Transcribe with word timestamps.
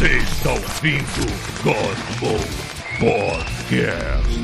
Você 0.00 0.16
está 0.16 0.52
ouvindo 0.52 1.26
Godmo 1.62 2.38
Podcast. 2.98 4.40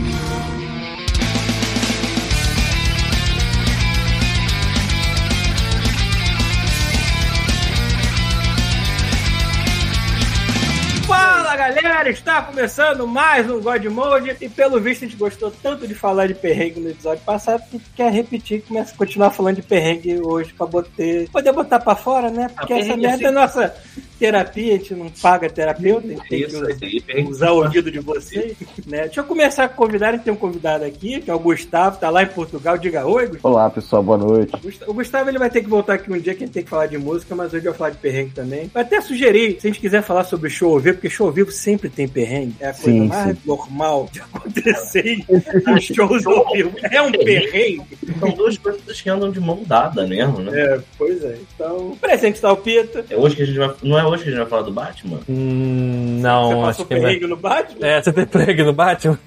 Fala 11.07 11.54
galera, 11.57 12.11
está 12.11 12.43
começando 12.43 13.07
mais 13.07 13.48
um 13.48 13.61
God 13.61 13.84
Mode 13.84 14.36
e 14.41 14.48
pelo 14.48 14.80
visto 14.80 15.04
a 15.04 15.09
gente 15.09 15.16
gostou 15.16 15.52
tanto 15.62 15.86
de 15.86 15.95
falar 15.95 16.26
de 16.26 16.34
perrengue 16.34 16.81
no 16.81 16.90
episódio 16.90 17.23
passado 17.25 17.62
que 17.70 17.79
quer 17.95 18.12
repetir, 18.12 18.62
começa 18.67 18.93
a 18.93 18.96
continuar 18.96 19.31
falando 19.31 19.57
de 19.57 19.62
perrengue 19.62 20.20
hoje 20.20 20.53
pra 20.53 20.67
botar, 20.67 20.90
poder 21.31 21.53
botar 21.53 21.79
pra 21.79 21.95
fora, 21.95 22.29
né? 22.29 22.48
Porque 22.57 22.73
Ah, 22.73 22.79
essa 22.79 22.86
perrengue 22.89 23.03
merda 23.07 23.23
é 23.23 23.26
assim. 23.26 23.34
nossa 23.34 23.75
terapia, 24.18 24.75
a 24.75 24.79
gente 24.79 24.94
não 24.94 25.08
paga 25.11 25.48
terapeuta, 25.48 26.06
a 26.06 26.11
gente 26.11 26.29
tem 26.29 26.40
Isso, 26.43 26.56
isso 26.56 26.84
aí, 26.84 26.90
que 26.90 27.00
perrengue 27.00 27.30
usar 27.30 27.50
o 27.52 27.62
ouvido 27.64 27.90
de 27.90 27.98
vocês, 27.98 28.56
né? 28.86 29.02
Deixa 29.02 29.20
eu 29.20 29.25
começar 29.25 29.68
com 29.68 29.75
o 29.75 29.86
convidado, 29.86 30.12
a 30.12 30.16
gente 30.16 30.25
tem 30.25 30.32
um 30.32 30.36
convidado 30.36 30.84
aqui, 30.84 31.20
que 31.20 31.30
é 31.30 31.34
o 31.34 31.39
Gustavo, 31.39 31.98
tá 31.98 32.11
lá 32.11 32.22
em 32.22 32.27
Portugal, 32.27 32.78
diga 32.78 33.06
oi, 33.06 33.27
Gustavo. 33.27 33.55
Olá 33.55 33.70
pessoal, 33.70 34.02
boa 34.02 34.19
noite. 34.19 34.52
O 34.86 34.94
Gustavo 34.94 35.30
ele 35.30 35.39
vai 35.39 35.50
ter 35.50 35.62
que 35.62 35.69
voltar 35.69 35.94
aqui 35.94 36.12
um 36.12 36.19
dia 36.19 36.34
que 36.34 36.44
a 36.44 36.47
gente 36.47 36.55
tem 36.55 36.62
que 36.62 36.70
falar 36.70 36.86
de 36.86 36.98
música, 36.98 37.34
mas 37.34 37.52
hoje 37.52 37.66
eu 37.66 37.72
vou 37.72 37.78
falar 37.78 37.91
de 37.91 37.98
perrengue 37.98 38.33
também. 38.33 38.70
Vai 38.72 38.83
até 38.83 39.00
sugerir, 39.00 39.61
se 39.61 39.66
a 39.66 39.70
gente 39.70 39.80
quiser 39.80 40.02
falar 40.02 40.25
sobre 40.25 40.50
show 40.50 40.72
ao 40.72 40.80
vivo, 40.80 40.97
porque 40.97 41.11
show 41.11 41.27
ao 41.27 41.33
vivo 41.33 41.50
sempre 41.50 41.89
tem 41.89 42.08
perrengue. 42.08 42.55
É 42.61 42.69
a 42.69 42.72
coisa 42.72 42.91
Sim, 42.91 43.08
mais 43.08 43.36
sim. 43.36 43.42
normal 43.44 44.08
de 44.12 44.20
acontecer 44.20 45.25
em 45.28 45.80
shows 45.80 46.27
ao 46.27 46.50
vivo. 46.53 46.72
É 46.91 47.03
um 47.03 47.12
perrengue. 47.12 47.98
São 48.19 48.30
duas 48.30 48.56
coisas 48.58 49.01
que 49.01 49.11
andam 49.11 49.30
de 49.30 49.41
mão 49.41 49.62
dada 49.67 50.06
mesmo, 50.06 50.39
né? 50.41 50.61
É, 50.61 50.80
pois 50.97 51.23
é. 51.23 51.36
Então, 51.55 51.97
presente 52.01 52.36
está 52.36 52.53
o 52.53 52.56
Pita. 52.56 53.05
É 53.11 53.17
hoje 53.17 53.36
que 53.36 53.42
a 53.42 53.47
gente 53.47 53.58
vai. 53.58 53.75
Não 53.83 53.98
é 53.98 54.06
hoje 54.09 54.23
que 54.25 54.29
a 54.29 54.33
gente 54.33 54.41
vai 54.41 54.49
falar 54.49 54.62
do 54.62 54.73
Batman? 54.73 55.17
Você 55.19 55.33
Hum, 55.33 56.19
não, 56.21 56.51
passou 56.51 56.65
acho 56.67 56.85
que 56.87 56.95
vai. 56.95 57.03
perrengue 57.03 57.27
no 57.27 57.37
Batman? 57.37 57.87
É, 57.87 58.03
você 58.03 58.13
tem 58.13 58.27
perrengue 58.27 58.63
no 58.65 58.73
Batman? 58.73 59.19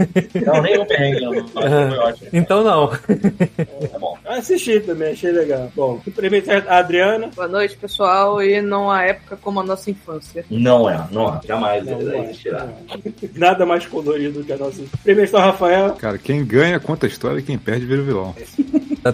Não, 0.45 0.61
nem 0.61 0.77
o 0.79 0.85
perrengue. 0.85 1.19
Foi 1.53 1.97
ótimo. 1.97 2.29
Então 2.33 2.63
não. 2.63 2.87
Tá 2.87 3.99
bom. 3.99 4.17
Eu 4.25 4.31
assisti 4.33 4.79
também, 4.79 5.13
achei 5.13 5.31
legal. 5.31 5.71
Bom, 5.75 5.99
presente 6.15 6.49
a 6.51 6.77
Adriana. 6.77 7.29
Boa 7.35 7.47
noite, 7.47 7.75
pessoal. 7.77 8.41
E 8.43 8.61
não 8.61 8.89
há 8.91 9.03
época 9.03 9.37
como 9.41 9.59
a 9.59 9.63
nossa 9.63 9.89
infância. 9.89 10.45
Não 10.49 10.89
é, 10.89 11.07
não 11.11 11.27
é. 11.35 11.39
Jamais 11.47 11.85
Não, 11.85 11.99
não 11.99 12.11
é, 12.13 12.23
existirá. 12.25 12.65
não 12.65 12.73
é. 13.05 13.29
Nada 13.35 13.65
mais 13.65 13.85
colorido 13.85 14.43
que 14.43 14.53
a 14.53 14.57
nossa. 14.57 14.81
Presente 15.03 15.25
está 15.25 15.37
o 15.39 15.41
Rafael. 15.41 15.91
Cara, 15.93 16.17
quem 16.17 16.45
ganha 16.45 16.79
conta 16.79 17.05
a 17.05 17.09
história 17.09 17.39
e 17.39 17.43
quem 17.43 17.57
perde 17.57 17.85
vira 17.85 18.01
o 18.01 18.05
vilão. 18.05 18.35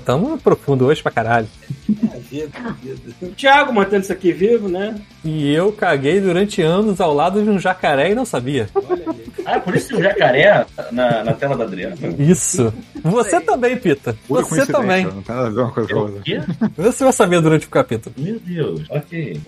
Tamo 0.03 0.37
profundo 0.37 0.85
hoje 0.85 1.01
pra 1.01 1.11
caralho. 1.11 1.47
É, 2.41 2.47
vida, 2.47 2.73
vida. 2.81 3.15
O 3.21 3.27
Thiago 3.29 3.73
mantendo 3.73 4.03
isso 4.03 4.13
aqui 4.13 4.31
vivo, 4.31 4.67
né? 4.69 4.95
E 5.23 5.53
eu 5.53 5.71
caguei 5.71 6.19
durante 6.19 6.61
anos 6.61 6.99
ao 7.01 7.13
lado 7.13 7.41
de 7.43 7.49
um 7.49 7.59
jacaré 7.59 8.11
e 8.11 8.15
não 8.15 8.25
sabia. 8.25 8.67
Olha 8.75 9.03
aí. 9.09 9.25
Ah, 9.45 9.59
por 9.59 9.75
isso 9.75 9.89
tem 9.89 9.97
um 9.99 10.01
jacaré 10.03 10.65
na, 10.91 11.23
na 11.23 11.33
tela 11.33 11.55
da 11.55 11.63
Adriana. 11.65 11.95
Isso. 12.17 12.73
Você 13.03 13.39
também, 13.41 13.77
Pita. 13.77 14.15
Pura 14.27 14.41
Você 14.43 14.65
também. 14.65 15.05
Não 15.05 15.21
tem 15.21 15.35
nada 15.35 15.47
a 15.47 15.51
ver 15.51 15.59
uma 15.61 15.71
coisa 15.71 15.89
com 15.93 15.99
a 15.99 16.01
O 16.01 16.05
outra. 16.05 16.21
quê? 16.23 16.41
Você 16.77 17.03
vai 17.03 17.13
saber 17.13 17.41
durante 17.41 17.67
o 17.67 17.69
capítulo. 17.69 18.15
Meu 18.17 18.39
Deus. 18.39 18.81
Ok. 18.89 19.39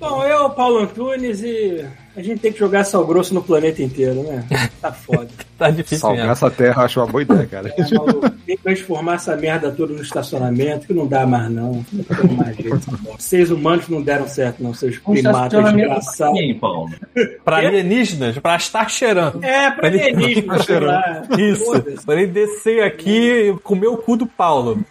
Bom, 0.00 0.24
eu, 0.24 0.50
Paulo 0.50 0.78
Antunes, 0.80 1.40
e 1.42 1.84
a 2.16 2.22
gente 2.22 2.40
tem 2.40 2.52
que 2.52 2.58
jogar 2.58 2.84
sal 2.84 3.06
grosso 3.06 3.32
no 3.34 3.42
planeta 3.42 3.82
inteiro, 3.82 4.22
né? 4.22 4.44
Tá 4.80 4.92
foda. 4.92 5.28
Tá 5.56 5.70
difícil 5.70 5.98
Salgar 6.00 6.28
essa 6.30 6.50
terra 6.50 6.82
acho 6.82 6.98
uma 6.98 7.06
boa 7.06 7.22
ideia, 7.22 7.46
cara. 7.46 7.72
É, 7.78 7.94
maluco, 7.94 8.28
tem 8.44 8.56
que 8.56 8.62
transformar 8.64 9.14
essa 9.14 9.36
merda 9.36 9.70
toda 9.70 9.92
no 9.94 10.02
estacionamento, 10.02 10.84
que 10.88 10.92
não 10.92 11.06
dá 11.06 11.24
mais, 11.24 11.48
não. 11.48 11.86
Não 11.92 12.36
mais 12.36 12.56
jeito. 12.56 12.80
Seres 13.20 13.50
humanos 13.50 13.88
não 13.88 14.02
deram 14.02 14.26
certo, 14.26 14.60
não, 14.60 14.74
seus 14.74 14.96
Um 15.06 15.12
primatas 15.12 15.44
estacionamento 15.44 15.88
desgraçados. 15.94 16.40
Paulo. 16.60 16.90
Pra 17.44 17.58
alienígenas, 17.64 18.36
pra 18.40 18.56
estar 18.56 18.90
cheirando. 18.90 19.44
É, 19.44 19.70
pra 19.70 19.86
Ele- 19.86 20.02
alienígena, 20.02 20.58
sei 20.64 20.80
lá. 20.80 21.22
Isso. 21.38 21.82
Pra 22.04 22.20
ele 22.20 22.32
descer 22.32 22.82
aqui 22.82 23.50
e 23.52 23.56
comer 23.62 23.86
o 23.86 23.96
cu 23.98 24.16
do 24.16 24.26
Paulo. 24.26 24.84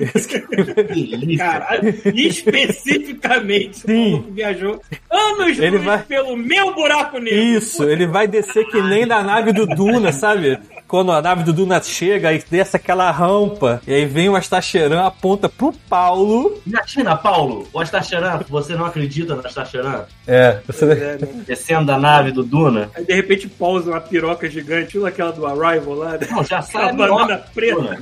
Caralho, 1.37 1.93
especificamente, 2.15 3.83
o 3.83 3.87
Sim. 3.87 4.11
maluco 4.11 4.31
viajou 4.31 4.81
anos 5.11 5.59
Ele 5.59 5.77
vai- 5.79 6.03
pelo 6.03 6.37
meu 6.37 6.73
buraco 6.73 7.12
Isso, 7.19 7.83
ele 7.83 8.07
vai 8.07 8.27
descer 8.27 8.65
que 8.67 8.81
nem 8.81 9.07
da 9.07 9.23
nave 9.23 9.51
do 9.51 9.65
Duna, 9.65 10.11
sabe? 10.11 10.59
Quando 10.93 11.11
a 11.11 11.23
nave 11.23 11.43
do 11.43 11.51
Duna 11.51 11.81
chega 11.81 12.31
e 12.33 12.43
desce 12.51 12.75
aquela 12.75 13.09
rampa, 13.09 13.81
e 13.87 13.91
aí 13.91 14.05
vem 14.05 14.29
o 14.29 14.35
Astacheran, 14.35 15.01
aponta 15.01 15.49
pro 15.49 15.73
Paulo. 15.89 16.61
Imagina, 16.67 17.15
Paulo, 17.15 17.67
o 17.73 17.79
Astacheran, 17.79 18.39
você 18.47 18.75
não 18.75 18.85
acredita 18.85 19.33
no 19.33 19.43
Astacheran? 19.43 20.05
É, 20.27 20.59
você... 20.67 20.85
É, 20.85 21.17
né? 21.17 21.27
Descendo 21.47 21.87
da 21.87 21.97
nave 21.97 22.31
do 22.31 22.43
Duna? 22.43 22.91
Aí 22.93 23.03
de 23.03 23.11
repente 23.11 23.47
pousa 23.47 23.89
uma 23.89 23.99
piroca 23.99 24.47
gigante, 24.47 24.89
tipo 24.89 25.03
aquela 25.07 25.31
do 25.31 25.47
Arrival 25.47 25.95
lá, 25.95 26.11
né? 26.11 26.27
Não, 26.29 26.43
já 26.43 26.61
sai 26.61 26.89
a 26.89 26.93
banana 26.93 27.25
minhoca 27.25 27.37
do 27.37 27.53
preta. 27.55 27.75
Duna. 27.75 27.99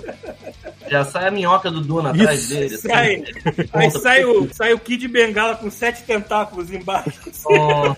Já 0.89 1.05
sai 1.05 1.27
a 1.29 1.31
minhoca 1.31 1.71
do 1.71 1.79
Duna 1.79 2.09
atrás 2.09 2.41
Isso, 2.41 2.53
dele. 2.53 2.75
assim. 2.75 2.87
Sai, 2.89 3.23
aí 3.71 3.91
sai 3.91 4.25
o, 4.25 4.49
sai 4.53 4.73
o 4.73 4.79
Kid 4.79 5.07
Bengala 5.07 5.55
com 5.55 5.71
sete 5.71 6.03
tentáculos 6.03 6.69
embaixo. 6.69 7.21
Oh, 7.45 7.95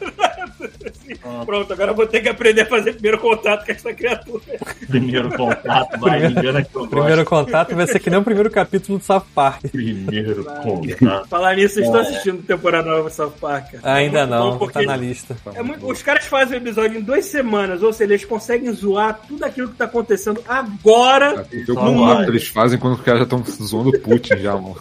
Pronto, 1.46 1.74
agora 1.74 1.92
eu 1.92 1.96
vou 1.96 2.08
ter 2.08 2.22
que 2.22 2.30
aprender 2.30 2.62
a 2.62 2.66
fazer 2.66 2.94
primeiro 2.94 3.20
contato 3.20 3.66
com 3.66 3.72
essa 3.72 3.94
criatura. 3.94 4.44
Primeiro 4.88 5.30
contato, 5.36 6.00
vai, 6.00 6.20
me 6.20 6.28
engana 6.32 6.64
que 6.64 6.76
eu 6.76 6.88
Primeiro 6.88 7.26
contato 7.26 7.76
vai 7.76 7.88
ser 7.88 8.00
que 8.00 8.10
nem 8.10 8.20
o 8.20 8.24
primeiro 8.24 8.50
capítulo 8.52 8.98
do 9.00 9.04
South 9.04 9.26
Park. 9.34 9.62
Primeiro 9.72 10.44
contato. 10.44 11.28
Falar 11.28 11.56
nisso, 11.56 11.76
vocês 11.76 11.86
estão 11.86 12.02
assistindo 12.02 12.44
temporada 12.44 12.90
nova 12.90 13.10
de 13.10 13.16
South 13.16 13.34
Park? 13.40 13.76
Ainda 13.84 14.20
É 14.20 14.26
bom 14.28 14.32
não, 14.52 14.58
porque 14.58 14.74
tá 14.80 14.82
na 14.86 14.96
lista. 14.96 15.36
é 15.56 15.64
muito- 15.64 15.86
os 15.90 16.02
caras 16.02 16.26
fazem 16.26 16.58
o 16.58 16.62
episódio 16.62 17.00
em 17.00 17.02
duas 17.02 17.26
semanas, 17.26 17.82
ou 17.84 17.92
seja, 17.94 18.14
eles 18.14 18.26
conseguem 18.26 18.72
zoar 18.74 19.20
tudo 19.28 19.44
aquilo 19.44 19.70
que 19.70 19.76
tá 19.76 19.86
acontecendo 19.86 20.42
agora. 20.48 21.34
Porque 21.44 21.72
o 21.72 21.74
Só 21.74 21.76
contato 21.76 22.16
vai. 22.16 22.24
que 22.26 22.32
eles 22.32 22.48
fazem 22.48 22.80
quando 22.80 22.94
os 22.96 23.02
caras 23.02 23.20
já 23.22 23.24
estão 23.24 23.44
zoando 23.66 23.90
o 23.90 24.00
Putin 24.00 24.38
já, 24.38 24.54
mano. 24.54 24.76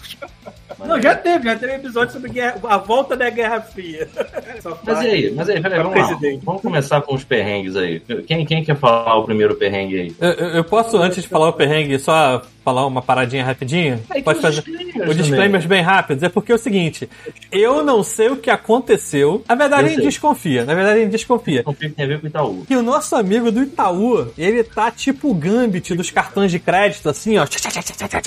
Não, 0.79 1.01
já 1.01 1.15
teve, 1.15 1.45
já 1.45 1.57
teve 1.57 1.75
episódio 1.75 2.13
sobre 2.13 2.31
guerra- 2.31 2.57
a 2.69 2.77
volta 2.79 3.17
da 3.17 3.29
Guerra 3.31 3.61
Fria. 3.61 4.09
Mas 4.85 5.03
e 5.03 5.07
aí, 5.07 5.31
mas 5.35 5.49
aí, 5.49 5.61
peraí, 5.61 5.83
vamos 5.83 5.99
lá. 5.99 6.19
Vamos 6.43 6.63
começar 6.63 7.01
com 7.03 7.15
os 7.15 7.25
perrengues 7.25 7.77
aí. 7.77 8.01
Quem, 8.27 8.45
quem 8.45 8.65
quer 8.65 8.77
falar 8.77 9.17
o 9.17 9.25
primeiro 9.25 9.55
perrengue 9.55 10.01
aí? 10.01 10.17
Eu, 10.21 10.31
eu- 10.31 10.49
eu 10.57 10.65
posso, 10.65 10.97
antes 10.99 11.23
de 11.23 11.29
falar 11.29 11.49
o 11.49 11.53
perrengue, 11.53 11.99
só 11.99 12.43
falar 12.65 12.87
uma 12.87 13.03
paradinha 13.03 13.45
rapidinho? 13.45 14.01
Aí, 14.11 14.23
Pode 14.23 14.41
fazer. 14.41 14.63
Os 15.09 15.17
disclaimers 15.17 15.65
bem 15.67 15.83
rápidos. 15.83 16.23
É 16.23 16.29
porque 16.29 16.53
é 16.53 16.55
o 16.55 16.59
seguinte: 16.59 17.09
eu 17.51 17.85
não 17.85 18.03
sei 18.03 18.29
o 18.29 18.37
que 18.37 18.51
aconteceu. 18.51 19.43
Na 19.49 19.55
verdade, 19.55 19.83
Eu 19.83 19.87
a 19.87 19.89
gente 19.89 19.99
sei. 20.01 20.07
desconfia. 20.07 20.65
Na 20.65 20.75
verdade, 20.75 20.99
a 20.99 21.03
gente 21.03 21.11
desconfia. 21.13 21.65
Que 21.65 21.89
tem 21.89 22.05
a 22.05 22.09
ver 22.09 22.21
com 22.21 22.27
o 22.27 22.29
Itaú. 22.29 22.65
Que 22.67 22.77
o 22.77 22.83
nosso 22.83 23.17
amigo 23.17 23.51
do 23.51 23.63
Itaú, 23.63 24.29
ele 24.39 24.63
tá 24.65 24.91
tipo 24.91 25.31
o 25.31 25.35
Gambit 25.35 25.95
dos 25.95 26.11
cartões 26.11 26.51
de 26.51 26.59
crédito, 26.59 27.09
assim, 27.09 27.39
ó, 27.39 27.47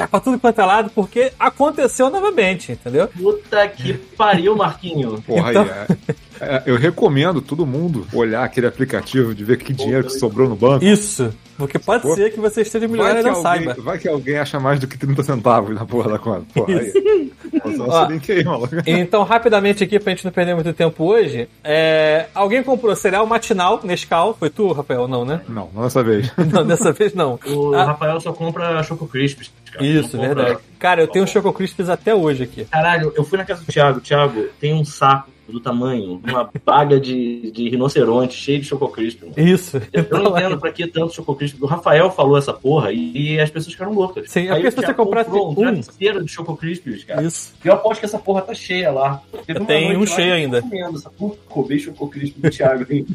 pra 0.09 0.19
tudo 0.19 0.39
quanto 0.39 0.59
é 0.61 0.65
lado, 0.65 0.91
porque 0.93 1.31
aconteceu 1.39 2.09
novamente, 2.09 2.71
entendeu? 2.73 3.07
Puta 3.07 3.67
que 3.67 3.93
pariu, 3.93 4.55
Marquinho. 4.55 5.21
Porra, 5.25 5.49
Então- 5.51 5.63
é- 5.65 6.15
é, 6.39 6.63
eu 6.65 6.77
recomendo 6.77 7.41
todo 7.41 7.65
mundo 7.65 8.07
olhar 8.13 8.43
aquele 8.43 8.67
aplicativo 8.67 9.33
de 9.33 9.43
ver 9.43 9.57
que 9.57 9.73
dinheiro 9.73 10.05
que 10.05 10.13
sobrou 10.13 10.47
no 10.49 10.55
banco. 10.55 10.83
Isso. 10.83 11.33
Porque 11.57 11.79
pode 11.79 12.03
Pô, 12.03 12.13
ser 12.15 12.33
que 12.33 12.39
você 12.39 12.61
esteja 12.63 12.85
milionário 12.85 13.21
Vai 13.23 13.31
e 13.31 13.33
que, 13.35 13.41
não 13.41 13.49
alguém, 13.51 13.65
saiba. 13.67 13.81
vai 13.81 13.97
que 13.97 14.07
alguém 14.09 14.37
acha 14.37 14.59
mais 14.59 14.77
do 14.79 14.87
que 14.87 14.97
30 14.97 15.23
centavos 15.23 15.73
na 15.73 15.85
porra 15.85 16.11
da 16.11 16.19
conta. 16.19 16.45
Porra, 16.53 16.79
aí. 16.79 17.31
Ó. 17.79 18.07
aí, 18.07 18.43
maluco. 18.43 18.75
Então, 18.85 19.23
rapidamente 19.23 19.83
aqui, 19.83 19.97
pra 19.97 20.11
gente 20.11 20.25
não 20.25 20.31
perder 20.33 20.53
muito 20.53 20.73
tempo 20.73 21.03
hoje, 21.05 21.47
é... 21.63 22.25
alguém 22.35 22.61
comprou 22.61 22.93
cereal 22.95 23.25
matinal, 23.25 23.79
Nescau. 23.83 24.35
Foi 24.37 24.49
tu, 24.49 24.71
Rafael? 24.73 25.07
Não, 25.07 25.23
né? 25.23 25.41
Não, 25.47 25.69
não 25.73 25.83
dessa 25.83 26.03
vez. 26.03 26.29
Não, 26.51 26.65
dessa 26.65 26.91
vez 26.91 27.13
não. 27.13 27.39
O 27.47 27.73
Ah, 27.73 27.85
Rafael 27.85 28.19
só 28.19 28.31
compra 28.33 28.81
Choco 28.83 29.07
Crisps. 29.07 29.51
cara. 29.71 29.85
Isso, 29.85 30.11
compra- 30.17 30.27
verdade. 30.35 30.59
Cara, 30.77 31.01
eu 31.01 31.07
tenho 31.07 31.27
Choco 31.27 31.51
Crispies 31.53 31.89
até 31.89 32.13
hoje 32.13 32.43
aqui. 32.43 32.65
Caralho, 32.65 33.11
eu 33.15 33.23
fui 33.23 33.37
na 33.37 33.45
casa 33.45 33.61
do 33.63 33.71
Thiago. 33.71 34.01
Thiago, 34.01 34.45
tem 34.59 34.73
um 34.73 34.85
saco 34.85 35.29
do 35.47 35.59
tamanho, 35.59 36.21
uma 36.27 36.49
baga 36.65 36.99
de, 36.99 37.51
de 37.51 37.69
rinoceronte 37.69 38.33
cheio 38.35 38.59
de 38.59 38.65
Choco 38.65 38.87
Crisp. 38.89 39.21
mano. 39.23 39.33
Isso. 39.37 39.77
Eu, 39.93 40.05
eu 40.09 40.17
não 40.23 40.31
entendo 40.37 40.57
pra 40.59 40.71
que 40.71 40.87
tanto 40.87 41.13
Choco 41.13 41.35
Crisp. 41.35 41.57
O 41.61 41.65
Rafael 41.65 42.09
falou 42.11 42.37
essa 42.37 42.53
porra 42.53 42.91
e, 42.91 43.33
e 43.35 43.39
as 43.39 43.49
pessoas 43.49 43.73
ficaram 43.73 43.93
loucas. 43.93 44.29
Sim, 44.29 44.47
é 44.47 44.51
Aí 44.51 44.61
porque 44.61 44.67
o 44.67 44.71
se 44.71 44.87
você 44.87 44.93
comprasse 44.93 45.29
comprou 45.29 45.51
um- 45.51 45.55
travesseiro 45.55 46.23
de 46.23 46.31
Choco 46.31 46.55
Crisps, 46.57 47.03
cara. 47.03 47.23
Isso. 47.23 47.53
Eu 47.63 47.73
aposto 47.73 47.99
que 47.99 48.05
essa 48.05 48.19
porra 48.19 48.41
tá 48.41 48.53
cheia 48.53 48.91
lá. 48.91 49.21
Tem 49.67 49.95
um 49.97 50.05
cheio 50.05 50.33
ainda. 50.33 50.61
comendo 50.61 50.97
Essa 50.97 51.09
porra, 51.09 51.35
roubei 51.47 51.79
Choco 51.79 52.07
Crisp 52.07 52.39
do 52.39 52.49
Thiago 52.49 52.85
e, 52.91 53.05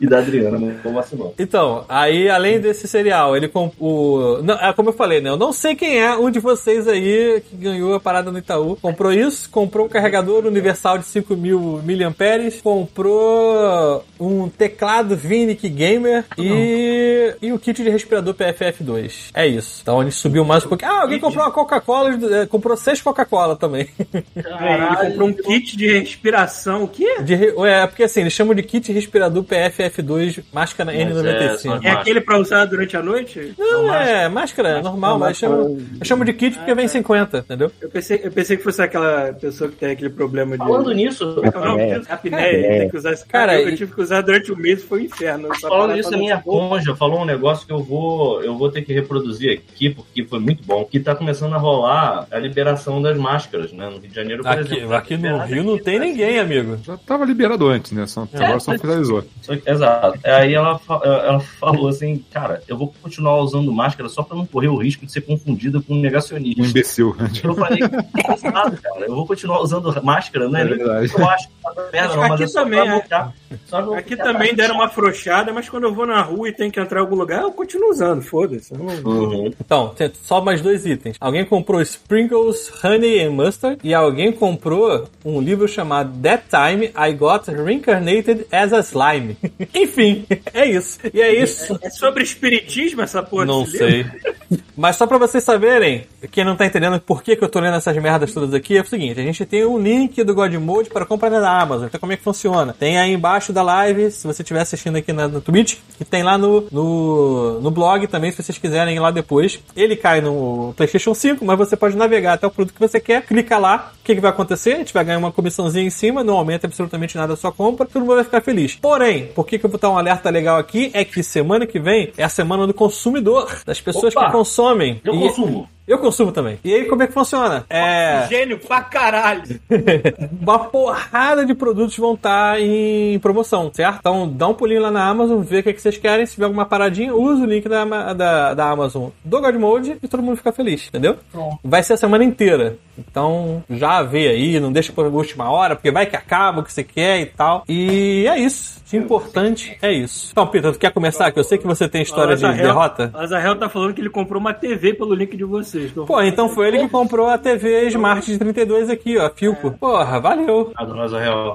e 0.00 0.06
da 0.06 0.18
Adriana, 0.18 0.58
né? 0.58 0.76
Então. 0.80 1.34
Então, 1.38 1.84
aí 1.88 2.28
além 2.28 2.60
desse 2.60 2.86
cereal, 2.88 3.36
ele 3.36 3.48
comprou. 3.48 4.42
Não, 4.42 4.54
é 4.54 4.72
como 4.72 4.88
eu 4.90 4.92
falei, 4.92 5.20
né? 5.20 5.30
Eu 5.30 5.36
não 5.36 5.52
sei 5.52 5.74
quem 5.74 5.98
é 6.00 6.16
um 6.16 6.30
de 6.30 6.40
vocês 6.40 6.86
aí 6.88 7.42
que 7.48 7.56
ganhou 7.56 7.94
a 7.94 8.00
parada 8.00 8.30
no 8.30 8.38
Itaú. 8.38 8.76
Comprou 8.80 9.12
isso, 9.12 9.48
comprou 9.50 9.86
um 9.86 9.88
carregador 9.88 10.46
universal 10.46 10.98
de 10.98 11.04
5 11.04 11.36
mil 11.36 11.73
mil 11.82 11.94
miliamperes, 11.94 12.60
comprou 12.60 14.04
um 14.20 14.33
teclado 14.48 15.16
Vinic 15.16 15.68
Gamer 15.68 16.24
e, 16.38 17.34
e 17.42 17.52
o 17.52 17.58
kit 17.58 17.82
de 17.82 17.88
respirador 17.90 18.34
PFF2. 18.34 19.30
É 19.34 19.46
isso. 19.46 19.80
Então 19.82 20.00
ele 20.02 20.10
subiu 20.10 20.44
mais 20.44 20.64
um 20.64 20.68
pouquinho. 20.68 20.90
Ah, 20.90 21.02
alguém 21.02 21.18
comprou 21.18 21.44
uma 21.44 21.50
Coca-Cola, 21.50 22.10
eh, 22.42 22.46
comprou 22.46 22.76
seis 22.76 23.00
Coca-Cola 23.02 23.56
também. 23.56 23.88
Ele 24.14 24.96
comprou 25.10 25.28
um 25.28 25.32
kit 25.32 25.76
de 25.76 25.98
respiração. 25.98 26.84
O 26.84 26.88
quê? 26.88 27.16
De 27.22 27.34
é, 27.66 27.86
porque 27.86 28.02
assim, 28.04 28.20
eles 28.20 28.32
chamam 28.32 28.54
de 28.54 28.62
kit 28.62 28.92
respirador 28.92 29.42
PFF2 29.44 30.42
máscara 30.52 30.92
Mas 30.92 31.00
é, 31.00 31.48
N95. 31.54 31.58
só- 31.58 31.80
É 31.82 31.90
aquele 31.90 32.20
pra 32.20 32.38
usar 32.38 32.64
durante 32.66 32.96
a 32.96 33.02
noite? 33.02 33.54
Não, 33.58 33.92
é 33.94 34.28
máscara, 34.28 34.82
normal, 34.82 35.18
mas 35.18 35.42
eu 35.42 35.48
chamo, 35.48 35.78
eu 36.00 36.04
chamo 36.06 36.24
de 36.24 36.32
kit 36.32 36.56
porque 36.58 36.74
vem 36.74 36.88
50, 36.88 37.38
entendeu? 37.38 37.70
Eu 37.80 37.88
pensei, 37.88 38.20
eu 38.22 38.30
pensei 38.30 38.56
que 38.56 38.62
fosse 38.62 38.82
aquela 38.82 39.32
pessoa 39.32 39.70
que 39.70 39.76
tem 39.76 39.90
aquele 39.90 40.10
problema 40.10 40.52
de. 40.52 40.64
Falando 40.64 40.92
nisso, 40.92 41.40
é 41.42 41.90
é? 41.98 42.02
Apneia, 42.08 42.78
tem 42.80 42.90
que 42.90 42.96
usar 42.96 43.12
esse 43.12 43.26
Cara, 43.26 43.52
cara. 43.52 43.62
Eu, 43.62 43.68
e- 43.70 43.76
tive 43.76 43.94
que 43.94 44.00
usar 44.00 44.22
durante 44.34 44.52
o 44.52 44.56
mês, 44.56 44.82
foi 44.82 45.02
um 45.02 45.04
inferno. 45.04 45.48
Só 45.60 45.68
Falando 45.68 45.94
nisso, 45.94 46.08
pra 46.08 46.18
a 46.18 46.20
minha 46.20 46.38
conja 46.40 46.94
falou 46.96 47.20
um 47.20 47.24
negócio 47.24 47.66
que 47.66 47.72
eu 47.72 47.78
vou, 47.82 48.42
eu 48.42 48.56
vou 48.56 48.70
ter 48.70 48.82
que 48.82 48.92
reproduzir 48.92 49.52
aqui, 49.52 49.90
porque 49.90 50.24
foi 50.24 50.38
muito 50.40 50.64
bom. 50.64 50.84
Que 50.84 50.98
tá 51.00 51.14
começando 51.14 51.54
a 51.54 51.58
rolar 51.58 52.26
a 52.30 52.38
liberação 52.38 53.00
das 53.00 53.16
máscaras, 53.16 53.72
né? 53.72 53.86
No 53.88 53.98
Rio 53.98 54.08
de 54.08 54.14
Janeiro, 54.14 54.42
por 54.42 54.50
Aqui, 54.52 54.74
exemplo. 54.74 54.94
aqui 54.94 55.16
no 55.16 55.38
Rio 55.44 55.64
não 55.64 55.78
tem 55.78 55.98
ninguém, 55.98 56.38
amigo. 56.38 56.78
Já 56.82 56.96
tava 56.96 57.24
liberado 57.24 57.66
antes, 57.68 57.92
né? 57.92 58.06
Só, 58.06 58.26
agora 58.32 58.60
só 58.60 58.76
finalizou. 58.78 59.24
Só 59.42 59.56
que- 59.56 59.70
Exato. 59.70 60.18
Aí 60.24 60.54
ela, 60.54 60.80
ela 61.04 61.40
falou 61.40 61.88
assim, 61.88 62.24
cara, 62.32 62.62
eu 62.68 62.76
vou 62.76 62.92
continuar 63.02 63.36
usando 63.38 63.72
máscara 63.72 64.08
só 64.08 64.22
pra 64.22 64.36
não 64.36 64.46
correr 64.46 64.68
o 64.68 64.76
risco 64.76 65.06
de 65.06 65.12
ser 65.12 65.20
confundida 65.22 65.80
com 65.80 65.94
um 65.94 66.00
negacionista. 66.00 66.62
Um 66.62 66.66
imbecil. 66.66 67.16
Eu 67.42 67.54
falei, 67.54 67.80
exato, 67.82 68.82
cara, 68.82 69.04
eu 69.06 69.14
vou 69.14 69.26
continuar 69.26 69.60
usando 69.60 69.92
máscara, 70.02 70.48
né? 70.48 70.62
É 70.62 70.64
verdade. 70.64 71.12
eu 71.16 71.28
acho 71.28 71.48
que 71.48 71.54
tá 71.62 71.74
merda, 71.92 72.16
não, 72.16 72.22
mas 72.22 72.32
Aqui 72.34 72.42
é 72.44 72.46
só 72.46 72.62
também, 72.64 72.84
pra 72.84 73.32
é. 73.50 73.56
Só 73.66 73.82
pra 73.82 73.98
Aqui 73.98 74.16
botar 74.16 74.23
também 74.24 74.54
deram 74.54 74.76
uma 74.76 74.86
afrouxada, 74.86 75.52
mas 75.52 75.68
quando 75.68 75.84
eu 75.84 75.94
vou 75.94 76.06
na 76.06 76.20
rua 76.22 76.48
e 76.48 76.52
tenho 76.52 76.70
que 76.70 76.80
entrar 76.80 76.98
em 76.98 77.02
algum 77.02 77.16
lugar, 77.16 77.42
eu 77.42 77.52
continuo 77.52 77.90
usando, 77.90 78.22
foda-se. 78.22 78.72
Uhum. 78.74 79.52
Então, 79.60 79.94
só 80.22 80.40
mais 80.40 80.60
dois 80.60 80.86
itens. 80.86 81.16
Alguém 81.20 81.44
comprou 81.44 81.80
Sprinkles 81.80 82.72
Honey 82.82 83.20
and 83.22 83.30
Mustard 83.30 83.78
e 83.84 83.94
alguém 83.94 84.32
comprou 84.32 85.08
um 85.24 85.40
livro 85.40 85.68
chamado 85.68 86.12
That 86.22 86.44
Time 86.48 86.86
I 86.96 87.12
Got 87.12 87.48
Reincarnated 87.48 88.46
as 88.50 88.72
a 88.72 88.80
Slime. 88.80 89.36
Enfim, 89.74 90.26
é 90.52 90.66
isso. 90.66 90.98
E 91.12 91.20
é 91.20 91.34
isso. 91.42 91.78
É 91.82 91.90
sobre 91.90 92.22
espiritismo 92.22 93.02
essa 93.02 93.22
porra 93.22 93.44
Não 93.44 93.64
desse 93.64 93.84
livro? 93.84 94.12
sei. 94.20 94.60
Mas 94.76 94.96
só 94.96 95.06
pra 95.06 95.18
vocês 95.18 95.42
saberem, 95.44 96.06
quem 96.30 96.44
não 96.44 96.56
tá 96.56 96.66
entendendo 96.66 97.00
por 97.00 97.22
que, 97.22 97.36
que 97.36 97.44
eu 97.44 97.48
tô 97.48 97.60
lendo 97.60 97.76
essas 97.76 97.96
merdas 97.96 98.32
todas 98.32 98.52
aqui, 98.52 98.76
é 98.76 98.80
o 98.80 98.86
seguinte: 98.86 99.20
a 99.20 99.22
gente 99.22 99.44
tem 99.46 99.64
um 99.64 99.78
link 99.78 100.22
do 100.22 100.34
Godmode 100.34 100.90
para 100.90 101.06
compra 101.06 101.30
da 101.30 101.60
Amazon. 101.60 101.86
Então, 101.86 102.00
como 102.00 102.12
é 102.12 102.16
que 102.16 102.22
funciona? 102.22 102.74
Tem 102.78 102.98
aí 102.98 103.12
embaixo 103.12 103.52
da 103.52 103.62
live, 103.62 104.10
se 104.14 104.26
você 104.26 104.42
estiver 104.42 104.60
assistindo 104.60 104.96
aqui 104.96 105.12
na, 105.12 105.28
Twitch, 105.28 105.76
e 106.00 106.04
tem 106.04 106.22
lá 106.22 106.38
no, 106.38 106.66
no, 106.70 107.60
no 107.60 107.70
blog 107.70 108.06
também, 108.06 108.30
se 108.30 108.42
vocês 108.42 108.58
quiserem 108.58 108.96
ir 108.96 109.00
lá 109.00 109.10
depois. 109.10 109.60
Ele 109.76 109.96
cai 109.96 110.20
no 110.20 110.72
PlayStation 110.76 111.14
5, 111.14 111.44
mas 111.44 111.58
você 111.58 111.76
pode 111.76 111.96
navegar 111.96 112.34
até 112.34 112.46
o 112.46 112.50
produto 112.50 112.74
que 112.74 112.80
você 112.80 113.00
quer, 113.00 113.22
clica 113.26 113.58
lá, 113.58 113.92
o 114.00 114.04
que, 114.04 114.14
que 114.14 114.20
vai 114.20 114.30
acontecer? 114.30 114.74
A 114.74 114.78
gente 114.78 114.94
vai 114.94 115.04
ganhar 115.04 115.18
uma 115.18 115.32
comissãozinha 115.32 115.84
em 115.84 115.90
cima, 115.90 116.22
não 116.24 116.36
aumenta 116.36 116.66
absolutamente 116.66 117.16
nada 117.16 117.34
a 117.34 117.36
sua 117.36 117.52
compra, 117.52 117.86
todo 117.86 118.02
mundo 118.02 118.14
vai 118.16 118.24
ficar 118.24 118.40
feliz. 118.40 118.76
Porém, 118.76 119.26
por 119.34 119.46
que, 119.46 119.58
que 119.58 119.64
eu 119.66 119.70
vou 119.70 119.78
botar 119.78 119.90
um 119.90 119.98
alerta 119.98 120.30
legal 120.30 120.58
aqui? 120.58 120.90
É 120.94 121.04
que 121.04 121.22
semana 121.22 121.66
que 121.66 121.78
vem 121.78 122.12
é 122.16 122.24
a 122.24 122.28
semana 122.28 122.66
do 122.66 122.74
consumidor, 122.74 123.60
das 123.66 123.80
pessoas 123.80 124.14
Opa! 124.14 124.26
que 124.26 124.32
consomem. 124.32 125.00
Eu 125.04 125.14
E- 125.14 125.18
consumo. 125.20 125.68
Eu 125.86 125.98
consumo 125.98 126.32
também. 126.32 126.58
E 126.64 126.72
aí, 126.72 126.86
como 126.86 127.02
é 127.02 127.06
que 127.06 127.12
funciona? 127.12 127.64
É. 127.68 128.26
Gênio 128.28 128.58
pra 128.58 128.80
caralho! 128.80 129.60
Uma 130.40 130.58
porrada 130.58 131.44
de 131.44 131.54
produtos 131.54 131.96
vão 131.98 132.14
estar 132.14 132.60
em 132.60 133.18
promoção, 133.18 133.70
certo? 133.72 133.98
Então 133.98 134.28
dá 134.28 134.48
um 134.48 134.54
pulinho 134.54 134.80
lá 134.80 134.90
na 134.90 135.06
Amazon, 135.06 135.42
vê 135.42 135.58
o 135.58 135.62
que, 135.62 135.68
é 135.70 135.72
que 135.72 135.82
vocês 135.82 135.98
querem. 135.98 136.24
Se 136.24 136.34
tiver 136.34 136.46
alguma 136.46 136.64
paradinha, 136.64 137.14
usa 137.14 137.42
o 137.42 137.46
link 137.46 137.68
da, 137.68 137.84
da, 138.14 138.54
da 138.54 138.70
Amazon 138.70 139.10
do 139.22 139.40
Godmode 139.40 139.98
e 140.02 140.08
todo 140.08 140.22
mundo 140.22 140.36
fica 140.36 140.52
feliz, 140.52 140.88
entendeu? 140.88 141.18
Pronto. 141.30 141.58
Vai 141.62 141.82
ser 141.82 141.94
a 141.94 141.98
semana 141.98 142.24
inteira. 142.24 142.78
Então 142.96 143.62
já 143.68 144.02
vê 144.02 144.28
aí, 144.28 144.58
não 144.60 144.72
deixa 144.72 144.92
pra 144.92 145.04
última 145.04 145.50
hora, 145.50 145.76
porque 145.76 145.90
vai 145.90 146.06
que 146.06 146.16
acaba 146.16 146.60
o 146.60 146.64
que 146.64 146.72
você 146.72 146.84
quer 146.84 147.20
e 147.20 147.26
tal. 147.26 147.64
E 147.68 148.26
é 148.26 148.38
isso. 148.38 148.82
O 148.92 148.96
importante 148.96 149.76
é 149.82 149.92
isso. 149.92 150.28
Então, 150.30 150.46
Peter, 150.46 150.70
tu 150.70 150.78
quer 150.78 150.92
começar? 150.92 151.32
Que 151.32 151.38
eu 151.38 151.44
sei 151.44 151.58
que 151.58 151.66
você 151.66 151.88
tem 151.88 152.02
história 152.02 152.36
de 152.36 152.46
derrota. 152.52 153.10
Mas 153.12 153.32
a 153.32 153.40
Hel 153.40 153.56
tá 153.56 153.68
falando 153.68 153.92
que 153.92 154.00
ele 154.00 154.10
comprou 154.10 154.40
uma 154.40 154.54
TV 154.54 154.94
pelo 154.94 155.14
link 155.14 155.36
de 155.36 155.42
você. 155.42 155.73
Pô, 156.06 156.22
então 156.22 156.48
foi 156.48 156.68
ele 156.68 156.78
que 156.78 156.88
comprou 156.88 157.28
a 157.28 157.38
TV 157.38 157.88
Smart 157.88 158.30
de 158.30 158.38
32 158.38 158.90
aqui, 158.90 159.18
ó, 159.18 159.30
Filco. 159.30 159.68
É. 159.68 159.70
Porra, 159.70 160.20
valeu. 160.20 160.72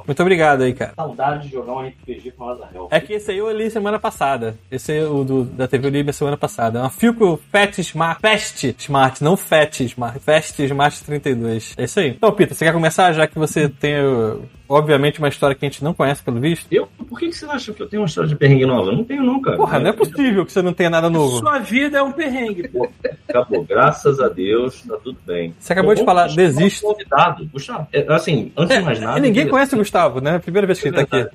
Muito 0.06 0.21
obrigado 0.21 0.62
aí, 0.62 0.74
cara. 0.74 0.94
Saudade 0.95 1.48
de 1.48 1.54
jogar 1.54 1.74
um 1.74 1.88
RPG 1.88 2.31
com 2.38 2.45
o 2.45 2.48
Nazarel. 2.48 2.88
É 2.92 3.00
que 3.00 3.13
esse 3.13 3.31
aí 3.31 3.38
eu 3.38 3.51
li 3.51 3.69
semana 3.69 4.00
passada. 4.00 4.56
Esse 4.71 4.98
é 4.98 5.06
o 5.06 5.24
do, 5.24 5.44
da 5.44 5.68
TV 5.68 5.89
Livre 5.89 6.13
semana 6.13 6.38
passada. 6.38 6.80
É 6.80 6.81
uma 6.81 6.89
Filco 6.89 7.39
Fat 7.51 7.77
Smart. 7.80 8.21
Fast 8.21 8.75
Smart, 8.80 9.24
não 9.24 9.38
Fat 9.38 9.80
Smart. 9.81 10.19
Fast 10.19 10.62
Smart 10.63 11.04
32. 11.04 11.75
É 11.77 11.83
isso 11.83 12.00
aí. 12.00 12.10
Então, 12.10 12.31
Pita, 12.31 12.54
você 12.54 12.65
quer 12.65 12.74
começar 12.74 13.12
já 13.13 13.27
que 13.27 13.38
você 13.38 13.69
tem 13.69 13.95
obviamente, 14.69 15.18
uma 15.18 15.27
história 15.27 15.56
que 15.56 15.65
a 15.65 15.68
gente 15.68 15.83
não 15.83 15.94
conhece, 15.94 16.22
pelo 16.22 16.39
visto. 16.39 16.68
Eu? 16.72 16.88
Por 17.10 17.19
que, 17.19 17.31
você 17.31 17.45
acha 17.45 17.74
que 17.74 17.81
eu 17.81 17.89
tenho 17.89 18.04
uma 18.04 18.07
história 18.07 18.30
de 18.30 18.36
perrengue 18.36 18.68
nova? 18.68 18.92
Eu 18.92 18.98
não 18.98 19.04
tenho, 19.04 19.24
não, 19.24 19.42
cara. 19.42 19.57
Porra, 19.57 19.80
não 19.80 19.89
é 19.89 19.94
possível 19.94 20.45
que 20.45 20.51
você 20.51 20.62
não 20.62 20.74
tenha 20.74 20.92
nada 20.92 21.10
novo. 21.10 21.39
Sua 21.39 21.57
vida 21.57 21.98
é 21.98 22.04
um 22.04 22.12
perrengue, 22.12 22.68
pô. 22.68 22.88
Acabou. 23.27 23.63
Graças 23.63 24.08
a 24.19 24.29
Deus, 24.29 24.81
tá 24.88 24.95
tudo 25.03 25.17
bem. 25.25 25.53
Você 25.59 25.73
acabou 25.73 25.94
de 25.94 26.06
falar, 26.06 26.29
chamar 26.29 26.33
o 26.33 26.35
desiste. 26.47 26.81
Convidado. 26.81 27.50
Gustavo, 27.51 27.88
é, 27.91 28.06
assim, 28.13 28.51
antes 28.56 28.77
de 28.77 28.83
mais 28.83 29.00
nada. 29.00 29.19
E 29.19 29.21
ninguém 29.21 29.44
eu- 29.44 29.50
conhece 29.50 29.75
o 29.75 29.77
Gustavo, 29.77 30.21
né? 30.21 30.39
Primeira 30.39 30.65
vez 30.65 30.79
que 30.79 30.88
ele 30.88 30.95
tá 30.95 31.01
aqui. 31.01 31.29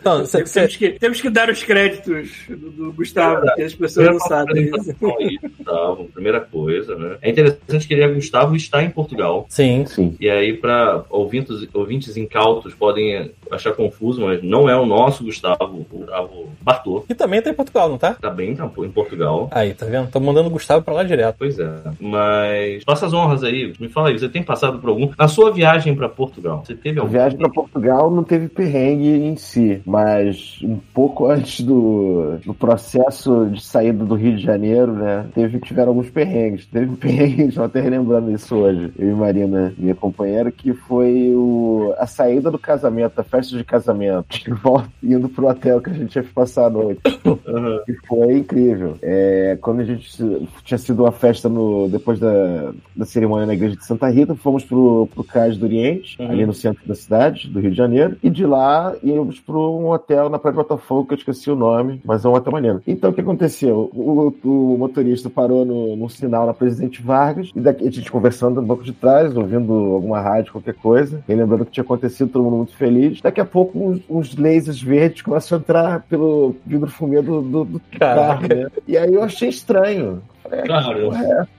Então, 0.00 0.24
Temos 0.24 0.76
que, 0.76 0.90
temos 0.90 1.20
que 1.20 1.30
dar 1.30 1.48
os 1.48 1.62
créditos 1.62 2.30
do, 2.48 2.92
Gustavo, 2.92 3.46
que 3.54 3.62
as 3.62 3.74
pessoas 3.74 4.08
não 4.08 4.18
sabem 4.20 4.70
Gustavo, 4.70 6.08
primeira 6.12 6.40
coisa, 6.40 6.96
né? 6.96 7.16
É 7.22 7.30
interessante 7.30 7.86
que 7.86 7.94
ele 7.94 8.02
é 8.02 8.08
Gustavo 8.08 8.54
e 8.54 8.56
está 8.56 8.82
em 8.82 8.90
Portugal. 8.90 9.46
Sim. 9.48 9.84
sim. 9.86 10.16
E 10.18 10.28
aí, 10.28 10.54
para 10.54 11.04
ouvintes, 11.10 11.68
ouvintes 11.72 12.16
incautos 12.16 12.74
podem 12.74 13.30
achar 13.50 13.72
confuso, 13.72 14.22
mas 14.22 14.42
não 14.42 14.68
é 14.68 14.76
o 14.76 14.86
nosso 14.86 15.24
Gustavo, 15.24 15.86
o 15.90 15.98
Gustavo 15.98 16.48
Bartô. 16.60 17.04
E 17.08 17.14
também 17.14 17.40
tá 17.42 17.50
em 17.50 17.54
Portugal, 17.54 17.88
não 17.88 17.98
tá? 17.98 18.14
Tá 18.14 18.30
bem 18.30 18.54
tá, 18.54 18.64
em 18.78 18.90
Portugal. 18.90 19.48
Aí, 19.50 19.74
tá 19.74 19.86
vendo? 19.86 20.10
Tô 20.10 20.20
mandando 20.20 20.48
o 20.48 20.52
Gustavo 20.52 20.82
pra 20.82 20.94
lá 20.94 21.02
direto. 21.02 21.36
Pois 21.38 21.58
é. 21.58 21.68
Mas 22.00 22.17
faça 22.86 23.06
as 23.06 23.12
honras 23.12 23.42
aí. 23.44 23.72
Me 23.78 23.88
fala 23.88 24.08
aí, 24.08 24.18
você 24.18 24.28
tem 24.28 24.42
passado 24.42 24.78
por 24.78 24.90
algum. 24.90 25.10
Na 25.18 25.28
sua 25.28 25.50
viagem 25.52 25.94
para 25.94 26.08
Portugal, 26.08 26.62
você 26.64 26.74
teve 26.74 26.98
A 26.98 27.02
algum. 27.02 27.12
viagem 27.12 27.38
para 27.38 27.48
Portugal 27.48 28.10
não 28.10 28.22
teve 28.24 28.48
perrengue 28.48 29.08
em 29.08 29.36
si, 29.36 29.80
mas 29.86 30.58
um 30.62 30.78
pouco 30.94 31.26
antes 31.30 31.64
do, 31.64 32.38
do 32.44 32.54
processo 32.54 33.46
de 33.46 33.62
saída 33.62 34.04
do 34.04 34.14
Rio 34.14 34.36
de 34.36 34.42
Janeiro, 34.42 34.92
né? 34.92 35.26
Teve, 35.34 35.58
tiveram 35.60 35.90
alguns 35.90 36.10
perrengues. 36.10 36.66
Teve 36.66 36.86
um 36.90 36.96
perrengue, 36.96 37.44
estou 37.44 37.64
até 37.64 37.80
relembrando 37.80 38.30
isso 38.30 38.54
hoje, 38.54 38.92
eu 38.98 39.10
e 39.10 39.14
Marina, 39.14 39.72
minha 39.76 39.94
companheira, 39.94 40.50
que 40.50 40.72
foi 40.72 41.32
o, 41.34 41.94
a 41.98 42.06
saída 42.06 42.50
do 42.50 42.58
casamento, 42.58 43.18
a 43.18 43.24
festa 43.24 43.56
de 43.56 43.64
casamento, 43.64 44.26
de 44.28 44.50
volta, 44.52 44.88
indo 45.02 45.28
pro 45.28 45.48
hotel 45.48 45.80
que 45.80 45.90
a 45.90 45.94
gente 45.94 46.16
ia 46.16 46.24
passar 46.34 46.66
a 46.66 46.70
noite. 46.70 47.00
Aham. 47.46 47.80
E 47.88 47.94
foi 48.06 48.38
incrível. 48.38 48.96
É, 49.02 49.58
quando 49.60 49.80
a 49.80 49.84
gente 49.84 50.08
tinha 50.64 50.78
sido 50.78 51.02
uma 51.02 51.12
festa 51.12 51.48
no, 51.48 51.88
depois 51.88 52.07
da, 52.16 52.72
da 52.96 53.04
cerimônia 53.04 53.46
na 53.46 53.54
igreja 53.54 53.76
de 53.76 53.84
Santa 53.84 54.08
Rita, 54.08 54.34
fomos 54.34 54.64
pro, 54.64 55.08
pro 55.12 55.24
Cais 55.24 55.56
do 55.56 55.66
Oriente, 55.66 56.16
Uhum. 56.20 56.30
ali 56.30 56.46
no 56.46 56.54
centro 56.54 56.86
da 56.86 56.94
cidade, 56.94 57.48
do 57.48 57.60
Rio 57.60 57.70
de 57.70 57.76
Janeiro, 57.76 58.16
e 58.22 58.30
de 58.30 58.46
lá 58.46 58.94
íamos 59.02 59.40
para 59.40 59.56
um 59.56 59.90
hotel 59.90 60.28
na 60.28 60.38
Praia 60.38 60.52
de 60.52 60.62
Botafogo, 60.62 61.06
que 61.06 61.14
eu 61.14 61.18
esqueci 61.18 61.50
o 61.50 61.56
nome, 61.56 62.00
mas 62.04 62.24
é 62.24 62.28
um 62.28 62.34
hotel 62.34 62.52
maneiro. 62.52 62.80
Então 62.86 63.10
o 63.10 63.12
que 63.12 63.20
aconteceu? 63.20 63.90
O, 63.92 64.32
o 64.44 64.76
motorista 64.78 65.28
parou 65.28 65.64
no, 65.64 65.96
num 65.96 66.08
sinal 66.08 66.46
na 66.46 66.54
Presidente 66.54 67.02
Vargas, 67.02 67.50
e 67.54 67.60
daqui 67.60 67.86
a 67.86 67.90
gente 67.90 68.10
conversando 68.10 68.60
no 68.60 68.66
banco 68.66 68.84
de 68.84 68.92
trás, 68.92 69.36
ouvindo 69.36 69.72
alguma 69.72 70.20
rádio, 70.20 70.52
qualquer 70.52 70.74
coisa, 70.74 71.22
e 71.28 71.34
lembrando 71.34 71.62
o 71.62 71.66
que 71.66 71.72
tinha 71.72 71.84
acontecido, 71.84 72.30
todo 72.30 72.44
mundo 72.44 72.56
muito 72.58 72.76
feliz. 72.76 73.20
Daqui 73.20 73.40
a 73.40 73.44
pouco 73.44 73.78
uns, 73.78 74.00
uns 74.08 74.36
lasers 74.36 74.80
verdes 74.82 75.22
começam 75.22 75.58
a 75.58 75.60
entrar 75.60 76.02
pelo 76.08 76.54
vidro 76.66 76.88
fumê 76.88 77.20
do, 77.22 77.42
do, 77.42 77.64
do 77.64 77.80
carro, 77.98 78.42
né? 78.42 78.66
E 78.86 78.96
aí 78.96 79.14
eu 79.14 79.22
achei 79.22 79.48
estranho. 79.48 80.20
Falei, 80.48 80.64
Claro. 80.66 81.10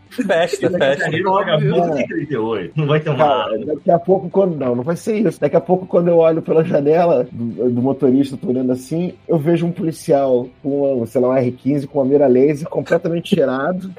Festa, 0.09 0.71
festa. 0.71 1.11
Não 1.19 1.33
vai 1.33 1.95
ter 1.97 2.07
38. 2.07 2.73
Não 2.75 2.87
vai 2.87 2.99
ter 2.99 3.09
uma. 3.11 3.17
Cara, 3.17 3.65
daqui 3.65 3.91
a 3.91 3.99
pouco, 3.99 4.27
quando. 4.29 4.55
Não, 4.57 4.75
não 4.75 4.83
vai 4.83 4.95
ser 4.95 5.17
isso. 5.19 5.39
Daqui 5.39 5.55
a 5.55 5.61
pouco, 5.61 5.85
quando 5.85 6.07
eu 6.07 6.17
olho 6.17 6.41
pela 6.41 6.63
janela 6.63 7.27
do, 7.31 7.69
do 7.69 7.81
motorista, 7.81 8.35
tô 8.35 8.47
olhando 8.49 8.71
assim, 8.71 9.13
eu 9.27 9.37
vejo 9.37 9.67
um 9.67 9.71
policial 9.71 10.47
com, 10.63 11.05
sei 11.05 11.21
lá, 11.21 11.29
um 11.29 11.33
R15 11.35 11.85
com 11.85 12.01
a 12.01 12.05
mira 12.05 12.25
laser 12.25 12.67
completamente 12.67 13.35
cheirado, 13.35 13.91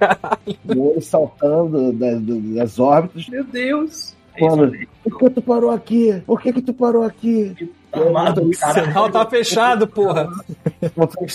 o 0.75 0.91
olho 0.91 1.01
saltando 1.01 1.93
da- 1.93 2.15
do- 2.15 2.55
das 2.57 2.81
órbitas. 2.81 3.29
Meu 3.29 3.45
Deus. 3.45 4.17
É 4.37 4.49
aí. 4.49 4.89
por 5.05 5.19
que 5.19 5.31
tu 5.31 5.43
parou 5.43 5.71
aqui? 5.71 6.23
Por 6.27 6.41
que 6.41 6.53
que 6.53 6.63
tu 6.63 6.73
parou 6.75 7.03
aqui? 7.05 7.55
Armado, 7.93 8.43
O 8.43 8.55
sinal 8.55 9.11
tá 9.11 9.27
fechado, 9.27 9.87
porra. 9.87 10.29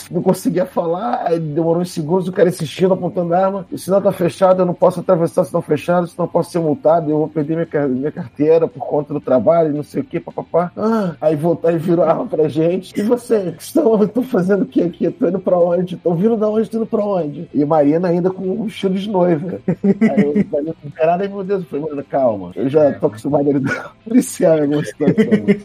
Não 0.10 0.22
conseguia 0.22 0.66
falar, 0.66 1.26
aí 1.28 1.40
demorou 1.40 1.82
uns 1.82 1.92
segundos, 1.92 2.28
o 2.28 2.32
cara 2.32 2.50
insistindo, 2.50 2.94
apontando 2.94 3.34
a 3.34 3.46
arma. 3.46 3.66
O 3.72 3.78
sinal 3.78 4.02
tá 4.02 4.12
fechado, 4.12 4.62
eu 4.62 4.66
não 4.66 4.74
posso 4.74 5.00
atravessar 5.00 5.42
o 5.42 5.46
sinal 5.46 5.62
fechado, 5.62 6.08
senão 6.08 6.26
eu 6.26 6.32
posso 6.32 6.52
ser 6.52 6.60
multado, 6.60 7.10
eu 7.10 7.18
vou 7.18 7.28
perder 7.28 7.56
minha, 7.56 7.88
minha 7.88 8.12
carteira 8.12 8.68
por 8.68 8.86
conta 8.86 9.14
do 9.14 9.20
trabalho, 9.20 9.74
não 9.74 9.84
sei 9.84 10.02
o 10.02 10.06
que, 10.06 10.20
papapá. 10.20 10.72
Ah, 10.78 11.16
aí 11.22 11.36
voltou 11.36 11.72
e 11.72 11.78
virou 11.78 12.06
a 12.06 12.10
arma 12.10 12.26
pra 12.26 12.48
gente. 12.48 12.98
E 13.00 13.04
você? 13.04 13.56
Estão, 13.60 14.02
estão 14.04 14.24
fazendo 14.24 14.64
o 14.64 14.66
que 14.66 14.82
aqui? 14.82 15.10
Tô 15.12 15.28
indo 15.28 15.40
pra 15.40 15.58
onde? 15.58 15.96
Estão 15.96 16.16
vindo 16.16 16.38
da 16.38 16.50
onde? 16.50 16.70
Tô 16.70 16.78
indo 16.78 16.86
pra 16.86 17.04
onde? 17.04 17.50
E 17.54 17.66
Marina 17.66 18.08
ainda 18.08 18.30
com 18.30 18.44
um 18.44 18.68
estilo 18.68 18.96
de 18.96 19.10
noiva. 19.10 19.60
Aí 19.68 20.24
eu 20.24 20.46
falei, 20.50 20.74
caralho, 20.96 21.22
ai, 21.22 21.28
meu 21.28 21.44
Deus, 21.44 21.64
eu 21.64 21.70
falei, 21.70 21.86
Marina, 21.86 22.04
calma. 22.04 22.52
Eu 22.56 22.70
já 22.70 22.94
tô 22.94 23.08
acostumado 23.08 23.50
a 23.50 23.54
lidar 23.54 23.96
policial 24.04 24.58
em 24.58 24.62
algumas 24.62 24.88
situações. 24.88 25.64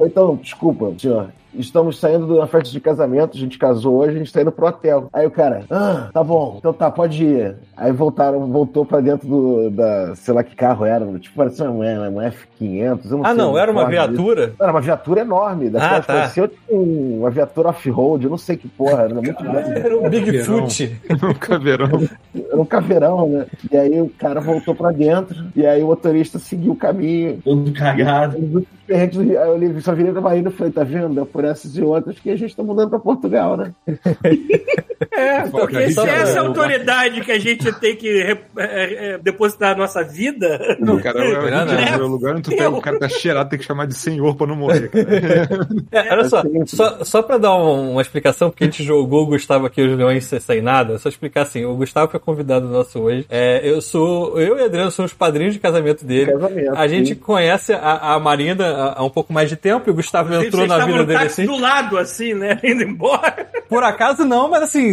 Então, 0.00 0.25
desculpa, 0.34 0.92
senhor. 0.98 1.28
Estamos 1.54 1.98
saindo 1.98 2.26
de 2.26 2.32
uma 2.34 2.46
festa 2.46 2.70
de 2.70 2.78
casamento, 2.78 3.34
a 3.34 3.40
gente 3.40 3.56
casou 3.56 3.96
hoje, 3.96 4.16
a 4.16 4.18
gente 4.18 4.30
tá 4.30 4.42
indo 4.42 4.52
pro 4.52 4.66
hotel. 4.66 5.08
Aí 5.10 5.26
o 5.26 5.30
cara, 5.30 5.64
ah, 5.70 6.10
tá 6.12 6.22
bom, 6.22 6.56
então 6.58 6.70
tá, 6.70 6.90
pode 6.90 7.24
ir. 7.24 7.56
Aí 7.74 7.90
voltaram, 7.92 8.46
voltou 8.52 8.84
pra 8.84 9.00
dentro 9.00 9.26
do, 9.26 9.70
da, 9.70 10.14
sei 10.16 10.34
lá 10.34 10.44
que 10.44 10.54
carro 10.54 10.84
era, 10.84 11.06
tipo, 11.18 11.34
parecia 11.34 11.70
uma, 11.70 12.10
uma 12.10 12.24
F500. 12.30 13.10
eu 13.10 13.20
Ah, 13.24 13.28
sei 13.28 13.34
não, 13.38 13.56
era 13.56 13.72
uma 13.72 13.82
Ford 13.86 13.94
disso. 13.94 14.06
viatura? 14.12 14.52
Era 14.60 14.70
uma 14.70 14.80
viatura 14.82 15.20
enorme, 15.22 15.70
daquelas 15.70 15.98
Ah, 15.98 16.02
tá. 16.02 16.12
parecia 16.12 16.46
tipo 16.48 16.74
uma 16.76 17.30
viatura 17.30 17.68
off-road, 17.70 18.24
eu 18.24 18.30
não 18.30 18.36
sei 18.38 18.58
que 18.58 18.68
porra, 18.68 19.04
era 19.04 19.14
muito 19.14 19.32
grande. 19.42 19.70
Era 19.80 19.98
um 19.98 20.10
Bigfoot. 20.10 20.96
No 21.22 21.34
caveirão. 21.38 21.88
Era 22.36 22.60
um 22.60 22.66
caveirão, 22.66 23.28
né? 23.30 23.46
E 23.72 23.76
aí 23.78 23.98
o 24.02 24.10
cara 24.10 24.40
voltou 24.42 24.74
pra 24.74 24.92
dentro, 24.92 25.46
e 25.56 25.64
aí 25.66 25.82
o 25.82 25.86
motorista 25.86 26.38
seguiu 26.38 26.72
o 26.72 26.76
caminho. 26.76 27.40
Todo 27.42 27.72
cagado. 27.72 28.36
Os 28.36 28.64
Rio- 28.88 29.40
Aí 29.40 29.48
eu 29.48 29.56
li- 29.58 29.80
só 29.80 29.94
virei 29.94 30.12
pra 30.12 30.20
Marina 30.20 30.48
e 30.48 30.52
falei, 30.52 30.72
tá 30.72 30.84
vendo? 30.84 31.20
É 31.20 31.24
por 31.24 31.44
essas 31.44 31.76
e 31.76 31.82
outras 31.82 32.18
que 32.18 32.30
a 32.30 32.36
gente 32.36 32.54
tá 32.56 32.62
mudando 32.62 32.90
pra 32.90 32.98
Portugal, 32.98 33.56
né? 33.56 33.72
É, 35.12 35.46
porque 35.48 35.90
se 35.90 36.00
essa 36.00 36.40
autoridade 36.40 37.20
que 37.22 37.30
a 37.32 37.38
gente 37.38 37.70
tem 37.80 37.96
que 37.96 38.22
re- 38.22 38.40
é, 38.58 39.14
é, 39.14 39.18
depositar 39.18 39.72
a 39.72 39.74
nossa 39.74 40.02
vida. 40.02 40.76
Não, 40.80 40.98
cara, 41.00 41.18
é 41.22 41.38
o 41.38 41.48
é 41.48 41.96
lugar 42.06 42.32
onde 42.34 42.42
tu 42.42 42.50
pega 42.50 42.70
o 42.70 42.80
cara 42.80 42.98
tá 42.98 43.08
cheirado, 43.08 43.48
tem 43.50 43.58
que 43.58 43.64
chamar 43.64 43.86
de 43.86 43.94
senhor 43.94 44.34
pra 44.36 44.46
não 44.46 44.56
morrer, 44.56 44.88
cara. 44.90 45.06
É, 45.92 46.12
olha 46.12 46.24
só, 46.28 46.42
só, 46.66 47.04
só 47.04 47.22
pra 47.22 47.38
dar 47.38 47.54
um- 47.56 47.92
uma 47.92 48.02
explicação, 48.02 48.50
porque 48.50 48.64
a 48.64 48.66
gente 48.66 48.82
jogou 48.82 49.22
o 49.22 49.26
Gustavo 49.26 49.66
aqui, 49.66 49.80
os 49.82 49.96
leões 49.96 50.24
sem- 50.24 50.40
sem 50.40 50.60
nada, 50.62 50.98
só 50.98 51.08
explicar 51.08 51.42
assim, 51.42 51.64
o 51.64 51.74
Gustavo 51.76 52.10
foi 52.10 52.20
convidado 52.20 52.66
nosso 52.68 53.00
hoje, 53.00 53.26
é, 53.30 53.60
eu 53.68 53.80
sou, 53.80 54.38
eu 54.40 54.58
e 54.58 54.62
o 54.62 54.64
Adriano 54.64 54.90
somos 54.90 55.12
padrinhos 55.12 55.54
de 55.54 55.60
casamento 55.60 56.04
dele, 56.04 56.32
Casamento, 56.32 56.74
a 56.76 56.88
gente 56.88 57.08
sim. 57.10 57.14
conhece 57.14 57.72
a, 57.72 58.14
a 58.14 58.20
Marina 58.20 58.66
há, 58.96 59.04
um 59.04 59.10
pouco 59.10 59.32
mais 59.32 59.48
de 59.48 59.56
tempo, 59.56 59.88
e 59.88 59.90
o 59.90 59.94
Gustavo 59.94 60.28
Vocês 60.28 60.46
entrou 60.46 60.66
na 60.66 60.84
vida 60.84 60.98
no 60.98 61.06
dele 61.06 61.18
táxi 61.18 61.42
assim, 61.42 61.46
do 61.46 61.58
lado, 61.60 61.98
assim, 61.98 62.34
né? 62.34 62.58
Indo 62.64 62.82
embora. 62.82 63.48
por 63.68 63.82
acaso 63.82 64.24
não, 64.24 64.48
mas 64.48 64.62
assim, 64.62 64.92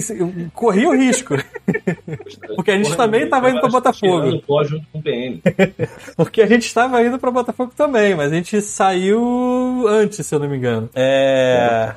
corria 0.54 0.90
o 0.90 0.96
risco, 0.96 1.36
porque 2.56 2.72
a 2.72 2.78
gente 2.78 2.96
também 2.96 3.28
tava 3.28 3.50
indo 3.50 3.60
pra 3.60 3.70
Botafogo. 3.70 4.42
Pó 4.46 4.64
junto 4.64 4.86
com 4.92 5.00
o 5.00 5.02
PM. 5.02 5.42
Porque 6.16 6.42
a 6.42 6.48
gente 6.48 6.66
estava 6.66 7.02
indo 7.02 7.18
pra 7.18 7.32
Botafogo 7.32 7.74
também, 7.76 8.16
mas 8.16 8.32
a 8.32 8.36
gente 8.36 8.62
saiu 8.62 9.86
antes, 9.88 10.26
se 10.26 10.34
eu 10.34 10.40
não 10.40 10.48
me 10.48 10.58
engano. 10.58 10.90
É. 10.96 11.94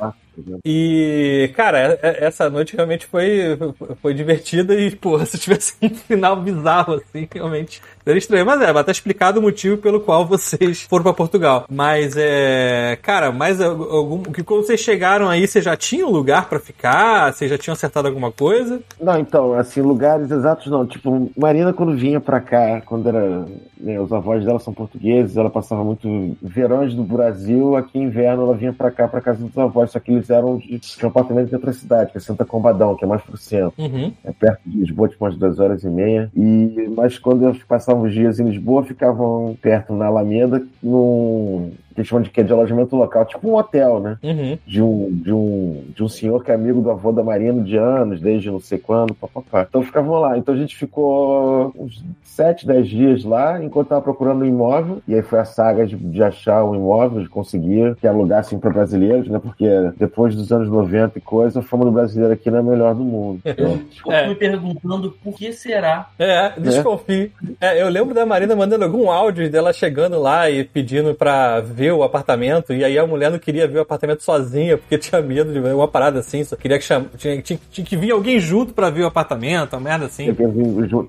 E, 0.65 1.51
cara, 1.55 1.99
é- 2.03 2.25
essa 2.27 2.51
noite 2.51 2.75
realmente 2.77 3.07
foi, 3.07 3.59
foi 4.03 4.15
divertida 4.15 4.75
e, 4.75 4.95
porra, 4.95 5.25
se 5.25 5.39
tivesse 5.39 5.75
um 5.81 5.89
final 5.91 6.37
bizarro, 6.37 6.95
assim, 6.95 7.29
realmente 7.33 7.81
seria 8.07 8.19
estranho. 8.19 8.47
Mas 8.47 8.61
é, 8.61 8.73
mas 8.73 8.87
tá 8.87 8.93
explicado 8.93 9.41
o 9.41 9.43
motivo 9.43 9.77
pelo 9.79 10.01
qual 10.01 10.25
vocês 10.25 10.83
foram 10.83 11.03
pra 11.03 11.13
Portugal. 11.13 11.67
Mas 11.69 12.15
é. 12.17 12.97
Cara, 13.03 13.33
mas 13.33 13.61
algum. 13.61 14.23
Que 14.23 14.45
quando 14.45 14.65
vocês 14.65 14.81
chegaram 14.81 15.29
aí, 15.29 15.47
vocês 15.47 15.65
já 15.65 15.77
tinham 15.77 16.11
lugar 16.11 16.49
pra 16.49 16.61
ficar? 16.61 17.33
Vocês 17.33 17.51
já 17.51 17.59
tinham 17.59 17.73
acertado 17.73 18.09
alguma 18.09 18.31
coisa? 18.31 18.81
Não, 19.01 19.19
então, 19.19 19.55
assim, 19.55 19.81
lugares 19.81 20.31
exatos 20.31 20.71
não. 20.71 20.87
Tipo, 20.87 21.31
Marina, 21.37 21.73
quando 21.73 21.97
vinha 21.97 22.21
pra 22.21 22.41
cá, 22.41 22.81
quando 22.85 23.09
era. 23.09 23.47
né, 23.79 24.01
os 24.01 24.13
avós 24.13 24.45
dela 24.45 24.59
são 24.59 24.73
portugueses, 24.73 25.37
ela 25.37 25.51
passava 25.51 25.83
muito 25.83 26.37
verões 26.41 26.95
do 26.95 27.03
Brasil, 27.03 27.77
aqui 27.77 27.99
inverno 27.99 28.43
ela 28.43 28.55
vinha 28.55 28.73
pra 28.73 28.91
cá, 28.91 29.09
pra 29.09 29.21
casa 29.21 29.45
dos 29.45 29.57
avós, 29.59 29.91
só 29.91 29.99
que 29.99 30.13
eles 30.13 30.31
eram 30.31 30.59
de, 30.59 30.81
um 31.03 31.09
apartamento 31.09 31.49
de 31.49 31.55
outra 31.55 31.73
cidade, 31.73 32.13
que 32.13 32.19
é 32.19 32.21
Santa 32.21 32.45
Combadão, 32.45 32.95
que 32.95 33.05
é 33.05 33.09
mais 33.09 33.23
pro 33.23 33.37
centro. 33.37 33.73
Uhum. 33.79 34.13
É 34.25 34.33
perto 34.33 34.61
de 34.65 34.79
Lisboa, 34.79 35.09
tipo 35.09 35.25
umas 35.25 35.37
duas 35.37 35.59
horas 35.59 35.83
e 35.83 35.89
meia. 35.89 36.31
E, 36.35 36.89
mas 36.95 37.19
quando 37.19 37.45
eu 37.45 37.57
passava 37.69 37.96
os 38.03 38.13
dias 38.13 38.39
em 38.39 38.49
Lisboa, 38.49 38.85
ficavam 38.85 39.57
perto 39.61 39.95
na 39.95 40.07
Alameda, 40.07 40.67
num. 40.83 41.73
Que 41.97 42.01
eles 42.03 42.09
chamam 42.09 42.23
de, 42.23 42.31
que 42.31 42.41
é 42.41 42.45
de 42.45 42.53
alojamento 42.53 42.95
local, 42.95 43.25
tipo 43.25 43.49
um 43.51 43.55
hotel, 43.57 44.01
né? 44.01 44.19
Uhum. 44.23 44.59
de 44.67 44.83
um, 44.83 45.09
de 45.11 45.33
um, 45.33 45.85
de 45.95 46.03
um 46.05 46.09
senhor 46.09 46.45
que 46.45 46.51
é 46.51 46.55
amigo 46.55 46.81
do 46.83 46.91
avô 46.91 47.11
da 47.11 47.23
Marina 47.23 47.63
de 47.63 47.77
anos, 47.77 48.21
desde 48.21 48.51
não 48.51 48.61
sei 48.61 48.79
quando, 48.79 49.15
papapá. 49.15 49.67
Então 49.69 49.83
ficavam 49.83 50.21
lá. 50.21 50.37
Então 50.37 50.55
a 50.55 50.59
gente 50.59 50.77
ficou 50.77 51.73
uns 51.77 52.05
7, 52.23 52.67
10 52.67 52.89
dias 52.89 53.25
lá, 53.25 53.63
enquanto 53.63 53.89
tava 53.89 54.03
procurando 54.03 54.43
um 54.43 54.47
imóvel. 54.47 55.03
E 55.09 55.15
aí 55.15 55.23
foi 55.23 55.39
a 55.39 55.45
saga 55.45 55.87
de, 55.87 55.97
de 55.97 56.23
achar 56.23 56.63
um 56.65 56.75
imóvel, 56.75 57.23
de 57.23 57.29
conseguir 57.29 57.97
que 57.97 58.07
alugassem 58.07 58.59
para 58.59 58.71
brasileiros, 58.71 59.29
né? 59.29 59.39
Porque 59.39 59.67
depois 59.97 60.35
dos 60.35 60.53
anos 60.53 60.69
90 60.69 61.19
e 61.19 61.21
coisa, 61.23 61.61
a 61.61 61.63
fama 61.63 61.85
do 61.87 61.91
brasileiro 61.91 62.35
aqui 62.35 62.51
não 62.51 62.59
é 62.59 62.61
a 62.61 62.65
melhor 62.65 62.95
do 62.95 63.05
mundo. 63.05 63.41
Fico 63.91 64.13
É. 64.13 64.29
me 64.29 64.35
perguntando 64.35 65.11
por 65.25 65.35
que 65.35 65.53
será. 65.53 66.11
É, 66.19 66.53
desconfio. 66.61 67.31
É, 67.61 67.81
eu 67.81 67.89
lembro 67.89 68.15
da 68.15 68.27
Marina 68.27 68.55
mandando 68.55 68.85
algum 68.85 69.11
áudio 69.11 69.51
dela 69.51 69.73
chegando 69.73 70.21
lá 70.21 70.51
e 70.51 70.65
pedindo 70.65 71.15
pra 71.15 71.61
ver 71.61 71.86
o 71.93 72.03
apartamento, 72.03 72.73
e 72.73 72.85
aí 72.85 72.99
a 72.99 73.07
mulher 73.07 73.31
não 73.31 73.39
queria 73.39 73.67
ver 73.67 73.79
o 73.79 73.83
apartamento 73.83 74.23
sozinha, 74.23 74.79
porque 74.79 74.99
tinha 74.99 75.21
medo 75.21 75.53
de 75.53 75.61
ver 75.61 75.75
uma 75.75 75.89
parada 75.89 76.21
assim, 76.21 76.45
só 76.45 76.57
queria 76.57 76.79
que 76.79 76.85
cham... 76.85 77.07
tinha, 77.17 77.41
tinha, 77.43 77.59
tinha 77.71 77.85
que 77.85 77.97
vir 77.97 78.11
alguém 78.11 78.39
junto 78.39 78.73
pra 78.73 78.91
ver 78.91 79.03
o 79.03 79.07
apartamento, 79.07 79.75
uma 79.75 79.81
merda 79.81 80.07
assim. 80.07 80.35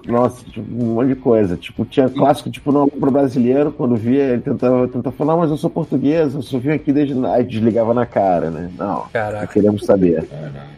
Nossa, 0.07 0.43
tipo, 0.45 0.61
um 0.61 0.95
monte 0.95 1.09
de 1.09 1.15
coisa. 1.15 1.55
Tipo, 1.57 1.85
tinha 1.85 2.09
clássico, 2.09 2.49
tipo, 2.49 2.71
não 2.71 2.87
pro 2.87 3.11
brasileiro, 3.11 3.71
quando 3.71 3.95
via, 3.95 4.23
ele 4.23 4.41
tentava, 4.41 4.87
tentava 4.87 5.15
falar, 5.15 5.33
não, 5.33 5.39
mas 5.39 5.51
eu 5.51 5.57
sou 5.57 5.69
português, 5.69 6.33
eu 6.33 6.41
só 6.41 6.57
vim 6.57 6.71
aqui 6.71 6.91
desde. 6.91 7.13
Aí 7.27 7.43
desligava 7.43 7.93
na 7.93 8.05
cara, 8.05 8.49
né? 8.49 8.71
Não, 8.77 8.87
não 8.87 9.09
Caraca. 9.11 9.47
queremos 9.47 9.85
saber. 9.85 10.27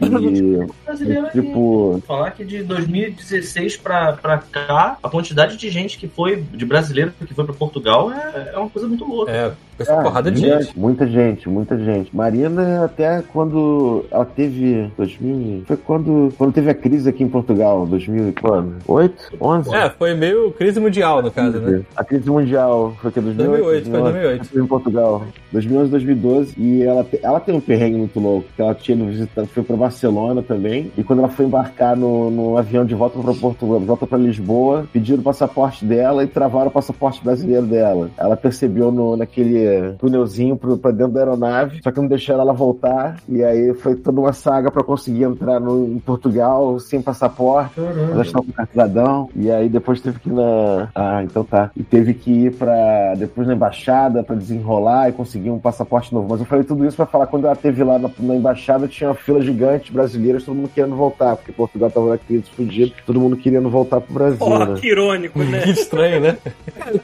E, 0.00 1.12
é 1.12 1.30
tipo, 1.30 2.02
Falar 2.06 2.32
que 2.32 2.44
de 2.44 2.62
2016 2.62 3.76
pra, 3.76 4.12
pra 4.14 4.38
cá, 4.38 4.98
a 5.02 5.08
quantidade 5.08 5.56
de 5.56 5.70
gente 5.70 5.98
que 5.98 6.08
foi, 6.08 6.42
de 6.42 6.64
brasileiro 6.64 7.12
que 7.26 7.34
foi 7.34 7.44
pra 7.44 7.54
Portugal 7.54 8.10
é, 8.10 8.52
é 8.54 8.58
uma 8.58 8.68
coisa 8.68 8.88
muito 8.88 9.04
louca. 9.04 9.30
É, 9.30 9.52
essa 9.82 9.98
Ah, 9.98 10.02
porrada 10.02 10.30
de 10.30 10.40
muita- 10.40 10.62
gente. 10.62 10.78
Muita 10.78 11.06
gente, 11.06 11.48
muita 11.48 11.78
gente. 11.78 12.14
Marina, 12.16 12.84
até 12.84 13.22
quando 13.32 14.04
ela 14.10 14.24
teve. 14.24 14.90
2000, 14.96 15.62
foi 15.66 15.76
quando, 15.76 16.32
quando 16.36 16.52
teve 16.52 16.70
a 16.70 16.74
crise 16.74 17.08
aqui 17.08 17.22
em 17.24 17.28
Portugal, 17.28 17.86
2000 17.86 18.28
e 18.28 18.32
quando? 18.32 18.74
8? 18.86 19.14
11? 19.40 19.74
É, 19.74 19.90
foi 19.90 20.14
meio 20.14 20.50
crise 20.52 20.78
mundial, 20.80 21.22
no 21.22 21.30
caso, 21.30 21.58
né? 21.58 21.82
A 21.96 22.04
crise 22.04 22.28
mundial 22.30 22.94
foi 23.00 23.10
que 23.10 23.20
2008? 23.20 23.62
2008, 23.62 23.90
foi 23.90 24.00
2008. 24.00 24.58
Em 24.58 24.66
Portugal. 24.66 25.22
2011, 25.52 25.90
2012. 25.90 26.54
E 26.58 26.82
ela, 26.82 27.06
ela 27.22 27.40
tem 27.40 27.54
um 27.54 27.60
perrengue 27.60 27.98
muito 27.98 28.18
louco. 28.20 28.46
Que 28.54 28.62
ela 28.62 28.74
tinha 28.74 28.96
ido 28.96 29.06
visitar, 29.06 29.46
foi 29.46 29.62
pra 29.62 29.76
Barcelona 29.76 30.42
também. 30.42 30.90
E 30.96 31.02
quando 31.02 31.20
ela 31.20 31.28
foi 31.28 31.44
embarcar 31.46 31.96
no, 31.96 32.30
no 32.30 32.56
avião 32.56 32.84
de 32.84 32.94
volta 32.94 33.18
pra 33.18 33.34
Portugal, 33.34 33.80
de 33.80 33.86
volta 33.86 34.06
pra 34.06 34.18
Lisboa, 34.18 34.86
pediram 34.92 35.20
o 35.20 35.22
passaporte 35.24 35.84
dela 35.84 36.22
e 36.24 36.26
travaram 36.26 36.68
o 36.68 36.70
passaporte 36.72 37.22
brasileiro 37.22 37.66
dela. 37.66 38.10
Ela 38.18 38.36
percebeu 38.36 38.90
no, 38.92 39.16
naquele 39.16 39.66
túnelzinho 39.98 40.56
pro, 40.56 40.76
pra 40.78 40.90
dentro 40.90 41.12
da 41.12 41.20
aeronave, 41.20 41.80
só 41.82 41.90
que 41.90 42.00
não 42.00 42.06
deixaram 42.08 42.40
ela 42.40 42.52
voltar. 42.52 43.16
E 43.28 43.42
aí 43.42 43.74
foi 43.74 43.94
toda 43.94 44.20
uma 44.20 44.32
saga 44.32 44.70
pra 44.70 44.82
conseguir 44.82 45.24
entrar 45.24 45.60
no, 45.60 45.86
em 45.86 45.98
Portugal 45.98 46.78
sem 46.78 47.00
passaporte. 47.00 47.80
Ela 47.80 48.22
estava 48.22 48.44
com 48.44 48.52
cartão. 48.52 49.28
E 49.34 49.50
aí 49.50 49.68
depois 49.68 50.00
teve 50.00 50.18
que 50.18 50.28
ir 50.28 50.32
na. 50.32 50.88
Ah, 50.94 51.22
então 51.22 51.44
tá. 51.44 51.70
E 51.76 51.82
teve 51.82 52.14
que 52.14 52.30
ir 52.30 52.54
pra. 52.54 53.14
Depois 53.16 53.46
na 53.46 53.54
embaixada 53.54 54.22
pra 54.22 54.36
desenrolar 54.36 55.08
e 55.08 55.12
conseguir 55.12 55.50
um 55.50 55.58
passaporte 55.58 56.12
novo. 56.12 56.28
Mas 56.30 56.40
eu 56.40 56.46
falei 56.46 56.64
tudo 56.64 56.86
isso 56.86 56.96
pra 56.96 57.06
falar 57.06 57.26
quando 57.26 57.46
ela 57.46 57.56
teve 57.56 57.82
lá 57.84 57.98
na, 57.98 58.10
na 58.18 58.36
embaixada, 58.36 58.88
tinha 58.88 59.10
uma 59.10 59.14
fila 59.14 59.40
gigante 59.40 59.86
de 59.86 59.92
brasileiros, 59.92 60.44
todo 60.44 60.54
mundo 60.54 60.70
querendo 60.74 60.96
voltar, 60.96 61.36
porque 61.36 61.52
Portugal 61.52 61.90
tava 61.90 62.18
crise 62.18 62.44
fudido, 62.56 62.92
todo 63.06 63.20
mundo 63.20 63.36
querendo 63.36 63.68
voltar 63.68 64.00
pro 64.00 64.14
Brasil, 64.14 64.38
Porra, 64.38 64.66
né? 64.66 64.80
que 64.80 64.88
irônico, 64.88 65.38
né? 65.38 65.60
Que 65.70 65.70
estranho, 65.70 66.20
né? 66.20 66.38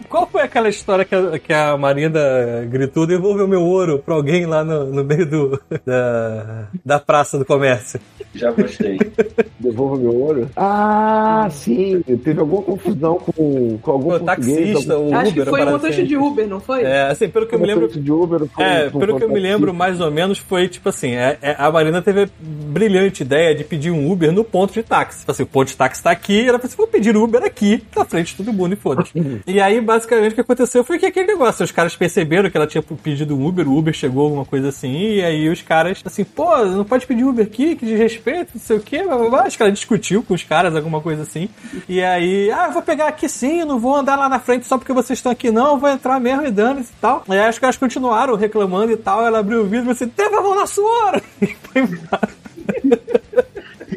Qual 0.08 0.26
foi 0.26 0.42
aquela 0.42 0.68
história 0.68 1.04
que 1.04 1.14
a, 1.14 1.38
que 1.38 1.52
a 1.52 1.76
Marina 1.76 2.18
gritou, 2.64 3.06
devolveu 3.06 3.46
meu 3.46 3.62
ouro 3.62 3.98
pra 3.98 4.14
alguém 4.14 4.46
lá 4.46 4.64
no, 4.64 4.84
no 4.86 5.04
meio 5.04 5.26
do, 5.26 5.60
da, 5.84 6.68
da 6.84 6.98
praça 6.98 7.38
do 7.38 7.44
comércio? 7.44 8.00
Já 8.34 8.50
gostei. 8.50 8.98
Devolva 9.58 9.96
meu 9.96 10.14
ouro. 10.14 10.50
Ah, 10.56 11.48
sim. 11.50 12.02
Teve 12.22 12.38
alguma 12.40 12.62
confusão 12.62 13.18
com, 13.18 13.78
com 13.78 13.90
algum 13.90 14.12
O 14.12 14.20
taxista, 14.20 14.94
algum 14.94 15.10
o 15.10 15.16
Acho 15.16 15.30
Uber, 15.30 15.44
que 15.44 15.50
foi 15.50 15.62
um 15.62 15.70
motorista 15.70 16.00
assim. 16.02 16.08
de 16.08 16.16
Uber, 16.16 16.46
não 16.48 16.60
foi? 16.60 16.82
É, 16.82 17.02
assim, 17.08 17.28
pelo 17.28 17.46
que 17.46 17.54
eu 17.54 17.58
me 17.58 17.66
lembro, 17.66 17.88
de 17.88 18.12
Uber, 18.12 18.40
com- 18.54 18.62
É, 18.62 18.90
pelo 18.90 19.12
com 19.14 19.18
que 19.18 19.24
eu 19.24 19.28
me 19.30 19.40
lembro, 19.40 19.72
mais 19.72 20.00
ou 20.00 20.10
menos, 20.10 20.38
foi 20.38 20.68
tipo 20.68 20.88
assim: 20.88 21.12
é- 21.14 21.38
é- 21.40 21.56
a 21.58 21.70
Marina 21.70 22.02
teve 22.02 22.24
a 22.24 22.28
brilhante 22.40 23.22
ideia 23.22 23.54
de 23.54 23.64
pedir 23.64 23.90
um 23.90 24.10
Uber 24.10 24.30
no 24.32 24.44
ponto 24.44 24.72
de 24.72 24.82
táxi. 24.82 25.20
Tipo 25.20 25.32
Assim, 25.32 25.42
o 25.42 25.46
ponto 25.46 25.68
de 25.68 25.76
táxi 25.76 26.02
tá 26.02 26.10
aqui, 26.10 26.40
ela 26.40 26.58
falou 26.58 26.66
assim: 26.66 26.76
vou 26.76 26.86
pedir 26.86 27.16
Uber 27.16 27.42
aqui, 27.42 27.82
na 27.96 28.04
frente 28.04 28.28
de 28.32 28.36
todo 28.44 28.52
mundo 28.52 28.74
e 28.74 28.76
foda-se. 28.76 29.12
e 29.46 29.60
aí, 29.60 29.80
basicamente, 29.80 30.32
o 30.32 30.34
que 30.34 30.40
aconteceu 30.42 30.84
foi 30.84 30.98
que 30.98 31.06
aquele 31.06 31.26
negócio, 31.26 31.64
os 31.64 31.72
caras 31.72 31.96
perceberam 31.96 32.45
que 32.50 32.56
ela 32.56 32.66
tinha 32.66 32.82
pedido 32.82 33.36
um 33.36 33.46
Uber, 33.46 33.68
o 33.68 33.76
Uber 33.76 33.94
chegou, 33.94 34.24
alguma 34.24 34.44
coisa 34.44 34.68
assim, 34.68 34.94
e 34.94 35.24
aí 35.24 35.48
os 35.48 35.62
caras, 35.62 36.02
assim, 36.04 36.24
pô, 36.24 36.56
não 36.64 36.84
pode 36.84 37.06
pedir 37.06 37.24
Uber 37.24 37.44
aqui, 37.44 37.76
que 37.76 37.84
desrespeito, 37.84 38.52
não 38.54 38.60
sei 38.60 38.76
o 38.76 38.80
quê, 38.80 39.02
blá, 39.02 39.16
blá, 39.16 39.30
blá. 39.30 39.42
acho 39.42 39.56
que 39.56 39.62
ela 39.62 39.72
discutiu 39.72 40.22
com 40.22 40.34
os 40.34 40.42
caras, 40.42 40.74
alguma 40.74 41.00
coisa 41.00 41.22
assim, 41.22 41.48
e 41.88 42.02
aí, 42.02 42.50
ah, 42.50 42.66
eu 42.66 42.72
vou 42.72 42.82
pegar 42.82 43.08
aqui 43.08 43.28
sim, 43.28 43.64
não 43.64 43.78
vou 43.78 43.94
andar 43.94 44.16
lá 44.16 44.28
na 44.28 44.38
frente 44.38 44.66
só 44.66 44.78
porque 44.78 44.92
vocês 44.92 45.18
estão 45.18 45.32
aqui 45.32 45.50
não, 45.50 45.72
eu 45.72 45.78
vou 45.78 45.88
entrar 45.88 46.20
mesmo 46.20 46.46
e 46.46 46.50
dando 46.50 46.80
e 46.80 46.84
tal. 47.00 47.24
E 47.28 47.32
aí 47.32 47.48
os 47.48 47.58
caras 47.58 47.76
continuaram 47.76 48.34
reclamando 48.36 48.92
e 48.92 48.96
tal, 48.96 49.24
ela 49.24 49.38
abriu 49.38 49.62
o 49.62 49.64
vidro 49.64 49.90
e 49.90 49.94
você, 49.94 50.06
teve 50.06 50.34
a 50.34 50.40
mão 50.40 50.54
na 50.54 50.66
sua! 50.66 51.20
E 51.40 51.54
foi 51.54 51.82
embora. 51.82 52.28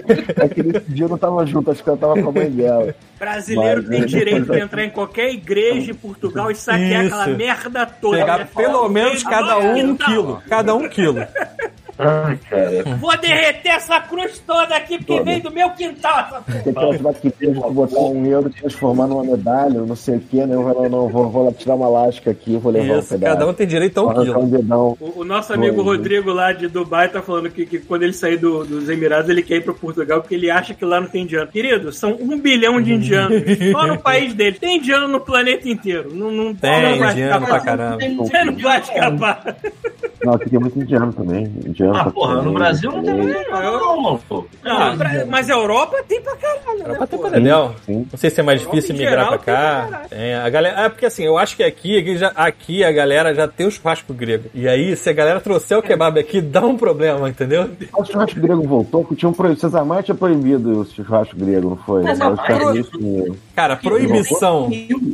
É 0.10 0.48
que 0.48 0.64
nesse 0.64 0.92
dia 0.92 1.06
eu 1.06 1.10
não 1.10 1.18
tava 1.18 1.46
junto, 1.46 1.72
acho 1.72 1.84
que 1.84 1.90
ela 1.90 1.98
tava 1.98 2.22
com 2.22 2.30
a 2.30 2.32
mãe 2.32 2.50
dela. 2.50 2.96
Brasileiro 3.20 3.82
Mas, 3.82 3.90
tem 3.90 4.00
né, 4.02 4.06
direito 4.06 4.52
de 4.52 4.60
entrar 4.60 4.84
em 4.86 4.90
qualquer 4.90 5.32
igreja 5.32 5.92
em 5.92 5.96
Portugal 5.96 6.50
e 6.50 6.56
saquear 6.56 7.06
Isso. 7.06 7.16
aquela 7.16 7.38
merda 7.38 7.86
toda. 7.86 8.18
Pegar 8.18 8.38
né? 8.40 8.48
pelo 8.56 8.90
menos 8.90 9.24
cada 9.24 9.60
um 9.60 9.78
um 9.78 9.98
quilo. 9.98 10.44
Cada 10.50 10.74
um 10.74 10.90
quilo. 10.90 11.20
Ai, 12.00 12.40
cara. 12.50 12.96
Vou 12.96 13.18
derreter 13.18 13.70
essa 13.70 14.00
cruz 14.00 14.40
toda 14.48 14.76
aqui 14.76 14.98
porque 14.98 15.18
Toda. 15.18 15.24
vem 15.26 15.40
do 15.42 15.52
meu 15.52 15.70
quintal. 15.72 16.20
essa 16.20 16.62
Tem 16.64 16.72
aquelas 16.72 17.02
maquininhas 17.02 17.60
pra 17.60 17.70
botar 17.70 18.00
um 18.00 18.26
euro 18.26 18.50
e 18.50 18.60
transformar 18.62 19.08
numa 19.08 19.24
medalha, 19.24 19.82
não 19.82 19.96
sei 19.96 20.16
o 20.16 20.20
que, 20.20 20.38
né? 20.46 20.56
Eu 20.56 20.64
vou, 20.64 20.74
não, 20.84 20.90
não, 20.90 21.10
vou, 21.10 21.30
vou 21.30 21.46
lá 21.46 21.52
tirar 21.52 21.76
uma 21.76 21.90
lasca 21.90 22.32
aqui, 22.32 22.56
vou 22.58 22.72
levar 22.72 22.96
um 22.96 23.00
Isso, 23.00 23.10
pedaço. 23.10 23.34
cada 23.38 23.48
um 23.50 23.54
tem 23.54 23.68
direito 23.68 24.00
a 24.00 24.04
um 24.06 24.10
um 24.10 24.24
quilo. 24.24 24.46
dedão. 24.48 24.98
O, 25.00 25.20
o 25.22 25.24
nosso 25.26 25.54
amigo 25.54 25.76
Foi. 25.84 25.84
Rodrigo 25.98 26.32
lá 26.32 26.54
de 26.54 26.68
Dubai 26.70 27.10
tá 27.10 27.22
falando 27.22 27.50
que, 27.50 27.66
que 27.66 27.80
quando 27.80 28.04
ele 28.04 28.14
sair 28.14 28.38
do- 28.38 28.64
dos 28.64 28.88
Emirados 28.90 29.30
ele 29.30 29.42
quer 29.44 29.56
ir 29.58 29.62
pra 29.66 29.74
Portugal 29.74 30.22
porque 30.22 30.36
ele 30.36 30.50
acha 30.50 30.74
que 30.74 30.86
lá 30.86 31.02
não 31.02 31.08
tem 31.08 31.24
indiano. 31.24 31.48
Querido, 31.52 31.92
são 31.92 32.14
um 32.20 32.40
bilhão 32.40 32.82
de 32.82 32.94
indianos 32.94 33.44
só 33.74 33.86
no 33.86 33.98
país 34.00 34.34
dele. 34.34 34.58
Tem 34.58 34.78
indiano 34.78 35.08
no 35.08 35.20
planeta 35.20 35.68
inteiro. 35.68 36.14
Não, 36.14 36.32
não, 36.32 36.56
Tem 36.56 36.72
não 36.92 36.98
vai 37.00 37.12
indiano 37.12 37.46
pra 37.46 37.58
escapar. 37.58 37.62
caramba. 37.66 37.98
Você 38.24 38.44
não 38.46 38.58
vai 38.58 38.80
escapar. 38.80 39.56
Não, 40.30 40.36
aqui 40.36 40.50
tem 40.50 40.60
muito 40.60 40.78
indiano 40.80 41.12
também. 41.12 41.46
Indiano 41.66 41.96
Ah, 41.98 42.04
pra 42.04 42.12
porra, 42.12 42.42
no 42.44 42.54
Brasil 42.54 42.92
não 42.92 43.02
tem 43.04 43.12
também. 43.16 43.28
ninguém, 43.28 43.46
não, 44.64 44.98
pra- 44.98 45.26
mas 45.28 45.50
a 45.50 45.54
Europa 45.54 45.98
tem 46.08 46.22
pra 46.22 46.36
caralho, 46.36 46.88
né? 46.88 46.94
Pra 46.96 47.08
ter 47.08 47.18
pô? 47.18 47.24
Padedel. 47.24 47.76
Sim. 47.86 48.08
Não 48.12 48.18
sei 48.20 48.30
se 48.30 48.40
é 48.40 48.44
mais 48.44 48.62
difícil 48.62 48.94
migrar 48.96 49.12
geral, 49.12 49.28
pra 49.30 49.38
cá. 49.40 49.44
tem 49.82 49.90
pra 49.90 49.98
caralho. 50.00 50.08
É, 50.12 50.36
a 50.36 50.50
galera, 50.50 50.82
é 50.82 50.90
porque 50.90 51.06
assim, 51.06 51.26
eu 51.26 51.38
acho 51.38 51.56
que 51.56 51.64
aqui, 51.64 51.98
aqui, 51.98 52.18
já- 52.18 52.32
aqui 52.36 52.84
a 52.84 52.92
galera 52.92 53.34
já 53.34 53.48
tem 53.48 53.66
o 53.66 53.72
churrasco 53.72 54.14
grego. 54.14 54.50
E 54.54 54.68
aí, 54.68 54.96
se 54.96 55.10
a 55.10 55.14
galera 55.14 55.40
trouxer 55.40 55.78
o 55.78 55.82
kebab 55.82 56.20
aqui, 56.20 56.42
dá 56.42 56.64
um 56.66 56.78
problema, 56.78 57.28
entendeu? 57.28 57.70
O 57.98 58.06
churrasco 58.06 58.40
grego 58.40 58.62
voltou, 58.68 59.02
porque 59.02 59.16
tinha 59.16 59.30
um 59.30 59.34
proibido. 59.34 59.60
Cesar 59.62 59.84
Maia 59.84 60.04
tinha 60.04 60.16
proibido 60.16 60.82
o 60.82 60.86
churrasco 60.86 61.36
grego, 61.36 61.70
não 61.72 61.78
foi? 61.78 62.04
Mas 62.04 62.20
sumiram. 62.88 63.36
Cara, 63.56 63.76
proibição. 63.76 64.70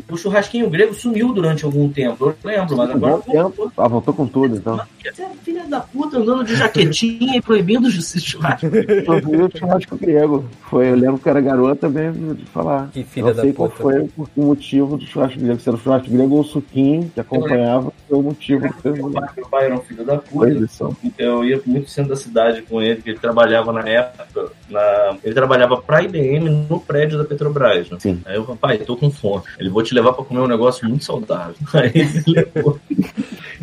O 0.10 0.18
churrasquinho 0.18 0.70
grego 0.70 0.94
sumiu 0.94 1.34
durante 1.34 1.64
algum 1.66 1.90
tempo. 1.90 2.26
Eu 2.26 2.36
lembro, 2.44 2.78
mas 2.78 2.90
agora. 2.90 3.22
Tempo. 3.22 3.72
Ah, 3.78 3.88
voltou 3.88 4.14
com 4.14 4.26
tudo, 4.28 4.56
então. 4.56 4.80
Você 5.14 5.24
é 5.24 5.30
filha 5.44 5.66
da 5.66 5.80
puta 5.82 6.18
andando 6.18 6.44
de 6.44 6.56
jaquetinha 6.56 7.38
e 7.38 7.42
proibindo 7.42 7.88
esse 7.88 8.20
churrasco. 8.22 8.66
Eu 8.68 9.22
vi 9.22 9.42
o 9.42 9.58
churrasco 9.58 9.98
grego. 9.98 10.46
Foi, 10.70 10.90
eu 10.90 10.96
lembro 10.96 11.20
que 11.20 11.30
era 11.30 11.42
garota 11.42 11.76
também 11.88 12.12
de 12.12 12.46
falar. 12.46 12.90
Que 12.92 13.04
filha 13.04 13.34
não 13.34 13.42
sei 13.42 13.54
qual 13.54 13.70
puta. 13.70 13.84
foi 13.84 14.10
o 14.36 14.46
motivo 14.46 14.98
do 14.98 15.06
churrasco 15.06 15.40
grego. 15.40 15.60
Se 15.60 15.70
era 15.70 15.78
o 15.78 15.80
churrasco 15.80 16.10
grego 16.10 16.36
ou 16.36 16.42
o 16.42 16.44
suquinho 16.44 17.10
que 17.14 17.20
acompanhava, 17.20 17.92
foi 18.08 18.18
o 18.18 18.22
motivo 18.22 18.62
Meu 18.84 19.12
pai, 19.12 19.30
meu 19.36 19.48
pai 19.48 19.66
era 19.66 19.76
um 19.76 19.82
filho 19.82 20.04
da 20.06 20.18
puta. 20.18 20.50
eleição. 20.50 20.96
Eu 21.18 21.44
ia 21.44 21.62
muito 21.66 21.90
centro 21.90 22.10
da 22.10 22.16
cidade 22.16 22.62
com 22.62 22.82
ele, 22.82 23.02
que 23.02 23.10
ele 23.10 23.20
trabalhava 23.20 23.72
na 23.72 23.88
época. 23.88 24.52
Na... 24.70 25.18
Ele 25.24 25.34
trabalhava 25.34 25.78
pra 25.82 26.02
IBM 26.04 26.68
no 26.70 26.80
prédio 26.80 27.18
da 27.18 27.26
Petrobras. 27.26 27.90
Né? 27.90 27.98
Sim. 28.00 28.22
Aí 28.26 28.36
eu, 28.36 28.44
papai, 28.44 28.78
tô 28.80 28.96
com 28.96 29.10
fome. 29.10 29.44
Ele 29.60 29.70
vou 29.70 29.84
te 29.84 29.94
levar 29.94 30.14
pra 30.14 30.24
comer 30.24 30.42
um 30.42 30.48
negócio 30.48 30.88
muito 30.88 31.06
saudável. 31.06 31.56
Aí 31.74 31.92
ele 31.94 32.24
me 32.26 32.34
levou. 32.34 32.80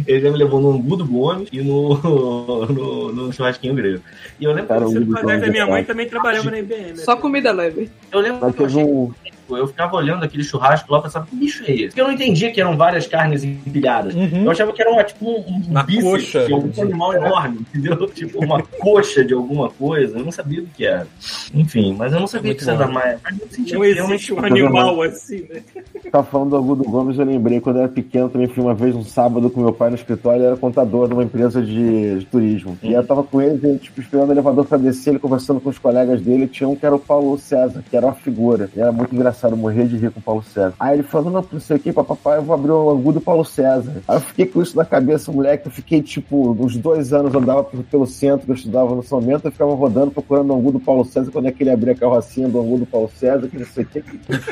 Ele 0.06 0.30
me 0.30 0.36
levou 0.36 0.60
no 0.60 0.96
do 0.96 1.06
Gomes 1.06 1.48
e 1.52 1.60
no, 1.60 1.96
no, 2.68 3.12
no 3.12 3.32
churrasquinho 3.32 3.74
grego. 3.74 4.02
E 4.38 4.44
eu 4.44 4.52
lembro 4.52 4.68
Cara, 4.68 4.86
que 4.86 4.98
o 4.98 5.06
padrão 5.06 5.40
da 5.40 5.46
minha 5.48 5.66
mãe 5.66 5.84
também 5.84 6.08
trabalhava 6.08 6.50
na 6.50 6.58
IBM. 6.58 6.96
Só 6.98 7.16
comida 7.16 7.52
leve. 7.52 7.90
eu 8.10 8.20
lembro 8.20 8.40
Mas 8.40 8.54
que 8.54 8.62
eu 8.62 8.66
achei 8.66 8.84
um. 8.84 9.12
Eu 9.56 9.66
ficava 9.66 9.96
olhando 9.96 10.24
aquele 10.24 10.44
churrasco 10.44 10.92
lá 10.92 10.98
e 10.98 11.02
pensava, 11.02 11.26
que 11.26 11.36
bicho 11.36 11.64
é 11.66 11.72
esse? 11.72 11.86
Porque 11.88 12.00
eu 12.00 12.06
não 12.06 12.14
entendia 12.14 12.50
que 12.50 12.60
eram 12.60 12.76
várias 12.76 13.06
carnes 13.06 13.44
empilhadas. 13.44 14.14
Uhum. 14.14 14.44
Eu 14.44 14.50
achava 14.50 14.72
que 14.72 14.82
era 14.82 14.90
uma, 14.90 15.04
tipo 15.04 15.24
um, 15.24 15.40
um 15.40 15.62
Uma 15.68 15.82
bife 15.82 16.02
coxa. 16.02 16.44
de 16.44 16.52
algum 16.52 16.82
animal 16.82 17.14
enorme, 17.14 17.58
entendeu? 17.60 18.06
Tipo 18.12 18.44
uma 18.44 18.62
coxa 18.62 19.24
de 19.24 19.32
alguma 19.34 19.70
coisa. 19.70 20.18
Eu 20.18 20.24
não 20.24 20.32
sabia 20.32 20.62
o 20.62 20.66
que 20.66 20.84
era. 20.84 21.06
Enfim, 21.54 21.94
mas 21.96 22.12
eu 22.12 22.20
não 22.20 22.26
sabia 22.26 22.50
Muito 22.50 22.58
que 22.58 22.64
César 22.64 22.86
bom. 22.86 22.92
Maia. 22.92 23.18
Faz 23.22 23.36
muito 23.36 23.54
sentido. 23.54 23.74
Não 23.74 23.82
realmente 23.82 24.14
existe 24.14 24.32
um 24.32 24.44
animal 24.44 25.02
assim, 25.02 25.46
né? 25.48 25.62
Tava 26.10 26.24
falando 26.26 26.50
do 26.50 26.56
Agudo 26.56 26.84
Gomes, 26.84 27.18
eu 27.18 27.24
lembrei, 27.24 27.60
quando 27.60 27.76
eu 27.76 27.82
era 27.82 27.92
pequeno, 27.92 28.28
também 28.28 28.48
fui 28.48 28.62
uma 28.62 28.74
vez 28.74 28.94
um 28.94 29.04
sábado 29.04 29.48
com 29.50 29.60
meu 29.60 29.72
pai 29.72 29.90
no 29.90 29.96
escritório, 29.96 30.40
ele 30.40 30.46
era 30.46 30.56
contador 30.56 31.08
de 31.08 31.14
uma 31.14 31.24
empresa 31.24 31.62
de, 31.62 32.18
de 32.18 32.26
turismo. 32.26 32.78
E 32.82 32.92
eu 32.92 33.04
tava 33.04 33.22
com 33.22 33.40
ele, 33.40 33.58
ele, 33.66 33.78
tipo, 33.78 34.00
esperando 34.00 34.28
o 34.28 34.32
elevador 34.32 34.64
pra 34.64 34.78
descer, 34.78 35.10
ele 35.10 35.18
conversando 35.18 35.60
com 35.60 35.70
os 35.70 35.78
colegas 35.78 36.20
dele, 36.20 36.46
tinha 36.46 36.68
um 36.68 36.76
que 36.76 36.84
era 36.84 36.94
o 36.94 36.98
Paulo 36.98 37.38
César, 37.38 37.82
que 37.88 37.96
era 37.96 38.06
uma 38.06 38.14
figura. 38.14 38.68
E 38.76 38.80
era 38.80 38.92
muito 38.92 39.14
engraçado, 39.14 39.41
eu 39.50 39.56
morria 39.56 39.86
de 39.86 39.96
rir 39.96 40.10
com 40.10 40.20
o 40.20 40.22
Paulo 40.22 40.42
César. 40.42 40.74
Aí 40.78 40.96
ele 40.96 41.02
falou, 41.02 41.30
não, 41.30 41.44
não 41.50 41.60
sei 41.60 41.76
o 41.76 41.80
que, 41.80 41.92
papai, 41.92 42.38
eu 42.38 42.42
vou 42.42 42.54
abrir 42.54 42.70
o 42.70 42.90
Angu 42.90 43.12
do 43.12 43.20
Paulo 43.20 43.44
César. 43.44 44.02
Aí 44.06 44.16
eu 44.16 44.20
fiquei 44.20 44.46
com 44.46 44.62
isso 44.62 44.76
na 44.76 44.84
cabeça, 44.84 45.32
moleque, 45.32 45.66
eu 45.66 45.72
fiquei, 45.72 46.02
tipo, 46.02 46.52
uns 46.52 46.76
dois 46.76 47.12
anos, 47.12 47.34
andava 47.34 47.64
pelo 47.64 48.06
centro, 48.06 48.50
eu 48.50 48.54
estudava 48.54 48.94
no 48.94 49.02
São 49.02 49.20
Bento, 49.20 49.46
eu 49.46 49.52
ficava 49.52 49.74
rodando, 49.74 50.10
procurando 50.10 50.52
o 50.52 50.56
Angu 50.56 50.72
do 50.72 50.80
Paulo 50.80 51.04
César, 51.04 51.30
quando 51.30 51.48
é 51.48 51.52
que 51.52 51.62
ele 51.62 51.70
abria 51.70 51.92
a 51.92 51.96
carrocinha 51.96 52.48
do 52.48 52.60
Angu 52.60 52.78
do 52.78 52.86
Paulo 52.86 53.10
César, 53.16 53.48
que 53.48 53.58
não 53.58 53.66
sei 53.66 53.84
o 53.84 53.86
que. 53.86 54.04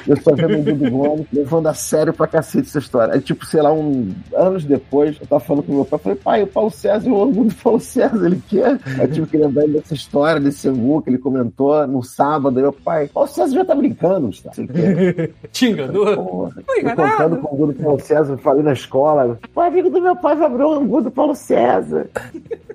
Eu 0.07 0.16
só 0.20 0.35
vendo 0.35 0.57
o 0.57 0.61
Angu 0.61 0.85
do 0.85 0.90
Gomes, 0.90 1.26
levando 1.33 1.66
a 1.66 1.74
sério 1.74 2.12
pra 2.12 2.26
cacete 2.26 2.68
essa 2.68 2.79
história. 2.79 3.14
Aí, 3.14 3.20
tipo, 3.20 3.44
sei 3.46 3.62
lá, 3.62 3.72
um, 3.72 4.11
anos 4.35 4.64
depois, 4.64 5.16
eu 5.20 5.26
tava 5.26 5.40
falando 5.40 5.64
com 5.64 5.74
meu 5.74 5.85
pai, 5.85 5.98
falei, 5.98 6.18
pai, 6.18 6.42
o 6.42 6.46
Paulo 6.46 6.70
César 6.70 7.09
e 7.09 7.12
o 7.12 7.22
Angu 7.22 7.44
do 7.44 7.55
Paulo 7.55 7.81
César, 7.81 8.26
ele 8.26 8.42
quer? 8.48 8.79
Aí 8.87 9.03
eu 9.03 9.12
tive 9.12 9.26
que 9.26 9.37
lembrar 9.37 9.66
dessa 9.68 9.94
história, 9.94 10.40
desse 10.40 10.68
Angu 10.68 11.03
que 11.03 11.11
ele 11.11 11.18
comentou 11.18 11.87
no 11.87 12.03
sábado, 12.03 12.57
aí 12.57 12.62
meu 12.62 12.72
pai, 12.72 13.09
Paulo 13.09 13.29
César 13.29 13.55
já 13.55 13.64
tá 13.64 13.74
brincando, 13.74 14.26
Gustavo. 14.29 14.55
Quer? 14.81 15.31
Te 15.53 15.66
enganou? 15.66 16.16
Porra, 16.16 16.62
Foi 16.66 16.81
enganado. 16.81 17.11
contando 17.11 17.37
com 17.38 17.49
o 17.49 17.55
Angu 17.55 17.66
do 17.73 17.83
Paulo 17.83 18.01
César, 18.01 18.37
falei 18.38 18.62
na 18.62 18.73
escola, 18.73 19.38
o 19.55 19.61
amigo 19.61 19.90
do 19.90 20.01
meu 20.01 20.16
pai 20.16 20.37
vai 20.37 20.47
abrir 20.47 20.64
o 20.64 20.73
Angu 20.73 21.03
do 21.03 21.11
Paulo 21.11 21.35
César. 21.35 22.09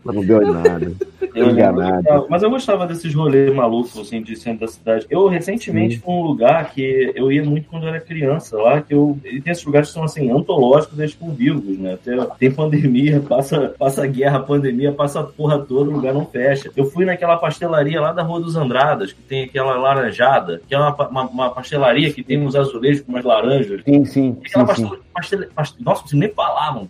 Não 0.06 0.24
deu 0.24 0.42
em 0.42 0.52
nada. 0.52 0.92
Eu 1.34 1.50
Enganado. 1.50 2.28
Mas 2.30 2.44
eu 2.44 2.50
gostava 2.50 2.86
desses 2.86 3.14
rolês 3.14 3.54
malucos, 3.54 3.98
assim, 3.98 4.22
de 4.22 4.36
centro 4.36 4.62
da 4.62 4.72
cidade. 4.72 5.06
Eu, 5.10 5.28
recentemente, 5.28 6.00
fui 6.00 6.14
num 6.14 6.22
lugar 6.22 6.72
que 6.72 7.12
eu 7.16 7.32
ia 7.32 7.44
muito 7.44 7.68
quando 7.68 7.84
eu 7.84 7.90
era 7.90 8.00
criança, 8.00 8.56
lá, 8.58 8.82
que 8.82 8.94
eu... 8.94 9.18
E 9.26 9.42
tem 9.42 9.52
esses 9.52 9.66
lugares 9.66 9.90
que 9.90 9.94
são, 9.96 10.04
assim, 10.04 10.32
antológicos, 10.32 10.98
eles 10.98 11.12
ficam 11.12 11.32
vivos, 11.32 11.78
né? 11.78 11.98
Tem, 12.04 12.18
tem 12.40 12.52
pandemia, 12.52 13.20
passa, 13.28 13.74
passa 13.78 14.06
guerra, 14.08 14.40
pandemia, 14.40 14.92
passa 14.92 15.20
a 15.20 15.24
porra 15.24 15.60
toda, 15.60 15.90
o 15.90 15.94
lugar 15.94 16.14
não 16.14 16.26
fecha. 16.26 16.72
Eu 16.76 16.86
fui 16.86 17.04
naquela 17.04 17.38
pastelaria 17.38 18.00
lá 18.00 18.14
da 18.14 18.24
Rua 18.24 18.40
dos 18.40 18.56
Andradas, 18.56 19.12
que 19.12 19.22
tem 19.22 19.44
aquela 19.44 19.78
laranjada, 19.78 20.62
que 20.68 20.74
é 20.74 20.78
uma, 20.78 20.96
uma, 21.08 21.24
uma 21.24 21.50
pastelaria 21.50 21.85
que 21.94 22.24
tem 22.24 22.40
uns 22.40 22.56
azulejos 22.56 23.02
com 23.04 23.12
umas 23.12 23.24
laranjas. 23.24 23.82
Sim, 23.84 24.06
sim, 24.06 24.38
Aquela 24.46 24.68
sim, 24.68 24.84
sim. 24.84 24.90
pastel, 24.90 25.00
pastel, 25.14 25.50
pastel- 25.56 25.84
Nossa, 25.86 26.02
vocês 26.08 26.20
nem 26.20 26.30
falavam. 26.30 26.88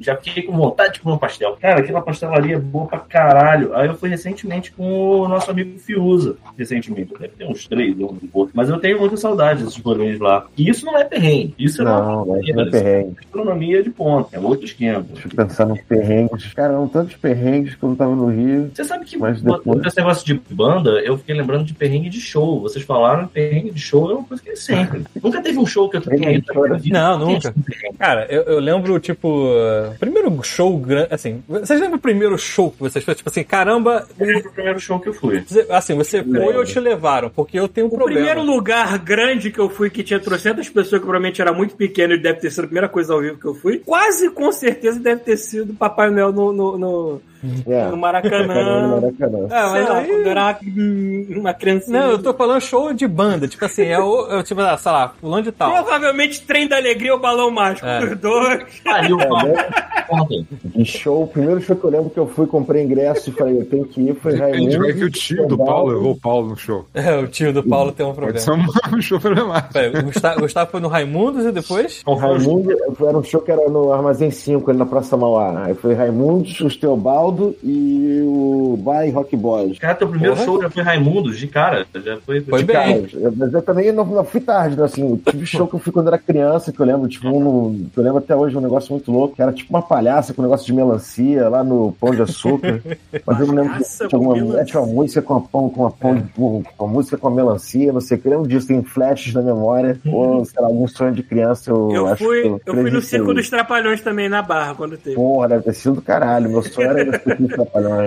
já 0.00 0.16
fiquei 0.16 0.42
com 0.42 0.56
vontade 0.56 0.94
de 0.94 1.00
comer 1.00 1.14
um 1.14 1.18
pastel. 1.18 1.56
Cara, 1.60 1.80
aquela 1.80 2.00
pastelaria 2.00 2.56
é 2.56 2.58
boa 2.58 2.86
pra 2.86 2.98
caralho. 2.98 3.74
Aí 3.74 3.88
eu 3.88 3.94
fui 3.94 4.08
recentemente 4.08 4.72
com 4.72 5.20
o 5.20 5.28
nosso 5.28 5.50
amigo 5.50 5.78
Fiuza. 5.78 6.36
Recentemente, 6.56 7.12
deve 7.18 7.28
ter 7.34 7.46
uns 7.46 7.66
três 7.66 7.98
ou 7.98 8.12
um 8.12 8.28
pouco. 8.28 8.50
Mas 8.54 8.68
eu 8.68 8.78
tenho 8.78 8.98
muita 8.98 9.16
saudade 9.16 9.62
desses 9.64 9.78
rolês 9.82 10.18
lá. 10.18 10.46
E 10.56 10.68
isso 10.68 10.84
não 10.86 10.96
é 10.98 11.04
perrengue. 11.04 11.54
Isso 11.58 11.82
é 11.82 11.84
Não, 11.84 12.24
uma 12.24 12.36
mas 12.36 12.48
não 12.54 12.62
é 12.62 12.70
perrengue. 12.70 13.14
gastronomia 13.16 13.82
de 13.82 13.90
ponta. 13.90 14.36
É 14.36 14.40
outro 14.40 14.64
esquema. 14.64 15.02
Deixa 15.12 15.28
eu 15.28 15.36
pensar 15.46 15.66
nos 15.66 15.80
perrengues. 15.82 16.52
Cara, 16.54 16.72
eram 16.72 16.88
tantos 16.88 17.16
perrengues 17.16 17.74
quando 17.74 17.92
eu 17.92 17.98
tava 17.98 18.14
no 18.14 18.26
Rio. 18.28 18.70
Você 18.74 18.84
sabe 18.84 19.04
que 19.04 19.16
Mas 19.18 19.40
depois- 19.42 19.86
esse 19.86 19.96
negócio 19.96 20.26
de 20.26 20.34
banda, 20.54 20.90
eu 21.02 21.16
fiquei 21.18 21.34
lembrando 21.34 21.64
de 21.64 21.74
perrengue 21.74 22.08
de 22.08 22.20
show. 22.20 22.60
Vocês 22.60 22.84
falaram 22.84 23.26
perrengue 23.26 23.70
de 23.70 23.80
show 23.80 24.01
é 24.10 24.14
uma 24.14 24.24
coisa 24.24 24.42
que 24.42 24.50
é 24.50 24.56
sempre. 24.56 25.04
Nunca 25.22 25.40
teve 25.40 25.58
um 25.58 25.66
show 25.66 25.88
que 25.88 25.96
eu 25.96 26.00
tenha 26.00 26.32
ido 26.32 26.46
na 26.54 26.76
vida. 26.76 26.98
Não, 26.98 27.18
nunca. 27.18 27.54
Cara, 27.98 28.26
eu, 28.30 28.42
eu 28.42 28.58
lembro, 28.60 28.98
tipo, 28.98 29.46
uh, 29.46 29.94
primeiro 29.98 30.42
show 30.42 30.76
grande, 30.78 31.08
assim, 31.10 31.42
vocês 31.48 31.80
lembram 31.80 31.96
o 31.98 32.00
primeiro 32.00 32.36
show 32.38 32.70
que 32.70 32.78
vocês 32.80 33.02
fizeram? 33.04 33.16
Tipo 33.16 33.28
assim, 33.30 33.44
caramba, 33.44 34.06
Eu 34.18 34.26
lembro 34.26 34.42
do 34.44 34.50
primeiro 34.52 34.80
show 34.80 34.98
que 34.98 35.08
eu 35.08 35.14
fui. 35.14 35.40
você- 35.46 35.66
assim, 35.70 35.94
você 35.94 36.22
foi 36.22 36.56
ou 36.56 36.64
te 36.64 36.78
levaram? 36.80 37.30
Porque 37.30 37.58
eu 37.58 37.68
tenho 37.68 37.86
um 37.86 37.90
O 37.90 37.96
problema. 37.96 38.20
primeiro 38.26 38.42
lugar 38.42 38.98
grande 38.98 39.50
que 39.50 39.58
eu 39.58 39.68
fui, 39.68 39.90
que 39.90 40.02
tinha 40.02 40.18
trocentas 40.20 40.68
pessoas, 40.68 41.00
que 41.00 41.06
provavelmente 41.06 41.40
era 41.40 41.52
muito 41.52 41.74
pequeno 41.76 42.14
e 42.14 42.18
deve 42.18 42.40
ter 42.40 42.50
sido 42.50 42.64
a 42.64 42.66
primeira 42.66 42.88
coisa 42.88 43.12
ao 43.14 43.20
vivo 43.20 43.38
que 43.38 43.46
eu 43.46 43.54
fui, 43.54 43.78
quase 43.78 44.30
com 44.30 44.50
certeza 44.52 44.98
deve 44.98 45.20
ter 45.22 45.36
sido 45.36 45.74
Papai 45.74 46.10
Noel 46.10 46.32
no, 46.32 46.52
no, 46.52 46.78
no, 46.78 47.22
É. 47.66 47.84
no 47.86 47.90
No 47.92 47.96
Maracanã. 47.96 48.88
Maracanã. 49.00 49.46
É, 49.46 49.48
Sei 49.48 49.70
mas 49.70 49.88
lá, 49.88 49.98
aí... 49.98 50.06
quando 50.06 50.22
eu 50.26 50.30
era 50.30 50.58
uma, 50.62 51.38
uma 51.40 51.54
criancinha. 51.54 52.00
Não, 52.00 52.10
eu 52.10 52.22
tô 52.22 52.32
falando 52.34 52.60
show 52.60 52.92
de 52.92 53.06
banda. 53.06 53.48
Tipo 53.48 53.64
assim, 53.64 53.82
é 53.84 53.98
o, 53.98 54.38
é 54.38 54.42
tipo, 54.42 54.60
ah, 54.60 54.76
sei 54.76 54.92
lá, 54.92 55.08
fulano 55.20 55.42
de 55.42 55.52
tal. 55.52 55.72
Provavelmente 55.72 56.42
Trem 56.46 56.68
da 56.68 56.76
Alegria 56.76 57.12
ou 57.14 57.20
Balão 57.20 57.50
Mágico. 57.50 57.86
É. 57.86 58.04
Os 58.04 58.18
dois. 58.18 58.64
Pariu, 58.84 59.20
É, 59.20 59.26
Paulo. 59.26 59.48
né? 59.48 60.84
Show, 60.84 61.22
o 61.22 61.26
primeiro 61.26 61.60
show 61.60 61.74
que 61.76 61.84
eu 61.84 61.90
lembro 61.90 62.10
que 62.10 62.18
eu 62.18 62.26
fui, 62.26 62.46
comprei 62.46 62.82
ingresso 62.84 63.30
e 63.30 63.32
falei, 63.32 63.58
eu 63.58 63.64
tenho 63.66 63.84
que 63.86 64.00
ir, 64.00 64.14
foi 64.16 64.36
Raimundo. 64.36 64.78
vai 64.78 64.92
que 64.92 65.04
o 65.04 65.10
tio 65.10 65.46
do 65.46 65.56
Paulo 65.56 65.92
levou 65.92 66.12
o 66.12 66.20
Paulo 66.20 66.48
no 66.48 66.56
show. 66.56 66.86
É, 66.94 67.16
o 67.18 67.26
tio 67.26 67.52
do 67.52 67.62
Paulo 67.64 67.90
tem 67.92 68.06
um 68.06 68.14
Pode 68.14 68.40
problema. 68.44 68.68
ser 68.88 68.94
um, 68.96 69.00
show 69.02 69.18
problemático. 69.18 69.98
O 69.98 70.02
Gustavo, 70.04 70.40
Gustavo 70.40 70.70
foi 70.70 70.80
no 70.80 70.88
Raimundos 70.88 71.44
e 71.44 71.50
depois? 71.52 72.02
O 72.06 72.14
Raimundo, 72.14 72.70
era 73.00 73.16
um 73.18 73.22
show 73.24 73.40
que 73.40 73.50
era 73.50 73.68
no 73.68 73.92
Armazém 73.92 74.30
5, 74.30 74.70
ali 74.70 74.78
na 74.78 74.86
Praça 74.86 75.16
Mauá. 75.16 75.64
Aí 75.64 75.74
foi 75.74 75.94
Raimundo, 75.94 76.48
o 76.64 76.78
Teobaldo 76.78 77.31
e 77.62 78.20
o 78.24 78.76
Bay 78.82 79.10
Rock 79.10 79.36
Boys. 79.36 79.78
Cara, 79.78 79.94
teu 79.94 80.08
primeiro 80.08 80.34
Porra. 80.34 80.44
show 80.46 80.62
já 80.62 80.70
foi 80.70 80.82
Raimundos, 80.82 81.38
de 81.38 81.46
cara. 81.46 81.86
Já 82.04 82.16
foi. 82.18 82.40
Foi 82.40 82.64
Cara, 82.64 82.86
bem. 82.86 83.06
eu- 83.14 83.32
mas 83.36 83.52
eu 83.52 83.62
também 83.62 83.92
não, 83.92 84.04
não 84.04 84.24
fui 84.24 84.40
tarde, 84.40 84.76
né? 84.76 84.84
Assim, 84.84 85.16
tive 85.30 85.46
show 85.46 85.66
que 85.66 85.74
eu 85.74 85.78
fui 85.78 85.92
quando 85.92 86.08
era 86.08 86.18
criança, 86.18 86.72
que 86.72 86.80
eu 86.80 86.86
lembro, 86.86 87.08
tipo, 87.08 87.28
um, 87.28 87.86
que 87.92 87.98
eu 87.98 88.02
lembro 88.04 88.18
até 88.18 88.34
hoje 88.36 88.56
um 88.56 88.60
negócio 88.60 88.92
muito 88.92 89.10
louco, 89.10 89.36
que 89.36 89.42
era 89.42 89.52
tipo 89.52 89.70
uma 89.72 89.82
palhaça 89.82 90.32
com 90.34 90.42
um 90.42 90.44
negócio 90.44 90.66
de 90.66 90.72
melancia 90.72 91.48
lá 91.48 91.62
no 91.64 91.92
Pão 92.00 92.10
de 92.14 92.22
Açúcar. 92.22 92.80
Mas 93.26 93.40
eu 93.40 93.46
não 93.46 93.54
lembro 93.54 93.72
que 93.78 94.08
tinha 94.08 94.60
é, 94.60 94.64
tinha 94.64 94.80
uma 94.82 94.92
música 94.92 95.22
com 95.22 95.34
a 95.36 95.40
pão, 95.40 95.68
com 95.70 95.86
a 95.86 95.90
pão, 95.90 96.14
de- 96.16 96.22
com, 96.34 96.62
com 96.76 96.84
a 96.84 96.88
música 96.88 97.16
com 97.16 97.28
a 97.28 97.30
melancia, 97.30 97.92
não 97.92 98.00
sei 98.00 98.16
o 98.16 98.20
que. 98.20 98.26
Eu 98.28 98.32
lembro 98.32 98.48
disso, 98.48 98.66
tem 98.68 98.82
flashes 98.82 99.32
na 99.34 99.42
memória. 99.42 99.98
Ou, 100.06 100.44
sei 100.44 100.60
lá, 100.60 100.68
algum 100.68 100.86
sonho 100.88 101.12
de 101.12 101.22
criança. 101.22 101.70
Eu, 101.70 101.90
Eu 101.92 102.06
acho 102.08 102.24
fui, 102.24 102.42
que 102.42 102.70
eu 102.70 102.74
fui 102.74 102.90
no. 102.90 103.02
Circo 103.02 103.34
dos 103.34 103.50
Trapalhões 103.50 104.00
também, 104.00 104.28
na 104.28 104.40
Barra, 104.42 104.74
quando 104.74 104.96
teve. 104.96 105.14
Porra, 105.16 105.48
deve 105.48 105.64
ter 105.64 105.74
sido 105.74 105.96
do 105.96 106.02
caralho. 106.02 106.48
Meu 106.50 106.62
sonho 106.62 106.88
era. 106.88 107.21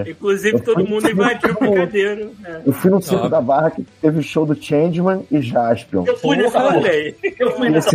Inclusive, 0.08 0.56
Eu 0.56 0.60
todo 0.60 0.86
mundo 0.88 1.10
invadiu 1.10 1.52
o 1.52 1.60
brincadeiro. 1.60 2.32
É. 2.46 2.62
Eu 2.66 2.74
fui 2.74 2.92
no 2.92 3.02
Circo 3.02 3.30
da 3.30 3.42
Barra 3.42 3.72
que 3.72 3.84
teve 4.02 4.20
o 4.20 4.24
show 4.24 4.46
do 4.46 4.56
Changeman 4.62 5.24
e 5.32 5.42
Jaspion. 5.42 6.04
Eu 6.06 6.18
fui 6.18 6.36
nessa 6.38 6.60
aí. 6.70 7.16
Eu 7.40 7.52
fui 7.52 7.70
nessa 7.70 7.92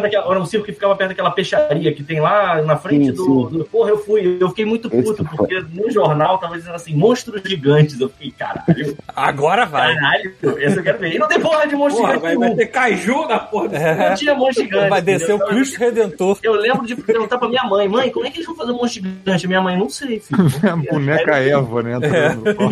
daquela- 0.00 0.30
Era 0.30 0.40
um 0.40 0.46
circo 0.46 0.66
que 0.66 0.72
ficava 0.72 0.94
perto 0.96 1.10
daquela 1.10 1.30
peixaria 1.30 1.92
que 1.92 2.02
tem 2.02 2.20
lá 2.20 2.60
na 2.62 2.76
frente 2.76 3.06
Sim, 3.06 3.12
do, 3.12 3.24
sim. 3.50 3.58
do- 3.58 3.64
Porra, 3.64 3.90
eu 3.90 3.98
fui. 3.98 4.38
Eu 4.40 4.48
fiquei 4.50 4.64
muito 4.64 4.88
Esse 4.92 5.02
puto, 5.02 5.24
foi. 5.24 5.36
porque 5.36 5.60
no 5.74 5.90
jornal 5.90 6.38
tava 6.38 6.56
dizendo 6.56 6.74
assim, 6.74 6.94
monstros 6.94 7.42
gigantes. 7.44 8.00
Eu 8.00 8.08
fiquei, 8.08 8.30
caralho, 8.32 8.96
Agora 9.14 9.64
vai. 9.66 9.94
caralho, 9.94 10.32
esse 10.58 10.76
eu 10.76 10.82
quero 10.82 10.98
ver. 10.98 11.14
E 11.14 11.18
não 11.18 11.28
tem 11.28 11.40
porra 11.40 11.66
de 11.66 11.74
monstro 11.76 12.02
Porra, 12.02 12.14
gigante. 12.16 12.36
vai, 12.38 12.54
ter 12.54 12.66
caju 12.66 13.26
na 13.28 13.38
porra. 13.38 13.76
É. 13.76 14.08
Não 14.10 14.16
tinha 14.16 14.34
monstro 14.34 14.64
gigante. 14.64 14.88
Vai 14.90 15.02
descer 15.02 15.34
o? 15.34 15.38
Cristo 15.48 15.78
Redentor. 15.78 16.38
Eu 16.42 16.52
lembro 16.54 16.86
de 16.86 16.94
perguntar 16.96 17.38
pra 17.38 17.48
minha 17.48 17.64
mãe, 17.64 17.88
mãe, 17.88 18.10
como 18.10 18.26
é 18.26 18.30
que 18.30 18.38
eles 18.38 18.46
vão 18.46 18.56
fazer 18.56 18.72
um 18.72 18.76
monstro 18.76 19.02
gigante? 19.02 19.46
Minha 19.46 19.60
mãe, 19.60 19.67
não 19.76 19.90
sei, 19.90 20.20
filho. 20.20 20.40
A 20.70 20.76
boneca 20.76 21.36
Eva, 21.36 21.82
né? 21.82 21.98
palco. 22.00 22.68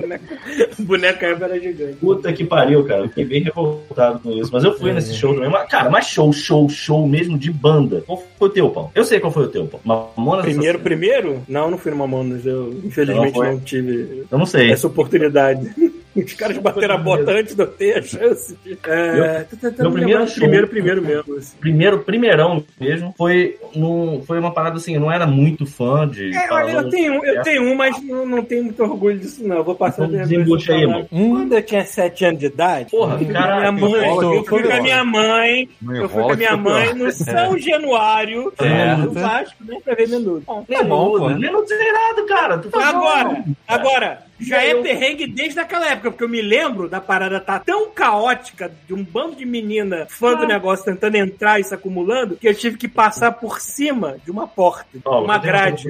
Boneca 0.80 1.26
Eva 1.26 1.44
era 1.46 1.60
gigante. 1.60 1.94
Puta 1.96 2.32
que 2.32 2.44
pariu, 2.44 2.84
cara. 2.84 3.02
Eu 3.02 3.08
Fiquei 3.08 3.24
bem 3.24 3.42
revoltado 3.42 4.18
com 4.20 4.30
isso. 4.32 4.50
Mas 4.52 4.64
eu 4.64 4.76
fui 4.76 4.92
nesse 4.92 5.14
show 5.14 5.34
também. 5.34 5.50
Mas, 5.50 5.68
cara, 5.68 5.90
mas 5.90 6.06
show, 6.06 6.32
show, 6.32 6.68
show 6.68 7.06
mesmo 7.06 7.38
de 7.38 7.50
banda. 7.52 8.02
Qual 8.06 8.22
foi 8.38 8.48
o 8.48 8.50
teu, 8.50 8.70
pau? 8.70 8.90
Eu 8.94 9.04
sei 9.04 9.20
qual 9.20 9.32
foi 9.32 9.44
o 9.44 9.48
teu, 9.48 9.66
pau. 9.66 9.80
Mamonas 9.84 10.44
Primeiro, 10.44 10.78
primeiro? 10.80 11.42
Não, 11.48 11.70
não 11.70 11.78
fui 11.78 11.90
no 11.90 11.98
Mamonas. 11.98 12.44
Eu, 12.46 12.72
infelizmente, 12.84 13.38
Não 13.38 13.52
não 13.52 13.60
tive 13.60 14.24
Eu 14.30 14.38
não 14.38 14.46
sei. 14.46 14.70
essa 14.70 14.86
oportunidade. 14.86 15.70
Os 16.16 16.32
caras 16.34 16.58
bateram 16.58 16.94
a 16.96 16.98
bota 16.98 17.30
antes 17.32 17.54
de 17.54 17.62
eu 17.62 17.66
ter 17.66 17.98
a 17.98 18.02
chance. 18.02 18.56
De... 18.64 18.78
É, 18.84 19.44
tentando 19.50 19.76
meu 19.82 19.90
me 19.90 19.96
primeiro 19.98 20.26
show- 20.26 20.38
primeiro, 20.40 20.68
primeiro 20.68 21.02
mesmo. 21.02 21.36
assim. 21.36 21.56
Primeiro, 21.60 21.98
primeirão 22.00 22.64
mesmo, 22.80 23.14
foi, 23.16 23.56
num, 23.74 24.22
foi 24.26 24.38
uma 24.38 24.50
parada 24.52 24.76
assim, 24.76 24.94
eu 24.94 25.00
não 25.00 25.10
era 25.12 25.26
muito 25.26 25.64
fã 25.66 26.08
de. 26.08 26.34
É, 26.34 26.52
olha, 26.52 26.72
eu 26.72 26.88
tenho, 26.90 27.24
eu 27.24 27.42
tenho 27.42 27.62
um, 27.62 27.74
mas 27.74 28.02
não, 28.02 28.26
não 28.26 28.42
tenho 28.44 28.64
muito 28.64 28.82
orgulho 28.82 29.18
disso, 29.18 29.46
não. 29.46 29.56
Eu 29.58 29.64
Vou 29.64 29.74
passar 29.74 30.06
Então 30.06 30.20
desembucha 30.20 30.72
de 30.74 30.80
aí, 30.80 30.86
mano. 30.86 31.06
Quando 31.08 31.52
eu 31.52 31.62
tinha 31.62 31.84
7 31.84 32.24
anos 32.24 32.40
de 32.40 32.46
idade, 32.46 32.90
Porra, 32.90 33.14
eu 33.14 33.18
fui 33.18 33.26
com 33.26 33.30
a 33.30 33.34
caralho, 33.40 33.72
minha 33.72 33.88
mãe, 33.88 34.08
eu 34.40 34.44
fui 34.44 34.62
com 34.62 34.72
a 34.72 34.80
minha 34.80 35.04
mãe, 35.04 35.68
eu 35.94 36.08
fui 36.08 36.22
com 36.22 36.32
a 36.32 36.36
minha 36.36 36.56
mãe 36.56 36.94
no 36.94 37.10
São 37.12 37.56
Januário, 37.58 38.52
Certo. 38.58 38.98
no 39.02 39.12
Vasco, 39.12 39.64
né, 39.64 39.76
pra 39.84 39.94
ver 39.94 40.08
menudo. 40.08 40.42
Tá 40.68 40.82
bom, 40.82 41.18
pô. 41.18 41.28
Sei 41.66 41.92
nada, 41.92 42.24
cara. 42.26 42.58
Tu 42.58 42.68
Agora, 42.76 43.44
agora, 43.68 44.22
já 44.40 44.62
é 44.62 44.72
Eu- 44.72 44.82
perrengue 44.82 45.26
desde 45.26 45.60
aquela 45.60 45.86
época, 45.88 46.10
porque 46.10 46.24
eu 46.24 46.28
me 46.28 46.40
lembro 46.42 46.88
da 46.88 47.00
parada 47.00 47.40
tá 47.40 47.58
tão 47.58 47.90
caótica, 47.90 48.70
de 48.86 48.94
um 48.94 49.02
bando 49.04 49.36
de 49.36 49.44
menina 49.46 50.06
fã 50.08 50.32
Ah. 50.32 50.34
do 50.36 50.46
negócio 50.46 50.84
tentando 50.84 51.16
entrar 51.16 51.60
e 51.60 51.64
se 51.64 51.74
acumulando, 51.74 52.36
que 52.36 52.48
eu 52.48 52.54
tive 52.54 52.76
que 52.76 52.88
passar 52.88 53.32
por 53.32 53.60
cima 53.60 54.16
de 54.24 54.30
uma 54.30 54.46
porta, 54.46 54.86
Paulo, 55.02 55.24
uma 55.24 55.36
eu 55.36 55.40
grade. 55.40 55.88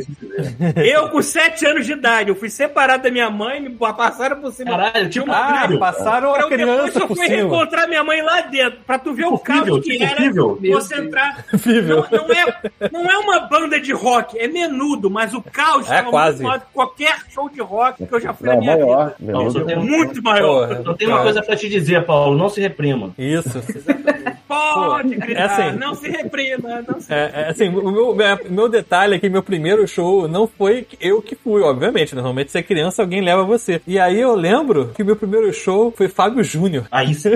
Eu, 0.76 1.08
com 1.10 1.22
7 1.22 1.66
anos 1.66 1.86
de 1.86 1.92
idade, 1.92 2.28
eu 2.30 2.34
fui 2.36 2.48
separado 2.50 3.02
da 3.04 3.10
minha 3.10 3.30
mãe, 3.30 3.60
me 3.60 3.70
passaram 3.70 4.40
por 4.40 4.52
cima 4.52 4.70
Caralho, 4.70 5.06
de 5.06 5.12
tipo, 5.12 5.24
uma 5.26 5.36
Ah, 5.36 5.52
grade. 5.66 5.78
passaram 5.78 6.34
a 6.34 6.40
eu 6.40 6.48
depois 6.48 6.60
criança 6.62 6.98
eu 6.98 7.06
por 7.08 7.16
fui 7.16 7.26
cima. 7.26 7.36
reencontrar 7.36 7.88
minha 7.88 8.04
mãe 8.04 8.22
lá 8.22 8.40
dentro, 8.42 8.80
pra 8.86 8.98
tu 8.98 9.12
ver 9.14 9.26
o 9.26 9.38
caos 9.38 9.80
que 9.84 10.02
era 10.02 10.16
Fível. 10.16 10.58
você 10.62 10.94
entrar. 10.96 11.44
Fível. 11.58 12.06
Não, 12.10 12.26
não 12.26 12.34
é, 12.34 12.90
não 12.92 13.10
é 13.10 13.18
uma 13.18 13.40
banda 13.40 13.80
de 13.80 13.92
rock, 13.92 14.38
é 14.38 14.46
menudo, 14.48 15.10
mas 15.10 15.34
o 15.34 15.42
caos 15.42 15.86
É, 15.90 15.96
tava 15.96 16.10
quase. 16.10 16.36
muito 16.42 16.46
maior 16.48 16.60
que 16.60 16.66
qualquer 16.72 17.16
show 17.30 17.48
de 17.48 17.60
rock 17.60 18.06
que 18.06 18.12
eu 18.14 18.20
já 18.20 18.32
Não, 18.40 18.58
minha 18.58 18.76
maior. 18.76 19.14
vida. 19.18 19.32
Não, 19.32 19.50
só 19.50 19.58
um- 19.64 19.84
Muito 19.84 20.22
maior. 20.22 20.68
Porra. 20.68 20.82
só 20.84 20.94
tem 20.94 21.08
uma 21.08 21.22
coisa 21.22 21.42
pra 21.42 21.56
te 21.56 21.68
dizer, 21.68 22.04
Paulo. 22.06 22.36
Não 22.36 22.48
se 22.48 22.60
reprima. 22.60 23.10
Isso. 23.18 23.50
Pode 24.54 25.14
Pô, 25.14 25.20
gritar, 25.20 25.40
é 25.60 25.68
assim. 25.68 25.78
não 25.78 25.94
se 25.94 26.08
reprima, 26.10 26.82
não 26.86 27.00
se 27.00 27.12
É, 27.12 27.30
é, 27.34 27.48
assim, 27.50 27.68
o 27.68 27.90
meu, 27.90 28.14
meu- 28.14 28.38
meu 28.50 28.68
detalhe 28.68 29.14
aqui, 29.14 29.28
meu 29.28 29.42
primeiro 29.42 29.86
show, 29.86 30.26
não 30.26 30.46
foi 30.48 30.86
eu 31.00 31.22
que 31.22 31.36
fui, 31.36 31.62
obviamente. 31.62 32.14
Normalmente, 32.14 32.50
se 32.50 32.58
é 32.58 32.62
criança, 32.62 33.02
alguém 33.02 33.20
leva 33.20 33.44
você. 33.44 33.80
E 33.86 33.98
aí 33.98 34.20
eu 34.20 34.34
lembro 34.34 34.90
que 34.94 35.02
o 35.02 35.06
meu 35.06 35.14
primeiro 35.16 35.52
show 35.52 35.92
foi 35.96 36.08
Fábio 36.08 36.42
Júnior. 36.42 36.86
Aí 36.90 37.14
sim. 37.14 37.30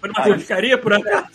Foi 0.00 0.08
numa 0.08 0.24
churrascaria, 0.24 0.78
por 0.78 0.92
acaso? 0.94 1.26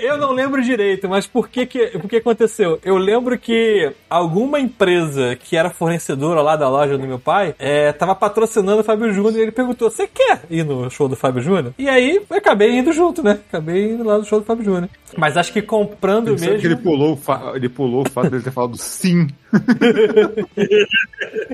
Eu 0.00 0.16
não 0.16 0.32
lembro 0.32 0.62
direito, 0.62 1.08
mas 1.08 1.26
por 1.26 1.48
que 1.48 1.66
que, 1.66 1.86
por 1.98 2.08
que 2.08 2.16
aconteceu? 2.16 2.78
Eu 2.84 2.96
lembro 2.96 3.36
que 3.38 3.90
alguma 4.08 4.60
empresa 4.60 5.36
que 5.36 5.56
era 5.56 5.70
fornecedora 5.70 6.40
lá 6.40 6.54
da 6.56 6.68
loja 6.68 6.96
do 6.96 7.06
meu 7.06 7.18
pai 7.18 7.54
é, 7.58 7.92
tava 7.92 8.14
patrocinando 8.14 8.80
o 8.80 8.84
Fábio 8.84 9.12
Júnior 9.12 9.36
e 9.36 9.42
ele 9.42 9.52
perguntou: 9.52 9.90
Você 9.90 10.06
quer 10.06 10.42
ir 10.48 10.64
no 10.64 10.88
show 10.90 11.08
do 11.08 11.16
Fábio 11.16 11.42
Júnior? 11.42 11.72
E 11.78 11.88
aí 11.88 12.20
eu 12.28 12.36
acabei 12.36 12.78
indo 12.78 12.92
junto, 12.92 13.22
né? 13.22 13.38
Acabei 13.48 13.90
indo 13.92 14.04
lá 14.04 14.18
no 14.18 14.24
show 14.24 14.35
do 14.40 14.44
Fábio 14.44 14.64
Júnior. 14.64 14.88
Mas 15.16 15.36
acho 15.36 15.52
que 15.52 15.62
comprando 15.62 16.32
Pensando 16.32 16.46
mesmo. 16.50 16.60
que 16.60 16.66
ele 16.66 16.76
pulou, 16.76 17.12
o 17.12 17.16
fa- 17.16 17.52
ele 17.54 17.68
pulou 17.68 18.02
o 18.06 18.10
fato 18.10 18.30
dele 18.30 18.42
ter 18.42 18.50
falado 18.50 18.76
sim. 18.76 19.28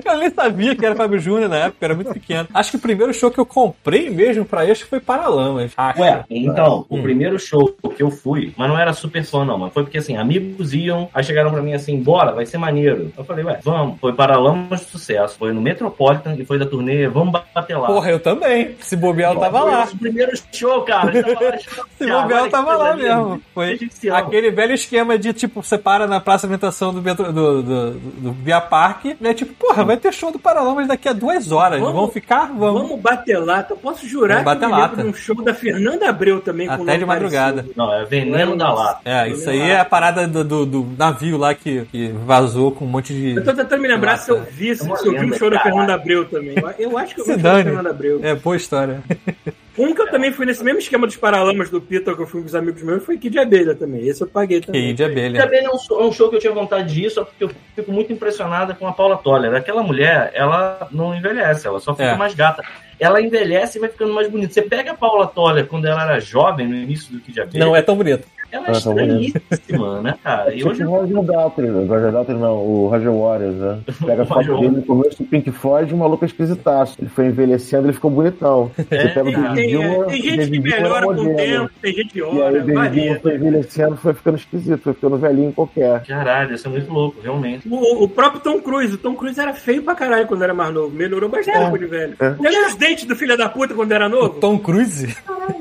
Eu 0.05 0.17
nem 0.17 0.29
sabia 0.31 0.75
que 0.75 0.85
era 0.85 0.95
Fábio 0.95 1.19
Júnior 1.19 1.49
na 1.49 1.57
época, 1.57 1.85
era 1.85 1.95
muito 1.95 2.11
pequeno. 2.13 2.47
Acho 2.53 2.71
que 2.71 2.77
o 2.77 2.79
primeiro 2.79 3.13
show 3.13 3.31
que 3.31 3.39
eu 3.39 3.45
comprei 3.45 4.09
mesmo 4.09 4.43
pra 4.45 4.65
este 4.67 4.83
foi 4.85 4.99
Paralamas. 4.99 5.71
Acho. 5.77 6.01
Ué, 6.01 6.23
então, 6.29 6.85
Hum. 6.89 6.99
o 6.99 7.01
primeiro 7.01 7.39
show 7.39 7.73
que 7.95 8.03
eu 8.03 8.11
fui, 8.11 8.53
mas 8.57 8.67
não 8.67 8.77
era 8.77 8.91
super 8.93 9.23
fã, 9.23 9.45
não, 9.45 9.57
mas 9.57 9.71
foi 9.73 9.83
porque 9.83 9.97
assim, 9.99 10.17
amigos 10.17 10.73
iam, 10.73 11.09
aí 11.13 11.23
chegaram 11.23 11.51
pra 11.51 11.61
mim 11.61 11.73
assim, 11.73 11.97
bora, 12.01 12.31
vai 12.31 12.45
ser 12.45 12.57
maneiro. 12.57 13.11
Eu 13.17 13.23
falei, 13.23 13.45
ué, 13.45 13.59
vamos. 13.63 13.99
Foi 13.99 14.13
para 14.13 14.37
Lamas 14.37 14.81
de 14.81 14.87
Sucesso, 14.87 15.37
foi 15.37 15.53
no 15.53 15.61
Metropolitan 15.61 16.35
e 16.37 16.45
foi 16.45 16.57
da 16.59 16.65
turnê 16.65 17.07
Vamos 17.07 17.39
Bater 17.53 17.79
Lá. 17.79 17.87
Porra, 17.87 18.09
eu 18.11 18.19
também. 18.19 18.75
Se 18.81 18.95
bobear, 18.95 19.33
eu 19.33 19.39
tava 19.39 19.61
Foi 19.61 19.71
lá. 19.71 19.83
O 19.85 19.97
primeiro 19.97 20.31
show, 20.51 20.81
cara. 20.81 21.11
tava 21.23 21.45
lá, 21.45 21.57
Se 21.97 22.07
bobear, 22.07 22.43
eu 22.45 22.49
tava 22.49 22.72
lá 22.77 22.91
linda. 22.93 23.15
mesmo. 23.15 23.41
Foi 23.53 23.79
se 23.91 24.09
aquele 24.09 24.51
velho 24.51 24.73
esquema 24.73 25.17
de, 25.17 25.33
tipo, 25.33 25.61
você 25.63 25.77
para 25.77 26.07
na 26.07 26.19
praça 26.19 26.47
de 26.47 26.53
alimentação 26.53 26.93
do, 26.93 27.01
metro, 27.01 27.31
do, 27.31 27.61
do, 27.61 27.63
do, 27.63 27.91
do 27.99 28.31
Via 28.33 28.59
Parque, 28.61 29.15
né? 29.19 29.33
Tipo, 29.33 29.53
porra, 29.53 29.83
vai 29.83 29.97
ter 29.97 30.13
show 30.13 30.31
do 30.31 30.39
Paralamas 30.39 30.87
daqui 30.87 31.07
a 31.09 31.13
duas 31.13 31.51
horas. 31.51 31.79
Vamos- 31.79 31.93
Vamos 31.95 32.13
ficar? 32.13 32.47
Vamos. 32.53 32.81
Vamos 32.81 32.99
bater 32.99 33.37
lata. 33.39 33.73
Eu 33.73 33.77
posso 33.77 34.07
jurar 34.07 34.43
Vamos 34.43 34.59
que 34.59 34.65
eu 34.65 34.69
lata. 34.69 35.01
um 35.03 35.13
show 35.13 35.35
da 35.43 35.53
Fernanda 35.53 36.09
Abreu 36.09 36.39
também. 36.41 36.67
com 36.67 36.73
Até 36.73 36.83
nome 36.83 36.97
de 36.99 37.05
madrugada. 37.05 37.55
parecido. 37.63 37.73
Não, 37.77 37.93
é 37.93 38.05
Veneno 38.05 38.55
da 38.57 38.73
Lata. 38.73 38.99
É, 39.05 39.29
isso 39.29 39.49
aí 39.49 39.61
é 39.61 39.79
a 39.79 39.85
parada 39.85 40.27
do, 40.27 40.43
do, 40.43 40.65
do 40.65 40.87
navio 40.97 41.37
lá 41.37 41.53
que, 41.53 41.85
que 41.91 42.09
vazou 42.25 42.71
com 42.71 42.85
um 42.85 42.87
monte 42.87 43.13
de. 43.13 43.35
Eu 43.35 43.43
tô 43.43 43.53
tentando 43.53 43.81
me 43.81 43.87
lembrar 43.87 44.17
se 44.17 44.29
eu 44.31 44.41
vi, 44.43 44.75
se 44.75 44.83
uma 44.83 44.97
eu 44.97 45.11
vi 45.11 45.25
um 45.31 45.33
show 45.33 45.49
da. 45.49 45.59
Fernanda 45.59 45.93
Abreu 45.93 46.25
também. 46.25 46.55
Eu 46.77 46.97
acho 46.97 47.15
que 47.15 47.21
eu 47.21 47.25
vi 47.25 47.31
Se 47.33 47.37
um 47.39 47.41
show 47.41 47.51
da. 47.53 47.63
Fernanda 47.63 47.89
Abreu. 47.89 48.19
É, 48.23 48.35
boa 48.35 48.55
história. 48.55 49.01
Um 49.77 49.93
que 49.93 50.01
eu 50.01 50.09
também 50.11 50.31
fui 50.31 50.45
nesse 50.45 50.63
mesmo 50.63 50.79
esquema 50.79 51.07
dos 51.07 51.15
Paralamas 51.15 51.69
do 51.69 51.81
Pita, 51.81 52.13
que 52.15 52.21
eu 52.21 52.27
fui 52.27 52.41
com 52.41 52.47
os 52.47 52.53
amigos 52.53 52.81
meus, 52.83 53.03
foi 53.03 53.17
Kid 53.17 53.39
Abelha 53.39 53.73
também. 53.73 54.07
Esse 54.07 54.21
eu 54.21 54.27
paguei 54.27 54.61
também. 54.61 54.87
Que 54.87 54.93
de 54.93 55.03
abelha. 55.03 55.41
Também 55.41 55.65
é 55.65 55.69
um 55.69 55.79
show, 55.79 55.99
é 55.99 56.03
um 56.05 56.11
show 56.11 56.29
que 56.29 56.35
eu 56.35 56.39
tinha 56.39 56.53
vontade 56.53 56.93
de 56.93 57.05
ir, 57.05 57.09
só 57.09 57.25
porque 57.25 57.43
eu 57.45 57.51
fico 57.75 57.91
muito 57.91 58.13
impressionada 58.13 58.75
com 58.75 58.87
a 58.87 58.93
Paula 58.93 59.17
Toller. 59.17 59.55
Aquela 59.55 59.81
mulher, 59.81 60.31
ela 60.35 60.87
não 60.91 61.15
envelhece, 61.15 61.65
ela 61.65 61.79
só 61.79 61.93
fica 61.93 62.09
É. 62.09 62.15
mais 62.15 62.35
gata. 62.35 62.63
Ela 62.99 63.19
envelhece 63.19 63.77
e 63.79 63.81
vai 63.81 63.89
ficando 63.89 64.13
mais 64.13 64.29
bonita. 64.29 64.53
Você 64.53 64.61
pega 64.61 64.91
a 64.91 64.95
Paula 64.95 65.25
Toller 65.27 65.65
quando 65.65 65.85
ela 65.85 66.03
era 66.03 66.19
jovem, 66.19 66.67
no 66.67 66.75
início 66.75 67.11
do 67.11 67.19
Kid 67.19 67.41
Abelha, 67.41 67.65
Não 67.65 67.75
é 67.75 67.81
tão 67.81 67.95
bonito. 67.95 68.27
Ela 68.53 68.67
é 68.67 68.69
Ah, 68.69 68.71
estranhíssima, 68.73 70.01
né, 70.01 70.15
cara? 70.23 70.53
E 70.53 70.57
Tipo 70.57 70.69
hoje 70.69 70.83
o 70.83 70.89
Roger 70.89 71.23
Daltrey, 71.23 71.69
o 71.69 71.85
Roger 71.87 72.11
Daltrey 72.11 72.37
não, 72.37 72.55
o 72.57 72.87
Roger 72.87 73.11
Waters, 73.11 73.55
né? 73.55 73.79
Pega 74.05 74.23
a 74.23 74.25
foto 74.25 74.37
Roger 74.45 74.59
dele 74.59 74.75
no 74.77 74.81
começo 74.83 75.17
do 75.23 75.29
Pink 75.29 75.51
Floyd, 75.51 75.93
o 75.93 75.97
maluco 75.97 76.23
é 76.23 76.27
esquisitaço. 76.27 76.95
Ele 76.99 77.09
foi 77.09 77.25
envelhecendo, 77.27 77.85
ele 77.87 77.93
ficou 77.93 78.11
bonitão. 78.11 78.71
O 78.77 78.83
Tem, 78.83 79.13
David 79.13 79.53
tem- 79.55 79.77
o 79.77 80.09
gente 80.09 80.49
que 80.51 80.59
melhora 80.59 81.05
com 81.05 81.11
o 81.13 81.35
tempo, 81.35 81.69
tem 81.81 81.93
gente 81.93 82.09
que 82.13 82.19
E 82.19 82.21
aí 82.21 82.27
o 82.61 82.73
varia. 82.73 83.19
foi 83.19 83.35
envelhecendo, 83.35 83.97
foi 83.97 84.13
ficando 84.13 84.37
esquisito, 84.37 84.81
foi 84.81 84.93
ficando 84.93 85.17
velhinho 85.17 85.51
qualquer. 85.53 86.03
Caralho, 86.03 86.53
isso 86.53 86.67
é 86.67 86.71
muito 86.71 86.91
louco, 86.91 87.19
realmente. 87.21 87.67
O, 87.69 88.03
o 88.03 88.07
próprio 88.09 88.41
Tom 88.41 88.59
Cruise, 88.61 88.93
o 88.93 88.97
Tom 88.97 89.15
Cruise 89.15 89.39
era 89.39 89.53
feio 89.53 89.83
pra 89.83 89.95
caralho 89.95 90.27
quando 90.27 90.43
era 90.43 90.53
mais 90.53 90.73
novo. 90.73 90.95
Melhorou 90.95 91.29
bastante 91.29 91.57
quando 91.69 91.79
de 91.79 91.85
velho. 91.85 92.13
É. 92.19 92.29
Já 92.41 92.49
viu 92.49 92.67
os 92.67 92.75
dentes 92.75 93.05
do 93.05 93.15
filho 93.15 93.37
da 93.37 93.49
puta 93.49 93.73
quando 93.73 93.91
era 93.91 94.05
O 94.05 94.09
novo? 94.09 94.29
Tom 94.39 94.57
Cruise? 94.59 95.15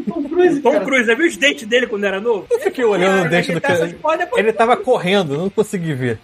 Tom 0.06 0.22
Cruise, 0.24 0.60
Tom 0.60 0.80
Cruise, 0.80 1.06
já 1.06 1.14
viu 1.14 1.26
os 1.26 1.36
dentes 1.36 1.66
dele 1.66 1.86
quando 1.86 2.04
era 2.04 2.20
novo? 2.20 2.46
Eu 2.50 2.60
fiquei 2.60 2.81
olhando 2.84 3.14
o 3.14 3.16
Cara, 3.18 3.28
dente 3.28 3.50
ele 3.50 3.60
do 3.60 3.62
tá 3.62 3.68
cara. 3.68 4.30
Ele 4.36 4.52
tava 4.52 4.76
correndo, 4.76 5.36
não 5.36 5.50
consegui 5.50 5.94
ver. 5.94 6.18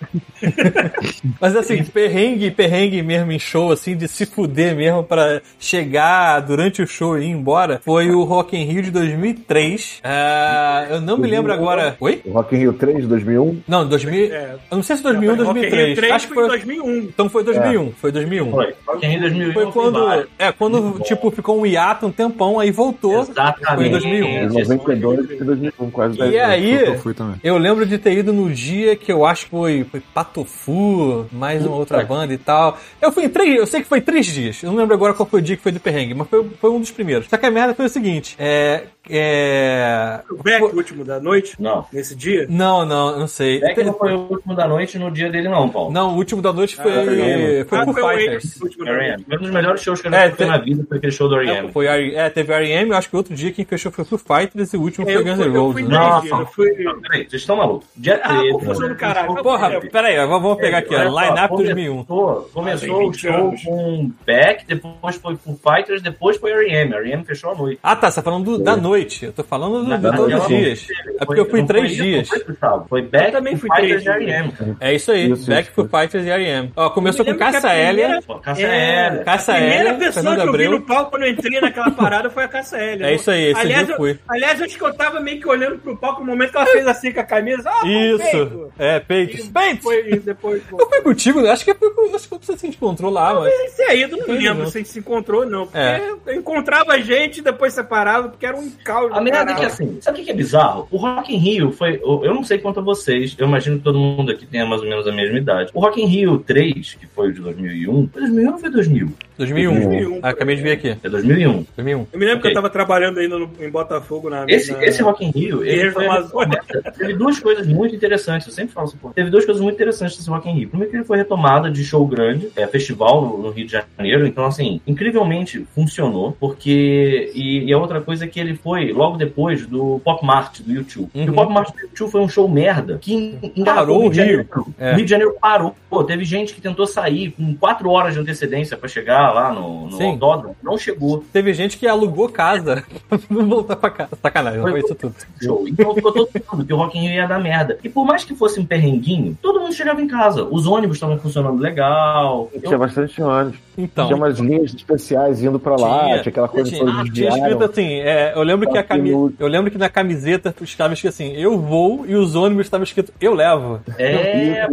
Mas 1.40 1.56
assim, 1.56 1.82
perrengue, 1.84 2.50
perrengue 2.50 3.02
mesmo 3.02 3.32
em 3.32 3.38
show, 3.38 3.72
assim, 3.72 3.96
de 3.96 4.08
se 4.08 4.26
fuder 4.26 4.74
mesmo 4.76 5.02
pra 5.02 5.40
chegar 5.58 6.40
durante 6.40 6.82
o 6.82 6.86
show 6.86 7.18
e 7.18 7.24
ir 7.24 7.30
embora, 7.30 7.80
foi 7.84 8.10
o 8.10 8.24
Rock 8.24 8.56
in 8.56 8.64
Rio 8.64 8.82
de 8.82 8.90
2003. 8.90 10.00
Ah, 10.04 10.86
eu 10.90 11.00
não 11.00 11.18
me 11.18 11.28
lembro 11.28 11.52
agora. 11.52 11.96
Oi? 12.00 12.22
O 12.24 12.32
Rock 12.32 12.54
in 12.54 12.58
Rio 12.58 12.72
3 12.72 12.98
de 13.02 13.06
2001, 13.06 13.60
Não, 13.66 13.86
2000. 13.88 14.34
É. 14.34 14.54
Eu 14.70 14.76
não 14.76 14.82
sei 14.82 14.96
se 14.96 15.02
2001 15.02 15.30
ou 15.38 15.44
Rock 15.44 15.58
in 15.58 15.62
Rio 15.62 15.70
2003. 15.70 15.98
3 15.98 16.12
Acho 16.12 16.28
que 16.28 16.34
foi 16.34 16.44
em 16.44 16.48
foi. 16.48 16.58
2001. 16.58 16.98
Então 16.98 17.28
foi 17.28 17.44
2001. 17.44 17.92
Foi 17.92 18.12
2001. 18.12 18.50
Foi. 18.50 18.74
Rock 18.86 19.06
in 19.06 19.08
Rio 19.10 19.20
2001 19.20 19.52
Foi 19.52 19.72
quando. 19.72 20.28
É, 20.38 20.52
quando, 20.52 21.00
tipo, 21.00 21.30
ficou 21.30 21.60
um 21.60 21.66
hiato 21.66 22.06
um 22.06 22.12
tempão, 22.12 22.58
aí 22.58 22.70
voltou. 22.70 23.20
Exatamente. 23.20 23.74
Foi 23.76 23.86
em 23.86 23.90
2001. 23.90 24.28
em 24.28 24.48
92 24.48 25.30
e 25.30 25.44
2001, 25.44 25.90
quase 25.90 26.18
10 26.18 26.32
E 26.32 26.38
anos. 26.38 26.47
Aí, 26.50 26.72
Eu 26.84 26.98
fui 26.98 27.14
também. 27.14 27.36
eu 27.42 27.56
lembro 27.58 27.84
de 27.86 27.98
ter 27.98 28.12
ido 28.12 28.32
no 28.32 28.50
dia 28.50 28.96
que 28.96 29.10
eu 29.10 29.24
acho 29.24 29.44
que 29.44 29.50
foi, 29.50 29.84
foi 29.90 30.00
Patofu, 30.00 31.26
mais 31.32 31.64
uma 31.64 31.76
outra 31.76 32.04
banda 32.04 32.32
e 32.32 32.38
tal. 32.38 32.78
Eu 33.00 33.12
fui 33.12 33.24
em 33.24 33.28
três, 33.28 33.56
eu 33.56 33.66
sei 33.66 33.80
que 33.82 33.88
foi 33.88 34.00
três 34.00 34.26
dias. 34.26 34.62
Eu 34.62 34.70
não 34.70 34.78
lembro 34.78 34.94
agora 34.94 35.14
qual 35.14 35.28
foi 35.28 35.40
o 35.40 35.42
dia 35.42 35.56
que 35.56 35.62
foi 35.62 35.72
do 35.72 35.80
perrengue, 35.80 36.14
mas 36.14 36.28
foi, 36.28 36.44
foi 36.60 36.70
um 36.70 36.80
dos 36.80 36.90
primeiros. 36.90 37.28
Só 37.28 37.36
que 37.36 37.46
a 37.46 37.50
merda 37.50 37.74
foi 37.74 37.86
o 37.86 37.88
seguinte: 37.88 38.36
é. 38.38 38.84
É... 39.10 40.20
O 40.30 40.42
Beck, 40.42 40.62
o 40.62 40.76
último 40.76 41.04
da 41.04 41.20
noite, 41.20 41.54
Não. 41.58 41.84
nesse 41.92 42.14
dia. 42.14 42.46
Não, 42.48 42.84
não, 42.84 43.18
não 43.18 43.26
sei. 43.26 43.60
É 43.62 43.74
que 43.74 43.82
não 43.84 43.94
foi 43.94 44.12
o 44.14 44.20
último 44.30 44.54
da 44.54 44.66
noite 44.68 44.98
no 44.98 45.10
dia 45.10 45.30
dele, 45.30 45.48
não, 45.48 45.68
Paulo. 45.68 45.92
Não, 45.92 46.14
o 46.14 46.16
último 46.16 46.40
da 46.42 46.52
noite 46.52 46.76
foi. 46.76 46.92
Ah, 46.92 47.64
foi 47.66 47.78
Ah, 47.78 47.84
foi 47.84 48.02
o 48.02 48.08
Fighters. 48.08 48.56
O 48.56 48.60
noite. 48.60 48.88
R.E.M. 48.88 49.24
Foi 49.24 49.36
um 49.36 49.40
dos 49.40 49.50
melhores 49.50 49.80
shows 49.82 50.00
que 50.00 50.08
eu 50.08 50.14
É, 50.14 50.22
já 50.22 50.28
fui 50.28 50.36
tem- 50.38 50.46
na 50.46 50.58
vida, 50.58 50.84
foi 50.88 50.98
aquele 50.98 51.12
show 51.12 51.28
do 51.28 51.36
R.E.M. 51.36 51.72
Foi 51.72 51.86
R- 51.86 52.14
é, 52.16 52.30
teve 52.30 52.52
R.E.M., 52.52 52.90
eu 52.90 52.96
acho 52.96 53.08
que 53.10 53.16
outro 53.16 53.34
dia 53.34 53.52
quem 53.52 53.64
fechou 53.64 53.92
foi 53.92 54.04
Foo 54.04 54.18
Fighters 54.18 54.72
e 54.72 54.76
o 54.76 54.82
último 54.82 55.08
É, 55.08 55.14
foi 55.14 55.24
Guns 55.24 55.36
fui- 55.36 55.46
N' 55.48 55.56
Roses. 55.58 55.72
fui 55.74 55.82
né? 55.82 55.88
Nossa. 55.98 56.26
eu 56.28 56.46
fui- 56.46 56.84
Não, 56.84 57.00
Peraí, 57.00 57.28
vocês 57.28 57.42
estão 57.42 57.56
malucos. 57.56 57.86
Dia 57.96 58.20
Ah, 58.22 58.28
13. 58.38 58.52
confusão 58.52 58.88
do 58.88 58.94
caralho. 58.96 59.34
Porra, 59.42 59.80
pera 59.80 60.08
aí, 60.08 60.16
vamos 60.26 60.58
pegar 60.58 60.78
aqui, 60.78 60.94
ó. 60.94 61.02
Line-up 61.02 61.48
come- 61.48 61.64
2001. 61.64 62.04
Começou, 62.04 62.90
Ah, 62.94 62.96
o 62.98 63.10
20 63.10 63.20
show 63.20 63.54
com 63.64 64.10
Beck, 64.26 64.66
depois 64.66 65.16
foi 65.16 65.36
Foo 65.36 65.58
Fighters, 65.62 66.02
depois 66.02 66.36
foi 66.36 66.50
R.E.M. 66.52 66.94
R.E.M. 66.94 67.24
fechou 67.24 67.50
a 67.52 67.54
noite. 67.54 67.78
Ah, 67.82 67.96
tá, 67.96 68.10
você 68.10 68.16
tá 68.16 68.22
falando 68.22 68.44
do- 68.44 68.58
da 68.58 68.76
noite. 68.76 68.97
Eu 69.22 69.32
tô 69.32 69.42
falando 69.44 69.78
do, 69.78 69.84
de 69.84 69.90
Naquela 69.90 70.16
todos 70.16 70.34
os 70.34 70.48
noite. 70.48 70.56
dias. 70.64 70.86
É 71.20 71.24
porque 71.24 71.40
eu 71.40 71.46
fui 71.50 71.60
Não 71.60 71.66
três 71.66 71.96
foi 71.96 72.06
isso, 72.06 72.34
dias. 72.34 72.44
não 72.60 72.78
Foi, 72.80 72.88
foi 72.88 73.02
Beck, 73.02 73.24
Eu 73.26 73.32
também 73.32 73.56
fui 73.56 73.68
três 73.70 74.04
e 74.04 74.08
R.E.M. 74.08 74.52
É 74.80 74.94
isso 74.94 75.10
aí, 75.12 75.30
Isso, 75.30 75.46
Back 75.50 75.62
isso. 75.62 75.72
for 75.74 75.88
Fighters 75.88 76.24
e 76.26 76.30
R.E.M. 76.30 76.72
Ó, 76.76 76.90
começou 76.90 77.24
com 77.24 77.30
me 77.32 77.36
lembro 77.38 77.46
que 77.46 77.52
Cássia 77.52 77.70
a 77.70 77.72
primeira- 77.74 78.02
Hélia. 78.02 78.04
Eller. 78.04 79.24
Cássia 79.24 79.54
a 79.54 79.56
primeira 79.56 79.88
Hélia, 79.88 79.94
pessoa 79.98 80.34
que 80.36 80.40
eu 80.42 80.52
vi 80.52 80.68
no 80.68 80.80
palco 80.82 81.10
quando 81.10 81.22
eu 81.22 81.30
entrei 81.30 81.60
naquela 81.60 81.90
parada 81.90 82.30
foi 82.30 82.44
a 82.44 82.48
Cássia 82.48 82.76
Hélia. 82.78 83.06
É 83.06 83.14
isso 83.14 83.30
aí, 83.30 83.44
esse 83.50 83.60
aliás, 83.60 83.86
dia 83.86 83.94
eu 83.94 83.96
fui. 83.98 84.18
Aliás, 84.28 84.62
acho 84.62 84.76
que 84.78 84.84
eu 84.84 84.94
tava 84.94 85.20
meio 85.20 85.40
que 85.40 85.48
olhando 85.48 85.78
pro 85.78 85.96
palco 85.96 86.20
no 86.20 86.26
momento 86.26 86.50
que 86.52 86.56
ela 86.56 86.66
fez 86.66 86.86
assim 86.86 87.12
com 87.12 87.20
a 87.20 87.24
camisa. 87.24 87.68
Ah, 87.70 87.86
Isso, 87.86 88.70
é, 88.78 89.00
peitos. 89.00 89.48
Peitos! 89.48 89.82
Foi, 89.82 90.08
e 90.10 90.18
depois. 90.18 90.62
Eu 90.70 90.88
fui 90.88 91.00
contigo, 91.02 91.46
acho 91.46 91.64
que 91.64 91.74
foi 91.74 91.88
acho 92.14 92.28
que 92.28 92.46
você 92.46 92.56
se 92.56 92.66
encontrou 92.66 93.10
lá, 93.10 93.34
mas... 93.34 93.52
Esse 93.52 93.82
aí, 93.82 94.02
eu 94.02 94.08
não 94.08 94.18
Foi, 94.22 94.38
lembro 94.38 94.66
se 94.70 94.78
a 94.78 94.80
gente 94.80 94.90
se 94.90 94.98
encontrou, 94.98 95.44
não. 95.46 95.66
Porque 95.66 95.78
É. 95.78 96.10
eu 96.26 96.34
encontrava 96.34 96.92
a 96.92 96.98
gente 96.98 97.38
e 97.38 97.42
depois 97.42 97.72
separava, 97.72 98.28
porque 98.28 98.46
era 98.46 98.56
um 98.56 98.70
caos. 98.88 99.12
A 99.12 99.20
merda 99.20 99.52
é 99.52 99.54
que 99.54 99.64
assim, 99.64 99.98
sabe 100.00 100.16
o 100.16 100.20
que 100.20 100.24
que 100.26 100.30
é 100.32 100.34
bizarro? 100.34 100.88
O 100.90 100.96
Rock 100.96 101.34
in 101.34 101.38
Rio 101.38 101.70
foi. 101.72 102.00
Eu 102.02 102.34
não 102.34 102.42
sei 102.42 102.58
quanto 102.58 102.80
a 102.80 102.82
vocês, 102.82 103.36
eu 103.38 103.46
imagino 103.46 103.78
que 103.78 103.84
todo 103.84 103.98
mundo 103.98 104.32
aqui 104.32 104.46
tenha 104.46 104.64
mais 104.66 104.80
ou 104.82 104.88
menos 104.88 105.06
a 105.06 105.12
mesma 105.12 105.38
idade. 105.38 105.70
O 105.74 105.80
Rock 105.80 106.00
in 106.02 106.06
Rio 106.06 106.38
3, 106.38 106.94
que 106.94 107.06
foi 107.06 107.28
o 107.28 107.32
de 107.32 107.40
2001, 107.40 108.08
foi 108.08 108.20
2001 108.22 108.52
ou 108.52 108.58
foi 108.58 108.70
2000? 108.70 109.08
2001. 109.38 109.72
2001. 109.74 110.18
Ah, 110.22 110.30
acabei 110.30 110.56
de 110.56 110.62
ver 110.62 110.72
aqui. 110.72 110.96
É 111.02 111.08
2001. 111.08 111.64
2001. 111.76 112.06
Eu 112.12 112.18
me 112.18 112.24
lembro 112.24 112.40
que 112.40 112.48
Ok. 112.48 112.50
eu 112.50 112.54
tava 112.54 112.70
trabalhando 112.70 113.18
ainda 113.20 113.38
no- 113.38 113.48
em 113.60 113.70
Botafogo 113.70 114.28
na. 114.28 114.44
Esse, 114.48 114.72
na... 114.72 114.84
esse 114.84 115.00
Rock 115.02 115.24
in 115.24 115.30
Rio, 115.30 115.64
ele 115.64 115.90
foi 115.92 116.06
Amazônia. 116.06 116.60
teve 116.96 117.12
duas 117.14 117.38
coisas 117.38 117.66
muito 117.66 117.94
interessantes, 117.94 118.46
eu 118.48 118.52
sempre 118.52 118.72
falo 118.74 118.88
isso, 118.88 118.96
pô. 118.96 119.10
Teve 119.10 119.30
duas 119.30 119.44
coisas 119.44 119.62
muito 119.62 119.74
interessantes 119.76 120.16
desse 120.16 120.28
Rock 120.28 120.48
in 120.48 120.54
Rio. 120.54 120.68
Primeiro 120.70 120.90
que 120.90 120.96
ele 120.96 121.04
foi 121.04 121.18
retomada 121.18 121.70
de 121.70 121.84
show 121.84 122.04
grande, 122.06 122.48
é, 122.56 122.66
festival 122.66 123.22
no, 123.22 123.38
no 123.38 123.50
Rio 123.50 123.66
de 123.66 123.72
Janeiro, 123.72 124.26
então 124.26 124.44
assim, 124.44 124.80
incrivelmente 124.86 125.64
funcionou, 125.74 126.36
porque 126.40 127.30
e, 127.34 127.64
e 127.64 127.72
a 127.72 127.78
outra 127.78 128.00
coisa 128.00 128.24
é 128.24 128.28
que 128.28 128.40
ele 128.40 128.54
foi 128.56 128.77
logo 128.92 129.16
depois 129.16 129.66
do 129.66 130.00
Pop 130.04 130.24
Mart 130.24 130.60
do 130.60 130.72
YouTube. 130.72 131.08
E 131.14 131.22
Uhum. 131.22 131.30
o 131.30 131.32
Pop 131.34 131.52
Mart 131.52 131.72
do 131.74 131.80
YouTube 131.80 132.10
foi 132.10 132.20
um 132.20 132.28
show 132.28 132.48
merda 132.48 132.98
que 133.00 133.38
engarrafou 133.56 133.86
Parou 133.94 134.06
o 134.06 134.10
de 134.10 134.16
Janeiro. 134.16 134.46
Rio. 134.54 134.74
É. 134.78 134.92
O 134.92 134.96
Rio 134.96 135.04
de 135.04 135.10
Janeiro 135.10 135.34
parou. 135.40 135.74
Pô, 135.90 136.04
teve 136.04 136.24
gente 136.24 136.54
que 136.54 136.60
tentou 136.60 136.86
sair 136.86 137.30
com 137.32 137.54
quatro 137.54 137.90
horas 137.90 138.14
de 138.14 138.20
antecedência 138.20 138.76
pra 138.76 138.88
chegar 138.88 139.32
lá 139.32 139.52
no, 139.52 139.88
no 139.88 140.02
autódromo, 140.02 140.56
não 140.62 140.76
chegou. 140.78 141.24
Teve 141.32 141.52
gente 141.54 141.76
que 141.78 141.86
alugou 141.86 142.28
casa 142.28 142.84
pra 143.08 143.18
não 143.30 143.46
voltar 143.48 143.76
pra 143.76 143.90
casa. 143.90 144.10
Sacanagem, 144.20 144.60
não 144.60 144.70
foi 144.70 144.80
isso 144.80 144.94
tudo. 144.94 145.14
show. 145.42 145.64
Então 145.68 145.94
ficou 145.94 146.12
todo 146.12 146.28
mundo 146.52 146.64
que 146.66 146.72
o 146.72 146.76
Rock 146.76 146.98
in 146.98 147.02
Rio 147.02 147.12
ia 147.14 147.26
dar 147.26 147.38
merda. 147.40 147.78
E 147.82 147.88
por 147.88 148.04
mais 148.04 148.24
que 148.24 148.34
fosse 148.34 148.60
um 148.60 148.66
perrenguinho, 148.66 149.36
todo 149.42 149.60
mundo 149.60 149.72
chegava 149.72 150.00
em 150.00 150.06
casa. 150.06 150.44
Os 150.44 150.66
ônibus 150.66 150.96
estavam 150.96 151.18
funcionando 151.18 151.60
legal. 151.60 152.50
Tinha 152.64 152.78
bastante 152.78 153.20
ônibus. 153.22 153.58
Então. 153.76 154.06
Tinha 154.06 154.16
umas 154.16 154.38
linhas 154.40 154.74
especiais 154.74 155.40
indo 155.42 155.58
pra 155.60 155.76
lá, 155.76 156.04
tinha, 156.04 156.16
aquela 156.16 156.48
coisa 156.48 156.68
tinha, 156.68 156.80
toda 156.80 156.90
tinha 156.92 157.04
desviaram. 157.04 157.36
escrito 157.38 157.64
assim, 157.64 158.00
é, 158.00 158.32
eu 158.34 158.42
lembro 158.42 158.57
que 158.66 158.78
a 158.78 158.82
cami... 158.82 159.10
Eu 159.10 159.46
lembro 159.46 159.70
que 159.70 159.78
na 159.78 159.88
camiseta 159.88 160.54
estava 160.62 160.94
escrito 160.94 161.12
assim, 161.12 161.34
eu 161.36 161.58
vou 161.58 162.06
e 162.06 162.14
os 162.14 162.34
ônibus 162.34 162.66
estavam 162.66 162.84
escrito 162.84 163.12
eu 163.20 163.34
levo. 163.34 163.80
É, 163.98 164.66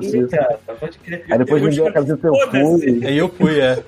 Isso, 0.00 0.16
isso. 0.16 0.36
Aí 1.30 1.38
depois 1.38 1.62
Eu 1.62 1.68
me 1.68 1.74
deu 1.74 1.86
a 1.88 1.92
camiseta 1.92 2.26
eu 2.28 2.50
fui. 2.50 3.06
Aí 3.06 3.18
eu 3.18 3.28
fui, 3.28 3.60
é. 3.60 3.82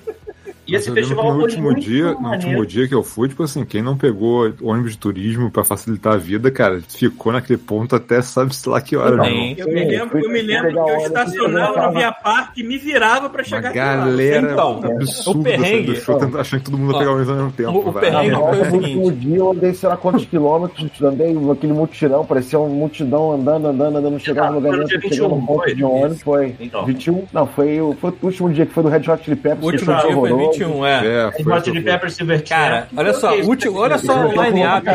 E 0.68 0.74
esse 0.76 0.88
eu 0.90 0.94
lembro 0.94 1.08
que 1.08 1.14
festival 1.16 1.24
no 1.24 1.40
foi 1.40 1.42
último 1.48 1.62
muito 1.64 1.80
dia, 1.80 2.12
no 2.12 2.20
maneiro. 2.20 2.46
último 2.48 2.66
dia 2.66 2.86
que 2.88 2.94
eu 2.94 3.02
fui, 3.02 3.28
tipo 3.28 3.42
assim, 3.42 3.64
quem 3.64 3.80
não 3.82 3.96
pegou 3.96 4.52
ônibus 4.62 4.92
de 4.92 4.98
turismo 4.98 5.50
pra 5.50 5.64
facilitar 5.64 6.12
a 6.12 6.16
vida, 6.16 6.50
cara, 6.50 6.80
ficou 6.88 7.32
naquele 7.32 7.58
ponto 7.58 7.96
até 7.96 8.20
sabe-se 8.20 8.68
lá 8.68 8.80
que 8.80 8.94
hora, 8.96 9.16
Não. 9.16 9.24
irmão. 9.24 9.54
Eu 9.56 9.66
me 9.66 9.84
lembro, 9.84 10.18
eu 10.18 10.30
me 10.30 10.42
lembro 10.42 10.72
que 10.72 10.78
eu 10.90 10.96
estacionava 10.98 11.86
no 11.86 11.92
Via 11.94 12.12
Parque 12.12 12.60
e 12.60 12.64
me 12.64 12.76
virava 12.78 13.30
pra 13.30 13.40
Uma 13.40 13.44
chegar 13.44 13.68
aqui 13.70 13.78
lá. 13.78 13.96
galera 13.96 14.52
Então, 14.52 14.78
o 15.26 15.42
perrengue- 15.42 15.62
saindo 15.68 15.92
do 15.92 15.96
show, 16.00 16.14
tentando- 16.18 16.38
achando 16.40 16.60
que 16.60 16.70
todo 16.70 16.78
mundo 16.78 16.92
ia 16.92 16.98
pegar 16.98 17.10
o 17.10 17.14
ônibus 17.14 17.30
ao 17.30 17.36
mesmo 17.36 17.52
tempo. 17.52 17.70
o- 17.70 17.88
o 17.88 17.92
perrengue- 17.94 18.30
Não, 18.30 18.40
foi 18.48 18.58
o 18.60 18.64
no 18.66 18.74
último 18.76 19.04
seguinte. 19.06 19.20
dia 19.26 19.36
eu 19.38 19.50
andei 19.50 19.74
sei 19.74 19.88
lá 19.88 19.96
quantos 19.96 20.24
quilômetros, 20.26 21.02
andei 21.02 21.36
aquele 21.50 21.72
mutirão, 21.72 22.24
parecia 22.26 22.58
uma 22.58 22.68
multidão 22.68 23.32
andando, 23.32 23.68
andando, 23.68 23.96
andando, 23.98 24.18
chegava 24.20 24.50
no 24.50 24.56
lugar 24.56 24.72
nenhum, 24.72 24.84
dia 24.84 25.00
chegava 25.00 25.28
no 25.28 25.36
21, 25.36 25.46
ponto 25.46 25.74
de 25.74 25.84
ônibus, 25.84 26.22
foi. 26.22 26.54
Então. 26.60 26.84
21? 26.84 27.24
Não, 27.32 27.46
foi, 27.46 27.80
o- 27.80 27.94
foi 27.98 28.10
o 28.10 28.26
último 28.26 28.50
dia 28.52 28.66
que 28.66 28.72
foi 28.74 28.82
do 28.82 28.88
Red 28.90 29.10
Hot 29.10 29.24
Chili 29.24 29.36
Peppers. 29.36 29.58
O 29.64 29.70
que 29.70 29.76
último 29.76 29.84
foi 29.86 29.94
dia 29.94 30.02
foi 30.16 30.30
horroroso. 30.32 30.57
21, 30.66 30.86
é. 30.86 31.06
É, 31.06 31.30
Aí 31.38 31.46
Hot 31.46 31.64
Chili 31.64 31.80
Peppers 31.82 32.14
Silverchair. 32.14 32.48
Cara, 32.48 32.88
olha 32.96 33.14
só, 33.14 33.34
último, 33.40 33.78
olha 33.78 33.98
só 33.98 34.26
o 34.26 34.42
line-up. 34.42 34.86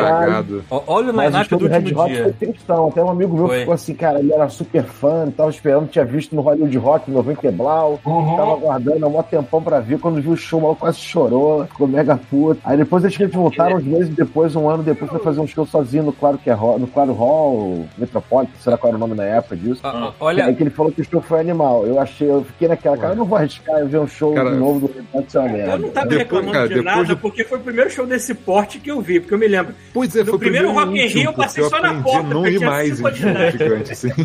Olha 0.69 1.07
o 1.07 1.11
line-up 1.11 1.55
do 1.55 1.65
último 1.65 2.01
Hot 2.01 2.13
foi 2.13 2.23
dia. 2.23 2.35
tristão. 2.39 2.87
Até 2.87 3.03
um 3.03 3.09
amigo 3.09 3.35
meu 3.35 3.47
Foi. 3.47 3.59
ficou 3.59 3.73
assim, 3.73 3.93
cara, 3.93 4.19
ele 4.19 4.33
era 4.33 4.49
super 4.49 4.83
fã, 4.83 5.29
tava 5.35 5.49
esperando, 5.49 5.87
tinha 5.89 6.05
visto 6.05 6.35
no 6.35 6.41
Hollywood 6.41 6.77
Rock, 6.77 7.09
no 7.09 7.17
90 7.17 7.51
Blau, 7.51 7.99
Uhum. 8.05 8.35
tava 8.35 8.53
aguardando 8.53 9.05
há 9.05 9.09
um 9.09 9.23
tempão 9.23 9.61
pra 9.61 9.79
ver. 9.79 9.99
Quando 9.99 10.21
viu 10.21 10.31
o 10.31 10.37
show, 10.37 10.63
o 10.63 10.75
quase 10.75 10.97
chorou, 10.99 11.65
ficou 11.65 11.87
mega 11.87 12.19
puto. 12.29 12.59
Aí 12.63 12.77
depois 12.77 13.03
acho 13.05 13.17
que 13.17 13.23
eles 13.23 13.33
voltaram 13.35 13.77
uns 13.77 13.83
meses 13.83 14.09
depois, 14.09 14.55
um 14.55 14.69
ano 14.69 14.83
depois, 14.83 15.09
pra 15.09 15.19
fazer 15.19 15.39
um 15.39 15.47
show 15.47 15.65
sozinho 15.65 16.03
no 16.03 16.13
Claro, 16.13 16.37
que 16.37 16.49
é 16.49 16.53
Hall, 16.53 16.77
no 16.79 16.87
Claro 16.87 17.13
Hall, 17.13 17.85
Metropolitan, 17.97 18.53
sei 18.59 18.71
lá 18.71 18.77
qual 18.77 18.89
era 18.89 18.97
o 18.97 18.99
nome 18.99 19.15
na 19.15 19.23
época 19.25 19.55
disso. 19.55 19.81
Ó, 19.83 19.89
Aí 19.89 20.11
Olha, 20.19 20.53
que 20.53 20.63
ele 20.63 20.69
falou 20.69 20.91
que 20.91 21.01
o 21.01 21.05
show 21.09 21.21
foi 21.21 21.39
animal. 21.39 21.85
Eu 21.85 21.99
achei, 21.99 22.29
eu 22.29 22.43
fiquei 22.43 22.67
naquela, 22.67 22.97
cara, 22.97 23.13
eu 23.13 23.17
não 23.17 23.25
vou 23.25 23.37
arriscar 23.37 23.79
eu 23.79 23.87
ver 23.87 23.99
um 23.99 24.07
show 24.07 24.33
Cara, 24.33 24.51
de 24.51 24.57
novo 24.57 24.79
do 24.87 24.87
Red 25.13 25.23
Hot 25.53 25.61
ser 25.61 25.63
uma 25.69 25.73
Eu 25.73 25.79
não 25.79 25.79
merda. 25.79 25.93
tava 25.93 26.05
Depois, 26.07 26.19
reclamando 26.23 26.51
cara, 26.53 26.67
de 26.67 26.73
depois 26.75 26.95
nada, 26.97 27.15
porque 27.15 27.43
foi 27.43 27.57
o 27.57 27.61
primeiro 27.61 27.89
show 27.89 28.05
desse 28.05 28.33
porte 28.33 28.79
que 28.79 28.89
eu 28.91 29.01
vi, 29.01 29.19
porque 29.19 29.33
eu 29.33 29.39
me 29.39 29.47
lembro. 29.47 29.73
Pois 29.93 30.15
é, 30.15 30.19
No 30.19 30.25
foi 30.25 30.35
o 30.35 30.39
primeiro 30.39 30.67
primeiro 30.69 30.87
Rock 30.91 30.99
in 31.01 31.07
Rio 31.07 31.29
eu 31.29 31.33
passei 31.33 31.63
só 31.65 31.79
na 31.81 31.93
porta, 32.01 32.23
não 32.23 32.41
porque 32.41 32.49
ir 32.49 32.57
tinha 32.57 32.69
mais 32.69 32.99
em 32.99 33.51
gigante, 33.51 33.91
assim. 33.91 34.09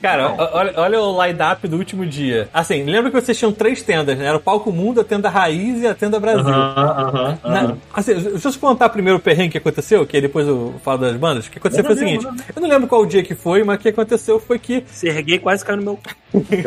Cara, 0.00 0.32
olha, 0.54 0.72
olha 0.76 0.98
o 0.98 1.26
line-up 1.26 1.68
do 1.68 1.76
último 1.76 2.06
dia. 2.06 2.48
Assim, 2.54 2.84
lembra 2.84 3.10
que 3.10 3.20
vocês 3.20 3.38
tinham 3.38 3.52
três 3.52 3.82
tendas, 3.82 4.16
né? 4.16 4.24
Era 4.24 4.38
o 4.38 4.40
Palco 4.40 4.72
Mundo, 4.72 5.02
a 5.02 5.04
Tenda 5.04 5.28
Raiz 5.28 5.82
e 5.82 5.86
a 5.86 5.94
Tenda 5.94 6.18
Brasil. 6.18 6.48
Aham, 6.48 6.82
aham, 7.14 7.38
Na- 7.44 7.76
assim, 7.92 8.14
deixa 8.14 8.48
eu 8.48 8.52
te 8.52 8.58
contar 8.58 8.88
primeiro 8.88 9.18
o 9.18 9.20
perrengue 9.20 9.50
que 9.50 9.58
aconteceu, 9.58 10.06
que 10.06 10.16
aí 10.16 10.22
depois 10.22 10.48
eu 10.48 10.72
falo 10.82 10.96
das 11.02 11.14
bandas. 11.16 11.46
O 11.46 11.50
que 11.50 11.58
aconteceu 11.58 11.84
foi 11.84 11.94
o 11.94 11.98
seguinte: 11.98 12.24
eu 12.26 12.62
não 12.62 12.68
lembro 12.70 12.88
qual 12.88 13.04
dia 13.04 13.22
que 13.22 13.34
foi, 13.34 13.62
mas 13.62 13.76
o 13.76 13.78
que 13.78 13.90
aconteceu 13.90 14.40
foi 14.40 14.58
que. 14.58 14.82
Serguei 14.86 15.38
quase 15.38 15.62
caiu 15.62 15.76
no 15.76 15.82
meu. 15.82 15.98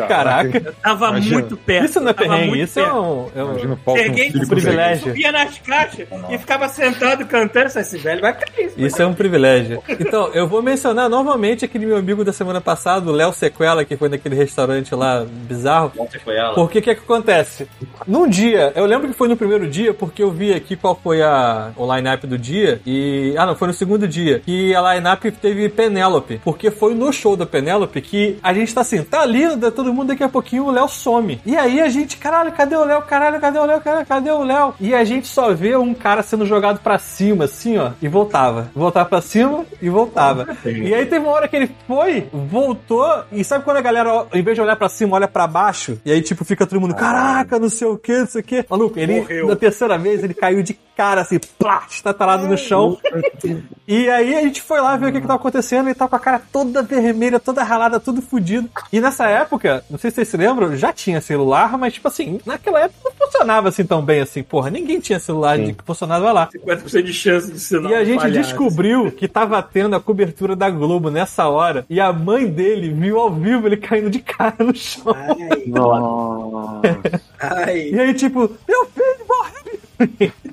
Caraca, 0.08 0.62
Eu 0.64 0.74
tava 0.74 1.08
Imagina. 1.10 1.40
muito 1.40 1.58
perto. 1.58 1.86
isso 1.90 2.00
não 2.02 2.10
é 2.10 2.14
perrengue, 2.14 2.62
isso 2.62 2.80
é 2.80 2.84
perto. 2.84 2.98
um. 3.00 3.30
é 3.36 3.44
um- 3.44 3.73
Imagina 3.74 3.76
o 3.76 3.78
palco 3.78 4.00
com 4.00 4.06
Cheguei, 4.06 4.32
um 4.36 4.48
privilégio. 4.48 5.08
Subia 5.08 5.32
nas 5.32 5.58
caixas 5.60 6.08
e 6.30 6.38
ficava 6.38 6.70
sentado 6.70 7.26
cantando. 7.26 7.64
Esse 7.64 7.98
velho 7.98 8.22
vai 8.22 8.34
cair. 8.34 8.72
Isso 8.78 9.02
é 9.02 9.06
um 9.06 9.14
privilégio. 9.14 9.82
Então, 9.88 10.30
eu 10.34 10.48
vou 10.48 10.62
mencionar 10.62 11.10
novamente 11.10 11.66
aquele 11.66 11.86
meu 11.86 11.98
amigo 11.98 12.24
da 12.24 12.34
semana 12.34 12.60
passada, 12.60 13.10
o 13.10 13.14
Léo 13.14 13.34
Sequela, 13.34 13.86
que 13.86 13.96
foi 13.96 14.10
naquele 14.10 14.36
restaurante 14.36 14.94
lá 14.94 15.26
bizarro. 15.26 15.92
Porque 16.56 16.80
o 16.80 16.82
que, 16.82 16.90
é 16.90 16.96
que 16.96 17.02
acontece? 17.02 17.68
Num 18.08 18.28
dia, 18.28 18.72
eu 18.76 18.86
lembro 18.86 19.08
que 19.08 19.14
foi 19.14 19.28
no 19.28 19.38
primeiro 19.38 19.68
dia, 19.70 19.94
porque 19.94 20.24
eu 20.24 20.32
vi 20.32 20.54
aqui 20.54 20.76
qual 20.76 21.00
foi 21.02 21.22
a, 21.22 21.72
o 21.76 21.96
line-up 21.96 22.26
do 22.28 22.38
dia. 22.38 22.82
E. 22.86 23.34
Ah, 23.38 23.46
não, 23.46 23.56
foi 23.56 23.68
no 23.68 23.74
segundo 23.74 24.08
dia. 24.08 24.40
Que 24.40 24.76
a 24.76 24.94
line-up 24.94 25.32
teve 25.32 25.70
Penélope. 25.70 26.42
Porque 26.44 26.70
foi 26.72 26.94
no 26.94 27.12
show 27.12 27.36
da 27.36 27.46
Penélope 27.46 28.02
que 28.02 28.38
a 28.44 28.54
gente 28.54 28.74
tá 28.74 28.82
assim, 28.82 29.04
tá 29.04 29.26
lindo, 29.26 29.72
todo 29.72 29.94
mundo 29.94 30.10
daqui 30.10 30.24
a 30.24 30.30
pouquinho 30.30 30.66
o 30.66 30.72
Léo 30.72 30.88
some. 30.88 31.40
E 31.46 31.56
aí 31.56 31.80
a 31.80 31.90
gente, 31.90 32.18
caralho, 32.18 32.52
cadê 32.52 32.76
o 32.76 32.84
Léo? 32.84 33.02
Caralho, 33.04 33.40
cadê 33.40 33.60
o 33.60 33.63
Léo? 33.66 33.82
Caralho, 33.82 34.06
cadê 34.06 34.32
o 34.32 34.44
Léo? 34.44 34.74
E 34.80 34.94
a 34.94 35.04
gente 35.04 35.28
só 35.28 35.54
vê 35.54 35.76
um 35.76 35.94
cara 35.94 36.22
sendo 36.24 36.46
jogado 36.46 36.80
pra 36.80 36.98
cima, 37.00 37.46
assim, 37.46 37.78
ó, 37.78 37.92
e 38.02 38.08
voltava. 38.08 38.70
Voltava 38.76 39.08
pra 39.10 39.22
cima 39.22 39.66
e 39.82 39.90
voltava. 39.90 40.48
E 40.66 40.94
aí 40.94 41.06
teve 41.06 41.26
uma 41.26 41.32
hora 41.32 41.48
que 41.48 41.56
ele 41.56 41.72
foi, 41.88 42.28
voltou, 42.32 43.24
e 43.32 43.44
sabe 43.44 43.64
quando 43.64 43.78
a 43.78 43.82
galera, 43.82 44.26
em 44.34 44.42
vez 44.42 44.56
de 44.56 44.62
olhar 44.62 44.76
pra 44.76 44.90
cima, 44.90 45.16
olha 45.16 45.28
pra 45.28 45.48
baixo? 45.48 46.00
E 46.06 46.12
aí, 46.12 46.22
tipo, 46.22 46.44
fica 46.46 46.66
todo 46.66 46.80
mundo, 46.82 46.96
caraca, 46.96 47.60
não 47.60 47.70
sei 47.70 47.88
o 47.88 47.98
que, 47.98 48.18
não 48.20 48.28
sei 48.28 48.42
o 48.42 48.44
que. 48.44 48.66
Maluco, 48.70 49.00
ele, 49.00 49.22
Morreu. 49.22 49.48
na 49.48 49.56
terceira 49.56 49.98
vez, 49.98 50.24
ele 50.24 50.34
caiu 50.34 50.62
de 50.64 50.78
cara, 50.96 51.22
assim, 51.22 51.40
plá, 51.58 51.84
estatalado 51.90 52.48
no 52.48 52.58
chão. 52.58 52.98
E 53.88 54.10
aí 54.10 54.36
a 54.36 54.42
gente 54.42 54.62
foi 54.62 54.80
lá 54.80 54.96
ver 54.96 55.08
o 55.08 55.12
que, 55.12 55.20
que 55.22 55.28
tava 55.28 55.40
acontecendo 55.40 55.90
e 55.90 55.94
tava 55.96 56.10
com 56.10 56.16
a 56.16 56.20
cara 56.20 56.42
toda 56.52 56.84
vermelha, 56.84 57.40
toda 57.40 57.64
ralada, 57.64 58.00
tudo 58.00 58.22
fudido. 58.22 58.70
E 58.92 59.02
nessa 59.02 59.28
época, 59.28 59.84
não 59.90 59.98
sei 59.98 60.12
se 60.12 60.16
vocês 60.16 60.28
se 60.28 60.38
lembram, 60.38 60.76
já 60.76 60.94
tinha 60.94 61.20
celular, 61.20 61.78
mas 61.78 61.94
tipo 61.94 62.08
assim, 62.08 62.40
naquela 62.46 62.82
época 62.82 63.12
funcionava 63.26 63.70
assim 63.70 63.86
tão 63.86 64.04
bem 64.04 64.22
assim, 64.22 64.44
porra. 64.44 64.70
Ninguém 64.70 65.00
tinha 65.00 65.20
celular 65.20 65.58
de 65.58 65.74
que 65.74 65.84
funcionava 65.84 66.32
lá. 66.32 66.50
50% 66.50 67.02
de 67.04 67.14
chance 67.14 67.52
de 67.52 67.60
sinal. 67.60 67.92
E 67.92 67.96
a 67.96 68.04
gente 68.04 68.22
falhar. 68.22 68.44
descobriu 68.44 69.12
que 69.12 69.28
tava 69.28 69.62
tendo 69.62 69.96
a 69.96 70.00
cobertura 70.00 70.56
da 70.56 70.70
Globo 70.70 71.10
nessa 71.10 71.48
hora. 71.48 71.86
E 71.90 72.00
a 72.00 72.12
mãe 72.12 72.48
dele 72.48 72.90
viu 72.90 73.20
ao 73.20 73.32
vivo 73.32 73.68
ele 73.68 73.78
caindo 73.78 74.10
de 74.10 74.20
cara 74.20 74.56
no 74.60 74.76
chão. 74.76 75.14
Ai, 75.16 75.64
Nossa. 75.68 77.22
ai. 77.40 77.90
E 77.90 78.00
aí, 78.00 78.14
tipo, 78.14 78.40
meu 78.68 78.86
filho 78.86 79.26
morreu! 79.28 80.32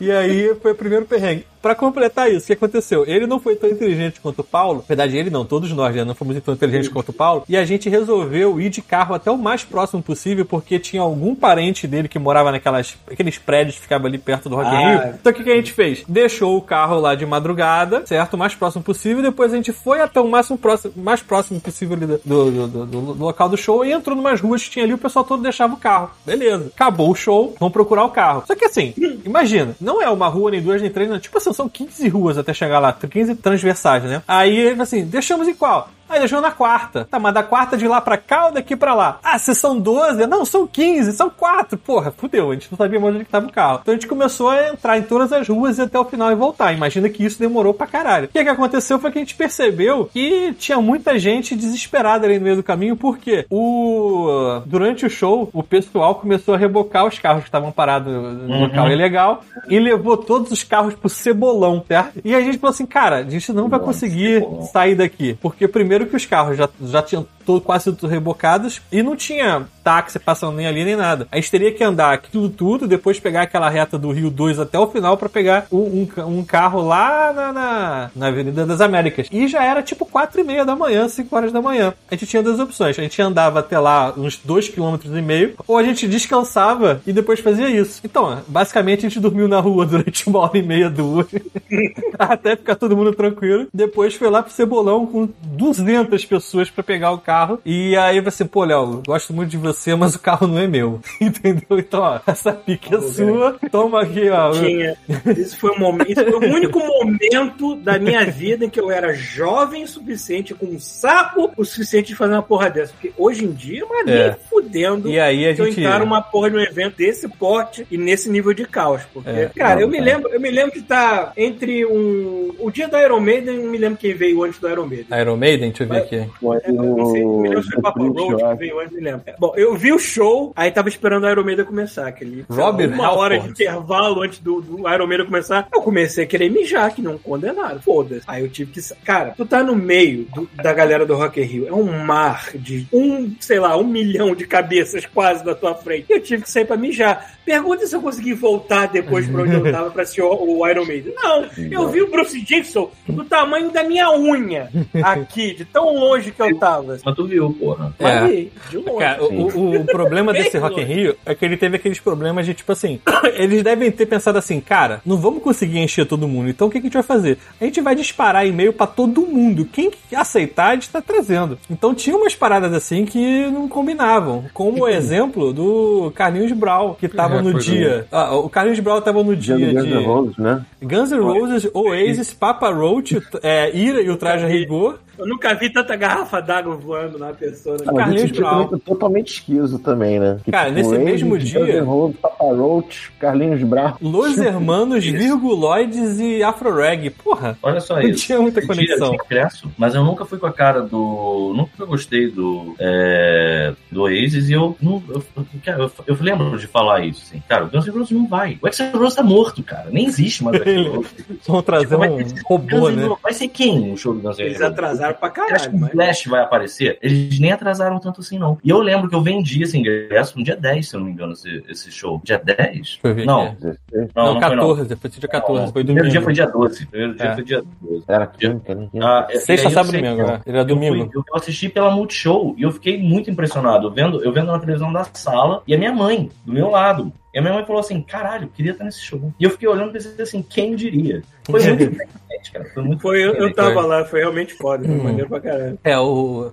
E 0.00 0.10
aí 0.12 0.54
foi 0.62 0.72
o 0.72 0.74
primeiro 0.74 1.04
perrengue. 1.04 1.44
Pra 1.60 1.74
completar 1.74 2.30
isso, 2.30 2.44
o 2.44 2.46
que 2.46 2.52
aconteceu? 2.52 3.04
Ele 3.06 3.26
não 3.26 3.40
foi 3.40 3.56
tão 3.56 3.68
inteligente 3.68 4.20
quanto 4.20 4.40
o 4.40 4.44
Paulo. 4.44 4.78
Na 4.80 4.84
verdade, 4.88 5.16
ele 5.16 5.30
não, 5.30 5.44
todos 5.44 5.70
nós 5.72 5.94
né, 5.94 6.04
não 6.04 6.14
fomos 6.14 6.40
tão 6.42 6.54
inteligentes 6.54 6.88
quanto 6.88 7.08
o 7.10 7.12
Paulo. 7.12 7.44
E 7.48 7.56
a 7.56 7.64
gente 7.64 7.88
resolveu 7.88 8.60
ir 8.60 8.70
de 8.70 8.80
carro 8.82 9.14
até 9.14 9.30
o 9.30 9.36
mais 9.38 9.64
próximo 9.64 10.02
possível, 10.02 10.44
porque 10.44 10.78
tinha 10.78 11.02
algum 11.02 11.34
parente 11.34 11.86
dele 11.86 12.08
que 12.08 12.18
morava 12.18 12.50
naquelas 12.52 12.96
aqueles 13.10 13.38
prédios 13.38 13.76
que 13.76 13.82
ficavam 13.82 14.06
ali 14.06 14.18
perto 14.18 14.48
do 14.48 14.56
Rock 14.56 14.68
Ah. 14.68 14.78
Rio. 15.04 15.14
Então 15.20 15.32
o 15.32 15.34
que, 15.34 15.42
que 15.44 15.50
a 15.50 15.56
gente 15.56 15.72
fez? 15.72 16.04
Deixou 16.08 16.56
o 16.56 16.62
carro 16.62 16.98
lá 17.00 17.14
de 17.14 17.26
madrugada, 17.26 18.04
certo? 18.06 18.34
O 18.34 18.38
mais 18.38 18.54
próximo 18.54 18.82
possível. 18.82 19.22
Depois 19.22 19.52
a 19.52 19.56
gente 19.56 19.72
foi 19.72 20.00
até 20.00 20.20
o 20.20 20.28
máximo 20.28 20.56
próximo, 20.58 20.92
mais 20.96 21.20
próximo 21.22 21.60
possível 21.60 21.96
do- 21.96 22.20
do- 22.24 22.66
do- 22.66 22.86
do 22.86 23.24
local 23.24 23.48
do 23.48 23.56
show 23.56 23.84
e 23.84 23.92
entrou 23.92 24.16
numas 24.16 24.40
ruas 24.40 24.62
que 24.64 24.70
tinha 24.70 24.84
ali. 24.84 24.94
O 24.94 24.98
pessoal 24.98 25.24
todo 25.24 25.42
deixava 25.42 25.74
o 25.74 25.78
carro. 25.78 26.10
Beleza. 26.24 26.70
Acabou 26.74 27.10
o 27.10 27.14
show, 27.14 27.54
vamos 27.58 27.72
procurar 27.72 28.04
o 28.04 28.10
carro. 28.10 28.44
Só 28.46 28.54
que 28.54 28.64
assim, 28.64 28.94
imagina, 29.24 29.74
não 29.80 30.00
é 30.02 30.08
uma 30.08 30.28
rua, 30.28 30.50
nem 30.50 30.62
duas, 30.62 30.80
nem 30.80 30.90
três, 30.90 31.08
não. 31.08 31.18
Tipo 31.18 31.38
assim, 31.38 31.47
são 31.52 31.68
15 31.68 32.08
ruas 32.08 32.38
até 32.38 32.52
chegar 32.52 32.78
lá, 32.78 32.92
15 32.92 33.34
transversais, 33.36 34.04
né? 34.04 34.22
Aí 34.26 34.76
assim, 34.80 35.04
deixamos 35.04 35.48
em 35.48 35.54
qual? 35.54 35.90
Aí 36.08 36.18
deixou 36.18 36.40
na 36.40 36.50
quarta. 36.50 37.06
Tá, 37.10 37.18
mas 37.18 37.34
da 37.34 37.42
quarta 37.42 37.76
de 37.76 37.86
lá 37.86 38.00
pra 38.00 38.16
cá 38.16 38.46
ou 38.46 38.52
daqui 38.52 38.76
pra 38.76 38.94
lá? 38.94 39.18
Ah, 39.22 39.38
se 39.38 39.54
são 39.54 39.78
12? 39.78 40.26
Não, 40.26 40.44
são 40.44 40.66
15, 40.66 41.12
são 41.12 41.30
4. 41.30 41.78
Porra, 41.78 42.10
fudeu, 42.10 42.50
a 42.50 42.54
gente 42.54 42.68
não 42.70 42.78
sabia 42.78 42.98
mais 42.98 43.14
onde 43.14 43.24
que 43.24 43.30
tava 43.30 43.46
o 43.46 43.52
carro. 43.52 43.80
Então 43.82 43.92
a 43.92 43.96
gente 43.96 44.06
começou 44.06 44.50
a 44.50 44.68
entrar 44.68 44.98
em 44.98 45.02
todas 45.02 45.32
as 45.32 45.48
ruas 45.48 45.78
e 45.78 45.82
até 45.82 45.98
o 45.98 46.04
final 46.04 46.30
e 46.30 46.34
voltar. 46.34 46.72
Imagina 46.72 47.08
que 47.08 47.24
isso 47.24 47.38
demorou 47.38 47.74
pra 47.74 47.86
caralho. 47.86 48.26
O 48.26 48.28
que, 48.28 48.42
que 48.42 48.48
aconteceu 48.48 48.98
foi 48.98 49.10
que 49.10 49.18
a 49.18 49.20
gente 49.22 49.34
percebeu 49.34 50.08
que 50.12 50.54
tinha 50.54 50.80
muita 50.80 51.18
gente 51.18 51.54
desesperada 51.54 52.26
ali 52.26 52.38
no 52.38 52.44
meio 52.44 52.56
do 52.56 52.62
caminho, 52.62 52.96
porque 52.96 53.46
o 53.50 54.60
durante 54.66 55.06
o 55.06 55.10
show, 55.10 55.48
o 55.52 55.62
pessoal 55.62 56.14
começou 56.14 56.54
a 56.54 56.58
rebocar 56.58 57.06
os 57.06 57.18
carros 57.18 57.42
que 57.42 57.48
estavam 57.48 57.72
parados 57.72 58.12
no 58.12 58.60
local 58.60 58.90
ilegal 58.90 59.42
e 59.68 59.78
levou 59.78 60.16
todos 60.16 60.50
os 60.50 60.64
carros 60.64 60.94
pro 60.94 61.08
cebolão, 61.08 61.82
certo? 61.86 62.20
E 62.24 62.34
a 62.34 62.40
gente 62.40 62.58
falou 62.58 62.72
assim, 62.72 62.86
cara, 62.86 63.16
a 63.16 63.30
gente 63.30 63.52
não 63.52 63.68
vai 63.68 63.80
conseguir 63.80 64.44
sair 64.72 64.94
daqui, 64.94 65.36
porque 65.40 65.66
primeiro 65.68 65.97
que 66.06 66.16
os 66.16 66.26
carros 66.26 66.56
já, 66.56 66.68
já 66.80 67.02
tinham 67.02 67.26
todo, 67.44 67.60
quase 67.60 67.84
tudo 67.92 68.06
rebocados 68.06 68.80
e 68.90 69.02
não 69.02 69.16
tinha 69.16 69.66
táxi 69.88 70.18
passando 70.18 70.56
nem 70.56 70.66
ali 70.66 70.84
nem 70.84 70.96
nada. 70.96 71.26
A 71.32 71.36
gente 71.36 71.50
teria 71.50 71.72
que 71.72 71.82
andar 71.82 72.12
aquilo 72.12 72.50
tudo, 72.50 72.86
depois 72.86 73.18
pegar 73.18 73.42
aquela 73.42 73.70
reta 73.70 73.98
do 73.98 74.10
Rio 74.10 74.28
2 74.28 74.58
até 74.58 74.78
o 74.78 74.86
final 74.86 75.16
pra 75.16 75.30
pegar 75.30 75.66
um, 75.72 76.02
um 76.02 76.08
um 76.26 76.44
carro 76.44 76.82
lá 76.82 77.32
na, 77.32 77.52
na, 77.52 78.10
na 78.14 78.26
Avenida 78.26 78.66
das 78.66 78.80
Américas. 78.82 79.28
E 79.32 79.48
já 79.48 79.64
era 79.64 79.82
tipo 79.82 80.04
4 80.04 80.40
e 80.40 80.44
meia 80.44 80.64
da 80.64 80.76
manhã, 80.76 81.08
5 81.08 81.34
horas 81.34 81.52
da 81.52 81.62
manhã. 81.62 81.94
A 82.10 82.14
gente 82.14 82.26
tinha 82.26 82.42
duas 82.42 82.60
opções. 82.60 82.98
A 82.98 83.02
gente 83.02 83.20
andava 83.22 83.60
até 83.60 83.78
lá 83.78 84.12
uns 84.16 84.36
2 84.36 84.68
km 84.68 84.96
e 85.04 85.22
meio, 85.22 85.54
ou 85.66 85.78
a 85.78 85.82
gente 85.82 86.06
descansava 86.06 87.00
e 87.06 87.12
depois 87.12 87.40
fazia 87.40 87.70
isso. 87.70 88.00
Então, 88.04 88.42
basicamente 88.46 89.06
a 89.06 89.08
gente 89.08 89.20
dormiu 89.20 89.48
na 89.48 89.60
rua 89.60 89.84
durante 89.86 90.28
uma 90.28 90.40
hora 90.40 90.58
e 90.58 90.62
meia, 90.62 90.90
duas, 90.90 91.26
até 92.18 92.56
ficar 92.56 92.76
todo 92.76 92.96
mundo 92.96 93.14
tranquilo. 93.14 93.68
Depois 93.72 94.14
foi 94.14 94.28
lá 94.28 94.42
pro 94.42 94.52
Cebolão 94.52 95.06
com 95.06 95.28
200 95.42 96.24
pessoas 96.26 96.70
pra 96.70 96.82
pegar 96.82 97.12
o 97.12 97.18
carro. 97.18 97.60
E 97.64 97.96
aí 97.96 98.20
você, 98.20 98.44
pô, 98.44 98.64
Léo, 98.64 99.02
gosto 99.06 99.32
muito 99.32 99.50
de 99.50 99.56
você, 99.56 99.77
mas 99.96 100.14
o 100.14 100.18
carro 100.18 100.46
não 100.46 100.58
é 100.58 100.66
meu. 100.66 101.00
Entendeu? 101.20 101.78
Então, 101.78 102.00
ó, 102.00 102.20
essa 102.26 102.52
pique 102.52 102.94
é 102.94 103.00
sua. 103.00 103.58
Toma 103.70 104.02
aqui, 104.02 104.28
ó. 104.30 104.50
Tinha. 104.52 104.96
Esse 105.26 105.56
foi 105.56 105.70
o 105.70 105.78
momento. 105.78 106.10
Esse 106.10 106.24
foi 106.24 106.48
o 106.48 106.52
único 106.54 106.78
momento 106.78 107.74
da 107.76 107.98
minha 107.98 108.24
vida 108.26 108.64
em 108.64 108.70
que 108.70 108.80
eu 108.80 108.90
era 108.90 109.12
jovem 109.14 109.84
o 109.84 109.88
suficiente, 109.88 110.54
com 110.54 110.66
um 110.66 110.78
saco 110.78 111.50
o 111.56 111.64
suficiente 111.64 112.08
de 112.08 112.14
fazer 112.16 112.32
uma 112.34 112.42
porra 112.42 112.70
dessa. 112.70 112.92
Porque 112.92 113.12
hoje 113.16 113.44
em 113.44 113.52
dia, 113.52 113.84
mas 113.88 114.04
nem 114.06 114.14
É. 114.14 114.36
fudendo. 114.48 115.08
E 115.08 115.18
aí 115.18 115.48
a 115.48 115.54
que 115.54 115.60
eu 115.60 115.66
gente. 115.66 115.80
encaro 115.80 116.04
uma 116.04 116.20
porra 116.22 116.50
de 116.50 116.56
um 116.56 116.60
evento 116.60 116.96
desse 116.96 117.28
porte 117.28 117.86
e 117.90 117.96
nesse 117.98 118.28
nível 118.30 118.52
de 118.52 118.64
caos. 118.64 119.02
Porque, 119.12 119.28
É. 119.30 119.50
cara, 119.54 119.80
eu 119.80 119.86
Não, 119.86 119.92
me 119.92 119.98
cara. 119.98 120.10
lembro, 120.12 120.30
eu 120.32 120.40
me 120.40 120.50
lembro 120.50 120.72
de 120.72 120.80
estar 120.80 121.32
entre 121.36 121.84
um. 121.86 122.54
O 122.58 122.70
dia 122.70 122.88
da 122.88 123.02
Iron 123.02 123.20
Maiden, 123.20 123.56
eu 123.56 123.70
me 123.70 123.78
lembro 123.78 123.98
quem 123.98 124.14
veio 124.14 124.42
antes 124.42 124.58
do 124.58 124.68
Iron 124.68 124.86
Maiden. 124.86 125.06
Iron 125.20 125.36
Maiden, 125.36 125.68
deixa 125.70 125.84
eu 125.84 125.88
ver 125.88 125.98
aqui. 125.98 126.30
Foi 126.40 126.58
É, 126.64 126.72
não 126.72 127.06
sei, 127.12 127.22
não 127.22 127.38
me 127.40 127.48
lembro 127.48 127.62
se 127.64 127.70
foi 127.70 127.78
o 127.78 127.82
Papa 127.82 128.00
Roach 128.02 128.42
eu 128.42 128.48
que 128.50 128.54
veio 128.56 128.80
antes, 128.80 128.92
me 128.94 129.00
lembro. 129.00 129.22
Bom, 129.38 129.52
eu 129.56 129.67
vi 129.74 129.92
o 129.92 129.98
show, 129.98 130.52
aí 130.56 130.70
tava 130.70 130.88
esperando 130.88 131.24
o 131.24 131.30
Iron 131.30 131.44
Maiden 131.44 131.64
começar. 131.64 132.06
Aquele, 132.08 132.44
Robert 132.48 132.90
uma 132.92 133.12
hora 133.12 133.34
de 133.34 133.40
Halford. 133.40 133.62
intervalo 133.62 134.22
antes 134.22 134.38
do, 134.38 134.60
do 134.60 134.88
Iron 134.88 135.06
Maiden 135.06 135.26
começar. 135.26 135.68
Eu 135.74 135.82
comecei 135.82 136.24
a 136.24 136.26
querer 136.26 136.50
mijar, 136.50 136.94
que 136.94 137.02
não 137.02 137.18
condenaram. 137.18 137.80
Foda-se. 137.80 138.22
Aí 138.26 138.42
eu 138.42 138.48
tive 138.48 138.72
que. 138.72 138.80
Cara, 139.04 139.34
tu 139.36 139.44
tá 139.44 139.62
no 139.62 139.74
meio 139.76 140.26
do- 140.34 140.48
da 140.56 140.72
galera 140.72 141.04
do 141.04 141.14
Rock 141.16 141.40
in 141.40 141.44
Rio. 141.44 141.68
É 141.68 141.72
um 141.72 142.04
mar 142.04 142.50
de 142.54 142.86
um, 142.92 143.34
sei 143.40 143.58
lá, 143.58 143.76
um 143.76 143.84
milhão 143.84 144.34
de 144.34 144.46
cabeças 144.46 145.04
quase 145.06 145.44
na 145.44 145.54
tua 145.54 145.74
frente. 145.74 146.06
E 146.08 146.12
eu 146.14 146.20
tive 146.20 146.42
que 146.42 146.50
sair 146.50 146.64
pra 146.64 146.76
mijar. 146.76 147.34
Pergunta 147.44 147.86
se 147.86 147.96
eu 147.96 148.02
consegui 148.02 148.34
voltar 148.34 148.86
depois 148.88 149.26
pra 149.26 149.42
onde 149.42 149.54
eu 149.54 149.72
tava 149.72 149.90
pra 149.90 150.02
assistir 150.02 150.22
o, 150.22 150.58
o 150.58 150.68
Iron 150.68 150.84
Maiden. 150.84 151.14
Não, 151.16 151.46
eu 151.70 151.88
vi 151.88 152.02
o 152.02 152.10
Bruce 152.10 152.40
Dixon 152.40 152.90
do 153.08 153.24
tamanho 153.24 153.70
da 153.70 153.82
minha 153.84 154.10
unha 154.12 154.68
aqui, 155.02 155.54
de 155.54 155.64
tão 155.64 155.94
longe 155.94 156.30
que 156.30 156.42
eu 156.42 156.58
tava. 156.58 156.98
Mas 157.04 157.14
tu 157.16 157.26
viu, 157.26 157.50
porra. 157.58 157.94
Mas 157.98 158.14
É. 158.22 158.26
vi, 158.26 158.52
de 158.70 158.76
longe. 158.78 158.98
Cara, 158.98 159.24
o, 159.24 159.47
o- 159.54 159.80
o 159.80 159.84
problema 159.86 160.32
desse 160.32 160.58
Rock 160.58 160.80
in. 160.80 160.84
Rio 160.84 161.16
é 161.24 161.34
que 161.34 161.44
ele 161.44 161.56
teve 161.56 161.76
aqueles 161.76 162.00
problemas 162.00 162.46
de 162.46 162.54
tipo 162.54 162.72
assim. 162.72 163.00
Eles 163.36 163.62
devem 163.62 163.90
ter 163.90 164.06
pensado 164.06 164.38
assim, 164.38 164.60
cara, 164.60 165.00
não 165.04 165.16
vamos 165.16 165.42
conseguir 165.42 165.78
encher 165.78 166.06
todo 166.06 166.26
mundo. 166.28 166.48
Então 166.48 166.68
o 166.68 166.70
que, 166.70 166.80
que 166.80 166.86
a 166.86 166.88
gente 166.88 166.94
vai 166.94 167.02
fazer? 167.02 167.38
A 167.60 167.64
gente 167.64 167.80
vai 167.80 167.94
disparar 167.94 168.46
e-mail 168.46 168.72
pra 168.72 168.86
todo 168.86 169.22
mundo. 169.22 169.64
Quem 169.64 169.90
que 169.90 170.14
aceitar, 170.16 170.70
a 170.70 170.74
gente 170.74 170.88
tá 170.90 171.00
trazendo. 171.00 171.58
Então 171.70 171.94
tinha 171.94 172.16
umas 172.16 172.34
paradas 172.34 172.72
assim 172.72 173.04
que 173.04 173.46
não 173.50 173.68
combinavam. 173.68 174.44
Como 174.54 174.84
o 174.84 174.88
exemplo 174.88 175.52
do 175.52 176.12
Carlinhos 176.14 176.52
Brau, 176.52 176.96
que 176.98 177.08
tava 177.08 177.36
É, 177.38 177.42
no 177.42 177.52
pois 177.52 177.64
dia. 177.64 178.06
Ah, 178.10 178.36
o 178.36 178.48
Carlinhos 178.48 178.80
Brau 178.80 179.00
tava 179.00 179.22
no 179.22 179.36
dia 179.36 179.56
Guns 179.56 179.84
de. 179.84 179.90
N' 179.94 180.04
Roses, 180.04 180.36
né? 180.36 180.64
Guns 180.82 181.10
N' 181.10 181.20
Roses, 181.20 181.70
Oasis, 181.74 182.32
Papa 182.34 182.70
Roach, 182.70 183.20
é, 183.42 183.76
Ira 183.76 184.00
e 184.02 184.10
o 184.10 184.16
Traje 184.16 184.44
a 184.44 184.48
Rigor. 184.48 184.98
Eu 185.18 185.26
nunca 185.26 185.52
vi 185.54 185.70
tanta 185.70 185.96
garrafa 185.96 186.40
d'água 186.40 186.76
voando 186.76 187.18
na 187.18 187.32
pessoa. 187.32 187.76
Né? 187.76 187.84
Ah, 187.88 187.92
Carlinhos 187.94 188.30
Brown. 188.30 188.78
totalmente 188.78 189.32
esquiso 189.34 189.78
também, 189.78 190.20
né? 190.20 190.38
Que, 190.44 190.50
Cara, 190.52 190.70
nesse 190.70 190.90
Raven, 190.90 191.04
mesmo 191.04 191.38
dia- 191.38 191.58
Guns 191.60 191.68
N' 191.74 191.80
Roses, 191.80 192.16
Papa 192.20 192.44
Roach, 192.44 193.12
Carlinhos 193.18 193.62
Brown. 193.64 193.94
Los 194.00 194.38
Hermanos, 194.38 195.04
Virguloides 195.04 196.18
e 196.20 196.42
Afro-Reg. 196.42 197.10
Porra, 197.10 197.58
Olha 197.62 197.80
só 197.80 197.94
não 197.96 198.02
isso. 198.02 198.24
tinha 198.26 198.40
muita 198.40 198.64
conexão. 198.64 199.10
tinha 199.10 199.20
ingresso, 199.24 199.70
mas 199.76 199.94
eu 199.94 200.04
nunca 200.04 200.24
fui 200.24 200.38
com 200.38 200.46
a 200.46 200.52
cara 200.52 200.82
do. 200.82 201.52
Nunca 201.56 201.84
gostei 201.84 202.30
do. 202.30 202.74
É, 202.78 203.72
do 203.90 204.02
Oasis 204.02 204.48
e 204.48 204.52
eu, 204.52 204.76
não, 204.80 205.02
eu, 205.08 205.22
eu, 205.36 205.46
eu, 205.78 205.90
eu 206.06 206.16
lembro 206.20 206.58
de 206.58 206.66
falar 206.66 207.00
isso, 207.04 207.22
assim. 207.26 207.42
Cara, 207.48 207.64
o 207.64 207.68
Guns 207.68 207.86
N' 207.86 207.90
Roses 207.92 208.10
não 208.10 208.26
vai. 208.26 208.58
O 208.62 208.66
Axl 208.66 208.84
Rose 208.96 209.16
tá 209.16 209.22
morto, 209.22 209.62
cara. 209.62 209.88
Nem 209.90 210.06
existe 210.06 210.44
mais 210.44 210.58
o 210.58 210.62
Axl 210.62 210.90
Rose. 210.96 211.08
Vão 211.46 211.62
trazer 211.62 211.96
Vai 211.96 212.08
um 212.10 212.24
robô, 212.44 212.66
Guns 212.80 212.90
N' 212.92 212.96
né? 212.96 213.02
Roses- 213.06 213.22
Vai 213.22 213.32
ser 213.34 213.48
quem 213.48 213.92
o 213.92 213.96
show 213.96 214.14
do 214.14 214.20
Guns 214.20 214.38
N' 214.38 214.42
Eles 214.44 214.60
Roses? 214.60 214.68
Atrasaram 215.10 215.34
pra 215.34 215.46
Você 215.46 215.54
acha 215.54 215.70
que 215.70 215.70
caralho, 215.70 215.76
o 215.76 215.80
mas... 215.80 215.90
Flash 215.92 216.24
vai 216.26 216.40
aparecer? 216.42 216.98
Eles 217.02 217.38
nem 217.40 217.52
atrasaram 217.52 217.98
tanto 217.98 218.20
assim, 218.20 218.38
não. 218.38 218.58
E 218.64 218.70
eu 218.70 218.78
lembro 218.80 219.08
que 219.08 219.14
eu 219.14 219.20
vendi 219.22 219.62
esse 219.62 219.78
ingresso 219.78 220.38
no 220.38 220.44
dia 220.44 220.56
10, 220.56 220.88
se 220.88 220.94
eu 220.96 221.00
não 221.00 221.06
me 221.06 221.12
engano, 221.12 221.32
esse, 221.32 221.62
esse 221.68 221.90
show. 221.92 222.20
Dia 222.24 222.38
10? 222.38 222.56
Deixa 222.58 222.98
eu 223.04 223.14
ver 223.14 223.24
Não, 223.26 223.42
aqui. 223.42 223.56
não, 223.64 223.74
Não, 224.14 224.34
não, 224.34 224.40
foi 224.40 224.56
não. 224.56 224.74
14, 224.74 224.96
foi 224.96 225.10
dia 225.10 225.28
14, 225.28 225.64
Não, 225.66 225.72
foi 225.72 225.82
o 225.82 225.84
primeiro 225.84 226.08
dia 226.10 226.20
domingo. 226.20 226.24
foi 226.24 226.32
dia 226.34 226.46
12. 226.46 226.84
O 226.84 226.86
primeiro 226.88 227.14
dia 227.14 227.26
É. 227.26 227.34
foi 227.34 227.44
dia 227.44 227.62
12. 227.80 228.04
Era 228.08 228.26
quinta, 228.26 228.74
né? 228.74 228.88
Ah, 229.00 229.26
é- 229.30 229.38
Sexta, 229.38 229.66
eu 229.68 229.70
sábado 229.72 229.94
e 229.96 230.00
domingo, 230.02 230.22
né? 230.26 230.40
Era 230.46 230.58
eu, 230.58 230.64
fui- 230.66 230.74
domingo. 230.74 231.10
eu 231.14 231.24
assisti 231.34 231.68
pela 231.68 231.90
Multishow 231.90 232.54
e 232.58 232.62
eu 232.62 232.70
fiquei 232.72 232.98
muito 233.00 233.30
impressionado. 233.30 233.86
Eu 233.88 233.90
vendo, 233.92 234.22
eu 234.24 234.32
vendo 234.32 234.52
na 234.52 234.58
televisão 234.58 234.92
da 234.92 235.04
sala 235.12 235.62
e 235.66 235.74
a 235.74 235.78
minha 235.78 235.92
mãe, 235.92 236.30
do 236.44 236.52
meu 236.52 236.70
lado. 236.70 237.12
E 237.34 237.38
a 237.38 237.42
minha 237.42 237.52
mãe 237.54 237.64
falou 237.64 237.78
assim: 237.80 238.00
caralho, 238.00 238.44
eu 238.44 238.48
queria 238.48 238.72
estar 238.72 238.84
nesse 238.84 239.00
show. 239.02 239.32
E 239.38 239.44
eu 239.44 239.50
fiquei 239.50 239.68
olhando 239.68 239.90
e 239.90 239.92
pensei 239.92 240.12
assim: 240.22 240.42
quem 240.42 240.74
diria? 240.74 241.22
Foi 241.50 241.62
muito 241.62 241.90
diferente, 241.90 242.52
cara. 242.52 242.64
Foi 242.74 242.82
muito 242.82 243.00
Foi, 243.02 243.22
eu, 243.22 243.52
tava 243.54 243.80
lá, 243.86 244.04
foi 244.04 244.20
realmente 244.20 244.54
foda, 244.54 244.84
foi 244.84 244.94
Hum. 244.94 245.02
maneiro 245.02 245.28
pra 245.28 245.40
caralho. 245.40 245.78
É, 245.82 245.98
o 245.98 246.50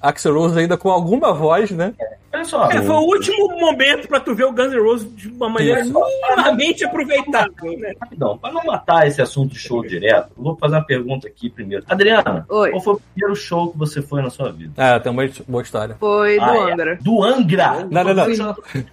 Axel 0.00 0.34
Rose 0.34 0.58
ainda 0.58 0.76
com 0.76 0.90
alguma 0.90 1.32
voz, 1.32 1.70
né? 1.70 1.94
Olha 2.32 2.44
só. 2.44 2.70
É, 2.70 2.80
foi 2.82 2.94
o 2.94 3.00
último 3.00 3.48
momento 3.58 4.08
pra 4.08 4.18
tu 4.20 4.34
ver 4.34 4.44
o 4.44 4.52
Guns 4.52 4.72
N' 4.72 4.80
Roses 4.80 5.16
de 5.16 5.28
uma 5.28 5.48
maneira 5.48 5.82
minimamente 5.84 6.84
aproveitável, 6.84 7.78
né? 7.78 7.92
Rapidão, 8.00 8.38
para 8.38 8.52
não 8.52 8.64
matar 8.64 9.06
esse 9.06 9.20
assunto 9.20 9.52
de 9.52 9.58
show 9.58 9.82
direto, 9.82 10.30
eu 10.36 10.42
vou 10.42 10.56
fazer 10.56 10.76
uma 10.76 10.84
pergunta 10.86 11.28
aqui 11.28 11.50
primeiro. 11.50 11.84
Adriana, 11.88 12.46
Oi. 12.48 12.70
qual 12.70 12.80
foi 12.82 12.94
o 12.94 13.00
primeiro 13.12 13.36
show 13.36 13.70
que 13.70 13.78
você 13.78 14.00
foi 14.00 14.22
na 14.22 14.30
sua 14.30 14.50
vida? 14.50 14.72
Ah, 14.76 14.98
tem 14.98 15.12
uma 15.12 15.22
boa 15.46 15.62
história. 15.62 15.96
Foi 15.98 16.36
do 16.38 16.44
Ah, 16.44 16.56
é. 16.56 16.72
Angra. 16.72 16.98
Do 17.00 17.22
Angra! 17.22 17.88
Não, 17.90 18.04
não, 18.04 18.14
não. 18.14 18.26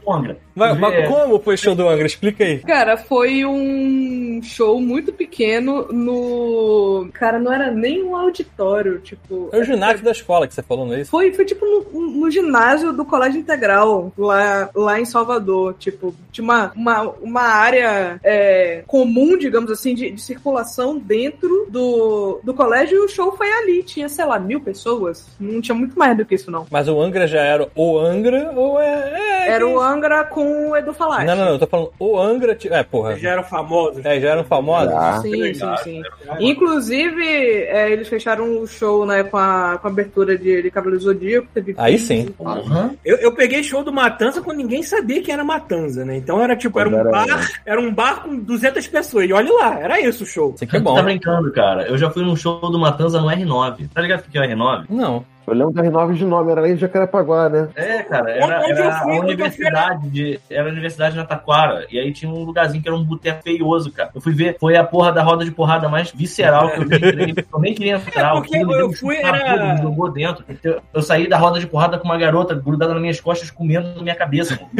Do 0.04 0.12
Angra. 0.12 0.38
Mas, 0.56 0.78
mas 0.78 0.94
É, 0.94 1.08
como 1.08 1.40
foi 1.40 1.56
o 1.56 1.58
show 1.58 1.74
do 1.76 1.88
Angra? 1.88 2.06
Explica 2.06 2.44
aí. 2.44 2.60
Cara, 2.60 2.98
foi 2.98 3.46
um 3.46 4.42
show 4.44 4.80
muito 4.82 5.14
pequeno 5.14 5.88
no. 5.92 7.10
Cara, 7.14 7.40
não 7.40 7.52
era 7.54 7.72
nem 7.72 8.04
um 8.04 8.16
auditório, 8.16 9.00
tipo. 9.00 9.50
É 9.54 9.60
o 9.60 9.64
ginásio 9.64 10.04
da 10.04 10.12
escola 10.12 10.48
que 10.48 10.54
você 10.54 10.62
falou, 10.64 10.86
não 10.86 10.94
é 10.96 11.02
isso? 11.02 11.12
Foi, 11.12 11.32
foi 11.32 11.46
tipo 11.46 11.66
no, 11.66 12.02
no 12.12 12.32
ginásio 12.32 12.92
do 12.92 13.06
Colégio 13.06 13.29
Integral, 13.36 14.12
lá, 14.18 14.70
lá 14.76 15.00
em 15.00 15.06
Salvador. 15.06 15.76
Tipo, 15.80 16.14
tinha 16.32 16.44
uma, 16.44 16.72
uma, 16.76 17.02
uma 17.22 17.42
área 17.42 18.20
é, 18.24 18.84
comum, 18.88 19.38
digamos 19.38 19.70
assim, 19.72 19.94
de, 19.94 20.12
de 20.12 20.22
circulação 20.22 20.98
dentro 20.98 21.68
do, 21.70 22.40
do 22.44 22.54
colégio 22.54 22.98
e 22.98 23.06
o 23.06 23.08
show 23.10 23.36
foi 23.36 23.52
ali. 23.52 23.84
Tinha, 23.84 24.08
sei 24.10 24.26
lá, 24.26 24.40
mil 24.40 24.62
pessoas. 24.62 25.28
Não 25.40 25.62
tinha 25.62 25.76
muito 25.76 25.98
mais 25.98 26.16
do 26.18 26.26
que 26.26 26.36
isso, 26.36 26.50
não. 26.52 26.66
Mas 26.72 26.88
o 26.88 27.00
Angra 27.00 27.28
já 27.28 27.42
era 27.42 27.68
o 27.76 27.98
Angra 27.98 28.52
ou 28.56 28.80
é. 28.80 29.14
é 29.46 29.50
Era 29.52 29.66
que- 29.66 29.72
o 29.72 29.80
Angra 29.80 30.24
com 30.26 30.70
o 30.72 30.78
Edu 30.78 30.94
Falaschi. 30.94 31.26
Não, 31.26 31.36
não, 31.36 31.46
não, 31.46 31.52
eu 31.54 31.60
tô 31.60 31.68
falando 31.68 31.92
o 32.00 32.18
Angra. 32.20 32.58
É, 32.66 32.84
porra. 32.84 33.12
Eles 33.12 33.22
já 33.22 33.32
eram 33.32 33.44
famosos. 33.44 34.06
É, 34.06 34.20
já 34.20 34.30
eram 34.30 34.44
famosos. 34.44 34.94
Ah, 34.94 35.20
Sim, 35.22 35.36
legal, 35.36 35.78
sim, 35.80 35.84
sim. 35.84 36.04
Inclusive, 36.40 37.24
é, 37.24 37.92
eles 37.92 38.08
fecharam 38.08 38.62
o 38.62 38.68
show 38.68 39.06
né, 39.06 39.24
com, 39.24 39.38
a, 39.38 39.78
com 39.82 39.88
a 39.88 39.92
abertura 39.92 40.38
de, 40.38 40.62
de 40.62 40.72
Cavaleiro 40.72 41.04
Zodíaco. 41.04 41.48
Teve 41.54 41.74
Aí 41.78 41.98
sim. 41.98 42.26
Porra. 42.38 42.94
Eu, 43.04 43.18
eu 43.22 43.34
peguei 43.34 43.64
show 43.64 43.84
do 43.84 43.92
Matanza 43.94 44.42
quando 44.42 44.58
ninguém 44.58 44.82
sabia 44.84 45.22
que 45.22 45.32
era 45.32 45.44
Matanza, 45.44 46.04
né? 46.06 46.18
Então 46.18 46.42
era 46.42 46.56
tipo, 46.56 46.80
era 46.80 46.90
um 46.90 46.98
Era- 46.98 47.10
bar, 47.12 47.52
era 47.66 47.82
um 47.82 47.94
bar 47.94 48.24
com 48.24 48.38
200 48.38 48.88
pessoas. 48.88 49.30
E 49.30 49.34
olha 49.34 49.52
lá, 49.54 49.80
era 49.80 50.00
isso 50.02 50.24
o 50.24 50.28
show. 50.28 50.54
Isso 50.56 50.64
aqui 50.64 50.76
é 50.76 50.80
Você 50.80 50.84
bom. 50.84 50.96
tá 50.96 51.04
brincando, 51.04 51.52
cara. 51.52 51.88
Eu 51.88 51.98
já 51.98 52.10
fui 52.10 52.24
num 52.24 52.36
show 52.36 52.60
do 52.60 52.80
Matanza 52.80 53.20
no 53.22 53.28
R9. 53.28 53.90
Tá 53.94 54.02
ligado 54.02 54.22
o 54.22 54.24
que 54.32 54.38
é 54.38 54.42
o 54.42 54.44
R9? 54.44 54.86
Não. 54.90 55.26
Eu 55.52 55.58
lembro 55.58 55.74
da 55.74 55.84
R9 55.84 56.14
de 56.14 56.26
nome, 56.26 56.52
era 56.52 56.62
lá 56.62 56.70
em 56.70 56.78
Jacarepaguá, 56.78 57.50
né? 57.50 57.70
É, 57.76 58.04
cara, 58.04 58.32
era, 58.32 58.70
eu 58.70 58.76
era 58.78 59.04
a 59.04 59.16
eu 59.16 59.22
universidade 59.22 60.10
de. 60.10 60.40
Era 60.50 60.68
a 60.68 60.72
universidade 60.72 61.16
na 61.16 61.26
Taquara. 61.26 61.86
E 61.92 62.00
aí 62.00 62.12
tinha 62.12 62.32
um 62.32 62.44
lugarzinho 62.44 62.82
que 62.82 62.88
era 62.90 62.98
um 62.98 63.04
boteco 63.04 63.44
feioso, 63.44 63.92
cara. 63.92 64.10
Eu 64.14 64.22
fui 64.22 64.34
ver, 64.34 64.58
foi 64.60 64.76
a 64.78 64.84
porra 64.84 65.12
da 65.12 65.22
roda 65.24 65.44
de 65.46 65.52
porrada 65.52 65.88
mais 65.90 66.12
visceral 66.12 66.72
que 66.72 66.80
eu 66.82 66.88
vi. 66.88 66.96
entrei. 66.96 67.36
Eu 67.54 67.60
nem 67.60 67.74
queria 67.74 67.96
entrar. 67.96 68.32
É, 68.32 68.34
porque 68.36 68.58
eu 68.58 68.88
um 68.90 68.94
fui, 68.94 69.18
era- 69.18 69.74
me 69.76 69.82
jogou 69.82 70.12
dentro. 70.12 70.44
Eu, 70.64 70.82
eu 70.94 71.02
saí 71.02 71.28
da 71.28 71.38
roda 71.38 71.60
de 71.60 71.68
porrada 71.68 71.98
com 71.98 72.06
uma 72.06 72.18
garota 72.18 72.54
grudada 72.56 72.94
nas 72.94 73.02
minhas 73.02 73.20
costas, 73.22 73.50
comendo 73.52 73.96
na 73.96 74.02
minha 74.02 74.16
cabeça. 74.16 74.60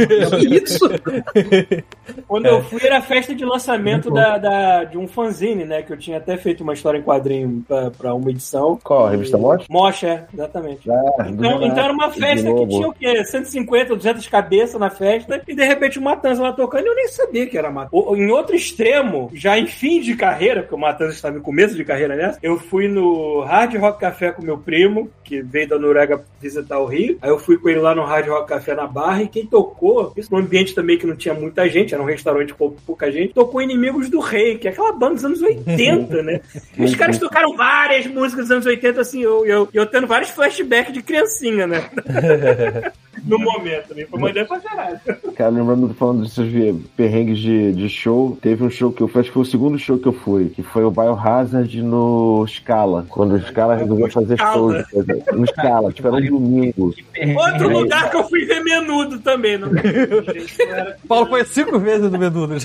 Isso! 0.50 0.90
Quando 2.28 2.46
É. 2.48 2.52
eu 2.52 2.64
fui, 2.64 2.82
era 2.86 2.98
a 2.98 3.02
festa 3.02 3.34
de 3.36 3.46
lançamento 3.46 4.12
da, 4.12 4.38
da- 4.38 4.84
de 4.84 4.98
um 4.98 5.08
fanzine, 5.08 5.66
né? 5.66 5.82
Que 5.82 5.94
eu 5.94 5.98
tinha 5.98 6.18
até 6.18 6.38
feito 6.38 6.62
uma 6.64 6.74
história 6.74 6.98
em 6.98 7.02
quadrinho 7.04 7.64
pra, 7.68 7.92
pra 7.92 8.14
uma 8.14 8.30
edição. 8.30 8.80
Qual? 8.84 9.08
A 9.08 9.12
revista 9.12 9.38
Mocha? 9.38 9.66
Mocha, 9.70 10.08
é, 10.08 10.24
exatamente. 10.60 10.90
Ah, 10.90 11.24
do 11.24 11.46
Então, 11.46 11.64
então 11.66 11.84
era 11.84 11.94
uma 11.94 12.12
festa 12.12 12.54
que 12.54 12.68
tinha 12.68 12.88
o 12.88 12.94
quê? 12.94 13.24
150, 13.24 13.96
200 13.96 14.28
cabeças 14.28 14.80
na 14.80 14.90
festa 14.90 15.42
e 15.48 15.56
de 15.56 15.66
repente 15.66 16.00
o 16.00 16.02
Matanza 16.02 16.42
lá 16.42 16.54
tocando 16.54 16.86
e 16.86 16.88
eu 16.88 16.96
nem 16.96 17.08
sabia 17.08 17.48
que 17.48 17.58
era 17.58 17.72
Matanza. 17.72 18.16
Em 18.16 18.30
outro 18.32 18.56
extremo, 18.56 19.30
já 19.34 19.58
em 19.58 19.68
fim 19.68 20.02
de 20.02 20.16
carreira, 20.16 20.62
porque 20.62 20.76
o 20.76 20.80
Matanza 20.80 21.14
estava 21.14 21.38
em 21.38 21.42
começo 21.42 21.76
de 21.76 21.86
carreira 21.86 22.16
nessa, 22.16 22.40
eu 22.42 22.58
fui 22.58 22.88
no 22.88 23.42
Hard 23.42 23.76
Rock 23.76 24.00
Café 24.00 24.32
com 24.32 24.42
meu 24.42 24.58
primo, 24.58 25.10
que 25.24 25.42
veio 25.42 25.68
da 25.68 25.78
Noruega 25.78 26.24
visitar 26.42 26.80
o 26.80 26.86
Rio. 26.86 27.18
Aí 27.22 27.30
eu 27.30 27.40
fui 27.40 27.58
com 27.58 27.70
ele 27.70 27.80
lá 27.80 27.94
no 27.94 28.04
Hard 28.04 28.28
Rock 28.28 28.48
Café 28.48 28.76
na 28.76 28.88
Barra 28.88 29.24
e 29.24 29.28
quem 29.28 29.46
tocou, 29.46 30.14
isso 30.18 30.32
num 30.32 30.40
ambiente 30.40 30.74
também 30.74 30.98
que 30.98 31.06
não 31.06 31.16
tinha 31.16 31.34
muita 31.34 31.70
gente, 31.70 31.94
era 31.94 32.02
um 32.02 32.06
restaurante 32.06 32.54
com 32.54 32.72
pouca 32.86 33.12
gente, 33.12 33.34
tocou 33.34 33.62
Inimigos 33.62 34.10
do 34.10 34.20
Rei, 34.20 34.58
que 34.58 34.68
é 34.68 34.72
aquela 34.72 34.92
banda 34.92 35.16
dos 35.16 35.26
anos 35.26 35.42
80, 35.42 36.24
né? 36.24 36.42
Os 36.78 36.96
caras 36.96 37.18
tocaram 37.18 37.56
várias 37.56 38.08
músicas 38.08 38.46
dos 38.46 38.52
anos 38.52 38.66
80, 38.66 39.02
assim, 39.02 39.22
eu, 39.22 39.46
eu, 39.46 39.70
eu 39.74 39.86
tendo 39.86 40.08
vários 40.08 40.30
flashbacks 40.50 40.94
de 40.94 41.02
criancinha, 41.02 41.68
né? 41.68 41.90
no 43.26 43.38
momento, 43.38 43.94
né? 43.94 44.06
Foi 44.10 44.20
maneiro 44.20 44.48
pra 44.48 44.60
caralho. 44.60 45.00
Cara, 45.36 45.50
lembrando, 45.50 45.94
falando 45.94 46.24
desses 46.24 46.76
perrengues 46.96 47.40
de, 47.40 47.74
de 47.74 47.90
show, 47.90 48.38
teve 48.42 48.64
um 48.64 48.70
show 48.70 48.92
que 48.92 49.02
eu 49.02 49.08
fui, 49.08 49.22
acho 49.22 49.30
que 49.30 49.34
foi 49.34 49.44
o 49.44 49.46
segundo 49.46 49.78
show 49.78 49.98
que 49.98 50.08
eu 50.08 50.14
fui, 50.14 50.50
que 50.50 50.64
foi 50.64 50.84
o 50.84 50.92
Biohazard 50.92 51.82
no 51.82 52.46
Scala, 52.48 53.06
quando 53.10 53.34
o 53.36 53.40
Scala 53.40 53.76
resolveu 53.76 54.10
fazer 54.10 54.38
show. 54.38 54.72
No 55.34 55.48
Scala, 55.48 55.92
tipo, 55.92 56.08
era 56.08 56.18
um 56.18 56.26
domingo. 56.30 56.94
Outro 57.36 57.70
lugar 57.70 58.10
que 58.10 58.16
eu 58.16 58.24
fui 58.28 58.46
ver 58.46 58.64
menudo 58.64 59.20
também, 59.20 59.58
não. 59.58 59.70
Eu, 59.70 60.24
era, 60.68 60.98
Paulo 61.08 61.28
foi 61.28 61.44
cinco 61.46 61.80
vezes 61.80 62.10
no 62.12 62.18
Medudo. 62.18 62.58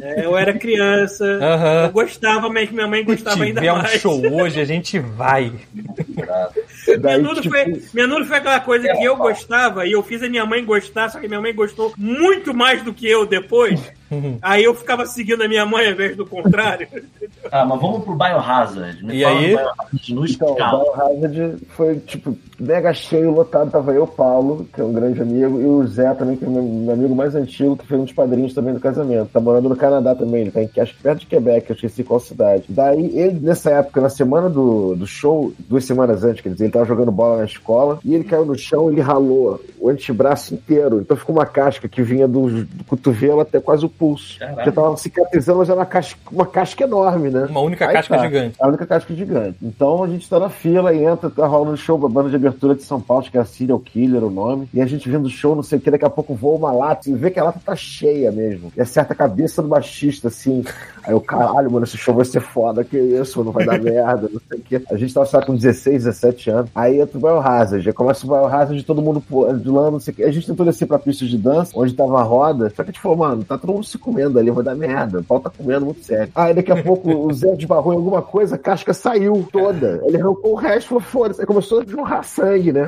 é, 0.00 0.24
eu 0.24 0.36
era 0.36 0.52
criança, 0.54 1.24
eu 1.24 1.42
Aham. 1.42 1.90
gostava, 1.92 2.48
mas 2.48 2.70
minha 2.70 2.86
mãe 2.86 3.00
Se 3.00 3.06
gostava 3.06 3.44
ainda 3.44 3.60
tiver 3.60 3.72
um 3.72 3.76
mais. 3.78 4.00
show 4.00 4.20
hoje, 4.34 4.60
a 4.60 4.64
gente 4.64 4.98
vai. 4.98 5.52
Menudo, 7.02 7.40
tipo, 7.40 7.54
foi, 7.54 7.82
menudo 7.92 8.24
foi 8.24 8.36
aquela 8.38 8.60
coisa 8.60 8.88
que 8.92 9.04
eu 9.04 9.16
gostava 9.16 9.86
e 9.86 9.92
eu 9.92 10.02
fiz 10.02 10.22
a 10.22 10.28
minha 10.28 10.46
mãe 10.46 10.64
gostar, 10.64 11.08
só 11.08 11.18
que 11.18 11.28
minha 11.28 11.40
mãe 11.40 11.54
gostou 11.54 11.92
muito 11.96 12.54
mais 12.54 12.82
do 12.82 12.92
que 12.92 13.08
eu 13.08 13.26
depois. 13.26 13.80
Aí 14.42 14.64
eu 14.64 14.74
ficava 14.74 15.06
seguindo 15.06 15.42
a 15.42 15.48
minha 15.48 15.64
mãe 15.64 15.86
ao 15.86 15.92
invés 15.92 16.16
do 16.16 16.26
contrário. 16.26 16.88
Ah, 17.52 17.64
mas 17.64 17.80
vamos 17.80 18.04
pro 18.04 18.14
Biohazard. 18.14 19.04
Me 19.04 19.18
E 19.18 19.24
fala 19.24 19.40
aí? 19.40 19.48
Biohazard 19.48 20.14
no 20.14 20.26
Então. 20.26 20.54
Biohazard 20.54 21.56
foi, 21.70 21.96
tipo, 21.98 22.36
mega 22.60 22.92
cheio, 22.92 23.32
lotado. 23.32 23.70
Tava 23.70 23.92
eu, 23.92 24.06
Paulo, 24.06 24.68
que 24.72 24.80
é 24.80 24.84
um 24.84 24.92
grande 24.92 25.20
amigo, 25.20 25.60
e 25.60 25.64
o 25.64 25.86
Zé 25.86 26.12
também, 26.14 26.36
que 26.36 26.44
é 26.44 26.48
meu, 26.48 26.62
meu 26.62 26.94
amigo 26.94 27.14
mais 27.14 27.34
antigo, 27.34 27.76
que 27.76 27.86
foi 27.86 27.98
um 27.98 28.04
dos 28.04 28.12
padrinhos 28.12 28.54
também 28.54 28.74
do 28.74 28.80
casamento. 28.80 29.30
Tá 29.32 29.40
morando 29.40 29.68
no 29.68 29.76
Canadá 29.76 30.14
também, 30.14 30.42
ele 30.42 30.50
tá 30.50 30.62
em, 30.62 30.70
acho 30.80 30.94
que 30.94 31.02
perto 31.02 31.20
de 31.20 31.26
Quebec, 31.26 31.70
eu 31.70 31.74
esqueci 31.74 32.04
qual 32.04 32.20
cidade. 32.20 32.64
Daí, 32.68 33.18
ele, 33.18 33.40
nessa 33.40 33.70
época, 33.70 34.00
na 34.00 34.10
semana 34.10 34.48
do, 34.48 34.94
do 34.94 35.06
show, 35.06 35.52
duas 35.68 35.84
semanas 35.84 36.22
antes, 36.22 36.42
quer 36.42 36.50
dizer, 36.50 36.64
ele 36.64 36.72
tava 36.72 36.84
jogando 36.84 37.10
bola 37.10 37.38
na 37.38 37.44
escola, 37.44 37.98
e 38.04 38.14
ele 38.14 38.24
caiu 38.24 38.44
no 38.44 38.56
chão, 38.56 38.90
ele 38.90 39.00
ralou 39.00 39.60
o 39.78 39.88
antebraço 39.88 40.54
inteiro. 40.54 41.00
Então 41.00 41.16
ficou 41.16 41.34
uma 41.34 41.46
casca 41.46 41.88
que 41.88 42.02
vinha 42.02 42.28
do, 42.28 42.64
do 42.64 42.84
cotovelo 42.84 43.40
até 43.40 43.58
quase 43.60 43.84
o 43.84 43.88
pulso. 44.00 44.38
Caralho. 44.38 44.56
Porque 44.56 44.72
tava 44.72 44.96
cicatrizando, 44.96 45.62
era 45.62 45.74
uma 45.74 45.84
casca, 45.84 46.18
uma 46.32 46.46
casca 46.46 46.84
enorme, 46.84 47.28
né? 47.28 47.46
Uma 47.50 47.60
única 47.60 47.86
Aí 47.86 47.92
casca 47.92 48.16
tá. 48.16 48.22
gigante. 48.24 48.56
A 48.58 48.66
única 48.66 48.86
casca 48.86 49.14
gigante. 49.14 49.58
Então 49.62 50.02
a 50.02 50.08
gente 50.08 50.26
tá 50.26 50.40
na 50.40 50.48
fila 50.48 50.94
e 50.94 51.04
entra, 51.04 51.28
tá 51.28 51.46
rolando 51.46 51.76
show, 51.76 52.02
a 52.06 52.08
banda 52.08 52.30
de 52.30 52.36
abertura 52.36 52.74
de 52.74 52.82
São 52.82 52.98
Paulo, 52.98 53.22
acho 53.22 53.30
que 53.30 53.36
é 53.36 53.40
a 53.40 53.44
Serial 53.44 53.78
Killer 53.78 54.24
o 54.24 54.30
nome. 54.30 54.66
E 54.72 54.80
a 54.80 54.86
gente 54.86 55.08
vendo 55.10 55.26
o 55.26 55.30
show, 55.30 55.54
não 55.54 55.62
sei 55.62 55.78
o 55.78 55.80
que, 55.80 55.90
daqui 55.90 56.04
a 56.06 56.10
pouco 56.10 56.34
voa 56.34 56.56
uma 56.56 56.72
lata 56.72 57.10
e 57.10 57.14
vê 57.14 57.30
que 57.30 57.38
a 57.38 57.44
lata 57.44 57.60
tá 57.64 57.76
cheia 57.76 58.32
mesmo. 58.32 58.72
E 58.74 58.80
acerta 58.80 59.12
a 59.12 59.16
cabeça 59.16 59.60
do 59.60 59.68
baixista, 59.68 60.28
assim. 60.28 60.64
Aí 61.04 61.12
eu, 61.12 61.20
caralho, 61.20 61.70
mano, 61.70 61.84
esse 61.84 61.98
show 61.98 62.14
vai 62.14 62.24
ser 62.24 62.40
foda, 62.40 62.82
que 62.82 62.96
isso, 62.96 63.44
não 63.44 63.52
vai 63.52 63.66
dar 63.66 63.78
merda, 63.82 64.30
não 64.32 64.40
sei 64.48 64.58
o 64.58 64.62
que. 64.62 64.82
A 64.90 64.96
gente 64.96 65.12
tava 65.12 65.26
só 65.26 65.42
com 65.42 65.54
16, 65.54 66.04
17 66.04 66.50
anos. 66.50 66.70
Aí 66.74 67.00
entra 67.00 67.18
o 67.18 67.20
Biohazard, 67.20 67.84
já 67.84 67.92
começa 67.92 68.26
o 68.26 68.28
Biohazard, 68.28 68.82
todo 68.82 69.02
mundo 69.02 69.20
pulando, 69.20 69.92
não 69.92 70.00
sei 70.00 70.12
o 70.12 70.16
que. 70.16 70.24
A 70.24 70.32
gente 70.32 70.46
tentou 70.46 70.64
descer 70.64 70.86
pra 70.86 70.98
pista 70.98 71.26
de 71.26 71.36
dança, 71.36 71.72
onde 71.74 71.92
tava 71.92 72.18
a 72.18 72.22
roda, 72.22 72.70
só 72.70 72.82
que 72.82 72.90
a 72.90 72.92
gente 72.92 73.00
falou, 73.00 73.18
mano, 73.18 73.44
tá 73.44 73.58
todo 73.58 73.72
mundo 73.72 73.89
se 73.90 73.98
comendo 73.98 74.38
ali, 74.38 74.50
vai 74.50 74.64
dar 74.64 74.74
merda. 74.74 75.20
O 75.20 75.24
pau 75.24 75.40
tá 75.40 75.50
comendo 75.50 75.86
muito 75.86 76.04
sério. 76.04 76.30
Aí 76.34 76.54
daqui 76.54 76.72
a 76.72 76.82
pouco 76.82 77.10
o 77.10 77.32
Zé 77.32 77.54
desbarrou 77.54 77.92
em 77.92 77.96
alguma 77.96 78.22
coisa, 78.22 78.54
a 78.54 78.58
casca 78.58 78.94
saiu 78.94 79.48
toda. 79.52 80.00
Ele 80.04 80.16
arrancou 80.16 80.52
o 80.52 80.56
resto, 80.56 80.88
falou, 80.88 81.02
foda-se. 81.02 81.40
Aí 81.40 81.46
começou 81.46 81.80
a 81.80 81.84
jorrar 81.84 82.22
sangue, 82.22 82.72
né? 82.72 82.86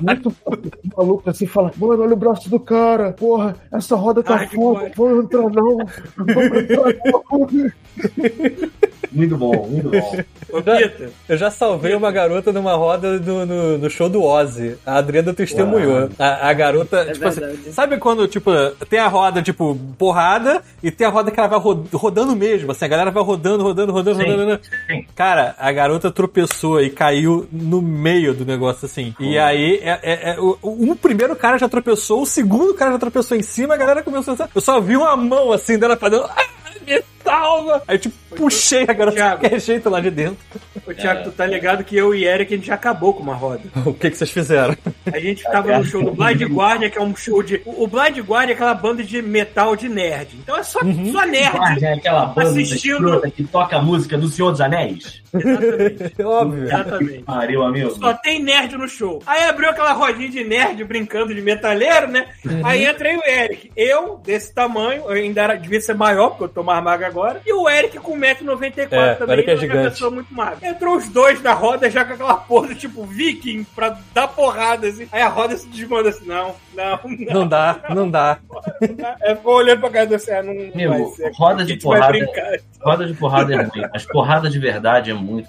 Muito 0.00 0.34
maluco 0.96 1.30
assim, 1.30 1.46
fala, 1.46 1.72
mano, 1.76 2.02
olha 2.02 2.14
o 2.14 2.16
braço 2.16 2.48
do 2.50 2.60
cara, 2.60 3.12
porra, 3.12 3.56
essa 3.72 3.96
roda 3.96 4.22
tá 4.22 4.34
Ai, 4.34 4.46
pariu. 4.46 4.90
vou 4.94 5.22
entrar 5.22 5.42
não, 5.42 5.78
vou 6.16 6.44
entrar 6.44 6.94
não. 7.30 7.72
Muito 9.12 9.36
bom, 9.36 9.66
muito 9.68 9.90
bom. 9.90 10.16
Eu 11.28 11.36
já 11.36 11.50
salvei 11.50 11.94
uma 11.94 12.10
garota 12.10 12.50
numa 12.52 12.74
roda 12.74 13.18
do, 13.18 13.44
no, 13.44 13.78
no 13.78 13.90
show 13.90 14.08
do 14.08 14.22
Ozzy. 14.22 14.76
A 14.86 14.96
Adriana 14.96 15.34
testemunhou. 15.34 16.08
A, 16.18 16.48
a 16.48 16.52
garota, 16.54 17.04
tipo 17.12 17.26
assim, 17.26 17.40
sabe 17.72 17.98
quando, 17.98 18.26
tipo, 18.26 18.50
tem 18.88 18.98
a 18.98 19.08
roda, 19.08 19.42
tipo, 19.42 19.78
porrada, 19.98 20.41
e 20.82 20.90
tem 20.90 21.06
a 21.06 21.10
roda 21.10 21.30
que 21.30 21.38
ela 21.38 21.48
vai 21.48 21.58
ro- 21.58 21.84
rodando 21.92 22.34
mesmo, 22.36 22.72
assim, 22.72 22.84
a 22.84 22.88
galera 22.88 23.10
vai 23.10 23.22
rodando, 23.22 23.62
rodando, 23.62 23.92
rodando, 23.92 24.20
Sim, 24.22 24.30
rodando. 24.30 24.60
sim. 24.86 25.06
Cara, 25.14 25.54
a 25.58 25.70
garota 25.72 26.10
tropeçou 26.10 26.80
e 26.80 26.90
caiu 26.90 27.46
no 27.52 27.80
meio 27.82 28.34
do 28.34 28.44
negócio, 28.44 28.86
assim. 28.86 29.14
E 29.20 29.38
aí, 29.38 29.78
é, 29.82 30.00
é- 30.02 30.30
é- 30.32 30.40
o, 30.40 30.58
o 30.62 30.96
primeiro 30.96 31.34
cara 31.36 31.58
já 31.58 31.68
tropeçou, 31.68 32.22
o 32.22 32.26
segundo 32.26 32.74
cara 32.74 32.92
já 32.92 32.98
tropeçou 32.98 33.36
em 33.36 33.42
cima, 33.42 33.74
a 33.74 33.76
galera 33.76 34.02
começou 34.02 34.34
a... 34.38 34.48
Eu 34.54 34.60
só 34.60 34.80
vi 34.80 34.96
uma 34.96 35.16
mão, 35.16 35.52
assim, 35.52 35.78
dela 35.78 35.96
fazendo... 35.96 36.24
"Ah, 36.24 36.44
me 36.86 37.02
salva! 37.24 37.82
Aí, 37.86 37.98
tipo, 37.98 38.14
puxei 38.36 38.82
a 38.82 38.92
garota 38.92 39.10
de 39.10 39.16
Thiago. 39.16 39.40
qualquer 39.40 39.60
jeito 39.60 39.88
lá 39.90 40.00
de 40.00 40.10
dentro. 40.10 40.38
ô, 40.86 40.92
Thiago, 40.94 41.24
tu 41.24 41.32
tá 41.32 41.46
ligado 41.46 41.84
que 41.84 41.96
eu 41.96 42.14
e 42.14 42.24
Eric, 42.24 42.52
a 42.52 42.56
gente 42.56 42.66
já 42.66 42.74
acabou 42.74 43.14
com 43.14 43.22
uma 43.22 43.34
roda. 43.34 43.62
O 43.86 43.92
que 43.94 44.10
que 44.10 44.16
vocês 44.16 44.30
fizeram? 44.30 44.76
A 45.12 45.18
gente 45.18 45.42
tava 45.44 45.76
no 45.78 45.84
show 45.84 46.02
do 46.02 46.12
Blind 46.12 46.42
Guardian, 46.42 46.88
que 46.90 46.98
é 46.98 47.02
um 47.02 47.14
show 47.14 47.42
de... 47.42 47.60
O 47.66 47.86
Blind 47.86 48.18
Guardian 48.18 48.50
é 48.52 48.54
aquela 48.54 48.74
banda 48.74 49.02
de 49.02 49.20
metal 49.22 49.74
de 49.76 49.88
nerd. 49.88 50.36
Então 50.42 50.56
é 50.56 50.62
só, 50.62 50.80
só 50.80 51.26
nerd. 51.26 51.56
Guarda 51.56 51.86
é 51.86 51.94
aquela 51.94 52.26
banda 52.26 52.50
Assistindo- 52.50 53.20
que 53.32 53.44
toca 53.44 53.76
a 53.76 53.82
música 53.82 54.16
do 54.16 54.28
Senhor 54.28 54.50
dos 54.50 54.60
Anéis. 54.60 55.22
Exatamente. 55.34 56.14
Óbvio. 56.22 56.64
Exatamente. 56.64 57.22
Pariu, 57.24 57.62
amigo. 57.62 57.90
Só 57.98 58.14
tem 58.14 58.42
nerd 58.42 58.76
no 58.76 58.88
show. 58.88 59.22
Aí 59.26 59.44
abriu 59.44 59.70
aquela 59.70 59.92
rodinha 59.92 60.28
de 60.30 60.44
nerd 60.44 60.82
brincando 60.84 61.34
de 61.34 61.40
metalheiro, 61.42 62.08
né? 62.08 62.26
Aí 62.64 62.86
entrei 62.86 63.16
o 63.16 63.22
Eric. 63.26 63.70
Eu, 63.76 64.20
desse 64.24 64.54
tamanho, 64.54 65.02
eu 65.02 65.10
ainda 65.10 65.42
era, 65.42 65.54
devia 65.56 65.80
ser 65.80 65.94
maior, 65.94 66.30
porque 66.30 66.44
eu 66.44 66.48
tô 66.48 66.62
mais 66.62 66.82
magro 66.82 67.06
agora. 67.06 67.40
E 67.46 67.52
o 67.52 67.68
Eric 67.68 67.98
com 67.98 68.16
1,94m 68.22 68.88
É, 68.92 69.14
também. 69.14 69.32
Eric 69.34 69.50
é 69.50 69.54
então 69.54 69.60
gigante. 69.68 69.90
pessoa 69.90 70.10
muito 70.10 70.32
magra. 70.34 70.68
Entrou 70.68 70.96
os 70.96 71.08
dois 71.08 71.42
na 71.42 71.52
roda 71.52 71.90
já 71.90 72.04
com 72.04 72.14
aquela 72.14 72.34
porra, 72.34 72.74
tipo, 72.74 73.04
viking, 73.04 73.64
pra 73.74 73.98
dar 74.14 74.28
porrada, 74.28 74.86
assim. 74.86 75.08
Aí 75.12 75.20
a 75.22 75.28
roda 75.28 75.56
se 75.56 75.66
desmanda 75.68 76.08
assim, 76.08 76.26
não, 76.26 76.54
não, 76.74 77.00
não. 77.04 77.32
Não 77.42 77.48
dá, 77.48 77.80
não 77.94 78.10
dá. 78.10 78.38
É, 79.22 79.34
ficou 79.34 79.56
olhando 79.56 79.80
pra 79.80 79.90
cara 79.90 80.06
do 80.06 80.18
céu, 80.18 80.42
não 80.42 80.54
Meu, 80.74 80.90
vai 80.90 81.04
ser. 81.16 81.32
roda 81.36 81.64
de 81.64 81.76
porrada- 81.76 82.08
brincar. 82.08 82.58
Roda 82.82 83.06
de 83.06 83.14
porrada 83.14 83.54
é 83.54 83.62
ruim, 83.62 83.86
mas 83.92 84.04
porrada 84.04 84.50
de 84.50 84.58
verdade 84.58 85.10
é 85.10 85.14
muito. 85.14 85.48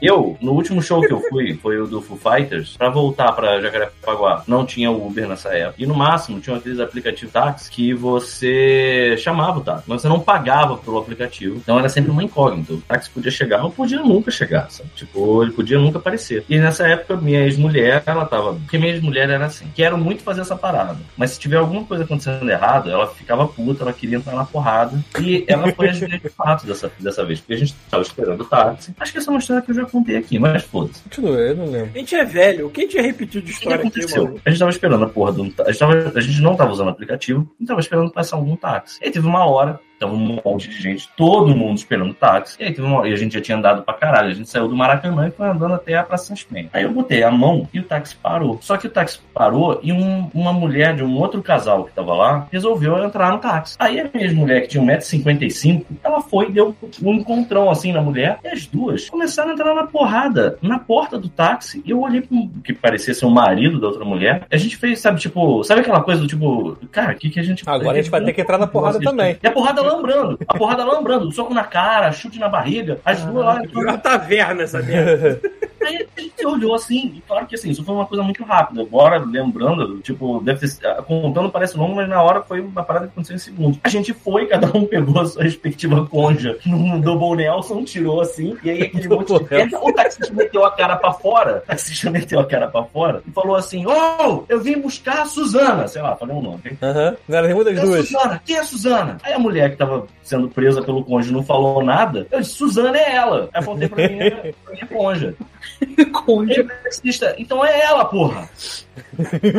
Eu, 0.00 0.36
no 0.40 0.52
último 0.52 0.82
show 0.82 1.00
que 1.00 1.12
eu 1.12 1.20
fui, 1.28 1.54
foi 1.54 1.80
o 1.80 1.86
do 1.86 2.02
Foo 2.02 2.16
Fighters, 2.16 2.76
pra 2.76 2.90
voltar 2.90 3.32
pra 3.32 3.60
Jacarepaguá, 3.60 4.42
não 4.46 4.66
tinha 4.66 4.90
Uber 4.90 5.26
nessa 5.28 5.50
época. 5.50 5.82
E 5.82 5.86
no 5.86 5.94
máximo 5.94 6.40
tinha 6.40 6.56
aqueles 6.56 6.80
aplicativos 6.80 7.32
táxi 7.32 7.70
que 7.70 7.94
você 7.94 9.16
chamava 9.18 9.58
o 9.58 9.62
táxi, 9.62 9.84
mas 9.86 10.02
você 10.02 10.08
não 10.08 10.20
pagava 10.20 10.76
pelo 10.76 10.98
aplicativo. 10.98 11.56
Então 11.56 11.78
era 11.78 11.88
sempre 11.88 12.10
uma 12.10 12.22
incógnita. 12.22 12.74
O 12.74 12.80
táxi 12.80 13.10
podia 13.10 13.30
chegar 13.30 13.64
ou 13.64 13.70
podia 13.70 14.00
nunca 14.00 14.30
chegar, 14.30 14.70
sabe? 14.70 14.90
Tipo, 14.94 15.42
ele 15.42 15.52
podia 15.52 15.78
nunca 15.78 15.98
aparecer. 15.98 16.44
E 16.48 16.58
nessa 16.58 16.86
época, 16.86 17.16
minha 17.16 17.40
ex-mulher, 17.40 18.02
ela 18.06 18.24
tava. 18.24 18.54
Porque 18.54 18.78
minha 18.78 18.92
ex-mulher 18.92 19.28
era 19.30 19.46
assim: 19.46 19.66
quero 19.74 19.96
muito 19.98 20.22
fazer 20.22 20.42
essa 20.42 20.56
parada, 20.56 20.98
mas 21.16 21.32
se 21.32 21.40
tiver 21.40 21.56
alguma 21.56 21.84
coisa 21.84 22.04
acontecendo 22.04 22.48
errado, 22.50 22.90
ela 22.90 23.06
ficava 23.06 23.46
puta, 23.46 23.82
ela 23.82 23.92
queria 23.92 24.16
entrar 24.16 24.34
na 24.34 24.44
porrada. 24.44 24.98
E 25.20 25.44
ela 25.48 25.72
foi 25.72 25.90
de 25.90 26.06
fato 26.28 26.66
dessa, 26.66 26.90
dessa 26.98 27.24
vez, 27.24 27.40
porque 27.40 27.54
a 27.54 27.58
gente 27.58 27.74
tava 27.90 28.02
esperando 28.02 28.40
o 28.40 28.44
táxi. 28.44 28.94
Acho 28.98 29.12
que 29.12 29.18
essa 29.18 29.30
é 29.30 29.32
uma 29.32 29.38
história 29.38 29.62
que 29.62 29.70
eu 29.70 29.74
já 29.74 29.84
contei 29.84 30.16
aqui, 30.16 30.38
mas 30.38 30.62
foda-se. 30.64 31.02
Continua, 31.02 31.38
eu 31.38 31.56
não 31.56 31.66
lembro. 31.66 31.90
A 31.94 31.98
gente 31.98 32.14
é 32.14 32.24
velho. 32.24 32.70
Quem 32.70 32.86
tinha 32.88 33.02
repetido 33.02 33.44
de 33.44 33.52
O 33.52 33.54
que, 33.54 33.60
história 33.60 33.78
aqui, 33.78 33.88
aconteceu? 33.88 34.24
mano? 34.24 34.40
A 34.44 34.50
gente 34.50 34.58
tava 34.58 34.70
esperando 34.70 35.04
a 35.04 35.08
porra 35.08 35.32
do. 35.32 35.42
A 35.42 35.70
gente, 35.70 35.78
tava, 35.78 36.12
a 36.14 36.20
gente 36.20 36.40
não 36.40 36.56
tava 36.56 36.72
usando 36.72 36.88
o 36.88 36.90
aplicativo, 36.90 37.50
e 37.60 37.66
tava 37.66 37.80
esperando 37.80 38.12
passar 38.12 38.36
algum 38.36 38.56
táxi. 38.56 38.98
E 39.02 39.06
aí 39.06 39.10
teve 39.10 39.26
uma 39.26 39.44
hora. 39.46 39.80
Tava 39.98 40.12
um 40.12 40.38
monte 40.44 40.68
de 40.68 40.80
gente, 40.80 41.08
todo 41.16 41.54
mundo 41.56 41.76
esperando 41.78 42.12
táxi. 42.14 42.56
E 42.60 42.64
aí 42.64 42.74
uma 42.78 43.08
e 43.08 43.12
a 43.12 43.16
gente 43.16 43.32
já 43.34 43.40
tinha 43.40 43.56
andado 43.56 43.82
pra 43.82 43.94
caralho. 43.94 44.28
A 44.28 44.34
gente 44.34 44.48
saiu 44.48 44.68
do 44.68 44.76
Maracanã 44.76 45.28
e 45.28 45.30
foi 45.30 45.46
andando 45.48 45.74
até 45.74 45.94
a 45.94 46.02
Praça 46.02 46.34
São 46.34 46.36
Penha. 46.52 46.68
Aí 46.72 46.82
eu 46.84 46.90
botei 46.92 47.22
a 47.22 47.30
mão 47.30 47.68
e 47.72 47.80
o 47.80 47.82
táxi 47.82 48.14
parou. 48.16 48.58
Só 48.60 48.76
que 48.76 48.86
o 48.86 48.90
táxi 48.90 49.20
parou 49.32 49.80
e 49.82 49.92
um- 49.92 50.30
uma 50.34 50.52
mulher 50.52 50.94
de 50.94 51.02
um 51.02 51.16
outro 51.16 51.42
casal 51.42 51.84
que 51.84 51.92
tava 51.92 52.14
lá 52.14 52.46
resolveu 52.52 53.02
entrar 53.02 53.32
no 53.32 53.38
táxi. 53.38 53.76
Aí 53.78 53.98
a 54.00 54.08
minha 54.12 54.32
mulher, 54.32 54.62
que 54.62 54.68
tinha 54.68 54.82
1,55m, 54.82 55.84
ela 56.02 56.20
foi 56.20 56.48
e 56.48 56.52
deu 56.52 56.74
um 57.02 57.14
encontrão 57.14 57.70
assim 57.70 57.92
na 57.92 58.00
mulher. 58.00 58.38
E 58.44 58.48
as 58.48 58.66
duas 58.66 59.08
começaram 59.08 59.50
a 59.50 59.54
entrar 59.54 59.74
na 59.74 59.86
porrada 59.86 60.58
na 60.60 60.78
porta 60.78 61.18
do 61.18 61.28
táxi. 61.28 61.82
E 61.84 61.90
eu 61.90 62.00
olhei 62.00 62.20
pro 62.20 62.48
que 62.62 62.72
parecia 62.72 63.14
ser 63.14 63.26
o 63.26 63.30
marido 63.30 63.80
da 63.80 63.86
outra 63.88 64.04
mulher. 64.04 64.42
A 64.50 64.56
gente 64.56 64.76
fez, 64.76 65.00
sabe, 65.00 65.20
tipo, 65.20 65.62
sabe 65.64 65.80
aquela 65.80 66.02
coisa 66.02 66.20
do 66.20 66.26
tipo, 66.26 66.76
cara, 66.90 67.12
o 67.12 67.16
que, 67.16 67.30
que 67.30 67.40
a 67.40 67.42
gente 67.42 67.62
Agora 67.66 67.98
a 67.98 68.02
gente 68.02 68.10
vai 68.10 68.22
ter 68.24 68.32
que 68.32 68.40
entrar 68.40 68.58
na 68.58 68.66
porrada 68.66 68.98
também. 69.00 69.36
E 69.42 69.46
a 69.46 69.50
porrada 69.50 69.82
lambrando. 69.86 70.38
A 70.46 70.58
porrada 70.58 70.84
lambrando. 70.84 71.32
Soco 71.32 71.54
na 71.54 71.64
cara, 71.64 72.12
chute 72.12 72.38
na 72.38 72.48
barriga. 72.48 73.00
As 73.04 73.24
duas 73.24 73.44
lá. 73.44 73.60
Virou 73.60 73.82
uma 73.84 73.98
taverna 73.98 74.62
essa 74.62 74.82
merda. 74.82 75.40
Aí 75.86 76.06
a 76.16 76.20
gente 76.20 76.44
olhou 76.44 76.74
assim, 76.74 77.14
e 77.16 77.20
claro 77.26 77.46
que 77.46 77.54
assim, 77.54 77.70
isso 77.70 77.84
foi 77.84 77.94
uma 77.94 78.06
coisa 78.06 78.22
muito 78.24 78.42
rápida. 78.42 78.84
Bora 78.84 79.18
lembrando, 79.18 80.00
tipo, 80.00 80.40
deve 80.40 80.68
ter. 80.68 80.96
Contando 81.04 81.50
parece 81.50 81.76
longo, 81.76 81.94
mas 81.94 82.08
na 82.08 82.20
hora 82.22 82.42
foi 82.42 82.60
uma 82.60 82.82
parada 82.82 83.06
que 83.06 83.12
aconteceu 83.12 83.36
em 83.36 83.38
segundos. 83.38 83.78
A 83.84 83.88
gente 83.88 84.12
foi, 84.12 84.46
cada 84.46 84.66
um 84.76 84.84
pegou 84.84 85.20
a 85.20 85.26
sua 85.26 85.44
respectiva 85.44 86.04
conja 86.06 86.58
no 86.66 87.00
Double 87.00 87.36
Nelson, 87.36 87.84
tirou 87.84 88.20
assim, 88.20 88.56
e 88.62 88.70
aí 88.70 88.82
aquele 88.82 89.08
monte 89.08 89.32
de 89.32 89.50
merda. 89.50 89.78
O 89.80 89.92
taxista 89.92 90.34
meteu 90.34 90.64
a 90.64 90.70
cara 90.72 90.96
pra 90.96 91.12
fora, 91.12 91.62
o 91.64 91.66
taxista 91.66 92.10
meteu 92.10 92.40
a 92.40 92.44
cara 92.44 92.68
pra 92.68 92.82
fora 92.84 93.22
e 93.26 93.30
falou 93.30 93.56
assim: 93.56 93.86
Ô, 93.86 94.44
eu 94.48 94.60
vim 94.60 94.80
buscar 94.80 95.22
a 95.22 95.26
Suzana, 95.26 95.86
sei 95.86 96.02
lá, 96.02 96.16
falei 96.16 96.34
um 96.34 96.42
nome. 96.42 96.60
hein? 96.64 96.78
Aham. 96.82 97.16
Não 97.28 97.38
era 97.38 97.46
nenhuma 97.46 97.64
das 97.64 97.78
é 97.78 97.82
duas. 97.82 98.08
Suzana? 98.08 98.42
Quem 98.44 98.56
é 98.56 98.60
a 98.60 98.64
Suzana? 98.64 99.18
Aí 99.22 99.32
a 99.32 99.38
mulher 99.38 99.70
que 99.70 99.76
tava 99.76 100.06
sendo 100.22 100.48
presa 100.48 100.82
pelo 100.82 101.04
cônjuge 101.04 101.32
não 101.32 101.42
falou 101.42 101.82
nada. 101.82 102.26
Eu 102.30 102.40
disse, 102.40 102.54
Suzana 102.54 102.98
é 102.98 103.14
ela. 103.14 103.48
Aí 103.52 103.62
apontei 103.62 103.88
pra 103.88 104.08
minha, 104.08 104.30
pra 104.30 104.72
minha 104.72 104.86
conja. 104.86 105.34
Conde. 106.12 106.60
O 106.60 106.68
taxista, 106.68 107.34
então 107.38 107.64
é 107.64 107.80
ela, 107.80 108.04
porra. 108.04 108.48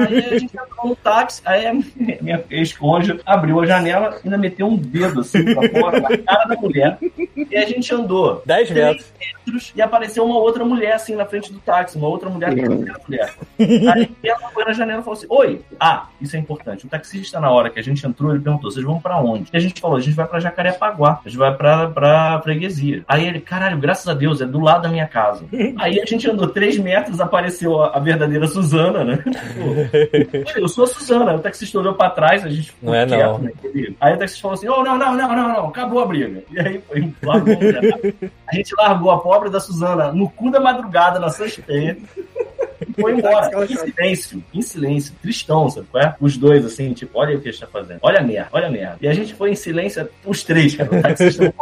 Aí 0.07 0.25
a 0.25 0.39
gente 0.39 0.55
entrou 0.55 0.89
no 0.89 0.95
táxi, 0.95 1.41
aí 1.45 1.65
a 1.67 1.73
minha, 1.73 2.43
ex-conja 2.49 3.19
abriu 3.25 3.59
a 3.61 3.65
janela 3.65 4.17
e 4.23 4.27
ainda 4.27 4.38
meteu 4.38 4.67
um 4.67 4.75
dedo 4.75 5.21
assim 5.21 5.43
pra 5.43 5.69
fora, 5.69 5.99
na 6.01 6.17
cara 6.17 6.45
da 6.45 6.55
mulher. 6.55 6.97
E 7.35 7.55
a 7.55 7.65
gente 7.65 7.93
andou 7.93 8.41
10 8.45 8.67
três 8.67 8.88
metros. 8.88 9.13
metros 9.19 9.73
e 9.75 9.81
apareceu 9.81 10.25
uma 10.25 10.38
outra 10.38 10.63
mulher 10.65 10.93
assim 10.93 11.15
na 11.15 11.25
frente 11.25 11.51
do 11.51 11.59
táxi, 11.59 11.97
uma 11.97 12.07
outra 12.07 12.29
mulher, 12.29 12.49
a 12.49 12.51
primeira 12.51 12.99
mulher. 13.07 13.33
Aí 13.59 14.09
ela 14.23 14.49
foi 14.51 14.65
na 14.65 14.73
janela 14.73 15.01
e 15.01 15.03
falou 15.03 15.17
assim: 15.17 15.27
Oi, 15.29 15.61
ah, 15.79 16.07
isso 16.21 16.35
é 16.35 16.39
importante. 16.39 16.85
O 16.85 16.89
taxista, 16.89 17.39
na 17.39 17.49
hora 17.49 17.69
que 17.69 17.79
a 17.79 17.83
gente 17.83 18.05
entrou, 18.05 18.31
ele 18.31 18.43
perguntou: 18.43 18.71
vocês 18.71 18.85
vão 18.85 18.99
pra 18.99 19.19
onde? 19.19 19.49
E 19.51 19.57
a 19.57 19.59
gente 19.59 19.79
falou: 19.79 19.97
a 19.97 20.01
gente 20.01 20.15
vai 20.15 20.27
pra 20.27 20.39
Jacarepaguá, 20.39 21.21
a 21.23 21.29
gente 21.29 21.38
vai 21.38 21.55
pra, 21.55 21.88
pra 21.89 22.41
freguesia. 22.41 23.03
Aí 23.07 23.27
ele, 23.27 23.39
caralho, 23.39 23.77
graças 23.77 24.07
a 24.07 24.13
Deus, 24.13 24.41
é 24.41 24.45
do 24.45 24.59
lado 24.59 24.83
da 24.83 24.89
minha 24.89 25.07
casa. 25.07 25.45
Aí 25.77 25.99
a 25.99 26.05
gente 26.05 26.29
andou 26.29 26.47
três 26.47 26.77
metros, 26.77 27.19
apareceu 27.19 27.81
a, 27.81 27.97
a 27.97 27.99
verdadeira 27.99 28.47
Suzana, 28.47 29.03
né? 29.03 29.23
Pô, 29.34 30.59
eu 30.59 30.67
sou 30.67 30.84
a 30.84 30.88
Suzana. 30.88 31.36
O 31.36 31.39
taxista 31.39 31.78
olhou 31.80 31.93
pra 31.93 32.09
trás, 32.09 32.45
a 32.45 32.49
gente 32.49 32.71
ficou 32.71 32.89
Não 32.89 32.95
é, 32.95 33.05
não. 33.05 33.17
quieto, 33.17 33.41
né? 33.41 33.51
Ele- 33.73 33.97
Aí 33.99 34.13
o 34.13 34.17
taxista 34.17 34.41
falou 34.41 34.55
assim: 34.55 34.67
Oh, 34.67 34.84
não, 34.84 34.97
não, 34.97 35.15
não, 35.15 35.36
não, 35.36 35.47
não, 35.49 35.67
acabou 35.67 35.99
a 35.99 36.05
briga. 36.05 36.43
E 36.51 36.59
aí 36.59 36.82
foi, 36.88 37.13
largou 37.23 37.53
a 37.53 37.57
mulher. 37.57 38.13
A 38.51 38.55
gente 38.55 38.73
largou 38.78 39.11
a 39.11 39.19
pobre 39.19 39.49
da 39.49 39.59
Suzana 39.59 40.11
no 40.11 40.30
cu 40.30 40.49
da 40.51 40.59
madrugada 40.59 41.19
na 41.19 41.30
Sexta-feira. 41.30 41.97
E 42.82 43.01
foi 43.01 43.13
embora, 43.17 43.49
em 43.65 43.67
silêncio, 43.75 44.43
em 44.53 44.61
silêncio, 44.61 45.13
tristão, 45.21 45.69
sabe 45.69 45.88
qual 45.91 46.03
é? 46.03 46.15
Os 46.19 46.38
dois, 46.38 46.65
assim, 46.65 46.93
tipo, 46.93 47.17
olha 47.19 47.38
o 47.38 47.41
que 47.41 47.49
a 47.49 47.51
gente 47.51 47.61
tá 47.61 47.67
fazendo, 47.67 47.99
olha 48.01 48.19
a 48.19 48.23
merda, 48.23 48.49
olha 48.51 48.67
a 48.67 48.71
merda. 48.71 48.97
E 49.01 49.07
a 49.07 49.13
gente 49.13 49.34
foi 49.34 49.51
em 49.51 49.55
silêncio, 49.55 50.07
os 50.25 50.43
três, 50.43 50.75
cara, 50.75 50.95
o 50.95 51.01
taxista 51.01 51.53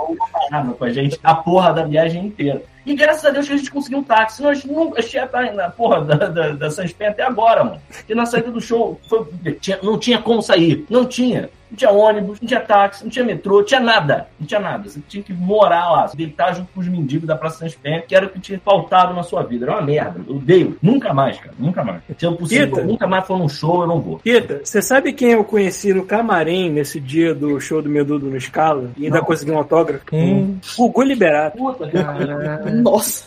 não 0.51 0.74
com 0.74 0.86
a 0.86 0.89
gente 0.91 1.20
a 1.24 1.36
porra 1.36 1.74
da 1.74 1.84
viagem 1.84 2.26
inteira. 2.26 2.61
E 2.86 2.93
graças 2.95 3.26
a 3.26 3.30
Deus 3.32 3.47
que 3.47 3.53
a 3.53 3.57
gente 3.57 3.72
conseguiu 3.72 3.99
um 3.99 4.03
táxi, 4.03 4.38
senão 4.38 4.49
a 4.51 4.53
gente 4.53 4.68
nunca 4.68 4.99
a 4.99 5.01
gente 5.01 5.13
ia 5.16 5.26
estar 5.26 5.53
na 5.53 5.70
porra 5.70 6.01
da, 6.05 6.16
da, 6.28 6.49
da 6.49 6.70
Sanspen 6.70 7.07
até 7.07 7.24
agora, 7.24 7.63
mano. 7.63 7.82
E 8.07 8.13
na 8.13 8.26
saída 8.28 8.51
do 8.51 8.61
show, 8.61 8.99
foi- 9.09 9.26
tinha- 9.59 9.80
não 9.82 9.97
tinha 9.97 10.22
como 10.22 10.41
sair, 10.41 10.86
não 10.89 11.05
tinha. 11.05 11.49
Não 11.76 11.78
tinha 11.78 11.91
ônibus, 11.91 12.39
não 12.39 12.47
tinha 12.47 12.59
táxi, 12.61 13.03
não 13.03 13.11
tinha 13.11 13.26
metrô, 13.26 13.57
não 13.57 13.65
tinha 13.65 13.80
nada. 13.82 14.28
Não 14.39 14.47
tinha 14.47 14.59
nada. 14.61 14.89
Você 14.89 15.01
tinha 15.09 15.21
que 15.21 15.34
morar 15.34 15.91
lá, 15.91 16.11
deitar 16.15 16.55
junto 16.55 16.71
com 16.73 16.80
os 16.80 16.88
mendigos 16.88 17.28
da 17.28 17.36
Praça 17.36 17.59
Sanspen, 17.59 18.01
que 18.07 18.15
era 18.15 18.26
o 18.26 18.30
que 18.30 18.39
tinha 18.39 18.57
faltado 18.63 19.13
na 19.13 19.23
sua 19.23 19.43
vida. 19.43 19.65
Era 19.65 19.73
uma 19.73 19.82
merda. 19.82 20.21
Eu 20.26 20.38
odeio. 20.38 20.78
Nunca 20.82 21.13
mais, 21.13 21.38
cara. 21.38 21.53
Nunca 21.59 21.84
mais. 21.84 22.01
Se 22.17 22.26
eu 22.26 22.34
possível, 22.36 22.65
Eita. 22.78 22.84
nunca 22.84 23.05
mais 23.07 23.28
for 23.28 23.38
num 23.38 23.49
show, 23.49 23.82
eu 23.82 23.88
não 23.88 23.99
vou. 23.99 24.21
Rita, 24.26 24.61
você 24.63 24.82
sabe 24.82 25.11
quem 25.11 25.32
eu 25.32 25.43
conheci 25.43 25.93
no 25.93 26.05
camarim 26.05 26.69
nesse 26.69 26.99
dia 26.99 27.36
do 27.36 27.59
show 27.59 27.82
do 27.82 27.89
Medudo 27.89 28.28
no 28.28 28.39
Scala? 28.39 28.89
E 28.95 29.05
ainda 29.05 29.17
Não. 29.17 29.26
consegui 29.26 29.51
um 29.51 29.57
autógrafo? 29.57 30.05
Hum. 30.13 30.57
Gugu 30.78 31.01
Liberato. 31.03 31.57
Puta, 31.57 31.88
cara. 31.89 32.71
Nossa. 32.71 33.26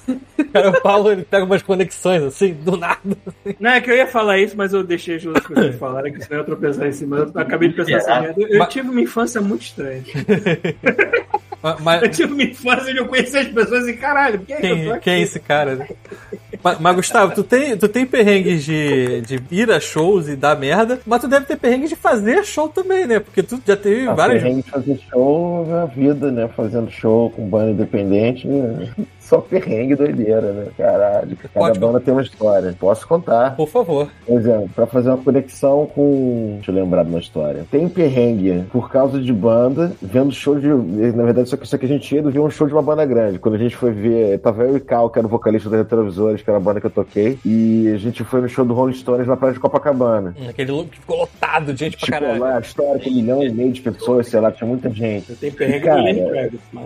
Cara, 0.52 0.70
o 0.70 0.80
Paulo 0.80 1.12
ele 1.12 1.22
pega 1.22 1.44
umas 1.44 1.62
conexões 1.62 2.22
assim, 2.22 2.54
do 2.54 2.76
nada. 2.76 2.98
Não, 3.60 3.70
é 3.70 3.80
que 3.80 3.90
eu 3.90 3.96
ia 3.96 4.06
falar 4.06 4.38
isso, 4.38 4.56
mas 4.56 4.72
eu 4.72 4.82
deixei 4.82 5.16
as 5.16 5.26
outras 5.26 5.46
pessoas 5.46 5.74
falarem, 5.76 6.12
que 6.12 6.22
senão 6.22 6.38
eu 6.38 6.40
ia 6.40 6.46
tropeçar 6.46 6.86
em 6.86 6.92
cima. 6.92 7.18
Eu 7.18 7.32
acabei 7.34 7.68
de 7.68 7.74
pensar 7.74 7.96
essa 7.96 8.20
merda 8.20 8.37
Eu, 8.38 8.48
eu 8.48 8.58
Mas- 8.58 8.68
tive 8.72 8.88
uma 8.88 9.00
infância 9.00 9.40
muito 9.40 9.62
estranha. 9.62 10.02
Mas, 11.80 12.02
Eu 12.02 12.10
tive 12.10 12.32
uma 12.32 12.42
infância 12.44 12.90
onde 12.90 12.98
eu 12.98 13.06
conheci 13.08 13.36
as 13.36 13.48
pessoas 13.48 13.88
e 13.88 13.94
caralho, 13.94 14.38
por 14.38 14.46
que, 14.46 14.54
que 14.56 14.66
eu 14.66 14.76
tô 14.84 14.90
Quem, 14.92 15.00
quem 15.00 15.12
é 15.14 15.20
esse 15.20 15.40
cara? 15.40 15.88
Mas, 16.62 16.78
mas, 16.80 16.96
Gustavo, 16.96 17.34
tu 17.34 17.42
tem, 17.44 17.76
tu 17.76 17.88
tem 17.88 18.04
perrengues 18.06 18.64
de, 18.64 19.20
de 19.22 19.40
ir 19.50 19.70
a 19.70 19.78
shows 19.80 20.28
e 20.28 20.36
dar 20.36 20.58
merda, 20.58 20.98
mas 21.06 21.20
tu 21.20 21.28
deve 21.28 21.46
ter 21.46 21.56
perrengues 21.56 21.90
de 21.90 21.96
fazer 21.96 22.44
show 22.44 22.68
também, 22.68 23.06
né? 23.06 23.20
Porque 23.20 23.42
tu 23.42 23.60
já 23.66 23.76
teve 23.76 24.08
Ah, 24.08 24.14
várias. 24.14 24.42
perrengue 24.42 24.62
de 24.62 24.70
fazer 24.70 24.98
show 25.10 25.66
na 25.66 25.84
vida, 25.86 26.30
né? 26.30 26.48
Fazendo 26.56 26.90
show 26.90 27.30
com 27.30 27.46
banda 27.48 27.70
independente. 27.70 28.46
né? 28.48 28.88
Só 29.28 29.42
perrengue 29.42 29.94
doideira, 29.94 30.40
né? 30.52 30.66
Caralho. 30.78 31.36
Cada 31.52 31.78
banda 31.78 32.00
tem 32.00 32.14
uma 32.14 32.22
história. 32.22 32.74
Posso 32.80 33.06
contar. 33.06 33.54
Por 33.56 33.68
favor. 33.68 34.08
Por 34.26 34.38
exemplo, 34.38 34.70
pra 34.74 34.86
fazer 34.86 35.10
uma 35.10 35.18
conexão 35.18 35.84
com. 35.94 36.54
Deixa 36.56 36.70
eu 36.70 36.74
lembrar 36.74 37.02
de 37.02 37.10
uma 37.10 37.18
história. 37.18 37.66
Tem 37.70 37.86
perrengue 37.90 38.64
por 38.72 38.90
causa 38.90 39.20
de 39.20 39.30
banda, 39.30 39.92
vendo 40.00 40.32
show 40.32 40.58
de. 40.58 40.68
Na 40.68 41.24
verdade, 41.24 41.46
só 41.50 41.58
que, 41.58 41.68
só 41.68 41.76
que 41.76 41.84
a 41.84 41.88
gente 41.88 42.14
ia 42.14 42.22
ver 42.22 42.38
um 42.40 42.48
show 42.48 42.66
de 42.66 42.72
uma 42.72 42.80
banda 42.80 43.04
grande. 43.04 43.38
Quando 43.38 43.56
a 43.56 43.58
gente 43.58 43.76
foi 43.76 43.90
ver, 43.92 44.38
tava 44.38 44.62
eu 44.62 44.78
e 44.78 44.80
Cal, 44.80 45.10
que 45.10 45.18
era 45.18 45.26
o 45.26 45.30
vocalista 45.30 45.68
da 45.68 45.76
Retrovisores, 45.76 46.40
que 46.48 46.50
era 46.50 46.56
a 46.56 46.60
banda 46.62 46.80
que 46.80 46.86
eu 46.86 46.90
toquei, 46.90 47.38
e 47.44 47.88
a 47.94 47.98
gente 47.98 48.24
foi 48.24 48.40
no 48.40 48.48
show 48.48 48.64
do 48.64 48.72
Rolling 48.72 48.94
Stones 48.94 49.26
na 49.26 49.36
praia 49.36 49.52
de 49.52 49.60
Copacabana. 49.60 50.34
Aquele 50.48 50.72
look 50.72 50.88
que 50.90 50.98
ficou 50.98 51.18
lotado 51.18 51.74
de 51.74 51.78
gente 51.84 51.96
pra 51.98 52.06
Tipo, 52.06 52.18
caralho. 52.20 52.40
lá 52.40 52.56
a 52.56 52.60
história 52.60 52.98
com 53.04 53.10
um 53.10 53.14
milhão 53.14 53.42
e 53.42 53.50
meio 53.52 53.70
de 53.70 53.82
pessoas, 53.82 54.28
sei 54.28 54.40
lá, 54.40 54.50
tinha 54.50 54.66
muita 54.66 54.88
gente. 54.88 55.28
Eu 55.30 55.36
tenho 55.36 55.52
perrengue 55.52 55.88
do 55.90 55.94
Lenny 55.96 56.20
é. 56.20 56.30
Kravitz, 56.30 56.62
mas. 56.72 56.84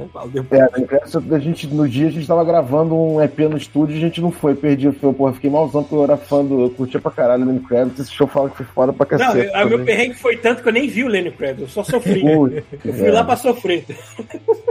É, 0.51 1.35
a 1.37 1.39
gente, 1.39 1.67
no 1.69 1.89
dia 1.89 2.09
a 2.09 2.11
gente 2.11 2.27
tava 2.27 2.45
gravando 2.45 2.97
um 2.97 3.23
EP 3.23 3.39
no 3.49 3.57
estúdio 3.57 3.95
e 3.95 3.99
a 3.99 4.01
gente 4.01 4.21
não 4.21 4.33
foi, 4.33 4.55
perdi, 4.57 4.91
foi, 4.91 5.13
porra, 5.13 5.33
fiquei 5.33 5.49
malzão 5.51 5.83
porque 5.85 5.95
eu 5.95 6.03
era 6.03 6.17
fã 6.17 6.45
do, 6.45 6.63
eu 6.63 6.71
curtia 6.71 6.99
pra 7.01 7.11
caralho 7.13 7.45
o 7.45 7.47
Lenny 7.47 7.61
Kravitz, 7.61 8.01
esse 8.01 8.11
show 8.13 8.27
fala 8.27 8.51
que 8.51 8.57
foi 8.57 8.67
foda 8.67 8.93
pra 8.93 9.07
Não, 9.17 9.27
cacete. 9.27 9.51
eu- 9.55 9.67
o 9.67 9.69
meu 9.69 9.85
perrengue 9.85 10.15
foi 10.15 10.37
tanto 10.37 10.61
que 10.63 10.69
eu 10.69 10.73
nem 10.73 10.89
vi 10.89 11.05
o 11.05 11.09
Lenny 11.09 11.31
Kravitz, 11.31 11.61
eu 11.63 11.69
só 11.69 11.85
sofri. 11.85 12.23
Eu 12.27 12.51
fui 12.81 13.11
lá 13.11 13.23
velho. 13.23 13.25
pra 13.27 13.37
sofrer. 13.37 13.85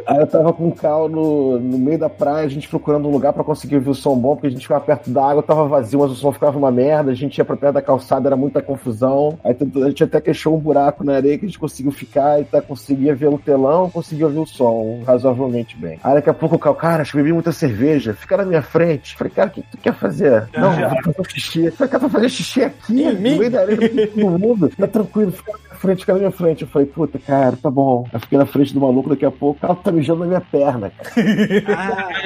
Aí 0.06 0.18
eu 0.18 0.28
tava 0.28 0.52
com 0.52 0.68
o 0.68 0.72
Cal 0.76 1.08
no, 1.08 1.60
no 1.60 1.78
meio 1.78 1.98
da 2.00 2.10
praia, 2.10 2.46
a 2.46 2.50
gente 2.50 2.68
procurando 2.68 3.08
um 3.08 3.12
lugar 3.12 3.32
pra 3.34 3.44
conseguir 3.44 3.76
ouvir 3.76 3.90
o 3.92 3.94
som 3.96 4.16
bom, 4.18 4.36
porque 4.36 4.48
a 4.48 4.50
gente 4.50 4.64
ficava 4.64 4.81
perto 4.82 5.10
da 5.10 5.24
água, 5.24 5.44
tava 5.44 5.68
vazio, 5.68 6.00
mas 6.00 6.12
o 6.12 6.16
som 6.16 6.32
ficava 6.32 6.58
uma 6.58 6.72
merda, 6.72 7.12
a 7.12 7.16
gente 7.16 7.38
ia 7.38 7.46
pra 7.46 7.56
perto 7.56 7.74
da 7.74 7.82
calçada, 7.82 8.28
era 8.28 8.36
muita 8.36 8.62
confusão. 8.62 9.38
Aí 9.44 9.56
a 9.84 9.88
gente 9.88 10.04
até 10.04 10.20
queixou 10.20 10.56
um 10.56 10.60
buraco 10.60 11.04
na 11.04 11.16
areia 11.16 11.38
que 11.38 11.46
a 11.46 11.48
gente 11.48 11.60
conseguiu 11.60 11.92
ficar 11.92 12.40
e 12.40 12.46
tá, 12.46 12.62
conseguia 12.62 13.16
ver 13.16 13.28
o 13.28 13.38
telão, 13.38 13.90
conseguia 13.90 14.26
ouvir 14.26 14.40
o 14.40 14.46
som 14.46 15.02
razoavelmente 15.06 15.78
bem. 15.78 16.00
Aí 16.04 16.16
daqui 16.16 16.30
a 16.30 16.34
pouco 16.34 16.56
o 16.56 16.76
cara, 16.76 17.02
acho 17.02 17.12
que 17.12 17.18
bebi 17.18 17.34
muita 17.34 17.52
cerveja, 17.52 18.14
fica 18.14 18.38
na 18.38 18.46
minha 18.46 18.62
frente. 18.62 19.16
Falei, 19.16 19.32
cara, 19.34 19.50
o 19.50 19.52
que 19.52 19.62
tu 19.62 19.78
quer 19.78 19.94
fazer? 19.94 20.48
Não, 20.58 20.72
vou 20.72 21.14
fazer 21.14 21.30
xixi. 21.30 21.72
Falei, 21.72 21.92
cara, 21.92 22.02
vai 22.02 22.10
fazer 22.10 22.30
xixi 22.30 22.64
aqui, 22.64 23.04
no 23.04 23.20
meio 23.20 23.52
da 23.52 23.62
areia, 23.62 24.08
todo 24.08 24.40
mundo. 24.40 24.70
Tá 24.78 24.88
tranquilo, 24.88 25.32
fica 25.32 25.52
na 25.52 25.58
minha 25.60 25.76
frente, 25.76 26.00
fica 26.00 26.14
na 26.14 26.20
minha 26.20 26.32
frente. 26.32 26.62
Eu 26.64 26.68
falei, 26.68 26.88
puta, 26.88 27.20
cara, 27.20 27.56
tá 27.62 27.70
bom. 27.70 28.06
Aí 28.14 28.20
fiquei 28.20 28.38
na 28.38 28.46
frente 28.46 28.74
do 28.74 28.82
maluco, 28.82 29.10
daqui 29.10 29.26
a 29.26 29.32
pouco, 29.32 29.58
o 29.58 29.62
cara 29.62 29.76
tá 29.76 29.92
mijando 29.92 30.22
na 30.22 30.26
minha 30.28 30.42
perna, 30.42 30.92
cara. 30.92 31.12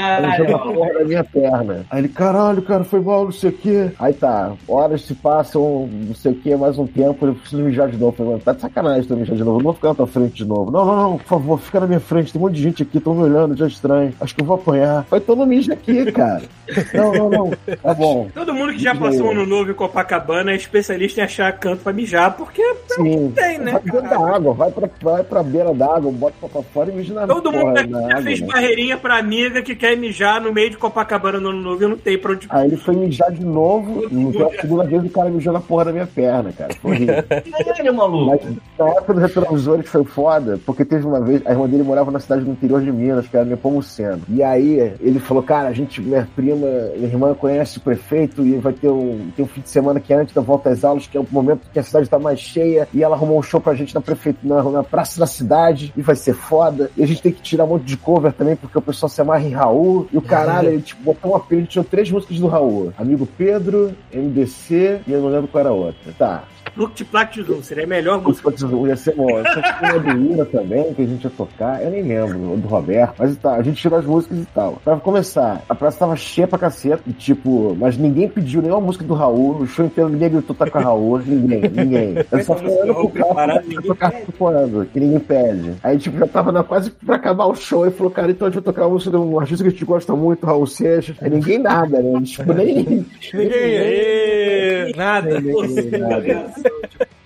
Tá 0.05 0.21
mijando 0.21 0.51
na 0.51 0.59
porra 0.59 0.93
da 0.93 1.05
minha 1.05 1.23
perna. 1.23 1.85
Aí 1.89 1.99
ele, 1.99 2.09
caralho, 2.09 2.44
cara, 2.61 2.83
foi 2.83 2.99
mal, 2.99 3.25
não 3.25 3.31
sei 3.31 3.49
o 3.49 3.53
quê. 3.53 3.91
Aí 3.99 4.13
tá, 4.13 4.53
horas 4.67 5.01
se 5.01 5.13
passam, 5.13 5.89
não 5.91 6.15
sei 6.15 6.31
o 6.31 6.35
quê, 6.35 6.55
mais 6.55 6.77
um 6.77 6.87
tempo, 6.87 7.25
eu 7.25 7.35
preciso 7.35 7.61
mijar 7.61 7.89
de 7.89 7.97
novo. 7.97 8.15
Eu 8.17 8.25
falei, 8.25 8.41
tá 8.41 8.53
de 8.53 8.61
sacanagem 8.61 9.03
tu 9.05 9.15
mijar 9.15 9.35
de 9.35 9.43
novo, 9.43 9.57
não 9.57 9.63
vou 9.63 9.73
ficar 9.73 9.89
na 9.89 9.95
tua 9.95 10.07
frente 10.07 10.35
de 10.35 10.45
novo. 10.45 10.71
Não, 10.71 10.85
não, 10.85 10.95
não, 10.95 11.17
por 11.17 11.25
favor, 11.25 11.59
fica 11.59 11.79
na 11.79 11.87
minha 11.87 11.99
frente, 11.99 12.31
tem 12.31 12.41
um 12.41 12.45
monte 12.45 12.55
de 12.55 12.63
gente 12.63 12.83
aqui, 12.83 12.99
tão 12.99 13.13
me 13.13 13.23
olhando, 13.23 13.55
já 13.55 13.65
é 13.65 13.67
estranho. 13.67 14.13
Acho 14.19 14.35
que 14.35 14.41
eu 14.41 14.45
vou 14.45 14.55
apanhar. 14.55 15.05
Foi 15.05 15.19
então 15.19 15.35
não 15.35 15.45
mija 15.45 15.73
aqui, 15.73 16.11
cara. 16.11 16.43
Não, 16.95 17.13
não, 17.13 17.29
não. 17.29 17.51
Tá 17.81 17.93
bom. 17.93 18.27
Todo 18.33 18.53
mundo 18.53 18.73
que 18.73 18.79
já 18.79 18.95
passou 18.95 19.27
um 19.27 19.31
ano 19.31 19.45
novo 19.45 19.69
em 19.69 19.73
Copacabana 19.73 20.51
é 20.51 20.55
especialista 20.55 21.21
em 21.21 21.23
achar 21.23 21.51
canto 21.53 21.83
pra 21.83 21.93
mijar, 21.93 22.35
porque 22.35 22.63
Sim. 22.87 23.31
tem, 23.35 23.59
né, 23.59 23.73
Vai 23.73 23.81
dentro 23.81 24.01
cara? 24.01 24.19
da 24.19 24.35
água, 24.35 24.53
vai 24.53 24.71
pra, 24.71 24.89
vai 25.01 25.23
pra 25.23 25.43
beira 25.43 25.73
da 25.75 25.95
água, 25.95 26.11
bota 26.11 26.33
pra, 26.39 26.49
pra 26.49 26.63
fora 26.63 26.91
e 26.91 26.95
mija 26.95 27.13
na 27.13 27.27
todo 27.27 27.51
porra, 27.51 27.65
mundo 27.65 27.77
aqui 27.77 27.91
já 27.91 27.97
água, 27.99 28.21
fez 28.23 28.41
né? 28.41 28.47
barreirinha 28.47 28.97
pra 28.97 29.17
amiga 29.17 29.61
que 29.61 29.75
quer 29.75 29.95
mijar 29.95 30.41
no 30.41 30.51
meio 30.51 30.71
de 30.71 30.77
Copacabana 30.77 31.39
no 31.39 31.49
ano 31.49 31.61
novo 31.61 31.83
e 31.83 31.87
não 31.87 31.97
tem 31.97 32.17
pra 32.17 32.31
onde. 32.35 32.47
Aí 32.49 32.67
ele 32.67 32.77
foi 32.77 32.95
mijar 32.95 33.31
de 33.31 33.43
novo, 33.43 34.05
e 34.05 34.31
pela 34.31 34.51
segunda 34.51 34.83
vez 34.83 35.03
o 35.03 35.09
cara 35.09 35.29
mijou 35.29 35.53
na 35.53 35.59
porra 35.59 35.85
da 35.85 35.91
minha 35.91 36.07
perna, 36.07 36.51
cara. 36.51 36.73
Foi. 36.75 37.05
Caralho, 37.85 37.93
maluco. 37.95 38.25
Mas 38.25 38.57
na 38.77 38.89
época 38.89 39.13
do 39.13 39.19
retrovisores 39.19 39.89
foi 39.89 40.03
foda, 40.03 40.59
porque 40.65 40.83
teve 40.83 41.05
uma 41.05 41.21
vez, 41.21 41.41
a 41.45 41.51
irmã 41.51 41.67
dele 41.67 41.83
morava 41.83 42.11
na 42.11 42.19
cidade 42.19 42.43
do 42.43 42.51
interior 42.51 42.81
de 42.81 42.91
Minas, 42.91 43.27
que 43.27 43.35
era 43.35 43.45
Nepomuceno. 43.45 44.21
E 44.29 44.43
aí 44.43 44.93
ele 44.99 45.19
falou, 45.19 45.43
cara, 45.43 45.69
a 45.69 45.73
gente, 45.73 46.01
minha 46.01 46.27
prima, 46.35 46.67
minha 46.95 47.07
irmã 47.07 47.33
conhece 47.33 47.77
o 47.77 47.81
prefeito 47.81 48.45
e 48.45 48.57
vai 48.57 48.73
ter 48.73 48.89
um, 48.89 49.29
tem 49.35 49.45
um 49.45 49.47
fim 49.47 49.61
de 49.61 49.69
semana 49.69 49.99
que 49.99 50.13
é 50.13 50.17
antes 50.17 50.33
da 50.33 50.41
volta 50.41 50.69
às 50.69 50.83
aulas, 50.83 51.07
que 51.07 51.17
é 51.17 51.19
o 51.19 51.27
momento 51.29 51.61
que 51.71 51.79
a 51.79 51.83
cidade 51.83 52.09
tá 52.09 52.19
mais 52.19 52.39
cheia, 52.39 52.87
e 52.93 53.03
ela 53.03 53.15
arrumou 53.15 53.39
um 53.39 53.43
show 53.43 53.59
pra 53.59 53.73
gente 53.73 53.93
na 53.93 54.01
prefeitura, 54.01 54.63
na, 54.63 54.69
na 54.69 54.83
praça 54.83 55.19
da 55.19 55.27
cidade, 55.27 55.93
e 55.95 56.01
vai 56.01 56.15
ser 56.15 56.33
foda. 56.33 56.89
E 56.97 57.03
a 57.03 57.07
gente 57.07 57.21
tem 57.21 57.31
que 57.31 57.41
tirar 57.41 57.65
um 57.65 57.67
monte 57.67 57.85
de 57.85 57.97
cover 57.97 58.33
também, 58.33 58.55
porque 58.55 58.77
o 58.77 58.81
pessoal 58.81 59.09
se 59.09 59.21
amarra 59.21 59.43
em 59.43 59.51
Raul, 59.51 60.07
e 60.11 60.17
o 60.17 60.21
caralho, 60.21 60.69
ele 60.69 60.81
tipo, 60.81 61.03
botou 61.03 61.31
um 61.31 61.35
apelido, 61.35 61.67
tinha 61.67 61.83
três 61.83 62.09
músicas 62.11 62.24
do 62.29 62.47
Raul. 62.47 62.93
Amigo 62.97 63.25
Pedro, 63.25 63.93
MDC, 64.13 65.01
e 65.07 65.11
eu 65.11 65.21
não 65.21 65.29
lembro 65.29 65.47
qual 65.47 65.61
era 65.61 65.69
a 65.69 65.73
outra. 65.73 66.13
Tá, 66.17 66.43
Pluct 66.75 67.03
Plact 67.05 67.41
Zoom, 67.43 67.61
seria 67.63 67.85
a 67.85 67.87
melhor 67.87 68.21
música. 68.21 68.53
Ia 68.85 68.95
ser 68.97 69.15
bom. 69.15 69.39
Essa 69.39 69.61
tinha 69.79 69.99
do 69.99 70.33
Ira 70.33 70.45
também, 70.45 70.93
que 70.93 71.01
a 71.01 71.05
gente 71.05 71.23
ia 71.23 71.29
tocar. 71.29 71.81
Eu 71.81 71.89
nem 71.89 72.01
lembro, 72.03 72.53
o 72.53 72.57
do 72.57 72.67
Roberto. 72.67 73.15
Mas 73.17 73.35
tá, 73.37 73.55
a 73.55 73.61
gente 73.61 73.81
tirou 73.81 73.97
as 73.97 74.05
músicas 74.05 74.37
e 74.39 74.45
tal. 74.53 74.73
Pra 74.83 74.97
começar, 74.97 75.61
a 75.69 75.73
praça 75.75 75.99
tava 75.99 76.15
cheia 76.15 76.47
pra 76.47 76.59
caceta. 76.59 77.01
E, 77.07 77.13
tipo, 77.13 77.75
mas 77.79 77.97
ninguém 77.97 78.27
pediu 78.27 78.61
nenhuma 78.61 78.81
música 78.81 79.05
do 79.05 79.13
Raul. 79.13 79.59
No 79.59 79.67
show 79.67 79.85
inteiro 79.85 80.09
ninguém 80.09 80.29
gritou 80.29 80.55
tocar 80.55 80.81
Raul. 80.81 81.19
Ninguém, 81.19 81.61
ninguém. 81.61 82.15
Eu 82.31 82.43
só 82.43 82.53
Essa 82.53 82.63
música 82.63 82.85
falando 82.85 83.01
do 83.01 83.09
pro 83.09 83.61
ninguém 83.69 83.81
tocar 83.87 84.11
pede. 84.11 84.25
quando, 84.37 84.85
que 84.91 84.99
ninguém 84.99 85.19
pede. 85.19 85.73
Aí, 85.81 85.97
tipo, 85.97 86.17
já 86.17 86.27
tava 86.27 86.51
na, 86.51 86.63
quase 86.63 86.91
pra 86.91 87.15
acabar 87.15 87.45
o 87.45 87.55
show. 87.55 87.85
Ele 87.85 87.95
falou, 87.95 88.11
cara, 88.11 88.31
então 88.31 88.47
a 88.47 88.51
gente 88.51 88.61
vai 88.61 88.63
tocar 88.73 88.85
uma 88.87 88.93
música 88.93 89.11
de 89.11 89.17
um 89.17 89.39
artista 89.39 89.63
que 89.63 89.69
a 89.69 89.71
gente 89.71 89.85
gosta 89.85 90.13
muito, 90.13 90.45
Raul 90.45 90.67
Seixas. 90.67 91.15
Aí 91.21 91.29
ninguém 91.29 91.59
nada, 91.59 92.01
né? 92.01 92.21
Tipo, 92.23 92.51
nem. 92.53 92.75
Ninguém. 92.75 93.05
Ê, 93.55 94.91
Nada. 94.95 95.39
ninguém 95.39 95.53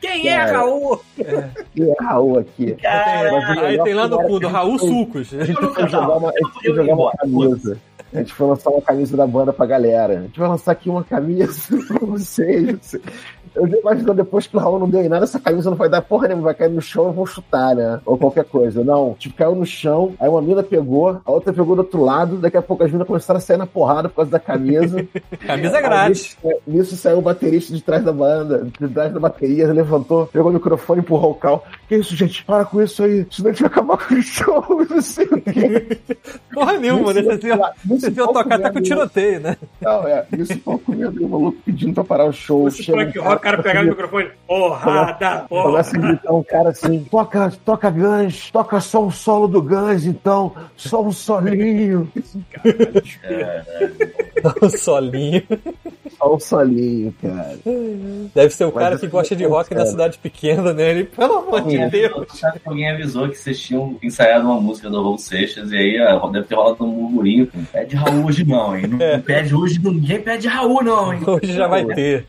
Quem 0.01 0.29
é 0.29 0.37
Cara. 0.37 0.57
Raul? 0.59 1.01
E 1.75 1.83
é 1.83 1.95
Raul 1.99 2.39
aqui. 2.39 2.77
O 2.81 3.61
Aí 3.61 3.83
tem 3.83 3.93
lá 3.93 4.07
no 4.07 4.21
fundo, 4.21 4.47
Raul 4.47 4.79
Sucos. 4.79 5.33
A 5.33 5.43
gente 5.43 5.59
foi 5.59 5.89
jogar 5.89 6.17
uma, 6.17 6.29
a 6.29 6.33
gente 6.33 6.63
foi 6.63 6.75
jogar 6.75 6.93
uma 6.93 7.11
camisa. 7.11 7.71
A 7.71 7.73
gente 7.75 7.88
foi 8.33 8.47
lançar 8.47 8.69
uma 8.69 8.81
camisa 8.81 9.15
da 9.15 9.27
banda 9.27 9.53
pra 9.53 9.65
galera. 9.65 10.19
A 10.19 10.21
gente 10.21 10.39
vai 10.39 10.49
lançar 10.49 10.71
aqui 10.71 10.89
uma 10.89 11.03
camisa 11.03 11.77
pra 11.87 12.07
vocês. 12.07 12.95
Eu 13.55 13.67
já 13.67 13.77
imaginando 13.77 14.13
depois 14.13 14.47
que 14.47 14.55
o 14.55 14.59
Raul 14.59 14.79
não 14.79 14.89
deu 14.89 15.01
em 15.01 15.09
nada, 15.09 15.23
essa 15.23 15.39
camisa 15.39 15.69
não 15.69 15.77
vai 15.77 15.89
dar 15.89 16.01
porra 16.01 16.27
nenhuma, 16.27 16.45
vai 16.45 16.53
cair 16.53 16.69
no 16.69 16.81
chão 16.81 17.09
e 17.09 17.13
vão 17.13 17.25
chutar, 17.25 17.75
né? 17.75 17.99
Ou 18.05 18.17
qualquer 18.17 18.45
coisa. 18.45 18.83
Não, 18.83 19.15
tipo, 19.17 19.35
caiu 19.35 19.55
no 19.55 19.65
chão, 19.65 20.13
aí 20.19 20.29
uma 20.29 20.41
mina 20.41 20.63
pegou, 20.63 21.19
a 21.25 21.31
outra 21.31 21.51
pegou 21.51 21.75
do 21.75 21.79
outro 21.79 22.03
lado, 22.03 22.37
daqui 22.37 22.57
a 22.57 22.61
pouco 22.61 22.83
as 22.83 22.91
minas 22.91 23.07
começaram 23.07 23.37
a 23.37 23.41
sair 23.41 23.57
na 23.57 23.65
porrada 23.65 24.07
por 24.07 24.17
causa 24.17 24.31
da 24.31 24.39
camisa. 24.39 25.07
Camisa 25.45 25.81
grátis. 25.81 26.37
Aí, 26.43 26.49
nisso, 26.49 26.61
nisso 26.67 26.97
saiu 26.97 27.17
o 27.17 27.21
baterista 27.21 27.73
de 27.73 27.81
trás 27.81 28.03
da 28.03 28.11
banda, 28.11 28.67
de 28.79 28.87
trás 28.87 29.11
da 29.11 29.19
bateria, 29.19 29.71
levantou, 29.73 30.27
pegou 30.27 30.51
o 30.51 30.53
microfone 30.53 31.01
empurrou 31.01 31.31
o 31.31 31.35
cal. 31.35 31.65
Que 31.87 31.95
isso, 31.95 32.15
gente? 32.15 32.43
Para 32.43 32.65
com 32.65 32.81
isso 32.81 33.03
aí, 33.03 33.25
senão 33.31 33.49
a 33.49 33.53
gente 33.53 33.61
vai 33.61 33.71
acabar 33.71 33.97
com 33.97 34.13
o 34.13 34.21
show, 34.21 34.65
não 34.89 35.01
sei 35.01 35.25
o 35.25 35.41
quê. 35.41 35.99
Porra 36.53 36.77
nenhuma, 36.77 37.13
né? 37.13 37.21
Vocês 37.85 37.98
vocês 37.99 38.17
iam 38.17 38.33
tocar 38.33 38.59
tá 38.59 38.71
com 38.71 38.81
tiroteio, 38.81 39.39
né? 39.39 39.57
Não, 39.81 40.07
é, 40.07 40.25
isso 40.37 40.53
o 40.53 40.59
palco 40.59 40.91
mesmo, 40.95 41.25
o 41.25 41.29
maluco 41.29 41.57
pedindo 41.65 41.93
pra 41.93 42.03
parar 42.03 42.25
o 42.25 42.33
show. 42.33 42.65
O 42.67 42.71
Frank 42.71 43.17
Rock, 43.19 43.35
o 43.35 43.39
cara 43.39 43.63
pegar 43.63 43.81
o 43.83 43.85
microfone. 43.85 44.29
Porrada, 44.47 45.45
Começa 45.49 45.89
a 45.91 45.99
porra. 45.99 46.07
gritar 46.13 46.33
um 46.33 46.43
cara 46.43 46.69
assim, 46.69 47.03
toca, 47.09 47.51
toca 47.65 47.89
Guns, 47.89 48.51
toca 48.51 48.79
só 48.79 49.05
um 49.05 49.11
solo 49.11 49.47
do 49.47 49.61
Guns, 49.61 50.05
então, 50.05 50.53
só 50.75 51.01
um 51.03 51.11
solinho, 51.11 52.09
Dá 54.41 54.53
um 54.61 54.69
solinho. 54.69 55.43
só 56.17 56.35
um 56.35 56.39
solinho, 56.39 57.13
cara. 57.21 57.57
Deve 58.33 58.53
ser 58.53 58.65
o 58.65 58.71
Mas 58.73 58.83
cara 58.83 58.97
que 58.97 59.07
gosta 59.07 59.35
de 59.35 59.43
é 59.43 59.47
rock 59.47 59.73
na 59.73 59.85
cidade 59.85 60.17
pequena, 60.19 60.73
né? 60.73 60.89
Ele, 60.91 61.03
pelo 61.05 61.37
amor 61.39 61.61
de 61.61 61.89
Deus. 61.89 62.27
alguém 62.65 62.89
avisou 62.89 63.27
que 63.29 63.35
vocês 63.37 63.59
tinham 63.59 63.97
ensaiado 64.01 64.45
uma 64.45 64.59
música 64.59 64.89
do 64.89 65.01
Raul 65.01 65.17
Seixas 65.17 65.71
e 65.71 65.75
aí 65.77 65.97
deve 66.31 66.47
ter 66.47 66.55
rolado 66.55 66.83
um 66.83 66.87
murmurinho. 66.87 67.49
Não 67.53 67.65
pede 67.89 67.95
Raul 67.95 68.25
hoje 68.25 68.45
não, 68.45 68.75
hein? 68.77 68.87
Não, 68.87 68.97
não 68.97 69.21
pede 69.21 69.55
hoje, 69.55 69.79
ninguém 69.83 70.21
pede 70.21 70.47
Raul 70.47 70.83
não, 70.83 71.13
hein? 71.13 71.21
Hoje 71.25 71.53
já 71.53 71.67
vai 71.67 71.85
ter. 71.85 72.25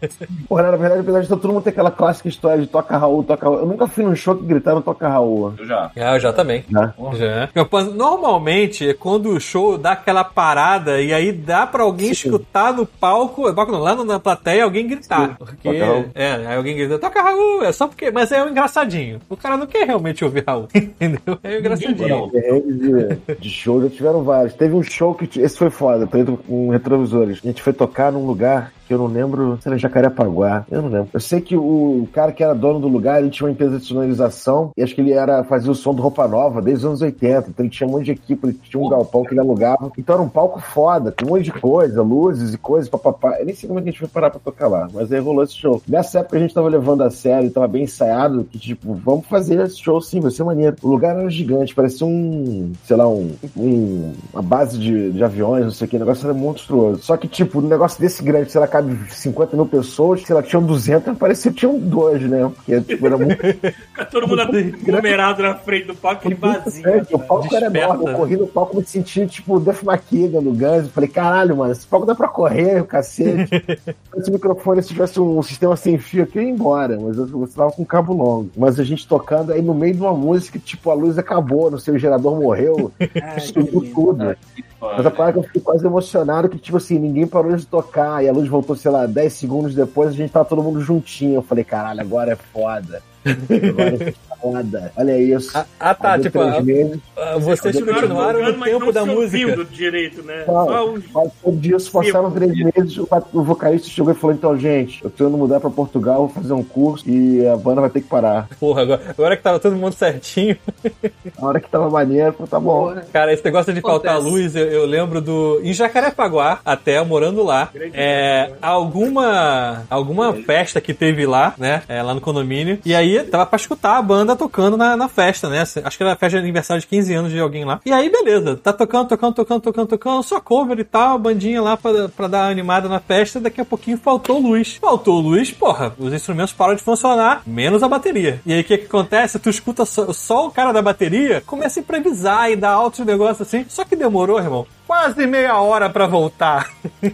Porra, 0.49 0.63
na 0.71 0.77
verdade, 0.77 1.01
apesar 1.01 1.21
de 1.21 1.29
todo 1.29 1.49
mundo 1.49 1.63
ter 1.63 1.71
aquela 1.71 1.91
clássica 1.91 2.29
história 2.29 2.61
de 2.61 2.67
toca 2.67 2.97
Raul, 2.97 3.23
toca 3.25 3.45
Raul. 3.47 3.59
Eu 3.59 3.67
nunca 3.67 3.87
fui 3.87 4.05
num 4.05 4.15
show 4.17 4.35
que 4.37 4.45
gritaram 4.45 4.81
toca 4.83 5.09
Raul. 5.09 5.55
Eu 5.59 5.67
já. 5.67 5.91
Ah, 5.97 6.15
eu 6.15 6.21
já 6.21 6.33
também. 6.33 6.65
Já. 6.71 7.49
Campanha- 7.55 7.91
Normalmente 7.91 8.89
é 8.89 8.95
quando 8.95 9.31
o 9.31 9.41
show 9.41 9.77
dá 9.77 9.93
aquela 9.93 10.25
parada 10.25 11.01
e 11.01 11.13
aí 11.13 11.33
dá 11.33 11.67
pra 11.67 11.83
alguém 11.83 12.11
escutar 12.11 12.73
no 12.73 12.87
palco, 12.87 13.53
palco 13.55 13.73
não, 13.73 13.81
lá 13.81 13.95
na 14.05 14.19
plateia, 14.21 14.65
alguém 14.65 14.87
gritar. 14.87 15.37
Porque, 15.39 15.57
Toca 15.73 15.85
Raul. 15.85 16.05
é, 16.15 16.33
aí 16.33 16.57
alguém 16.57 16.77
grita, 16.77 16.99
toca 16.99 17.23
Raul, 17.23 17.63
é 17.65 17.73
só 17.73 17.87
porque, 17.87 18.11
mas 18.11 18.31
é 18.33 18.43
um 18.43 18.49
engraçadinho. 18.49 19.21
O 19.29 19.37
cara 19.37 19.57
não 19.57 19.67
quer 19.67 19.87
realmente 19.87 20.25
ouvir 20.25 20.45
Raul, 20.47 20.69
entendeu? 20.75 21.39
É 21.43 21.49
um 21.57 21.59
engraçadinho. 21.59 22.31
De, 22.31 23.35
de 23.37 23.51
show 23.51 23.83
já 23.83 23.89
tiveram 23.91 24.23
vários. 24.23 24.55
Teve 24.55 24.75
um 24.75 24.83
show 24.83 25.15
que. 25.15 25.41
Esse 25.51 25.59
foi 25.59 25.69
foda, 25.69 26.07
preto 26.07 26.39
com 26.47 26.71
retrovisores. 26.71 27.41
A 27.43 27.47
gente 27.49 27.61
foi 27.61 27.73
tocar 27.73 28.13
num 28.13 28.25
lugar 28.25 28.73
que 28.91 28.95
eu 28.95 28.99
não 28.99 29.07
lembro 29.07 29.57
se 29.63 29.69
era 29.69 29.79
Jacarepaguá. 29.79 30.67
Eu 30.69 30.83
não 30.83 30.89
lembro. 30.89 31.11
Eu 31.15 31.21
sei 31.21 31.41
que 31.41 31.57
o 31.57 32.09
cara 32.13 32.33
que 32.33 32.43
era 32.43 32.57
dono 32.57 32.81
do 32.81 32.89
lugar, 32.89 33.21
ele 33.21 33.31
tinha 33.31 33.47
uma 33.47 33.53
empresa 33.53 33.79
de 33.79 33.85
sonorização 33.85 34.73
e 34.77 34.83
acho 34.83 34.97
que 34.97 35.01
ele 35.01 35.13
era 35.13 35.45
fazia 35.45 35.71
o 35.71 35.75
som 35.77 35.95
do 35.95 36.03
Roupa 36.03 36.27
Nova 36.27 36.61
desde 36.61 36.85
os 36.85 36.89
anos 36.89 37.03
80. 37.03 37.51
Então 37.51 37.65
ele 37.65 37.71
tinha 37.71 37.89
um 37.89 37.93
monte 37.93 38.07
de 38.07 38.13
equipe, 38.13 38.49
ele 38.49 38.59
tinha 38.65 38.83
um 38.83 38.89
galpão 38.89 39.23
que 39.23 39.33
ele 39.33 39.39
alugava. 39.39 39.93
Então 39.97 40.17
era 40.17 40.23
um 40.23 40.29
palco 40.29 40.61
foda, 40.61 41.13
com 41.13 41.25
um 41.25 41.29
monte 41.29 41.45
de 41.45 41.53
coisa, 41.53 42.03
luzes 42.03 42.53
e 42.53 42.59
coisas, 42.59 42.89
papapá. 42.89 43.39
Eu 43.39 43.47
nem 43.47 43.55
sei 43.55 43.69
como 43.69 43.79
é 43.79 43.83
que 43.83 43.91
a 43.91 43.93
gente 43.93 44.01
foi 44.01 44.09
parar 44.09 44.31
pra 44.31 44.41
tocar 44.41 44.67
lá, 44.67 44.89
mas 44.93 45.13
aí 45.13 45.21
rolou 45.21 45.45
esse 45.45 45.55
show. 45.55 45.81
Nessa 45.87 46.19
época 46.19 46.37
a 46.37 46.41
gente 46.41 46.53
tava 46.53 46.69
levando 46.69 47.03
a 47.03 47.11
sério, 47.11 47.51
tava 47.51 47.69
bem 47.69 47.85
ensaiado, 47.85 48.43
que 48.51 48.59
tipo, 48.59 48.93
vamos 48.95 49.27
fazer 49.27 49.61
esse 49.61 49.79
show 49.79 50.01
sim, 50.01 50.19
vai 50.19 50.33
ser 50.33 50.43
maneiro. 50.43 50.75
O 50.83 50.89
lugar 50.89 51.17
era 51.17 51.31
gigante, 51.31 51.77
parecia 51.77 52.07
um, 52.07 52.73
sei 52.85 52.97
lá, 52.97 53.09
um, 53.09 53.31
um 53.57 54.13
uma 54.33 54.43
base 54.43 54.79
de, 54.79 55.13
de 55.13 55.23
aviões, 55.23 55.65
não 55.65 55.71
sei 55.71 55.87
o 55.87 55.91
que, 55.91 55.97
o 55.97 56.01
negócio 56.01 56.25
era 56.25 56.35
monstruoso. 56.35 57.03
Só 57.03 57.17
que, 57.17 57.29
tipo, 57.29 57.61
um 57.61 57.69
negócio 57.69 58.01
desse 58.01 58.23
grande, 58.23 58.51
sei 58.51 58.61
lá, 58.61 58.67
cabe 58.81 58.99
50 59.11 59.57
mil 59.57 59.67
pessoas, 59.67 60.23
sei 60.23 60.35
lá, 60.35 60.43
tinham 60.43 60.63
200, 60.63 61.17
parecia 61.19 61.51
que 61.51 61.59
tinham 61.59 61.79
dois, 61.79 62.23
né? 62.23 62.51
Porque, 62.55 62.81
tipo, 62.81 63.07
era 63.07 63.19
muito 63.19 63.37
todo 64.11 64.27
mundo 64.27 64.41
aglomerado 64.43 65.43
na 65.43 65.55
frente 65.55 65.87
do 65.87 65.95
palco 65.95 66.31
e 66.31 66.35
vazio. 66.35 66.85
O 67.13 67.19
palco 67.19 67.55
era 67.55 67.71
Desperta, 67.71 67.95
enorme, 67.95 68.11
eu 68.11 68.17
corri 68.17 68.37
no 68.37 68.47
palco 68.47 68.77
me 68.77 68.85
senti, 68.85 69.27
tipo, 69.27 69.61
Duff 69.61 69.85
McKagan 69.87 70.41
no 70.41 70.53
Guns. 70.53 70.85
Eu 70.85 70.89
Falei, 70.89 71.09
caralho, 71.09 71.57
mano, 71.57 71.73
esse 71.73 71.87
palco 71.87 72.07
dá 72.07 72.15
pra 72.15 72.29
correr, 72.29 72.81
o 72.81 72.87
cacete. 72.87 73.49
Se 73.49 73.95
esse 74.19 74.31
microfone, 74.31 74.83
se 74.83 74.89
tivesse 74.89 75.21
um 75.21 75.43
sistema 75.43 75.77
sem 75.77 75.99
fio 75.99 76.25
aqui, 76.25 76.39
eu 76.39 76.43
ia 76.43 76.51
embora, 76.51 76.99
mas 77.01 77.17
eu, 77.17 77.29
eu 77.29 77.49
tava 77.49 77.73
com 77.73 77.85
cabo 77.85 78.13
longo. 78.13 78.51
Mas 78.57 78.81
a 78.81 78.85
gente 78.85 79.07
tocando 79.07 79.53
aí 79.53 79.63
no 79.63 79.75
meio 79.75 79.95
de 79.95 80.01
uma 80.01 80.15
música, 80.15 80.59
tipo, 80.59 80.91
a 80.91 80.95
luz 80.95 81.19
acabou, 81.19 81.71
não 81.71 81.79
sei, 81.79 81.95
o 81.95 81.99
gerador 81.99 82.41
morreu, 82.41 82.91
subiu 83.39 83.91
tudo. 83.95 84.37
Mas 84.81 85.05
a 85.05 85.11
parada 85.11 85.35
que 85.35 85.39
eu 85.41 85.43
fiquei 85.43 85.61
quase 85.61 85.85
emocionado 85.85 86.49
que, 86.49 86.59
tipo 86.59 86.79
assim, 86.79 86.99
ninguém 86.99 87.27
parou 87.27 87.55
de 87.55 87.67
tocar 87.67 88.25
e 88.25 88.29
a 88.29 88.33
luz 88.33 88.49
voltou, 88.49 88.70
sei 88.77 88.91
lá, 88.91 89.07
10 89.07 89.33
segundos 89.33 89.75
depois, 89.75 90.11
a 90.11 90.13
gente 90.13 90.31
tava 90.31 90.45
todo 90.45 90.63
mundo 90.63 90.81
juntinho. 90.81 91.37
Eu 91.37 91.43
falei, 91.43 91.65
caralho, 91.65 92.01
agora 92.01 92.33
é 92.33 92.37
foda. 92.37 93.03
Agora. 93.25 94.93
Olha 94.97 95.19
isso. 95.19 95.51
Ah, 95.55 95.67
ah, 95.79 95.95
tá, 95.95 96.19
tipo, 96.19 96.39
três 96.39 96.55
ah, 96.55 96.63
meses, 96.63 97.01
ah, 97.17 97.37
vocês 97.39 97.79
continuaram 97.79 98.53
no 98.53 98.65
tempo 98.65 98.93
da 98.93 99.05
música. 99.05 99.47
ouvindo 99.47 99.65
direito, 99.67 100.23
né? 100.23 100.45
Não, 100.47 101.01
Só 101.13 101.27
todo 101.43 101.57
dia 101.59 101.79
se 101.79 101.91
passaram 101.91 102.31
três 102.31 102.53
meses, 102.57 102.97
o, 102.97 103.09
o 103.35 103.43
vocalista 103.43 103.89
chegou 103.89 104.13
e 104.13 104.17
falou, 104.17 104.35
então, 104.35 104.57
gente, 104.57 105.05
eu 105.05 105.11
tô 105.11 105.29
indo 105.29 105.37
mudar 105.37 105.61
pra 105.61 105.69
Portugal, 105.69 106.27
vou 106.27 106.29
fazer 106.29 106.55
um 106.55 106.63
curso 106.63 107.09
e 107.09 107.47
a 107.47 107.57
banda 107.57 107.83
vai 107.83 107.91
ter 107.91 108.01
que 108.01 108.09
parar. 108.09 108.49
Porra, 108.59 108.83
agora, 108.83 109.03
agora 109.09 109.37
que 109.37 109.43
tava 109.43 109.59
todo 109.59 109.77
mundo 109.77 109.93
certinho. 109.93 110.57
Na 111.39 111.49
hora 111.49 111.61
que 111.61 111.69
tava 111.69 111.91
maneiro, 111.91 112.35
tá 112.49 112.59
bom. 112.59 112.95
Cara, 113.13 113.33
esse 113.33 113.45
negócio 113.45 113.75
de 113.75 113.81
faltar 113.83 114.19
luz, 114.19 114.57
eu, 114.57 114.67
eu 114.67 114.87
lembro 114.87 115.21
do. 115.21 115.61
Em 115.63 115.73
Jacarepaguá, 115.73 116.61
até 116.65 117.03
morando 117.05 117.43
lá, 117.43 117.71
é, 117.93 118.53
alguma 118.63 119.85
alguma 119.91 120.33
festa 120.33 120.81
que 120.81 120.95
teve 120.95 121.27
lá, 121.27 121.55
né? 121.59 121.83
é, 121.91 122.03
lá 122.03 122.15
no 122.15 122.21
condomínio. 122.21 122.79
E 122.85 122.95
aí 122.95 123.10
tava 123.31 123.47
pra 123.47 123.57
escutar 123.57 123.97
a 123.97 124.03
banda 124.03 124.37
tocando 124.37 124.77
na, 124.77 124.97
na 124.97 125.09
festa, 125.09 125.49
né? 125.49 125.61
Acho 125.61 125.97
que 125.97 126.03
era 126.03 126.13
a 126.13 126.17
festa 126.17 126.39
de 126.39 126.45
aniversário 126.45 126.81
de 126.81 126.87
15 126.87 127.15
anos 127.15 127.33
de 127.33 127.39
alguém 127.39 127.65
lá. 127.65 127.81
E 127.85 127.93
aí, 127.93 128.11
beleza, 128.11 128.57
tá 128.57 128.73
tocando, 128.73 129.09
tocando, 129.09 129.35
tocando, 129.35 129.61
tocando, 129.61 129.87
tocando, 129.89 130.23
só 130.23 130.41
cover 130.41 130.79
e 130.79 130.85
tal, 130.85 131.19
bandinha 131.19 131.63
lá 131.63 131.77
pra, 131.77 132.09
pra 132.09 132.29
dar 132.29 132.51
animada 132.51 132.89
na 132.89 133.01
festa. 133.01 133.41
Daqui 133.41 133.61
a 133.61 133.65
pouquinho 133.65 133.99
faltou 133.99 134.39
luz. 134.39 134.79
Faltou 134.81 135.21
luz, 135.21 135.51
porra, 135.51 135.95
os 135.99 136.13
instrumentos 136.13 136.53
param 136.53 136.75
de 136.75 136.83
funcionar, 136.83 137.43
menos 137.47 137.83
a 137.83 137.89
bateria. 137.89 138.41
E 138.47 138.53
aí 138.53 138.61
o 138.61 138.65
que 138.65 138.79
que 138.79 138.87
acontece? 138.87 139.39
Tu 139.39 139.51
escuta 139.51 139.85
só, 139.85 140.13
só 140.13 140.47
o 140.47 140.51
cara 140.51 140.73
da 140.73 140.83
bateria, 140.83 141.43
começa 141.47 141.81
a 141.81 141.83
improvisar 141.83 142.51
e 142.51 142.57
dar 142.57 142.71
altos 142.71 143.05
negócios 143.05 143.47
assim. 143.47 143.65
Só 143.69 143.85
que 143.85 143.97
demorou, 143.97 144.39
irmão. 144.39 144.67
Quase 144.91 145.25
meia 145.25 145.57
hora 145.61 145.89
pra 145.89 146.09
voltar. 146.09 146.69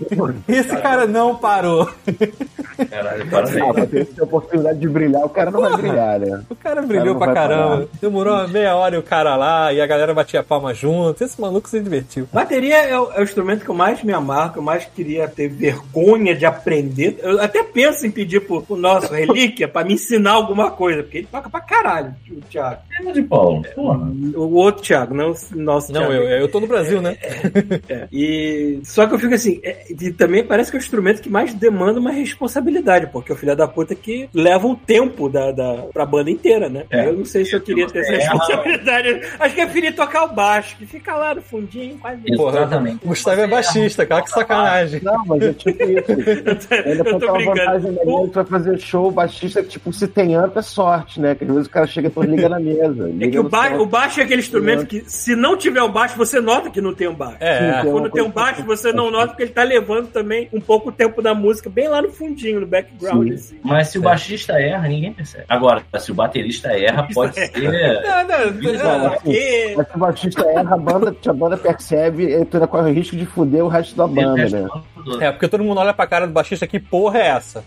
Esse 0.49 0.75
cara 0.79 1.07
não 1.07 1.35
parou. 1.37 1.91
Caralho, 2.91 3.23
Ah, 3.25 3.31
parabéns. 3.31 3.75
pra 3.75 3.87
ter 3.87 4.01
essa 4.03 4.25
oportunidade 4.25 4.79
de 4.79 4.89
brilhar, 4.89 5.23
o 5.25 5.29
cara 5.29 5.51
não 5.51 5.61
vai 5.61 5.77
brilhar, 5.77 6.19
né? 6.21 6.43
O 6.49 6.55
cara 6.57 6.81
brilhou 6.81 7.09
não 7.13 7.17
pra 7.19 7.27
vai 7.27 7.35
caramba. 7.35 7.69
parar. 7.77 7.87
Demorou 8.01 8.33
uma 8.35 8.49
meia 8.49 8.75
hora 8.77 8.97
e 8.97 8.99
o 8.99 9.03
cara 9.03 9.37
lá, 9.37 9.73
e 9.75 9.81
a 9.83 9.87
galera 9.87 10.15
batia 10.15 10.43
palma 10.43 10.73
junto. 10.73 11.23
Esse 11.23 11.39
maluco 11.39 11.69
se 11.69 11.79
divertiu. 11.79 12.27
Bateria 12.33 12.77
é 12.79 12.99
o, 12.99 13.13
é 13.13 13.21
o 13.21 13.25
instrumento 13.25 13.63
que 13.63 13.71
eu 13.71 13.75
mais 13.75 14.03
me 14.03 14.13
amarro, 14.15 14.53
que 14.55 14.59
eu 14.59 14.63
mais 14.63 14.87
queria 14.87 15.29
ter 15.29 15.49
vergonha 15.49 16.35
de 16.35 16.47
aprender. 16.47 17.19
Eu 17.23 17.39
até 17.43 17.63
penso 17.63 18.07
em 18.07 18.11
pedir 18.11 18.41
pro, 18.41 18.63
pro 18.63 18.77
nosso 18.77 19.13
relíquia 19.13 19.69
pra 19.69 19.85
me 19.85 19.93
ensinar 19.95 20.33
alguma 20.33 20.71
coisa, 20.71 21.03
porque 21.03 21.19
ele 21.19 21.29
toca 21.31 21.51
pra 21.51 21.61
caralho, 21.61 22.15
o 22.31 22.41
Thiago. 22.41 22.81
Tema 22.97 23.13
de 23.13 23.23
Paulo. 23.23 23.63
Porra. 23.75 24.11
O 24.35 24.55
outro 24.55 24.83
Thiago, 24.83 25.15
não 25.15 25.33
o 25.33 25.37
nosso 25.57 25.93
Não, 25.93 26.07
Thiago. 26.09 26.13
eu, 26.15 26.23
eu 26.41 26.49
tô 26.49 26.59
no 26.59 26.67
Brasil, 26.67 27.03
né? 27.03 27.17
É, 27.89 28.09
E 28.13 28.81
só 28.85 29.07
que 29.07 29.15
eu 29.15 29.19
fico 29.19 29.35
assim, 29.35 29.61
é, 29.63 29.85
e 29.91 30.11
também 30.13 30.45
parece 30.45 30.71
que 30.71 30.77
é 30.77 30.81
o 30.81 30.83
instrumento 30.83 31.23
que 31.23 31.29
mais 31.29 31.55
demanda 31.55 32.01
uma 32.01 32.11
responsabilidade, 32.11 33.09
porque 33.13 33.31
é 33.31 33.35
o 33.35 33.39
filho 33.39 33.55
da 33.57 33.69
puta 33.69 33.95
que 33.95 34.29
leva 34.35 34.67
o 34.67 34.75
tempo 34.77 35.29
da, 35.29 35.53
da, 35.53 35.75
pra 35.93 36.05
banda 36.05 36.31
inteira, 36.31 36.69
né? 36.69 36.85
É. 36.91 37.07
Eu 37.07 37.13
não 37.19 37.25
sei 37.25 37.45
se 37.45 37.55
eu 37.55 37.61
queria 37.61 37.87
ter 37.87 38.01
essa 38.01 38.13
É. 38.13 38.17
responsabilidade. 38.17 39.21
Acho 39.39 39.55
que 39.55 39.61
eu 39.61 39.67
preferia 39.67 39.93
tocar 39.93 40.25
o 40.25 40.35
baixo, 40.35 40.77
que 40.77 40.87
fica 40.87 41.15
lá 41.15 41.35
no 41.35 41.43
fundinho, 41.43 41.97
quase. 41.99 42.23
Porra, 42.37 42.61
Exatamente. 42.61 43.05
o 43.05 43.09
Gustavo 43.09 43.41
é 43.41 43.47
baixista, 43.47 44.07
cara, 44.07 44.23
que 44.23 44.31
sacanagem. 44.31 45.01
Não, 45.03 45.25
mas 45.27 45.43
é 45.43 45.53
tipo 45.53 45.83
isso. 45.83 46.67
Ainda 46.87 47.11
Eu 47.11 47.19
tô 47.19 47.33
brincando. 47.33 47.45
vantagem 47.45 47.97
vai 48.33 48.45
fazer 48.45 48.79
show, 48.79 49.11
baixista, 49.11 49.63
tipo, 49.63 49.93
se 49.93 50.07
tem 50.09 50.35
amp 50.35 50.57
é 50.57 50.63
sorte, 50.63 51.21
né? 51.21 51.35
Que 51.35 51.45
às 51.45 51.51
vezes 51.51 51.67
o 51.67 51.71
cara 51.71 51.87
chega 51.87 52.13
e 52.17 52.27
liga 52.27 52.49
na 52.49 52.59
mesa. 52.59 53.09
É 53.09 53.13
liga 53.13 53.31
que 53.31 53.39
o, 53.39 53.49
ba 53.49 53.75
o 53.77 53.87
baixo 53.87 54.21
é 54.21 54.25
aquele 54.25 54.41
instrumento 54.41 54.87
que, 54.87 55.03
se 55.07 55.35
não 55.35 55.57
tiver 55.57 55.83
o 55.83 55.89
baixo, 55.89 56.17
você 56.17 56.41
nota 56.41 56.71
que 56.71 56.81
não 56.81 56.95
tem 56.95 57.09
um 57.09 57.15
baixo. 57.15 57.37
É, 57.41 57.56
Sim, 57.83 57.91
Quando 57.91 58.11
tem 58.11 58.23
um 58.23 58.31
baixo, 58.31 58.63
você 58.65 58.93
não 58.93 59.11
nota 59.11 59.29
porque 59.29 59.43
ele 59.45 59.53
tá 59.53 59.63
levando 59.63 60.09
também 60.09 60.49
um 60.53 60.61
pouco 60.61 60.89
o 60.89 60.93
tempo 60.93 61.21
da 61.23 61.35
música, 61.35 61.69
bem 61.71 61.89
lá 61.89 62.01
no 62.03 62.11
fundinho, 62.11 62.61
no 62.61 62.67
background. 62.67 63.29
Sim. 63.29 63.35
assim. 63.35 63.59
Mas 63.63 63.89
se 63.89 63.99
o 63.99 64.03
baixista 64.03 64.61
erra, 64.61 64.89
ninguém 64.89 65.13
percebe. 65.13 65.45
Agora, 65.49 65.83
se 65.99 66.11
o 66.13 66.15
baterista 66.15 66.69
erra, 66.69 67.07
pode 67.15 67.35
ser. 67.35 67.51
Não, 67.57 68.27
não, 68.27 68.73
Não, 68.73 68.99
não. 69.11 69.33
E- 69.33 69.75
mas 69.77 69.89
se 69.89 69.97
o 69.97 69.99
baixista 69.99 70.43
erra, 70.49 70.75
a 70.75 70.79
banda, 70.79 71.17
a 71.27 71.33
banda 71.33 71.57
percebe, 71.57 72.25
ele 72.25 72.35
ainda 72.53 72.67
corre 72.67 72.91
o 72.91 72.95
risco 72.95 73.17
de 73.17 73.27
fuder 73.27 73.65
o 73.65 73.69
resto 73.69 73.97
da 73.97 74.07
banda, 74.07 74.49
né? 74.49 74.69
É, 75.21 75.31
porque 75.31 75.47
todo 75.49 75.63
mundo 75.63 75.79
olha 75.79 75.95
pra 75.95 76.07
cara 76.07 76.27
do 76.27 76.33
baixista, 76.33 76.67
que 76.67 76.81
porra 76.81 77.19
é 77.19 77.27
essa? 77.29 77.65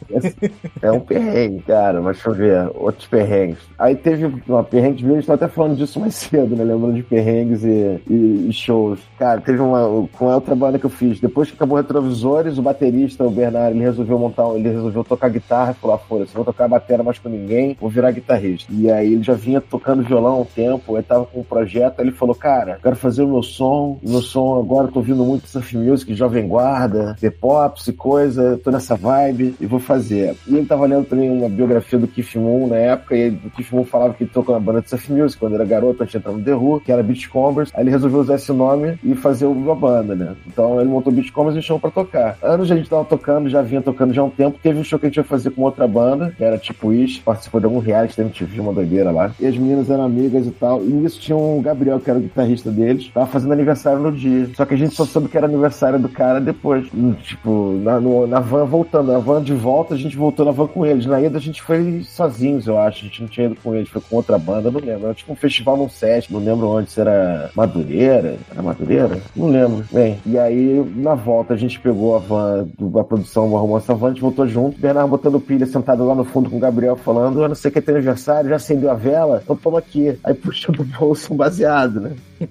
É 0.81 0.91
um 0.91 0.99
perrengue, 0.99 1.61
cara, 1.63 2.01
mas 2.01 2.17
deixa 2.17 2.29
eu 2.29 2.33
ver, 2.33 2.69
outros 2.75 3.07
perrengues. 3.07 3.59
Aí 3.77 3.95
teve 3.95 4.25
uma 4.47 4.63
perrengue, 4.63 5.05
a 5.05 5.13
gente 5.15 5.25
tá 5.27 5.35
até 5.35 5.47
falando 5.47 5.77
disso 5.77 5.99
mais 5.99 6.15
cedo, 6.15 6.55
né? 6.55 6.63
Lembrando 6.63 6.95
de 6.95 7.03
perrengues 7.03 7.63
e, 7.63 8.01
e- 8.09 8.47
e 8.49 8.53
shows. 8.53 8.99
Cara, 9.17 9.39
teve 9.41 9.59
uma, 9.69 10.07
com 10.07 10.29
a 10.29 10.35
outra 10.35 10.55
banda 10.55 10.79
que 10.79 10.85
eu 10.85 10.89
fiz, 10.89 11.19
depois 11.19 11.49
que 11.49 11.55
acabou 11.55 11.77
Retrovisores, 11.77 12.57
o 12.57 12.61
baterista, 12.61 13.23
o 13.23 13.31
Bernardo, 13.31 13.75
ele 13.75 13.83
resolveu 13.83 14.19
montar, 14.19 14.47
ele 14.55 14.69
resolveu 14.69 15.03
tocar 15.03 15.29
guitarra, 15.29 15.73
falou, 15.73 15.95
ah, 15.95 15.99
foda-se, 15.99 16.33
vou 16.33 16.43
tocar 16.43 16.67
bateria 16.67 17.03
mais 17.03 17.19
com 17.19 17.29
ninguém, 17.29 17.77
vou 17.79 17.89
virar 17.89 18.11
guitarrista. 18.11 18.71
E 18.71 18.89
aí 18.91 19.13
ele 19.13 19.23
já 19.23 19.33
vinha 19.33 19.61
tocando 19.61 20.03
violão 20.03 20.33
há 20.33 20.39
um 20.39 20.45
tempo, 20.45 20.95
ele 20.95 21.03
tava 21.03 21.25
com 21.25 21.39
um 21.39 21.43
projeto, 21.43 21.99
aí 21.99 22.05
ele 22.05 22.15
falou, 22.15 22.35
cara, 22.35 22.79
quero 22.81 22.95
fazer 22.95 23.23
o 23.23 23.27
meu 23.27 23.43
som, 23.43 23.97
meu 24.03 24.21
som 24.21 24.59
agora 24.59 24.87
eu 24.87 24.91
tô 24.91 24.99
ouvindo 24.99 25.23
muito 25.23 25.47
surf 25.47 25.77
music, 25.77 26.13
jovem 26.13 26.47
guarda, 26.47 27.15
The 27.19 27.29
Pops 27.29 27.87
e 27.87 27.93
coisa, 27.93 28.59
tô 28.63 28.71
nessa 28.71 28.95
vibe 28.95 29.55
e 29.59 29.65
vou 29.65 29.79
fazer. 29.79 30.35
E 30.47 30.55
ele 30.55 30.65
tava 30.65 30.85
lendo 30.85 31.05
também 31.05 31.29
uma 31.29 31.49
biografia 31.49 31.97
do 31.97 32.07
Keith 32.07 32.35
Moon 32.35 32.67
na 32.67 32.77
época, 32.77 33.15
e 33.15 33.29
o 33.29 33.49
Keith 33.51 33.71
Moon 33.71 33.85
falava 33.85 34.13
que 34.13 34.23
ele 34.23 34.31
tocou 34.31 34.53
na 34.53 34.59
banda 34.59 34.81
de 34.81 34.89
surf 34.89 35.11
music 35.11 35.39
quando 35.39 35.55
era 35.55 35.65
garoto, 35.65 36.03
antes 36.03 36.11
de 36.11 36.17
entrar 36.17 36.31
no 36.31 36.43
The 36.43 36.55
Who, 36.55 36.81
que 36.81 36.91
era 36.91 37.03
Beachcombers. 37.03 37.71
Aí 37.73 37.83
ele 37.83 37.91
resolveu 37.91 38.19
usar 38.19 38.35
esse 38.35 38.51
nome 38.51 38.99
e 39.03 39.15
fazer 39.15 39.45
uma 39.63 39.75
banda, 39.75 40.15
né? 40.15 40.35
Então 40.47 40.79
ele 40.79 40.89
montou 40.89 41.11
Beachcombers 41.11 41.55
e 41.57 41.61
chamou 41.61 41.79
pra 41.79 41.89
tocar. 41.91 42.37
Anos 42.41 42.71
a 42.71 42.75
gente 42.75 42.89
tava 42.89 43.05
tocando, 43.05 43.49
já 43.49 43.61
vinha 43.61 43.81
tocando 43.81 44.13
já 44.13 44.21
há 44.21 44.25
um 44.25 44.29
tempo. 44.29 44.59
Teve 44.61 44.79
um 44.79 44.83
show 44.83 44.97
que 44.99 45.05
a 45.05 45.09
gente 45.09 45.17
ia 45.17 45.23
fazer 45.23 45.51
com 45.51 45.61
outra 45.63 45.87
banda, 45.87 46.33
que 46.37 46.43
era 46.43 46.57
tipo 46.57 46.91
Ish, 46.93 47.19
participou 47.19 47.59
de 47.59 47.65
algum 47.65 47.79
reality 47.79 48.17
da 48.17 48.23
MTV, 48.23 48.59
uma 48.59 48.73
doideira 48.73 49.11
lá. 49.11 49.31
E 49.39 49.45
as 49.45 49.57
meninas 49.57 49.89
eram 49.89 50.03
amigas 50.05 50.45
e 50.47 50.51
tal. 50.51 50.81
E 50.83 50.87
nisso 50.87 51.19
tinha 51.19 51.37
um 51.37 51.61
Gabriel, 51.61 51.99
que 51.99 52.09
era 52.09 52.19
o 52.19 52.21
guitarrista 52.21 52.69
deles, 52.71 53.09
tava 53.13 53.27
fazendo 53.27 53.53
aniversário 53.53 53.99
no 53.99 54.11
dia. 54.11 54.49
Só 54.55 54.65
que 54.65 54.73
a 54.73 54.77
gente 54.77 54.93
só 54.95 55.05
soube 55.05 55.27
que 55.29 55.37
era 55.37 55.45
aniversário 55.45 55.99
do 55.99 56.09
cara 56.09 56.39
depois. 56.39 56.87
Hum, 56.93 57.13
Tipo, 57.21 57.79
na, 57.83 57.99
no- 57.99 58.25
na 58.27 58.39
van 58.39 58.65
voltando. 58.65 59.11
Na 59.11 59.19
van 59.19 59.41
de 59.43 59.53
volta, 59.53 59.93
a 59.93 59.97
gente 59.97 60.15
voltou 60.17 60.45
na 60.45 60.51
van 60.51 60.67
com 60.67 60.85
eles. 60.85 61.05
Na 61.05 61.21
ida 61.21 61.37
a 61.37 61.41
gente 61.41 61.61
foi 61.61 62.01
sozinhos, 62.03 62.67
eu 62.67 62.77
acho. 62.77 62.99
A 63.05 63.07
gente 63.07 63.21
não 63.21 63.27
tinha 63.29 63.45
ido 63.47 63.55
com 63.61 63.75
eles, 63.75 63.89
foi 63.89 64.01
com 64.01 64.15
outra 64.15 64.37
banda, 64.37 64.71
não 64.71 64.79
lembro. 64.79 65.05
Era 65.05 65.13
tipo 65.13 65.31
um 65.31 65.35
festival 65.35 65.77
num 65.77 65.89
set, 65.89 66.31
não 66.31 66.39
lembro 66.39 66.67
onde, 66.67 66.89
se 66.89 66.99
era 67.01 67.49
Madureira. 67.55 68.35
Era 68.51 68.61
Madureira? 68.61 69.19
Não 69.35 69.48
lembro. 69.49 69.83
Bem, 69.91 70.19
e 70.25 70.37
aí 70.37 70.83
na 70.95 71.15
volta 71.15 71.53
a 71.53 71.57
gente 71.57 71.79
pegou 71.79 72.15
a 72.15 72.19
van, 72.19 72.67
do- 72.77 72.99
a 72.99 73.03
produção 73.03 73.55
arrumou 73.57 73.77
essa 73.77 73.93
van, 73.93 74.07
a 74.07 74.09
gente 74.11 74.21
voltou 74.21 74.47
junto. 74.47 74.77
O 74.77 74.79
Bernardo 74.81 75.09
botando 75.09 75.39
pilha, 75.39 75.65
sentado 75.65 76.05
lá 76.05 76.15
no 76.15 76.23
fundo 76.23 76.49
com 76.49 76.57
o 76.57 76.59
Gabriel 76.59 76.95
falando: 76.95 77.41
Eu 77.41 77.47
não 77.47 77.55
sei 77.55 77.69
o 77.69 77.71
que 77.71 77.79
é 77.79 77.81
teu 77.81 77.95
aniversário, 77.95 78.49
já 78.49 78.55
acendeu 78.57 78.89
a 78.91 78.95
vela? 78.95 79.41
Então 79.43 79.55
toma 79.55 79.79
aqui. 79.79 80.17
Aí 80.23 80.33
puxa 80.33 80.71
do 80.71 80.83
bolso 80.83 81.33
um 81.33 81.37
baseado, 81.37 81.99
né? 81.99 82.11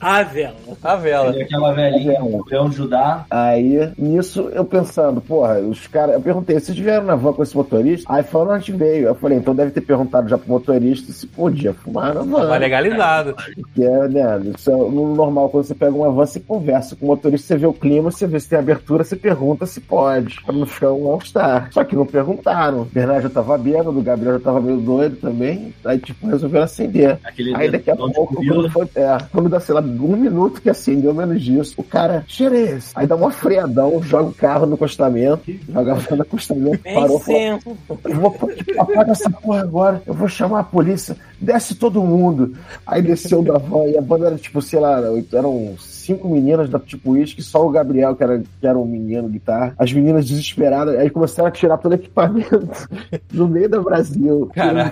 A 0.00 0.22
vela. 0.22 0.54
A 0.82 0.96
vela. 0.96 1.36
É 1.36 1.42
aquela 1.42 1.72
velhinha, 1.72 2.22
o 2.22 2.44
leão 2.48 2.68
de 2.68 2.76
Judá. 2.76 3.24
Aí, 3.30 3.92
nisso, 3.96 4.48
eu 4.52 4.64
pensando, 4.64 5.20
porra, 5.20 5.58
os 5.60 5.86
caras. 5.86 6.14
Eu 6.16 6.20
perguntei, 6.20 6.58
vocês 6.58 6.76
vieram 6.76 7.04
na 7.06 7.14
van 7.14 7.32
com 7.32 7.42
esse 7.42 7.56
motorista? 7.56 8.12
Aí 8.12 8.22
falaram, 8.22 8.52
a 8.52 8.58
gente 8.58 8.72
veio. 8.72 9.06
Eu 9.08 9.14
falei, 9.14 9.38
então 9.38 9.54
deve 9.54 9.70
ter 9.70 9.80
perguntado 9.80 10.28
já 10.28 10.36
pro 10.36 10.48
motorista 10.48 11.12
se 11.12 11.26
podia 11.26 11.72
fumar 11.72 12.14
na 12.14 12.22
van. 12.22 12.48
Tá 12.48 12.56
legalizado. 12.56 13.34
Que 13.74 13.84
é, 13.84 14.08
né, 14.08 14.40
isso 14.56 14.70
é 14.70 14.74
no 14.76 15.14
normal, 15.14 15.48
quando 15.50 15.64
você 15.64 15.74
pega 15.74 15.92
uma 16.06 16.12
van, 16.12 16.26
você 16.26 16.40
conversa 16.40 16.96
com 16.96 17.06
o 17.06 17.08
motorista, 17.08 17.46
você 17.46 17.56
vê 17.56 17.66
o 17.66 17.72
clima, 17.72 18.10
você 18.10 18.26
vê 18.26 18.38
se 18.38 18.48
tem 18.48 18.58
abertura, 18.58 19.04
você 19.04 19.16
pergunta 19.16 19.66
se 19.66 19.80
pode, 19.80 20.40
pra 20.42 20.54
não 20.54 20.66
ficar 20.66 20.92
um 20.92 21.06
all-star. 21.08 21.68
Só 21.72 21.84
que 21.84 21.96
não 21.96 22.06
perguntaram. 22.06 22.82
O 22.82 22.84
Bernardo 22.84 23.24
já 23.24 23.30
tava 23.30 23.58
bêbado, 23.58 23.98
o 23.98 24.02
Gabriel 24.02 24.34
já 24.34 24.40
tava 24.40 24.60
meio 24.60 24.78
doido 24.78 25.16
também, 25.16 25.74
aí, 25.84 25.98
tipo, 25.98 26.26
resolveram 26.26 26.64
acender. 26.64 27.18
Aquele 27.24 27.54
Aí 27.54 27.70
daqui 27.70 27.90
a 27.90 27.96
pouco, 27.96 28.34
quando, 28.34 28.70
foi, 28.70 28.88
é, 28.94 29.18
quando 29.32 29.48
dá, 29.48 29.60
sei 29.60 29.74
lá, 29.74 29.80
um 29.80 30.16
minuto 30.16 30.60
que 30.60 30.70
acendeu 30.70 31.12
menos 31.12 31.42
disso, 31.42 31.74
o 31.76 31.82
cara, 31.82 32.24
cheira 32.26 32.56
esse. 32.56 32.92
Aí 32.94 33.06
dá 33.06 33.16
uma 33.16 33.30
freadão, 33.30 34.02
joga 34.02 34.30
o 34.30 34.34
carro 34.34 34.66
no 34.66 34.74
acostamento, 34.74 35.52
joga 35.68 35.92
a 35.92 35.94
van 35.94 36.16
no 36.16 36.22
acostamento, 36.22 36.82
Vem 36.82 36.94
parou, 36.94 37.18
falou, 37.18 37.60
eu 38.04 38.14
vou 38.14 38.36
apaga 38.78 39.12
essa 39.12 39.30
porra 39.30 39.60
agora, 39.60 40.02
eu 40.06 40.14
vou 40.14 40.28
chamar 40.28 40.60
a 40.60 40.64
polícia, 40.64 41.16
desce 41.40 41.74
todo 41.74 42.02
mundo. 42.02 42.56
Aí 42.86 43.02
desceu 43.02 43.42
da 43.42 43.58
van 43.58 43.84
e 43.84 43.96
a 43.96 44.02
banda 44.02 44.26
era 44.26 44.36
tipo, 44.36 44.60
sei 44.60 44.80
lá, 44.80 45.00
eram 45.32 45.74
cinco 46.06 46.28
meninas 46.28 46.70
da 46.70 46.78
tipo 46.78 47.12
uísque, 47.12 47.42
só 47.42 47.66
o 47.66 47.70
Gabriel, 47.70 48.14
que 48.14 48.22
era, 48.22 48.38
que 48.38 48.66
era 48.66 48.78
um 48.78 48.86
menino 48.86 49.28
guitarra. 49.28 49.74
As 49.78 49.92
meninas 49.92 50.26
desesperadas, 50.26 50.96
aí 50.96 51.10
começaram 51.10 51.48
a 51.48 51.52
tirar 51.52 51.78
todo 51.78 51.92
o 51.92 51.96
equipamento 51.96 52.88
no 53.32 53.48
meio 53.48 53.68
do 53.68 53.82
Brasil, 53.82 54.50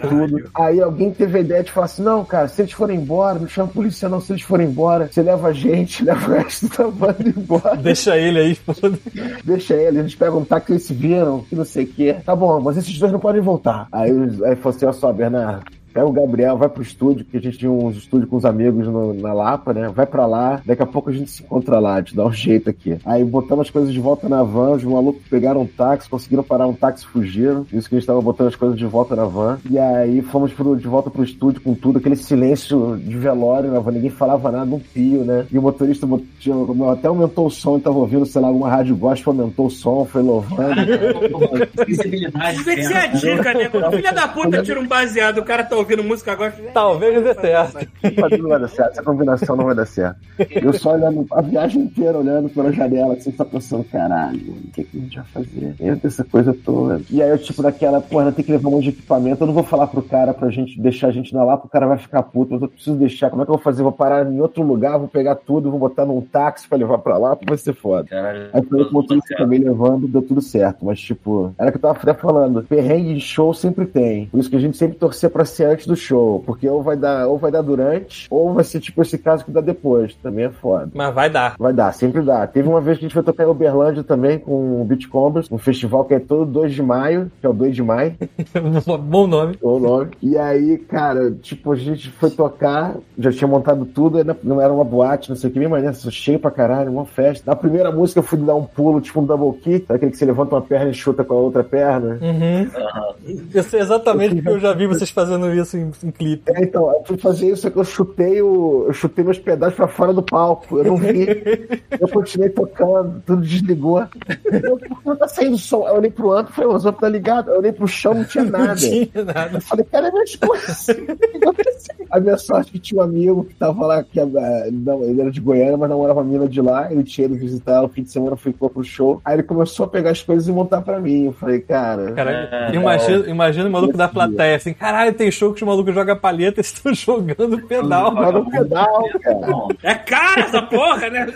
tudo. 0.08 0.50
Aí 0.54 0.80
alguém 0.80 1.12
teve 1.12 1.38
a 1.38 1.40
ideia 1.40 1.62
de 1.62 1.70
falar 1.70 1.86
assim: 1.86 2.02
não, 2.02 2.24
cara, 2.24 2.48
se 2.48 2.62
eles 2.62 2.72
forem 2.72 2.98
embora, 2.98 3.38
não 3.38 3.48
chama 3.48 3.68
a 3.68 3.72
polícia, 3.72 4.08
não. 4.08 4.20
Se 4.20 4.32
eles 4.32 4.42
forem 4.42 4.66
embora, 4.66 5.08
você 5.10 5.22
leva 5.22 5.48
a 5.48 5.52
gente, 5.52 6.02
leva 6.04 6.30
o 6.30 6.34
resto 6.34 6.68
da 6.76 6.90
banda 6.90 7.28
embora. 7.28 7.76
Deixa 7.76 8.16
ele 8.16 8.38
aí, 8.38 8.54
foda 8.54 8.98
Deixa 9.44 9.74
ele, 9.74 10.00
eles 10.00 10.14
pegam 10.14 10.38
um 10.38 10.44
táxi, 10.44 10.72
eles 10.72 10.82
se 10.82 10.94
viram, 10.94 11.40
que 11.48 11.54
não 11.54 11.64
sei 11.64 11.84
o 11.84 11.88
quê. 11.88 12.16
Tá 12.24 12.34
bom, 12.34 12.60
mas 12.60 12.76
esses 12.76 12.98
dois 12.98 13.12
não 13.12 13.20
podem 13.20 13.40
voltar. 13.40 13.86
Aí, 13.92 14.10
aí 14.10 14.56
falou 14.56 14.76
assim: 14.76 14.86
olha 14.86 14.94
só, 14.94 15.12
Bernardo. 15.12 15.83
Pega 15.94 16.06
o 16.06 16.12
Gabriel, 16.12 16.58
vai 16.58 16.68
pro 16.68 16.82
estúdio, 16.82 17.24
que 17.24 17.36
a 17.36 17.40
gente 17.40 17.56
tinha 17.56 17.70
uns 17.70 17.96
estúdios 17.96 18.28
com 18.28 18.36
os 18.36 18.44
amigos 18.44 18.86
no- 18.88 19.14
na 19.14 19.32
Lapa, 19.32 19.72
né? 19.72 19.88
Vai 19.94 20.04
pra 20.06 20.26
lá, 20.26 20.60
daqui 20.66 20.82
a 20.82 20.86
pouco 20.86 21.08
a 21.08 21.12
gente 21.12 21.30
se 21.30 21.42
encontra 21.44 21.78
lá, 21.78 22.02
te 22.02 22.16
dá 22.16 22.26
um 22.26 22.32
jeito 22.32 22.68
aqui. 22.68 22.96
Aí 23.06 23.24
botamos 23.24 23.66
as 23.66 23.70
coisas 23.70 23.92
de 23.92 24.00
volta 24.00 24.28
na 24.28 24.42
van, 24.42 24.72
os 24.72 24.82
malucos 24.82 25.22
pegaram 25.30 25.62
um 25.62 25.66
táxi, 25.66 26.08
conseguiram 26.10 26.42
parar 26.42 26.66
um 26.66 26.72
táxi 26.74 27.04
e 27.04 27.08
fugiram. 27.08 27.64
Isso 27.72 27.88
que 27.88 27.94
a 27.94 27.98
gente 28.00 28.06
tava 28.08 28.20
botando 28.20 28.48
as 28.48 28.56
coisas 28.56 28.76
de 28.76 28.84
volta 28.84 29.14
na 29.14 29.24
van. 29.24 29.58
E 29.70 29.78
aí 29.78 30.20
fomos 30.20 30.52
pro, 30.52 30.76
de 30.76 30.88
volta 30.88 31.10
pro 31.10 31.22
estúdio 31.22 31.60
com 31.60 31.74
tudo, 31.74 31.98
aquele 31.98 32.16
silêncio 32.16 32.96
de 32.96 33.16
velório 33.16 33.70
na 33.70 33.78
van, 33.78 33.92
ninguém 33.92 34.10
falava 34.10 34.50
nada, 34.50 34.74
um 34.74 34.80
pio, 34.80 35.24
né? 35.24 35.46
E 35.52 35.56
o 35.56 35.62
motorista 35.62 36.08
tinha- 36.40 36.56
até 36.92 37.06
aumentou 37.06 37.46
o 37.46 37.50
som, 37.50 37.78
tava 37.78 37.98
ouvindo, 37.98 38.26
sei 38.26 38.42
lá, 38.42 38.48
alguma 38.48 38.68
rádio 38.68 38.96
gospel, 38.96 39.32
aumentou 39.32 39.66
o 39.66 39.70
som, 39.70 40.04
foi 40.04 40.22
louvando. 40.22 40.74
Visibilidade. 41.86 42.56
Isso 42.56 42.64
tem 42.64 42.76
que 42.76 42.84
ser 42.84 42.96
a 42.96 43.06
dica, 43.06 43.54
né? 43.54 43.70
Filho 43.70 44.14
da 44.14 44.26
puta 44.28 44.62
tira 44.62 44.80
um 44.80 44.86
baseado, 44.88 45.38
o 45.38 45.44
cara 45.44 45.62
tá 45.64 45.76
ouvindo 45.84 46.02
música 46.04 46.32
agora. 46.32 46.52
Talvez 46.72 47.22
dê 47.22 47.34
certo. 47.34 47.88
Mas 48.20 48.38
não 48.40 48.48
vai 48.48 48.60
dar 48.60 48.68
certo, 48.68 48.92
essa 48.92 49.02
combinação 49.02 49.56
não 49.56 49.64
vai 49.66 49.74
dar 49.74 49.86
certo. 49.86 50.18
Eu 50.50 50.72
só 50.72 50.94
olhando 50.94 51.26
a 51.30 51.40
viagem 51.40 51.82
inteira, 51.82 52.18
olhando 52.18 52.48
pela 52.48 52.72
janela, 52.72 53.14
assim, 53.14 53.32
só 53.32 53.44
pensando, 53.44 53.84
caralho, 53.84 54.38
o 54.38 54.70
que, 54.72 54.84
que 54.84 54.98
a 54.98 55.00
gente 55.00 55.16
vai 55.16 55.26
fazer? 55.26 55.74
Entra 55.80 56.08
essa 56.08 56.24
coisa 56.24 56.54
toda. 56.64 57.00
E 57.10 57.22
aí 57.22 57.30
eu, 57.30 57.38
tipo, 57.38 57.62
daquela, 57.62 58.00
porra, 58.00 58.32
tem 58.32 58.44
que 58.44 58.52
levar 58.52 58.68
um 58.68 58.72
monte 58.72 58.84
de 58.84 58.90
equipamento, 58.90 59.42
eu 59.42 59.46
não 59.46 59.54
vou 59.54 59.64
falar 59.64 59.86
pro 59.86 60.02
cara 60.02 60.34
pra 60.34 60.50
gente 60.50 60.80
deixar 60.80 61.08
a 61.08 61.12
gente 61.12 61.32
na 61.32 61.44
lá, 61.44 61.54
o 61.54 61.68
cara 61.68 61.86
vai 61.86 61.98
ficar 61.98 62.22
puto, 62.22 62.52
mas 62.52 62.62
eu 62.62 62.68
preciso 62.68 62.96
deixar, 62.96 63.30
como 63.30 63.42
é 63.42 63.44
que 63.44 63.50
eu 63.50 63.56
vou 63.56 63.62
fazer? 63.62 63.82
Vou 63.82 63.92
parar 63.92 64.26
em 64.26 64.40
outro 64.40 64.62
lugar, 64.62 64.98
vou 64.98 65.08
pegar 65.08 65.36
tudo, 65.36 65.70
vou 65.70 65.78
botar 65.78 66.04
num 66.04 66.20
táxi 66.20 66.68
pra 66.68 66.78
levar 66.78 66.98
pra 66.98 67.18
lá, 67.18 67.36
vai 67.46 67.58
ser 67.58 67.74
foda. 67.74 68.08
Caralho, 68.08 68.48
Aí 68.52 68.62
foi 68.62 68.82
o 68.82 68.92
motorista 68.92 69.36
também 69.36 69.58
levando, 69.58 70.08
deu 70.08 70.22
tudo 70.22 70.40
certo. 70.40 70.84
Mas, 70.84 71.00
tipo, 71.00 71.54
era 71.58 71.68
o 71.68 71.72
que 71.72 71.78
eu 71.78 71.82
tava 71.82 71.98
até 71.98 72.14
falando. 72.14 72.62
Perrengue 72.62 73.14
de 73.14 73.20
show 73.20 73.52
sempre 73.52 73.86
tem. 73.86 74.26
Por 74.26 74.40
isso 74.40 74.50
que 74.50 74.56
a 74.56 74.60
gente 74.60 74.76
sempre 74.76 74.96
torcia 74.96 75.28
pra 75.28 75.44
ser 75.44 75.66
antes 75.74 75.86
do 75.86 75.96
show. 75.96 76.42
Porque 76.44 76.68
ou 76.68 76.82
vai 76.82 76.96
dar, 76.96 77.26
ou 77.28 77.38
vai 77.38 77.50
dar 77.50 77.62
durante, 77.62 78.26
ou 78.30 78.52
vai 78.54 78.64
ser 78.64 78.80
tipo 78.80 79.02
esse 79.02 79.18
caso 79.18 79.44
que 79.44 79.50
dá 79.50 79.60
depois. 79.60 80.14
Também 80.22 80.46
é 80.46 80.50
foda. 80.50 80.90
Mas 80.94 81.14
vai 81.14 81.28
dar. 81.30 81.54
Vai 81.58 81.72
dar, 81.72 81.92
sempre 81.92 82.22
dá. 82.22 82.46
Teve 82.46 82.68
uma 82.68 82.80
vez 82.80 82.98
que 82.98 83.04
a 83.04 83.06
gente 83.08 83.14
foi 83.14 83.22
tocar 83.22 83.44
em 83.44 83.50
Uberlândia 83.50 84.02
também 84.02 84.38
com 84.38 84.82
o 84.82 84.88
Combers, 85.10 85.50
um 85.50 85.58
festival 85.58 86.04
que 86.04 86.14
é 86.14 86.20
todo 86.20 86.44
2 86.44 86.72
de 86.74 86.82
maio, 86.82 87.30
que 87.40 87.46
é 87.46 87.48
o 87.48 87.52
2 87.52 87.74
de 87.74 87.82
maio, 87.82 88.14
Bom 89.00 89.26
nome. 89.26 89.58
o 89.60 89.78
nome. 89.78 90.10
E 90.22 90.36
aí, 90.36 90.78
cara, 90.78 91.30
tipo, 91.32 91.72
a 91.72 91.76
gente 91.76 92.10
foi 92.10 92.30
tocar, 92.30 92.94
já 93.18 93.30
tinha 93.30 93.48
montado 93.48 93.84
tudo, 93.84 94.18
não 94.42 94.60
era 94.60 94.72
uma 94.72 94.84
boate, 94.84 95.30
não 95.30 95.36
sei 95.36 95.50
o 95.50 95.52
que, 95.52 95.68
mas 95.68 95.82
né, 95.82 95.92
cheio 96.10 96.38
pra 96.38 96.50
caralho, 96.50 96.90
uma 96.90 97.04
festa. 97.04 97.48
Na 97.50 97.56
primeira 97.56 97.90
música 97.90 98.20
eu 98.20 98.24
fui 98.24 98.38
dar 98.38 98.54
um 98.54 98.64
pulo, 98.64 99.00
tipo 99.00 99.20
um 99.20 99.24
double 99.26 99.60
kick, 99.60 99.86
sabe 99.86 99.96
aquele 99.96 100.10
que 100.12 100.16
você 100.18 100.24
levanta 100.24 100.54
uma 100.54 100.62
perna 100.62 100.90
e 100.90 100.94
chuta 100.94 101.24
com 101.24 101.34
a 101.34 101.38
outra 101.38 101.64
perna? 101.64 102.18
Uhum. 102.20 103.38
Eu 103.52 103.62
sei 103.62 103.80
exatamente 103.80 104.34
porque 104.36 104.48
eu 104.48 104.60
já 104.60 104.72
vi 104.72 104.86
vocês 104.86 105.10
fazendo 105.10 105.52
isso 105.54 105.63
em, 105.72 105.90
em 106.02 106.10
clipe. 106.10 106.52
É, 106.54 106.62
então, 106.62 106.90
eu 106.92 107.02
fui 107.04 107.16
fazer 107.16 107.50
isso, 107.50 107.70
que 107.70 107.78
eu 107.78 107.84
chutei 107.84 108.42
o. 108.42 108.84
Eu 108.88 108.92
chutei 108.92 109.24
meus 109.24 109.38
pedaços 109.38 109.74
pra 109.76 109.88
fora 109.88 110.12
do 110.12 110.22
palco. 110.22 110.78
Eu 110.78 110.84
não 110.84 110.96
vi. 110.96 111.26
eu 111.98 112.08
continuei 112.08 112.50
tocando, 112.50 113.22
tudo 113.24 113.42
desligou. 113.42 114.00
Eu, 114.44 114.80
não 115.04 115.16
tá 115.16 115.28
saindo 115.28 115.56
som? 115.58 115.86
Eu 115.88 115.94
olhei 115.96 116.10
pro 116.10 116.32
amplo 116.32 116.52
e 116.52 116.54
falei, 116.54 116.70
o 116.70 116.74
amplo 116.76 116.92
tá 116.92 117.08
ligado. 117.08 117.50
Eu 117.50 117.58
olhei 117.58 117.72
pro 117.72 117.86
chão, 117.88 118.14
não 118.14 118.24
tinha 118.24 118.44
Não 118.44 118.50
nada. 118.58 118.74
tinha 118.76 119.08
nada. 119.24 119.56
Eu 119.56 119.60
falei, 119.60 119.84
cara, 119.86 120.08
é 120.08 120.10
minhas 120.10 120.36
coisas. 120.36 120.88
O 120.88 120.94
que 121.16 121.36
aconteceu? 121.36 121.94
A 122.10 122.20
minha 122.20 122.36
sorte 122.36 122.70
é 122.70 122.72
que 122.72 122.78
tinha 122.78 123.00
um 123.00 123.04
amigo 123.04 123.44
que 123.44 123.54
tava 123.54 123.86
lá, 123.86 124.02
que 124.02 124.20
eh, 124.20 124.24
não, 124.72 125.02
ele 125.02 125.20
era 125.20 125.30
de 125.30 125.40
Goiânia, 125.40 125.76
mas 125.76 125.88
namorava 125.88 126.20
a 126.20 126.24
mina 126.24 126.48
de 126.48 126.60
lá. 126.60 126.90
Ele 126.92 127.02
tinha 127.02 127.26
ido 127.26 127.34
visitar 127.36 127.72
ela, 127.72 127.86
o 127.86 127.88
fim 127.88 128.02
de 128.02 128.10
semana 128.10 128.36
ficou 128.36 128.68
pro 128.70 128.84
show. 128.84 129.20
Aí 129.24 129.36
ele 129.36 129.42
começou 129.42 129.84
a 129.84 129.88
pegar 129.88 130.10
as 130.10 130.22
coisas 130.22 130.46
e 130.48 130.52
montar 130.52 130.80
pra 130.82 131.00
mim. 131.00 131.26
Eu 131.26 131.32
falei, 131.32 131.60
cara. 131.60 132.12
Caralho, 132.12 132.48
É, 132.52 132.74
imagina, 132.74 133.26
imagina 133.28 133.68
o 133.68 133.72
maluco 133.72 133.96
da 133.96 134.08
plateia 134.08 134.56
assim, 134.56 134.72
caralho, 134.74 135.14
tem 135.14 135.30
show 135.30 135.53
que 135.54 135.62
os 135.64 135.68
malucos 135.68 135.94
jogam 135.94 136.16
palheta 136.16 136.60
e 136.60 136.62
estão 136.62 136.92
jogando 136.94 137.58
pedal. 137.66 138.14
Tá 138.14 138.32
no 138.32 138.50
pedal, 138.50 139.08
cara. 139.20 139.38
Não, 139.46 139.68
É 139.82 139.94
cara 139.94 140.40
essa 140.42 140.62
porra, 140.62 141.08
né? 141.10 141.26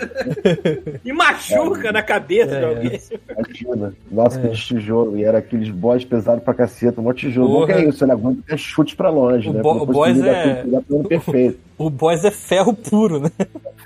E 1.05 1.13
machuca 1.13 1.93
na 1.93 2.03
cabeça 2.03 2.51
de 2.59 2.65
É. 2.65 2.69
alguém. 2.69 3.01
Imagina. 3.37 3.95
Nossa, 4.11 4.39
aqueles 4.39 4.59
tijolos. 4.65 5.19
E 5.19 5.25
era 5.25 5.39
aqueles 5.39 5.71
boys 5.71 6.05
pesados 6.05 6.43
pra 6.43 6.55
caceta, 6.55 7.01
um 7.01 7.05
monte 7.05 7.21
de 7.23 7.29
tijolo. 7.29 7.49
Bom 7.49 7.55
Porra. 7.61 7.67
que 7.75 7.81
é 7.81 7.89
isso, 7.89 8.05
ele 8.05 8.13
aguenta 8.13 8.41
até 8.47 8.57
chute 8.57 8.95
pra 8.97 9.11
longe, 9.11 9.49
O 9.49 9.53
né? 9.53 9.63
bo- 9.63 9.83
o 9.83 9.87
boys 9.87 10.21
é- 10.23 10.63
tudo, 10.63 10.85
tudo 10.89 11.09
perfeito. 11.09 11.59
O 11.79 11.89
boss 11.91 12.25
é 12.25 12.31
ferro 12.33 12.75
puro, 12.75 13.21
né? 13.21 13.31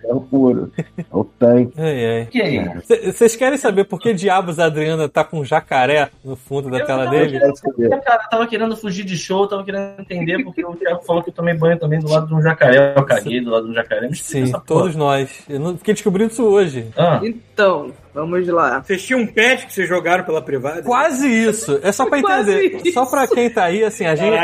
Ferro 0.03 0.21
puro. 0.29 0.73
É 0.99 1.05
o 1.11 1.25
tanque. 1.25 1.73
Ai, 1.81 2.07
ai. 2.07 2.27
que 2.27 2.43
aí? 2.43 2.65
Vocês 3.07 3.37
querem 3.37 3.57
saber 3.57 3.85
por 3.85 4.01
que 4.01 4.13
diabos 4.13 4.59
a 4.59 4.67
Adriana 4.67 5.09
tá 5.09 5.25
com 5.25 5.41
um 5.41 5.45
jacaré 5.45 6.11
no 6.25 6.37
fundo 6.37 6.69
da 6.71 6.79
Eu 6.81 6.87
tela 6.87 7.07
dele? 7.07 7.39
Cara, 7.39 8.23
eu 8.25 8.29
tava 8.31 8.47
querendo 8.47 8.77
fugir 8.77 9.05
de 9.05 9.17
show, 9.17 9.47
tava 9.47 9.65
querendo 9.65 10.01
entender, 10.01 10.43
porque 10.43 10.65
o 10.65 10.75
Thiago 10.75 11.03
falou 11.05 11.23
que 11.23 11.31
eu 11.31 11.35
tomei 11.35 11.55
banho 11.55 11.79
também 11.79 12.01
do 12.01 12.11
lado 12.11 12.27
de 12.27 12.35
um 12.35 12.43
jacaré. 12.43 12.95
Eu 12.97 13.05
caguei 13.05 13.41
do 13.41 13.51
lado 13.51 13.67
de 13.67 13.71
um 13.73 13.75
jacaré. 13.75 14.09
Sim, 14.13 14.53
todos 14.67 14.97
nós. 14.97 15.45
Eu 15.49 15.61
não 15.61 15.77
fiquei 15.79 15.95
descobrindo 15.95 16.33
isso 16.33 16.45
hoje. 16.45 16.89
Ah, 16.97 17.21
Então, 17.23 17.93
vamos 18.15 18.47
lá. 18.49 18.83
Vocês 18.83 19.03
tinham 19.03 19.21
um 19.21 19.27
pet 19.27 19.67
que 19.67 19.73
vocês 19.73 19.89
jogaram 19.89 20.25
pela 20.25 20.43
privada? 20.43 20.83
Quase 20.83 21.29
isso. 21.29 21.79
É 21.83 21.93
só 21.93 22.07
pra 22.07 22.19
entender. 22.19 22.81
Só 22.93 23.07
pra 23.07 23.27
quem 23.27 23.49
tá 23.49 23.65
aí, 23.65 23.85
assim, 23.85 24.07
a 24.07 24.15
gente, 24.15 24.37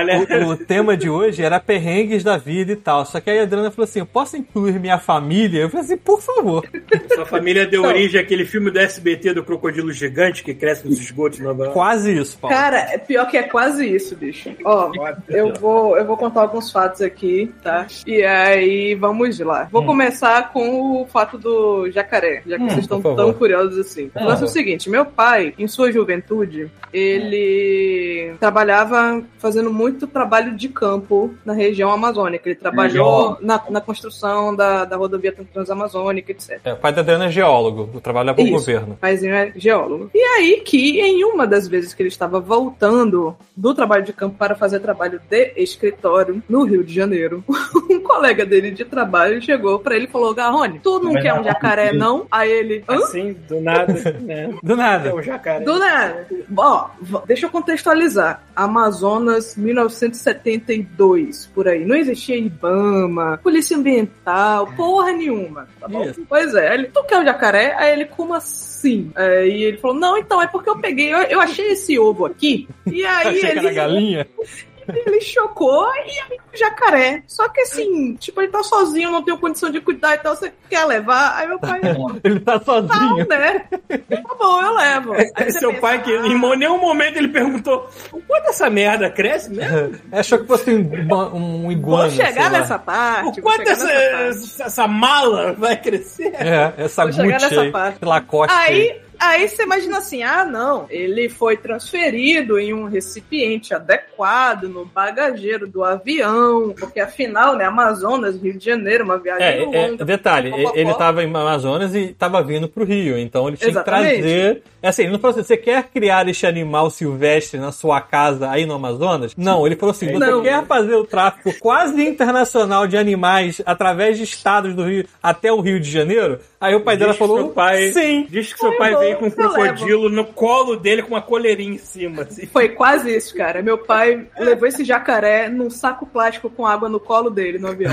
o, 0.45 0.51
o 0.51 0.57
tema 0.57 0.97
de 0.97 1.11
hoje 1.11 1.43
era 1.43 1.59
perrengues 1.61 2.23
da 2.23 2.37
vida 2.37 2.73
e 2.73 2.77
tal. 2.77 3.05
Só 3.05 3.21
que 3.21 3.31
aí 3.31 3.41
a 3.41 3.43
Adriana 3.43 3.71
falou 3.71 3.85
assim: 3.85 3.99
eu 4.01 4.07
posso 4.07 4.37
incluir 4.37 4.79
minha 4.79 4.99
família? 4.99 5.63
Eu 5.63 5.71
falei 5.71 5.85
assim, 5.85 5.97
por 5.97 6.21
favor. 6.21 6.67
Sua 7.15 7.27
família 7.27 7.67
deu 7.67 7.83
origem 7.83 8.21
àquele 8.21 8.45
filme 8.45 8.71
do 8.71 8.79
SBT 8.79 9.35
do 9.35 9.45
crocodilo 9.45 9.93
gigante 9.93 10.43
que 10.45 10.55
cresce 10.55 10.87
nos 10.87 11.01
esgotos 11.01 11.39
Nova 11.41 11.65
York. 11.65 11.75
Quase 11.75 12.17
isso, 12.17 12.39
Paulo. 12.39 12.57
Cara, 12.57 12.79
é 12.93 12.99
pior 12.99 13.27
que 13.29 13.37
é 13.37 13.43
quase 13.43 13.87
isso, 13.87 14.15
bicho. 14.17 14.51
Ó, 14.65 14.91
eu 15.29 15.53
vou, 15.55 15.97
eu 15.97 16.05
vou 16.05 16.17
contar 16.17 16.43
alguns 16.43 16.71
fatos 16.71 17.03
aqui, 17.03 17.53
tá? 17.63 17.87
E 18.07 18.23
aí, 18.23 18.95
vamos 18.95 19.39
lá. 19.41 19.69
Vou 19.71 19.85
começar 19.85 20.53
com 20.53 21.03
o 21.03 21.07
fato 21.07 21.37
do 21.39 21.91
jacaré, 21.91 22.43
já 22.47 22.57
que 22.57 22.69
Hum, 22.69 22.69
vocês 22.69 22.81
estão 22.81 23.01
tão 23.01 23.33
curiosos 23.33 23.58
assim. 23.67 24.11
O 24.15 24.25
lance 24.25 24.43
é 24.43 24.47
o 24.47 24.49
seguinte, 24.49 24.91
meu 24.91 25.05
pai, 25.05 25.55
em 25.59 25.67
sua 25.67 25.91
juventude, 25.91 26.71
ele 26.93 28.35
trabalhava 28.39 29.23
fazendo 29.39 29.73
muito 29.73 30.07
trabalho 30.07 30.57
de 30.57 30.69
campo 30.69 31.35
na 31.45 31.53
região 31.53 31.91
amazônica. 31.91 32.49
Ele 32.49 32.59
trabalhou 32.59 33.39
na, 33.41 33.63
na 33.71 33.81
construção 33.81 34.55
da, 34.55 34.85
da 34.85 34.97
rodovia 34.97 35.35
transamazônica, 35.53 36.33
etc. 36.33 36.61
É, 36.65 36.73
o 36.73 36.77
pai 36.77 36.93
da 36.93 37.01
Adriana 37.01 37.27
é 37.27 37.31
geólogo, 37.31 38.01
trabalha 38.01 38.35
para 38.35 38.43
o 38.43 38.47
Isso. 38.47 38.53
governo. 38.53 38.99
Paizinho 39.01 39.35
é 39.35 39.53
geólogo. 39.57 40.11
E 40.15 40.19
aí 40.19 40.63
que 40.65 41.01
em 41.01 41.25
uma 41.25 41.47
das 41.47 41.69
vezes 41.69 41.95
que 41.95 42.03
ele 42.03 42.09
estava 42.09 42.41
voltando 42.41 43.37
do 43.57 43.75
trabalho 43.75 44.05
de 44.05 44.13
campo 44.13 44.37
para 44.37 44.55
fazer 44.55 44.81
trabalho 44.81 45.21
de 45.29 45.53
escritório 45.57 46.43
no 46.49 46.65
Rio 46.65 46.85
de 46.85 46.95
Janeiro, 46.95 47.45
um 47.91 48.01
colega 48.01 48.45
dele 48.45 48.71
de 48.71 48.85
trabalho 48.85 49.41
chegou 49.43 49.79
pra 49.79 49.97
ele 49.97 50.07
e 50.07 50.11
falou: 50.11 50.35
Garrone, 50.35 50.81
tu 50.81 50.99
não 51.01 51.13
Mas 51.13 51.23
quer 51.23 51.35
não, 51.35 51.41
um 51.41 51.45
jacaré, 51.45 51.93
não? 51.93 52.27
Aí 52.31 52.51
ele. 52.51 52.85
Hã? 52.89 52.97
Assim, 52.97 53.37
Do 53.49 53.61
nada, 53.61 53.93
né? 54.21 54.55
Do 54.63 54.73
É 54.75 54.77
nada. 54.77 55.15
o 55.15 55.23
jacaré. 55.23 55.65
Do 55.65 55.79
nada. 55.79 56.27
Ó, 56.57 56.91
deixa 57.27 57.47
eu 57.47 57.51
contextualizar. 57.51 58.43
Amazonas, 58.55 59.57
1972, 59.57 61.47
por 61.55 61.67
aí. 61.69 61.85
Não 61.85 61.97
existia 61.97 62.37
Ibama, 62.37 63.39
Polícia 63.43 63.77
Ambiental, 63.77 64.67
porra 64.77 65.13
nenhuma. 65.13 65.69
Tá 65.81 65.89
bom? 65.89 66.05
Isso. 66.05 66.25
Pois 66.29 66.55
é. 66.55 66.75
Ele, 66.75 66.85
tu 66.89 67.03
quer 67.05 67.21
o 67.21 67.25
jacaré? 67.25 67.75
Aí 67.77 67.93
ele, 67.93 68.05
como 68.05 68.35
assim? 68.35 69.11
Aí 69.15 69.63
ele 69.63 69.79
falou, 69.79 69.97
não, 69.97 70.17
então, 70.19 70.41
é 70.43 70.47
porque 70.47 70.69
eu 70.71 70.79
peguei, 70.79 71.13
eu, 71.13 71.19
eu 71.23 71.41
achei 71.41 71.73
esse 71.73 71.99
ovo 71.99 72.27
aqui, 72.27 72.69
e 72.87 73.03
aí 73.07 73.29
Achei 73.29 73.41
que 73.41 73.47
ele... 73.47 73.59
era 73.67 73.73
galinha. 73.73 74.27
Ele 74.89 75.21
chocou 75.21 75.87
e 76.07 76.11
aí 76.33 76.39
o 76.53 76.57
jacaré. 76.57 77.23
Só 77.27 77.49
que 77.49 77.61
assim, 77.61 78.15
tipo, 78.17 78.41
ele 78.41 78.51
tá 78.51 78.63
sozinho, 78.63 79.11
não 79.11 79.23
tenho 79.23 79.39
condição 79.39 79.71
de 79.71 79.81
cuidar, 79.81 80.17
então 80.17 80.35
você 80.35 80.53
quer 80.69 80.85
levar? 80.85 81.37
Aí 81.37 81.47
meu 81.47 81.59
pai, 81.59 81.81
não, 81.83 82.17
Ele 82.25 82.41
tá 82.41 82.61
sozinho. 82.61 83.27
né? 83.29 83.61
Tá 83.89 84.35
bom, 84.39 84.61
eu 84.61 84.75
levo. 84.75 85.13
Aí 85.15 85.31
É 85.37 85.51
seu 85.51 85.71
pensa, 85.71 85.81
pai 85.81 86.03
que 86.03 86.11
em 86.11 86.39
nenhum 86.57 86.79
momento 86.79 87.17
ele 87.17 87.29
perguntou: 87.29 87.89
quanto 88.27 88.49
essa 88.49 88.71
merda 88.71 89.11
cresce 89.11 89.51
mesmo? 89.51 89.99
Achou 90.13 90.39
que 90.39 90.47
fosse 90.47 90.71
um, 90.71 91.35
um 91.35 91.73
iguana. 91.73 92.09
Vou 92.09 92.11
chegar 92.11 92.51
nessa 92.51 92.79
parte. 92.79 93.41
O 93.41 93.43
quanto 93.43 93.63
essa, 93.63 93.85
nessa 93.85 94.11
parte. 94.11 94.29
essa, 94.29 94.63
essa 94.65 94.89
mala 94.89 95.53
vai 95.53 95.77
crescer? 95.77 96.33
É, 96.35 96.75
essa 96.79 97.05
Vou 97.05 97.13
chegar 97.13 97.41
nessa 97.41 97.61
aí, 97.61 97.73
parte. 97.73 98.05
Lacoste. 98.05 98.57
Aí, 98.57 98.91
aí 98.91 99.08
você 99.49 99.63
imagina 99.63 99.99
assim, 99.99 100.23
ah, 100.23 100.45
não, 100.45 100.87
ele 100.91 101.29
foi 101.29 101.57
transferido 101.57 102.59
em 102.59 102.73
um 102.73 102.85
recipiente 102.87 103.75
adequado 103.75 104.65
no 104.69 104.85
bagageiro 104.85 105.67
do 105.67 105.83
avião, 105.85 106.75
porque 106.79 107.01
afinal, 107.01 107.57
né, 107.57 107.65
Amazonas, 107.65 108.41
Rio 108.41 108.57
de 108.59 108.65
Janeiro, 108.65 109.05
uma 109.05 109.19
viagem 109.19 109.45
É, 109.47 109.63
é, 109.63 109.65
longa. 109.89 110.05
detalhe, 110.05 110.51
Popopó. 110.51 110.73
ele 110.77 110.95
tava 110.95 111.23
em 111.25 111.27
Amazonas 111.27 111.95
e 111.95 112.09
tava 112.15 112.43
vindo 112.43 112.69
pro 112.69 112.85
Rio, 112.85 113.19
então 113.19 113.49
ele 113.49 113.57
tinha 113.57 113.71
Exatamente. 113.71 114.15
que 114.17 114.21
trazer. 114.23 114.63
É 114.81 114.89
assim, 114.89 115.03
ele 115.03 115.13
não 115.13 115.19
falou 115.19 115.35
assim, 115.37 115.43
você 115.47 115.57
quer 115.57 115.83
criar 115.85 116.29
este 116.29 116.47
animal 116.47 116.89
silvestre 116.91 117.59
na 117.59 117.73
sua 117.73 118.01
casa 118.01 118.49
aí 118.51 118.65
no 118.65 118.75
Amazonas? 118.75 119.35
Não, 119.37 119.67
ele 119.67 119.75
falou 119.77 119.91
assim, 119.91 120.13
você 120.13 120.19
Não. 120.31 120.43
quer 120.43 120.65
fazer 120.67 120.95
o 120.95 121.05
tráfico 121.05 121.53
quase 121.59 122.01
internacional 122.07 122.87
de 122.87 122.97
animais 122.97 123.61
através 123.67 124.17
de 124.17 124.23
estados 124.25 124.75
do 124.75 124.85
Rio 124.85 125.05
até 125.23 125.53
o 125.53 125.61
Rio 125.61 125.81
de 125.81 125.91
Janeiro? 125.91 126.39
Aí 126.61 126.75
o 126.75 126.81
pai 126.83 126.97
dela 126.97 127.13
Diz 127.13 127.19
que 127.21 127.27
falou, 127.27 127.49
pai- 127.51 127.93
sim. 127.93 128.27
Diz 128.31 128.53
que 128.53 128.59
seu 128.59 128.77
pai 128.77 128.93
bom, 128.93 128.99
veio 129.09 129.19
com 129.19 129.27
um 129.27 129.31
crocodilo 129.31 130.09
no 130.09 130.25
colo 130.25 130.77
dele 130.77 131.03
com 131.03 131.11
uma 131.15 131.23
coleirinha 131.23 131.75
em 131.75 131.79
cima. 131.79 132.23
Assim. 132.23 132.47
Foi 132.47 132.69
quase 132.71 133.15
isso, 133.15 133.35
cara. 133.35 133.63
Meu 133.63 133.79
pai 133.79 134.27
levou 134.39 134.69
esse 134.69 134.85
jacaré 134.85 135.49
num 135.49 135.71
saco 135.71 136.07
plástico 136.07 136.51
com 136.51 136.67
água 136.67 136.89
no 136.89 137.01
colo 137.01 137.31
dele 137.31 137.59
no 137.59 137.69
avião. 137.69 137.93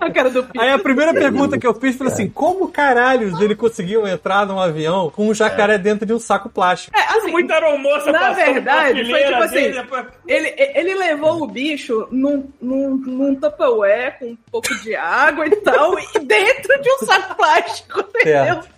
a 0.00 0.10
cara 0.10 0.30
do. 0.30 0.46
Aí 0.58 0.70
a 0.70 0.78
primeira 0.78 1.12
pergunta 1.12 1.58
que 1.58 1.66
eu 1.66 1.74
fiz 1.74 1.96
foi 1.96 2.06
assim, 2.08 2.28
como 2.28 2.68
caralhos 2.68 3.40
ele 3.40 3.54
conseguiu 3.54 4.06
entrar 4.06 4.46
num 4.46 4.58
avião 4.58 5.10
com 5.10 5.28
um 5.28 5.34
jacaré 5.34 5.78
dentro 5.78 6.06
de 6.06 6.12
um 6.12 6.18
saco 6.18 6.48
plástico? 6.48 6.96
É, 6.96 7.02
assim, 7.18 7.30
Muita 7.32 7.54
aeromoça 7.54 8.12
Na 8.12 8.32
verdade, 8.32 9.04
foi 9.04 9.22
tipo 9.22 9.42
assim, 9.42 9.70
depois- 9.70 10.06
ele, 10.26 10.54
ele 10.56 10.94
levou 10.94 11.42
o 11.42 11.46
bicho 11.46 12.06
num, 12.10 12.48
num, 12.60 12.96
num 12.96 13.34
Tupperware 13.34 14.18
com 14.18 14.26
um 14.26 14.38
pouco 14.50 14.74
de 14.82 14.94
água 14.94 15.46
e 15.46 15.56
tal, 15.56 15.98
e 15.98 16.18
dentro 16.20 16.80
de 16.80 16.90
um 16.90 16.98
saco 16.98 17.36
plástico, 17.36 18.00
entendeu? 18.00 18.54
Certo. 18.54 18.68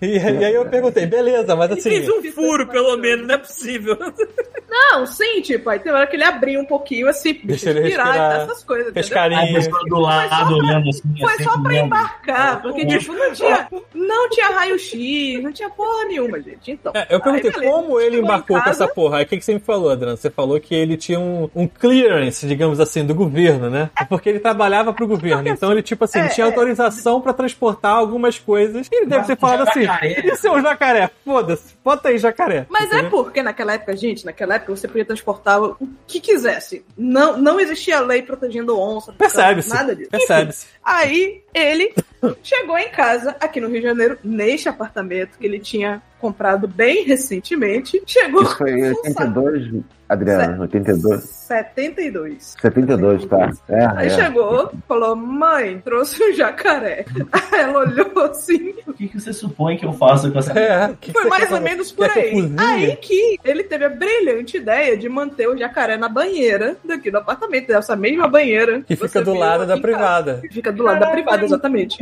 E, 0.00 0.16
e 0.16 0.44
aí 0.44 0.54
eu 0.54 0.63
perguntei, 0.64 1.06
beleza, 1.06 1.54
mas 1.56 1.70
assim... 1.72 1.90
Fez 1.90 2.08
um 2.08 2.22
furo, 2.32 2.66
pelo 2.68 2.96
menos, 2.96 3.26
não 3.26 3.34
é 3.34 3.38
possível. 3.38 3.96
Não, 4.76 5.06
sim, 5.06 5.40
tipo, 5.40 5.70
aí 5.70 5.78
tem 5.78 5.92
hora 5.92 6.04
que 6.04 6.16
ele 6.16 6.24
abriu 6.24 6.58
um 6.60 6.64
pouquinho 6.64 7.06
assim, 7.08 7.38
Deixa 7.44 7.70
ele 7.70 7.82
respirar, 7.82 8.06
respirar, 8.06 8.40
essas 8.40 8.64
coisas, 8.64 8.88
entendeu? 8.88 9.00
A 9.00 9.04
Pescarinho. 9.04 9.54
pessoa 9.54 9.80
do 9.86 9.98
lado 10.00 10.54
olhando 10.56 10.88
assim. 10.88 11.02
Foi 11.20 11.32
assim, 11.32 11.44
só 11.44 11.62
pra 11.62 11.74
embarcar, 11.76 12.62
porque, 12.62 12.84
tipo, 12.86 13.12
não 13.12 13.32
tinha, 13.32 13.68
não 13.94 14.30
tinha 14.30 14.48
raio-x, 14.48 15.42
não 15.44 15.52
tinha 15.52 15.70
porra 15.70 16.06
nenhuma, 16.06 16.40
gente. 16.40 16.72
Então, 16.72 16.90
É, 16.92 17.06
eu 17.08 17.20
perguntei 17.20 17.52
aí, 17.56 17.70
como 17.70 18.00
ele 18.00 18.18
embarcou 18.18 18.60
com 18.60 18.68
essa 18.68 18.88
porra. 18.88 19.18
Aí 19.18 19.24
o 19.24 19.26
que, 19.28 19.36
que 19.36 19.44
você 19.44 19.54
me 19.54 19.60
falou, 19.60 19.90
Adriano? 19.90 20.16
Você 20.16 20.28
falou 20.30 20.58
que 20.58 20.74
ele 20.74 20.96
tinha 20.96 21.20
um, 21.20 21.48
um 21.54 21.68
clearance, 21.68 22.44
digamos 22.44 22.80
assim, 22.80 23.06
do 23.06 23.14
governo, 23.14 23.70
né? 23.70 23.90
É 23.96 24.04
porque 24.04 24.28
ele 24.28 24.40
trabalhava 24.40 24.92
pro 24.92 25.06
governo. 25.06 25.48
Então 25.48 25.70
ele, 25.70 25.82
tipo 25.82 26.02
assim, 26.04 26.18
É, 26.18 26.28
tinha 26.28 26.46
é. 26.46 26.50
autorização 26.50 27.20
pra 27.20 27.32
transportar 27.32 27.94
algumas 27.94 28.40
coisas. 28.40 28.88
E 28.90 28.96
ele 28.96 29.06
deve 29.06 29.24
ter 29.26 29.36
falado 29.38 29.68
assim: 29.68 29.82
jacaré. 29.82 30.20
Isso 30.26 30.48
é 30.48 30.50
um 30.54 30.62
jacaré, 30.62 31.10
foda-se, 31.24 31.74
bota 31.84 32.08
aí 32.08 32.18
jacaré. 32.18 32.66
Mas 32.68 32.90
é 32.92 33.02
porque 33.04 33.42
naquela 33.42 33.74
época, 33.74 33.96
gente, 33.96 34.24
naquela 34.24 34.56
época 34.56 34.74
você 34.74 34.88
podia 34.88 35.04
transportar 35.04 35.62
o 35.62 35.76
que 36.06 36.20
quisesse. 36.20 36.84
Não, 36.96 37.36
não 37.36 37.60
existia 37.60 38.00
lei 38.00 38.22
protegendo 38.22 38.78
onça, 38.78 39.12
Percebe-se. 39.12 39.68
nada 39.68 39.94
disso. 39.94 40.10
Percebe-se. 40.10 40.66
Aí 40.82 41.43
ele 41.54 41.94
chegou 42.42 42.76
em 42.78 42.88
casa, 42.88 43.36
aqui 43.40 43.60
no 43.60 43.68
Rio 43.68 43.80
de 43.80 43.86
Janeiro, 43.86 44.18
neste 44.24 44.68
apartamento 44.68 45.38
que 45.38 45.46
ele 45.46 45.58
tinha 45.58 46.02
comprado 46.20 46.66
bem 46.66 47.04
recentemente. 47.04 48.02
Chegou 48.06 48.42
Isso 48.42 48.56
foi 48.56 48.70
em 48.72 48.94
com 48.94 49.08
um 49.10 49.12
saco- 49.12 49.40
82, 49.40 49.82
Adriano, 50.08 50.62
82. 50.62 51.22
72. 51.22 52.54
72, 52.60 53.26
tá? 53.26 53.50
É, 53.68 53.86
Aí 53.96 54.06
é. 54.06 54.10
chegou, 54.10 54.70
falou: 54.88 55.14
Mãe, 55.16 55.80
trouxe 55.84 56.22
um 56.22 56.32
jacaré. 56.34 57.04
Aí 57.32 57.60
ela 57.60 57.80
olhou 57.80 58.10
assim, 58.24 58.74
O 58.86 58.92
que, 58.92 59.08
que 59.08 59.20
você 59.20 59.32
supõe 59.32 59.76
que 59.76 59.84
eu 59.86 59.92
faço 59.92 60.30
com 60.30 60.38
essa. 60.38 60.58
É, 60.58 60.88
que 61.00 61.10
que 61.10 61.12
Foi 61.12 61.22
você 61.24 61.28
mais 61.28 61.42
ou 61.44 61.48
fazer? 61.50 61.62
menos 61.62 61.92
por 61.92 62.10
que 62.12 62.18
aí. 62.18 62.52
Aí 62.58 62.96
que 62.96 63.38
ele 63.44 63.64
teve 63.64 63.84
a 63.84 63.88
brilhante 63.90 64.56
ideia 64.58 64.96
de 64.96 65.08
manter 65.08 65.48
o 65.48 65.56
jacaré 65.56 65.96
na 65.96 66.08
banheira 66.08 66.76
daqui 66.84 67.10
do 67.10 67.18
apartamento, 67.18 67.66
dessa 67.68 67.96
mesma 67.96 68.28
banheira. 68.28 68.82
Que 68.82 68.96
fica 68.96 69.20
do 69.22 69.34
lado 69.34 69.66
da 69.66 69.76
privada. 69.78 70.38
Que 70.42 70.48
Fica 70.54 70.72
do 70.72 70.82
lado 70.82 71.00
da 71.00 71.10
privada, 71.10 71.43
exatamente. 71.44 71.96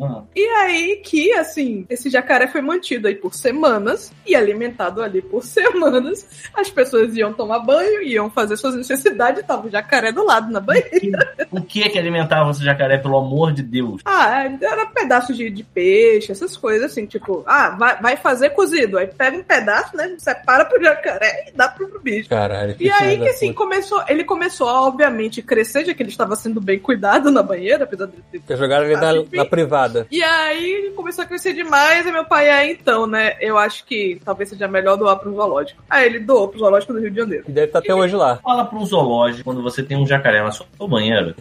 Ah, 0.00 0.22
E 0.34 0.46
aí 0.46 0.96
que, 1.04 1.32
assim, 1.34 1.86
esse 1.88 2.10
jacaré 2.10 2.46
foi 2.46 2.60
mantido 2.60 3.08
aí 3.08 3.14
por 3.14 3.34
semanas 3.34 4.12
e 4.26 4.34
alimentado 4.34 5.02
ali 5.02 5.22
por 5.22 5.42
semanas. 5.44 6.26
As 6.54 6.70
pessoas 6.70 7.16
iam 7.16 7.32
tomar 7.32 7.60
banho, 7.60 8.02
iam 8.02 8.30
fazer 8.30 8.56
suas 8.56 8.74
necessidades, 8.74 9.44
tava 9.46 9.66
o 9.66 9.70
jacaré 9.70 10.12
do 10.12 10.24
lado 10.24 10.50
na 10.50 10.60
banheira. 10.60 11.34
O 11.50 11.60
que 11.62 11.86
que 11.88 11.98
alimentava 11.98 12.50
esse 12.50 12.64
jacaré, 12.64 12.98
pelo 12.98 13.16
amor 13.16 13.52
de 13.52 13.62
Deus? 13.62 14.02
Ah, 14.04 14.44
era 14.60 14.86
pedaços 14.86 15.36
de, 15.36 15.50
de 15.50 15.62
peixe, 15.64 16.32
essas 16.32 16.56
coisas 16.56 16.90
assim, 16.90 17.06
tipo, 17.06 17.42
ah, 17.46 17.70
vai, 17.70 18.00
vai 18.00 18.16
fazer 18.16 18.50
cozido. 18.50 18.98
Aí 18.98 19.06
pega 19.06 19.36
um 19.36 19.42
pedaço, 19.42 19.96
né? 19.96 20.14
Separa 20.18 20.64
pro 20.64 20.82
jacaré 20.82 21.46
e 21.48 21.52
dá 21.52 21.68
pro, 21.68 21.88
pro 21.88 22.00
bicho. 22.00 22.28
Caralho, 22.28 22.74
que 22.74 22.84
E 22.84 22.90
aí 22.90 23.18
que 23.18 23.28
assim, 23.28 23.52
puta. 23.52 23.64
começou, 23.64 24.02
ele 24.08 24.24
começou 24.24 24.68
a, 24.68 24.86
obviamente, 24.86 25.42
crescer, 25.42 25.84
já 25.84 25.94
que 25.94 26.02
ele 26.02 26.10
estava 26.10 26.36
sendo 26.36 26.60
bem 26.60 26.78
cuidado 26.78 27.30
na 27.30 27.42
banheira, 27.42 27.84
apesar 27.84 28.06
de 28.06 28.12
ter 28.30 28.40
Quer 28.40 28.56
jogar 28.56 28.84
ele 28.84 28.96
na, 28.96 29.16
Enfim. 29.16 29.36
na 29.36 29.44
privada. 29.44 29.85
E 30.10 30.22
aí 30.22 30.70
ele 30.70 30.90
começou 30.90 31.24
a 31.24 31.26
crescer 31.26 31.52
demais, 31.52 32.06
e 32.06 32.12
meu 32.12 32.24
pai, 32.24 32.48
é 32.48 32.72
então, 32.72 33.06
né? 33.06 33.36
Eu 33.40 33.58
acho 33.58 33.84
que 33.84 34.20
talvez 34.24 34.48
seja 34.48 34.68
melhor 34.68 34.96
doar 34.96 35.16
pro 35.16 35.34
zoológico. 35.34 35.82
Aí 35.88 36.06
ele 36.06 36.20
doou 36.20 36.48
pro 36.48 36.58
zoológico 36.58 36.92
do 36.92 37.00
Rio 37.00 37.10
de 37.10 37.16
Janeiro. 37.16 37.44
Que 37.44 37.52
deve 37.52 37.66
estar 37.66 37.78
até 37.78 37.94
hoje 37.94 38.14
lá. 38.14 38.36
Fala 38.36 38.64
pra 38.64 38.78
um 38.78 38.86
zoológico 38.86 39.44
quando 39.44 39.62
você 39.62 39.82
tem 39.82 39.96
um 39.96 40.06
jacaré 40.06 40.42
na 40.42 40.50
sua 40.50 40.66
banheira. 40.88 41.34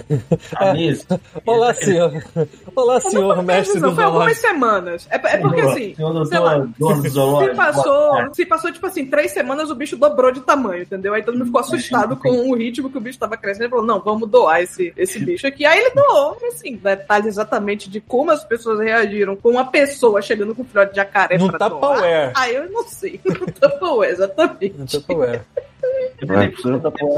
A 0.56 0.74
mesa. 0.74 1.20
Olá, 1.46 1.74
senhor. 1.74 2.24
Olá, 2.76 3.00
senhor 3.00 3.44
mestre 3.44 3.80
do 3.80 3.88
Não, 3.88 3.96
foi 3.96 4.04
algumas 4.04 4.38
semanas. 4.38 5.08
É, 5.10 5.16
é 5.16 5.38
porque 5.38 5.62
assim. 5.62 5.96
Senhor 5.96 6.26
sei 6.26 6.40
lá, 6.40 6.58
doutor, 6.58 7.10
dono 7.10 7.40
do 7.40 7.46
Se 7.46 7.56
passou, 7.56 8.34
se 8.34 8.46
passou, 8.46 8.72
tipo 8.72 8.88
assim, 8.88 9.06
três 9.06 9.32
semanas, 9.32 9.70
o 9.70 9.76
bicho 9.76 9.96
dobrou 9.96 10.32
de 10.32 10.42
tamanho, 10.42 10.84
entendeu? 10.84 11.14
Aí 11.14 11.24
todo 11.24 11.36
mundo 11.36 11.48
ficou 11.48 11.62
assustado 11.62 12.16
com 12.18 12.50
o 12.50 12.56
ritmo 12.56 12.90
que 12.90 12.98
o 12.98 13.02
bicho 13.02 13.20
tava 13.20 13.38
crescendo. 13.38 13.66
Ele 13.66 13.70
falou, 13.70 13.86
não, 13.86 14.00
vamos 14.00 14.30
doar 14.30 14.62
esse, 14.62 14.94
esse 14.98 15.20
bicho 15.20 15.48
aqui. 15.48 15.66
Aí 15.66 15.80
ele 15.80 15.92
doou, 15.92 16.38
assim, 16.48 16.76
detalhes 16.76 17.28
exatamente 17.28 17.90
de 17.90 18.02
como 18.02 18.32
as 18.36 18.44
pessoas 18.44 18.80
reagiram 18.80 19.36
com 19.36 19.50
uma 19.50 19.66
pessoa 19.66 20.22
chegando 20.22 20.54
com 20.54 20.62
um 20.62 20.66
filhote 20.66 20.92
de 20.92 20.98
jacaré 20.98 21.38
No 21.38 21.50
pra 21.50 21.68
doar. 21.68 22.32
Aí 22.36 22.56
eu 22.56 22.70
não 22.70 22.84
sei. 22.88 23.20
No 23.26 23.52
Tupperware, 23.52 24.12
exatamente. 24.12 24.78
No 24.78 24.86
Tupperware. 24.86 25.42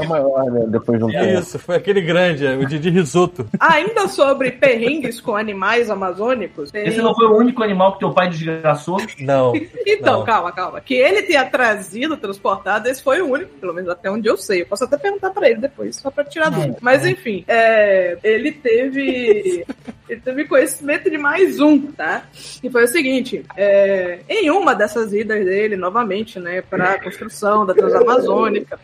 Maior, 0.08 0.44
né? 0.50 0.64
Depois 0.68 0.98
de 0.98 1.04
um 1.04 1.08
tempo. 1.10 1.40
Isso, 1.40 1.58
foi 1.58 1.76
aquele 1.76 2.00
grande, 2.00 2.46
o 2.46 2.66
de, 2.66 2.78
de 2.78 2.90
risoto. 2.90 3.46
Ainda 3.60 4.08
sobre 4.08 4.50
perrengues 4.52 5.20
com 5.20 5.36
animais 5.36 5.90
amazônicos. 5.90 6.70
tem- 6.70 6.86
Esse 6.86 6.98
não 7.00 7.14
foi 7.14 7.26
o 7.26 7.36
único 7.36 7.62
animal 7.62 7.92
que 7.94 8.00
teu 8.00 8.12
pai 8.12 8.28
desgraçou. 8.28 8.98
Não. 9.20 9.52
Então, 9.86 10.18
Não. 10.20 10.24
calma, 10.24 10.52
calma. 10.52 10.80
Que 10.80 10.94
ele 10.94 11.22
tenha 11.22 11.44
trazido, 11.44 12.16
transportado, 12.16 12.88
esse 12.88 13.02
foi 13.02 13.20
o 13.20 13.30
único, 13.30 13.52
pelo 13.60 13.74
menos 13.74 13.88
até 13.90 14.10
onde 14.10 14.28
eu 14.28 14.36
sei. 14.36 14.62
Eu 14.62 14.66
posso 14.66 14.84
até 14.84 14.96
perguntar 14.96 15.30
pra 15.30 15.48
ele 15.48 15.60
depois, 15.60 15.96
só 15.96 16.10
pra 16.10 16.24
tirar 16.24 16.50
dúvida. 16.50 16.76
Mas 16.80 17.04
enfim, 17.06 17.44
é, 17.46 18.16
ele 18.22 18.52
teve. 18.52 19.64
ele 20.08 20.20
teve 20.20 20.44
conhecimento 20.44 21.10
de 21.10 21.18
mais 21.18 21.60
um, 21.60 21.92
tá? 21.92 22.24
E 22.62 22.70
foi 22.70 22.84
o 22.84 22.88
seguinte: 22.88 23.44
é, 23.56 24.20
em 24.28 24.50
uma 24.50 24.74
dessas 24.74 25.12
idas 25.12 25.44
dele, 25.44 25.76
novamente, 25.76 26.38
né, 26.40 26.62
pra 26.62 26.98
construção 27.02 27.64
da 27.66 27.74
Transamazônica, 27.74 28.78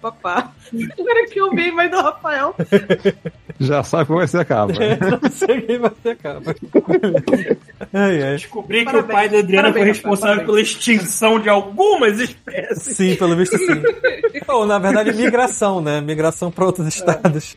papá. 0.00 0.52
Agora 0.98 1.26
que 1.26 1.40
eu 1.40 1.50
vi, 1.50 1.70
mas 1.70 1.90
do 1.90 1.96
Rafael. 2.00 2.54
Já 3.58 3.82
sabe 3.82 4.06
como 4.06 4.18
vai 4.18 4.28
ser 4.28 4.38
a 4.38 4.44
capa. 4.44 4.72
Não 5.22 5.30
sei 5.30 5.60
quem 5.62 5.78
vai 5.78 5.90
ser 6.02 6.08
a 6.10 6.16
capa. 6.16 6.54
Ai, 7.92 8.22
ai. 8.22 8.32
Descobri 8.36 8.78
que 8.80 8.84
Parabéns. 8.86 9.04
o 9.10 9.12
pai 9.12 9.28
da 9.28 9.38
Adriana 9.38 9.72
foi 9.72 9.82
responsável 9.84 10.36
parabéns. 10.44 10.46
pela 10.46 10.60
extinção 10.60 11.40
de 11.40 11.48
algumas 11.48 12.18
espécies. 12.20 12.96
Sim, 12.96 13.16
pelo 13.16 13.36
visto 13.36 13.58
sim. 13.58 13.82
Ou, 14.48 14.66
na 14.66 14.78
verdade, 14.78 15.12
migração, 15.12 15.80
né? 15.80 16.00
Migração 16.00 16.50
para 16.50 16.64
outros 16.64 16.86
estados. 16.88 17.54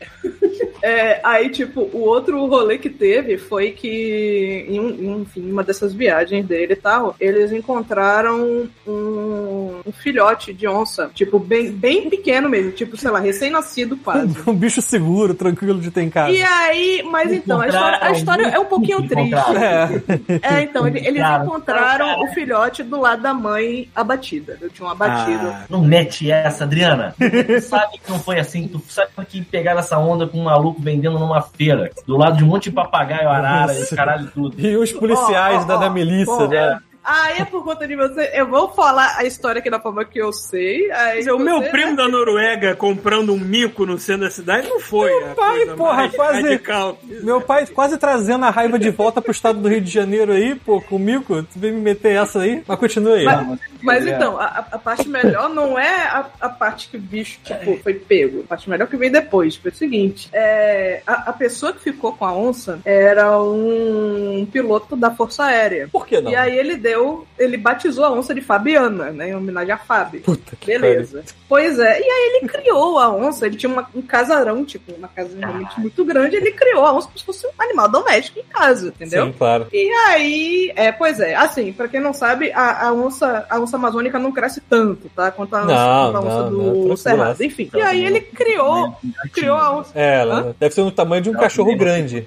É, 0.82 1.18
aí, 1.24 1.48
tipo, 1.48 1.80
o 1.94 2.00
outro 2.00 2.44
rolê 2.46 2.76
que 2.76 2.90
teve 2.90 3.38
foi 3.38 3.70
que, 3.70 4.66
em, 4.68 4.78
um- 4.78 5.22
enfim, 5.22 5.50
uma 5.50 5.64
dessas 5.64 5.94
viagens 5.94 6.44
dele 6.44 6.74
e 6.74 6.76
tal, 6.76 7.16
eles 7.18 7.52
encontraram 7.52 8.68
um, 8.86 9.80
um 9.86 9.92
filhote 9.92 10.52
de 10.52 10.68
onça, 10.68 11.10
tipo, 11.14 11.38
bem, 11.38 11.72
bem 11.74 12.08
pequeno 12.08 12.48
mesmo, 12.48 12.72
tipo, 12.72 12.96
sei 12.96 13.10
lá, 13.10 13.18
recém-nascido 13.20 13.96
quase. 13.96 14.34
Um 14.46 14.54
bicho 14.54 14.80
seguro, 14.80 15.34
tranquilo 15.34 15.80
de 15.80 15.90
ter 15.90 16.02
em 16.02 16.10
casa. 16.10 16.30
E 16.30 16.42
aí, 16.42 17.02
mas 17.10 17.32
então, 17.32 17.60
a 17.60 17.66
história, 17.68 17.98
a 18.00 18.10
história 18.12 18.46
é 18.46 18.58
um 18.58 18.64
pouquinho 18.64 19.06
triste. 19.08 19.34
É. 19.56 20.34
É, 20.56 20.62
então, 20.62 20.86
ele- 20.86 20.98
eles 21.06 21.22
encontraram 21.42 22.06
cara. 22.06 22.20
o 22.22 22.26
filhote 22.34 22.82
do 22.82 23.00
lado 23.00 23.22
da 23.22 23.32
mãe 23.34 23.88
abatida. 23.94 24.56
Eu 24.60 24.70
tinha 24.70 24.86
um 24.86 24.90
abatido. 24.90 25.46
Ah, 25.48 25.64
Não 25.68 25.82
mete 25.82 26.30
essa, 26.30 26.64
Adriana. 26.64 27.14
Tu 27.18 27.60
sabe 27.62 27.98
que 27.98 28.10
não 28.10 28.18
foi 28.18 28.38
assim. 28.38 28.68
Tu 28.68 28.80
sabe 28.88 29.10
que 29.28 29.42
pegaram 29.42 29.80
essa 29.80 29.98
onda 29.98 30.26
com 30.26 30.38
um 30.38 30.44
maluco 30.44 30.80
vendendo 30.80 31.18
numa 31.18 31.40
feira. 31.42 31.90
Do 32.06 32.16
lado 32.16 32.36
de 32.36 32.44
um 32.44 32.46
monte 32.48 32.64
de 32.64 32.72
papagaio, 32.72 33.28
arara 33.28 33.74
e 33.74 33.80
Nossa. 33.80 33.96
caralho 33.96 34.30
tudo. 34.32 34.60
E 34.60 34.76
os 34.76 34.92
policiais 34.92 35.60
Ó, 35.60 35.62
ó, 35.62 35.64
da, 35.64 35.76
da 35.76 35.90
milícia, 35.90 36.32
ó, 36.32 36.46
né? 36.48 36.78
Aí 37.04 37.38
é 37.40 37.44
por 37.44 37.62
conta 37.62 37.86
de 37.86 37.94
você. 37.94 38.30
Eu 38.32 38.46
vou 38.48 38.70
falar 38.70 39.16
a 39.18 39.24
história 39.24 39.58
aqui 39.58 39.68
da 39.68 39.78
forma 39.78 40.04
que 40.04 40.18
eu 40.18 40.32
sei. 40.32 40.90
Aí 40.90 41.28
o 41.30 41.38
meu 41.38 41.62
primo 41.70 41.94
da 41.94 42.08
Noruega 42.08 42.74
comprando 42.74 43.32
um 43.32 43.38
mico 43.38 43.84
no 43.84 43.98
centro 43.98 44.22
da 44.22 44.30
cidade 44.30 44.68
não 44.68 44.80
foi. 44.80 45.10
a 45.24 45.34
pai, 45.34 45.56
coisa 45.58 45.74
porra, 45.76 45.94
mais 45.96 46.16
quase- 46.16 46.42
radical. 46.42 46.98
Meu 47.22 47.40
pai 47.40 47.66
quase 47.66 47.98
trazendo 47.98 48.44
a 48.46 48.50
raiva 48.50 48.78
de 48.78 48.90
volta 48.90 49.20
pro 49.20 49.32
estado 49.32 49.60
do 49.60 49.68
Rio 49.68 49.80
de 49.80 49.90
Janeiro 49.90 50.32
aí, 50.32 50.54
pô, 50.54 50.80
comigo. 50.80 51.42
Tu 51.42 51.58
vem 51.58 51.72
me 51.72 51.80
meter 51.80 52.16
essa 52.16 52.40
aí? 52.40 52.62
Mas 52.66 52.78
continua 52.78 53.16
aí. 53.16 53.24
Mas, 53.24 53.58
mas 53.82 54.06
então, 54.06 54.38
a, 54.38 54.64
a 54.72 54.78
parte 54.78 55.06
melhor 55.08 55.50
não 55.50 55.78
é 55.78 56.04
a, 56.06 56.26
a 56.40 56.48
parte 56.48 56.88
que 56.88 56.96
o 56.96 57.00
bicho, 57.00 57.38
tipo, 57.44 57.76
foi 57.82 57.94
pego. 57.94 58.40
A 58.44 58.48
parte 58.48 58.70
melhor 58.70 58.86
que 58.88 58.96
vem 58.96 59.10
depois. 59.10 59.56
Foi 59.56 59.70
o 59.70 59.74
seguinte: 59.74 60.28
é, 60.32 61.02
a, 61.06 61.30
a 61.30 61.32
pessoa 61.34 61.72
que 61.72 61.80
ficou 61.80 62.12
com 62.14 62.24
a 62.24 62.32
onça 62.34 62.80
era 62.84 63.38
um 63.42 64.46
piloto 64.50 64.96
da 64.96 65.10
Força 65.10 65.44
Aérea. 65.44 65.88
Por 65.92 66.06
que 66.06 66.20
não? 66.20 66.30
E 66.30 66.36
aí 66.36 66.56
ele 66.56 66.76
deu, 66.76 66.93
ele 67.38 67.56
batizou 67.56 68.04
a 68.04 68.10
onça 68.12 68.34
de 68.34 68.40
Fabiana, 68.40 69.10
né? 69.10 69.30
Em 69.30 69.34
homenagem 69.34 69.72
a 69.72 69.78
Fábio. 69.78 70.20
Puta 70.22 70.56
que 70.56 70.66
Beleza. 70.66 71.24
Pois 71.48 71.78
é. 71.78 72.00
E 72.00 72.04
aí 72.04 72.36
ele 72.36 72.48
criou 72.48 72.98
a 72.98 73.10
onça. 73.14 73.46
Ele 73.46 73.56
tinha 73.56 73.70
uma- 73.70 73.88
um 73.94 74.02
casarão, 74.02 74.64
tipo, 74.64 74.92
uma 74.94 75.08
casa 75.08 75.36
realmente 75.38 75.78
muito 75.80 76.04
grande. 76.04 76.36
Ele 76.36 76.50
criou 76.52 76.84
a 76.84 76.92
onça 76.92 77.06
como 77.06 77.18
se 77.18 77.24
fosse 77.24 77.46
um 77.46 77.50
animal 77.58 77.88
doméstico 77.88 78.38
em 78.40 78.44
casa, 78.44 78.88
entendeu? 78.88 79.26
Sim, 79.26 79.32
claro. 79.36 79.66
E 79.72 79.88
aí, 80.08 80.72
é, 80.76 80.90
pois 80.92 81.20
é, 81.20 81.34
assim, 81.34 81.72
pra 81.72 81.88
quem 81.88 82.00
não 82.00 82.12
sabe, 82.12 82.50
a, 82.52 82.86
a 82.88 82.92
onça, 82.92 83.46
a 83.48 83.58
onça 83.60 83.76
amazônica 83.76 84.18
não 84.18 84.32
cresce 84.32 84.60
tanto, 84.60 85.08
tá? 85.14 85.30
Quanto 85.30 85.54
a 85.54 85.62
onça, 85.62 85.74
Não, 85.74 86.12
quanto 86.12 86.16
a 86.16 86.20
onça 86.28 86.50
não, 86.50 86.50
do 86.50 86.88
não, 86.88 86.96
Cerrado. 86.96 87.42
Enfim. 87.44 87.70
E 87.74 87.80
aí 87.80 88.04
ele 88.04 88.20
criou, 88.20 88.96
criou 89.32 89.56
a 89.56 89.78
onça. 89.78 89.90
É, 89.94 90.20
ela 90.20 90.54
deve 90.58 90.74
ser 90.74 90.80
o 90.82 90.90
tamanho 90.90 91.22
de 91.22 91.30
um 91.30 91.34
cachorro 91.34 91.76
grande. 91.76 92.24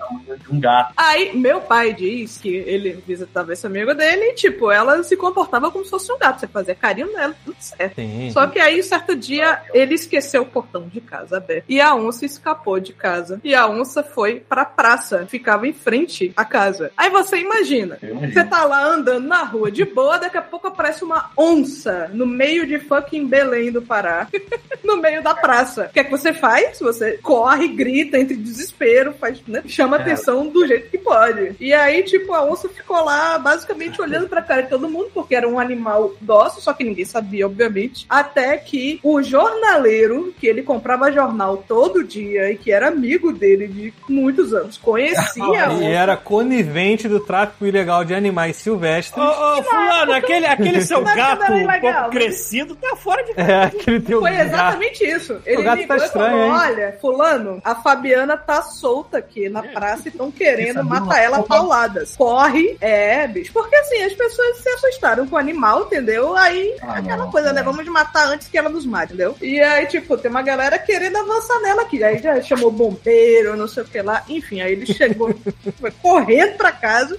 Um 0.49 0.59
gato. 0.59 0.93
Aí, 0.95 1.35
meu 1.35 1.59
pai 1.59 1.93
diz 1.93 2.37
que 2.37 2.47
ele 2.49 3.03
visitava 3.05 3.51
esse 3.53 3.65
amigo 3.65 3.93
dele 3.93 4.31
e, 4.31 4.33
tipo, 4.33 4.56
ela 4.71 5.01
se 5.03 5.15
comportava 5.15 5.71
como 5.71 5.83
se 5.83 5.91
fosse 5.91 6.11
um 6.11 6.17
gato. 6.17 6.39
Você 6.39 6.47
fazia 6.47 6.75
carinho 6.75 7.11
nela, 7.13 7.35
tudo 7.43 7.57
certo. 7.59 7.95
Sim. 7.95 8.29
Só 8.31 8.47
que 8.47 8.59
aí, 8.59 8.81
certo 8.83 9.15
dia, 9.15 9.61
ele 9.73 9.95
esqueceu 9.95 10.43
o 10.43 10.45
portão 10.45 10.87
de 10.87 11.01
casa 11.01 11.37
aberto. 11.37 11.65
E 11.67 11.79
a 11.81 11.93
onça 11.95 12.25
escapou 12.25 12.79
de 12.79 12.93
casa. 12.93 13.39
E 13.43 13.53
a 13.53 13.67
onça 13.67 14.03
foi 14.03 14.39
pra 14.39 14.65
praça. 14.65 15.25
Ficava 15.27 15.67
em 15.67 15.73
frente 15.73 16.31
à 16.35 16.43
casa. 16.45 16.91
Aí 16.97 17.09
você 17.09 17.37
imagina. 17.37 17.97
Você 18.01 18.43
tá 18.43 18.63
lá 18.65 18.85
andando 18.85 19.27
na 19.27 19.43
rua 19.43 19.71
de 19.71 19.85
boa, 19.85 20.17
daqui 20.17 20.37
a 20.37 20.41
pouco 20.41 20.67
aparece 20.67 21.03
uma 21.03 21.31
onça 21.37 22.09
no 22.13 22.25
meio 22.25 22.65
de 22.65 22.79
fucking 22.79 23.27
Belém 23.27 23.71
do 23.71 23.81
Pará. 23.81 24.27
no 24.83 24.97
meio 24.97 25.21
da 25.21 25.33
praça. 25.33 25.87
O 25.89 25.93
que 25.93 25.99
é 25.99 26.03
que 26.03 26.11
você 26.11 26.33
faz? 26.33 26.79
Você 26.79 27.17
corre, 27.17 27.67
grita, 27.67 28.17
entre 28.17 28.35
desespero, 28.35 29.13
faz, 29.13 29.41
né? 29.47 29.61
chama 29.67 29.97
É. 29.97 30.01
atenção 30.01 30.47
do 30.47 30.65
jeito 30.65 30.89
que 30.89 30.97
pode. 30.97 31.55
E 31.59 31.73
aí, 31.73 32.03
tipo, 32.03 32.33
a 32.33 32.43
onça 32.43 32.69
ficou 32.69 33.03
lá 33.03 33.37
basicamente 33.37 34.01
olhando 34.01 34.27
pra 34.27 34.41
cara 34.47 34.61
de 34.63 34.69
todo 34.69 34.89
mundo, 34.89 35.09
porque 35.13 35.35
era 35.35 35.47
um 35.47 35.59
animal 35.59 36.13
dócil, 36.21 36.61
só 36.61 36.73
que 36.73 36.83
ninguém 36.83 37.05
sabia, 37.05 37.45
obviamente. 37.45 38.05
Até 38.09 38.57
que 38.57 38.99
o 39.03 39.21
jornaleiro, 39.21 40.33
que 40.39 40.47
ele 40.47 40.61
comprava 40.63 41.11
jornal 41.11 41.63
todo 41.67 42.03
dia 42.03 42.51
e 42.51 42.57
que 42.57 42.71
era 42.71 42.87
amigo 42.87 43.31
dele 43.33 43.67
de 43.67 43.93
muitos 44.07 44.53
anos, 44.53 44.77
conhecia 44.77 45.67
E 45.81 45.85
era 45.85 46.15
conivente 46.15 47.07
do 47.07 47.19
tráfico 47.19 47.65
ilegal 47.65 48.03
de 48.05 48.13
animais 48.13 48.55
silvestres. 48.57 49.23
Ô, 49.23 49.27
ô, 49.29 49.63
fulano, 49.63 50.13
aquele, 50.13 50.45
aquele 50.45 50.81
seu 50.85 51.03
gato 51.03 51.51
um 51.51 51.65
pouco 51.65 51.65
mas- 51.65 52.09
crescido 52.11 52.75
tá 52.75 52.95
fora 52.95 53.23
de 53.23 53.33
É, 53.39 53.63
aquele 53.65 53.99
teu 53.99 54.19
Foi 54.21 54.31
gato. 54.31 54.45
exatamente 54.47 55.03
isso. 55.03 55.37
Ele 55.45 55.63
gato 55.63 55.79
ligou 55.79 55.97
tá 55.97 56.05
e 56.05 56.09
falou: 56.09 56.27
estranho, 56.27 56.45
hein? 56.45 56.51
Olha, 56.51 56.97
fulano, 57.01 57.61
a 57.63 57.75
Fabiana 57.75 58.37
tá 58.37 58.61
solta 58.61 59.17
aqui 59.17 59.49
na 59.49 59.63
praça 59.63 60.03
e 60.07 60.09
estão 60.11 60.31
querendo 60.31 60.75
Sabe 60.75 60.89
matar 60.89 61.21
ela 61.21 61.43
pauladas. 61.43 62.15
Corre, 62.15 62.77
é, 62.79 63.27
bicho. 63.27 63.51
Porque 63.51 63.75
assim, 63.75 64.03
as 64.03 64.13
pessoas 64.13 64.36
se 64.55 64.69
assustaram 64.69 65.27
com 65.27 65.35
o 65.35 65.39
animal, 65.39 65.83
entendeu? 65.83 66.35
Aí, 66.37 66.75
Ah, 66.81 66.97
aquela 66.97 67.17
não, 67.25 67.31
coisa, 67.31 67.51
né? 67.53 67.61
é. 67.61 67.63
Vamos 67.63 67.85
matar 67.87 68.27
antes 68.27 68.47
que 68.47 68.57
ela 68.57 68.69
nos 68.69 68.85
mate, 68.85 69.13
entendeu? 69.13 69.35
E 69.41 69.59
aí, 69.59 69.85
tipo, 69.87 70.17
tem 70.17 70.29
uma 70.31 70.41
galera 70.41 70.77
querendo 70.79 71.17
avançar 71.17 71.59
nela 71.61 71.81
aqui. 71.83 72.03
Aí 72.03 72.17
já 72.19 72.41
chamou 72.41 72.71
bombeiro, 72.71 73.55
não 73.55 73.67
sei 73.67 73.83
o 73.83 73.85
que 73.87 74.01
lá. 74.01 74.23
Enfim, 74.29 74.61
aí 74.61 74.73
ele 74.73 74.85
chegou, 74.85 75.33
foi 75.79 75.91
correndo 75.91 76.55
pra 76.57 76.71
casa, 76.71 77.17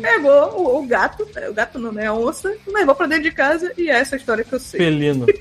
pegou 0.00 0.60
o, 0.60 0.78
o 0.78 0.86
gato, 0.86 1.26
o 1.48 1.52
gato 1.54 1.78
não, 1.78 1.92
né? 1.92 2.06
A 2.06 2.14
onça, 2.14 2.54
levou 2.66 2.94
pra 2.94 3.06
dentro 3.06 3.24
de 3.24 3.32
casa 3.32 3.72
e 3.76 3.90
é 3.90 3.94
essa 3.98 4.16
a 4.16 4.18
história 4.18 4.44
que 4.44 4.52
eu 4.52 4.60
sei. 4.60 4.80
Felino. 4.80 5.26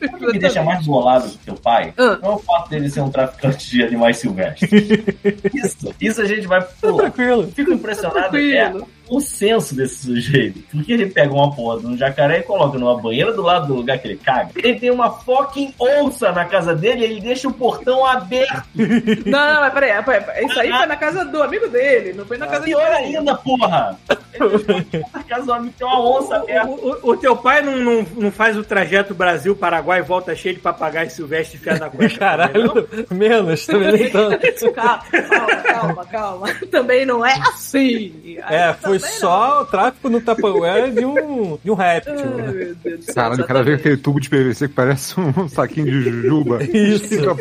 O 0.00 0.16
que 0.18 0.26
me 0.32 0.38
deixa 0.38 0.62
mais 0.62 0.86
bolado 0.86 1.26
do 1.28 1.36
teu 1.38 1.54
pai 1.54 1.92
Ah. 1.98 2.18
não 2.22 2.30
é 2.32 2.34
o 2.34 2.38
fato 2.38 2.70
dele 2.70 2.88
ser 2.88 3.00
um 3.00 3.10
traficante 3.10 3.68
de 3.68 3.82
animais 3.82 4.16
silvestres. 4.18 4.70
Isso, 5.52 5.94
isso 6.00 6.22
a 6.22 6.24
gente 6.24 6.46
vai 6.46 6.60
Tá 6.60 6.68
pular. 6.80 7.02
tranquilo. 7.10 7.50
Fico 7.54 7.72
impressionado 7.72 8.18
é 8.18 8.28
Tranquilo. 8.30 8.88
O 9.10 9.20
senso 9.20 9.74
desse 9.74 10.06
sujeito. 10.06 10.60
Porque 10.70 10.92
ele 10.92 11.06
pega 11.06 11.32
uma 11.32 11.54
porra 11.54 11.80
de 11.80 11.86
um 11.86 11.96
jacaré 11.96 12.38
e 12.38 12.42
coloca 12.42 12.78
numa 12.78 12.96
banheira 13.00 13.32
do 13.32 13.42
lado 13.42 13.66
do 13.68 13.74
lugar 13.74 13.98
que 13.98 14.08
ele 14.08 14.16
caga. 14.16 14.50
Ele 14.56 14.78
tem 14.78 14.90
uma 14.90 15.10
fucking 15.10 15.74
onça 15.78 16.32
na 16.32 16.44
casa 16.44 16.74
dele 16.74 17.00
e 17.00 17.04
ele 17.04 17.20
deixa 17.20 17.48
o 17.48 17.52
portão 17.52 18.04
aberto. 18.04 18.62
Não, 19.26 19.54
não, 19.54 19.60
mas 19.60 19.72
peraí, 19.72 20.02
peraí, 20.02 20.20
peraí, 20.24 20.44
isso 20.46 20.60
aí 20.60 20.70
foi 20.70 20.86
na 20.86 20.96
casa 20.96 21.24
do 21.24 21.42
amigo 21.42 21.68
dele, 21.68 22.12
não 22.14 22.24
foi 22.24 22.38
na 22.38 22.46
casa 22.46 22.60
de 22.64 22.70
Pior 22.70 22.90
ainda, 22.92 23.34
porra! 23.36 23.98
Ele 24.34 24.58
deixa 24.58 25.06
a 25.12 25.22
casa 25.22 25.44
do 25.46 25.52
amigo 25.52 25.74
tem 25.78 25.86
uma 25.86 26.00
onça 26.18 26.36
aberta. 26.36 26.66
O, 26.68 26.72
o- 26.74 27.10
o 27.12 27.16
teu 27.16 27.36
pai 27.36 27.62
não, 27.62 27.76
não, 27.76 28.06
não 28.16 28.30
faz 28.32 28.56
o 28.56 28.64
trajeto 28.64 29.14
Brasil-Paraguai 29.14 30.00
e 30.00 30.02
volta 30.02 30.34
cheio 30.34 30.54
de 30.54 30.60
papagaio 30.60 31.10
silvestre 31.10 31.56
enfiado 31.58 31.80
na 31.80 31.90
cueca? 31.90 32.18
também, 32.18 32.64
não? 32.64 32.74
Caralho, 32.74 32.88
menos, 33.10 33.66
também 33.66 33.92
nem 33.92 34.10
tanto. 34.10 34.72
Calma, 34.72 35.02
calma, 35.10 35.56
calma, 35.62 36.04
calma. 36.06 36.54
Também 36.70 37.04
não 37.06 37.24
é 37.24 37.34
assim. 37.48 38.38
É, 38.48 38.72
foi 38.74 38.97
Também 39.00 39.18
só 39.18 39.62
o 39.62 39.64
tráfico 39.66 40.08
no 40.08 40.20
Tupperware 40.20 40.92
de 40.92 41.04
um, 41.04 41.58
de 41.62 41.70
um 41.70 41.76
não. 41.76 41.80
Ai, 41.80 41.94
réptil. 41.94 42.14
meu 42.14 42.74
Deus 42.74 42.98
do 42.98 43.04
céu, 43.04 43.14
Caralho, 43.14 43.42
o 43.42 43.46
cara 43.46 43.62
vê 43.62 43.72
exatamente. 43.72 43.80
aquele 43.80 43.96
tubo 43.96 44.20
de 44.20 44.28
PVC 44.30 44.68
que 44.68 44.74
parece 44.74 45.14
um 45.20 45.48
saquinho 45.48 45.86
de 45.86 46.02
jujuba. 46.02 46.62
Isso. 46.64 47.08
Fica 47.08 47.34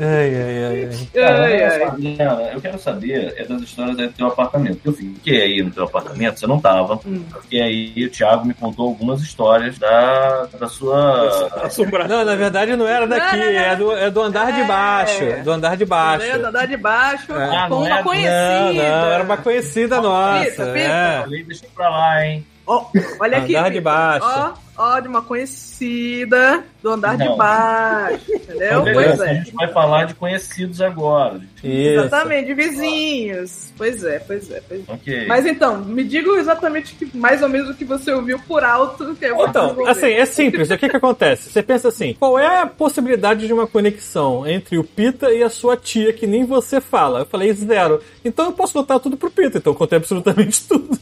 Ai, 0.00 0.34
ai, 0.34 0.64
ai, 0.64 0.88
ai. 1.14 1.24
Ai, 1.24 1.62
ai. 1.64 1.78
só, 1.80 1.86
Adriana, 1.86 2.42
eu 2.52 2.60
quero 2.60 2.78
saber 2.78 3.34
é 3.36 3.44
das 3.44 3.62
histórias 3.62 3.96
do 3.96 4.08
teu 4.08 4.26
apartamento. 4.28 4.80
Eu 4.84 4.92
fiquei 4.92 5.42
aí 5.42 5.62
no 5.62 5.70
teu 5.70 5.84
apartamento, 5.84 6.38
você 6.40 6.46
não 6.46 6.60
tava. 6.60 6.98
Hum. 7.06 7.24
Eu 7.34 7.42
fiquei 7.42 7.60
aí, 7.62 8.06
o 8.06 8.10
Thiago 8.10 8.46
me 8.46 8.54
contou 8.54 8.88
algumas 8.88 9.20
histórias 9.20 9.78
da, 9.78 10.46
da 10.58 10.68
sua. 10.68 11.48
Assombração. 11.62 12.18
Não, 12.18 12.24
na 12.24 12.34
verdade 12.36 12.76
não 12.76 12.86
era 12.86 13.06
daqui, 13.06 13.36
Não, 13.36 13.44
não, 13.46 13.52
não. 13.52 13.60
é 13.60 13.76
do, 13.76 13.92
é 13.92 14.10
do 14.10 14.22
andar 14.22 14.52
de 14.52 14.60
É. 14.60 14.64
baixo. 14.64 15.24
Do 15.44 15.50
andar 15.52 15.76
de 15.76 15.84
baixo. 15.84 16.26
Entendeu? 16.26 16.48
Andar 16.48 16.66
de 16.66 16.76
baixo 16.76 17.32
É. 17.32 17.34
com 17.34 17.56
Ah, 17.56 17.68
não 17.68 17.78
uma 17.82 17.98
é? 17.98 18.02
conhecida. 18.02 18.32
Não, 18.64 18.72
não, 18.74 19.12
era 19.12 19.24
uma 19.24 19.36
conhecida 19.36 20.00
nossa. 20.00 20.44
Pita, 20.50 20.66
pita. 20.66 20.78
É. 20.78 21.20
Falei, 21.22 21.44
deixa 21.44 21.64
pra 21.74 21.88
lá, 21.88 22.26
hein? 22.26 22.46
Ó, 22.66 22.86
olha 23.20 23.38
aqui. 23.38 23.54
Andar 23.56 23.70
de 23.70 23.80
baixo. 23.80 24.26
Ó, 24.26 24.52
ó, 24.76 25.00
de 25.00 25.06
uma 25.08 25.20
conhecida 25.22 26.64
do 26.82 26.90
andar 26.90 27.16
de 27.16 27.24
Não. 27.24 27.36
baixo. 27.36 28.24
Entendeu? 28.32 28.66
Então, 28.66 28.82
Pois 28.84 28.96
beleza, 28.96 29.24
a 29.24 29.28
é. 29.30 29.34
gente 29.34 29.52
vai 29.52 29.72
falar 29.72 30.04
de 30.04 30.14
conhecidos 30.14 30.80
agora. 30.80 31.40
Isso. 31.62 32.04
Exatamente, 32.04 32.46
de 32.46 32.54
vizinhos. 32.54 33.72
Pois 33.76 34.02
é, 34.04 34.18
pois 34.18 34.50
é, 34.50 34.62
pois 34.66 34.80
é. 34.88 34.92
Ok. 34.92 35.26
Mas 35.26 35.44
então, 35.46 35.78
me 35.84 36.04
diga 36.04 36.30
exatamente 36.38 36.94
que, 36.94 37.16
mais 37.16 37.42
ou 37.42 37.48
menos 37.48 37.68
o 37.70 37.74
que 37.74 37.84
você 37.84 38.12
ouviu 38.12 38.38
por 38.40 38.64
alto. 38.64 39.14
Que 39.14 39.26
eu 39.26 39.36
vou 39.36 39.48
Então, 39.48 39.86
assim, 39.86 40.12
é 40.12 40.24
simples. 40.24 40.70
O 40.70 40.78
que 40.78 40.88
que 40.88 40.96
acontece? 40.96 41.50
Você 41.50 41.62
pensa 41.62 41.88
assim, 41.88 42.14
qual 42.18 42.38
é 42.38 42.62
a 42.62 42.66
possibilidade 42.66 43.46
de 43.46 43.52
uma 43.52 43.66
conexão 43.66 44.46
entre 44.46 44.78
o 44.78 44.84
Pita 44.84 45.30
e 45.30 45.42
a 45.42 45.50
sua 45.50 45.76
tia 45.76 46.12
que 46.12 46.26
nem 46.26 46.44
você 46.44 46.80
fala? 46.80 47.20
Eu 47.20 47.26
falei 47.26 47.52
zero. 47.52 48.00
Então 48.24 48.46
eu 48.46 48.52
posso 48.52 48.72
contar 48.72 48.98
tudo 49.00 49.16
pro 49.16 49.30
Pita, 49.30 49.58
então 49.58 49.72
eu 49.72 49.76
contei 49.76 49.98
absolutamente 49.98 50.64
tudo. 50.68 50.98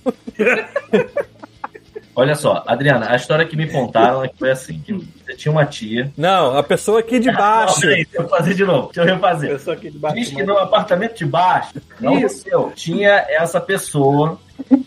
Olha 2.14 2.34
só, 2.34 2.62
Adriana, 2.66 3.10
a 3.10 3.16
história 3.16 3.46
que 3.46 3.56
me 3.56 3.66
contaram 3.70 4.22
é 4.22 4.28
que 4.28 4.36
foi 4.38 4.50
assim: 4.50 4.78
que 4.80 4.92
você 4.92 5.34
tinha 5.34 5.50
uma 5.50 5.64
tia. 5.64 6.12
Não, 6.16 6.56
a 6.58 6.62
pessoa 6.62 7.00
aqui 7.00 7.18
de 7.18 7.28
Não, 7.30 7.38
baixo. 7.38 7.80
peraí, 7.80 8.04
deixa 8.04 8.22
eu 8.22 8.28
fazer 8.28 8.54
de 8.54 8.64
novo. 8.64 8.90
Deixa 8.92 9.00
eu 9.00 9.14
refazer. 9.14 9.50
Eu 9.50 9.58
sou 9.58 9.72
aqui 9.72 9.90
de 9.90 9.98
baixo. 9.98 10.16
Diz 10.16 10.28
que 10.30 10.42
no 10.42 10.58
apartamento 10.58 11.16
de 11.16 11.24
baixo, 11.24 11.72
não 11.98 12.28
seu, 12.28 12.70
tinha 12.76 13.24
essa 13.28 13.58
pessoa 13.60 14.38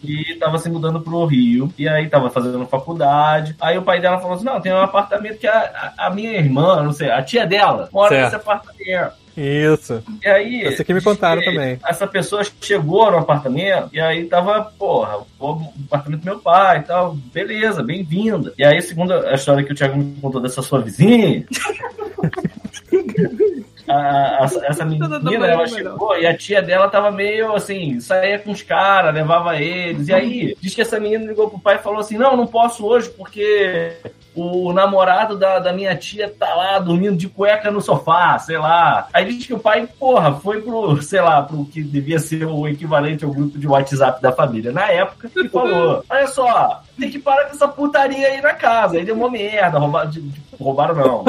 que 0.02 0.34
estava 0.34 0.58
se 0.60 0.70
mudando 0.70 1.02
pro 1.02 1.26
Rio 1.26 1.74
e 1.78 1.90
aí 1.90 2.08
tava 2.08 2.30
fazendo 2.30 2.64
faculdade. 2.68 3.56
Aí 3.60 3.76
o 3.78 3.82
pai 3.82 4.00
dela 4.00 4.20
falou 4.20 4.36
assim: 4.36 4.46
não, 4.46 4.62
tem 4.62 4.72
um 4.72 4.78
apartamento 4.82 5.40
que 5.40 5.48
a, 5.48 5.94
a- 5.98 6.08
a 6.08 6.10
minha 6.12 6.32
irmã, 6.34 6.84
não 6.84 6.94
sei, 6.94 7.10
a 7.10 7.24
tia 7.24 7.48
dela, 7.48 7.90
mora 7.92 8.10
Certo. 8.10 8.24
nesse 8.26 8.36
apartamento. 8.36 9.14
Isso. 9.38 10.02
E 10.24 10.28
aí. 10.28 10.64
Essa 10.64 10.82
aqui 10.82 10.94
me 10.94 11.02
contaram 11.02 11.42
que 11.42 11.50
também. 11.50 11.78
Essa 11.86 12.08
pessoa 12.08 12.42
chegou 12.62 13.12
no 13.12 13.18
apartamento 13.18 13.90
e 13.92 14.00
aí 14.00 14.26
tava, 14.26 14.64
porra, 14.78 15.20
o 15.40 15.74
apartamento 15.88 16.22
do 16.22 16.26
meu 16.26 16.40
pai 16.40 16.80
e 16.80 16.84
tal. 16.84 17.16
Beleza, 17.34 17.84
bem-vinda. 17.84 18.54
E 18.58 18.64
aí, 18.64 18.82
segundo 18.82 19.14
a 19.14 19.34
história 19.34 19.64
que 19.64 19.74
o 19.74 19.76
Thiago 19.76 19.98
me 19.98 20.16
contou 20.22 20.42
dessa 20.42 20.62
sua 20.62 20.82
vizinha. 20.82 21.46
a- 23.88 24.44
a- 24.44 24.66
essa 24.68 24.84
menina, 24.86 25.20
ela 25.48 25.68
chegou 25.68 26.18
e 26.18 26.26
a 26.28 26.36
tia 26.38 26.62
dela 26.62 26.88
tava 26.90 27.12
meio 27.12 27.54
assim, 27.54 28.00
saía 28.00 28.40
com 28.40 28.52
os 28.52 28.62
caras, 28.62 29.14
levava 29.14 29.56
eles. 29.58 30.08
E 30.08 30.14
aí, 30.14 30.56
diz 30.62 30.74
que 30.74 30.82
essa 30.82 31.00
menina 31.00 31.26
ligou 31.26 31.50
pro 31.50 31.60
pai 31.60 31.76
e 31.76 31.80
falou 31.80 32.00
assim: 32.00 32.18
Não, 32.18 32.36
não 32.38 32.48
posso 32.48 32.86
hoje 32.86 33.10
porque 33.10 33.94
o 34.36 34.74
namorado 34.74 35.38
da, 35.38 35.60
da 35.60 35.72
minha 35.72 35.96
tia 35.96 36.34
tá 36.38 36.54
lá 36.56 36.78
dormindo 36.80 37.16
de 37.16 37.30
cueca 37.30 37.72
no 37.72 37.82
sofá, 37.82 38.38
sei 38.40 38.58
lá. 38.58 39.08
Aí 39.14 39.26
diz 39.26 39.46
que 39.46 39.54
o 39.54 39.60
pai, 39.60 39.88
porra, 40.00 40.34
foi 40.36 40.62
pro, 40.62 41.02
sei 41.02 41.22
lá, 41.22 41.42
pro 41.42 41.66
que 41.66 41.82
devia 41.82 42.20
ser 42.20 42.46
o 42.46 42.68
equivalente 42.68 43.24
ao 43.24 43.32
grupo 43.32 43.58
de 43.58 43.68
WhatsApp 43.68 44.22
da 44.22 44.32
família 44.32 44.72
na 44.72 44.90
época 44.92 45.30
e 45.36 45.48
falou: 45.50 46.04
Olha 46.10 46.28
só, 46.28 46.82
tem 47.00 47.10
que 47.10 47.20
parar 47.20 47.46
com 47.46 47.56
essa 47.56 47.68
putaria 47.68 48.28
aí 48.28 48.42
na 48.42 48.54
casa. 48.54 48.98
Aí 48.98 49.06
deu 49.06 49.16
uma 49.16 49.30
merda, 49.30 49.80
roubaram, 49.80 50.12
roubaram 50.60 50.96
não. 50.96 51.24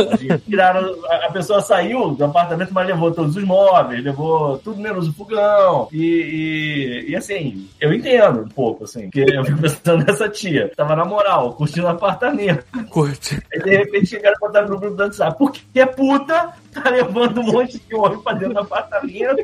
Tiraram, 0.49 0.95
a, 1.09 1.27
a 1.27 1.31
pessoa 1.33 1.61
saiu 1.61 2.11
do 2.11 2.25
apartamento, 2.25 2.46
mas 2.71 2.87
levou 2.87 3.13
todos 3.13 3.37
os 3.37 3.45
móveis, 3.45 4.03
levou 4.03 4.59
tudo 4.59 4.81
menos 4.81 5.09
o 5.09 5.13
fogão. 5.13 5.89
E, 5.93 6.05
e, 6.05 7.11
e, 7.11 7.17
assim, 7.17 7.69
eu 7.81 7.93
entendo 7.93 8.43
um 8.43 8.49
pouco, 8.49 8.85
assim, 8.85 9.11
porque 9.11 9.25
eu 9.35 9.45
fico 9.45 9.61
pensando 9.61 10.05
nessa 10.05 10.29
tia. 10.29 10.71
Tava 10.77 10.97
na 10.97 11.05
moral, 11.05 11.55
curtindo 11.55 11.87
o 11.87 11.91
apartamento. 11.91 12.65
Curte. 12.91 13.41
Aí 13.53 13.61
de 13.61 13.71
repente 13.77 14.07
chegaram 14.07 14.37
e 14.37 14.41
botaram 14.41 14.69
no 14.69 14.79
grupo 14.79 14.97
do 14.97 15.03
WhatsApp. 15.03 15.39
Porque 15.39 15.81
é 15.81 15.87
puta, 15.87 16.55
tá 16.83 16.91
levando 16.91 17.41
um 17.41 17.45
monte 17.53 17.79
de 17.79 17.95
homem 17.95 18.19
pra 18.19 18.33
dentro 18.35 18.55
do 18.55 18.61
apartamento. 18.61 19.41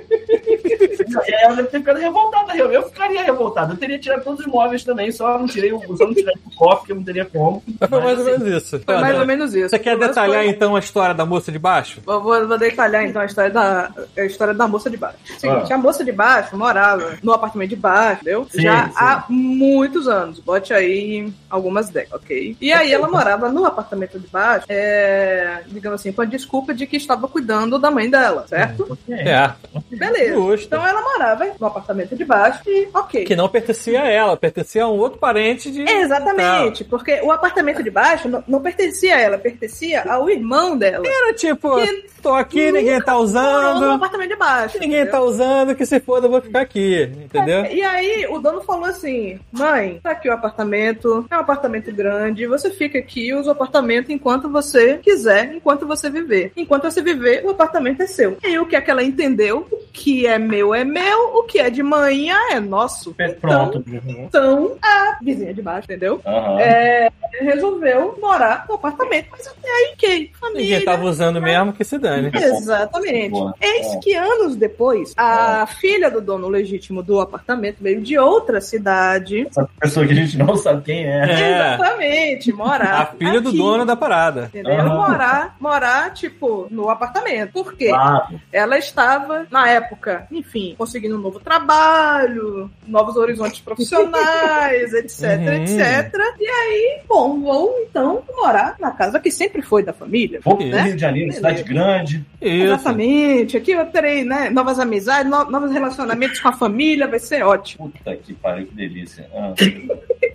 E 1.26 1.34
ela 1.44 1.56
deve 1.56 1.68
ter 1.68 1.78
ficado 1.78 1.98
revoltada. 1.98 2.56
Eu, 2.56 2.70
eu 2.72 2.82
ficaria 2.88 3.22
revoltado. 3.22 3.72
Eu 3.72 3.76
teria 3.76 3.98
tirado 3.98 4.24
todos 4.24 4.40
os 4.40 4.46
móveis 4.46 4.84
também, 4.84 5.10
só 5.12 5.38
não 5.38 5.46
tirei 5.46 5.72
o, 5.72 5.80
só 5.96 6.04
não 6.06 6.14
tirei 6.14 6.34
o 6.46 6.56
cofre, 6.56 6.86
que 6.86 6.92
eu 6.92 6.96
não 6.96 7.02
teria 7.04 7.24
como. 7.24 7.62
Mas 7.80 7.88
foi 7.90 8.00
mais 8.00 8.18
ou 8.18 8.26
assim, 8.28 8.44
menos 8.44 8.62
isso. 8.62 8.80
Foi 8.80 8.98
mais 8.98 9.18
ou 9.18 9.26
menos 9.26 9.54
isso. 9.54 9.68
Você 9.70 9.78
quer 9.78 9.96
detalhar 9.98 10.42
foi- 10.42 10.48
então 10.52 10.76
a 10.76 10.78
história 10.78 11.14
da 11.14 11.24
moça 11.24 11.50
de 11.52 11.58
baixo? 11.58 12.00
Eu 12.06 12.20
vou, 12.20 12.46
vou 12.46 12.58
detalhar 12.58 13.04
então 13.04 13.22
a 13.22 13.26
história 13.26 13.50
da, 13.50 13.90
a 14.16 14.24
história 14.24 14.54
da 14.54 14.66
moça 14.66 14.88
de 14.90 14.96
baixo. 14.96 15.18
Seguinte, 15.38 15.72
a 15.72 15.78
moça 15.78 16.04
de 16.04 16.12
baixo 16.12 16.56
morava 16.56 17.16
no 17.22 17.32
apartamento 17.32 17.70
de 17.70 17.76
baixo, 17.76 18.22
entendeu? 18.22 18.46
Sim, 18.50 18.62
Já 18.62 18.86
sim. 18.88 18.92
há 18.96 19.24
muitos 19.28 20.08
anos. 20.08 20.38
Bote 20.40 20.72
aí 20.72 21.32
algumas 21.48 21.88
décadas, 21.88 22.22
ok? 22.22 22.56
E 22.60 22.72
aí 22.72 22.92
ela 22.92 23.08
morava 23.08 23.50
no 23.50 23.64
apartamento 23.64 24.18
de 24.18 24.26
baixo, 24.28 24.66
é, 24.68 25.62
digamos 25.66 26.00
assim, 26.00 26.12
com 26.12 26.22
a 26.22 26.24
desculpa 26.24 26.72
de 26.74 26.86
que 26.86 26.96
estava 26.96 27.21
cuidando 27.28 27.78
da 27.78 27.90
mãe 27.90 28.08
dela, 28.08 28.46
certo? 28.46 28.98
É. 29.08 29.52
Beleza. 29.90 30.34
Justo. 30.34 30.66
Então 30.66 30.86
ela 30.86 31.00
morava 31.02 31.46
no 31.58 31.66
apartamento 31.66 32.16
de 32.16 32.24
baixo 32.24 32.60
e 32.66 32.88
ok. 32.92 33.24
Que 33.24 33.36
não 33.36 33.48
pertencia 33.48 34.02
a 34.02 34.08
ela, 34.08 34.36
pertencia 34.36 34.84
a 34.84 34.88
um 34.88 34.98
outro 34.98 35.18
parente 35.18 35.70
de. 35.70 35.82
Exatamente, 35.82 36.84
porque 36.84 37.20
o 37.22 37.30
apartamento 37.30 37.82
de 37.82 37.90
baixo 37.90 38.28
não, 38.28 38.42
não 38.46 38.60
pertencia 38.60 39.16
a 39.16 39.20
ela, 39.20 39.38
pertencia 39.38 40.02
ao 40.10 40.28
irmão 40.30 40.76
dela. 40.76 41.04
Era 41.06 41.34
tipo, 41.34 41.76
Que 41.76 42.06
tô 42.22 42.32
aqui, 42.34 42.70
ninguém 42.72 43.00
tá 43.00 43.12
Morou 43.12 43.26
no 43.26 43.76
usando. 43.76 43.90
apartamento 43.92 44.28
de 44.30 44.36
baixo. 44.36 44.78
Ninguém 44.78 45.00
entendeu? 45.02 45.12
tá 45.12 45.20
usando, 45.22 45.74
que 45.74 45.86
se 45.86 46.00
foda, 46.00 46.26
eu 46.26 46.30
vou 46.30 46.40
ficar 46.40 46.60
aqui. 46.60 47.02
Entendeu? 47.24 47.64
E 47.66 47.82
aí, 47.82 48.26
o 48.30 48.38
dono 48.38 48.62
falou 48.62 48.86
assim: 48.86 49.38
mãe, 49.50 50.00
tá 50.02 50.12
aqui 50.12 50.28
o 50.28 50.32
apartamento, 50.32 51.26
é 51.30 51.36
um 51.36 51.40
apartamento 51.40 51.92
grande, 51.92 52.46
você 52.46 52.70
fica 52.70 52.98
aqui 52.98 53.28
e 53.28 53.34
usa 53.34 53.50
o 53.50 53.52
apartamento 53.52 54.12
enquanto 54.12 54.48
você 54.48 54.98
quiser, 54.98 55.54
enquanto 55.54 55.86
você 55.86 56.08
viver. 56.10 56.52
Enquanto 56.56 56.84
você 56.84 57.01
viver, 57.02 57.44
o 57.44 57.50
apartamento 57.50 58.02
é 58.02 58.06
seu. 58.06 58.36
E 58.42 58.46
aí, 58.46 58.58
o 58.58 58.66
que 58.66 58.76
é 58.76 58.80
que 58.80 58.90
ela 58.90 59.02
entendeu? 59.02 59.66
O 59.70 59.78
que 59.92 60.26
é 60.26 60.38
meu 60.38 60.74
é 60.74 60.84
meu, 60.84 61.36
o 61.36 61.42
que 61.44 61.58
é 61.58 61.68
de 61.70 61.82
manhã 61.82 62.36
é 62.52 62.60
nosso. 62.60 63.14
Pronto. 63.40 63.84
Então, 63.86 64.76
a 64.82 65.18
vizinha 65.22 65.52
de 65.52 65.62
baixo, 65.62 65.84
entendeu? 65.84 66.20
Aham. 66.26 66.60
É, 66.60 67.10
resolveu 67.40 68.18
morar 68.20 68.64
no 68.68 68.74
apartamento, 68.76 69.28
mas 69.30 69.46
até 69.46 69.68
aí, 69.68 69.94
que 69.96 70.30
família. 70.38 70.62
Ninguém 70.62 70.84
tava 70.84 71.04
usando 71.04 71.40
mesmo, 71.40 71.72
que 71.72 71.84
se 71.84 71.98
dane. 71.98 72.30
Exatamente. 72.34 73.30
Boa. 73.30 73.54
Eis 73.60 73.86
É. 73.86 73.98
que 73.98 74.14
anos 74.14 74.56
depois, 74.56 75.12
a 75.16 75.66
filha 75.66 76.10
do 76.10 76.20
dono 76.20 76.48
legítimo 76.48 77.02
do 77.02 77.20
apartamento 77.20 77.76
veio 77.80 78.00
de 78.00 78.18
outra 78.18 78.60
cidade. 78.60 79.46
Essa 79.48 79.68
pessoa 79.80 80.06
que 80.06 80.12
a 80.12 80.16
gente 80.16 80.38
não 80.38 80.56
sabe 80.56 80.82
quem 80.82 81.04
é. 81.04 81.22
É. 81.30 81.74
Exatamente, 81.76 82.52
morar. 82.52 83.00
A 83.02 83.06
filha 83.06 83.40
do 83.40 83.48
aqui, 83.50 83.58
dono 83.58 83.84
da 83.84 83.96
parada. 83.96 84.44
Entendeu? 84.46 84.74
Aham. 84.80 84.96
Morar, 85.08 85.56
morar, 85.60 86.12
tipo, 86.14 86.66
no 86.70 86.88
apartamento. 86.92 87.52
Por 87.52 87.74
quê? 87.74 87.88
Claro. 87.88 88.40
Ela 88.52 88.78
estava, 88.78 89.46
na 89.50 89.68
época, 89.68 90.26
enfim, 90.30 90.74
conseguindo 90.76 91.16
um 91.16 91.20
novo 91.20 91.40
trabalho, 91.40 92.70
novos 92.86 93.16
horizontes 93.16 93.60
profissionais, 93.62 94.92
etc, 94.94 95.22
Uhum. 95.38 95.52
etc. 95.62 96.14
E 96.40 96.46
aí, 96.48 97.00
bom, 97.08 97.40
vou 97.40 97.74
então 97.88 98.22
morar 98.36 98.76
na 98.78 98.90
casa 98.90 99.18
que 99.20 99.30
sempre 99.30 99.62
foi 99.62 99.82
da 99.82 99.92
família. 99.92 100.40
Vou 100.42 100.56
pro 100.56 100.66
Rio 100.66 100.94
de 100.94 100.98
Janeiro, 100.98 101.32
cidade 101.32 101.62
grande. 101.62 102.24
Isso. 102.40 102.64
Exatamente. 102.64 103.56
Aqui 103.56 103.72
eu 103.72 103.86
terei 103.86 104.24
né, 104.24 104.50
novas 104.50 104.78
amizades, 104.78 105.30
no- 105.30 105.50
novos 105.50 105.70
relacionamentos 105.72 106.40
com 106.40 106.48
a 106.48 106.52
família, 106.52 107.06
vai 107.08 107.18
ser 107.18 107.42
ótimo. 107.42 107.90
Puta 107.90 108.16
que 108.16 108.34
pariu, 108.34 108.66
que 108.66 108.74
delícia. 108.74 109.28
Ah. 109.34 109.52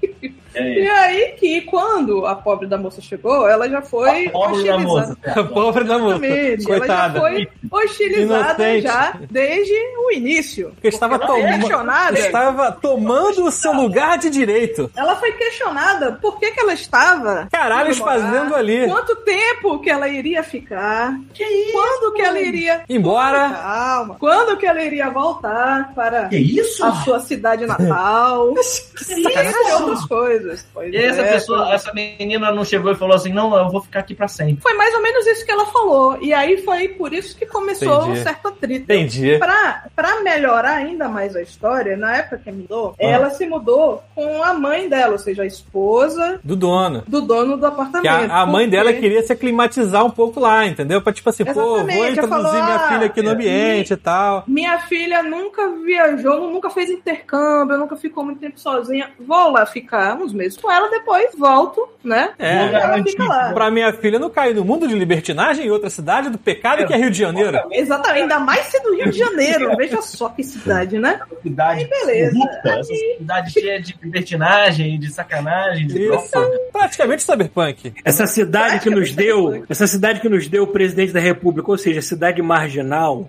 E 0.58 0.64
aí? 0.64 0.84
E 0.84 0.90
aí 0.90 1.32
que 1.38 1.62
quando 1.62 2.26
a 2.26 2.36
pobre 2.36 2.68
da 2.68 2.78
moça 2.78 3.02
chegou, 3.02 3.48
ela 3.48 3.68
já 3.70 3.82
foi 3.82 4.28
A 4.28 4.32
pobre 4.32 4.64
da 4.64 4.78
moça. 4.78 5.18
A 5.36 5.44
pobre 5.44 5.84
da 5.84 5.98
moça. 6.00 6.26
Exatamente. 6.26 6.72
Ela 6.72 6.78
já 6.78 6.80
Coitada. 6.80 7.20
foi 7.20 7.48
hostilizada 7.72 8.70
Inocente. 8.70 8.82
já 8.82 9.14
desde 9.30 9.74
o 9.98 10.12
início. 10.12 10.70
Porque 10.76 10.88
estava, 10.90 11.16
ela 11.16 11.28
foi 11.28 11.42
toma- 11.42 11.54
questionada. 11.58 12.20
estava 12.20 12.72
tomando 12.72 13.46
o 13.46 13.52
seu 13.52 13.74
lugar 13.74 14.18
de 14.18 14.30
direito. 14.30 14.90
Ela 14.96 15.16
foi 15.16 15.32
questionada 15.34 16.14
por 16.22 16.40
que, 16.40 16.52
que 16.52 16.60
ela 16.60 16.74
estava. 16.74 17.48
Caralho, 17.52 17.94
fazendo 17.96 18.56
ali. 18.56 18.88
Quanto 18.88 19.16
tempo 19.18 19.80
que 19.80 19.90
ela 19.90 20.08
iria 20.08 20.44
ficar? 20.44 21.18
Que 21.34 21.44
isso? 21.44 21.72
Quando 21.74 22.14
que 22.14 22.22
ela 22.22 22.40
iria. 22.40 22.84
Embora. 22.90 23.50
Calma. 23.50 24.16
Quando 24.20 24.58
que 24.58 24.66
ela 24.66 24.82
iria 24.82 25.10
voltar 25.10 25.94
para 25.94 26.28
Que 26.30 26.38
isso? 26.38 26.84
a 26.86 26.92
sua 27.04 27.20
cidade 27.20 27.66
natal? 27.66 28.54
e 29.10 29.74
outras 29.74 30.06
coisas. 30.06 30.47
Pois 30.74 30.94
E 30.94 30.98
essa 30.98 31.22
é, 31.22 31.32
pessoa, 31.34 31.74
essa 31.74 31.94
menina 31.94 32.52
não 32.52 32.64
chegou 32.66 32.92
e 32.92 32.96
falou 32.96 33.16
assim: 33.16 33.32
não, 33.34 33.56
eu 33.56 33.70
vou 33.70 33.82
ficar 33.82 34.00
aqui 34.02 34.14
pra 34.16 34.28
sempre. 34.28 34.62
Foi 34.62 34.74
mais 34.74 34.94
ou 34.94 35.02
menos 35.02 35.26
isso 35.28 35.46
que 35.46 35.52
ela 35.52 35.66
falou. 35.68 36.18
E 36.22 36.34
aí 36.34 36.58
foi 36.64 36.88
por 36.90 37.14
isso 37.14 37.38
que 37.38 37.46
começou 37.46 38.04
Entendi. 38.04 38.20
um 38.20 38.24
certo 38.24 38.48
atrito. 38.48 38.84
Entendi. 38.84 39.38
Pra, 39.38 39.86
pra 39.96 40.22
melhorar 40.22 40.76
ainda 40.78 41.08
mais 41.10 41.36
a 41.36 41.42
história, 41.42 41.96
na 41.98 42.18
época 42.18 42.38
que 42.44 42.52
mudou, 42.52 42.96
ela 42.98 43.30
se 43.30 43.46
mudou 43.48 44.04
com 44.16 44.44
a 44.44 44.54
mãe 44.54 44.88
dela, 44.90 45.14
ou 45.14 45.20
seja, 45.20 45.44
a 45.44 45.46
esposa 45.46 46.40
Do 46.44 46.56
dono. 46.56 47.04
do 47.08 47.22
dono 47.22 47.58
do 47.58 47.66
apartamento. 47.66 48.02
Que 48.04 48.08
a, 48.32 48.42
a 48.42 48.46
mãe 48.46 48.66
Porque- 48.66 48.78
dela 48.78 48.94
queria 48.94 49.22
se 49.24 49.32
aclimatizar 49.34 50.06
um 50.06 50.10
pouco 50.10 50.40
lá, 50.40 50.66
entendeu? 50.66 51.02
Pra 51.02 51.14
tipo 51.14 51.30
assim, 51.30 51.44
pô, 51.46 51.52
Exatamente, 51.52 51.96
vou 51.96 52.06
ela 52.06 52.12
introduzir 52.12 52.30
falou, 52.44 52.64
minha 52.64 52.76
ah, 52.76 52.90
filha 52.90 53.06
aqui 53.06 53.22
no 53.22 53.30
é. 53.30 53.34
ambiente 53.34 53.94
e 53.94 53.98
tal. 53.98 54.44
Minha 54.48 54.80
filha 54.80 55.24
nunca 55.24 55.70
viajou, 55.84 56.50
nunca 56.52 56.70
fez 56.70 56.90
intercâmbio, 56.90 57.78
nunca 57.78 57.96
ficou 57.96 58.24
muito 58.24 58.40
tempo 58.40 58.60
sozinha. 58.60 59.10
Vou 59.20 59.52
lá 59.52 59.66
ficar 59.66 60.16
uns 60.28 60.34
meses 60.34 60.58
com 60.58 60.72
ela, 60.72 60.90
depois 60.90 61.32
volto, 61.38 61.88
né? 62.04 62.32
É. 62.38 63.00
E. 63.00 63.54
Pra 63.54 63.72
minha 63.72 63.92
filha 63.94 64.20
não 64.20 64.30
cair 64.30 64.54
no 64.54 64.64
mundo 64.64 64.88
de 64.88 64.94
libertinagem 64.94 65.66
em 65.66 65.72
outra 65.72 65.90
cidade 65.90 66.30
do 66.30 66.38
pecado 66.38 66.86
que 66.86 66.94
é 66.94 66.98
Rio 66.98 67.10
de 67.10 67.18
Janeiro. 67.18 67.60
Exatamente, 67.72 68.24
ainda 68.24 68.40
mais 68.40 68.66
sendo 68.68 68.96
Rio 68.96 69.10
de 69.12 69.18
Janeiro. 69.18 69.76
Veja 69.78 70.02
só 70.02 70.30
que 70.30 70.44
cidade, 70.44 71.00
né? 71.00 71.20
Cidade 71.42 71.86
beleza. 71.86 72.34
corrupta, 72.34 72.70
essa 72.70 72.94
cidade 73.18 73.52
cheia 73.52 73.82
de 73.82 73.98
libertinagem, 74.02 75.00
de 75.00 75.12
sacanagem, 75.12 75.88
de 75.88 76.04
Isso. 76.04 76.52
Praticamente 76.72 77.24
cyberpunk. 77.24 77.94
Essa 78.04 78.28
cidade 78.28 78.80
que 78.80 78.90
nos 78.90 79.14
deu, 79.14 79.64
essa 79.70 79.88
cidade 79.88 80.20
que 80.20 80.30
nos 80.30 80.48
deu 80.48 80.64
o 80.64 80.68
presidente 80.68 81.14
da 81.14 81.20
República, 81.20 81.72
ou 81.72 81.78
seja, 81.78 82.02
cidade 82.02 82.42
marginal, 82.42 83.28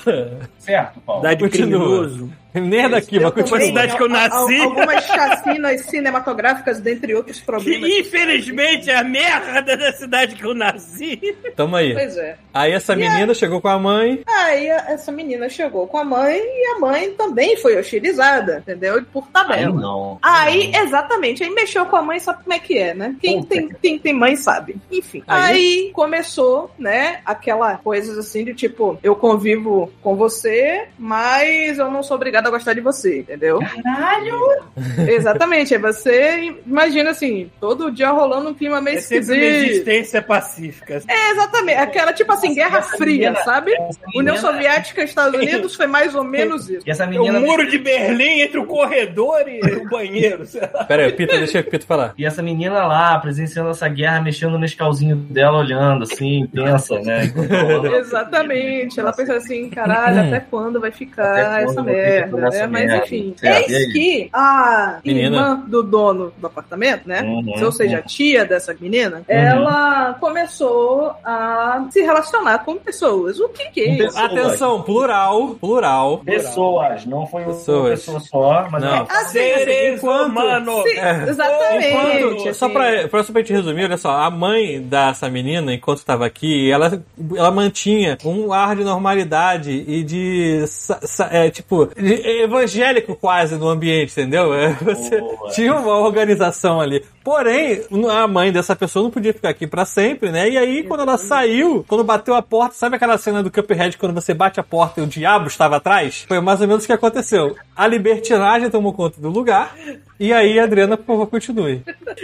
certo, 0.58 1.00
Paulo. 1.00 1.22
cidade 1.22 1.44
Continua. 1.44 1.68
criminoso. 1.68 2.30
Nem 2.58 2.80
é 2.84 2.88
daqui, 2.88 3.20
mas 3.20 3.30
Também, 3.30 3.44
continua. 3.50 3.60
cidade 3.66 3.96
que 3.96 4.02
eu 4.02 4.08
nasci. 4.08 4.56
al- 4.60 4.62
Algumas 4.68 5.04
chacinas 5.04 5.80
cinematográficas, 5.82 6.80
dentre 6.80 7.14
outros 7.14 7.40
problemas. 7.40 7.88
Que 7.90 8.00
infelizmente 8.00 8.90
é 8.90 8.96
a 8.96 9.04
merda 9.04 9.76
da 9.76 9.92
cidade 9.92 10.34
que 10.34 10.44
eu 10.44 10.54
nasci. 10.54 11.20
Tamo 11.54 11.76
aí. 11.76 11.92
Pois 11.92 12.16
é. 12.16 12.36
Aí 12.52 12.72
essa 12.72 12.96
menina 12.96 13.34
chegou 13.34 13.60
com 13.60 13.68
a 13.68 13.78
mãe. 13.78 14.22
Aí 14.26 14.70
a- 14.70 14.86
essa 14.88 15.12
menina 15.12 15.48
chegou 15.48 15.86
com 15.86 15.98
a 15.98 16.04
mãe 16.04 16.38
e 16.40 16.74
a 16.76 16.78
mãe 16.80 17.10
também 17.12 17.56
foi 17.56 17.76
hostilizada, 17.76 18.58
entendeu? 18.58 19.02
Por 19.12 19.24
Aí 19.24 19.32
tabela. 19.32 19.80
não. 19.80 20.18
Aí, 20.22 20.72
exatamente, 20.74 21.44
aí 21.44 21.50
mexeu 21.50 21.84
com 21.86 21.96
a 21.96 22.02
mãe, 22.02 22.18
sabe 22.18 22.42
como 22.42 22.54
é 22.54 22.58
que 22.58 22.78
é, 22.78 22.94
né? 22.94 23.14
Quem 23.20 23.42
tem, 23.42 23.68
quem 23.68 23.98
tem 23.98 24.12
mãe 24.14 24.34
sabe. 24.36 24.76
Enfim. 24.90 25.22
Aí- 25.26 25.48
Aí 25.58 25.90
começou, 25.92 26.70
né, 26.78 27.20
aquela 27.24 27.76
coisas 27.76 28.16
assim 28.18 28.44
de 28.44 28.54
tipo, 28.54 28.98
eu 29.02 29.14
convivo 29.16 29.92
com 30.02 30.14
você, 30.16 30.86
mas 30.98 31.78
eu 31.78 31.90
não 31.90 32.02
sou 32.02 32.16
obrigada 32.16 32.37
a 32.46 32.50
gostar 32.50 32.72
de 32.74 32.80
você, 32.80 33.20
entendeu? 33.20 33.58
Caralho! 33.82 34.38
Exatamente, 35.08 35.74
aí 35.74 35.80
você 35.80 36.54
imagina 36.66 37.10
assim, 37.10 37.50
todo 37.60 37.90
dia 37.90 38.10
rolando 38.10 38.50
um 38.50 38.54
clima 38.54 38.80
meio 38.80 38.96
É 38.96 39.00
esquisito. 39.00 39.34
existência 39.38 40.22
pacífica. 40.22 41.00
É, 41.08 41.30
exatamente. 41.32 41.78
Aquela, 41.78 42.12
tipo 42.12 42.32
assim, 42.32 42.54
Guerra 42.54 42.78
essa 42.78 42.96
Fria, 42.96 43.30
menina- 43.30 43.44
sabe? 43.44 43.72
União 44.14 44.34
menina- 44.34 44.36
Soviética 44.38 45.02
e 45.02 45.04
Estados 45.04 45.38
Unidos 45.40 45.74
foi 45.74 45.86
mais 45.86 46.14
ou 46.14 46.24
menos 46.24 46.68
isso. 46.68 46.86
E 46.86 46.90
essa 46.90 47.04
É 47.04 47.06
o 47.06 47.10
menina. 47.10 47.40
muro 47.40 47.68
de 47.68 47.78
Berlim 47.78 48.40
entre 48.40 48.58
o 48.58 48.64
corredor 48.66 49.44
e 49.48 49.60
o 49.76 49.88
banheiro. 49.88 50.46
sei 50.46 50.60
lá. 50.72 50.84
Pera 50.84 51.04
aí, 51.04 51.12
Pita, 51.12 51.36
deixa 51.38 51.60
o 51.60 51.64
Pita 51.64 51.86
falar. 51.86 52.14
E 52.16 52.24
essa 52.24 52.42
menina 52.42 52.86
lá, 52.86 53.18
presenciando 53.18 53.70
essa 53.70 53.88
guerra, 53.88 54.20
mexendo 54.20 54.58
no 54.58 54.64
escalzinho 54.64 55.16
dela, 55.16 55.58
olhando, 55.58 56.02
assim, 56.04 56.46
tensa, 56.54 56.98
né? 57.00 57.32
Exatamente. 57.98 58.98
Ela 59.00 59.12
pensa 59.12 59.34
assim, 59.34 59.68
caralho, 59.70 60.20
até 60.20 60.40
quando 60.40 60.80
vai 60.80 60.88
Até 60.90 60.98
ficar 60.98 61.64
quando 61.64 61.70
essa 61.70 61.84
ficar 61.84 62.27
merda, 62.36 62.50
né? 62.58 62.66
Mas 62.66 62.86
merda? 62.86 63.04
enfim. 63.04 63.34
Certo, 63.36 63.70
Eis 63.70 63.76
aí? 63.86 63.92
que 63.92 64.30
a 64.32 64.98
Menina. 65.04 65.26
irmã 65.36 65.64
do 65.66 65.82
dono 65.82 66.32
do 66.36 66.46
apartamento, 66.46 67.08
né? 67.08 67.22
Uhum, 67.22 67.64
ou 67.64 67.72
seja, 67.72 67.98
a 67.98 68.02
tia 68.02 68.44
dessa 68.44 68.74
menina, 68.78 69.18
Uhum. 69.18 69.24
ela 69.28 70.14
começou 70.20 71.12
a 71.24 71.86
se 71.90 72.00
relacionar 72.02 72.58
com 72.64 72.76
pessoas. 72.76 73.38
O 73.40 73.48
que 73.48 73.70
que 73.70 73.80
é 73.80 74.06
isso? 74.06 74.18
Atenção, 74.18 74.82
plural, 74.82 75.54
plural. 75.60 76.18
Pessoas, 76.24 77.04
não 77.06 77.26
foi 77.26 77.42
uma 77.42 77.52
Pessoas. 77.54 77.90
pessoa 78.00 78.20
só, 78.20 78.68
mas 78.70 78.82
Não. 78.82 78.94
ela- 78.96 79.06
Assim, 79.10 79.32
Seres 79.38 79.98
enquanto- 79.98 80.26
humanos. 80.30 80.86
É. 80.96 81.28
exatamente. 81.28 81.86
Enquanto, 81.88 82.54
só 82.54 82.66
assim. 82.66 82.74
pra, 82.74 83.08
pra, 83.08 83.22
só 83.24 83.32
pra 83.32 83.40
gente 83.42 83.52
resumir, 83.52 83.84
olha 83.84 83.96
só, 83.96 84.10
a 84.10 84.30
mãe 84.30 84.80
dessa 84.80 85.28
menina, 85.28 85.72
enquanto 85.72 85.98
estava 85.98 86.26
aqui, 86.26 86.70
ela, 86.70 87.02
ela 87.36 87.50
mantinha 87.50 88.16
um 88.24 88.52
ar 88.52 88.74
de 88.76 88.84
normalidade 88.84 89.70
e 89.86 90.02
de, 90.02 90.64
sa- 90.66 91.00
sa- 91.02 91.28
é, 91.30 91.50
tipo, 91.50 91.86
de 91.86 92.17
evangélico 92.24 93.14
quase 93.16 93.56
no 93.56 93.68
ambiente, 93.68 94.12
entendeu? 94.12 94.52
É, 94.54 94.72
Você 94.82 95.18
Boa. 95.20 95.50
tinha 95.50 95.74
uma 95.74 95.98
organização 95.98 96.80
ali. 96.80 97.04
Porém, 97.28 97.82
a 98.10 98.26
mãe 98.26 98.50
dessa 98.50 98.74
pessoa 98.74 99.02
não 99.02 99.10
podia 99.10 99.34
ficar 99.34 99.50
aqui 99.50 99.66
pra 99.66 99.84
sempre, 99.84 100.32
né? 100.32 100.48
E 100.48 100.56
aí, 100.56 100.82
quando 100.82 101.00
ela 101.00 101.18
saiu, 101.18 101.84
quando 101.86 102.02
bateu 102.02 102.34
a 102.34 102.40
porta, 102.40 102.74
sabe 102.74 102.96
aquela 102.96 103.18
cena 103.18 103.42
do 103.42 103.50
Cuphead 103.50 103.98
quando 103.98 104.14
você 104.14 104.32
bate 104.32 104.58
a 104.58 104.62
porta 104.62 105.02
e 105.02 105.04
o 105.04 105.06
diabo 105.06 105.46
estava 105.46 105.76
atrás? 105.76 106.24
Foi 106.26 106.40
mais 106.40 106.62
ou 106.62 106.66
menos 106.66 106.84
o 106.84 106.86
que 106.86 106.92
aconteceu. 106.94 107.54
A 107.76 107.86
libertinagem 107.86 108.70
tomou 108.70 108.94
conta 108.94 109.20
do 109.20 109.28
lugar, 109.28 109.76
e 110.18 110.32
aí, 110.32 110.58
Adriana, 110.58 110.96
por 110.96 111.06
favor, 111.06 111.26
continue. 111.26 111.82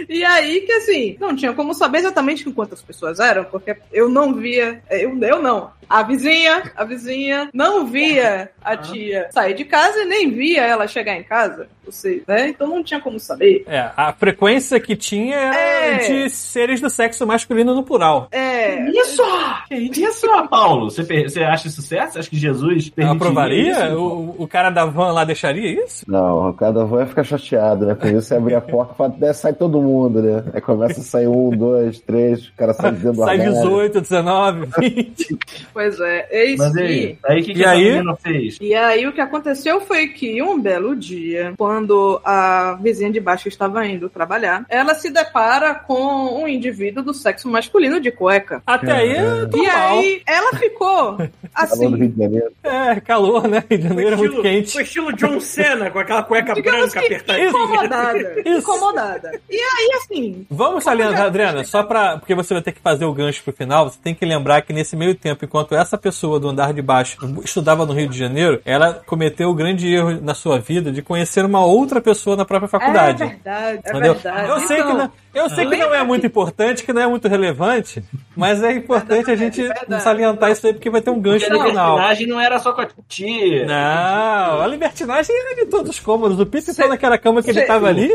E 0.09 0.25
aí 0.25 0.61
que 0.61 0.71
assim, 0.73 1.15
não 1.19 1.35
tinha 1.35 1.53
como 1.53 1.73
saber 1.73 1.99
exatamente 1.99 2.43
quantas 2.51 2.81
pessoas 2.81 3.19
eram, 3.19 3.45
porque 3.45 3.77
eu 3.93 4.09
não 4.09 4.33
via, 4.33 4.81
eu, 4.89 5.17
eu 5.21 5.41
não. 5.41 5.71
A 5.87 6.03
vizinha, 6.03 6.71
a 6.75 6.83
vizinha 6.83 7.49
não 7.53 7.85
via 7.85 8.49
a 8.61 8.75
tia 8.75 9.29
sair 9.31 9.53
de 9.53 9.63
casa 9.63 10.01
e 10.01 10.05
nem 10.05 10.31
via 10.31 10.63
ela 10.63 10.87
chegar 10.87 11.15
em 11.15 11.23
casa. 11.23 11.69
Você, 11.85 12.23
né? 12.27 12.49
Então 12.49 12.67
não 12.67 12.83
tinha 12.83 12.99
como 12.99 13.19
saber. 13.19 13.63
É, 13.67 13.89
a 13.95 14.13
frequência 14.13 14.79
que 14.79 14.95
tinha 14.95 15.35
era 15.35 16.03
É. 16.03 16.07
de 16.23 16.29
seres 16.29 16.81
do 16.81 16.89
sexo 16.89 17.25
masculino 17.25 17.73
no 17.75 17.83
plural. 17.83 18.27
É. 18.31 18.89
Isso! 18.89 19.21
Isso, 19.71 20.27
Paulo? 20.49 20.89
Você, 20.89 21.03
você 21.03 21.43
acha 21.43 21.67
isso 21.67 21.81
certo? 21.81 22.13
Você 22.13 22.19
acha 22.19 22.29
que 22.29 22.37
Jesus 22.37 22.89
permitiria 22.89 23.11
Aprovaria? 23.15 23.71
isso? 23.71 23.97
O, 23.99 24.43
o 24.43 24.47
cara 24.47 24.69
da 24.69 24.85
van 24.85 25.11
lá 25.11 25.23
deixaria 25.23 25.83
isso? 25.83 26.03
Não, 26.07 26.51
cada 26.53 26.85
vai 26.85 27.05
ficar 27.05 27.23
chateado, 27.23 27.85
né? 27.85 27.95
Por 27.95 28.07
isso 28.09 28.21
você 28.27 28.35
abrir 28.35 28.55
a 28.55 28.61
porta 28.61 28.93
e 28.93 28.97
fala, 28.97 29.09
"Deve 29.17 29.33
sai 29.33 29.53
todo 29.53 29.81
mundo, 29.81 30.21
né? 30.21 30.43
Aí 30.53 30.61
começa 30.61 30.99
a 31.01 31.03
sair 31.03 31.27
um, 31.27 31.49
dois, 31.51 31.99
três, 31.99 32.47
o 32.47 32.53
cara 32.55 32.73
sai 32.73 32.91
dentro 32.91 33.15
Sai 33.23 33.39
armário. 33.41 33.53
18, 33.53 34.01
19, 34.01 34.67
20. 34.79 35.37
Pois 35.73 35.99
é, 35.99 36.27
eis 36.31 36.57
Mas 36.59 36.73
que. 36.73 36.79
aí, 36.79 37.17
aí 37.25 37.41
o 37.41 37.43
que, 37.45 37.53
que 37.53 37.59
E 37.59 37.65
aí? 37.65 37.83
menina 37.91 38.15
fez? 38.15 38.57
E 38.61 38.73
aí 38.73 39.07
o 39.07 39.13
que 39.13 39.21
aconteceu 39.21 39.81
foi 39.81 40.07
que 40.07 40.41
um 40.41 40.59
belo 40.59 40.95
dia, 40.95 41.53
quando 41.57 41.74
a 42.23 42.77
vizinha 42.81 43.11
de 43.11 43.19
baixo 43.19 43.47
estava 43.47 43.85
indo 43.85 44.09
trabalhar, 44.09 44.65
ela 44.69 44.95
se 44.95 45.09
depara 45.11 45.73
com 45.75 46.41
um 46.43 46.47
indivíduo 46.47 47.03
do 47.03 47.13
sexo 47.13 47.49
masculino 47.49 47.99
de 47.99 48.11
cueca. 48.11 48.61
Até 48.65 48.91
aí 48.91 49.11
é 49.15 49.47
E 49.55 49.67
aí 49.67 50.21
ela 50.25 50.53
ficou 50.53 51.17
assim. 51.53 51.95
de 52.09 52.17
Janeiro. 52.17 52.51
É, 52.63 52.99
calor, 53.01 53.47
né? 53.47 53.63
Rio 53.69 53.77
de 53.79 53.87
Janeiro 53.87 54.13
é 54.13 54.17
muito 54.17 54.31
estilo, 54.35 54.43
quente. 54.43 54.71
Foi 54.73 54.83
estilo 54.83 55.13
John 55.13 55.39
Cena, 55.39 55.89
com 55.89 55.99
aquela 55.99 56.23
cueca 56.23 56.53
Digamos 56.53 56.91
branca 56.91 56.99
apertadinha. 57.05 57.49
incomodada. 57.49 58.35
Isso. 58.45 58.59
Incomodada. 58.59 59.39
E 59.49 59.55
aí, 59.55 59.89
assim, 59.97 60.45
Vamos 60.49 60.83
salientar, 60.83 61.17
já- 61.17 61.25
Adriana, 61.25 61.63
só 61.63 61.83
pra. 61.83 62.17
Porque 62.17 62.35
você 62.35 62.53
vai 62.53 62.63
ter 62.63 62.71
que 62.71 62.79
fazer 62.81 63.05
o 63.05 63.13
gancho 63.13 63.43
pro 63.43 63.53
final, 63.53 63.89
você 63.89 63.99
tem 64.01 64.13
que 64.15 64.25
lembrar 64.25 64.61
que 64.61 64.73
nesse 64.73 64.95
meio 64.95 65.15
tempo, 65.15 65.45
enquanto 65.45 65.75
essa 65.75 65.97
pessoa 65.97 66.39
do 66.39 66.49
andar 66.49 66.73
de 66.73 66.81
baixo 66.81 67.17
estudava 67.43 67.85
no 67.85 67.93
Rio 67.93 68.07
de 68.07 68.17
Janeiro, 68.17 68.61
ela 68.65 69.01
cometeu 69.05 69.49
o 69.49 69.53
grande 69.53 69.93
erro 69.93 70.19
na 70.21 70.33
sua 70.33 70.59
vida 70.59 70.91
de 70.91 71.01
conhecer 71.01 71.43
uma 71.45 71.64
outra 71.65 71.99
pessoa 72.01 72.35
na 72.35 72.45
própria 72.45 72.67
faculdade. 72.69 73.23
é 73.23 73.25
verdade, 73.27 73.79
é 73.83 73.89
Entendeu? 73.89 74.13
verdade. 74.13 74.49
Eu 74.49 74.59
sei 74.61 74.77
que 74.77 74.81
Então, 74.83 74.97
não, 74.97 75.11
eu 75.33 75.49
sei 75.49 75.65
que 75.67 75.75
não 75.77 75.93
é 75.93 76.03
muito 76.03 76.25
importante, 76.25 76.83
que 76.83 76.93
não 76.93 77.01
é 77.01 77.07
muito 77.07 77.27
relevante, 77.27 78.03
mas 78.35 78.63
é 78.63 78.71
importante 78.71 79.29
a 79.31 79.35
gente 79.35 79.61
verdade. 79.61 80.01
salientar 80.03 80.51
isso 80.51 80.65
aí 80.67 80.73
porque 80.73 80.89
vai 80.89 81.01
ter 81.01 81.09
um 81.09 81.19
gancho 81.19 81.45
Porque 81.45 81.53
a 81.59 81.63
no 81.63 81.69
final. 81.69 81.89
libertinagem 81.95 82.27
não 82.27 82.39
era 82.39 82.59
só 82.59 82.71
com 82.73 82.81
a 82.81 82.87
tia. 83.07 83.65
Não, 83.65 84.61
a 84.61 84.67
libertinagem 84.67 85.35
era 85.35 85.55
de 85.55 85.65
todos 85.65 85.91
os 85.91 85.99
cômodos. 85.99 86.39
O 86.39 86.45
Cê- 86.61 86.81
tá 86.83 86.87
naquela 86.87 87.17
cama 87.17 87.41
que 87.43 87.49
ele 87.49 87.59
cê- 87.61 87.65
tava 87.65 87.87
ali. 87.87 88.09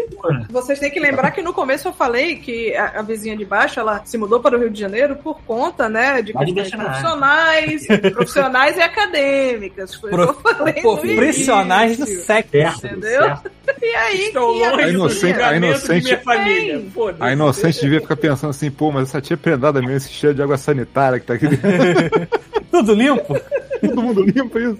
Vocês 0.50 0.78
têm 0.78 0.90
que 0.90 0.98
lembrar 1.00 1.30
que 1.30 1.42
no 1.42 1.52
começo 1.52 1.88
eu 1.88 1.92
falei 1.92 2.36
que 2.36 2.74
a, 2.74 3.00
a 3.00 3.02
vizinha 3.02 3.36
de 3.36 3.44
baixo 3.44 3.78
ela 3.80 4.00
se 4.04 4.16
mudou 4.16 4.40
para 4.40 4.56
o 4.56 4.60
Rio 4.60 4.70
de 4.70 4.80
Janeiro 4.80 5.16
por 5.16 5.40
conta, 5.42 5.88
né, 5.88 6.22
de 6.22 6.32
questões 6.32 6.70
profissionais, 6.70 7.86
profissionais 8.14 8.76
e 8.76 8.80
acadêmicas. 8.80 9.94
Foi 9.94 10.10
o 10.12 10.16
que 10.16 10.22
eu 10.22 10.34
falei 10.56 10.74
Profissionais 11.16 11.96
do 11.98 12.06
sexo. 12.06 12.50
Certo, 12.50 12.86
Entendeu? 12.86 13.20
E 13.82 13.94
aí 13.96 14.26
Estou 14.26 14.54
que 14.58 14.64
a 14.64 14.70
longe 14.72 14.82
A 14.82 14.86
do 14.86 14.92
inocente- 14.92 15.40
a 15.40 15.56
inocente- 15.56 16.00
de 16.00 16.04
minha 16.04 16.18
família. 16.18 16.82
A 17.18 17.32
inocente 17.32 17.80
devia 17.80 18.00
ficar 18.00 18.16
pensando 18.16 18.50
assim, 18.50 18.70
pô, 18.70 18.90
mas 18.92 19.08
essa 19.08 19.20
tia 19.20 19.34
é 19.34 19.36
predada 19.38 19.80
mesmo, 19.80 19.96
esse 19.96 20.10
cheiro 20.10 20.34
de 20.34 20.42
água 20.42 20.58
sanitária 20.58 21.18
que 21.18 21.26
tá 21.26 21.34
aqui 21.34 21.48
dentro. 21.48 22.28
Tudo 22.70 22.94
limpo? 22.94 23.38
Todo 23.80 24.02
mundo 24.02 24.22
limpa 24.22 24.58
isso. 24.60 24.78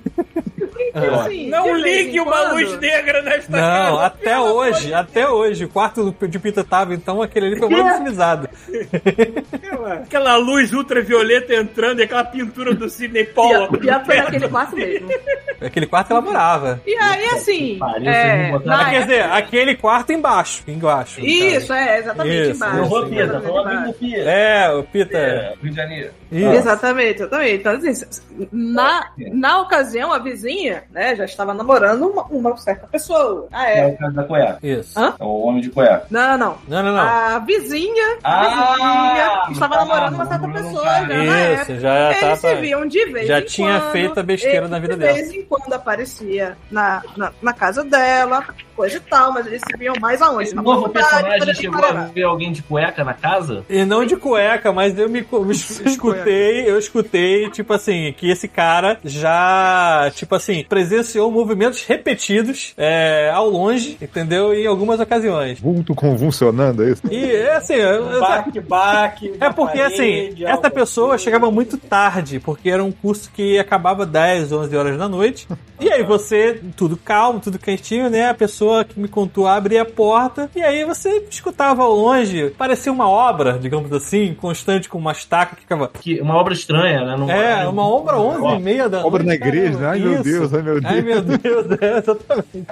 assim, 1.23 1.49
Não 1.49 1.65
vez 1.65 1.83
ligue 1.83 2.17
em 2.19 2.21
uma 2.21 2.33
quando- 2.33 2.53
luz 2.55 2.79
negra 2.81 3.23
nesta 3.23 3.51
Não, 3.53 3.59
casa. 3.97 4.07
até 4.07 4.39
hoje, 4.39 4.93
até 4.95 5.29
hoje. 5.29 5.65
O 5.65 5.69
quarto 5.69 6.15
de 6.29 6.39
Pita 6.39 6.63
tava, 6.63 6.93
então 6.95 7.23
aquele 7.23 7.47
ali 7.47 7.59
foi 7.59 7.69
mais 7.71 7.95
utilizado. 7.97 8.49
Aquela 10.03 10.37
luz 10.37 10.73
ultravioleta 10.73 11.55
entrando 11.55 12.01
e 12.01 12.05
aquela 12.05 12.25
pintura 12.25 12.75
do 12.75 12.89
Sidney 12.89 13.25
Pollock. 13.25 13.79
pior 13.79 14.05
foi 14.05 14.17
naquele 14.17 14.49
quarto 14.49 14.77
mesmo. 14.77 15.09
Aquele 15.61 15.87
quarto 15.87 16.07
que 16.09 16.13
ela 16.13 16.23
morava. 16.23 16.81
E 16.87 16.95
aí, 16.95 17.25
assim. 17.27 17.77
Pariu, 17.79 18.11
é, 18.11 18.51
não 18.53 18.59
na 18.61 18.91
quer 18.91 19.03
dizer, 19.03 19.23
aquele 19.25 19.75
quarto 19.77 20.13
embaixo. 20.13 20.63
Embaixo. 20.67 21.21
no 21.21 21.27
Isso, 21.27 21.73
é, 21.73 21.99
exatamente 21.99 22.43
Isso, 22.43 22.57
embaixo. 22.57 22.77
Eu 22.79 22.85
vou, 22.87 23.05
Sim, 23.05 23.11
Pia, 23.11 23.29
tá 23.29 23.39
exatamente 23.39 24.05
embaixo. 24.05 24.29
É, 24.29 24.71
o 24.75 24.83
Pita. 24.85 25.19
É, 25.19 25.53
Rio 25.63 25.71
de 25.71 25.77
Janeiro. 25.77 26.11
Isso. 26.33 26.51
Exatamente, 26.53 27.15
exatamente. 27.23 27.55
Então, 27.55 27.80
assim, 27.89 28.05
na, 28.53 29.09
na 29.33 29.61
ocasião, 29.61 30.13
a 30.13 30.19
vizinha, 30.19 30.85
né, 30.91 31.15
já 31.17 31.25
estava 31.25 31.55
namorando 31.55 32.03
uma, 32.09 32.23
uma 32.25 32.57
certa 32.57 32.87
pessoa. 32.87 33.49
Ah, 33.53 33.69
É 33.71 33.81
é. 33.81 33.87
o 33.87 33.97
caso 33.99 34.15
da 34.15 34.25
cueca. 34.25 34.59
Isso. 34.63 34.99
Hã? 34.99 35.15
É 35.19 35.25
o 35.25 35.41
homem 35.43 35.61
de 35.63 35.71
cueca. 35.71 36.07
Não, 36.11 36.37
não. 36.39 36.59
Não, 36.69 36.83
não, 36.83 36.93
não. 36.93 37.01
A 37.01 37.39
vizinha, 37.41 38.19
a 38.23 38.41
Ah, 38.41 38.73
vizinha 38.75 39.53
estava 39.53 39.75
tá, 39.75 39.81
namorando 39.85 40.15
uma 40.15 40.27
certa 40.27 40.49
pessoa 40.49 40.85
já 40.85 41.07
na 41.07 41.25
Isso, 41.25 41.33
época. 41.73 41.81
já 41.81 42.09
Eles 42.11 42.21
tava. 42.21 42.37
se 42.37 42.55
viam 42.57 42.87
de 42.87 43.05
vez 43.13 43.27
já 43.27 43.41
em 43.41 43.45
tinha 43.45 43.81
quando. 43.81 43.93
feito 43.93 44.21
a 44.21 44.23
besteira 44.23 44.69
na 44.69 44.79
vida 44.79 44.95
de 44.95 45.01
dela. 45.01 45.15
vez 45.15 45.33
em 45.33 45.43
quando 45.45 45.73
aparecia 45.73 46.57
na, 46.71 47.03
na, 47.17 47.33
na 47.43 47.53
casa 47.53 47.85
dela, 47.85 48.45
coisa 48.77 48.97
e 48.97 49.01
tal, 49.01 49.33
mas 49.33 49.47
eles 49.47 49.61
se 49.71 49.77
viam 49.77 49.95
mais 50.01 50.21
aonde? 50.23 50.45
Esse 50.45 50.55
Na 50.55 50.63
novo 50.63 50.89
personagem 50.89 51.55
chegou 51.55 51.81
de 51.81 51.87
a 51.87 51.93
ver 52.07 52.23
alguém 52.25 52.53
de 52.53 52.63
cueca 52.63 53.05
na 53.05 53.15
casa? 53.15 53.65
E 53.69 53.85
não 53.85 54.05
de 54.05 54.17
cueca, 54.17 54.73
mas 54.73 54.99
eu 54.99 55.09
me, 55.09 55.21
me 55.21 55.53
escutei, 55.55 56.71
eu 56.71 56.79
escutei, 56.79 57.51
tipo 57.51 57.70
assim, 57.75 58.15
que 58.17 58.31
esse 58.31 58.49
cara 58.49 58.99
já, 59.05 60.11
tipo 60.15 60.35
assim, 60.35 60.65
presenciou 60.69 61.31
movimentos 61.31 61.85
repetidos 61.85 62.73
é, 62.77 63.31
ao 63.33 63.49
longe, 63.49 63.97
entendeu? 64.01 64.53
Em 64.55 64.67
algumas 64.67 65.01
ocasiões. 65.01 65.61
Vulto 65.61 65.95
convulsionando, 65.95 66.85
é 66.85 66.91
isso? 66.91 67.03
E 67.11 67.25
é 67.33 67.57
assim, 67.57 67.75
Baque, 68.21 68.61
baque. 68.61 69.35
é 69.41 69.51
porque 69.51 69.81
assim, 69.81 70.35
essa 70.45 70.71
pessoa 70.71 71.17
chegava 71.19 71.51
muito 71.51 71.77
tarde, 71.77 72.39
porque 72.41 72.71
era 72.71 72.83
um 72.85 72.93
curso 72.93 73.31
que 73.33 73.59
acabava 73.59 74.05
10, 74.07 74.53
11 74.53 74.77
horas 74.77 74.99
da 74.99 75.09
noite. 75.09 75.47
E 75.81 75.91
aí 75.91 76.03
você, 76.03 76.61
tudo 76.77 76.97
calmo, 76.97 77.41
tudo 77.41 77.59
quentinho, 77.59 78.11
né? 78.11 78.29
A 78.29 78.35
pessoa 78.35 78.85
que 78.85 78.99
me 79.01 79.09
contou 79.09 79.47
abria 79.47 79.83
a 79.83 79.85
porta 79.87 80.51
e 80.55 80.63
aí 80.63 80.85
você 80.85 81.25
escutava 81.31 81.83
ao 81.83 81.93
longe, 81.95 82.51
parecia 82.59 82.93
uma 82.93 83.09
obra, 83.09 83.59
digamos 83.59 83.91
assim, 83.93 84.35
constante 84.35 84.89
com 84.89 84.99
uma 84.99 85.13
estaca 85.13 85.57
que 85.57 85.63
ficava. 85.63 85.89
Que, 85.89 86.21
uma 86.21 86.37
obra 86.37 86.53
estranha, 86.53 87.05
né? 87.05 87.17
Não- 87.17 87.31
É, 87.31 87.60
uma 87.69 87.87
obra 87.87 88.19
11 88.19 88.57
e 88.57 88.63
meia 88.63 88.89
da 88.89 89.05
Obra 89.05 89.23
na 89.23 89.29
noite, 89.31 89.43
igreja, 89.47 89.79
cara. 89.79 89.91
ai 89.93 89.99
meu 89.99 90.13
Isso. 90.15 90.23
Deus, 90.25 90.55
ai 90.55 90.63
meu 90.63 90.81
Deus. 90.81 90.93
Ai 90.95 91.03
meu 91.03 91.23
Deus, 91.23 91.67
é, 91.81 91.99
exatamente. 91.99 92.67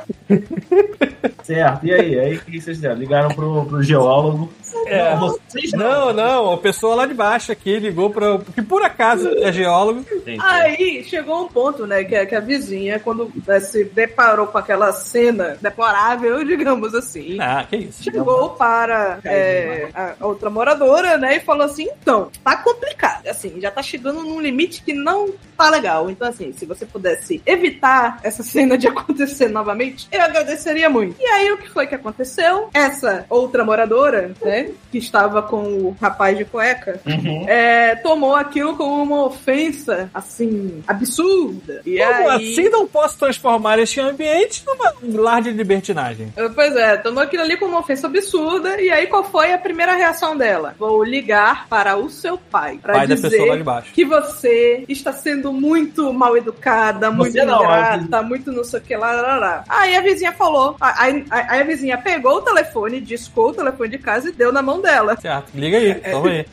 Certo, 1.42 1.86
e 1.86 1.92
aí? 1.94 2.18
Aí 2.18 2.36
o 2.36 2.40
que 2.40 2.60
vocês 2.60 2.76
fizeram? 2.76 2.96
Ligaram 2.96 3.28
pro, 3.30 3.64
pro 3.64 3.82
geólogo. 3.82 4.52
É. 4.86 5.16
Vocês 5.16 5.72
Não, 5.72 6.12
não, 6.12 6.52
a 6.52 6.58
pessoa 6.58 6.94
lá 6.94 7.06
de 7.06 7.14
baixo 7.14 7.50
aqui 7.50 7.78
ligou 7.78 8.10
para 8.10 8.38
que 8.54 8.60
por 8.62 8.82
acaso 8.82 9.28
é 9.38 9.50
geólogo. 9.52 10.04
Aí 10.40 11.02
chegou 11.04 11.44
um 11.44 11.48
ponto, 11.48 11.86
né, 11.86 12.04
que, 12.04 12.14
a- 12.14 12.26
que 12.26 12.34
a 12.34 12.40
vizinha, 12.40 12.98
quando 13.00 13.30
né, 13.46 13.60
se 13.60 13.84
deparou 13.84 14.46
com 14.46 14.58
aquela 14.58 14.92
cena, 14.92 15.56
né, 15.62 15.70
favorável, 15.70 16.44
digamos 16.44 16.94
assim. 16.94 17.38
Ah, 17.40 17.64
que 17.68 17.76
isso. 17.76 18.02
Chegou 18.04 18.50
para 18.50 19.18
é, 19.24 19.88
a 19.94 20.14
outra 20.26 20.50
moradora, 20.50 21.16
né, 21.16 21.36
e 21.36 21.40
falou 21.40 21.64
assim: 21.64 21.88
então, 22.00 22.30
tá 22.44 22.56
complicado, 22.56 23.26
assim, 23.26 23.54
já 23.60 23.70
tá 23.70 23.82
chegando 23.82 24.22
num 24.22 24.40
limite 24.40 24.77
que 24.82 24.92
não 24.92 25.30
tá 25.56 25.70
legal. 25.70 26.08
Então, 26.10 26.28
assim, 26.28 26.52
se 26.52 26.64
você 26.66 26.86
pudesse 26.86 27.42
evitar 27.44 28.18
essa 28.22 28.42
cena 28.42 28.76
de 28.78 28.86
acontecer 28.88 29.48
novamente, 29.48 30.06
eu 30.12 30.22
agradeceria 30.22 30.88
muito. 30.88 31.16
E 31.20 31.24
aí, 31.26 31.50
o 31.52 31.58
que 31.58 31.68
foi 31.70 31.86
que 31.86 31.94
aconteceu? 31.94 32.68
Essa 32.72 33.24
outra 33.28 33.64
moradora, 33.64 34.32
né, 34.42 34.70
que 34.90 34.98
estava 34.98 35.42
com 35.42 35.62
o 35.62 35.96
rapaz 36.00 36.36
de 36.36 36.44
cueca, 36.44 37.00
Uhum. 37.06 37.44
é, 37.48 37.96
tomou 37.96 38.34
aquilo 38.34 38.76
como 38.76 39.02
uma 39.02 39.24
ofensa, 39.26 40.10
assim, 40.14 40.82
absurda. 40.86 41.80
E 41.84 41.98
Como 41.98 42.28
aí... 42.30 42.52
assim 42.52 42.68
não 42.68 42.86
posso 42.86 43.18
transformar 43.18 43.78
este 43.78 44.00
ambiente 44.00 44.62
numa 44.66 44.94
lar 45.22 45.42
de 45.42 45.50
libertinagem? 45.50 46.32
Pois 46.54 46.76
é, 46.76 46.96
tomou 46.96 47.22
aquilo 47.22 47.42
ali 47.42 47.56
como 47.56 47.72
uma 47.72 47.80
ofensa 47.80 48.06
absurda. 48.06 48.80
E 48.80 48.90
aí, 48.90 49.06
qual 49.06 49.24
foi 49.24 49.52
a 49.52 49.58
primeira 49.58 49.94
reação 49.94 50.36
dela? 50.36 50.74
Vou 50.78 51.02
ligar 51.02 51.66
para 51.68 51.96
o 51.96 52.08
seu 52.10 52.36
pai. 52.38 52.78
Pra 52.80 52.94
Pai 52.94 53.06
da 53.06 53.14
dizer 53.14 53.30
pessoa 53.30 53.48
lá 53.48 53.56
de 53.56 53.62
baixo. 53.62 53.92
que 53.92 54.04
você 54.04 54.67
está 54.88 55.12
sendo 55.12 55.52
muito 55.52 56.12
mal 56.12 56.36
educada, 56.36 57.10
muito 57.10 57.32
Você 57.32 57.44
não, 57.44 57.62
ingrata, 57.62 58.22
muito 58.22 58.52
não 58.52 58.64
sei 58.64 58.78
o 58.80 58.82
que 58.82 58.96
lá, 58.96 59.12
lá, 59.12 59.36
lá. 59.36 59.64
Aí 59.68 59.96
a 59.96 60.00
vizinha 60.00 60.32
falou. 60.32 60.76
Aí, 60.80 61.24
aí- 61.30 61.60
a 61.60 61.64
vizinha 61.64 61.98
pegou 61.98 62.36
o 62.36 62.42
telefone, 62.42 63.00
discou 63.00 63.50
o 63.50 63.54
telefone 63.54 63.90
de 63.90 63.98
casa 63.98 64.28
e 64.28 64.32
deu 64.32 64.52
na 64.52 64.62
mão 64.62 64.80
dela. 64.80 65.16
Certo, 65.20 65.50
liga 65.54 65.76
aí, 65.78 65.94
toma 65.94 66.28
aí. 66.30 66.46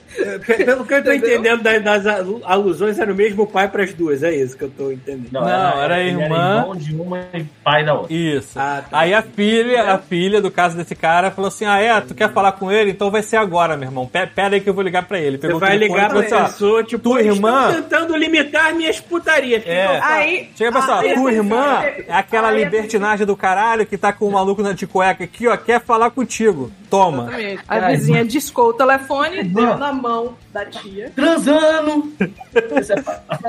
Pelo 0.66 0.86
que 0.86 0.94
eu 0.94 1.04
tô 1.04 1.12
entendendo 1.12 1.62
das, 1.62 1.84
das 1.84 2.08
alu- 2.08 2.42
alusões, 2.46 2.98
era 3.00 3.12
o 3.12 3.16
mesmo 3.16 3.46
pai 3.46 3.68
pras 3.68 3.94
duas. 3.94 4.24
É 4.24 4.34
isso 4.34 4.58
que 4.58 4.64
eu 4.64 4.70
tô 4.70 4.92
entendendo. 4.92 5.32
Não, 5.34 5.48
era 5.82 6.00
ele 6.00 6.22
irmã. 6.22 6.58
irmão 6.60 6.76
de 6.76 6.96
uma 6.96 7.20
e 7.34 7.44
pai 7.64 7.84
da 7.84 7.94
outra. 7.96 8.14
Isso. 8.14 8.58
Ah, 8.58 8.82
tá. 8.90 9.00
Aí 9.00 9.14
a 9.14 9.22
filha, 9.22 9.92
a 9.94 9.98
filha 9.98 10.42
do 10.42 10.50
caso 10.50 10.78
desse 10.78 10.96
cara 10.96 11.32
falou 11.32 11.50
assim: 11.50 11.66
Ah, 11.66 11.80
é? 11.82 12.00
Tu 12.02 12.16
quer 12.16 12.32
falar 12.32 12.54
com 12.54 12.72
ele? 12.72 12.92
Então 12.92 13.12
vai 13.12 13.22
ser 13.22 13.36
agora, 13.38 13.76
meu 13.76 13.90
irmão. 13.90 14.08
Pe- 14.08 14.26
Pera 14.28 14.56
aí 14.56 14.62
que 14.62 14.70
eu 14.70 14.74
vou 14.74 14.84
ligar 14.84 15.06
pra 15.06 15.20
ele. 15.20 15.36
Você 15.38 15.42
Pegou 15.48 15.58
o 15.58 15.60
vai 15.60 15.78
ligar 15.78 16.10
pra 16.10 16.20
assim, 16.22 16.36
pessoa, 16.54 16.84
tipo, 16.84 17.04
tua 17.04 17.20
"Eles 17.20 17.36
irmã- 17.36 17.68
tentando 18.06 18.16
limitar 18.18 18.74
minhas 18.74 19.00
putarias. 19.00 19.64
É. 19.66 19.84
Então, 19.86 20.00
tá. 20.00 20.08
Aí. 20.16 20.50
Chega 20.56 20.72
pessoal, 20.80 21.00
aí- 21.00 21.14
tua 21.16 21.32
irmã 21.34 21.82
é 21.84 22.06
aquela 22.10 22.50
aí- 22.50 22.64
libertinagem 22.64 23.26
do 23.26 23.36
caralho 23.36 23.86
que 23.86 23.98
tá 23.98 24.14
com 24.14 24.28
o 24.28 24.32
maluco 24.32 24.62
na 24.62 24.74
de 24.74 24.86
cueca 24.88 25.24
aqui, 25.24 25.48
ó, 25.48 25.58
quer 25.58 25.82
falar 25.82 26.12
contigo. 26.12 26.72
Toma. 26.90 27.24
Exatamente. 27.24 27.64
A 27.68 27.80
vizinha 27.90 28.24
discou 28.26 28.70
o 28.70 28.74
telefone, 28.74 29.44
deu 29.44 29.76
na 29.78 29.92
mão 29.92 30.38
da 30.54 30.66
tia. 30.66 31.12
Transando! 31.16 32.14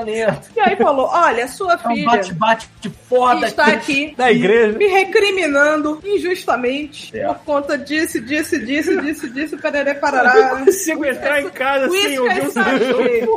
É. 0.07 0.35
E 0.55 0.59
aí 0.59 0.75
falou: 0.75 1.07
Olha, 1.11 1.47
sua 1.47 1.73
É 1.73 1.75
um 1.75 1.93
filha 1.95 2.05
bate-bate 2.11 2.69
de 2.81 2.89
foda 2.89 3.45
está 3.47 3.67
aqui 3.67 4.13
Da 4.17 4.31
igreja. 4.31 4.77
me 4.77 4.87
recriminando 4.87 6.01
injustamente 6.03 7.17
É. 7.17 7.25
por 7.27 7.35
conta 7.45 7.77
disso, 7.77 8.19
disso, 8.19 8.59
disso, 8.59 9.01
disso, 9.01 9.29
disso, 9.29 9.57
pererê, 9.57 9.93
parará. 9.93 10.33
não 10.55 10.65
consigo 10.65 11.05
entrar 11.05 11.41
em 11.41 11.49
casa 11.49 11.89
sem 11.89 12.19
ouvir 12.19 12.41
um 12.47 12.51
sachê, 12.51 13.27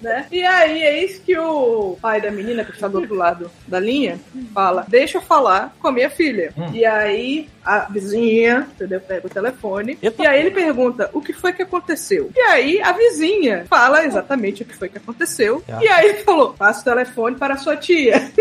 né? 0.00 0.26
E 0.32 0.44
aí, 0.44 0.53
eis 0.62 1.18
que 1.18 1.36
o 1.38 1.96
pai 2.00 2.20
da 2.20 2.30
menina, 2.30 2.64
que 2.64 2.72
está 2.72 2.88
do 2.88 2.98
outro 2.98 3.14
lado 3.14 3.50
da 3.66 3.80
linha, 3.80 4.18
fala: 4.52 4.84
Deixa 4.88 5.18
eu 5.18 5.22
falar 5.22 5.74
com 5.80 5.88
a 5.88 5.92
minha 5.92 6.10
filha. 6.10 6.52
Hum. 6.56 6.70
E 6.72 6.84
aí, 6.84 7.48
a 7.64 7.80
vizinha, 7.90 8.68
entendeu? 8.74 9.00
Pega 9.00 9.26
o 9.26 9.30
telefone. 9.30 9.98
Eita. 10.02 10.22
E 10.22 10.26
aí 10.26 10.40
ele 10.40 10.50
pergunta: 10.50 11.10
O 11.12 11.20
que 11.20 11.32
foi 11.32 11.52
que 11.52 11.62
aconteceu? 11.62 12.30
E 12.34 12.40
aí, 12.40 12.80
a 12.80 12.92
vizinha 12.92 13.64
fala 13.68 14.04
exatamente 14.04 14.62
o 14.62 14.66
que 14.66 14.76
foi 14.76 14.88
que 14.88 14.98
aconteceu. 14.98 15.62
É. 15.66 15.84
E 15.84 15.88
aí 15.88 16.08
ele 16.08 16.18
falou: 16.24 16.54
Passa 16.54 16.80
o 16.80 16.84
telefone 16.84 17.36
para 17.36 17.54
a 17.54 17.58
sua 17.58 17.76
tia. 17.76 18.14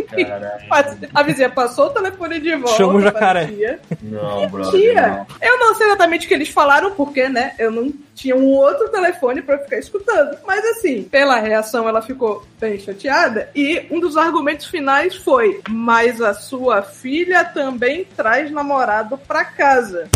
A 1.13 1.23
vizinha 1.23 1.49
passou 1.49 1.87
o 1.87 1.89
telefone 1.89 2.39
de 2.39 2.55
volta. 2.55 2.77
Chama 2.77 2.93
o 2.93 2.99
para 2.99 3.09
a 3.09 3.13
jacaré. 3.13 3.45
tia. 3.45 3.79
Não, 4.01 4.47
brother. 4.49 4.71
Tia, 4.71 5.07
não. 5.07 5.27
eu 5.41 5.59
não 5.59 5.75
sei 5.75 5.87
exatamente 5.87 6.25
o 6.25 6.27
que 6.27 6.33
eles 6.33 6.49
falaram, 6.49 6.91
porque, 6.91 7.29
né? 7.29 7.53
Eu 7.57 7.71
não 7.71 7.91
tinha 8.15 8.35
um 8.35 8.47
outro 8.47 8.89
telefone 8.89 9.41
pra 9.41 9.55
eu 9.55 9.63
ficar 9.63 9.77
escutando. 9.77 10.37
Mas 10.45 10.63
assim, 10.65 11.03
pela 11.03 11.39
reação, 11.39 11.87
ela 11.87 12.01
ficou 12.01 12.45
bem 12.59 12.79
chateada. 12.79 13.49
E 13.55 13.85
um 13.91 13.99
dos 13.99 14.17
argumentos 14.17 14.67
finais 14.67 15.15
foi: 15.15 15.61
Mas 15.69 16.21
a 16.21 16.33
sua 16.33 16.81
filha 16.81 17.43
também 17.43 18.05
traz 18.15 18.51
namorado 18.51 19.12
pra 19.17 19.45
casa. 19.45 20.09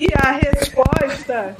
E 0.00 0.08
a 0.14 0.32
resposta 0.32 1.56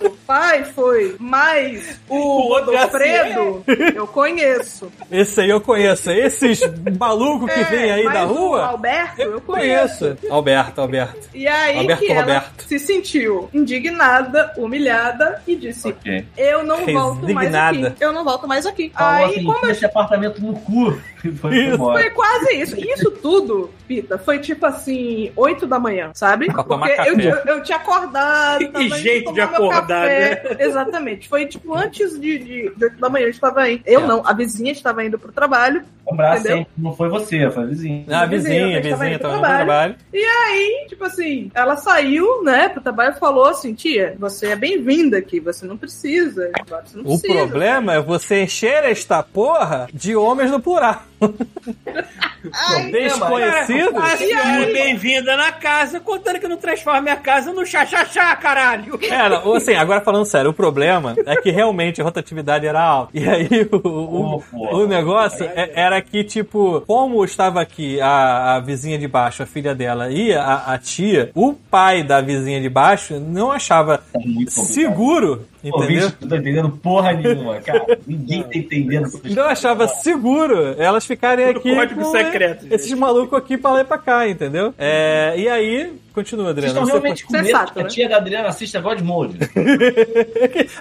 do 0.00 0.10
pai 0.26 0.64
foi: 0.64 1.16
Mas 1.18 1.98
o 2.08 2.16
O 2.16 2.48
outro 2.50 2.74
é 2.74 2.78
Godofredo 2.78 3.64
eu 3.94 4.06
conheço. 4.06 4.90
Esse 5.10 5.40
aí 5.40 5.50
eu 5.50 5.60
conheço. 5.60 6.10
Esses 6.10 6.60
malucos 6.98 7.52
que 7.52 7.60
É, 7.60 7.64
vêm 7.64 7.90
aí 7.92 8.04
da 8.12 8.24
o 8.24 8.28
rua. 8.34 8.64
Alberto, 8.66 9.22
eu 9.22 9.40
conheço. 9.40 9.98
Conheço. 10.16 10.18
Alberto, 10.30 10.80
Alberto. 10.80 11.28
E 11.34 11.46
aí 11.46 11.78
Alberto 11.78 12.02
que 12.04 12.10
ela 12.12 12.20
Roberto. 12.20 12.62
se 12.66 12.78
sentiu 12.78 13.48
indignada, 13.52 14.52
humilhada 14.56 15.42
e 15.46 15.54
disse: 15.56 15.88
Ok. 15.88 16.26
Eu 16.36 16.62
não 16.64 16.84
volto 16.86 17.22
mais 17.32 17.48
Resignada. 17.54 17.88
aqui. 17.88 18.04
Eu 18.04 18.12
não 18.12 18.24
volto 18.24 18.48
mais 18.48 18.66
aqui. 18.66 18.92
Falou 18.94 19.24
aí, 19.26 19.34
assim, 19.34 19.44
como 19.44 19.54
"Tira 19.56 19.66
eu... 19.68 19.72
esse 19.72 19.84
apartamento 19.86 20.40
no 20.42 20.54
cu. 20.60 20.96
Foi. 21.40 21.76
Foi 21.76 22.10
quase 22.10 22.54
isso. 22.54 22.76
Isso 22.78 23.10
tudo, 23.10 23.68
Pita, 23.88 24.16
foi 24.16 24.38
tipo 24.38 24.64
assim, 24.64 25.32
8 25.34 25.66
da 25.66 25.76
manhã, 25.76 26.12
sabe? 26.14 26.46
Pra 26.46 26.62
Porque 26.62 26.88
eu, 26.92 26.96
café. 26.96 27.10
eu, 27.10 27.54
eu 27.56 27.62
tinha 27.64 27.78
acordado. 27.78 28.68
Que 28.70 28.88
jeito 28.90 29.32
de 29.32 29.44
tomar 29.48 29.80
café. 29.86 30.56
Exatamente. 30.60 31.28
Foi 31.28 31.46
tipo 31.46 31.74
antes 31.74 32.18
de, 32.18 32.38
de, 32.38 32.70
de 32.76 32.84
8 32.84 32.98
da 33.00 33.08
manhã. 33.08 33.24
Eu 33.26 33.30
estava 33.30 33.68
indo. 33.70 33.82
Eu 33.86 34.00
É. 34.02 34.06
não, 34.06 34.26
a 34.26 34.32
vizinha 34.32 34.72
estava 34.72 35.04
indo 35.04 35.18
pro 35.18 35.32
trabalho. 35.32 35.82
Lembrar 36.08 36.38
Entendeu? 36.38 36.58
sempre, 36.58 36.72
não 36.78 36.92
foi 36.94 37.08
você, 37.08 37.50
foi 37.50 37.62
a 37.62 37.66
vizinha. 37.66 38.04
Ah, 38.10 38.20
a 38.22 38.26
vizinha, 38.26 38.78
a 38.78 38.80
vizinha, 38.80 39.18
tava 39.18 39.34
no 39.36 39.40
trabalho. 39.42 39.96
E 40.12 40.18
aí, 40.24 40.86
tipo 40.88 41.04
assim, 41.04 41.50
ela 41.54 41.76
saiu, 41.76 42.44
né, 42.44 42.68
pro 42.68 42.80
trabalho 42.80 43.14
e 43.16 43.18
falou 43.18 43.46
assim: 43.46 43.74
tia, 43.74 44.14
você 44.18 44.48
é 44.48 44.56
bem-vinda 44.56 45.18
aqui, 45.18 45.40
você 45.40 45.66
não 45.66 45.76
precisa. 45.76 46.50
Você 46.68 46.96
não 46.96 47.04
O 47.04 47.18
precisa. 47.20 47.34
problema 47.34 47.94
é 47.94 48.00
você 48.00 48.42
encher 48.44 48.84
esta 48.84 49.22
porra 49.22 49.88
de 49.92 50.14
homens 50.14 50.50
no 50.50 50.60
plural. 50.60 51.02
Ai, 52.52 52.90
Desconhecido? 52.90 53.98
A 53.98 54.16
senhora 54.16 54.62
é 54.62 54.72
bem-vinda 54.72 55.36
na 55.36 55.50
casa, 55.50 55.98
contando 55.98 56.38
que 56.38 56.46
não 56.46 56.56
transforma 56.56 57.00
minha 57.00 57.16
casa 57.16 57.52
no 57.52 57.64
chá-chá-chá, 57.66 58.36
caralho. 58.36 58.98
Cara, 58.98 59.40
ou 59.44 59.56
assim, 59.56 59.74
agora 59.74 60.00
falando 60.00 60.24
sério, 60.26 60.50
o 60.50 60.54
problema 60.54 61.14
é 61.26 61.36
que 61.36 61.50
realmente 61.50 62.00
a 62.00 62.04
rotatividade 62.04 62.66
era 62.66 62.80
alta. 62.82 63.10
E 63.14 63.28
aí 63.28 63.48
o, 63.72 63.76
o, 63.88 64.44
Oh, 64.52 64.76
o 64.82 64.86
negócio 64.86 65.44
é- 65.96 66.00
era 66.00 66.02
que, 66.02 66.22
tipo, 66.24 66.82
como 66.86 67.24
estava 67.24 67.60
aqui 67.60 68.00
a, 68.00 68.56
a 68.56 68.60
vizinha 68.60 68.98
de 68.98 69.08
baixo, 69.08 69.42
a 69.42 69.46
filha 69.46 69.74
dela 69.74 70.10
e 70.10 70.32
a, 70.34 70.64
a 70.66 70.78
tia, 70.78 71.30
o 71.34 71.54
pai 71.54 72.02
da 72.02 72.20
vizinha 72.20 72.60
de 72.60 72.68
baixo 72.68 73.18
não 73.18 73.50
achava 73.50 74.02
complicado. 74.12 74.50
seguro, 74.50 75.46
Pô, 75.62 75.68
entendeu? 75.82 75.86
bicho, 76.08 76.16
não 76.20 76.28
tô 76.28 76.36
entendendo 76.36 76.70
porra 76.82 77.12
nenhuma, 77.12 77.60
cara. 77.60 77.98
Ninguém 78.06 78.42
tá 78.42 78.58
entendendo. 78.58 79.08
Não 79.24 79.44
achava 79.44 79.88
seguro 79.88 80.74
elas 80.78 81.06
ficarem 81.06 81.46
aqui 81.46 81.74
código 81.74 82.02
com 82.02 82.10
secreto, 82.10 82.62
gente. 82.62 82.74
esses 82.74 82.92
malucos 82.92 83.38
aqui 83.38 83.56
pra 83.56 83.72
lá 83.72 83.80
e 83.80 83.84
pra 83.84 83.98
cá, 83.98 84.28
entendeu? 84.28 84.74
É, 84.78 85.34
e 85.36 85.48
aí, 85.48 85.92
continua, 86.14 86.46
Vocês 86.46 86.56
Adriano. 86.66 86.78
estão 86.80 87.00
realmente 87.00 87.24
com 87.24 87.32
medo 87.32 87.46
Sensato, 87.46 87.72
que 87.72 87.80
a 87.80 87.82
né? 87.82 87.88
tia 87.88 88.08
da 88.08 88.16
Adriana 88.18 88.48
assista 88.48 88.80
God 88.80 89.00
Mode. 89.00 89.38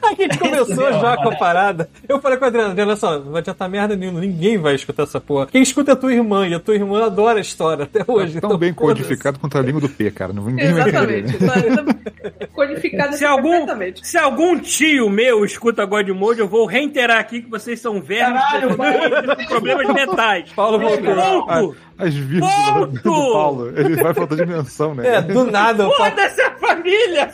Aqui 0.04 0.24
a 0.24 0.24
gente 0.24 0.38
começou 0.40 0.66
Isso 0.90 1.00
já 1.00 1.10
mesmo, 1.12 1.24
com 1.24 1.30
a 1.30 1.36
parada. 1.36 1.90
Eu 2.08 2.20
falei 2.22 2.38
com 2.38 2.46
a 2.46 2.48
Adriana, 2.48 2.70
Adriana, 2.72 2.92
olha 2.92 2.98
só, 3.00 3.20
não 3.20 3.32
vai 3.32 3.42
adiantar 3.42 3.70
merda 3.70 3.96
nenhuma, 3.96 4.20
ninguém 4.20 4.58
vai 4.58 4.76
escutar 4.76 5.05
essa 5.06 5.22
porra. 5.22 5.48
Quem 5.48 5.62
escuta 5.62 5.92
é 5.92 5.94
a 5.94 5.96
tua 5.96 6.14
irmã, 6.14 6.48
e 6.48 6.54
a 6.54 6.60
tua 6.60 6.76
irmã 6.76 7.06
adora 7.06 7.40
a 7.40 7.42
história 7.42 7.84
até 7.84 8.04
hoje. 8.08 8.40
Tão 8.40 8.50
então 8.50 8.58
bem 8.58 8.74
codificado 8.74 9.40
contra 9.40 9.60
a 9.60 9.64
língua 9.64 9.82
do 9.82 9.90
P, 9.90 10.12
cara. 10.12 10.34
Não, 10.34 10.46
ninguém 10.46 10.74
vai 10.74 10.90
entender. 10.90 11.26
Exatamente. 11.26 12.06
Tá 12.06 12.48
codificado 12.54 13.16
Se 13.16 13.26
algum, 13.26 13.50
perfeitamente. 13.52 14.08
se 14.08 14.18
algum 14.18 14.60
tio 14.60 15.10
meu 15.10 15.46
escuta 15.46 15.86
God 15.86 16.10
Mode, 16.10 16.40
eu 16.40 16.48
vou 16.48 16.66
reiterar 16.66 17.20
aqui 17.20 17.42
que 17.42 17.50
vocês 17.50 17.80
são 17.80 18.02
vermes 18.02 18.42
Caralho, 18.42 18.76
com 19.38 19.46
problemas 19.46 19.94
mentais. 19.94 20.52
Paulo 20.54 20.80
voltou. 20.80 21.76
As 21.98 22.14
vírgulas 22.14 22.90
do 23.02 23.12
Paulo, 23.34 23.70
ele 23.78 23.96
vai 23.96 24.14
pra 24.14 24.24
outra 24.24 24.36
dimensão, 24.38 24.94
né? 24.94 25.08
É, 25.16 25.22
do 25.22 25.50
nada, 25.50 25.88
o 25.88 25.92
Paulo 25.96 26.12
Foda-se 26.12 26.42
a 26.42 26.52
família! 26.56 27.32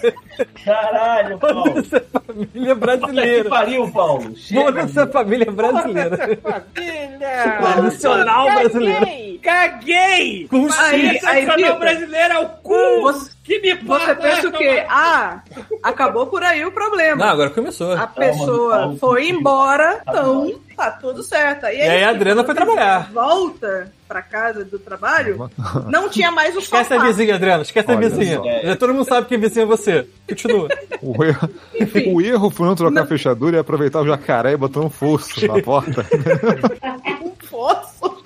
Caralho, 0.64 1.38
Paulo. 1.40 1.64
Foda-se 1.64 1.96
a 1.96 2.20
família 2.20 2.52
Puta 2.54 2.66
que 2.68 2.76
brasileira. 2.76 3.50
pariu, 3.50 3.92
Paulo. 3.92 4.34
Foda-se 4.54 5.00
a 5.00 5.08
família 5.08 5.52
brasileira. 5.52 6.18
Família! 6.42 7.58
Tradicional 7.60 8.46
brasileiro. 8.54 9.40
Caguei! 9.42 10.48
Com 10.48 10.68
Aí- 10.78 11.20
Tradicional 11.20 11.58
Vitor, 11.58 11.80
brasileiro 11.80 12.34
é 12.34 12.40
o 12.40 12.50
cu! 12.50 13.02
Você- 13.02 13.32
que 13.44 13.60
me 13.60 13.74
Você 13.76 14.16
pensa 14.16 14.48
o 14.48 14.52
quê? 14.52 14.86
Ah, 14.88 15.42
acabou 15.82 16.28
por 16.28 16.44
aí 16.44 16.64
o 16.66 16.72
problema. 16.72 17.16
Não, 17.26 17.32
agora 17.32 17.50
começou. 17.50 17.94
A 17.94 18.06
pessoa 18.08 18.96
foi 19.00 19.30
embora, 19.30 20.02
então 20.08 20.60
tá 20.78 20.92
tudo 20.92 21.24
certo. 21.24 21.66
E, 21.66 21.78
E 21.78 21.82
aí 21.82 22.04
a 22.04 22.10
Adriana 22.12 22.44
foi 22.44 22.54
vizinha 22.54 22.66
trabalhar. 22.76 23.12
Volta 23.12 23.92
pra 24.08 24.22
casa 24.22 24.66
do 24.66 24.78
trabalho, 24.78 25.50
não 25.88 26.10
tinha 26.10 26.30
mais 26.32 26.54
o 26.56 26.60
Esquece 26.60 26.94
a 26.94 26.98
sofá. 26.98 27.08
vizinha, 27.08 27.36
Adriano. 27.36 27.62
Esquece 27.64 27.90
a 27.92 27.96
Olha 27.96 28.10
vizinha. 28.10 28.38
só. 28.38 28.68
Já 28.68 28.76
todo 28.76 28.94
mundo 28.94 29.06
sabe 29.06 29.26
que 29.28 29.38
vizinha 29.38 29.64
é 29.64 29.66
você. 29.68 30.08
Continua. 30.28 30.68
O 31.04 31.24
erro, 31.24 31.50
Enfim. 31.80 32.14
o 32.14 32.22
erro 32.22 32.52
foi 32.52 32.68
não 32.68 32.76
trocar 32.76 33.02
a 33.02 33.06
fechadura 33.08 33.58
e 33.58 33.60
aproveitar 33.60 34.02
o 34.02 34.06
jacaré 34.06 34.52
e 34.52 34.58
botar 34.58 34.82
um 34.82 34.90
fosso 34.90 35.48
na 35.48 35.60
porta. 35.64 36.06
Um 37.24 37.32
fosso. 37.48 38.21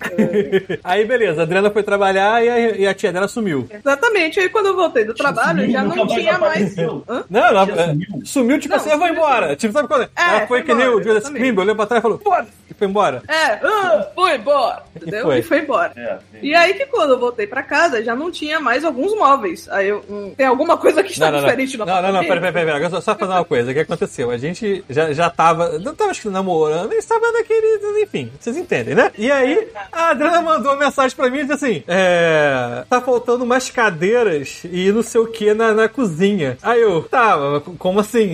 Aí, 0.84 1.04
beleza, 1.04 1.40
a 1.40 1.44
Adriana 1.44 1.70
foi 1.70 1.82
trabalhar 1.82 2.44
e 2.44 2.48
a, 2.48 2.58
e 2.76 2.86
a 2.86 2.94
tia 2.94 3.12
dela 3.12 3.28
sumiu. 3.28 3.66
Exatamente. 3.70 4.40
Aí 4.40 4.48
quando 4.48 4.66
eu 4.66 4.76
voltei 4.76 5.04
do 5.04 5.14
trabalho, 5.14 5.70
já 5.70 5.82
Nunca 5.82 5.96
não 5.96 6.06
tinha 6.06 6.38
mais. 6.38 6.74
Não, 6.76 7.44
ela 7.46 7.62
é, 7.62 7.86
sumiu? 7.86 8.06
sumiu, 8.24 8.58
tipo 8.58 8.74
Não, 8.74 8.80
assim, 8.80 8.90
eu 8.90 8.98
vou 8.98 9.06
sumiu 9.08 9.22
embora. 9.22 9.42
sumiu. 9.42 9.56
Tipo, 9.56 9.72
sabe 9.72 9.88
quando? 9.88 10.02
É, 10.02 10.08
ela 10.16 10.38
foi 10.46 10.60
foi 10.60 10.62
que 10.62 10.74
nem 10.74 10.86
o 10.86 10.90
embora, 11.00 11.04
Judas. 11.04 11.28
Klimber, 11.28 11.64
olhou 11.64 11.76
pra 11.76 11.86
trás 11.86 12.00
e 12.00 12.02
falou, 12.02 12.18
foda 12.18 12.46
e 12.70 12.74
foi 12.74 12.86
embora. 12.86 13.22
É, 13.28 13.34
ah, 13.66 14.06
foi 14.14 14.36
embora. 14.36 14.82
Entendeu? 14.96 15.22
foi. 15.24 15.38
E 15.38 15.42
foi 15.42 15.58
embora. 15.60 15.92
É, 15.96 16.18
E 16.42 16.54
aí 16.54 16.74
que 16.74 16.86
quando 16.86 17.10
eu 17.14 17.18
voltei 17.18 17.46
pra 17.46 17.62
casa, 17.62 18.02
já 18.02 18.14
não 18.14 18.30
tinha 18.30 18.60
mais 18.60 18.84
alguns 18.84 19.14
móveis. 19.16 19.68
Aí 19.70 19.88
eu, 19.88 20.04
hum, 20.08 20.32
tem 20.36 20.46
alguma 20.46 20.76
coisa 20.76 21.02
que 21.02 21.12
está 21.12 21.26
Não, 21.26 21.32
não, 21.32 21.38
não. 21.40 21.44
diferente 21.48 21.76
no 21.76 21.84
Não, 21.86 21.94
não, 21.94 22.02
não, 22.02 22.08
apartamento? 22.20 22.28
pera, 22.28 22.40
pera, 22.40 22.52
pera, 22.52 22.66
pera. 22.66 22.76
Agora 22.76 22.90
Só, 22.90 23.00
só 23.00 23.18
fazer 23.18 23.32
uma 23.32 23.44
coisa. 23.44 23.70
O 23.70 23.74
que 23.74 23.80
aconteceu? 23.80 24.30
A 24.30 24.36
gente 24.38 24.84
já, 24.88 25.12
já 25.12 25.28
tava. 25.30 25.78
Não 25.78 25.94
tava 25.94 26.10
acho 26.10 26.22
que 26.22 26.28
namorando, 26.28 26.88
nem 26.88 26.98
estava 26.98 27.30
naquele. 27.32 28.02
Enfim, 28.02 28.30
vocês 28.38 28.56
entendem, 28.56 28.94
né? 28.94 29.10
E 29.18 29.30
aí, 29.30 29.68
a 29.92 30.10
Adriana 30.10 30.42
mandou 30.42 30.72
uma 30.72 30.84
mensagem 30.84 31.16
pra 31.16 31.30
mim 31.30 31.38
e 31.38 31.40
disse 31.42 31.52
assim: 31.52 31.82
É. 31.86 32.84
Tá 32.88 33.00
faltando 33.00 33.44
umas 33.44 33.70
cadeiras 33.70 34.62
e 34.64 34.90
não 34.92 35.02
sei 35.02 35.20
o 35.20 35.26
que 35.26 35.52
na, 35.54 35.72
na 35.72 35.88
cozinha. 35.88 36.56
Aí 36.62 36.80
eu, 36.80 37.02
tá, 37.02 37.36
como 37.78 38.00
assim? 38.00 38.30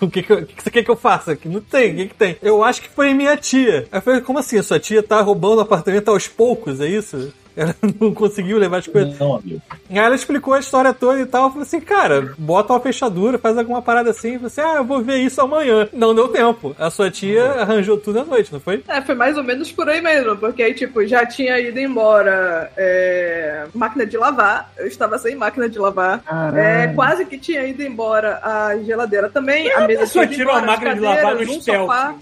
O 0.00 0.08
que, 0.10 0.22
que, 0.22 0.32
o 0.32 0.46
que 0.46 0.62
você 0.62 0.70
quer 0.70 0.82
que 0.82 0.90
eu 0.90 0.96
faça? 0.96 1.38
Não 1.44 1.60
tem, 1.60 1.92
o 1.92 1.96
que, 1.96 2.08
que 2.08 2.14
tem? 2.14 2.36
Eu 2.42 2.62
acho 2.62 2.82
que 2.82 2.88
foi 2.88 3.14
minha 3.14 3.36
tia. 3.36 3.86
Aí 3.90 3.98
eu 3.98 4.02
falei, 4.02 4.20
como 4.20 4.38
assim? 4.38 4.60
Sua 4.62 4.78
tia 4.78 5.02
tá 5.02 5.20
roubando 5.20 5.58
o 5.58 5.62
apartamento 5.62 6.10
aos 6.10 6.28
poucos, 6.28 6.80
é 6.80 6.86
isso? 6.86 7.32
Ela 7.56 7.74
não 8.00 8.12
conseguiu 8.12 8.58
levar 8.58 8.78
as 8.78 8.86
coisas. 8.86 9.18
Não, 9.18 9.36
amigo. 9.36 9.62
Aí 9.88 9.98
ela 9.98 10.14
explicou 10.14 10.54
a 10.54 10.58
história 10.58 10.92
toda 10.92 11.20
e 11.20 11.26
tal. 11.26 11.44
Eu 11.44 11.50
falei 11.50 11.62
assim, 11.62 11.80
cara, 11.80 12.34
bota 12.36 12.72
uma 12.72 12.80
fechadura, 12.80 13.38
faz 13.38 13.56
alguma 13.56 13.80
parada 13.80 14.10
assim. 14.10 14.38
Assim, 14.44 14.60
ah, 14.60 14.76
eu 14.76 14.84
vou 14.84 15.02
ver 15.02 15.18
isso 15.18 15.40
amanhã. 15.40 15.88
Não 15.92 16.14
deu 16.14 16.28
tempo. 16.28 16.76
A 16.78 16.90
sua 16.90 17.10
tia 17.10 17.44
arranjou 17.52 17.96
tudo 17.96 18.20
à 18.20 18.24
noite, 18.24 18.52
não 18.52 18.60
foi? 18.60 18.82
É, 18.86 19.00
foi 19.00 19.14
mais 19.14 19.36
ou 19.36 19.44
menos 19.44 19.72
por 19.72 19.88
aí 19.88 20.00
mesmo, 20.00 20.36
porque 20.36 20.62
aí, 20.62 20.74
tipo, 20.74 21.04
já 21.06 21.24
tinha 21.24 21.58
ido 21.58 21.78
embora 21.78 22.70
é, 22.76 23.66
máquina 23.74 24.04
de 24.04 24.16
lavar, 24.16 24.72
eu 24.76 24.86
estava 24.86 25.18
sem 25.18 25.34
máquina 25.34 25.68
de 25.68 25.78
lavar, 25.78 26.22
é, 26.54 26.88
quase 26.88 27.24
que 27.24 27.38
tinha 27.38 27.64
ido 27.66 27.82
embora 27.82 28.40
a 28.42 28.76
geladeira 28.78 29.28
também, 29.30 29.72
a 29.72 29.86
mesa 29.86 30.06
tinha 30.06 30.24
ido 30.24 30.34
tirou 30.34 30.54
a 30.54 30.58
embora, 30.58 30.72
as 30.72 30.80
máquina 30.80 30.94
de 30.94 31.00
lavar 31.00 31.34
no 31.34 31.42
um 31.42 31.60
stealth. 31.60 31.86
sofá. 31.86 32.14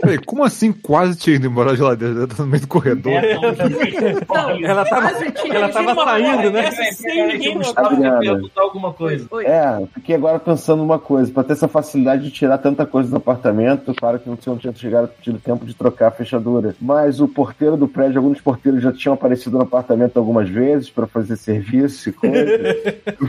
Peraí, 0.00 0.18
como 0.18 0.44
assim 0.44 0.72
quase 0.72 1.18
tinha 1.18 1.36
ido 1.36 1.46
embora 1.46 1.72
a 1.72 1.76
geladeira? 1.76 2.14
Ela 2.18 2.26
tá 2.26 2.34
no 2.38 2.46
meio 2.46 2.60
do 2.60 2.68
corredor. 2.68 3.12
É, 3.12 3.34
não, 3.34 4.49
Não, 4.58 4.68
Ela 4.68 4.84
tava, 4.84 5.10
ela 5.54 5.68
tava 5.68 5.94
saindo, 6.04 6.50
né? 6.50 6.70
Sem 6.70 7.14
que 7.14 7.22
ninguém 7.22 7.58
perguntar 7.58 8.60
alguma 8.62 8.92
coisa. 8.92 9.26
Oi. 9.30 9.44
É, 9.46 9.82
fiquei 9.94 10.14
agora 10.16 10.38
pensando 10.38 10.80
numa 10.80 10.98
coisa. 10.98 11.30
Pra 11.32 11.44
ter 11.44 11.52
essa 11.52 11.68
facilidade 11.68 12.24
de 12.24 12.30
tirar 12.30 12.58
tanta 12.58 12.84
coisa 12.86 13.10
do 13.10 13.16
apartamento, 13.16 13.94
claro 13.94 14.18
que 14.18 14.28
não 14.28 14.36
tinha 14.36 14.58
chegado, 14.74 15.10
tido 15.20 15.38
tempo 15.38 15.64
de 15.64 15.74
trocar 15.74 16.08
a 16.08 16.12
fechadura. 16.12 16.74
Mas 16.80 17.20
o 17.20 17.28
porteiro 17.28 17.76
do 17.76 17.88
prédio, 17.88 18.18
alguns 18.18 18.40
porteiros 18.40 18.82
já 18.82 18.92
tinham 18.92 19.14
aparecido 19.14 19.56
no 19.56 19.64
apartamento 19.64 20.16
algumas 20.18 20.48
vezes 20.48 20.90
pra 20.90 21.06
fazer 21.06 21.36
serviço 21.36 22.08
e 22.08 22.12
coisa. 22.12 22.40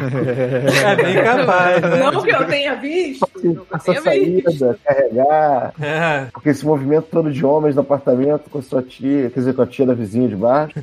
É 0.91 0.95
bem 0.95 1.15
capaz, 1.23 1.81
né? 1.81 2.11
Não 2.11 2.21
que 2.23 2.29
eu 2.31 2.45
tenha 2.47 2.75
visto, 2.75 3.27
Essa 3.73 3.83
tenha 3.85 4.01
visto. 4.01 4.51
saída, 4.57 4.79
carregar. 4.83 5.73
É. 5.81 6.25
Porque 6.33 6.49
esse 6.49 6.65
movimento 6.65 7.07
todo 7.11 7.31
de 7.31 7.45
homens 7.45 7.75
no 7.75 7.81
apartamento 7.81 8.49
com 8.49 8.61
sua 8.61 8.81
tia, 8.81 9.29
quer 9.29 9.39
dizer, 9.39 9.53
com 9.53 9.61
a 9.61 9.67
tia 9.67 9.85
da 9.85 9.93
vizinha 9.93 10.27
de 10.27 10.35
baixo. 10.35 10.79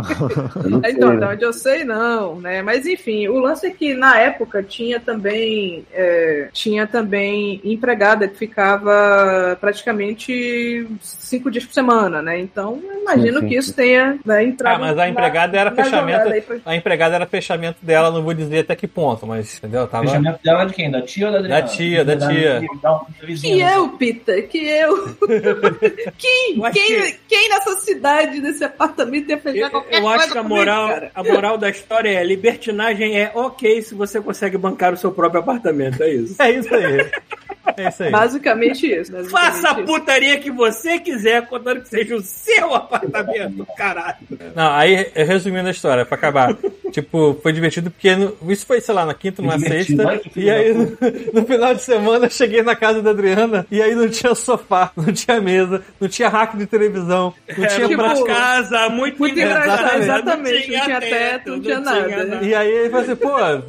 Então, 0.88 1.12
né? 1.12 1.16
de 1.18 1.24
onde 1.34 1.44
eu 1.44 1.52
sei, 1.52 1.84
não, 1.84 2.40
né? 2.40 2.62
Mas 2.62 2.86
enfim, 2.86 3.28
o 3.28 3.38
lance 3.38 3.66
é 3.66 3.70
que 3.70 3.94
na 3.94 4.18
época 4.18 4.62
tinha 4.62 4.98
também 4.98 5.84
é, 5.92 6.48
tinha 6.52 6.86
também 6.86 7.60
empregada 7.64 8.26
que 8.26 8.36
ficava 8.36 9.56
praticamente 9.60 10.86
cinco 11.00 11.50
dias 11.50 11.64
por 11.64 11.74
semana, 11.74 12.22
né? 12.22 12.38
Então, 12.38 12.80
imagino 13.00 13.34
Sim, 13.34 13.40
sim, 13.40 13.48
que 13.48 13.54
isso 13.56 13.74
tenha 13.74 14.18
né, 14.24 14.44
entrado. 14.44 14.76
Ah, 14.76 14.78
mas 14.78 14.92
a 14.92 14.94
na- 14.96 15.08
empregada 15.08 15.58
era 15.58 15.70
na 15.70 15.76
fechamento. 15.84 16.18
jogada 16.18 16.34
aí 16.34 16.40
pra- 16.40 16.56
A 16.64 16.76
empregada 16.76 17.14
era 17.16 17.26
fechamento 17.26 17.78
dela, 17.82 18.10
não 18.10 18.22
vou 18.22 18.34
dizer 18.34 18.60
até 18.60 18.76
que 18.76 18.86
ponto, 18.86 19.26
mas 19.26 19.58
entendeu? 19.58 19.86
Tava. 19.86 20.04
Fechamento 20.06 20.38
dela 20.42 20.62
é 20.62 20.66
de 20.66 20.72
quem? 20.74 20.90
Da 20.90 21.02
tia 21.02 21.26
ou 21.26 21.32
da 21.32 21.38
Adriana? 21.38 21.62
Da 21.62 21.68
tia, 21.68 22.04
da 22.04 22.16
tia. 22.16 22.60
Da- 22.82 22.90
da 22.90 23.26
vizinha, 23.26 23.54
Que 23.56 23.62
né? 23.64 23.76
eu, 23.76 23.88
Pita, 23.90 24.42
que 24.42 24.58
eu. 24.68 25.16
quem, 26.18 26.56
Eu 26.56 26.64
acho 26.64 26.74
quem, 26.74 27.14
quem 27.28 27.48
nessa 27.48 27.74
cidade, 27.76 28.40
nesse 28.40 28.64
apartamento 28.64 29.28
ia 29.30 29.38
fechar 29.38 29.58
Eu, 29.66 29.70
qualquer 29.70 29.96
eu 29.98 30.02
coisa 30.02 30.16
acho 30.24 30.32
que 30.32 30.38
a 30.38 30.42
comigo, 30.42 30.56
moral, 30.60 30.88
cara? 30.88 31.10
a 31.14 31.22
moral 31.24 31.58
da 31.58 31.68
história 31.70 32.08
é 32.10 32.24
libertinagem 32.24 33.18
é 33.18 33.30
ok 33.34 33.82
se 33.82 33.94
você 33.94 34.20
consegue 34.20 34.56
bancar 34.58 34.92
o 34.92 34.96
seu 34.96 35.10
próprio 35.12 35.40
apartamento, 35.40 36.02
é 36.02 36.10
isso. 36.10 36.40
É 36.40 36.50
isso 36.50 36.74
aí. 36.74 37.10
É 37.76 37.88
isso 37.88 38.02
aí. 38.02 38.10
Basicamente 38.10 38.86
isso. 38.86 39.12
basicamente 39.12 39.30
Faça 39.30 39.70
a 39.70 39.74
putaria 39.82 40.38
que 40.38 40.50
você 40.50 40.98
quiser, 40.98 41.46
contando 41.46 41.82
que 41.82 41.88
seja 41.88 42.16
o 42.16 42.20
seu 42.20 42.74
apartamento, 42.74 43.66
caralho. 43.76 44.16
Não, 44.54 44.72
aí, 44.72 45.10
resumindo 45.14 45.68
a 45.68 45.72
história, 45.72 46.04
pra 46.04 46.16
acabar. 46.16 46.56
Tipo, 46.90 47.38
foi 47.42 47.52
divertido 47.52 47.90
porque 47.90 48.14
no- 48.16 48.36
isso 48.48 48.66
foi, 48.66 48.80
sei 48.80 48.94
lá, 48.94 49.04
na 49.06 49.14
quinta, 49.14 49.40
numa 49.42 49.56
Divertido, 49.58 50.02
sexta. 50.02 50.30
E 50.36 50.50
aí, 50.50 50.72
no, 50.74 50.96
no 51.40 51.46
final 51.46 51.74
de 51.74 51.82
semana, 51.82 52.26
eu 52.26 52.30
cheguei 52.30 52.62
na 52.62 52.74
casa 52.76 53.00
da 53.02 53.10
Adriana 53.10 53.66
e 53.70 53.80
aí 53.80 53.94
não 53.94 54.08
tinha 54.08 54.34
sofá, 54.34 54.90
não 54.96 55.12
tinha 55.12 55.40
mesa, 55.40 55.82
não 56.00 56.08
tinha 56.08 56.28
rack 56.28 56.56
de 56.56 56.66
televisão, 56.66 57.32
não 57.56 57.66
tinha 57.66 57.88
tipo, 57.88 58.24
casa, 58.24 58.88
muito, 58.88 59.18
Muito 59.18 59.38
engraçado. 59.38 59.98
exatamente, 60.02 60.70
não 60.72 60.84
tinha 60.84 61.00
teto, 61.00 61.50
não 61.50 61.60
tinha 61.60 61.80
nada. 61.80 62.38
E 62.42 62.54
aí 62.54 62.70
ele 62.70 62.90
falou 62.90 63.04
assim, 63.04 63.16
pô, 63.16 63.34
a 63.36 63.62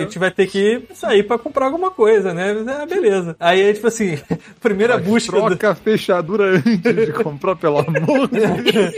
gente 0.00 0.18
vai 0.18 0.30
ter 0.30 0.46
que 0.46 0.82
sair 0.94 1.22
pra 1.22 1.38
comprar 1.38 1.66
alguma 1.66 1.90
coisa, 1.90 2.32
né? 2.34 2.54
Ah, 2.80 2.86
beleza. 2.86 3.36
Aí, 3.40 3.72
tipo 3.74 3.86
assim, 3.86 4.18
primeira 4.60 4.98
busca. 4.98 5.32
do- 5.32 5.46
Troca 5.48 5.70
a 5.70 5.74
fechadura 5.74 6.56
antes 6.56 6.80
de 7.06 7.12
comprar, 7.12 7.56
pelo 7.56 7.78
amor 7.78 8.28
de 8.28 8.40
Deus. 8.72 8.94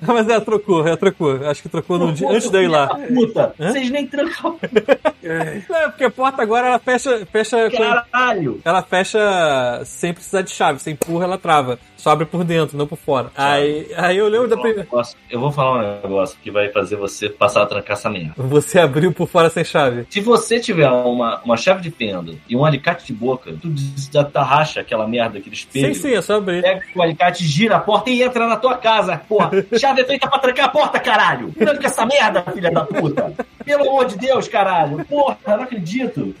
Não, 0.00 0.14
mas 0.14 0.28
ela 0.28 0.40
trocou, 0.40 0.86
ela 0.86 0.96
trocou. 0.96 1.46
Acho 1.46 1.62
que 1.62 1.68
trocou 1.68 1.98
no 1.98 2.12
dia, 2.12 2.28
antes 2.28 2.50
de 2.50 2.56
eu 2.56 2.62
ir 2.62 2.68
lá. 2.68 2.88
Puta, 2.88 3.54
vocês 3.58 3.90
nem 3.90 4.06
trancam. 4.06 4.58
Não, 5.68 5.76
é 5.76 5.88
porque 5.88 6.04
a 6.04 6.10
porta 6.10 6.42
agora 6.42 6.68
ela 6.68 6.78
fecha, 6.78 7.26
fecha 7.26 7.70
Caralho. 7.70 8.60
ela 8.64 8.82
fecha 8.82 9.82
sem 9.84 10.14
precisar 10.14 10.42
de 10.42 10.50
chave. 10.50 10.78
Você 10.78 10.90
empurra, 10.92 11.24
ela 11.24 11.38
trava. 11.38 11.78
Só 12.00 12.10
abre 12.10 12.24
por 12.24 12.42
dentro, 12.44 12.78
não 12.78 12.86
por 12.86 12.96
fora. 12.96 13.30
Aí, 13.36 13.92
aí 13.94 14.16
eu 14.16 14.26
lembro 14.26 14.48
da 14.48 14.56
primeira. 14.56 14.88
Eu 15.28 15.38
vou 15.38 15.52
falar 15.52 15.78
um 15.78 16.08
negócio 16.08 16.38
que 16.42 16.50
vai 16.50 16.70
fazer 16.70 16.96
você 16.96 17.28
passar 17.28 17.62
a 17.62 17.66
trancar 17.66 17.92
essa 17.92 18.08
merda. 18.08 18.32
Você 18.38 18.78
abriu 18.78 19.12
por 19.12 19.28
fora 19.28 19.50
sem 19.50 19.62
chave. 19.62 20.06
Se 20.08 20.18
você 20.20 20.58
tiver 20.58 20.90
uma, 20.90 21.40
uma 21.44 21.58
chave 21.58 21.82
de 21.82 21.90
fenda 21.90 22.32
e 22.48 22.56
um 22.56 22.64
alicate 22.64 23.06
de 23.06 23.12
boca, 23.12 23.52
tu 23.60 23.68
racha 24.34 24.80
aquela 24.80 25.06
merda, 25.06 25.38
aquele 25.38 25.54
espelho. 25.54 25.94
Sim, 25.94 26.08
sim, 26.08 26.14
é 26.14 26.22
só 26.22 26.36
abrir. 26.36 26.62
Pega 26.62 26.82
o 26.94 27.02
alicate, 27.02 27.44
gira 27.44 27.76
a 27.76 27.80
porta 27.80 28.08
e 28.08 28.22
entra 28.22 28.48
na 28.48 28.56
tua 28.56 28.78
casa, 28.78 29.20
porra. 29.28 29.50
Chave 29.78 30.00
é 30.00 30.04
feita 30.04 30.26
pra 30.26 30.38
trancar 30.38 30.66
a 30.66 30.70
porta, 30.70 30.98
caralho. 30.98 31.52
Tranca 31.52 31.86
essa 31.86 32.06
merda, 32.06 32.42
filha 32.50 32.70
da 32.70 32.84
puta. 32.86 33.34
Pelo 33.62 33.82
amor 33.82 34.06
de 34.06 34.16
Deus, 34.16 34.48
caralho. 34.48 35.04
Porra, 35.04 35.38
não 35.46 35.62
acredito. 35.62 36.34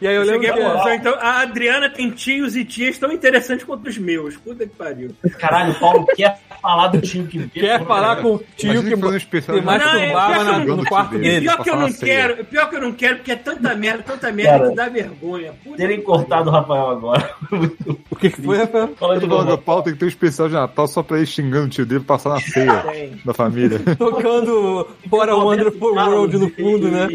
E 0.00 0.06
aí 0.06 0.14
eu 0.14 0.22
lembro 0.22 0.66
à 0.66 0.82
que. 0.82 0.94
então, 0.94 1.14
a 1.18 1.40
Adriana 1.40 1.88
tem 1.88 2.10
tios 2.10 2.54
e 2.54 2.64
tias 2.64 2.98
tão 2.98 3.10
interessantes 3.10 3.64
quanto 3.64 3.88
os 3.88 3.96
meus. 3.96 4.36
Puta 4.36 4.65
que 4.68 4.76
pariu. 4.76 5.10
Caralho, 5.38 5.72
o 5.72 5.74
Paulo 5.76 6.06
quer 6.16 6.38
falar 6.60 6.88
do 6.88 7.00
tio 7.00 7.26
que 7.26 7.48
Quer 7.48 7.84
falar 7.84 8.16
com 8.16 8.34
o 8.36 8.42
tio 8.56 8.82
que 8.82 8.96
fazer 8.96 9.06
um 9.14 9.16
especial 9.16 9.62
masturbava 9.62 10.44
Não, 10.44 10.54
é, 10.54 10.58
na- 10.58 10.60
pior 10.60 10.62
que 10.64 10.68
eu 10.70 10.70
no 10.70 10.76
não- 10.76 10.84
quarto 10.84 11.18
dele. 11.18 11.40
pior 11.40 11.62
que 11.62 11.70
eu 11.70 11.76
não 11.76 11.92
quero, 11.92 12.44
pior 12.44 12.70
que 12.70 12.76
eu 12.76 12.80
não 12.80 12.92
quero, 12.92 13.16
porque 13.16 13.32
é 13.32 13.36
tanta 13.36 13.74
merda, 13.74 14.02
tanta 14.02 14.32
merda 14.32 14.58
Cara, 14.58 14.70
que 14.70 14.76
dá 14.76 14.88
vergonha. 14.88 15.52
Puta 15.62 15.76
Terem 15.76 16.00
cortado 16.02 16.48
o 16.50 16.52
Rafael 16.52 16.88
agora. 16.90 17.30
O 18.08 18.16
que, 18.18 18.30
que 18.30 18.40
foi, 18.40 18.56
Rafael? 18.56 18.88
Fala 18.98 19.18
de 19.20 19.26
novo. 19.26 19.58
Paulo 19.58 19.82
tem 19.82 19.92
que 19.92 19.98
ter 19.98 20.06
um 20.06 20.08
especial 20.08 20.48
de 20.48 20.54
Natal 20.54 20.88
só 20.88 21.02
pra 21.02 21.18
ir 21.20 21.26
xingando 21.26 21.66
o 21.66 21.68
tio 21.68 21.84
dele 21.84 22.02
passar 22.02 22.30
na 22.30 22.40
ceia 22.40 22.82
da 23.24 23.34
família. 23.34 23.78
Tocando 23.98 24.88
Bora 25.06 25.34
Wonderful 25.36 25.94
World 25.94 26.38
no 26.38 26.50
fundo, 26.50 26.88
né? 26.90 27.08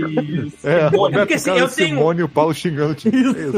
É, 0.64 0.88
o 0.88 0.90
Roberto 1.00 1.20
Porque, 1.22 1.34
assim, 1.34 1.50
eu 1.52 1.68
tenho- 1.68 1.70
Simone 1.98 2.20
e 2.20 2.24
o 2.24 2.30
Paulo 2.30 2.54
xingando 2.54 2.92
o 2.92 2.96
tio. 2.96 3.12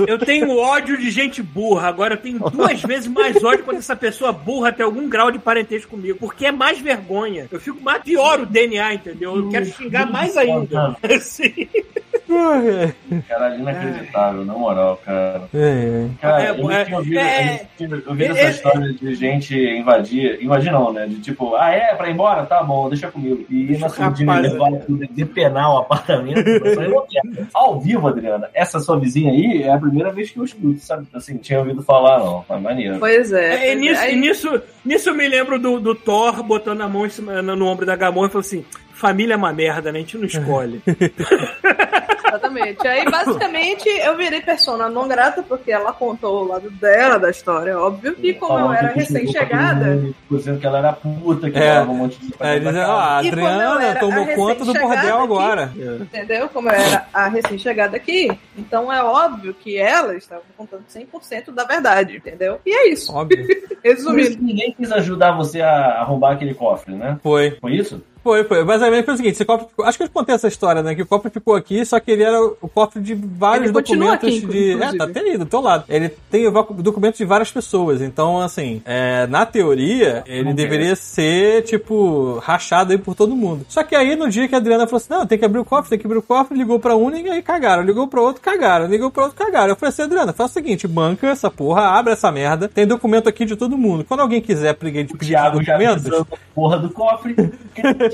Eu 0.07 0.17
tenho 0.19 0.57
ódio 0.57 0.97
de 0.97 1.11
gente 1.11 1.41
burra. 1.43 1.89
Agora 1.89 2.13
eu 2.13 2.17
tenho 2.17 2.39
duas 2.39 2.81
vezes 2.83 3.07
mais 3.09 3.43
ódio 3.43 3.65
quando 3.65 3.81
essa 3.83 3.95
pessoa 3.95 4.31
burra 4.31 4.71
tem 4.71 4.85
algum 4.85 5.07
grau 5.09 5.29
de 5.29 5.37
parentesco 5.37 5.91
comigo. 5.91 6.17
Porque 6.19 6.45
é 6.45 6.51
mais 6.51 6.79
vergonha. 6.79 7.47
Eu 7.51 7.59
fico 7.59 7.81
mais 7.81 8.01
pior 8.01 8.39
o 8.39 8.45
DNA, 8.45 8.95
entendeu? 8.95 9.35
Eu 9.35 9.49
quero 9.49 9.65
xingar 9.65 10.09
mais 10.09 10.35
ainda. 10.37 10.95
Assim. 11.03 11.67
Caralho, 13.27 13.59
inacreditável, 13.59 14.45
na 14.45 14.53
moral, 14.53 14.99
cara. 15.05 15.43
É, 15.53 16.07
Cara, 16.19 16.43
É, 16.43 16.49
eu 16.49 16.71
é, 16.71 16.85
tinha 16.85 16.97
ouvido, 16.97 17.19
é, 17.19 17.67
eu 17.79 18.01
ouvido 18.07 18.35
é, 18.35 18.39
essa 18.39 18.41
é, 18.41 18.49
história 18.49 18.93
de 18.93 19.15
gente 19.15 19.55
invadir. 19.55 20.41
Invadir 20.41 20.71
não, 20.71 20.91
né? 20.91 21.05
De 21.05 21.19
tipo, 21.19 21.55
ah, 21.55 21.69
é, 21.69 21.93
pra 21.95 22.09
ir 22.09 22.13
embora? 22.13 22.45
Tá 22.45 22.63
bom, 22.63 22.89
deixa 22.89 23.11
comigo. 23.11 23.45
E 23.49 23.73
ir 23.73 23.77
na 23.77 23.89
surdina 23.89 24.33
Rapaz, 24.33 24.53
levar 24.53 24.71
tudo, 24.85 25.05
depenar 25.11 25.73
o 25.73 25.77
apartamento. 25.79 26.39
eu 26.47 26.73
falei, 26.73 26.89
não 26.89 27.05
quero. 27.07 27.47
Ao 27.53 27.79
vivo, 27.79 28.07
Adriana, 28.07 28.49
essa 28.53 28.79
sua 28.79 28.99
vizinha 28.99 29.31
aí 29.31 29.63
é 29.63 29.71
a 29.71 29.77
primeira 29.77 30.11
vez 30.11 30.31
que 30.31 30.39
eu 30.39 30.45
escuto, 30.45 30.79
sabe? 30.79 31.05
Assim, 31.13 31.37
tinha 31.37 31.59
ouvido 31.59 31.83
falar, 31.83 32.19
não. 32.19 32.45
Mas 32.47 32.61
maneiro. 32.61 32.99
Pois 32.99 33.31
é. 33.31 33.72
É. 33.73 33.75
nisso, 33.75 34.01
Aí- 34.01 34.15
nisso, 34.15 34.61
nisso 34.85 35.09
eu 35.09 35.15
me 35.15 35.27
lembro 35.27 35.59
do, 35.59 35.79
do 35.79 35.93
Thor 35.95 36.41
botando 36.43 36.81
a 36.81 36.87
mão 36.89 37.05
em 37.05 37.09
cima- 37.09 37.41
no, 37.41 37.55
no 37.55 37.65
ombro 37.65 37.85
da 37.85 37.95
Gamora 37.95 38.27
e 38.27 38.31
falou 38.31 38.41
assim: 38.41 38.65
família 39.03 39.33
é 39.33 39.37
uma 39.37 39.51
merda, 39.51 39.91
né? 39.91 39.99
A 39.99 40.01
gente 40.01 40.17
não 40.17 40.25
escolhe. 40.25 40.81
Exatamente. 42.25 42.87
Aí, 42.87 43.05
basicamente, 43.05 43.87
eu 43.89 44.17
virei 44.17 44.41
persona 44.41 44.89
não 44.89 45.07
grata, 45.07 45.43
porque 45.43 45.71
ela 45.71 45.93
contou 45.93 46.43
o 46.43 46.47
lado 46.47 46.69
dela 46.71 47.19
da 47.19 47.29
história, 47.29 47.77
óbvio. 47.77 48.15
E 48.23 48.33
como 48.33 48.53
eu 48.53 48.57
Falando 48.63 48.77
era 48.77 48.89
que 48.89 49.01
xingou 49.05 49.21
recém-chegada, 49.21 50.13
Dizendo 50.31 50.59
que 50.59 50.65
ela 50.65 50.77
era 50.79 50.93
puta, 50.93 51.51
que 51.51 51.59
É. 51.59 51.65
ela 51.67 51.89
um 51.91 51.95
monte 51.95 52.17
de 52.19 52.33
Aí 52.39 52.59
dizendo, 52.59 52.79
ó, 52.79 52.99
a 52.99 53.23
eu 53.23 53.27
Adriana 53.29 53.83
era 53.83 53.99
tomou 53.99 54.25
conta 54.35 54.65
do 54.65 54.73
bordel 54.73 54.95
aqui- 55.15 55.23
agora. 55.23 55.71
entendeu? 56.01 56.49
Como 56.49 56.69
eu 56.69 56.73
era 56.73 57.05
a 57.13 57.27
recém-chegada 57.27 57.97
aqui, 57.97 58.31
então 58.57 58.91
é 58.91 59.03
óbvio 59.03 59.53
que 59.53 59.77
ela 59.77 60.15
estava 60.15 60.41
contando 60.57 60.83
100% 60.87 61.51
da 61.51 61.65
verdade, 61.65 62.17
entendeu? 62.17 62.59
E 62.65 62.71
é 62.73 62.89
isso. 62.89 63.13
Óbvio. 63.13 63.45
Por 63.45 63.51
isso 63.61 63.77
Resumindo. 63.83 64.37
que 64.37 64.43
ninguém 64.43 64.71
quis 64.75 64.91
ajudar 64.91 65.33
você 65.33 65.61
a 65.61 65.99
arrombar 66.01 66.33
aquele 66.33 66.55
cofre, 66.55 66.95
né? 66.95 67.19
Foi. 67.21 67.57
Foi 67.61 67.73
isso? 67.73 68.01
Foi, 68.23 68.43
foi. 68.45 68.63
Basicamente 68.63 69.05
foi 69.05 69.13
o 69.13 69.17
seguinte: 69.17 69.33
esse 69.33 69.45
cofre 69.45 69.67
acho 69.81 69.97
que 69.97 70.03
eu 70.05 70.09
contei 70.09 70.33
essa 70.33 70.47
história, 70.47 70.81
né? 70.81 70.95
Que 70.95 71.01
o 71.01 71.05
cofre 71.05 71.29
ficou 71.29 71.55
aqui, 71.55 71.85
só 71.85 71.99
que 71.99 72.09
ele 72.11 72.23
era 72.23 72.41
o 72.41 72.69
cofre 72.69 73.01
de 73.01 73.13
vários 73.13 73.65
Ele 73.65 73.73
documentos 73.73 74.29
aqui, 74.29 74.39
de. 74.47 74.71
É, 74.71 74.73
inclusive. 74.73 74.97
tá 74.97 75.03
até 75.03 75.19
aí 75.19 75.37
do 75.37 75.45
teu 75.45 75.59
lado. 75.59 75.83
Ele 75.89 76.09
tem 76.31 76.49
documentos 76.77 77.17
de 77.17 77.25
várias 77.25 77.51
pessoas. 77.51 78.01
Então, 78.01 78.39
assim, 78.39 78.81
é, 78.85 79.27
na 79.27 79.45
teoria, 79.45 80.23
ele 80.25 80.45
Não 80.45 80.55
deveria 80.55 80.95
ser, 80.95 81.63
tipo, 81.63 82.39
rachado 82.39 82.93
aí 82.93 82.97
por 82.97 83.13
todo 83.13 83.35
mundo. 83.35 83.65
Só 83.67 83.83
que 83.83 83.95
aí, 83.95 84.15
no 84.15 84.29
dia 84.29 84.47
que 84.47 84.55
a 84.55 84.57
Adriana 84.57 84.87
falou 84.87 84.97
assim: 84.97 85.13
não, 85.13 85.25
tem 85.27 85.37
que 85.37 85.45
abrir 85.45 85.59
o 85.59 85.65
cofre, 85.65 85.89
tem 85.89 85.99
que 85.99 86.07
abrir 86.07 86.19
o 86.19 86.23
cofre, 86.23 86.57
ligou 86.57 86.79
pra 86.79 86.95
um 86.95 87.13
e 87.13 87.29
aí 87.29 87.41
cagaram. 87.41 87.83
Ligou 87.83 88.07
pra 88.07 88.21
outro, 88.21 88.41
cagaram. 88.41 88.87
Ligou 88.87 89.11
pra 89.11 89.23
outro, 89.23 89.37
cagaram. 89.37 89.69
Eu 89.69 89.75
falei 89.75 89.89
assim: 89.89 90.03
Adriana, 90.03 90.31
faz 90.31 90.51
o 90.51 90.53
seguinte: 90.53 90.87
banca 90.87 91.27
essa 91.27 91.51
porra, 91.51 91.81
abre 91.81 92.13
essa 92.13 92.31
merda. 92.31 92.69
Tem 92.69 92.87
documento 92.87 93.27
aqui 93.27 93.45
de 93.45 93.55
todo 93.55 93.77
mundo. 93.77 94.05
Quando 94.05 94.21
alguém 94.21 94.41
quiser 94.41 94.73
pedir 94.75 95.05
documentos. 95.51 96.03
porra 96.55 96.79
do 96.79 96.89
cofre. 96.89 97.35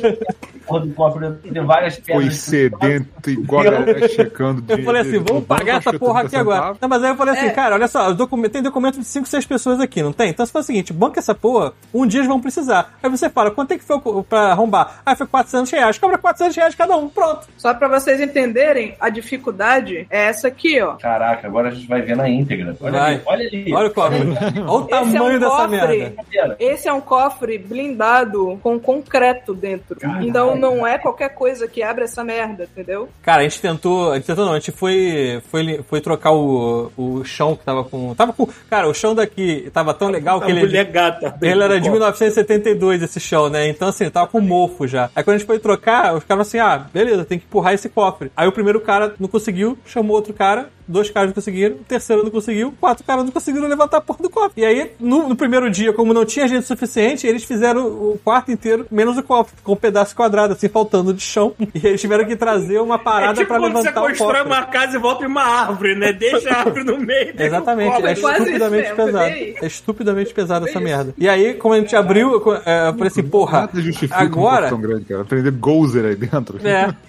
porra 0.65 0.79
do 0.85 0.93
cofre 0.93 1.31
tem 1.51 1.65
várias 1.65 1.97
pedras. 1.99 2.23
Foi 2.25 2.31
sedento, 2.31 3.29
igual 3.29 3.61
a 3.61 3.71
galera 3.71 4.07
checando 4.07 4.63
Eu 4.67 4.83
falei 4.83 5.01
assim, 5.01 5.19
vamos 5.19 5.45
pagar 5.45 5.77
essa 5.77 5.97
porra 5.97 6.21
aqui 6.21 6.35
agora. 6.35 6.75
Não, 6.79 6.89
mas 6.89 7.03
aí 7.03 7.09
eu 7.11 7.15
falei 7.15 7.33
assim, 7.33 7.47
É. 7.47 7.51
cara, 7.51 7.75
olha 7.75 7.87
só, 7.87 8.09
os 8.09 8.15
documentos- 8.17 8.53
tem 8.53 8.61
documento 8.61 8.99
de 8.99 9.05
5, 9.05 9.27
6 9.27 9.45
pessoas 9.45 9.79
aqui, 9.79 10.01
não 10.03 10.11
tem? 10.13 10.29
Então 10.29 10.45
você 10.45 10.51
faz 10.51 10.65
o 10.65 10.67
seguinte, 10.67 10.93
banca 10.93 11.19
essa 11.19 11.33
porra, 11.35 11.73
um 11.93 12.05
dia 12.05 12.19
eles 12.19 12.27
vão 12.27 12.39
precisar. 12.41 12.93
Aí 13.01 13.09
você 13.09 13.29
fala, 13.29 13.51
quanto 13.51 13.71
é 13.71 13.77
que 13.77 13.83
foi 13.83 13.99
pra 14.27 14.51
arrombar? 14.51 15.01
Ah, 15.05 15.15
foi 15.15 15.27
400 15.27 15.71
reais. 15.71 15.97
Cobra 15.97 16.17
400 16.17 16.55
reais 16.55 16.75
cada 16.75 16.95
um, 16.97 17.09
pronto. 17.09 17.47
Só 17.57 17.73
pra 17.73 17.87
vocês 17.87 18.19
entenderem, 18.21 18.95
a 18.99 19.09
dificuldade 19.09 20.07
é 20.09 20.25
essa 20.25 20.47
aqui, 20.49 20.79
ó. 20.81 20.93
Caraca, 20.95 21.47
agora 21.47 21.69
a 21.69 21.71
gente 21.71 21.87
vai 21.87 22.01
ver 22.01 22.15
na 22.15 22.29
íntegra. 22.29 22.75
Olha 22.81 22.99
Vai. 22.99 23.13
ali, 23.15 23.21
olha 23.25 23.47
ali. 23.47 23.73
Olha 23.73 23.87
o 23.87 23.93
cofre. 23.93 24.19
Olha 24.19 24.69
o 24.69 24.85
Esse 24.85 24.93
é 25.15 25.17
tamanho 25.19 25.35
um 25.37 25.39
dessa 25.39 25.55
cofre. 25.55 25.69
merda. 25.77 26.55
Esse 26.59 26.87
é 26.87 26.93
um 26.93 27.01
cofre 27.01 27.57
blindado 27.57 28.59
com 28.61 28.79
concreto 28.79 29.53
dentro. 29.53 29.88
Então 30.21 30.55
não 30.55 30.85
é 30.85 30.97
qualquer 30.97 31.29
coisa 31.29 31.67
que 31.67 31.81
abre 31.83 32.03
essa 32.03 32.23
merda, 32.23 32.63
entendeu? 32.63 33.09
Cara, 33.21 33.41
a 33.41 33.43
gente 33.43 33.61
tentou. 33.61 34.11
A 34.11 34.15
gente 34.15 34.25
tentou 34.25 34.45
não, 34.45 34.53
a 34.53 34.59
gente 34.59 34.71
foi, 34.71 35.41
foi, 35.49 35.83
foi 35.87 36.01
trocar 36.01 36.31
o, 36.31 36.91
o 36.97 37.23
chão 37.23 37.55
que 37.55 37.63
tava 37.63 37.83
com. 37.83 38.13
Tava 38.15 38.33
com. 38.33 38.47
Cara, 38.69 38.87
o 38.87 38.93
chão 38.93 39.15
daqui 39.15 39.69
tava 39.73 39.93
tão 39.93 40.09
legal 40.09 40.39
que 40.39 40.47
A 40.47 40.49
ele. 40.49 40.61
mulher 40.61 40.85
gata. 40.85 41.37
Ele 41.41 41.63
era 41.63 41.79
de 41.79 41.89
1972 41.89 43.01
esse 43.03 43.19
chão, 43.19 43.49
né? 43.49 43.67
Então, 43.67 43.89
assim, 43.89 44.09
tava 44.09 44.27
com 44.27 44.39
mofo 44.41 44.87
já. 44.87 45.09
Aí 45.15 45.23
quando 45.23 45.35
a 45.35 45.37
gente 45.37 45.47
foi 45.47 45.59
trocar, 45.59 46.15
os 46.15 46.23
caras 46.23 46.47
assim, 46.47 46.59
ah, 46.59 46.85
beleza, 46.93 47.25
tem 47.25 47.39
que 47.39 47.45
empurrar 47.45 47.73
esse 47.73 47.89
cofre. 47.89 48.31
Aí 48.35 48.47
o 48.47 48.51
primeiro 48.51 48.79
cara 48.79 49.13
não 49.19 49.27
conseguiu, 49.27 49.77
chamou 49.85 50.15
outro 50.15 50.33
cara, 50.33 50.69
dois 50.89 51.09
caras 51.09 51.29
não 51.29 51.35
conseguiram, 51.35 51.75
o 51.75 51.79
terceiro 51.79 52.23
não 52.23 52.31
conseguiu, 52.31 52.73
quatro 52.79 53.03
caras 53.05 53.23
não 53.23 53.31
conseguiram 53.31 53.67
levantar 53.67 53.97
a 53.97 54.01
porra 54.01 54.19
do 54.23 54.29
cofre. 54.29 54.61
E 54.61 54.65
aí, 54.65 54.91
no, 54.99 55.29
no 55.29 55.35
primeiro 55.35 55.69
dia, 55.69 55.93
como 55.93 56.13
não 56.13 56.25
tinha 56.25 56.47
gente 56.47 56.65
suficiente, 56.65 57.25
eles 57.27 57.43
fizeram 57.43 57.85
o 57.87 58.19
quarto 58.23 58.51
inteiro, 58.51 58.85
menos 58.91 59.17
o 59.17 59.23
cofre, 59.23 59.53
com 59.63 59.73
um 59.73 59.75
pedaço 59.75 60.15
quadrado, 60.15 60.53
assim, 60.53 60.67
faltando 60.67 61.13
de 61.13 61.21
chão. 61.21 61.53
E 61.73 61.85
eles 61.87 62.01
tiveram 62.01 62.25
que 62.25 62.35
trazer 62.35 62.79
uma 62.81 62.95
É 62.95 62.97
parada 62.97 63.33
tipo 63.35 63.47
pra 63.47 63.59
você 63.59 63.67
levantar 63.67 64.01
o 64.03 64.07
constrói 64.07 64.33
cofre. 64.37 64.47
uma 64.47 64.65
casa 64.65 64.97
e 64.97 64.99
volta 64.99 65.23
em 65.23 65.27
uma 65.27 65.43
árvore, 65.43 65.95
né? 65.95 66.11
Deixa 66.11 66.49
a 66.49 66.57
árvore 66.61 66.83
no 66.83 66.97
meio. 66.97 67.25
deixa 67.27 67.43
o 67.43 67.45
Exatamente, 67.45 67.91
cofre. 67.95 68.11
é 68.11 68.15
quase 68.15 68.39
estupidamente 68.43 68.95
pesado. 68.95 69.25
É 69.29 69.65
estupidamente 69.67 70.33
pesado 70.33 70.67
essa 70.67 70.79
merda. 70.79 71.13
E 71.17 71.29
aí, 71.29 71.53
como 71.53 71.73
a 71.75 71.79
gente 71.79 71.95
abriu, 71.95 72.31
eu, 72.33 72.53
é, 72.65 72.87
eu 72.89 72.93
falei 72.93 73.07
assim, 73.07 73.23
porra, 73.23 73.61
Nada 73.61 73.81
justifica 73.81 74.17
um 74.19 74.25
agora. 74.25 74.69
tão 74.69 74.81
grande, 74.81 75.05
cara. 75.05 75.21
Aprender 75.21 75.51
Gozer 75.51 76.05
aí 76.05 76.15
dentro. 76.15 76.59
É. 76.67 76.93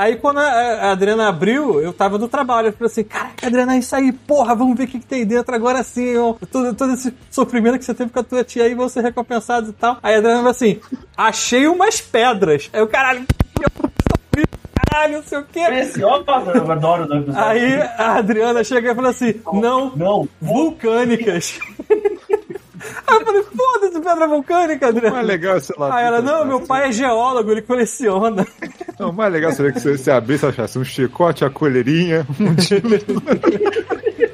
Aí 0.00 0.16
quando 0.16 0.38
a, 0.38 0.44
a 0.44 0.92
Adriana 0.92 1.28
abriu, 1.28 1.78
eu 1.78 1.92
tava 1.92 2.16
no 2.16 2.26
trabalho. 2.26 2.68
Eu 2.68 2.72
falei 2.72 2.86
assim, 2.86 3.04
caraca, 3.04 3.46
Adriana, 3.46 3.74
é 3.74 3.80
isso 3.80 3.94
aí, 3.94 4.10
porra, 4.10 4.54
vamos 4.54 4.74
ver 4.74 4.84
o 4.84 4.86
que, 4.86 4.98
que 4.98 5.04
tem 5.04 5.26
dentro 5.26 5.54
agora 5.54 5.82
sim, 5.82 6.16
ó. 6.16 6.36
Todo, 6.50 6.74
todo 6.74 6.94
esse 6.94 7.12
sofrimento 7.30 7.78
que 7.78 7.84
você 7.84 7.92
teve 7.92 8.10
com 8.10 8.18
a 8.18 8.22
tua 8.22 8.42
tia 8.42 8.64
aí, 8.64 8.74
vão 8.74 8.88
ser 8.88 9.02
recompensados 9.02 9.68
e 9.68 9.72
tal. 9.74 9.98
Aí 10.02 10.14
a 10.14 10.16
Adriana 10.16 10.38
falou 10.38 10.52
assim, 10.52 10.80
achei 11.14 11.66
umas 11.66 12.00
pedras. 12.00 12.70
Aí 12.72 12.80
o 12.80 12.86
caralho, 12.86 13.26
caralho, 14.90 15.18
não 15.18 15.22
sei 15.22 15.38
o 15.38 15.44
quê. 15.44 15.64
Preciosa, 15.66 16.24
eu 16.54 16.72
adoro 16.72 17.04
o 17.04 17.06
nome 17.06 17.24
do 17.26 17.38
Aí 17.38 17.74
a 17.98 18.16
Adriana 18.16 18.64
chega 18.64 18.92
e 18.92 18.94
falou 18.94 19.10
assim, 19.10 19.34
não, 19.52 19.94
Não, 19.94 20.26
vulcânicas. 20.40 21.58
Aí 23.06 23.18
eu 23.18 23.24
falei, 23.24 23.42
foda-se, 23.42 24.00
pedra 24.00 24.26
vulcânica, 24.26 24.90
O 24.90 25.12
mais 25.12 25.26
legal 25.26 25.56
é, 25.56 25.60
sei 25.60 25.76
lá. 25.78 25.96
Aí 25.96 26.04
ela, 26.06 26.22
não, 26.22 26.44
meu 26.44 26.60
pai 26.60 26.88
é 26.88 26.92
geólogo, 26.92 27.50
ele 27.50 27.62
coleciona. 27.62 28.46
Não, 28.98 29.10
o 29.10 29.12
mais 29.12 29.32
legal 29.32 29.52
seria 29.52 29.72
que 29.72 29.80
você, 29.80 29.96
você 29.96 30.10
abrisse 30.10 30.46
achasse 30.46 30.78
um 30.78 30.84
chicote, 30.84 31.44
a 31.44 31.50
colherinha, 31.50 32.26
um 32.38 32.54
tiro. 32.56 32.88
A 32.88 32.94
herança 32.94 33.12
da 33.12 33.20
tua 33.20 33.50
tia. 33.50 34.30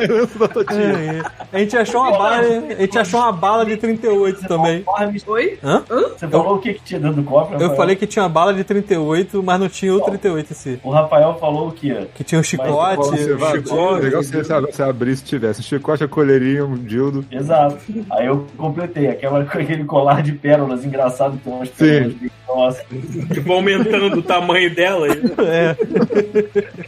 É, 0.00 1.22
A 1.52 1.58
gente 1.58 1.76
achou 1.76 2.00
uma 2.00 2.12
bala, 2.12 2.36
a 2.38 2.80
gente 2.80 2.98
achou 2.98 3.20
uma 3.20 3.32
bala 3.32 3.66
de 3.66 3.76
38 3.76 4.48
também. 4.48 4.84
Oi? 5.26 5.58
Hã? 5.62 5.82
Você 5.88 6.28
falou 6.28 6.56
o 6.56 6.58
que, 6.58 6.74
que 6.74 6.82
tinha 6.82 7.00
dentro 7.00 7.16
do 7.16 7.24
cofre? 7.24 7.62
Eu 7.62 7.76
falei 7.76 7.96
que 7.96 8.06
tinha 8.06 8.22
uma 8.22 8.28
bala 8.28 8.54
de 8.54 8.64
38, 8.64 9.42
mas 9.42 9.60
não 9.60 9.68
tinha 9.68 9.94
o 9.94 10.00
38 10.00 10.50
em 10.50 10.54
si. 10.54 10.80
O 10.82 10.90
Rafael 10.90 11.36
falou 11.38 11.68
o 11.68 11.72
quê? 11.72 12.06
Que 12.14 12.24
tinha 12.24 12.40
um 12.40 12.44
chicote, 12.44 13.08
um 13.10 13.16
chicote. 13.16 14.02
legal 14.04 14.22
se 14.22 14.32
você, 14.32 14.82
abrisse 14.82 15.22
e 15.22 15.26
tivesse 15.26 15.60
um 15.60 15.64
chicote, 15.64 16.04
a 16.04 16.08
colherinha, 16.08 16.64
um 16.64 16.76
dildo. 16.76 17.24
Exato. 17.30 17.78
Aí 18.10 18.26
eu 18.26 18.46
completei. 18.56 19.08
Aquela, 19.08 19.40
aquele 19.44 19.84
colar 19.84 20.22
de 20.22 20.32
pérolas 20.32 20.84
engraçado 20.84 21.36
que 21.36 21.44
tem 21.44 21.52
umas 21.52 21.68
pérolas 21.68 22.14
grossas. 22.46 22.84
Tipo, 23.32 23.52
aumentando 23.52 24.18
o 24.18 24.22
tamanho 24.22 24.74
dela. 24.74 25.06
É, 25.40 25.76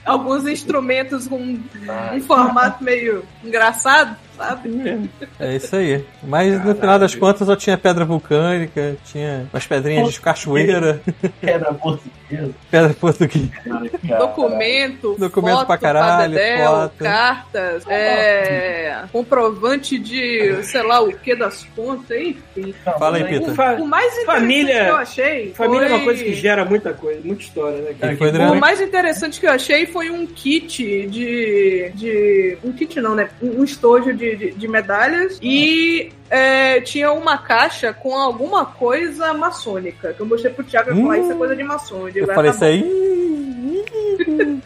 Alguns 0.05 0.47
instrumentos 0.47 1.26
com 1.26 1.36
um 1.39 2.20
formato 2.26 2.82
meio 2.84 3.02
engraçado, 3.45 4.16
sabe? 4.48 5.10
é 5.40 5.56
isso 5.56 5.77
aí. 5.77 6.05
Mas 6.23 6.64
no 6.64 6.74
final 6.74 6.98
das 6.98 7.14
contas 7.14 7.47
só 7.47 7.56
tinha 7.56 7.77
pedra 7.78 8.05
vulcânica, 8.05 8.97
tinha 9.05 9.47
umas 9.52 9.66
pedrinhas 9.66 10.12
de 10.12 10.20
cachoeira, 10.20 11.01
Pedra 11.40 11.73
portuguesa. 11.74 12.51
pedra 12.70 12.94
portuguesa. 12.94 13.51
Documento, 14.19 15.16
Documento 15.19 15.56
foto 15.59 15.66
pra 15.66 15.78
caralho, 15.78 16.32
Dedéu, 16.35 16.70
foto. 16.70 16.93
cartas, 17.05 17.85
é, 17.89 19.02
comprovante 19.12 19.98
de 19.98 20.62
sei 20.62 20.82
lá 20.82 21.01
o 21.02 21.12
que 21.12 21.35
das 21.35 21.64
contas, 21.77 22.16
enfim. 22.16 22.74
Não, 22.86 22.98
Fala 22.98 23.16
aí, 23.19 23.24
Pita. 23.24 23.55
Fa- 23.55 23.74
O 23.74 23.86
mais 23.86 24.12
interessante 24.12 24.40
Família- 24.40 24.85
que 24.85 24.90
eu 24.90 24.97
achei 24.97 25.52
Família 25.55 25.85
é 25.85 25.89
foi... 25.89 25.97
uma 25.98 26.05
coisa 26.05 26.24
que 26.24 26.35
gera 26.35 26.64
muita 26.64 26.93
coisa, 26.93 27.20
muita 27.24 27.43
história, 27.43 27.78
né? 27.82 27.94
cara? 27.98 28.16
Foi 28.16 28.31
O 28.31 28.60
mais 28.60 28.81
interessante 28.81 29.40
que 29.40 29.47
eu 29.47 29.51
achei 29.52 29.86
foi 29.86 30.10
um 30.10 30.27
kit 30.27 31.06
de. 31.06 31.90
de 31.94 32.59
um 32.64 32.73
kit 32.73 33.01
não, 33.01 33.14
né? 33.14 33.28
Um 33.43 33.64
estojo 33.64 34.12
de, 34.14 34.31
de, 34.36 34.68
medalhas. 34.68 35.38
E 35.42 36.12
é, 36.32 36.80
tinha 36.80 37.12
uma 37.12 37.36
caixa 37.38 37.92
com 37.92 38.16
alguma 38.16 38.64
coisa 38.64 39.34
maçônica. 39.34 40.12
Que 40.14 40.20
eu 40.20 40.26
mostrei 40.26 40.52
pro 40.52 40.64
Thiago 40.64 40.90
e 40.90 41.02
falei, 41.02 41.20
Hum. 41.20 41.22
isso 41.24 41.32
é 41.32 41.36
coisa 41.36 41.54
de 41.56 41.62
maçom. 41.62 42.00
Eu, 42.09 42.10
digo, 42.12 42.26
Eu 42.26 42.32
"Ah, 42.32 42.34
falei 42.34 42.50
tá 42.50 42.54
isso 42.56 42.64
aí. 42.64 44.02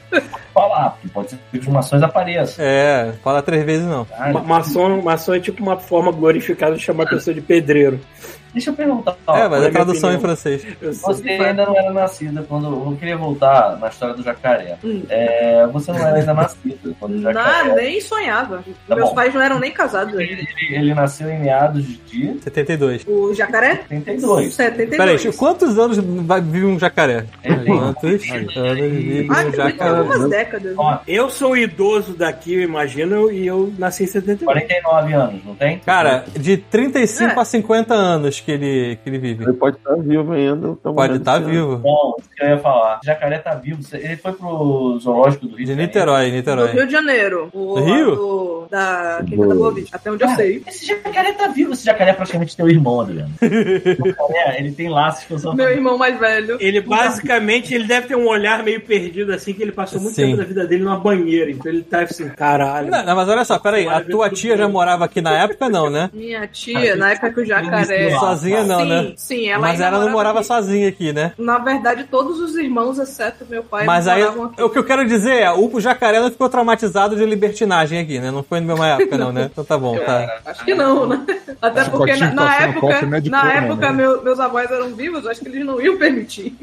falar, 0.54 0.90
porque 0.90 1.08
pode 1.08 1.30
ser 1.30 1.36
que 1.36 1.42
as 1.56 1.62
informações 1.62 2.02
apareçam. 2.02 2.64
É, 2.64 3.12
fala 3.22 3.42
três 3.42 3.64
vezes 3.64 3.86
não. 3.86 4.06
Ma- 4.32 4.42
Maçom, 4.42 5.02
maçom 5.02 5.34
é 5.34 5.40
tipo 5.40 5.62
uma 5.62 5.78
forma 5.78 6.10
glorificada 6.12 6.76
de 6.76 6.82
chamar 6.82 7.04
a 7.04 7.08
pessoa 7.10 7.34
de 7.34 7.40
pedreiro. 7.40 8.00
Deixa 8.54 8.70
eu 8.70 8.74
perguntar. 8.74 9.14
É, 9.28 9.48
mas 9.48 9.60
na 9.60 9.68
a 9.68 9.70
tradução 9.70 10.08
minha 10.08 10.18
em 10.18 10.22
francês. 10.22 10.66
Você 10.80 11.28
ainda 11.28 11.66
não 11.66 11.76
era 11.76 11.92
nascida 11.92 12.42
quando. 12.48 12.68
Eu 12.68 12.96
queria 12.98 13.14
voltar 13.18 13.76
na 13.78 13.88
história 13.88 14.14
do 14.14 14.22
jacaré. 14.22 14.78
Hum. 14.82 15.02
É, 15.10 15.66
você 15.66 15.92
não 15.92 15.98
era 15.98 16.16
ainda 16.16 16.32
nascida 16.32 16.90
quando 16.98 17.12
o 17.12 17.16
Não, 17.16 17.32
jacaré. 17.34 17.74
nem 17.74 18.00
sonhava. 18.00 18.64
Tá 18.88 18.96
Meus 18.96 19.10
bom. 19.10 19.14
pais 19.14 19.34
não 19.34 19.42
eram 19.42 19.58
nem 19.58 19.70
casados 19.72 20.16
ainda. 20.16 20.32
Ele, 20.32 20.46
ele 20.70 20.94
nasceu 20.94 21.28
em 21.28 21.50
meados 21.56 21.84
de 22.10 22.38
72. 22.42 23.04
O 23.06 23.34
jacaré? 23.34 23.76
32. 23.88 24.54
72. 24.54 24.96
Peraí, 25.22 25.32
quantos 25.36 25.78
anos 25.78 25.98
vai- 25.98 26.40
vive 26.40 26.66
um 26.66 26.78
jacaré? 26.78 27.24
Tem- 27.42 27.64
Quantos 27.64 28.56
anos 28.56 28.80
vive 28.80 29.28
Ah, 29.30 29.44
um 29.46 29.52
jacaré? 29.52 29.98
algumas 29.98 30.28
décadas. 30.30 30.74
Ó, 30.76 30.98
Eu 31.06 31.30
sou 31.30 31.56
idoso 31.56 32.14
daqui, 32.14 32.54
eu 32.54 32.62
imagino, 32.62 33.30
e 33.30 33.46
eu 33.46 33.72
nasci 33.78 34.04
em 34.04 34.06
71. 34.06 34.46
49 34.46 35.12
anos, 35.14 35.44
não 35.44 35.54
tem? 35.54 35.78
Cara, 35.78 36.24
de 36.38 36.56
35 36.56 37.38
É. 37.38 37.42
a 37.42 37.44
50 37.44 37.94
anos 37.94 38.40
que 38.40 38.50
ele, 38.52 38.98
que 39.02 39.08
ele 39.10 39.18
vive. 39.18 39.44
Ele 39.44 39.52
pode 39.54 39.76
estar 39.76 39.94
vivo 39.96 40.32
ainda. 40.32 40.68
tá 40.68 40.76
Pode 40.82 40.94
morrendo 40.94 41.16
estar 41.16 41.38
vivo. 41.38 41.76
Bom, 41.78 42.14
isso 42.18 42.28
que 42.36 42.42
eu 42.44 42.48
ia 42.48 42.58
falar. 42.58 43.00
Jacaré 43.04 43.38
tá 43.38 43.54
vivo. 43.54 43.80
Ele 43.92 44.16
foi 44.16 44.32
pro 44.32 44.98
zoológico 45.00 45.46
do 45.46 45.56
Rio 45.56 45.64
De 45.64 45.70
Janeiro. 45.72 45.86
Niterói, 45.88 46.30
Do 46.30 46.36
Niterói. 46.36 46.72
Rio 46.72 46.86
de 46.86 46.92
Janeiro. 46.92 47.48
O, 47.52 47.80
Rio? 47.80 48.14
do- 48.16 48.66
da 48.70 49.22
Quinta 49.26 49.46
da 49.46 49.54
Boa 49.54 49.72
Vista. 49.74 49.96
Até 49.96 50.10
onde 50.10 50.24
eu 50.24 50.28
sei. 50.30 50.62
Esse 50.66 50.86
jacaré 50.86 51.32
tá 51.32 51.45
vivo. 51.48 51.72
Esse 51.72 51.84
jacaré 51.84 52.10
é 52.10 52.14
praticamente 52.14 52.56
teu 52.56 52.68
irmão, 52.68 53.00
Adriano. 53.00 53.32
O 53.98 54.08
jacaré, 54.08 54.58
ele 54.58 54.72
tem 54.72 54.88
laços 54.88 55.24
com 55.24 55.38
sua 55.38 55.54
Meu 55.54 55.68
irmão 55.68 55.96
mais 55.96 56.18
velho. 56.18 56.56
Ele 56.60 56.80
basicamente 56.80 57.74
ele 57.74 57.84
deve 57.84 58.08
ter 58.08 58.16
um 58.16 58.26
olhar 58.26 58.62
meio 58.62 58.80
perdido 58.80 59.32
assim, 59.32 59.52
que 59.52 59.62
ele 59.62 59.72
passou 59.72 60.00
muito 60.00 60.14
Sim. 60.14 60.26
tempo 60.26 60.36
da 60.38 60.44
vida 60.44 60.66
dele 60.66 60.84
numa 60.84 60.98
banheira. 60.98 61.50
Então 61.50 61.70
ele 61.70 61.82
tá 61.82 62.00
assim, 62.00 62.28
caralho. 62.28 62.90
Não, 62.90 63.04
não, 63.04 63.16
mas 63.16 63.28
olha 63.28 63.44
só, 63.44 63.58
peraí, 63.58 63.88
a 63.88 64.00
tua 64.02 64.30
tia 64.30 64.56
já 64.56 64.68
morava 64.68 65.04
aqui 65.04 65.20
na 65.20 65.42
época, 65.42 65.68
não, 65.68 65.88
né? 65.90 66.10
Minha 66.12 66.46
tia, 66.46 66.96
na 66.96 67.12
época 67.12 67.32
que 67.32 67.40
o 67.40 67.44
jacaré. 67.44 68.10
Sozinha 68.18 68.64
não, 68.64 68.80
sim, 68.80 68.88
né? 68.88 69.12
Sim, 69.16 69.48
ela 69.48 69.60
Mas 69.60 69.80
ela 69.80 69.98
não 69.98 70.10
morava 70.10 70.38
aqui. 70.40 70.48
sozinha 70.48 70.88
aqui, 70.88 71.12
né? 71.12 71.32
Na 71.38 71.58
verdade, 71.58 72.04
todos 72.04 72.40
os 72.40 72.56
irmãos, 72.56 72.98
exceto 72.98 73.44
meu 73.48 73.62
pai, 73.62 73.84
Mas 73.84 74.06
aí, 74.08 74.20
moravam 74.22 74.44
aqui. 74.44 74.62
o 74.62 74.70
que 74.70 74.78
eu 74.78 74.84
quero 74.84 75.06
dizer 75.06 75.42
é, 75.42 75.50
o 75.50 75.80
jacaré 75.80 76.20
não 76.20 76.30
ficou 76.30 76.48
traumatizado 76.48 77.16
de 77.16 77.24
libertinagem 77.24 77.98
aqui, 77.98 78.18
né? 78.18 78.30
Não 78.30 78.42
foi 78.42 78.60
na 78.60 78.66
mesma 78.66 78.88
época, 78.88 79.18
não, 79.18 79.32
né? 79.32 79.50
Então 79.56 79.64
tá 79.64 79.78
bom, 79.78 79.96
tá. 79.98 80.40
Acho 80.44 80.64
que 80.64 80.74
não, 80.74 81.06
né? 81.06 81.24
Até 81.60 81.80
Esse 81.82 81.90
porque 81.90 82.16
na, 82.16 82.34
na 82.34 82.46
tá 82.46 82.62
época, 82.62 83.16
é 83.16 83.20
de 83.20 83.30
na 83.30 83.40
cor, 83.40 83.48
não, 83.48 83.56
época 83.56 83.90
né? 83.90 83.96
meu- 83.96 84.22
meus 84.22 84.38
avós 84.40 84.70
eram 84.70 84.94
vivos, 84.94 85.26
acho 85.26 85.40
que 85.40 85.48
eles 85.48 85.64
não 85.64 85.80
iam 85.80 85.96
permitir. 85.96 86.56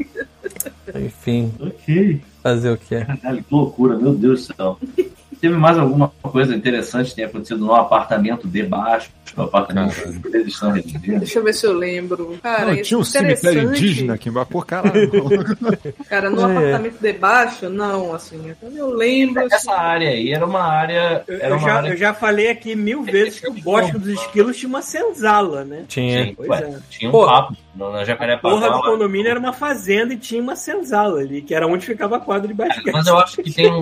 Enfim, 0.96 1.52
Ok. 1.60 2.22
fazer 2.42 2.72
o 2.72 2.78
quê? 2.78 3.06
Caralho, 3.06 3.44
que 3.44 3.54
loucura, 3.54 3.98
meu 3.98 4.14
Deus 4.14 4.48
do 4.48 4.54
céu. 4.56 4.80
Teve 5.40 5.56
mais 5.56 5.78
alguma 5.78 6.10
coisa 6.22 6.56
interessante 6.56 7.10
que 7.10 7.16
tenha 7.16 7.28
acontecido 7.28 7.60
no 7.66 7.74
apartamento 7.76 8.48
de 8.48 8.64
baixo? 8.64 9.10
No 9.36 9.44
apartamento 9.46 9.94
que 10.22 10.28
eles 10.38 10.54
estão? 10.54 10.72
Deixa 10.74 11.40
eu 11.40 11.44
ver 11.44 11.54
se 11.54 11.66
eu 11.66 11.74
lembro. 11.74 12.38
Cara, 12.42 12.76
Não, 12.76 12.82
tinha 12.82 12.98
um 12.98 13.02
é 13.02 13.06
cemitério 13.06 13.64
indígena 13.64 14.14
aqui 14.14 14.30
embaixo. 14.30 14.50
Pô, 14.52 14.62
caralho. 14.62 15.12
Cara, 16.08 16.30
no 16.30 16.42
É. 16.42 16.44
apartamento 16.58 17.00
de 17.02 17.14
baixo, 17.14 17.70
não, 17.70 18.14
assim. 18.14 18.40
Então 18.50 18.70
eu 18.78 18.90
lembro. 18.94 19.44
assim, 19.46 19.56
Essa 19.56 19.74
área 19.74 20.10
aí 20.10 20.32
era 20.32 20.46
uma 20.46 20.62
área. 20.62 21.24
Eu, 21.28 21.36
Era 21.38 21.48
eu 21.50 21.58
uma 21.58 21.68
já, 21.68 21.76
área 21.76 21.90
eu 21.90 21.98
já 21.98 22.14
falei 22.14 22.50
aqui 22.50 22.76
mil 22.76 23.04
vezes 23.04 23.40
que 23.40 23.48
o 23.50 23.54
Bosque 23.54 23.98
dos 23.98 24.14
Esquilos 24.14 24.58
tinha 24.58 24.70
uma 24.70 24.82
senzala, 24.82 25.64
né? 25.64 25.84
Tinha. 25.88 26.26
Sim, 26.26 26.34
Pois 26.36 26.50
ué, 26.50 26.60
é. 26.62 26.78
tinha 26.90 27.10
um 27.10 27.12
Pô. 27.12 27.26
papo 27.26 27.56
no- 27.76 27.92
na 27.92 28.04
Jacarepaguá. 28.04 28.56
Porra 28.60 28.70
do 28.72 28.82
condomínio 28.82 29.30
era 29.30 29.40
uma 29.40 29.54
fazenda 29.54 30.14
e 30.14 30.18
tinha 30.18 30.42
uma 30.42 30.56
senzala 30.56 31.20
ali, 31.20 31.42
que 31.42 31.54
era 31.56 31.68
onde 31.68 31.86
ficava 31.86 32.18
a 32.18 32.20
quadra 32.20 32.48
de 32.48 32.54
basquete. 32.54 32.92
Mas 32.92 33.08
eu 33.08 33.18
acho 33.18 33.42
que 33.42 33.52
tem 33.52 33.72
um. 33.72 33.80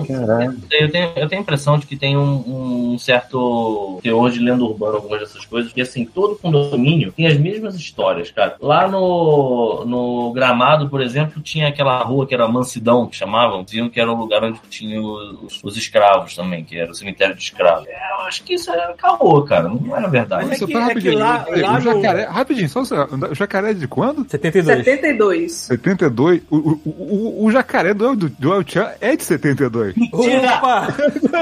Eu 0.70 0.90
tenho, 0.90 1.10
eu 1.16 1.28
tenho 1.28 1.40
a 1.40 1.42
impressão 1.42 1.78
de 1.78 1.86
que 1.86 1.96
tem 1.96 2.16
um, 2.16 2.92
um 2.94 2.98
certo 2.98 3.98
teor 4.02 4.30
de 4.30 4.38
lenda 4.40 4.62
urbana, 4.64 4.96
algumas 4.96 5.20
dessas 5.20 5.44
coisas, 5.44 5.72
que 5.72 5.80
assim, 5.80 6.04
todo 6.04 6.36
condomínio 6.36 7.12
tem 7.12 7.26
as 7.26 7.36
mesmas 7.36 7.74
histórias, 7.74 8.30
cara. 8.30 8.56
Lá 8.60 8.88
no, 8.88 9.84
no 9.84 10.32
Gramado, 10.32 10.88
por 10.88 11.00
exemplo, 11.00 11.40
tinha 11.42 11.68
aquela 11.68 11.98
rua 12.02 12.26
que 12.26 12.34
era 12.34 12.46
Mansidão, 12.48 13.06
que 13.06 13.16
chamavam, 13.16 13.62
diziam 13.64 13.88
que 13.88 14.00
era 14.00 14.10
o 14.10 14.16
lugar 14.16 14.42
onde 14.44 14.58
tinha 14.70 15.00
os, 15.00 15.60
os 15.62 15.76
escravos 15.76 16.34
também, 16.34 16.64
que 16.64 16.78
era 16.78 16.90
o 16.90 16.94
cemitério 16.94 17.34
de 17.34 17.42
escravos. 17.42 17.86
É, 17.88 18.12
eu 18.18 18.20
acho 18.26 18.42
que 18.44 18.54
isso 18.54 18.70
era 18.70 18.92
caô, 18.94 19.42
cara, 19.42 19.68
não 19.68 19.96
era 19.96 20.08
verdade. 20.08 20.44
Mas 20.46 20.56
é 20.56 20.58
Só 20.58 20.66
que- 20.66 20.72
é 20.72 20.76
que 20.76 20.82
rapidinho. 20.82 21.18
lá- 21.18 21.46
lá 21.48 21.72
no- 21.74 21.80
jacaré, 21.80 22.24
rapidinho, 22.24 22.68
só 22.68 22.80
um 22.80 22.82
o 23.30 23.34
jacaré 23.34 23.70
é 23.70 23.74
de 23.82 23.88
quando? 23.88 24.28
72. 24.28 24.84
72. 24.84 25.52
72. 25.52 26.42
O, 26.50 26.56
o, 26.56 26.80
o, 26.84 27.44
o 27.46 27.50
jacaré 27.50 27.92
do, 27.92 28.14
do, 28.14 28.28
do 28.28 28.54
El 28.54 28.64
Chan 28.66 28.90
é 29.00 29.16
de 29.16 29.24
72. 29.24 29.94
Opa! 30.12 30.88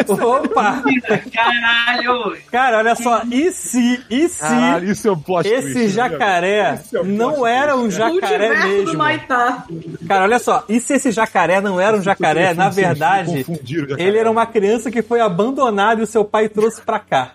Opa! 0.09 0.83
Caralho! 1.33 2.37
Cara, 2.51 2.79
olha 2.79 2.95
só, 2.95 3.23
e 3.31 3.53
se, 3.53 4.01
e 4.11 4.29
se 4.29 4.41
Caralho, 4.41 4.91
isso 4.91 5.09
é 5.09 5.13
um 5.13 5.19
plot 5.19 5.47
esse 5.47 5.73
twist, 5.73 5.79
né, 5.79 5.89
jacaré 5.89 6.75
Esse 6.75 6.97
é 6.97 7.01
um 7.01 7.05
não 7.05 7.35
plot 7.35 7.49
era 7.49 7.77
um 7.77 7.91
jacaré 7.91 8.49
Multiverso 8.49 8.69
do 8.69 8.85
mesmo? 8.85 8.99
Maitá. 8.99 9.65
Cara, 10.09 10.25
olha 10.25 10.39
só, 10.39 10.65
e 10.69 10.81
se 10.81 10.95
esse 10.95 11.11
jacaré 11.11 11.61
não 11.61 11.81
era 11.81 11.97
um 11.97 12.03
jacaré, 12.03 12.55
na 12.55 12.69
verdade, 12.71 13.45
ele 13.99 14.19
era 14.19 14.31
uma 14.31 14.47
criança 14.47 14.91
que 14.91 15.03
foi 15.03 15.21
abandonada 15.21 16.01
e 16.01 16.05
o 16.05 16.07
seu 16.07 16.25
pai 16.25 16.49
trouxe 16.49 16.81
pra 16.81 16.99
cá. 16.99 17.33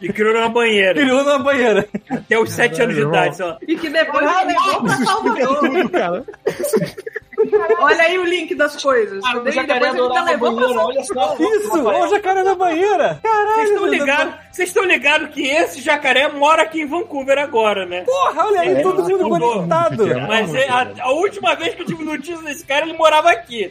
E 0.00 0.12
criou 0.12 0.32
numa 0.34 0.48
banheira. 0.48 0.94
Criou 0.94 1.24
na 1.24 1.38
banheira. 1.38 1.88
Até 2.10 2.38
os 2.38 2.50
sete 2.52 2.80
anos 2.82 2.94
de 2.94 3.02
idade, 3.02 3.36
sei 3.36 3.46
lá. 3.46 3.58
E 3.66 3.76
que 3.76 3.88
depois 3.90 4.24
levou 4.46 4.82
pra 4.82 4.96
Salvador. 4.96 5.90
Cara. 5.90 6.24
Olha 7.80 8.02
aí 8.02 8.18
o 8.18 8.24
link 8.24 8.54
das 8.54 8.80
coisas. 8.82 9.22
Cara, 9.22 9.42
o 9.42 9.50
jacaré 9.50 9.92
depois 9.92 10.14
ele 10.14 10.30
levou 10.30 10.54
pra 10.54 10.60
banheiro, 10.60 10.80
olha 10.80 11.04
só. 11.04 11.36
Isso, 11.38 11.86
ó, 11.86 12.04
o 12.04 12.08
jacaré 12.08 12.42
na 12.42 12.54
banheira. 12.54 13.20
Caralho, 13.22 13.54
Vocês 13.54 13.70
estão 13.70 13.86
ligados? 13.86 14.34
Vocês 14.58 14.70
estão 14.70 14.84
ligados 14.84 15.28
que 15.28 15.46
esse 15.46 15.80
jacaré 15.80 16.26
mora 16.32 16.62
aqui 16.62 16.80
em 16.80 16.86
Vancouver 16.86 17.38
agora, 17.38 17.86
né? 17.86 18.00
Porra, 18.00 18.44
olha 18.44 18.60
aí, 18.62 18.82
todo 18.82 19.04
mundo 19.04 19.28
mudou. 19.28 19.52
conectado. 19.52 20.04
Mas 20.26 20.52
é, 20.52 20.68
a, 20.68 20.88
a 20.98 21.12
última 21.12 21.54
vez 21.54 21.76
que 21.76 21.82
eu 21.82 21.86
tive 21.86 22.02
notícia 22.02 22.42
desse 22.42 22.64
cara, 22.64 22.84
ele 22.84 22.98
morava 22.98 23.30
aqui. 23.30 23.70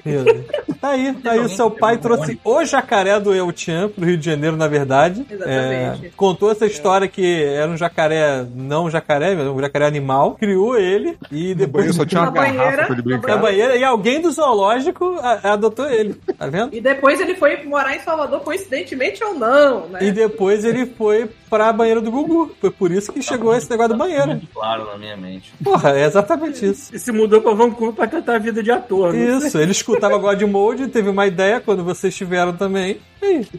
Tá 0.79 0.91
aí, 0.91 1.13
tá 1.15 1.31
aí. 1.31 1.39
O 1.39 1.49
seu 1.49 1.69
pai 1.69 1.97
trouxe 1.97 2.39
o 2.41 2.63
jacaré 2.63 3.19
do 3.19 3.35
El 3.35 3.51
Chan 3.53 3.89
pro 3.89 4.05
Rio 4.05 4.17
de 4.17 4.25
Janeiro, 4.25 4.55
na 4.55 4.69
verdade. 4.69 5.25
Exatamente. 5.29 6.05
É, 6.05 6.11
contou 6.15 6.51
essa 6.51 6.65
história 6.65 7.05
que 7.05 7.43
era 7.43 7.69
um 7.69 7.75
jacaré, 7.75 8.45
não 8.55 8.85
um 8.85 8.89
jacaré, 8.89 9.35
mas 9.35 9.45
um 9.45 9.59
jacaré 9.59 9.87
animal. 9.87 10.35
Criou 10.35 10.77
ele 10.77 11.17
e 11.29 11.53
depois 11.53 11.83
banheiro 11.85 11.93
só 11.95 12.05
tinha 12.05 12.21
uma 12.21 12.31
Na 12.31 12.41
garrafa 12.41 12.55
banheira, 12.55 12.85
pra 12.85 12.93
ele 12.93 13.01
brincar. 13.01 13.27
na 13.27 13.37
banheira 13.37 13.75
e 13.75 13.83
alguém 13.83 14.21
do 14.21 14.31
zoológico 14.31 15.19
adotou 15.43 15.89
ele. 15.89 16.13
Tá 16.37 16.47
vendo? 16.47 16.73
E 16.73 16.79
depois 16.79 17.19
ele 17.19 17.35
foi 17.35 17.61
morar 17.65 17.93
em 17.93 17.99
Salvador, 17.99 18.39
coincidentemente 18.39 19.21
ou 19.21 19.33
não, 19.33 19.89
né? 19.89 19.99
E 20.01 20.11
depois 20.13 20.63
ele 20.63 20.76
foi 20.85 21.29
pra 21.49 21.73
banheira 21.73 22.01
do 22.01 22.11
Gugu. 22.11 22.51
Foi 22.59 22.69
por 22.71 22.91
isso 22.91 23.11
que 23.11 23.21
chegou 23.21 23.55
esse 23.55 23.69
negócio 23.69 23.91
da 23.91 23.97
banheira. 23.97 24.27
Muito 24.27 24.47
claro 24.53 24.85
na 24.85 24.97
minha 24.97 25.17
mente. 25.17 25.53
Porra, 25.63 25.91
é 25.97 26.05
exatamente 26.05 26.65
isso. 26.65 26.95
E 26.95 26.99
se 26.99 27.11
mudou 27.11 27.41
pra 27.41 27.53
Vancouver 27.53 27.93
pra 27.95 28.07
tentar 28.07 28.35
a 28.35 28.39
vida 28.39 28.61
de 28.61 28.71
ator. 28.71 29.13
né? 29.13 29.37
Isso, 29.37 29.57
ele 29.57 29.71
escutava 29.71 30.17
God 30.17 30.41
Mode, 30.43 30.87
teve 30.87 31.09
uma 31.09 31.25
ideia 31.25 31.59
quando 31.59 31.83
vocês 31.83 32.15
tiveram 32.15 32.53
também. 32.53 32.99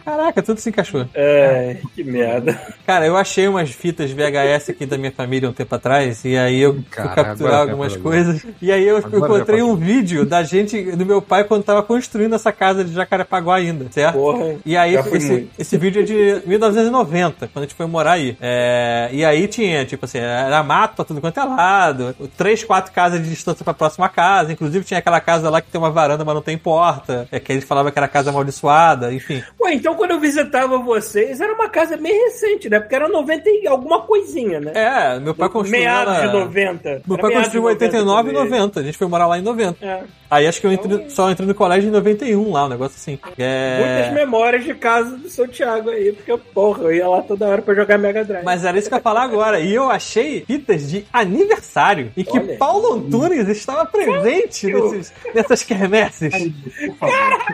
Caraca, 0.05 0.43
tudo 0.43 0.61
se 0.61 0.69
encaixou. 0.69 1.07
É, 1.15 1.79
que 1.95 2.03
merda. 2.03 2.61
Cara, 2.87 3.07
eu 3.07 3.17
achei 3.17 3.47
umas 3.49 3.71
fitas 3.71 4.11
VHS 4.11 4.71
aqui 4.71 4.87
da 4.87 4.97
minha 4.97 5.13
família 5.13 5.49
um 5.49 5.53
tempo 5.53 5.75
atrás, 5.75 6.25
e 6.25 6.37
aí 6.37 6.61
eu 6.61 6.75
fui 6.75 6.85
Caralho, 6.91 7.15
capturar 7.15 7.61
algumas 7.63 7.97
coisas. 7.97 8.45
E 8.61 8.73
aí 8.73 8.87
eu 8.87 8.97
Agora 8.99 9.17
encontrei 9.17 9.63
um 9.63 9.77
vídeo 9.77 10.25
da 10.25 10.43
gente, 10.43 10.81
do 10.93 11.05
meu 11.05 11.21
pai, 11.21 11.45
quando 11.45 11.65
tava 11.65 11.83
construindo 11.83 12.35
essa 12.35 12.53
casa 12.53 12.85
de 12.85 12.93
Jacarepaguá 12.93 13.57
ainda, 13.57 13.87
certo? 13.91 14.15
Porra. 14.15 14.57
E 14.65 14.77
aí, 14.77 15.01
fui 15.03 15.19
esse, 15.19 15.49
esse 15.59 15.77
vídeo 15.77 16.03
é 16.03 16.05
de 16.05 16.43
1990, 16.47 17.49
quando 17.49 17.65
a 17.65 17.67
gente 17.67 17.75
foi 17.75 17.87
morar 17.87 18.13
aí. 18.13 18.37
É, 18.41 19.09
e 19.13 19.25
aí 19.25 19.47
tinha, 19.49 19.85
tipo 19.85 20.05
assim, 20.05 20.19
era 20.19 20.63
mato 20.63 20.97
pra 20.97 21.05
tudo 21.05 21.21
quanto 21.21 21.39
é 21.39 21.45
lado, 21.45 22.15
três, 22.37 22.65
quatro 22.65 22.93
casas 22.93 23.23
de 23.23 23.29
distância 23.29 23.65
pra 23.65 23.75
próxima 23.75 24.09
casa. 24.09 24.53
Inclusive 24.53 24.85
tinha 24.85 24.99
aquela 24.99 25.21
casa 25.21 25.51
lá 25.51 25.61
que 25.61 25.71
tem 25.71 25.81
uma 25.81 25.91
varanda, 25.91 26.25
mas 26.25 26.35
não 26.35 26.43
tem 26.43 26.57
porta. 26.57 27.29
É 27.31 27.41
que 27.41 27.53
a 27.53 27.55
gente 27.55 27.67
falava 27.67 27.91
que 27.91 27.99
era 27.99 28.09
casa 28.09 28.31
amaldiçoada, 28.31 29.13
enfim. 29.13 29.43
Ué, 29.61 29.75
então 29.75 29.95
quando 29.95 30.13
eu 30.13 30.21
visitava 30.21 30.79
vocês, 30.79 31.41
era 31.41 31.53
uma 31.53 31.69
casa 31.69 31.97
bem 31.97 32.13
recente, 32.25 32.69
né? 32.69 32.79
Porque 32.81 32.95
era 32.95 33.09
90 33.09 33.49
e 33.49 33.67
alguma 33.67 34.03
coisinha, 34.03 34.61
né? 34.61 34.73
É, 34.75 35.21
meu 35.21 35.35
pai 35.35 35.49
construiu. 35.49 35.81
Meados 35.83 36.15
ela- 36.19 36.27
de 36.27 36.33
90. 36.33 37.03
Meu 37.07 37.17
Era 37.17 37.23
pai 37.23 37.33
construiu 37.33 37.63
de 37.63 37.69
em 37.69 37.71
89 37.73 38.31
e 38.31 38.33
também. 38.35 38.51
90. 38.51 38.81
A 38.81 38.83
gente 38.83 38.99
foi 38.99 39.07
morar 39.09 39.27
lá 39.27 39.39
em 39.39 39.43
90. 39.43 39.85
É. 39.85 40.03
Aí 40.31 40.47
acho 40.47 40.61
que 40.61 40.67
eu 40.67 40.73
entrei, 40.73 41.09
só 41.09 41.31
entrei 41.31 41.49
no 41.49 41.55
colégio 41.55 41.89
em 41.89 41.93
91 41.93 42.53
lá, 42.53 42.67
um 42.67 42.69
negócio 42.69 42.97
assim. 42.97 43.19
Muitas 43.23 43.39
É... 43.39 44.13
memórias 44.13 44.63
de 44.63 44.75
casa 44.75 45.17
do 45.17 45.27
seu 45.31 45.49
Thiago 45.49 45.89
aí, 45.89 46.13
porque, 46.13 46.37
porra, 46.53 46.83
eu 46.83 46.93
ia 46.95 47.09
lá 47.09 47.23
toda 47.23 47.47
hora 47.49 47.63
pra 47.63 47.75
jogar 47.75 47.97
Mega 47.97 48.23
Drive. 48.25 48.45
Mas 48.45 48.63
era 48.65 48.77
isso 48.79 48.89
que 48.89 48.95
eu 48.95 48.99
ia 48.99 49.03
falar 49.03 49.23
agora. 49.23 49.59
E 49.59 49.75
eu 49.75 49.91
achei 49.91 50.45
fitas 50.47 50.91
de 50.91 51.07
aniversário. 51.11 52.13
E 52.15 52.23
que 52.25 52.39
Olha. 52.39 52.57
Paulo 52.59 52.95
Antunes 52.97 53.49
estava 53.49 53.87
presente 53.87 54.67
nesses, 54.67 55.13
nessas 55.35 55.63
quermesses. 55.63 56.31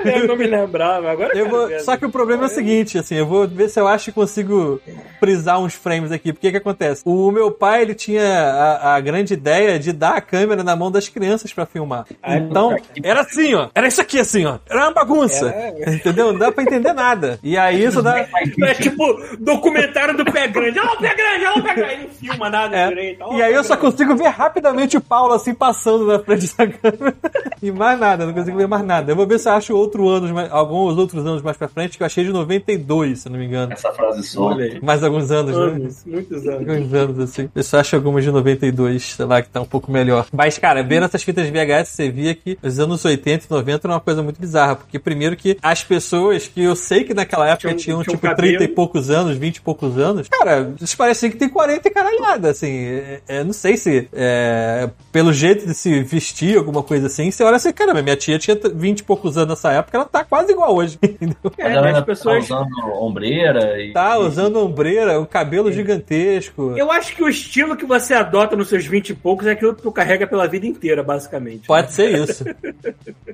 eu 0.05 0.27
não 0.27 0.37
me 0.37 0.47
lembrava, 0.47 1.11
agora 1.13 1.31
Eu 1.31 1.45
quero 1.45 1.51
vou, 1.51 1.69
ver. 1.69 1.81
Só 1.85 1.97
que 1.97 2.05
o 2.07 2.11
problema 2.11 2.45
é 2.45 2.47
o 2.47 2.49
seguinte, 2.49 2.99
assim, 2.99 3.15
eu 3.17 3.27
vou 3.27 3.47
ver 3.47 3.69
se 3.69 3.79
eu 3.81 3.87
acho 3.87 4.07
que 4.07 4.13
consigo 4.13 4.81
frisar 5.21 5.61
uns 5.61 5.75
frames 5.75 6.11
aqui. 6.13 6.33
Porque 6.33 6.51
que 6.51 6.57
acontece? 6.57 7.03
O 7.05 7.31
meu 7.31 7.51
pai, 7.51 7.83
ele 7.83 7.95
tinha 7.95 8.23
a, 8.25 8.95
a 8.97 9.01
grande 9.01 9.35
ideia 9.35 9.79
de 9.79 9.93
dar 9.93 10.17
a 10.17 10.21
câmera 10.21 10.63
na 10.63 10.75
mão 10.77 10.91
das 10.91 11.09
crianças 11.09 11.53
pra 11.53 11.67
filmar. 11.67 12.05
Então, 12.27 12.77
era 13.03 13.21
assim, 13.21 13.55
ó. 13.55 13.69
Era 13.75 13.87
isso 13.87 14.01
aqui, 14.01 14.19
assim, 14.19 14.45
ó. 14.45 14.59
Era 14.69 14.81
uma 14.85 14.93
bagunça. 14.93 15.55
Entendeu? 15.87 16.33
Não 16.33 16.39
dá 16.39 16.51
pra 16.53 16.63
entender 16.63 16.93
nada. 16.93 17.39
E 17.43 17.57
aí 17.57 17.85
isso 17.85 18.03
dá... 18.03 18.19
É 18.19 18.75
tipo 18.75 19.05
documentário 19.39 20.17
do 20.17 20.25
Pé 20.25 20.49
Grande. 20.49 20.79
Olha 20.79 20.93
o 20.93 20.99
Pé 20.99 21.15
Grande, 21.15 21.45
olha 21.47 21.59
o 21.59 21.63
Pé 21.63 21.75
Grande. 21.75 22.03
Não 22.05 22.11
filma 22.11 22.51
nada 22.51 22.77
É. 22.77 22.89
direito. 22.89 23.25
E 23.35 23.43
aí 23.43 23.55
eu 23.55 23.65
só 23.65 23.77
consigo 23.77 24.17
ver 24.17 24.29
rapidamente 24.29 24.97
o 24.97 25.01
Paulo 25.01 25.35
assim 25.35 25.55
passando 25.55 26.07
na 26.07 26.19
frente 26.19 26.49
da 26.57 26.67
câmera. 26.69 27.15
E 27.63 27.71
mais 27.71 27.99
nada, 27.99 28.27
não 28.27 28.33
consigo 28.35 28.57
ver 28.57 28.67
mais 28.69 28.85
nada. 28.85 29.13
Eu 29.13 29.17
vou 29.17 29.27
ver 29.27 29.39
se 29.39 29.49
eu 29.49 29.53
acho 29.53 29.75
outro 29.77 30.09
anos, 30.09 30.31
mais- 30.31 30.51
alguns 30.53 30.97
outros 30.97 31.25
anos 31.27 31.43
mais 31.43 31.57
pra 31.57 31.69
frente, 31.75 31.97
que 31.97 32.03
eu 32.03 32.07
achei 32.07 32.25
de 32.25 32.33
92, 32.33 33.19
se 33.21 33.29
não 33.29 33.39
me 33.39 33.47
engano. 33.47 33.73
Essa 33.73 33.93
frase 33.93 34.39
aí. 34.61 34.81
Mais 34.83 35.03
alguns 35.03 35.31
anos, 35.31 35.57
né? 35.57 35.63
Anos, 35.63 36.05
muitos 36.07 36.47
anos. 36.47 36.69
Alguns 36.69 36.95
anos, 36.95 37.19
assim. 37.19 37.51
Eu 37.55 37.63
só 37.63 37.81
acho 37.81 37.97
algumas 37.97 38.25
de 38.25 38.31
92, 38.31 39.03
sei 39.15 39.25
lá, 39.27 39.43
que 39.43 39.49
tá 39.49 39.61
um 39.61 39.65
pouco 39.67 39.91
melhor. 39.91 40.27
Mas, 40.33 40.59
cara, 40.59 40.83
vendo 40.83 41.05
essas 41.05 41.23
fitas 41.23 41.49
VHS, 41.49 41.89
você 41.89 42.11
via 42.11 42.35
que 42.35 42.59
os 42.63 42.79
anos 42.79 43.05
80 43.05 43.47
e 43.47 43.51
90 43.51 43.87
era 43.87 43.95
uma 43.95 44.01
coisa 44.01 44.23
muito 44.23 44.41
bizarra. 44.41 44.77
Porque, 44.77 44.99
primeiro, 44.99 45.37
que 45.37 45.59
as 45.63 45.83
pessoas 45.83 46.47
que 46.49 46.63
eu 46.63 46.77
sei 46.77 47.05
que 47.05 47.13
naquela 47.15 47.49
época 47.49 47.69
Tinham- 47.69 47.77
tinham, 47.77 48.03
tinham 48.03 48.17
tipo, 48.17 48.27
cabelo. 48.27 48.57
30 48.59 48.65
e 48.65 48.69
poucos 48.69 49.11
anos, 49.11 49.37
20 49.37 49.57
e 49.57 49.61
poucos 49.61 49.99
anos, 49.99 50.29
cara, 50.29 50.73
eles 50.79 50.95
parecem 50.95 51.31
que 51.31 51.37
tem 51.37 51.49
40 51.49 51.89
e 51.89 51.91
caralhada, 51.91 52.51
assim. 52.51 52.71
É, 52.85 53.21
é, 53.29 53.45
não 53.45 53.53
sei 53.53 53.77
se, 53.77 54.09
é, 54.13 54.89
pelo 55.13 55.33
jeito 55.33 55.67
de 55.67 55.75
se 55.75 56.03
vestir, 56.03 56.57
alguma 56.57 56.83
coisa 56.83 57.07
assim, 57.07 57.31
você 57.31 57.43
olha 57.43 57.57
assim, 57.57 57.73
caramba, 57.73 58.03
minha 58.03 58.17
tia 58.17 58.39
tinha 58.39 58.59
20 58.75 59.01
e 59.01 59.03
poucos 59.03 59.37
anos 59.37 59.51
nessa 59.51 59.73
época, 59.73 59.97
ela 59.97 60.05
tá 60.07 60.25
quase 60.25 60.53
igual 60.53 60.75
hoje, 60.75 60.99
entendeu? 61.03 61.37
É, 61.67 61.71
né, 61.73 61.79
as 61.79 61.85
ainda 61.87 62.03
pessoas. 62.03 62.49
tá 62.49 62.61
usando 62.63 63.03
ombreira 63.03 63.81
e. 63.83 63.93
Tá 63.93 64.19
usando 64.19 64.59
ombreira, 64.61 65.21
o 65.21 65.27
cabelo 65.27 65.71
gigantesco. 65.73 66.75
Eu 66.77 66.91
acho 66.91 67.15
que 67.15 67.23
o 67.23 67.29
estilo 67.29 67.77
que 67.77 67.85
você 67.87 68.15
adota 68.15 68.57
nos 68.57 68.69
seus 68.69 68.87
20 68.87 69.11
e 69.11 69.15
poucos 69.15 69.47
é 69.47 69.53
aquilo 69.53 69.75
que 69.75 69.83
tu 69.83 69.93
carrega 69.93 70.27
pela 70.27 70.47
vida 70.47 70.67
inteira, 70.67 71.03
basicamente. 71.03 71.67
Pode 71.67 71.93
ser 71.93 72.19
isso. 72.25 72.45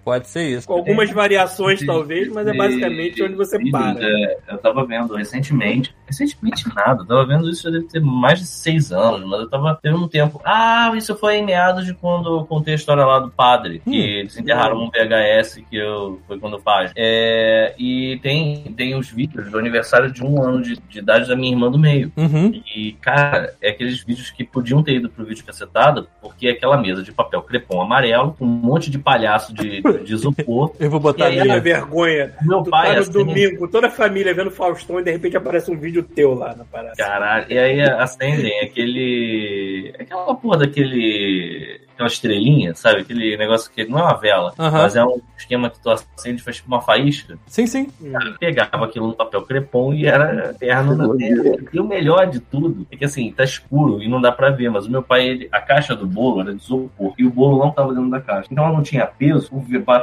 Pode 0.04 0.28
ser 0.28 0.48
isso. 0.48 0.66
Com 0.66 0.74
algumas 0.74 1.10
variações, 1.10 1.80
Sim. 1.80 1.86
talvez, 1.86 2.28
mas 2.28 2.46
é 2.46 2.52
basicamente 2.54 3.22
onde 3.22 3.34
você 3.34 3.58
para. 3.70 3.96
é, 4.00 4.38
eu 4.50 4.58
tava 4.58 4.84
vendo 4.86 5.14
recentemente. 5.14 5.94
Recentemente 6.06 6.64
nada, 6.74 7.02
eu 7.02 7.06
tava 7.06 7.26
vendo 7.26 7.48
isso 7.48 7.62
já 7.64 7.70
deve 7.70 7.86
ter 7.86 8.00
mais 8.00 8.38
de 8.40 8.46
seis 8.46 8.90
anos, 8.92 9.28
mas 9.28 9.40
eu 9.40 9.48
tava 9.48 9.78
teve 9.80 9.94
um 9.96 10.08
tempo. 10.08 10.40
Ah, 10.44 10.92
isso 10.96 11.14
foi 11.16 11.36
em 11.36 11.44
meados 11.44 11.84
de 11.86 11.94
quando 11.94 12.38
eu 12.40 12.44
contei 12.46 12.74
a 12.74 12.76
história 12.76 13.04
lá 13.04 13.18
do 13.20 13.30
padre, 13.30 13.80
que 13.84 13.90
Hum. 13.90 13.94
eles 13.94 14.36
enterraram 14.38 14.76
um 14.78 14.90
VHS 14.90 15.62
que 15.70 15.76
eu 15.76 16.20
foi 16.26 16.38
quando 16.38 16.58
faz. 16.60 16.92
É, 16.96 17.74
e 17.78 18.18
tem, 18.20 18.62
tem 18.76 18.94
os 18.94 19.10
vídeos 19.10 19.50
do 19.50 19.58
aniversário 19.58 20.10
de 20.10 20.22
um 20.24 20.42
ano 20.42 20.62
de, 20.62 20.76
de 20.88 20.98
idade 20.98 21.28
da 21.28 21.34
minha 21.36 21.52
irmã 21.52 21.70
do 21.70 21.78
meio. 21.78 22.12
Uhum. 22.16 22.62
E, 22.74 22.92
cara, 23.00 23.54
é 23.60 23.70
aqueles 23.70 24.02
vídeos 24.04 24.30
que 24.30 24.44
podiam 24.44 24.82
ter 24.82 24.94
ido 24.94 25.08
pro 25.08 25.24
vídeo 25.24 25.44
cacetado, 25.44 26.08
porque 26.20 26.48
é 26.48 26.50
aquela 26.52 26.76
mesa 26.76 27.02
de 27.02 27.12
papel 27.12 27.42
crepom 27.42 27.80
amarelo, 27.80 28.34
com 28.38 28.44
um 28.44 28.48
monte 28.48 28.90
de 28.90 28.98
palhaço 28.98 29.54
de, 29.54 29.82
de 30.04 30.12
isopor. 30.12 30.72
Eu 30.78 30.90
vou 30.90 31.00
botar 31.00 31.30
E 31.30 31.40
aí, 31.40 31.50
ali. 31.50 31.60
vergonha. 31.60 32.32
Meu 32.42 32.62
Tu 32.62 32.70
pai, 32.70 32.88
tá 32.88 32.94
no 32.94 33.00
assim, 33.00 33.12
domingo, 33.12 33.68
toda 33.68 33.86
a 33.86 33.90
família 33.90 34.34
vendo 34.34 34.50
Faustão 34.50 35.00
e 35.00 35.04
de 35.04 35.10
repente 35.10 35.36
aparece 35.36 35.70
um 35.70 35.78
vídeo 35.78 36.02
teu 36.02 36.34
lá 36.34 36.54
na 36.54 36.64
parada. 36.64 36.94
Caralho, 36.96 37.46
e 37.48 37.58
aí 37.58 37.80
acendem 37.80 38.60
aquele. 38.60 39.94
aquela 39.98 40.34
porra 40.34 40.58
daquele. 40.58 41.79
Aquela 42.00 42.08
estrelinha, 42.08 42.74
sabe? 42.74 43.00
Aquele 43.00 43.36
negócio 43.36 43.70
que 43.70 43.84
não 43.84 43.98
é 43.98 44.02
uma 44.02 44.14
vela, 44.14 44.54
mas 44.56 44.96
é 44.96 45.04
um 45.04 45.20
esquema 45.36 45.68
que 45.68 45.80
tu 45.80 45.90
acende 45.90 46.40
e 46.40 46.44
faz 46.44 46.56
tipo 46.56 46.68
uma 46.68 46.80
faísca. 46.80 47.38
Sim, 47.46 47.66
sim. 47.66 47.88
Cara, 48.10 48.36
pegava 48.38 48.84
aquilo 48.86 49.08
no 49.08 49.14
papel 49.14 49.42
crepom 49.42 49.92
e 49.92 50.06
era 50.06 50.50
eterno 50.50 50.96
na 50.96 51.14
terra. 51.16 51.56
E 51.72 51.80
o 51.80 51.84
melhor 51.84 52.26
de 52.26 52.40
tudo 52.40 52.86
é 52.90 52.96
que 52.96 53.04
assim, 53.04 53.30
tá 53.32 53.44
escuro 53.44 54.02
e 54.02 54.08
não 54.08 54.20
dá 54.20 54.32
pra 54.32 54.50
ver, 54.50 54.70
mas 54.70 54.86
o 54.86 54.90
meu 54.90 55.02
pai, 55.02 55.28
ele, 55.28 55.48
a 55.52 55.60
caixa 55.60 55.94
do 55.94 56.06
bolo 56.06 56.40
era 56.40 56.54
de 56.54 56.62
isopor 56.62 57.12
e 57.18 57.26
o 57.26 57.30
bolo 57.30 57.58
não 57.58 57.70
tava 57.70 57.92
dentro 57.92 58.10
da 58.10 58.20
caixa. 58.20 58.48
Então 58.50 58.64
ela 58.64 58.72
não 58.72 58.82
tinha 58.82 59.06
peso, 59.06 59.50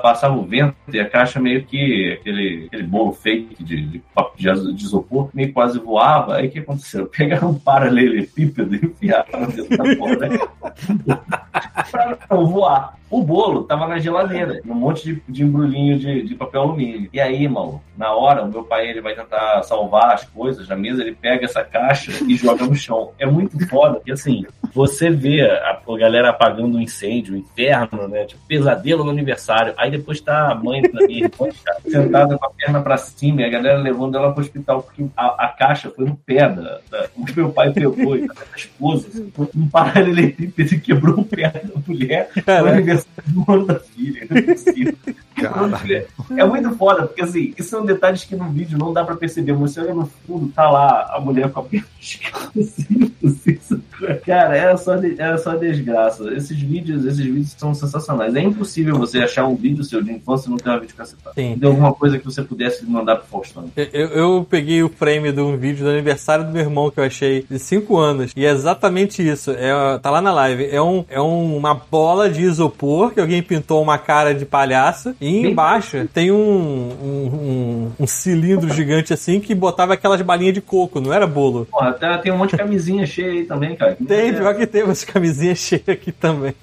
passava 0.01 0.35
o 0.35 0.45
vento 0.45 0.75
e 0.93 0.99
a 0.99 1.09
caixa 1.09 1.39
meio 1.39 1.63
que 1.63 2.13
aquele, 2.13 2.65
aquele 2.67 2.83
bolo 2.83 3.13
fake 3.13 3.63
de, 3.63 3.75
de, 3.81 4.01
de 4.37 4.73
de 4.73 4.83
isopor 4.83 5.29
meio 5.33 5.51
quase 5.51 5.79
voava. 5.79 6.35
Aí 6.35 6.47
o 6.47 6.51
que 6.51 6.59
aconteceu? 6.59 7.07
Pegaram 7.15 7.49
um 7.51 7.59
paralelepípedo 7.59 8.75
e 8.75 8.85
enfiaram 8.85 9.47
dentro 9.47 9.77
da 9.77 9.95
porra. 9.95 10.27
pra 11.91 12.17
não 12.29 12.45
voar. 12.45 12.93
O 13.09 13.23
bolo 13.23 13.63
tava 13.63 13.87
na 13.87 13.99
geladeira, 13.99 14.59
num 14.65 14.75
monte 14.75 15.03
de, 15.03 15.21
de 15.29 15.43
embrulhinho 15.43 15.97
de, 15.97 16.23
de 16.23 16.35
papel 16.35 16.61
alumínio. 16.61 17.09
E 17.13 17.19
aí, 17.21 17.43
irmão, 17.43 17.81
na 17.97 18.13
hora, 18.13 18.43
o 18.43 18.49
meu 18.51 18.63
pai 18.63 18.89
ele 18.89 19.01
vai 19.01 19.15
tentar 19.15 19.63
salvar 19.63 20.13
as 20.13 20.25
coisas 20.25 20.67
na 20.67 20.75
mesa, 20.75 21.01
ele 21.01 21.15
pega 21.15 21.45
essa 21.45 21.63
caixa 21.63 22.11
e 22.27 22.35
joga 22.35 22.65
no 22.65 22.75
chão. 22.75 23.11
É 23.17 23.25
muito 23.25 23.57
foda, 23.67 23.95
porque 23.95 24.11
assim, 24.11 24.45
você 24.73 25.09
vê 25.09 25.41
a, 25.41 25.79
a 25.87 25.97
galera 25.97 26.29
apagando 26.29 26.77
um 26.77 26.81
incêndio, 26.81 27.33
o 27.33 27.37
inferno, 27.37 28.07
né? 28.07 28.25
Tipo, 28.25 28.41
pesadelo 28.47 29.03
no 29.05 29.09
aniversário. 29.11 29.73
Aí 29.77 29.89
depois 29.89 30.19
tá 30.19 30.51
a 30.51 30.55
mãe 30.55 30.81
da 30.81 31.07
minha 31.07 31.19
irmã, 31.25 31.47
cara, 31.63 31.79
sentada 31.89 32.37
com 32.37 32.45
a 32.45 32.49
perna 32.49 32.81
pra 32.81 32.97
cima 32.97 33.41
e 33.41 33.45
a 33.45 33.49
galera 33.49 33.79
levando 33.79 34.17
ela 34.17 34.31
pro 34.33 34.41
hospital, 34.43 34.83
porque 34.83 35.05
a, 35.15 35.45
a 35.45 35.47
caixa 35.49 35.89
foi 35.89 36.05
no 36.05 36.15
pé 36.17 36.49
da, 36.49 36.79
da- 36.91 37.07
o 37.15 37.25
meu 37.35 37.49
pai 37.51 37.71
pegou, 37.71 38.15
e 38.17 38.27
da 38.27 38.33
esposa, 38.55 39.07
assim, 39.07 39.31
um 39.55 39.67
paralelepípedo 39.69 40.79
quebrou 40.81 41.19
o 41.19 41.25
pé 41.25 41.49
da 41.49 41.79
mulher 41.87 42.29
Caraca. 42.45 42.96
Do 43.27 43.45
ano 43.47 43.65
da 43.65 43.79
filha. 43.79 44.27
Caralho. 45.41 46.05
É 46.35 46.45
muito 46.45 46.71
foda, 46.75 47.05
porque 47.07 47.21
assim, 47.21 47.53
isso 47.57 47.69
são 47.69 47.85
detalhes 47.85 48.23
que 48.23 48.35
no 48.35 48.49
vídeo 48.49 48.77
não 48.77 48.91
dá 48.93 49.03
pra 49.03 49.15
perceber. 49.15 49.53
Você 49.53 49.79
olha 49.79 49.93
no 49.93 50.05
fundo, 50.25 50.47
tá 50.49 50.69
lá 50.69 51.11
a 51.15 51.19
mulher 51.19 51.49
com 51.51 51.59
a 51.59 51.63
perna 51.63 51.87
assim? 52.59 53.11
Cara, 54.25 54.55
era 54.55 54.77
só, 54.77 54.93
era 54.95 55.37
só 55.37 55.55
desgraça. 55.55 56.31
Esses 56.33 56.59
vídeos, 56.59 57.03
esses 57.05 57.19
vídeos 57.25 57.55
são 57.57 57.73
sensacionais. 57.73 58.35
É 58.35 58.41
impossível 58.41 58.97
você 58.97 59.19
achar 59.19 59.47
um 59.47 59.55
vídeo 59.55 59.83
seu 59.83 60.01
de 60.01 60.11
infância 60.11 60.47
e 60.47 60.51
não 60.51 60.57
ter 60.57 60.69
uma 60.69 60.79
vídeo 60.79 60.95
cacetado. 60.95 61.33
Sim. 61.35 61.55
De 61.57 61.65
alguma 61.65 61.93
coisa 61.93 62.17
que 62.19 62.25
você 62.25 62.41
pudesse 62.43 62.85
mandar 62.85 63.15
pro 63.17 63.27
Faustão. 63.27 63.65
Eu, 63.75 64.07
eu 64.09 64.47
peguei 64.49 64.83
o 64.83 64.89
frame 64.89 65.31
de 65.31 65.41
um 65.41 65.57
vídeo 65.57 65.83
do 65.83 65.89
aniversário 65.89 66.45
do 66.45 66.51
meu 66.51 66.61
irmão 66.61 66.91
que 66.91 66.99
eu 66.99 67.03
achei 67.03 67.45
de 67.49 67.57
5 67.59 67.97
anos. 67.97 68.31
E 68.35 68.45
é 68.45 68.49
exatamente 68.51 69.27
isso. 69.27 69.51
É, 69.51 69.97
tá 69.99 70.11
lá 70.11 70.21
na 70.21 70.31
live. 70.31 70.65
É, 70.69 70.81
um, 70.81 71.03
é 71.09 71.21
um- 71.21 71.57
uma 71.57 71.73
bola 71.73 72.29
de 72.29 72.41
isopor 72.43 73.11
que 73.11 73.19
alguém 73.19 73.41
pintou 73.41 73.81
uma 73.81 73.97
cara 73.97 74.33
de 74.33 74.45
palhaço. 74.45 75.15
E 75.19 75.26
Bem 75.41 75.51
embaixo 75.51 76.07
tem 76.13 76.31
um, 76.31 76.37
um, 76.37 77.27
um- 77.27 77.91
um 77.99 78.07
cilindro 78.07 78.73
gigante 78.73 79.13
assim 79.13 79.39
que 79.39 79.53
botava 79.55 79.93
aquelas 79.93 80.21
balinhas 80.21 80.53
de 80.53 80.61
coco, 80.61 80.99
não 80.99 81.13
era 81.13 81.25
bolo. 81.27 81.65
Porra, 81.69 81.89
até 81.89 82.17
tem 82.17 82.31
um 82.31 82.37
monte 82.37 82.51
de 82.51 82.57
camisinha 82.57 83.05
cheia 83.05 83.31
aí 83.31 83.43
também, 83.45 83.75
cara. 83.75 83.97
Tem, 84.07 84.33
pior 84.33 84.55
que 84.55 84.65
tem 84.67 84.83
umas 84.83 85.03
camisinhas 85.03 85.57
cheias 85.59 85.87
aqui 85.87 86.11
também. 86.11 86.53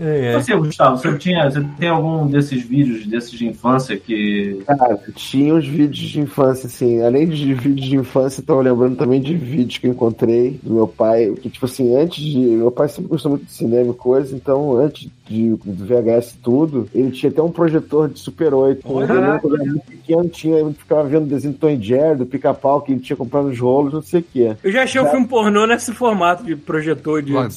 É, 0.00 0.32
é. 0.34 0.40
Você, 0.40 0.54
Gustavo, 0.56 0.96
você, 0.96 1.16
tinha, 1.18 1.50
você 1.50 1.64
tem 1.78 1.88
algum 1.88 2.26
desses 2.26 2.62
vídeos, 2.62 3.06
desses 3.06 3.30
de 3.32 3.46
infância 3.46 3.96
que. 3.96 4.62
Cara, 4.66 4.98
tinha 5.14 5.54
os 5.54 5.66
vídeos 5.66 5.96
de 6.10 6.20
infância, 6.20 6.66
assim, 6.66 7.02
além 7.02 7.26
de 7.28 7.54
vídeos 7.54 7.88
de 7.88 7.96
infância, 7.96 8.40
eu 8.40 8.44
tava 8.46 8.60
lembrando 8.62 8.96
também 8.96 9.20
de 9.20 9.34
vídeos 9.34 9.78
que 9.78 9.86
eu 9.86 9.90
encontrei 9.92 10.58
do 10.62 10.74
meu 10.74 10.86
pai, 10.86 11.32
que, 11.40 11.48
tipo 11.50 11.66
assim, 11.66 11.94
antes 11.96 12.22
de. 12.22 12.38
Meu 12.38 12.70
pai 12.70 12.88
sempre 12.88 13.08
gostou 13.10 13.30
muito 13.32 13.44
de 13.46 13.52
cinema 13.52 13.90
e 13.90 13.94
coisa, 13.94 14.34
então 14.34 14.76
antes 14.76 15.08
de, 15.28 15.50
do 15.64 15.84
VHS 15.84 16.32
e 16.32 16.36
tudo, 16.38 16.88
ele 16.94 17.10
tinha 17.10 17.30
até 17.30 17.42
um 17.42 17.50
projetor 17.50 17.87
de 18.12 18.18
Super 18.20 18.54
8. 18.54 18.82
Olha. 18.92 19.12
Eu 19.12 19.20
lembro 19.20 19.40
quando 19.40 19.54
eu 19.56 19.60
era 19.62 19.70
muito 19.70 19.86
pequeno, 19.86 20.28
tinha, 20.28 20.58
eu 20.58 20.72
ficava 20.72 21.04
vendo 21.04 21.26
desenho 21.26 21.54
do 21.54 21.58
Tom 21.58 21.76
Jerry, 21.80 22.16
do 22.18 22.26
pica-pau, 22.26 22.80
que 22.80 22.92
ele 22.92 23.00
tinha 23.00 23.16
comprado 23.16 23.48
nos 23.48 23.58
rolos, 23.58 23.92
não 23.92 24.02
sei 24.02 24.20
o 24.20 24.22
quê. 24.22 24.56
Eu 24.62 24.72
já 24.72 24.82
achei 24.82 25.00
o 25.00 25.06
filme 25.10 25.26
pornô 25.26 25.66
nesse 25.66 25.92
formato 25.92 26.44
de 26.44 26.54
projetor 26.56 27.22
de. 27.22 27.32
Mano, 27.32 27.48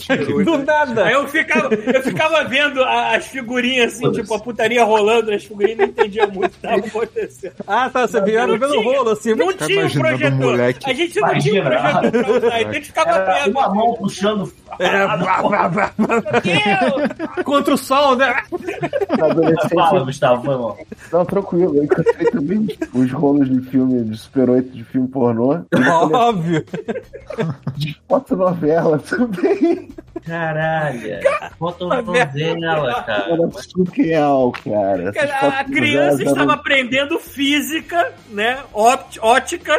Do 0.46 0.58
nada! 0.60 1.06
Aí 1.06 1.14
eu 1.14 1.28
ficava, 1.28 1.74
eu 1.74 2.02
ficava 2.04 2.44
vendo 2.46 2.82
a- 2.84 3.16
as 3.16 3.26
figurinhas 3.28 3.94
assim, 3.94 4.12
tipo, 4.12 4.34
a 4.34 4.40
putaria 4.40 4.84
rolando 4.84 5.32
nas 5.32 5.44
figurinhas 5.44 5.78
não 5.80 5.86
entendia 5.86 6.28
muito 6.28 6.48
o 6.48 6.50
que 6.50 6.62
tava 6.62 6.78
acontecendo. 6.78 7.54
Ah, 7.68 7.90
tá, 7.90 8.08
você 8.08 8.22
vendo 8.22 8.58
tinha. 8.58 8.84
rolo 8.84 9.10
assim. 9.10 9.34
Não 9.36 9.52
tinha 9.54 9.84
um 9.84 9.88
um 9.88 9.92
projetor. 9.92 10.60
A 10.86 10.94
gente 10.94 11.20
não 11.20 11.40
tinha 11.40 11.62
um 11.62 11.66
projetor 11.66 12.12
pra 12.12 12.32
usar, 12.38 12.60
então 12.62 12.70
a 12.70 12.74
gente 12.74 12.86
ficava 12.88 13.34
vendo. 13.44 13.52
uma 13.58 13.70
mão 13.74 13.94
puxando. 13.96 14.52
É, 14.80 15.18
blá, 15.18 15.42
blá, 15.42 15.68
blá, 15.70 15.94
blá. 15.98 17.44
Contra 17.44 17.74
o 17.74 17.78
sol, 17.78 18.16
né? 18.16 18.34
Na 19.18 19.26
adolescência, 19.26 20.06
Gustavo, 20.22 20.44
foi 20.44 20.56
mal. 20.58 20.78
não, 21.12 21.26
tranquilo, 21.26 21.78
eu 21.78 21.84
encontrei 21.84 22.30
também 22.32 22.68
os 22.94 23.12
rolos 23.12 23.50
de 23.50 23.60
filme, 23.70 24.04
de 24.04 24.18
Super 24.18 24.50
8 24.52 24.70
de 24.72 24.84
filme 24.84 25.08
pornô, 25.08 25.62
Óbvio. 26.14 26.64
de 27.76 27.98
fotonovela 28.08 29.00
também. 29.00 29.90
Caralho. 30.26 31.02
Foto 31.58 31.88
novela, 31.88 33.04
cara. 33.04 33.32
Era 33.34 33.50
surreal, 33.52 34.52
cara. 34.52 35.10
Essas 35.16 35.32
A 35.32 35.64
criança 35.64 36.22
eram- 36.22 36.32
estava 36.34 36.54
aprendendo 36.54 37.18
física, 37.18 38.12
né? 38.30 38.60
Ótica 38.74 39.74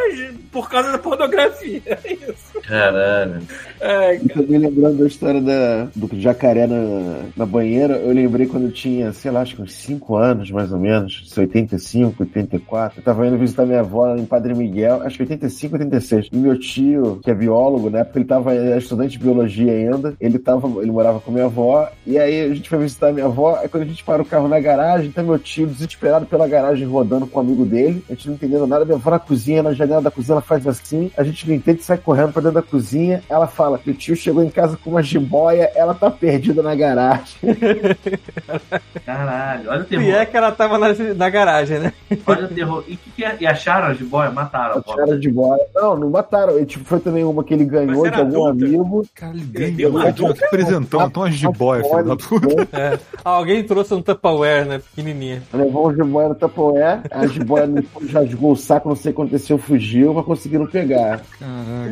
por 0.50 0.68
causa 0.68 0.90
da 0.92 0.98
pornografia. 0.98 1.82
É 2.04 2.12
isso. 2.14 2.60
Caralho. 2.66 3.40
É, 3.80 4.16
E 4.16 4.28
também 4.28 4.58
lembrando 4.58 4.98
da 4.98 5.06
história 5.06 5.40
da, 5.40 5.84
do 5.94 6.08
jacaré 6.20 6.66
na, 6.66 7.20
na 7.36 7.46
banheira, 7.46 7.94
eu 7.96 8.12
lembrei 8.12 8.46
quando 8.46 8.64
eu 8.64 8.72
tinha, 8.72 9.12
sei 9.12 9.30
lá, 9.30 9.40
acho 9.42 9.56
que 9.56 9.62
uns 9.62 9.72
5 9.74 10.16
anos, 10.16 10.31
mais 10.50 10.72
ou 10.72 10.78
menos, 10.78 11.24
se 11.28 11.40
85, 11.40 12.22
84. 12.22 13.00
Eu 13.00 13.04
tava 13.04 13.26
indo 13.26 13.38
visitar 13.38 13.66
minha 13.66 13.80
avó 13.80 14.14
em 14.16 14.24
Padre 14.24 14.54
Miguel, 14.54 15.02
acho 15.02 15.16
que 15.16 15.22
85, 15.22 15.74
86. 15.74 16.28
E 16.32 16.36
meu 16.36 16.58
tio, 16.58 17.20
que 17.22 17.30
é 17.30 17.34
biólogo, 17.34 17.90
né? 17.90 18.04
Porque 18.04 18.18
ele 18.18 18.24
tava 18.24 18.54
estudante 18.76 19.18
de 19.18 19.24
biologia 19.24 19.72
ainda. 19.72 20.14
Ele 20.20 20.38
tava, 20.38 20.68
ele 20.80 20.90
morava 20.90 21.20
com 21.20 21.30
minha 21.30 21.46
avó. 21.46 21.88
E 22.06 22.18
aí 22.18 22.42
a 22.50 22.54
gente 22.54 22.68
foi 22.68 22.78
visitar 22.78 23.12
minha 23.12 23.26
avó. 23.26 23.58
Aí 23.60 23.68
quando 23.68 23.84
a 23.84 23.86
gente 23.86 24.04
para 24.04 24.22
o 24.22 24.24
carro 24.24 24.48
na 24.48 24.60
garagem, 24.60 25.10
tá 25.10 25.22
meu 25.22 25.38
tio 25.38 25.66
desesperado 25.66 26.26
pela 26.26 26.48
garagem 26.48 26.86
rodando 26.86 27.26
com 27.26 27.38
um 27.38 27.42
amigo 27.42 27.64
dele. 27.64 28.04
A 28.08 28.14
gente 28.14 28.28
não 28.28 28.34
entendendo 28.34 28.66
nada. 28.66 28.84
Minha 28.84 28.96
avó 28.96 29.10
na 29.10 29.18
cozinha, 29.18 29.62
na 29.62 29.72
janela 29.72 30.02
da 30.02 30.10
cozinha, 30.10 30.34
ela 30.34 30.42
faz 30.42 30.66
assim. 30.66 31.10
A 31.16 31.22
gente 31.22 31.48
não 31.48 31.54
entende, 31.54 31.82
sai 31.82 31.98
correndo 31.98 32.32
pra 32.32 32.42
dentro 32.42 32.60
da 32.60 32.62
cozinha. 32.62 33.22
Ela 33.28 33.46
fala 33.46 33.78
que 33.78 33.90
o 33.90 33.94
tio 33.94 34.16
chegou 34.16 34.42
em 34.42 34.50
casa 34.50 34.76
com 34.76 34.90
uma 34.90 35.02
jiboia, 35.02 35.70
ela 35.74 35.94
tá 35.94 36.10
perdida 36.10 36.62
na 36.62 36.74
garagem. 36.74 37.36
Caralho, 39.04 39.70
olha 39.70 39.80
o 39.82 39.84
terror. 39.84 40.11
É 40.14 40.26
que 40.26 40.36
ela 40.36 40.52
tava 40.52 40.78
na, 40.78 40.88
na 41.16 41.30
garagem, 41.30 41.78
né? 41.78 41.92
Olha 42.26 42.44
o 42.44 42.48
terror. 42.48 42.84
E, 42.88 42.96
que 42.96 43.10
que 43.10 43.24
é? 43.24 43.36
e 43.40 43.46
acharam 43.46 43.88
a 43.88 43.94
jiboia? 43.94 44.30
Mataram 44.30 44.78
a 44.78 44.82
Tiraram 44.82 45.12
a 45.12 45.20
jiboia. 45.20 45.66
Não, 45.74 45.96
não 45.96 46.10
mataram. 46.10 46.58
E, 46.58 46.66
tipo, 46.66 46.84
foi 46.84 47.00
também 47.00 47.24
uma 47.24 47.42
que 47.44 47.54
ele 47.54 47.64
ganhou 47.64 48.02
Mas 48.02 48.02
de 48.02 48.08
era 48.08 48.18
algum 48.18 48.46
adulta? 48.46 48.64
amigo. 48.66 49.06
Cara, 49.14 49.34
ele 49.34 49.70
Deu 49.72 49.92
ganhou. 49.92 50.08
adulto. 50.08 50.40
Que 50.40 50.48
presentão. 50.48 51.06
Então 51.06 51.22
a 51.22 51.30
jiboia, 51.30 51.84
filho 51.84 52.04
da 52.04 52.16
puta. 52.16 52.68
É. 52.72 52.98
Alguém 53.24 53.62
trouxe 53.64 53.94
um 53.94 54.02
Tupperware, 54.02 54.66
né? 54.66 54.78
Pequenininha. 54.78 55.42
Levou 55.52 55.88
o 55.88 55.94
jiboia 55.94 56.28
no 56.28 56.34
Tupperware. 56.34 57.00
A 57.10 57.26
jiboia 57.26 57.68
rasgou 58.12 58.52
o 58.52 58.56
saco, 58.56 58.88
não 58.88 58.96
sei 58.96 59.12
o 59.12 59.14
que 59.14 59.20
aconteceu, 59.22 59.58
fugiu, 59.58 60.14
mas 60.14 60.24
conseguiram 60.24 60.66
pegar. 60.66 61.20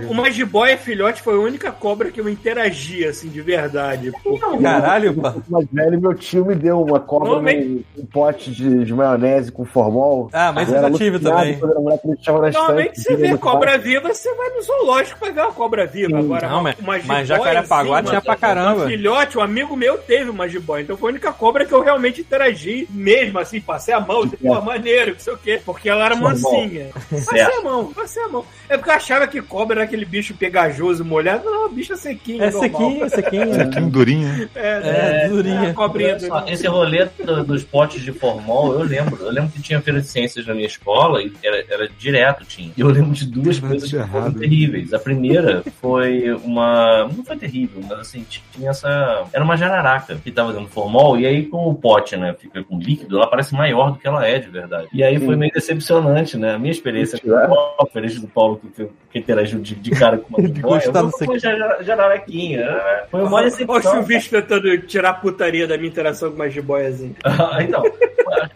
Uma 0.09 0.31
jiboia 0.31 0.77
filhote 0.77 1.23
foi 1.23 1.35
a 1.35 1.39
única 1.39 1.71
cobra 1.73 2.11
que 2.11 2.21
eu 2.21 2.29
interagi, 2.29 3.05
assim, 3.07 3.29
de 3.29 3.41
verdade. 3.41 4.13
Porque 4.23 4.39
Caralho, 4.63 5.15
pá. 5.15 5.35
Mais 5.49 5.67
velho, 5.73 6.01
meu 6.01 6.15
tio 6.15 6.45
me 6.45 6.55
deu 6.55 6.81
uma 6.83 7.01
cobra 7.01 7.39
um 7.39 7.81
pote 8.13 8.51
de, 8.51 8.85
de 8.85 8.95
maionese 8.95 9.51
com 9.53 9.65
formol. 9.65 10.29
Ah, 10.33 10.53
mas 10.53 10.69
Eu 10.73 10.81
já 10.81 10.91
tive 10.91 11.19
também. 11.19 11.57
Normalmente 11.57 13.01
você 13.01 13.17
vê 13.17 13.29
no 13.31 13.39
cobra 13.39 13.79
viva, 13.79 14.13
você 14.13 14.33
vai 14.35 14.51
no 14.51 14.63
zoológico 14.63 15.19
pra 15.21 15.31
ver 15.31 15.41
uma 15.41 15.53
cobra 15.53 15.87
viva. 15.87 16.19
Agora, 16.19 16.49
Não, 16.49 16.61
uma, 16.61 16.75
mas- 16.83 17.05
mas 17.05 17.31
assim, 17.31 18.05
tinha 18.09 18.21
pra 18.21 18.37
caramba. 18.37 18.85
Um 18.85 18.89
filhote, 18.89 19.39
um 19.39 19.43
amigo 19.43 19.77
meu 19.77 19.99
teve 19.99 20.31
uma 20.31 20.49
jiboia. 20.49 20.83
Então 20.83 20.97
foi 20.97 21.11
a 21.11 21.13
única 21.13 21.33
cobra 21.33 21.65
que 21.65 21.73
eu 21.73 21.83
realmente 21.83 22.21
interagi 22.21 22.87
mesmo, 22.91 23.39
assim, 23.39 23.61
passei 23.61 23.95
a 23.95 24.01
mão, 24.01 24.27
tipo, 24.29 24.43
pô, 24.47 24.61
maneiro, 24.61 25.13
não 25.13 25.19
sei 25.21 25.33
o 25.33 25.39
quê. 25.39 25.61
Porque 25.65 25.89
ela 25.89 26.05
era 26.05 26.17
mansinha. 26.17 26.89
Passei 27.11 27.41
a 27.41 27.61
mão, 27.63 27.93
passei 27.93 28.23
a 28.23 28.29
mão. 28.29 28.45
É 28.69 28.77
porque 28.77 28.91
eu 28.91 28.95
achava 28.95 29.27
que 29.27 29.41
cobra 29.43 29.71
era 29.81 29.85
aquele 29.85 30.05
bicho 30.05 30.35
pegajoso, 30.35 31.05
molhado. 31.05 31.45
Não, 31.45 31.69
bicho 31.73 31.97
sequinho, 31.97 32.43
É 32.43 32.51
normal. 32.51 32.63
sequinho, 32.71 33.11
sequinho. 33.11 33.55
Sequinho 33.55 33.91
durinho. 33.91 34.51
É, 34.55 35.29
durinha. 35.29 35.71
a 35.71 35.75
cobrinha 35.75 36.11
Olha 36.11 36.19
só, 36.21 36.41
do... 36.41 36.51
esse 36.51 36.67
rolê 36.67 37.05
do- 37.25 37.45
dos 37.45 37.65
potes 37.65 38.00
de 38.03 38.13
formol, 38.13 38.73
eu 38.73 38.83
lembro. 38.83 39.17
Eu 39.25 39.31
lembro 39.31 39.51
que 39.51 39.63
tinha 39.63 39.81
feira 39.81 40.01
de 40.01 40.07
ciências 40.07 40.47
na 40.47 40.55
minha 40.55 40.67
escola 40.67 41.23
e 41.23 41.33
era, 41.43 41.65
era 41.69 41.89
direto, 41.99 42.45
tinha. 42.45 42.73
E 42.77 42.81
eu 42.81 42.89
lembro 42.89 43.13
de 43.13 43.27
duas 43.27 43.59
Caralho, 43.59 43.81
coisas 43.81 43.91
que 43.91 44.09
foram 44.11 44.33
terríveis. 44.33 44.93
A 44.95 44.99
primeira 44.99 45.63
foi 45.81 46.31
uma. 46.45 47.05
Não 47.15 47.25
foi 47.25 47.37
terrível, 47.37 47.83
mas 47.89 47.99
assim, 48.01 48.25
tinha 48.53 48.71
essa. 48.71 49.25
Era 49.33 49.45
uma 49.45 49.57
jararaca 49.57 50.17
que 50.17 50.31
tava 50.31 50.53
dando 50.53 50.69
formol, 50.69 51.19
e 51.19 51.27
aí 51.27 51.47
com 51.47 51.69
o 51.69 51.75
pote, 51.75 52.17
né, 52.17 52.35
fica 52.39 52.63
com 52.65 52.79
líquido, 52.79 53.17
ela 53.17 53.27
parece 53.29 53.55
maior 53.55 53.93
do 53.93 53.99
que 53.99 54.07
ela 54.07 54.27
é 54.27 54.39
de 54.39 54.49
verdade. 54.49 54.89
E 54.93 55.03
aí 55.03 55.19
foi 55.19 55.37
meio 55.37 55.53
decepcionante, 55.53 56.37
né? 56.37 56.55
A 56.55 56.59
minha 56.59 56.73
experiência 56.73 57.19
com 57.19 57.29
o 57.29 57.33
Paulo, 57.49 57.77
diferente 57.87 58.21
do 58.21 58.29
Paulo 58.29 58.61
que, 58.75 58.89
que 59.13 59.19
interagiu 59.19 59.61
de, 59.61 59.75
de 59.75 59.91
cara 59.91 60.19
com 60.19 60.37
uma 60.37 60.49
com 60.61 61.25
uma 61.25 61.39
jara- 61.39 61.83
jararaquinha. 61.83 62.67
Foi 63.11 63.21
uma 63.23 63.37
Olha 63.37 63.47
o 63.47 63.51
decepção. 63.51 63.93
Silvestre 63.93 64.41
tentando 64.43 64.79
tirar 64.83 65.11
a 65.11 65.15
putaria 65.15 65.67
da 65.67 65.77
minha 65.77 65.89
interação 65.89 66.31
com 66.31 66.37
uma 66.37 66.49
jiboiazinha. 66.51 67.15
Ah, 67.51 67.63
então, 67.63 67.83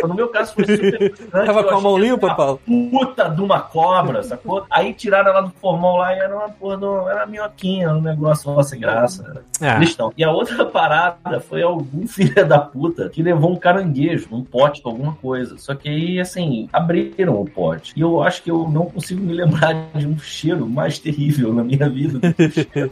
no 0.07 0.15
meu 0.15 0.29
caso 0.29 0.55
foi 0.55 0.65
super 0.65 1.15
Tava 1.31 1.65
com 1.65 1.75
a 1.75 1.81
mão 1.81 1.99
limpa, 1.99 2.35
Paulo? 2.35 2.61
Puta 2.91 3.29
de 3.29 3.41
uma 3.41 3.61
cobra, 3.61 4.23
sacou? 4.23 4.65
Aí 4.71 4.93
tiraram 4.93 5.31
ela 5.31 5.41
do 5.43 5.51
formol 5.51 5.99
lá 5.99 6.15
e 6.15 6.19
era 6.19 6.35
uma 6.35 6.49
porra, 6.49 6.77
do, 6.77 7.09
era 7.09 7.21
uma 7.21 7.27
minhoquinha, 7.27 7.91
um 7.91 8.01
negócio 8.01 8.53
lá 8.53 8.63
sem 8.63 8.81
graça. 8.81 9.45
Ah, 9.61 9.77
Cristão. 9.77 10.13
E 10.17 10.25
a 10.25 10.31
outra 10.31 10.65
parada 10.67 11.41
foi 11.41 11.63
algum 11.63 12.07
filho 12.09 12.47
da 12.47 12.59
puta 12.59 13.09
que 13.09 13.23
levou 13.23 13.53
um 13.53 13.57
caranguejo, 13.57 14.29
um 14.33 14.43
pote 14.43 14.83
com 14.83 14.91
alguma 14.91 15.15
coisa. 15.15 15.57
Só 15.59 15.75
que 15.75 15.89
aí, 15.89 16.21
assim, 16.21 16.69
abriram 16.73 17.41
o 17.41 17.49
pote. 17.49 17.93
E 17.97 18.01
eu 18.01 18.23
acho 18.23 18.43
que 18.43 18.51
eu 18.51 18.69
não 18.69 18.87
consigo 18.87 19.21
me 19.21 19.33
lembrar 19.33 19.75
de 19.95 20.07
um 20.07 20.19
cheiro 20.19 20.67
mais 20.67 20.99
terrível 20.99 21.53
na 21.53 21.63
minha 21.63 21.89
vida 21.89 22.21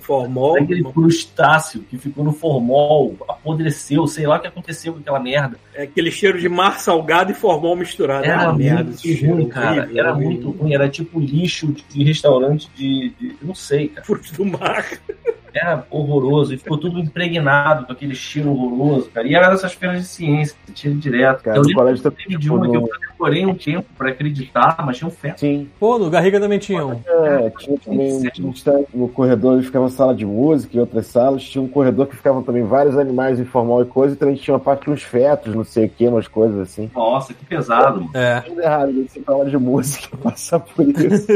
Formol. 0.00 0.54
daquele 0.54 0.84
crustáceo 0.84 1.82
que 1.82 1.98
ficou 1.98 2.24
no 2.24 2.32
formol, 2.32 3.16
apodreceu, 3.28 4.06
sei 4.06 4.26
lá 4.26 4.36
o 4.36 4.40
que 4.40 4.46
aconteceu 4.46 4.92
com 4.94 5.00
aquela 5.00 5.20
merda. 5.20 5.56
É 5.74 5.82
aquele 5.82 6.10
cheiro 6.10 6.31
de 6.38 6.48
mar 6.48 6.78
salgado 6.80 7.30
e 7.32 7.34
formol 7.34 7.74
misturado. 7.76 8.24
Era 8.24 8.48
Ah, 8.48 8.52
merda, 8.52 8.84
muito 8.84 8.96
esse 8.96 9.16
cheiro 9.16 9.34
ruim, 9.36 9.48
cara. 9.48 9.82
horrível, 9.82 9.98
Era 9.98 10.12
horrível. 10.12 10.30
muito 10.30 10.50
ruim. 10.50 10.74
Era 10.74 10.88
tipo 10.88 11.20
lixo 11.20 11.74
de 11.88 12.04
restaurante 12.04 12.68
de. 12.76 13.10
de- 13.20 13.36
não 13.42 13.54
sei, 13.54 13.88
cara. 13.88 14.06
Frutos 14.06 14.30
do 14.32 14.44
mar. 14.44 14.86
Era 15.54 15.86
horroroso. 15.90 16.54
E 16.54 16.58
ficou 16.58 16.78
tudo 16.78 16.98
impregnado 16.98 17.86
com 17.86 17.92
aquele 17.92 18.14
cheiro 18.14 18.50
horroroso, 18.50 19.10
cara. 19.10 19.26
E 19.26 19.34
era 19.34 19.50
dessas 19.50 19.72
feiras 19.72 20.00
de 20.00 20.06
ciência, 20.06 20.56
tinha 20.74 20.94
direto. 20.94 21.42
Cara, 21.42 21.58
eu 21.58 21.62
lembro 21.62 21.94
que 21.94 22.10
teve 22.10 22.36
de 22.36 22.38
tipo, 22.38 22.54
uma 22.54 22.68
que 22.68 22.76
eu 22.76 22.88
demorei 23.10 23.46
um 23.46 23.54
tempo 23.54 23.86
pra 23.96 24.10
acreditar, 24.10 24.76
mas 24.84 24.96
tinha 24.96 25.08
um 25.08 25.10
feto. 25.10 25.40
Sim. 25.40 25.68
Pô, 25.78 25.98
no 25.98 26.10
Garriga 26.10 26.40
também 26.40 26.58
tinha 26.58 26.84
um. 26.84 27.00
É, 27.06 27.50
tinha 27.58 27.78
também 27.78 28.22
no 28.94 29.08
corredor 29.08 29.54
onde 29.54 29.66
ficava 29.66 29.88
sala 29.88 30.14
de 30.14 30.24
música 30.24 30.76
e 30.76 30.80
outras 30.80 31.06
salas. 31.06 31.44
Tinha 31.44 31.62
um 31.62 31.68
corredor 31.68 32.06
que 32.06 32.16
ficavam 32.16 32.42
também 32.42 32.64
vários 32.64 32.96
animais 32.96 33.38
em 33.38 33.44
formal 33.44 33.82
e 33.82 33.86
coisa. 33.86 34.14
E 34.14 34.18
também 34.18 34.34
tinha 34.34 34.54
uma 34.54 34.60
parte 34.60 34.86
com 34.86 34.92
uns 34.92 35.02
fetos, 35.02 35.54
não 35.54 35.64
sei 35.64 35.86
o 35.86 35.88
que, 35.88 36.06
umas 36.06 36.28
coisas 36.28 36.58
assim. 36.58 36.90
Nossa, 36.94 37.34
que 37.34 37.44
pesado, 37.44 38.00
mano. 38.00 38.10
É. 38.14 38.40
Tudo 38.40 38.60
errado, 38.60 38.92
você 38.92 39.20
fala 39.20 39.48
de 39.48 39.56
música, 39.56 40.16
passar 40.22 40.60
por 40.60 40.86
isso. 40.88 41.26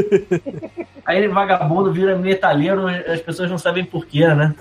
Aí 1.05 1.19
ele 1.19 1.29
vagabundo 1.29 1.93
vira 1.93 2.17
metalheiro, 2.17 2.85
as 2.87 3.21
pessoas 3.21 3.49
não 3.49 3.57
sabem 3.57 3.85
porquê, 4.07 4.27
né? 4.27 4.55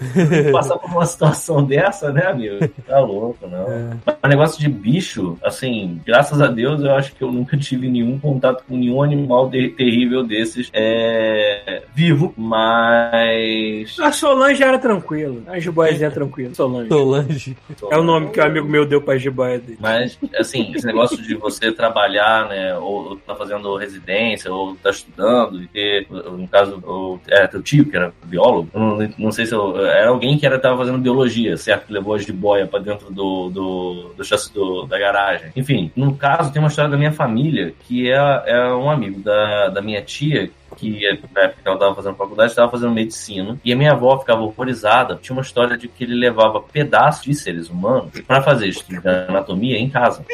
Passar 0.52 0.76
por 0.78 0.90
uma 0.90 1.06
situação 1.06 1.62
dessa, 1.64 2.12
né, 2.12 2.26
amigo? 2.26 2.68
Tá 2.86 2.98
louco, 3.00 3.46
não. 3.46 3.66
É. 3.70 3.90
O 4.22 4.28
negócio 4.28 4.58
de 4.58 4.68
bicho, 4.68 5.38
assim, 5.42 6.00
graças 6.04 6.40
a 6.40 6.48
Deus, 6.48 6.82
eu 6.82 6.92
acho 6.94 7.14
que 7.14 7.22
eu 7.22 7.30
nunca 7.30 7.56
tive 7.56 7.88
nenhum 7.88 8.18
contato 8.18 8.64
com 8.68 8.76
nenhum 8.76 9.02
animal 9.02 9.48
de- 9.48 9.70
terrível 9.70 10.24
desses 10.24 10.70
é, 10.72 11.82
vivo, 11.94 12.34
mas. 12.36 13.96
A 14.00 14.12
Solange 14.12 14.62
era 14.62 14.78
tranquila. 14.78 15.40
A 15.46 15.58
jiboiazinha 15.58 16.08
é 16.08 16.10
tranquila. 16.10 16.54
Solange. 16.54 16.88
Solange. 16.88 17.56
É 17.90 17.98
o 17.98 18.02
nome 18.02 18.30
que 18.30 18.40
o 18.40 18.44
amigo 18.44 18.66
meu 18.66 18.84
deu 18.86 19.00
pra 19.00 19.16
jiboia 19.16 19.58
dele. 19.58 19.78
Mas, 19.80 20.18
assim, 20.36 20.72
esse 20.74 20.86
negócio 20.86 21.20
de 21.22 21.34
você 21.34 21.70
trabalhar, 21.72 22.48
né, 22.48 22.76
ou, 22.76 23.10
ou 23.10 23.16
tá 23.16 23.34
fazendo 23.34 23.76
residência, 23.76 24.52
ou 24.52 24.74
tá 24.76 24.90
estudando, 24.90 25.62
e 25.62 25.66
ter, 25.68 26.06
no 26.10 26.46
caso, 26.48 26.76
o, 26.78 27.18
é, 27.28 27.46
teu 27.46 27.62
tio, 27.62 27.84
que 27.84 27.96
era 27.96 28.12
biólogo, 28.24 28.68
não, 28.74 28.98
não 29.18 29.30
sei 29.36 29.46
se 29.46 29.54
eu, 29.54 29.86
era 29.86 30.08
alguém 30.08 30.38
que 30.38 30.46
era, 30.46 30.58
tava 30.58 30.78
fazendo 30.78 30.98
biologia, 30.98 31.56
certo? 31.56 31.86
Que 31.86 31.92
levou 31.92 32.14
a 32.14 32.18
jiboia 32.18 32.66
pra 32.66 32.80
dentro 32.80 33.12
do, 33.12 33.50
do, 33.50 34.14
do 34.16 34.24
chassi 34.24 34.52
do, 34.52 34.86
da 34.86 34.98
garagem. 34.98 35.52
Enfim, 35.54 35.92
no 35.94 36.14
caso, 36.16 36.52
tem 36.52 36.60
uma 36.60 36.68
história 36.68 36.90
da 36.90 36.96
minha 36.96 37.12
família, 37.12 37.74
que 37.86 38.10
é, 38.10 38.42
é 38.46 38.74
um 38.74 38.90
amigo 38.90 39.20
da, 39.20 39.68
da 39.68 39.82
minha 39.82 40.02
tia, 40.02 40.50
que 40.76 41.00
na 41.34 41.42
época 41.42 41.72
estava 41.72 41.94
fazendo 41.94 42.16
faculdade, 42.16 42.50
estava 42.50 42.70
fazendo 42.70 42.92
medicina. 42.92 43.58
E 43.64 43.72
a 43.72 43.76
minha 43.76 43.92
avó 43.92 44.18
ficava 44.18 44.42
horrorizada. 44.42 45.18
Tinha 45.20 45.34
uma 45.34 45.42
história 45.42 45.76
de 45.76 45.88
que 45.88 46.04
ele 46.04 46.14
levava 46.14 46.60
pedaços 46.60 47.24
de 47.24 47.34
seres 47.34 47.68
humanos 47.68 48.20
para 48.26 48.42
fazer 48.42 48.68
estudo 48.68 49.00
de 49.00 49.08
anatomia 49.08 49.78
em 49.78 49.88
casa. 49.88 50.24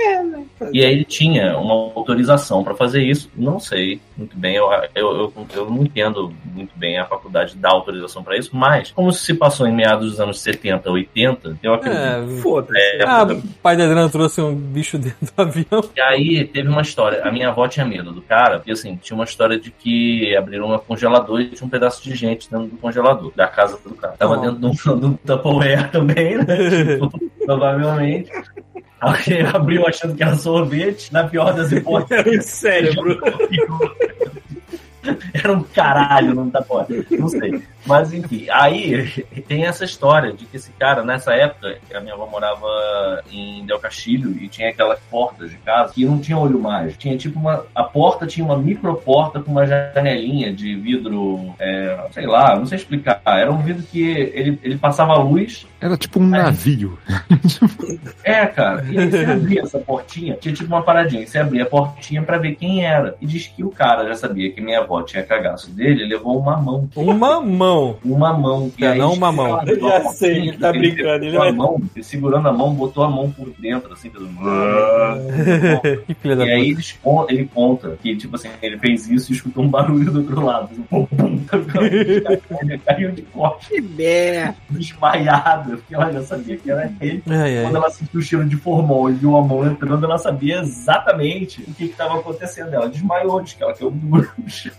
E 0.73 0.85
aí 0.85 0.93
ele 0.93 1.05
tinha 1.05 1.57
uma 1.57 1.75
autorização 1.75 2.63
para 2.63 2.75
fazer 2.75 3.03
isso. 3.03 3.31
Não 3.37 3.59
sei 3.59 4.01
muito 4.17 4.37
bem, 4.37 4.57
eu, 4.57 4.71
eu, 4.95 5.13
eu, 5.17 5.47
eu 5.55 5.71
não 5.71 5.83
entendo 5.83 6.33
muito 6.45 6.73
bem 6.77 6.99
a 6.99 7.07
faculdade 7.07 7.57
dar 7.57 7.71
autorização 7.71 8.23
para 8.23 8.37
isso, 8.37 8.51
mas 8.55 8.91
como 8.91 9.09
isso 9.09 9.21
se 9.21 9.35
passou 9.35 9.67
em 9.67 9.75
meados 9.75 10.11
dos 10.11 10.21
anos 10.21 10.41
70, 10.41 10.91
80, 10.91 11.59
eu 11.63 11.75
acredito. 11.75 12.03
É. 12.03 12.41
Foda-se. 12.41 12.79
É, 12.79 13.05
Ah, 13.05 13.25
o 13.25 13.43
pai 13.63 13.77
da 13.77 13.85
Adriana 13.85 14.09
trouxe 14.09 14.41
um 14.41 14.55
bicho 14.55 14.99
dentro 14.99 15.27
do 15.27 15.33
avião. 15.43 15.85
E 15.97 16.01
aí 16.01 16.45
teve 16.45 16.69
uma 16.69 16.83
história. 16.83 17.23
A 17.25 17.33
minha 17.33 17.49
avó 17.49 17.67
tinha 17.67 17.87
medo 17.87 18.13
do 18.13 18.23
cara, 18.23 18.59
porque 18.59 18.73
assim, 18.73 18.97
tinha 18.97 19.17
uma 19.17 19.25
história 19.25 19.59
de 19.59 19.71
que 19.71 20.32
abriram 20.37 20.73
um 20.75 20.79
congelador 20.79 21.41
e 21.41 21.49
tinha 21.49 21.67
um 21.67 21.71
pedaço 21.71 22.03
de 22.03 22.15
gente 22.15 22.51
dentro 22.51 22.67
do 22.69 22.77
congelador, 22.77 23.33
da 23.35 23.47
casa 23.47 23.79
do 23.85 23.95
cara. 23.95 24.15
Tava 24.19 24.37
Oh. 24.39 24.41
dentro 24.41 24.59
de 24.59 24.67
um, 24.67 24.99
de 24.99 25.07
um 25.07 25.13
Tupperware 25.15 25.91
também, 25.91 26.37
né? 26.39 26.45
Tipo, 26.95 27.11
provavelmente. 27.45 28.31
Alguém 29.01 29.43
abriu 29.43 29.87
achando 29.87 30.15
que 30.15 30.23
era 30.23 30.37
sorvete, 30.37 31.13
na 31.13 31.25
pior 31.25 31.53
das 31.55 31.73
hipóteses. 31.73 32.27
Era 32.27 32.39
um 32.39 32.43
cérebro. 32.43 33.19
Era 35.35 35.53
um 35.53 35.63
caralho 35.65 36.35
num 36.35 36.51
Tupperware. 36.51 37.07
Não 37.11 37.29
sei. 37.29 37.61
Mas 37.87 38.13
enfim, 38.13 38.47
aí 38.51 39.25
tem 39.47 39.65
essa 39.65 39.85
história 39.85 40.33
de 40.33 40.45
que 40.45 40.57
esse 40.57 40.71
cara, 40.73 41.03
nessa 41.05 41.35
época, 41.35 41.79
a 41.95 42.01
minha 42.01 42.15
avó 42.15 42.27
morava 42.27 43.23
em 43.31 43.65
Del 43.67 43.79
Castilho 43.79 44.37
e 44.41 44.49
tinha 44.49 44.71
aquelas 44.71 44.99
portas 45.11 45.51
de 45.51 45.57
casa 45.59 45.93
que 45.93 46.05
não 46.05 46.19
tinha 46.19 46.39
olho 46.39 46.61
mágico. 46.61 46.99
Tinha 46.99 47.17
tipo 47.17 47.39
uma. 47.39 47.65
A 47.75 47.85
porta 47.85 48.27
tinha 48.27 48.45
uma 48.45 48.57
micro 48.57 48.95
porta 48.95 49.41
com 49.41 49.51
uma 49.51 49.67
janelinha 49.67 50.53
de 50.53 50.75
vidro, 50.77 51.55
é, 51.59 52.07
sei 52.13 52.27
lá, 52.27 52.57
não 52.57 52.67
sei 52.67 52.79
explicar. 52.79 53.21
Era 53.25 53.51
um 53.51 53.59
vidro 53.59 53.83
que 53.83 54.03
ele, 54.03 54.59
ele 54.63 54.79
passava 54.79 55.15
luz. 55.15 55.67
Era 55.81 55.97
tipo 55.97 56.21
um 56.21 56.29
navio. 56.29 56.99
É, 58.25 58.47
cara. 58.47 58.85
E 58.89 58.99
aí 58.99 59.11
você 59.11 59.25
abria 59.25 59.63
essa 59.63 59.79
portinha, 59.79 60.37
tinha 60.41 60.55
tipo 60.55 60.73
uma 60.73 60.83
paradinha. 60.83 61.27
Você 61.27 61.39
abria 61.39 61.65
a 61.65 61.67
portinha 61.67 62.23
pra 62.23 62.39
ver 62.39 62.55
quem 62.55 62.85
era. 62.85 63.17
E 63.21 63.27
diz 63.27 63.47
que 63.47 63.65
o 63.65 63.71
cara 63.71 64.07
já 64.07 64.15
sabia 64.15 64.51
que 64.53 64.61
minha 64.61 64.81
avó 64.81 65.03
tinha 65.03 65.23
cagaço 65.23 65.71
dele 65.71 66.05
e 66.05 66.09
levou 66.09 66.39
uma 66.39 66.57
mão. 66.57 66.89
Uma 66.95 67.41
mão. 67.41 67.72
Mão. 67.75 67.99
uma 68.05 68.33
mão. 68.33 68.73
E 68.79 68.85
É, 68.85 68.93
aí, 68.93 68.99
não 68.99 69.13
uma 69.13 69.33
mão. 69.33 69.63
Eu 69.67 69.81
já 69.81 70.05
sei, 70.11 70.49
ele 70.49 70.59
tá 70.59 70.71
brincando. 70.73 71.25
Ele 71.25 71.37
vai... 71.37 71.53
mão, 71.53 71.81
ele 71.95 72.05
segurando 72.05 72.49
a 72.49 72.53
mão, 72.53 72.75
botou 72.75 73.05
a 73.05 73.11
mão 73.11 73.31
por 73.31 73.51
dentro, 73.59 73.93
assim, 73.93 74.11
fez 74.11 74.23
um... 74.25 74.33
Que 76.07 76.15
filha 76.15 76.37
da 76.37 76.45
E 76.47 76.51
aí 76.51 76.71
eles 76.71 76.99
ele 77.29 77.51
conta 77.53 77.97
que, 78.03 78.17
tipo 78.17 78.37
assim, 78.37 78.49
ele 78.61 78.79
fez 78.79 79.09
isso 79.09 79.33
e 79.33 79.37
escutou 79.37 79.65
um 79.65 79.69
barulho 79.69 80.11
do 80.11 80.21
outro 80.21 80.45
lado. 80.45 80.71
Um 80.91 81.07
pum, 81.07 81.07
pum, 81.07 81.39
ele 82.63 82.79
caiu 82.79 83.13
de 83.13 83.23
costas, 83.23 83.69
Que 83.69 83.81
merda. 83.81 84.57
desmaiada, 84.71 85.77
porque 85.77 85.95
ela 85.95 86.13
já 86.13 86.23
sabia 86.23 86.57
que 86.57 86.71
era 86.71 86.93
ele. 87.01 87.23
Ai, 87.29 87.63
Quando 87.63 87.77
ai. 87.77 87.83
ela 87.83 87.91
sentiu 87.91 88.21
o 88.21 88.23
cheiro 88.23 88.45
de 88.45 88.57
formol 88.57 89.11
e 89.11 89.15
viu 89.15 89.37
a 89.37 89.43
mão 89.43 89.67
entrando, 89.67 90.05
ela 90.05 90.19
sabia 90.19 90.61
exatamente 90.61 91.63
o 91.63 91.75
que 91.75 91.85
estava 91.85 92.19
acontecendo. 92.19 92.73
Ela 92.75 92.89
desmaiou, 92.89 93.41
diz 93.41 93.55
que 93.55 93.63
ela 93.63 93.75
caiu 93.75 93.91
no 93.91 94.49
chão. 94.49 94.73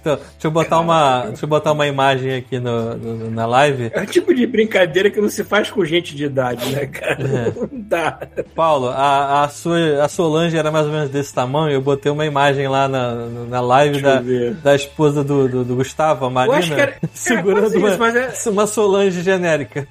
Então, 0.00 0.16
deixa 0.16 0.46
eu 0.46 0.50
botar 0.50 0.80
uma, 0.80 1.32
deixa 1.42 1.44
eu 1.44 1.48
botar 1.48 1.72
uma 1.72 1.86
imagem 1.86 2.34
aqui 2.34 2.58
no, 2.60 2.94
no- 2.96 3.30
na 3.30 3.46
live. 3.46 3.90
É 3.92 4.00
o 4.02 4.06
tipo 4.06 4.32
de 4.34 4.46
brincadeira 4.46 5.10
que 5.10 5.20
não 5.20 5.28
se 5.28 5.42
faz 5.42 5.70
com 5.70 5.84
gente 5.84 6.14
de 6.14 6.24
idade, 6.26 6.70
né, 6.72 6.86
cara? 6.86 7.22
É. 7.22 7.52
Não 7.62 7.68
dá. 7.72 8.18
Paulo, 8.54 8.88
a, 8.88 9.44
a, 9.44 9.48
sua, 9.48 10.02
a 10.04 10.08
Solange 10.08 10.56
era 10.56 10.70
mais 10.70 10.86
ou 10.86 10.92
menos 10.92 11.10
desse 11.10 11.34
tamanho. 11.34 11.72
Eu 11.72 11.80
botei 11.80 12.10
uma 12.12 12.24
imagem 12.24 12.68
lá 12.68 12.88
na, 12.88 13.14
na 13.48 13.60
live 13.60 14.00
Deixa 14.00 14.22
da, 14.22 14.60
da 14.62 14.74
esposa 14.74 15.22
do, 15.24 15.48
do, 15.48 15.64
do 15.64 15.76
Gustavo, 15.76 16.24
a 16.26 16.30
Marina, 16.30 16.54
Eu 16.54 16.58
acho 16.60 16.74
que 16.74 16.80
era, 16.80 16.92
era 16.92 17.10
segurando 17.12 17.60
quase 17.60 17.76
uma, 17.78 17.88
isso, 17.88 17.98
mas 17.98 18.16
é, 18.16 18.50
uma 18.50 18.66
Solange 18.66 19.22
genérica. 19.22 19.86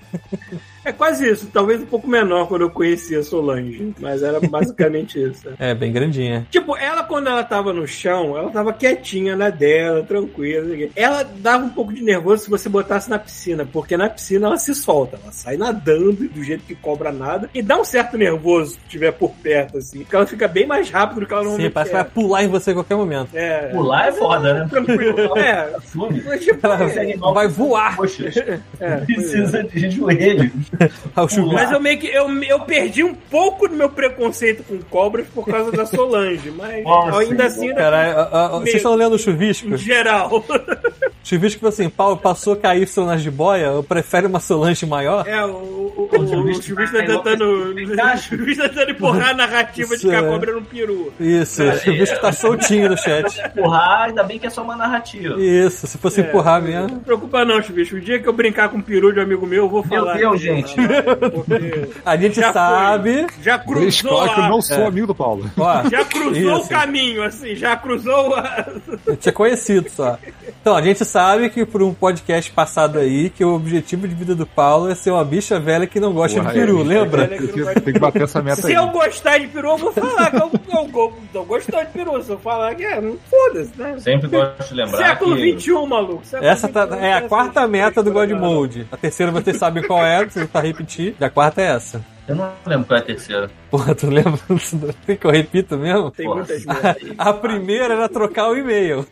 É 0.83 0.91
quase 0.91 1.29
isso. 1.29 1.49
Talvez 1.51 1.81
um 1.81 1.85
pouco 1.85 2.07
menor 2.07 2.47
quando 2.47 2.61
eu 2.61 2.69
conhecia 2.69 3.19
a 3.19 3.23
Solange. 3.23 3.93
Mas 3.99 4.23
era 4.23 4.39
basicamente 4.39 5.21
isso. 5.21 5.49
É, 5.59 5.73
bem 5.73 5.91
grandinha. 5.91 6.47
Tipo, 6.49 6.75
ela 6.75 7.03
quando 7.03 7.27
ela 7.27 7.43
tava 7.43 7.73
no 7.73 7.87
chão, 7.87 8.37
ela 8.37 8.49
tava 8.49 8.73
quietinha 8.73 9.35
na 9.35 9.49
dela, 9.49 10.03
tranquila. 10.03 10.61
não 10.61 10.75
sei 10.75 10.85
o 10.85 10.87
quê. 10.87 10.91
Ela 10.95 11.23
dava 11.23 11.65
um 11.65 11.69
pouco 11.69 11.93
de 11.93 12.01
nervoso 12.01 12.43
se 12.43 12.49
você 12.49 12.69
botasse 12.69 13.09
na 13.09 13.19
piscina, 13.19 13.67
porque 13.71 13.97
na 13.97 14.09
piscina 14.09 14.47
ela 14.47 14.57
se 14.57 14.73
solta, 14.73 15.19
ela 15.21 15.31
sai 15.31 15.57
nadando 15.57 16.27
do 16.29 16.43
jeito 16.43 16.63
que 16.63 16.75
cobra 16.75 17.11
nada 17.11 17.49
e 17.53 17.61
dá 17.61 17.77
um 17.77 17.83
certo 17.83 18.17
nervoso 18.17 18.71
se 18.71 18.79
estiver 18.85 19.11
por 19.11 19.31
perto, 19.31 19.77
assim, 19.77 19.99
porque 19.99 20.15
ela 20.15 20.25
fica 20.25 20.47
bem 20.47 20.65
mais 20.65 20.89
rápido 20.89 21.21
do 21.21 21.27
que 21.27 21.33
ela 21.33 21.41
Sim, 21.41 21.47
normalmente 21.49 21.73
parece 21.73 21.91
que 21.91 21.97
vai 21.97 22.05
é. 22.05 22.09
pular 22.09 22.43
em 22.43 22.47
você 22.47 22.71
a 22.71 22.73
qualquer 22.73 22.95
momento. 22.95 23.29
É, 23.33 23.67
Pular 23.67 24.07
é 24.07 24.11
foda, 24.11 24.53
né? 24.53 24.67
tranquilo. 24.69 25.37
É, 25.37 25.75
Assume. 25.75 26.21
mas, 26.25 26.43
tipo, 26.43 26.65
Ela 26.65 26.83
é, 26.83 27.17
vai 27.17 27.47
voar. 27.47 27.95
Poxa, 27.95 28.59
é, 28.79 28.97
precisa 28.97 29.63
de 29.63 29.89
joelhos. 29.89 30.51
Mas 31.53 31.71
eu 31.71 31.79
meio 31.79 31.99
que 31.99 32.07
eu, 32.07 32.29
eu 32.43 32.59
perdi 32.61 33.03
um 33.03 33.13
pouco 33.13 33.67
do 33.67 33.75
meu 33.75 33.89
preconceito 33.89 34.63
com 34.63 34.79
cobras 34.83 35.27
por 35.27 35.45
causa 35.45 35.71
da 35.71 35.85
Solange, 35.85 36.51
mas 36.55 36.83
Nossa, 36.83 37.19
ainda 37.19 37.45
assim, 37.45 37.69
ainda 37.69 37.81
Caralho, 37.81 38.19
ah, 38.19 38.29
ah, 38.31 38.47
vocês 38.49 38.63
Meio- 38.63 38.77
estão 38.77 38.95
lendo 38.95 39.13
o 39.15 39.19
chuvisco? 39.19 39.67
em 39.67 39.77
geral. 39.77 40.43
Chuvisco, 41.23 41.67
assim, 41.67 41.87
Paulo 41.87 42.17
passou 42.17 42.55
KY 42.55 43.05
nas 43.05 43.21
de 43.21 43.29
boia, 43.29 43.65
eu 43.67 43.83
prefere 43.83 44.25
uma 44.25 44.39
Solange 44.39 44.85
maior? 44.87 45.27
É, 45.27 45.45
o, 45.45 45.49
o, 45.49 46.09
O 46.11 46.19
o, 46.19 46.61
Chuvisco 46.61 46.97
tá 46.97 47.03
tá 47.03 47.17
tentando. 47.17 47.43
O 47.45 48.17
Chuvisco 48.17 48.63
tá 48.63 48.69
tentando 48.69 48.91
empurrar 48.91 49.29
a 49.29 49.33
narrativa 49.33 49.95
de 49.95 50.07
que 50.07 50.15
a 50.15 50.19
é. 50.19 50.23
cobra 50.23 50.49
era 50.49 50.59
um 50.59 50.63
peru. 50.63 51.13
Isso, 51.19 51.63
o 51.63 51.77
chuvisco 51.77 52.19
tá 52.19 52.31
soltinho 52.31 52.89
no 52.89 52.97
chat. 52.97 53.39
Empurrar, 53.39 54.07
ainda 54.07 54.23
bem 54.23 54.39
que 54.39 54.47
é 54.47 54.49
só 54.49 54.63
uma 54.63 54.75
narrativa. 54.75 55.39
Isso, 55.39 55.85
se 55.85 55.97
fosse 55.99 56.21
empurrar 56.21 56.61
mesmo. 56.61 56.87
Não 56.87 56.97
se 56.97 57.05
preocupa 57.05 57.45
não, 57.45 57.61
Chuvisco. 57.61 57.97
O 57.97 58.01
dia 58.01 58.19
que 58.19 58.27
eu 58.27 58.33
brincar 58.33 58.69
com 58.69 58.79
o 58.79 58.83
peru 58.83 59.13
de 59.13 59.19
um 59.19 59.23
amigo 59.23 59.45
meu, 59.45 59.65
eu 59.65 59.69
vou 59.69 59.85
Meu 59.85 59.99
falar. 59.99 60.17
Deus, 60.17 60.41
aqui, 60.41 60.60
gente. 60.67 60.75
A 62.05 62.15
gente 62.17 62.35
Já 62.39 62.53
sabe. 62.53 63.27
já 63.41 63.57
Deixa 63.57 64.03
cruzou 64.03 64.11
claro 64.11 64.33
que 64.35 64.39
eu 64.39 64.49
não 64.49 64.61
sou 64.61 64.77
É. 64.77 64.85
amigo 64.85 65.07
do 65.07 65.15
Paulo. 65.15 65.49
Ó, 65.57 65.83
Já 65.89 66.05
cruzou 66.05 66.33
Isso. 66.57 66.65
o 66.65 66.69
caminho, 66.69 67.23
assim, 67.23 67.55
já 67.55 67.75
cruzou 67.75 68.35
a... 68.35 68.67
eu 69.05 69.17
tinha 69.17 69.31
conhecido 69.33 69.89
só. 69.89 70.17
Então, 70.61 70.75
a 70.75 70.81
gente 70.81 71.03
sabe 71.05 71.49
que 71.49 71.65
por 71.65 71.81
um 71.81 71.93
podcast 71.93 72.51
passado 72.51 72.99
aí, 72.99 73.29
que 73.29 73.43
o 73.43 73.55
objetivo 73.55 74.07
de 74.07 74.13
vida 74.15 74.35
do 74.35 74.45
Paulo 74.45 74.89
é 74.91 74.95
ser 74.95 75.11
uma 75.11 75.23
bicha 75.25 75.59
velha 75.59 75.87
que 75.87 75.99
não 75.99 76.13
gosta 76.13 76.39
Porra, 76.39 76.53
de 76.53 76.59
peru, 76.59 76.81
é, 76.81 76.83
lembra? 76.83 77.27
que 77.27 77.37
Tem 77.47 77.73
que, 77.83 77.93
que 77.93 77.99
bater 77.99 78.21
essa 78.23 78.41
meta 78.41 78.61
Se 78.61 78.67
aí. 78.67 78.73
eu 78.73 78.87
gostar 78.89 79.37
de 79.39 79.47
peru, 79.47 79.69
eu 79.69 79.77
vou 79.77 79.91
falar 79.91 80.29
que 80.31 80.35
eu, 80.37 80.51
eu, 80.73 80.89
eu 80.93 81.13
tô 81.33 81.43
gostando 81.43 81.85
de 81.85 81.91
peru. 81.91 82.21
Se 82.23 82.29
eu 82.31 82.37
falar 82.39 82.75
que 82.75 82.83
é, 82.85 82.99
não 83.01 83.17
foda-se, 83.29 83.71
né? 83.77 83.95
Sempre 83.99 84.27
gosto 84.27 84.67
de 84.69 84.73
lembrar 84.75 84.97
Século 84.97 85.35
que... 85.35 85.59
XXI, 85.59 85.71
maluco. 85.87 86.21
Século 86.25 86.49
Essa 86.49 86.67
tá- 86.67 86.85
21, 86.85 87.03
é 87.03 87.13
a 87.13 87.17
essa- 87.17 87.27
quarta 87.27 87.67
meta 87.67 88.03
do 88.03 88.11
God 88.11 88.29
Mode. 88.31 88.87
A 88.91 88.97
terceira 88.97 89.31
vocês 89.31 89.57
sabem 89.57 89.83
qual 89.83 90.05
é, 90.05 90.25
vocês 90.25 90.47
pra 90.51 90.61
repetir. 90.61 91.15
E 91.19 91.23
a 91.23 91.29
quarta 91.29 91.61
é 91.61 91.65
essa. 91.65 92.03
Eu 92.27 92.35
não 92.35 92.49
lembro 92.65 92.87
qual 92.87 92.97
é 92.97 93.01
a 93.01 93.05
terceira. 93.05 93.51
Porra, 93.69 93.95
tu 93.95 94.07
lembra? 94.07 94.39
Tem 95.05 95.17
que 95.17 95.25
eu 95.25 95.31
repito 95.31 95.77
mesmo? 95.77 96.11
Tem 96.11 96.25
Porra. 96.25 96.37
muitas 96.37 96.63
metas. 96.65 97.13
A 97.17 97.33
primeira 97.33 97.93
era 97.93 98.07
trocar 98.07 98.49
o 98.49 98.55
e-mail. 98.55 99.05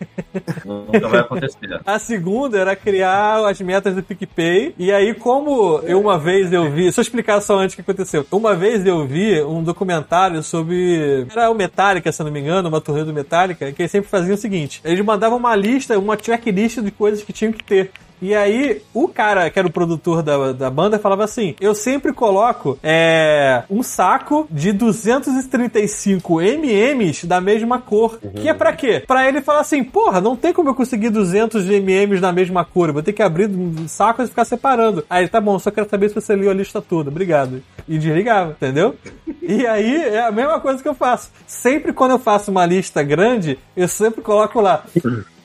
Nunca 0.64 1.08
vai 1.08 1.20
acontecer. 1.20 1.82
A 1.86 2.00
segunda 2.00 2.58
era 2.58 2.76
criar 2.76 3.46
as 3.50 3.60
metas 3.60 3.96
do 3.96 4.04
PicPay. 4.04 4.76
E 4.78 4.92
aí, 4.92 5.14
como 5.14 5.80
eu 5.84 6.00
uma 6.00 6.18
vez 6.18 6.54
eu 6.54 6.72
vi. 6.72 6.84
Deixa 6.84 7.00
eu 7.00 7.02
explicar 7.02 7.42
só 7.42 7.58
antes 7.60 7.74
o 7.74 7.78
que 7.78 7.82
aconteceu. 7.82 8.26
Uma 8.32 8.56
vez 8.56 8.86
eu 8.86 9.06
vi 9.06 9.42
um 9.42 9.64
documentário 9.64 10.42
sobre. 10.44 11.26
Era 11.32 11.50
o 11.50 11.56
Metallica, 11.56 12.12
se 12.12 12.22
eu 12.22 12.26
não 12.26 12.32
me 12.32 12.40
engano, 12.40 12.70
uma 12.70 12.80
turnê 12.80 13.04
do 13.04 13.14
Metallica, 13.14 13.72
que 13.72 13.82
eles 13.82 13.92
sempre 13.92 14.10
faziam 14.10 14.36
o 14.36 14.38
seguinte: 14.38 14.82
eles 14.84 15.04
mandavam 15.04 15.38
uma 15.38 15.56
lista, 15.56 15.98
uma 15.98 16.18
checklist 16.18 16.80
de 16.80 16.92
coisas 16.92 17.24
que 17.24 17.34
tinham 17.34 17.52
que 17.52 17.64
ter. 17.64 17.92
E 18.22 18.36
aí, 18.36 18.82
o 18.94 19.08
cara 19.08 19.50
que 19.50 19.58
era 19.58 19.68
o 19.68 19.72
produtor 19.72 20.22
da, 20.22 20.52
da 20.52 20.70
banda 20.70 21.00
falava 21.00 21.24
assim: 21.24 21.56
Eu 21.60 21.74
sempre 21.74 22.14
coloco 22.14 22.78
é, 22.84 23.64
um 23.70 23.82
saco 23.82 24.48
de 24.50 24.72
235 24.72 26.42
MMs 26.42 27.26
da 27.26 27.40
mesma 27.40 27.80
cor. 27.80 28.20
Que 28.20 28.50
é 28.50 28.54
pra 28.54 28.74
quê? 28.74 29.04
Pra 29.06 29.28
ele 29.28 29.42
falar 29.42 29.62
assim: 29.62 29.84
Porra, 29.84 30.20
não 30.20 30.36
tem 30.36 30.54
como 30.54 30.70
eu 30.70 30.76
conseguir 30.76 31.10
200 31.10 31.66
MMs 31.66 32.22
da 32.22 32.32
mesma 32.32 32.66
cor. 32.66 32.90
Eu 32.90 32.94
vou 32.94 33.04
ter 33.04 33.14
que 33.14 33.24
abrir 33.24 33.50
um 33.50 33.88
saco 33.88 34.22
e 34.22 34.28
ficar 34.28 34.46
separando. 34.46 35.06
Aí 35.10 35.24
ele, 35.24 35.30
tá 35.30 35.40
bom, 35.40 35.58
só 35.58 35.72
quero 35.72 35.90
saber 35.90 36.10
se 36.10 36.16
você 36.16 36.36
leu 36.36 36.50
a 36.50 36.54
lista 36.54 36.82
toda. 36.82 37.10
Obrigado. 37.10 37.62
E 37.88 37.98
desligava, 37.98 38.52
entendeu? 38.52 38.96
E 39.42 39.66
aí 39.66 39.96
é 39.96 40.22
a 40.22 40.32
mesma 40.32 40.60
coisa 40.60 40.82
que 40.82 40.88
eu 40.88 40.94
faço. 40.94 41.32
Sempre 41.48 41.94
quando 41.94 42.12
eu 42.12 42.20
faço 42.20 42.52
uma 42.52 42.66
lista 42.66 43.02
grande, 43.02 43.58
eu 43.76 43.88
sempre 43.88 44.22
coloco 44.22 44.62
lá. 44.62 44.84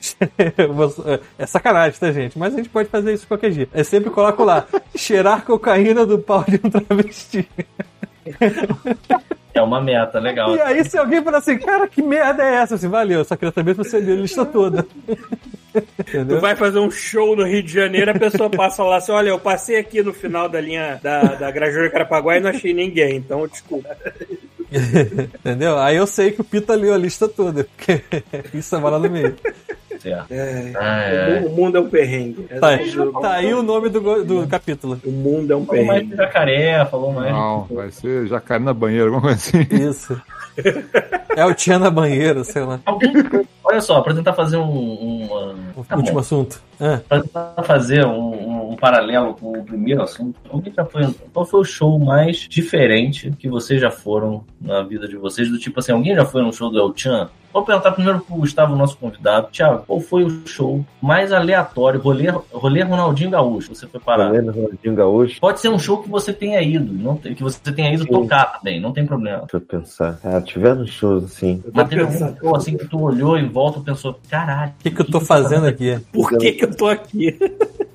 É 1.38 1.46
sacanagem, 1.46 1.98
tá, 1.98 2.12
gente? 2.12 2.38
Mas 2.38 2.54
a 2.54 2.56
gente 2.56 2.68
pode 2.68 2.88
fazer 2.88 3.14
isso 3.14 3.26
qualquer 3.26 3.50
dia. 3.50 3.68
Eu 3.72 3.84
sempre 3.84 4.10
coloco 4.10 4.44
lá: 4.44 4.66
cheirar 4.96 5.44
cocaína 5.44 6.04
do 6.04 6.18
pau 6.18 6.44
de 6.46 6.60
um 6.62 6.70
travesti. 6.70 7.48
É 9.54 9.62
uma 9.62 9.80
meta, 9.80 10.18
legal. 10.18 10.56
E 10.56 10.60
aí, 10.60 10.84
se 10.84 10.98
alguém 10.98 11.22
falar 11.22 11.38
assim, 11.38 11.56
cara, 11.56 11.86
que 11.86 12.02
merda 12.02 12.42
é 12.42 12.56
essa? 12.56 12.74
Assim, 12.74 12.88
valeu, 12.88 13.24
só 13.24 13.36
queria 13.36 13.52
saber 13.52 13.72
se 13.72 13.78
você 13.78 13.98
leu 14.00 14.16
a 14.16 14.20
lista 14.20 14.44
toda. 14.44 14.82
Tu 14.82 15.78
Entendeu? 16.00 16.40
vai 16.40 16.56
fazer 16.56 16.80
um 16.80 16.90
show 16.90 17.36
no 17.36 17.44
Rio 17.44 17.62
de 17.62 17.72
Janeiro, 17.72 18.10
a 18.10 18.18
pessoa 18.18 18.50
passa 18.50 18.82
lá 18.82 18.96
assim: 18.96 19.12
olha, 19.12 19.28
eu 19.28 19.38
passei 19.38 19.76
aqui 19.76 20.02
no 20.02 20.12
final 20.12 20.48
da 20.48 20.60
linha 20.60 20.98
da, 21.02 21.22
da 21.22 21.50
Grajaú 21.50 21.90
Carapaguá 21.90 22.36
e 22.36 22.40
não 22.40 22.50
achei 22.50 22.72
ninguém, 22.74 23.16
então 23.16 23.46
desculpa. 23.46 23.96
Entendeu? 25.40 25.78
Aí 25.78 25.96
eu 25.96 26.06
sei 26.06 26.32
que 26.32 26.40
o 26.40 26.44
Pita 26.44 26.74
leu 26.74 26.92
a 26.92 26.98
lista 26.98 27.28
toda, 27.28 27.64
porque 27.64 28.02
isso 28.52 28.74
é 28.74 28.78
lá 28.78 28.98
no 28.98 29.10
meio. 29.10 29.36
É, 30.10 30.72
Ah, 30.76 31.02
é. 31.02 31.42
O 31.46 31.50
mundo 31.50 31.78
é 31.78 31.80
um 31.80 31.88
perrengue. 31.88 32.42
Tá 32.60 32.68
aí, 32.68 32.92
tá 33.20 33.32
aí 33.32 33.54
o 33.54 33.62
nome 33.62 33.88
do, 33.88 34.24
do 34.24 34.46
capítulo. 34.46 35.00
O 35.04 35.10
mundo 35.10 35.52
é 35.52 35.56
um 35.56 35.64
Falou 35.64 35.84
mais 35.84 35.98
perrengue. 36.00 36.10
de 36.16 36.22
jacaré, 36.22 36.84
falou 36.86 37.12
mais. 37.12 37.32
Não, 37.32 37.64
vai 37.70 37.90
ser 37.90 38.26
jacaré 38.26 38.62
na 38.62 38.74
banheira, 38.74 39.04
alguma 39.06 39.22
coisa 39.22 39.36
assim. 39.38 39.66
Isso. 39.70 40.20
É 41.36 41.44
o 41.44 41.52
Tia 41.54 41.78
na 41.78 41.90
banheira, 41.90 42.44
sei 42.44 42.62
lá. 42.62 42.78
Alguém, 42.86 43.12
olha 43.64 43.80
só, 43.80 44.00
pra 44.00 44.14
tentar 44.14 44.34
fazer 44.34 44.56
um. 44.56 44.62
um, 44.70 45.28
um 45.32 45.80
O 45.80 45.84
tá 45.84 45.96
último 45.96 46.14
bom. 46.14 46.20
assunto. 46.20 46.62
Ah, 46.80 47.00
Pra 47.08 47.20
tentar 47.20 47.62
fazer 47.64 48.04
um, 48.06 48.18
um- 48.34 48.70
um 48.72 48.76
paralelo 48.76 49.34
com 49.34 49.52
o 49.58 49.64
primeiro 49.64 50.02
assunto, 50.02 50.34
alguém 50.50 50.72
já 50.74 50.84
foi. 50.84 51.14
Qual 51.32 51.44
foi 51.46 51.60
o 51.60 51.64
show 51.64 51.98
mais 51.98 52.46
diferente 52.48 53.30
que 53.38 53.48
vocês 53.48 53.80
já 53.80 53.90
foram 53.90 54.44
na 54.60 54.82
vida 54.82 55.06
de 55.08 55.16
vocês? 55.16 55.48
Do 55.50 55.58
tipo 55.58 55.78
assim, 55.80 55.92
alguém 55.92 56.14
já 56.14 56.24
foi 56.24 56.42
num 56.42 56.52
show 56.52 56.70
do 56.70 56.78
El 56.78 56.92
Chan? 56.96 57.28
Vou 57.52 57.62
perguntar 57.64 57.92
primeiro 57.92 58.18
pro 58.18 58.34
Gustavo, 58.34 58.74
nosso 58.74 58.96
convidado. 58.98 59.46
Tiago, 59.52 59.84
qual 59.86 60.00
foi 60.00 60.24
o 60.24 60.44
show 60.44 60.84
mais 61.00 61.30
aleatório, 61.30 62.00
rolê, 62.00 62.28
rolê 62.52 62.82
Ronaldinho 62.82 63.30
Gaúcho, 63.30 63.70
que 63.70 63.76
você 63.76 63.86
foi 63.86 64.00
parar? 64.00 64.32
Do 64.32 64.50
Ronaldinho 64.50 64.94
Gaúcho? 64.96 65.38
Pode 65.40 65.60
ser 65.60 65.68
um 65.68 65.78
show 65.78 66.02
que 66.02 66.08
você 66.08 66.32
tenha 66.32 66.60
ido, 66.60 66.92
não 66.92 67.16
que 67.16 67.40
você 67.40 67.60
tenha 67.72 67.94
ido 67.94 68.02
Sim. 68.02 68.08
tocar 68.10 68.58
também, 68.58 68.80
não 68.80 68.92
tem 68.92 69.06
problema. 69.06 69.42
Deixa 69.42 69.56
eu 69.58 69.60
pensar. 69.60 70.18
Ah, 70.24 70.40
tiveram 70.40 70.84
shows 70.84 71.22
assim. 71.26 71.62
Mas 71.72 71.88
teve 71.88 72.02
algum 72.02 72.36
show 72.36 72.56
assim 72.56 72.76
que 72.76 72.88
tu 72.88 73.00
olhou 73.00 73.38
em 73.38 73.46
volta 73.48 73.78
e 73.78 73.82
pensou, 73.82 74.18
caralho, 74.28 74.72
o 74.80 74.82
que, 74.82 74.90
que 74.90 75.00
eu 75.02 75.06
tô 75.06 75.20
fazendo 75.20 75.66
aqui? 75.66 75.96
Por 76.12 76.30
que, 76.36 76.50
que 76.54 76.63
eu 76.64 76.74
tô 76.74 76.86
aqui? 76.86 77.38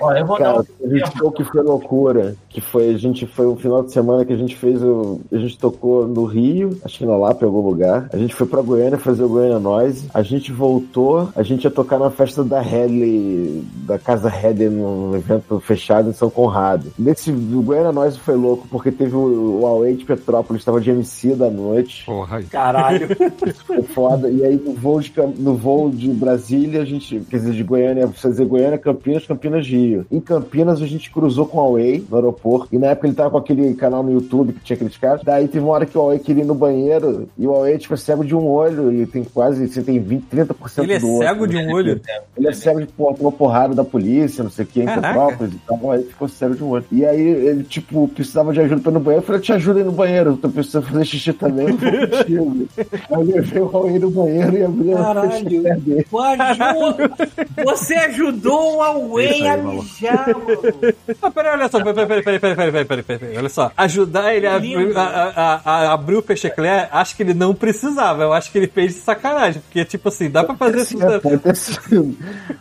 Ó, 0.00 0.12
eu 0.12 0.26
vou 0.26 0.38
dar 0.38 0.44
Cara, 0.44 0.60
um 0.60 0.64
teve 0.88 1.02
show 1.18 1.32
que 1.32 1.44
foi 1.44 1.62
loucura. 1.62 2.34
que 2.48 2.60
foi, 2.60 2.90
a 2.94 2.98
gente 2.98 3.26
foi 3.26 3.46
um 3.46 3.56
final 3.56 3.82
de 3.82 3.92
semana 3.92 4.24
que 4.24 4.32
a 4.32 4.36
gente 4.36 4.56
fez 4.56 4.82
o. 4.82 5.20
A 5.32 5.36
gente 5.36 5.58
tocou 5.58 6.06
no 6.06 6.24
Rio, 6.24 6.78
acho 6.84 6.98
que 6.98 7.06
na 7.06 7.16
Lapa 7.16 7.44
em 7.44 7.48
algum 7.48 7.60
lugar. 7.60 8.08
A 8.12 8.16
gente 8.16 8.34
foi 8.34 8.46
pra 8.46 8.62
Goiânia 8.62 8.98
fazer 8.98 9.22
o 9.22 9.28
Goiânia 9.28 9.58
Noise. 9.58 10.08
A 10.12 10.22
gente 10.22 10.52
voltou, 10.52 11.28
a 11.34 11.42
gente 11.42 11.64
ia 11.64 11.70
tocar 11.70 11.98
na 11.98 12.10
festa 12.10 12.42
da 12.42 12.60
Headley, 12.60 13.64
da 13.86 13.98
Casa 13.98 14.28
Headley, 14.28 14.68
num 14.70 15.14
evento 15.14 15.60
fechado 15.60 16.10
em 16.10 16.12
São 16.12 16.30
Conrado. 16.30 16.92
Nesse 16.98 17.30
o 17.30 17.62
Goiânia 17.62 17.92
Noise 17.92 18.18
foi 18.18 18.34
louco, 18.36 18.66
porque 18.70 18.90
teve 18.90 19.14
o, 19.14 19.60
o 19.60 19.66
Away 19.66 19.96
de 19.96 20.04
Petrópolis, 20.04 20.64
tava 20.64 20.80
de 20.80 20.90
MC 20.90 21.34
da 21.34 21.50
noite. 21.50 22.04
Porra, 22.06 22.38
aí. 22.38 22.44
Caralho. 22.44 23.08
Foi 23.66 23.82
foda. 23.82 24.28
E 24.28 24.44
aí 24.44 24.56
no 24.56 24.72
voo 24.74 25.00
de, 25.00 25.12
no 25.38 25.54
voo 25.54 25.90
de 25.90 26.08
Brasília, 26.08 26.82
a 26.82 26.84
gente, 26.84 27.20
quer 27.30 27.38
dizer, 27.38 27.52
de 27.52 27.62
Goiânia, 27.62 28.08
fazer 28.08 28.44
Goiânia, 28.44 28.78
Campinas, 28.78 29.26
Campinas, 29.26 29.66
Rio. 29.66 29.89
Em 30.10 30.20
Campinas 30.20 30.80
a 30.82 30.86
gente 30.86 31.10
cruzou 31.10 31.46
com 31.46 31.58
o 31.58 31.60
Huawei 31.62 32.04
no 32.08 32.16
aeroporto. 32.16 32.68
E 32.72 32.78
na 32.78 32.88
época 32.88 33.06
ele 33.06 33.14
tava 33.14 33.30
com 33.30 33.38
aquele 33.38 33.74
canal 33.74 34.02
no 34.02 34.12
YouTube 34.12 34.52
que 34.52 34.60
tinha 34.60 34.74
aqueles 34.76 34.96
caras. 34.96 35.22
Daí 35.24 35.48
teve 35.48 35.64
uma 35.64 35.72
hora 35.72 35.86
que 35.86 35.96
o 35.96 36.00
Huawei 36.00 36.18
queria 36.18 36.42
ir 36.42 36.46
no 36.46 36.54
banheiro 36.54 37.28
e 37.38 37.46
o 37.46 37.50
Huawei, 37.50 37.78
tipo, 37.78 37.94
é 37.94 37.96
cego 37.96 38.24
de 38.24 38.34
um 38.34 38.46
olho 38.46 38.92
e 38.92 39.06
tem 39.06 39.24
quase, 39.24 39.66
você 39.68 39.82
tem 39.82 39.98
20, 39.98 40.24
30% 40.32 40.82
Ele 40.82 40.94
é 40.94 40.98
do 40.98 41.08
outro. 41.08 41.28
cego 41.28 41.46
de 41.46 41.56
um 41.56 41.72
olho? 41.72 42.00
Ele 42.36 42.48
é 42.48 42.52
cego 42.52 42.80
de 42.80 42.86
porra, 42.86 43.16
tomou 43.16 43.32
porrada 43.32 43.74
da 43.74 43.84
polícia, 43.84 44.42
não 44.44 44.50
sei 44.50 44.64
o 44.64 44.68
que, 44.68 44.82
em. 44.82 44.86
Petrópolis 44.86 45.52
e 45.54 45.58
tal. 45.66 45.90
Aí 45.92 46.02
ficou 46.02 46.28
cego 46.28 46.54
de 46.54 46.64
um 46.64 46.68
olho. 46.70 46.84
E 46.92 47.04
aí 47.04 47.20
ele, 47.20 47.64
tipo, 47.64 48.08
precisava 48.08 48.52
de 48.52 48.60
ajuda 48.60 48.80
pra 48.80 48.90
ir 48.90 48.94
no 48.94 49.00
banheiro. 49.00 49.22
Eu 49.22 49.26
falei, 49.26 49.38
eu 49.40 49.44
te 49.44 49.52
ajudo 49.52 49.78
aí 49.78 49.84
no 49.84 49.92
banheiro. 49.92 50.30
Eu 50.30 50.36
tô 50.36 50.48
precisando 50.48 50.86
fazer 50.86 51.04
xixi 51.04 51.32
também, 51.32 51.68
eu 51.70 51.76
vou 51.76 52.08
contigo. 52.08 52.68
aí 52.76 52.86
eu 53.10 53.20
levei 53.22 53.62
o 53.62 53.66
Huawei 53.66 53.98
no 53.98 54.10
banheiro 54.10 54.56
e 54.56 54.64
abri 54.64 54.92
a 54.94 54.96
Caralho. 54.98 55.46
o 55.46 55.50
dele. 55.80 56.06
Você 57.64 57.94
ajudou 57.94 58.74
o 58.74 58.76
Huawei 58.78 59.46
a 59.46 59.56
jaula. 59.82 60.24
Jaula! 60.34 60.94
ah, 61.22 61.30
peraí, 61.30 61.52
olha 61.52 61.68
só, 61.68 61.82
peraí, 61.82 62.06
peraí, 62.06 62.22
peraí, 62.22 62.38
peraí, 62.38 62.56
peraí, 62.56 62.84
peraí, 62.84 63.02
peraí, 63.02 63.38
olha 63.38 63.48
só. 63.48 63.72
Ajudar 63.76 64.34
ele 64.34 64.46
a, 64.46 64.56
a, 64.56 65.32
a, 65.34 65.60
a, 65.64 65.92
abrir 65.92 66.16
o 66.16 66.22
peixeclé, 66.22 66.88
acho 66.92 67.16
que 67.16 67.22
ele 67.22 67.34
não 67.34 67.54
precisava, 67.54 68.22
eu 68.22 68.32
acho 68.32 68.50
que 68.50 68.58
ele 68.58 68.66
fez 68.66 68.94
de 68.94 69.00
sacanagem, 69.00 69.60
porque, 69.62 69.84
tipo 69.84 70.08
assim, 70.08 70.30
dá 70.30 70.44
pra 70.44 70.54
fazer 70.54 70.82
isso. 70.82 72.16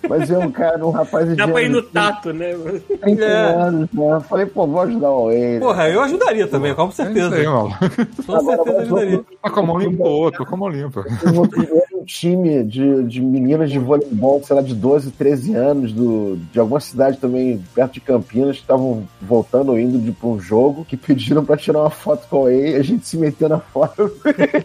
Mas 0.08 0.30
é 0.32 0.38
um 0.38 0.52
cara, 0.52 0.86
um 0.86 0.92
rapaz 0.92 1.28
de. 1.28 1.36
Dá 1.36 1.48
pra 1.48 1.62
ir 1.62 1.70
no 1.70 1.82
tato, 1.82 2.34
né? 2.34 2.54
30 3.02 3.24
é. 3.24 3.72
Né? 3.72 3.88
Falei, 4.28 4.46
pô, 4.46 4.68
vou 4.68 4.82
ajudar 4.82 5.12
o 5.12 5.32
ele. 5.32 5.60
Porra, 5.60 5.90
eu 5.90 6.02
ajudaria 6.02 6.48
também, 6.48 6.74
com 6.74 6.88
é 6.88 6.92
certeza. 6.92 7.36
Com 8.26 8.42
certeza 8.42 8.82
ajudaria. 8.82 9.24
Com 9.42 9.60
a 9.60 9.64
mão 9.64 9.78
limpa 9.78 10.04
outro, 10.04 10.46
com 10.46 10.56
a 10.56 10.58
mão 10.58 10.70
limpa 10.70 11.06
um 12.00 12.06
time 12.06 12.64
de, 12.64 13.04
de 13.04 13.22
meninas 13.22 13.70
de 13.70 13.78
voleibol, 13.78 14.42
sei 14.44 14.56
lá, 14.56 14.62
de 14.62 14.74
12, 14.74 15.12
13 15.12 15.56
anos, 15.56 15.92
do, 15.92 16.38
de 16.52 16.60
alguma 16.60 16.80
cidade 16.80 17.18
também 17.18 17.64
perto 17.76 17.94
de 17.94 18.02
Campinas, 18.02 18.56
que 18.56 18.62
estavam 18.62 19.08
voltando 19.22 19.72
ou 19.72 19.80
indo 19.80 20.14
pra 20.14 20.30
um 20.30 20.40
jogo, 20.40 20.86
que 20.86 20.96
pediram 20.96 21.44
pra 21.44 21.58
tirar 21.58 21.82
uma 21.82 21.90
foto 21.90 22.28
com 22.28 22.44
Whey, 22.44 22.76
a 22.76 22.84
gente 22.84 23.06
se 23.06 23.18
meteu 23.18 23.50
na 23.50 23.60
foto. 23.60 24.12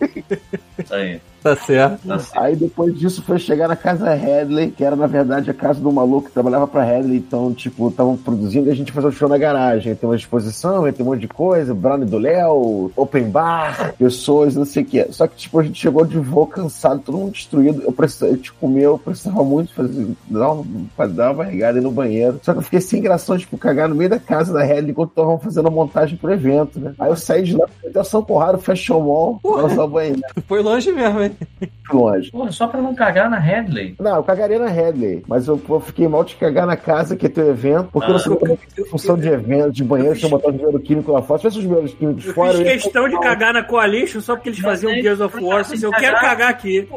Isso 0.79 0.95
aí. 0.95 1.21
Tá 1.45 1.55
certo. 1.55 2.09
Tá 2.09 2.19
certo. 2.19 2.43
Aí 2.43 2.57
depois 2.57 2.99
disso 2.99 3.23
foi 3.23 3.39
chegar 3.39 3.69
na 3.69 3.77
casa 3.77 4.15
Headley, 4.15 4.71
que 4.71 4.83
era 4.83 4.97
na 4.97 5.07
verdade 5.07 5.51
a 5.51 5.55
casa 5.55 5.79
do 5.79 5.93
maluco 5.93 6.29
que 6.29 6.33
trabalhava 6.33 6.67
pra 6.67 6.83
Headley, 6.83 7.19
então, 7.19 7.53
tipo, 7.53 7.91
estavam 7.91 8.17
produzindo 8.17 8.69
e 8.69 8.73
a 8.73 8.75
gente 8.75 8.91
fazia 8.91 9.11
um 9.11 9.13
show 9.13 9.29
na 9.29 9.37
garagem. 9.37 9.95
Tem 9.95 10.09
uma 10.09 10.17
exposição, 10.17 10.91
tem 10.91 11.05
um 11.05 11.11
monte 11.11 11.21
de 11.21 11.29
coisa, 11.29 11.75
Brownie 11.75 12.07
do 12.07 12.17
Léo, 12.17 12.91
Open 12.97 13.29
Bar, 13.29 13.95
pessoas, 13.99 14.57
não 14.57 14.65
sei 14.65 14.85
o 14.85 14.87
que. 14.87 15.13
Só 15.13 15.27
que, 15.27 15.37
tipo, 15.37 15.61
a 15.61 15.63
gente 15.63 15.79
chegou 15.79 16.07
de 16.07 16.19
voo 16.19 16.47
cansado, 16.47 17.03
todo 17.05 17.19
mundo 17.19 17.33
destruído. 17.33 17.83
Eu 17.83 17.93
precisava, 17.93 18.33
eu, 18.33 18.39
tipo, 18.39 18.59
comer, 18.59 18.85
eu 18.85 18.99
precisava 18.99 19.45
muito 19.45 19.75
fazer, 19.75 20.07
dar 20.27 20.51
uma, 20.51 21.09
dar 21.09 21.27
uma 21.27 21.45
barrigada 21.45 21.79
aí 21.79 21.85
no 21.85 21.91
banheiro. 21.91 22.41
Só 22.43 22.53
que 22.55 22.61
eu 22.61 22.63
fiquei 22.63 22.81
sem 22.81 23.03
graça, 23.03 23.37
tipo, 23.37 23.59
cagar 23.59 23.87
no 23.87 23.95
meio 23.95 24.09
da 24.09 24.19
casa 24.19 24.51
da 24.51 24.63
Headley 24.63 24.93
enquanto 24.93 25.11
estavam 25.11 25.39
fazendo 25.39 25.69
a 25.69 25.71
montagem 25.71 26.17
pro 26.17 26.33
evento, 26.33 26.81
né? 26.81 26.95
Aí 26.99 27.11
eu 27.11 27.17
saí 27.17 27.43
de 27.43 27.55
lá, 27.55 27.67
até 27.87 28.03
São 28.03 28.23
Conrado, 28.23 28.57
Fashion 28.57 29.01
Mall, 29.01 29.41
pra 29.43 29.67
usar 29.67 29.85
o 29.85 29.89
banheiro. 29.89 30.23
Foi 30.49 30.63
longe 30.63 30.91
mesmo, 30.91 31.21
hein? 31.21 31.34
Longe. 31.93 32.31
Porra, 32.31 32.51
só 32.51 32.67
pra 32.67 32.81
não 32.81 32.95
cagar 32.95 33.29
na 33.31 33.39
Headley. 33.39 33.95
Não, 34.01 34.17
eu 34.17 34.23
cagaria 34.23 34.59
na 34.59 34.69
Headley, 34.69 35.23
mas 35.29 35.47
eu, 35.47 35.61
eu 35.69 35.81
fiquei 35.81 36.09
mal 36.09 36.25
de 36.25 36.35
cagar 36.35 36.67
na 36.67 36.77
casa 36.77 37.15
que 37.15 37.29
ter 37.29 37.43
o 37.43 37.51
evento, 37.51 37.89
porque 37.93 38.09
eu 38.09 38.13
não 38.15 38.19
sei 38.19 38.37
como 38.37 38.53
é 38.53 38.57
que 38.57 38.85
função 38.87 39.17
de 39.17 39.29
evento, 39.29 39.73
de 39.73 39.85
banheiro, 39.85 40.17
se 40.17 40.25
eu 40.25 40.31
botar 40.31 40.49
os 40.51 40.57
banheiro 40.57 40.81
químico 40.81 41.13
lá 41.13 41.23
fora. 41.23 41.39
Se 41.39 41.43
tivesse 41.49 41.59
os 41.61 41.67
banheiros 41.67 41.95
químicos 41.95 42.27
Eu 42.27 42.35
fora. 42.35 42.51
fiz 42.53 42.61
eu 42.61 42.67
questão 42.67 43.09
de 43.09 43.21
cagar 43.21 43.53
na 43.53 43.63
Coalition 43.63 44.21
só 44.21 44.35
porque 44.35 44.49
eles 44.49 44.59
faziam 44.59 44.91
Mas 44.91 44.97
aí- 44.99 45.03
Gears 45.03 45.21
of 45.21 45.45
War. 45.45 45.61
assim, 45.61 45.85
Eu 45.85 45.91
quero 45.93 46.17
cagar 46.19 46.51
aqui. 46.51 46.89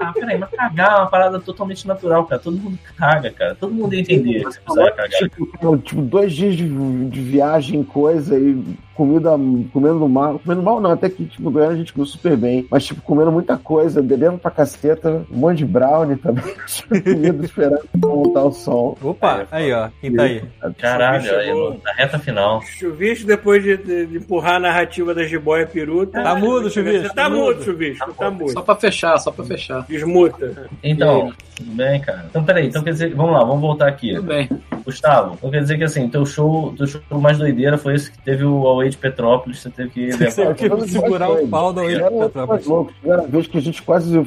Ah, 0.00 0.12
peraí, 0.12 0.38
mas 0.38 0.50
cagar 0.50 0.90
é 0.90 0.94
uma 0.96 1.06
parada 1.10 1.38
totalmente 1.40 1.86
natural, 1.86 2.24
cara. 2.26 2.40
Todo 2.42 2.56
mundo 2.58 2.78
caga, 2.96 3.30
cara. 3.30 3.54
Todo 3.54 3.72
mundo 3.72 3.94
ia 3.94 4.00
entender 4.00 4.38
que 4.40 4.44
você 4.44 4.60
precisava 4.60 4.90
cagar. 4.90 5.10
Tipo, 5.10 5.78
tipo, 5.78 6.02
dois 6.02 6.32
dias 6.32 6.56
de, 6.56 7.08
de 7.08 7.20
viagem, 7.20 7.82
coisa, 7.84 8.36
e 8.38 8.62
comida, 8.94 9.30
comendo 9.72 10.08
mal. 10.08 10.38
Comendo 10.38 10.62
mal 10.62 10.80
não, 10.80 10.90
até 10.92 11.08
que, 11.10 11.24
tipo, 11.24 11.50
Goiânia 11.50 11.74
a 11.74 11.78
gente 11.78 11.92
comeu 11.92 12.06
super 12.06 12.36
bem. 12.36 12.66
Mas, 12.70 12.84
tipo, 12.84 13.00
comendo 13.02 13.30
muita 13.32 13.56
coisa, 13.56 14.02
bebendo 14.02 14.38
pra 14.38 14.50
caceta, 14.50 15.24
um 15.30 15.36
monte 15.36 15.58
de 15.58 15.64
brownie 15.66 16.16
também. 16.16 16.44
comida 16.88 17.44
esperando 17.44 17.80
pra 18.00 18.08
montar 18.10 18.44
o 18.44 18.52
som. 18.52 18.96
Opa, 19.02 19.46
aí 19.50 19.72
ó, 19.72 19.88
quem 20.00 20.14
tá 20.14 20.22
aí? 20.24 20.42
Caralho, 20.78 21.22
Chegou. 21.24 21.38
aí, 21.40 21.50
no- 21.50 21.80
na 21.84 21.92
reta 21.92 22.18
final. 22.18 22.62
Chuvisco, 22.62 23.26
depois 23.26 23.62
de, 23.62 23.76
de- 23.76 24.06
de 24.06 24.16
empurrar 24.18 24.56
a 24.56 24.60
narrativa 24.60 25.14
da 25.14 25.24
jiboia 25.24 25.66
peru. 25.66 26.06
Tá 26.06 26.34
mudo, 26.34 26.70
Chuvisco, 26.70 27.02
Você 27.02 27.08
tá 27.14 27.24
tá 27.24 27.30
mudo. 27.30 27.62
Chuvisco. 27.62 28.06
Tá 28.14 28.24
Só 28.26 28.30
mudo. 28.30 28.62
pra 28.62 28.74
fechar, 28.76 29.18
só 29.18 29.30
pra 29.30 29.44
fechar. 29.44 29.84
Desmuta. 29.88 30.68
Então, 30.82 31.32
tudo 31.56 31.70
bem, 31.72 32.00
cara. 32.00 32.24
Então, 32.30 32.44
peraí, 32.44 32.66
então 32.68 32.82
quer 32.82 32.90
dizer, 32.92 33.14
vamos 33.14 33.32
lá, 33.32 33.44
vamos 33.44 33.60
voltar 33.60 33.88
aqui. 33.88 34.14
Tudo 34.14 34.26
bem. 34.26 34.48
Gustavo, 34.84 35.34
então 35.34 35.50
quer 35.50 35.60
dizer 35.62 35.78
que 35.78 35.84
assim, 35.84 36.08
teu 36.08 36.26
show, 36.26 36.74
teu 36.76 36.86
show 36.86 37.00
mais 37.20 37.38
doideira 37.38 37.78
foi 37.78 37.94
esse 37.94 38.10
que 38.12 38.18
teve 38.18 38.44
o 38.44 38.64
De 38.90 38.96
Petrópolis, 38.96 39.60
você 39.60 39.70
teve 39.70 39.90
que 39.90 40.12
Você 40.16 40.40
levar. 40.42 40.54
teve 40.54 40.76
que 40.76 40.88
segurar 40.90 41.30
o 41.30 41.48
pau 41.48 41.72
da 41.72 41.82
da 41.82 42.42
um 42.44 42.46
mais 42.46 42.66
louco. 42.66 42.92
Tiveram 43.00 43.26
vez 43.28 43.46
que 43.46 43.58
a 43.58 43.60
gente 43.60 43.82
quase 43.82 44.24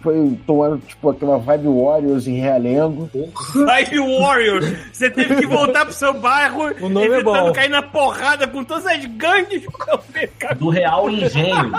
foi 0.00 0.38
tomando, 0.46 0.78
tipo, 0.86 1.10
aquela 1.10 1.38
vibe 1.38 1.68
Warriors 1.68 2.26
em 2.26 2.34
Realengo. 2.40 3.10
Vibe 3.54 3.98
Warriors. 4.18 4.66
Você 4.92 5.10
teve 5.10 5.36
que 5.36 5.46
voltar 5.46 5.84
pro 5.84 5.94
seu 5.94 6.14
bairro 6.14 6.72
O 6.80 6.88
nome 6.88 7.06
é 7.08 7.14
evitando 7.16 7.46
bom. 7.46 7.52
cair 7.52 7.68
na 7.68 7.82
porrada 7.82 8.46
com 8.46 8.64
todas 8.64 8.86
as 8.86 9.04
gangues. 9.04 9.62
Do 10.58 10.70
Real 10.70 11.10
Engenho. 11.10 11.72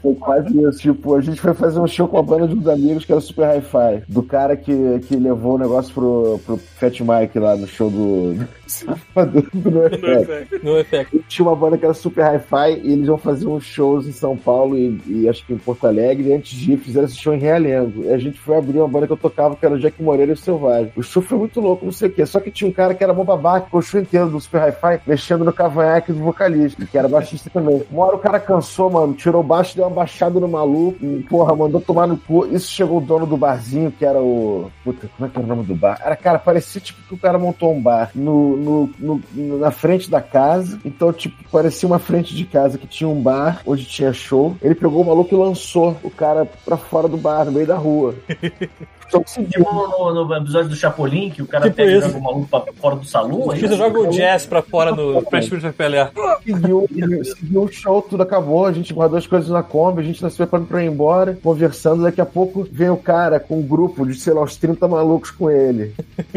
Foi 0.00 0.14
quase 0.14 0.62
isso. 0.62 0.78
Tipo, 0.78 1.14
a 1.14 1.20
gente 1.20 1.40
foi 1.40 1.54
fazer 1.54 1.80
um 1.80 1.86
show 1.86 2.08
com 2.08 2.18
a 2.18 2.22
banda 2.22 2.48
de 2.48 2.54
uns 2.54 2.66
amigos 2.66 3.04
que 3.04 3.12
era 3.12 3.20
super 3.20 3.46
hi-fi. 3.48 4.02
Do 4.08 4.22
cara 4.22 4.56
que, 4.56 5.00
que 5.06 5.16
levou 5.16 5.54
o 5.54 5.58
negócio 5.58 5.92
pro, 5.94 6.40
pro 6.44 6.56
Fat 6.56 7.00
Mike 7.00 7.38
lá 7.38 7.56
no 7.56 7.66
show 7.66 7.90
do. 7.90 8.34
do, 8.34 9.60
do 9.60 9.70
NoFX. 9.70 10.62
No 10.62 10.78
efeito. 10.78 11.24
Tinha 11.28 11.46
uma 11.48 11.56
banda 11.56 11.78
que 11.78 11.84
era 11.84 11.94
super 11.94 12.24
hi-fi 12.24 12.80
e 12.82 12.92
eles 12.92 13.06
iam 13.06 13.18
fazer 13.18 13.46
uns 13.46 13.64
shows 13.64 14.06
em 14.06 14.12
São 14.12 14.36
Paulo 14.36 14.76
e, 14.76 15.00
e 15.06 15.28
acho 15.28 15.46
que 15.46 15.52
em 15.52 15.58
Porto 15.58 15.86
Alegre. 15.86 16.28
E 16.28 16.32
antes 16.32 16.58
de 16.58 16.72
ir, 16.72 16.78
fizeram 16.78 17.06
esse 17.06 17.16
show 17.16 17.34
em 17.34 17.38
Realengo. 17.38 18.04
E 18.04 18.12
a 18.12 18.18
gente 18.18 18.38
foi 18.40 18.56
abrir 18.56 18.78
uma 18.78 18.88
banda 18.88 19.06
que 19.06 19.12
eu 19.12 19.16
tocava, 19.16 19.56
que 19.56 19.64
era 19.64 19.74
o 19.74 19.78
Jack 19.78 20.02
Moreira 20.02 20.32
e 20.32 20.34
o 20.34 20.36
Selvagem. 20.36 20.92
O 20.96 21.02
show 21.02 21.22
foi 21.22 21.38
muito 21.38 21.60
louco, 21.60 21.84
não 21.84 21.92
sei 21.92 22.08
o 22.08 22.12
quê. 22.12 22.24
Só 22.26 22.40
que 22.40 22.50
tinha 22.50 22.68
um 22.68 22.72
cara 22.72 22.94
que 22.94 23.02
era 23.02 23.12
bom 23.12 23.24
babaca, 23.24 23.68
o 23.72 23.82
show 23.82 24.00
inteiro 24.00 24.28
do 24.28 24.40
super 24.40 24.60
hi-fi, 24.62 25.00
mexendo 25.06 25.44
no 25.44 25.52
cavanhaque 25.52 26.12
do 26.12 26.18
vocalista, 26.20 26.84
que 26.86 26.98
era 26.98 27.08
baixista 27.08 27.50
também. 27.50 27.82
Uma 27.90 28.06
hora 28.06 28.16
o 28.16 28.20
cara 28.20 28.40
cansou, 28.40 28.90
mano, 28.90 29.14
tirou 29.24 29.42
baixo, 29.42 29.74
deu 29.74 29.84
uma 29.86 29.90
baixada 29.90 30.38
no 30.38 30.46
maluco, 30.46 30.98
e, 31.02 31.22
porra, 31.28 31.56
mandou 31.56 31.80
tomar 31.80 32.06
no 32.06 32.16
cu. 32.18 32.46
Isso 32.54 32.70
chegou 32.70 32.98
o 32.98 33.00
dono 33.00 33.24
do 33.26 33.38
barzinho, 33.38 33.90
que 33.90 34.04
era 34.04 34.20
o. 34.20 34.70
Puta, 34.84 35.08
como 35.16 35.26
é 35.26 35.30
que 35.32 35.38
era 35.38 35.46
o 35.46 35.48
nome 35.48 35.64
do 35.64 35.74
bar? 35.74 35.98
Era, 36.04 36.14
cara, 36.14 36.38
parecia 36.38 36.78
tipo 36.80 37.00
que 37.08 37.14
o 37.14 37.18
cara 37.18 37.38
montou 37.38 37.72
um 37.72 37.80
bar 37.80 38.10
no, 38.14 38.56
no- 38.56 38.90
no- 39.32 39.58
na 39.58 39.70
frente 39.70 40.10
da 40.10 40.20
casa. 40.20 40.78
Então, 40.84 41.10
tipo, 41.12 41.42
parecia 41.50 41.86
uma 41.88 41.98
frente 41.98 42.34
de 42.34 42.44
casa 42.44 42.76
que 42.76 42.86
tinha 42.86 43.08
um 43.08 43.20
bar 43.20 43.62
onde 43.66 43.84
tinha 43.86 44.12
show. 44.12 44.54
Ele 44.60 44.74
pegou 44.74 45.02
o 45.02 45.06
maluco 45.06 45.34
e 45.34 45.38
lançou 45.38 45.96
o 46.02 46.10
cara 46.10 46.46
pra 46.64 46.76
fora 46.76 47.08
do 47.08 47.16
bar, 47.16 47.46
no 47.46 47.52
meio 47.52 47.66
da 47.66 47.76
rua. 47.76 48.14
Conseguiu. 49.10 49.64
No, 49.64 50.24
no 50.26 50.36
episódio 50.36 50.70
do 50.70 50.76
Chapolin, 50.76 51.30
que 51.30 51.42
o 51.42 51.46
cara 51.46 51.64
Tipo 51.64 51.76
pega 51.76 51.90
e 51.90 52.00
joga 52.00 52.18
o 52.18 52.22
maluco 52.22 52.48
pra 52.48 52.72
fora 52.74 52.96
do 52.96 53.06
salão. 53.06 53.52
é 53.52 53.56
Fiz 53.56 53.70
isso? 53.70 53.76
joga 53.78 54.00
o 54.00 54.06
jazz 54.08 54.46
pra 54.46 54.62
fora 54.62 54.92
no 54.92 55.22
Prestige 55.22 55.70
Pelé. 55.72 56.10
Seguiu, 56.44 56.88
seguiu 57.24 57.62
o 57.62 57.72
show, 57.72 58.02
tudo 58.02 58.22
acabou, 58.22 58.66
a 58.66 58.72
gente 58.72 58.92
guardou 58.92 59.18
as 59.18 59.26
coisas 59.26 59.48
na 59.48 59.62
Kombi, 59.62 60.00
a 60.00 60.04
gente 60.04 60.20
tá 60.20 60.28
se 60.28 60.36
preparando 60.36 60.66
pra 60.66 60.82
ir 60.82 60.88
embora, 60.88 61.38
conversando, 61.42 62.02
daqui 62.02 62.20
a 62.20 62.26
pouco 62.26 62.66
vem 62.70 62.90
o 62.90 62.96
cara 62.96 63.40
com 63.40 63.58
um 63.58 63.62
grupo 63.62 64.06
de, 64.06 64.14
sei 64.14 64.32
lá, 64.32 64.42
uns 64.42 64.56
30 64.56 64.86
malucos 64.88 65.30
com 65.30 65.50
ele. 65.50 65.94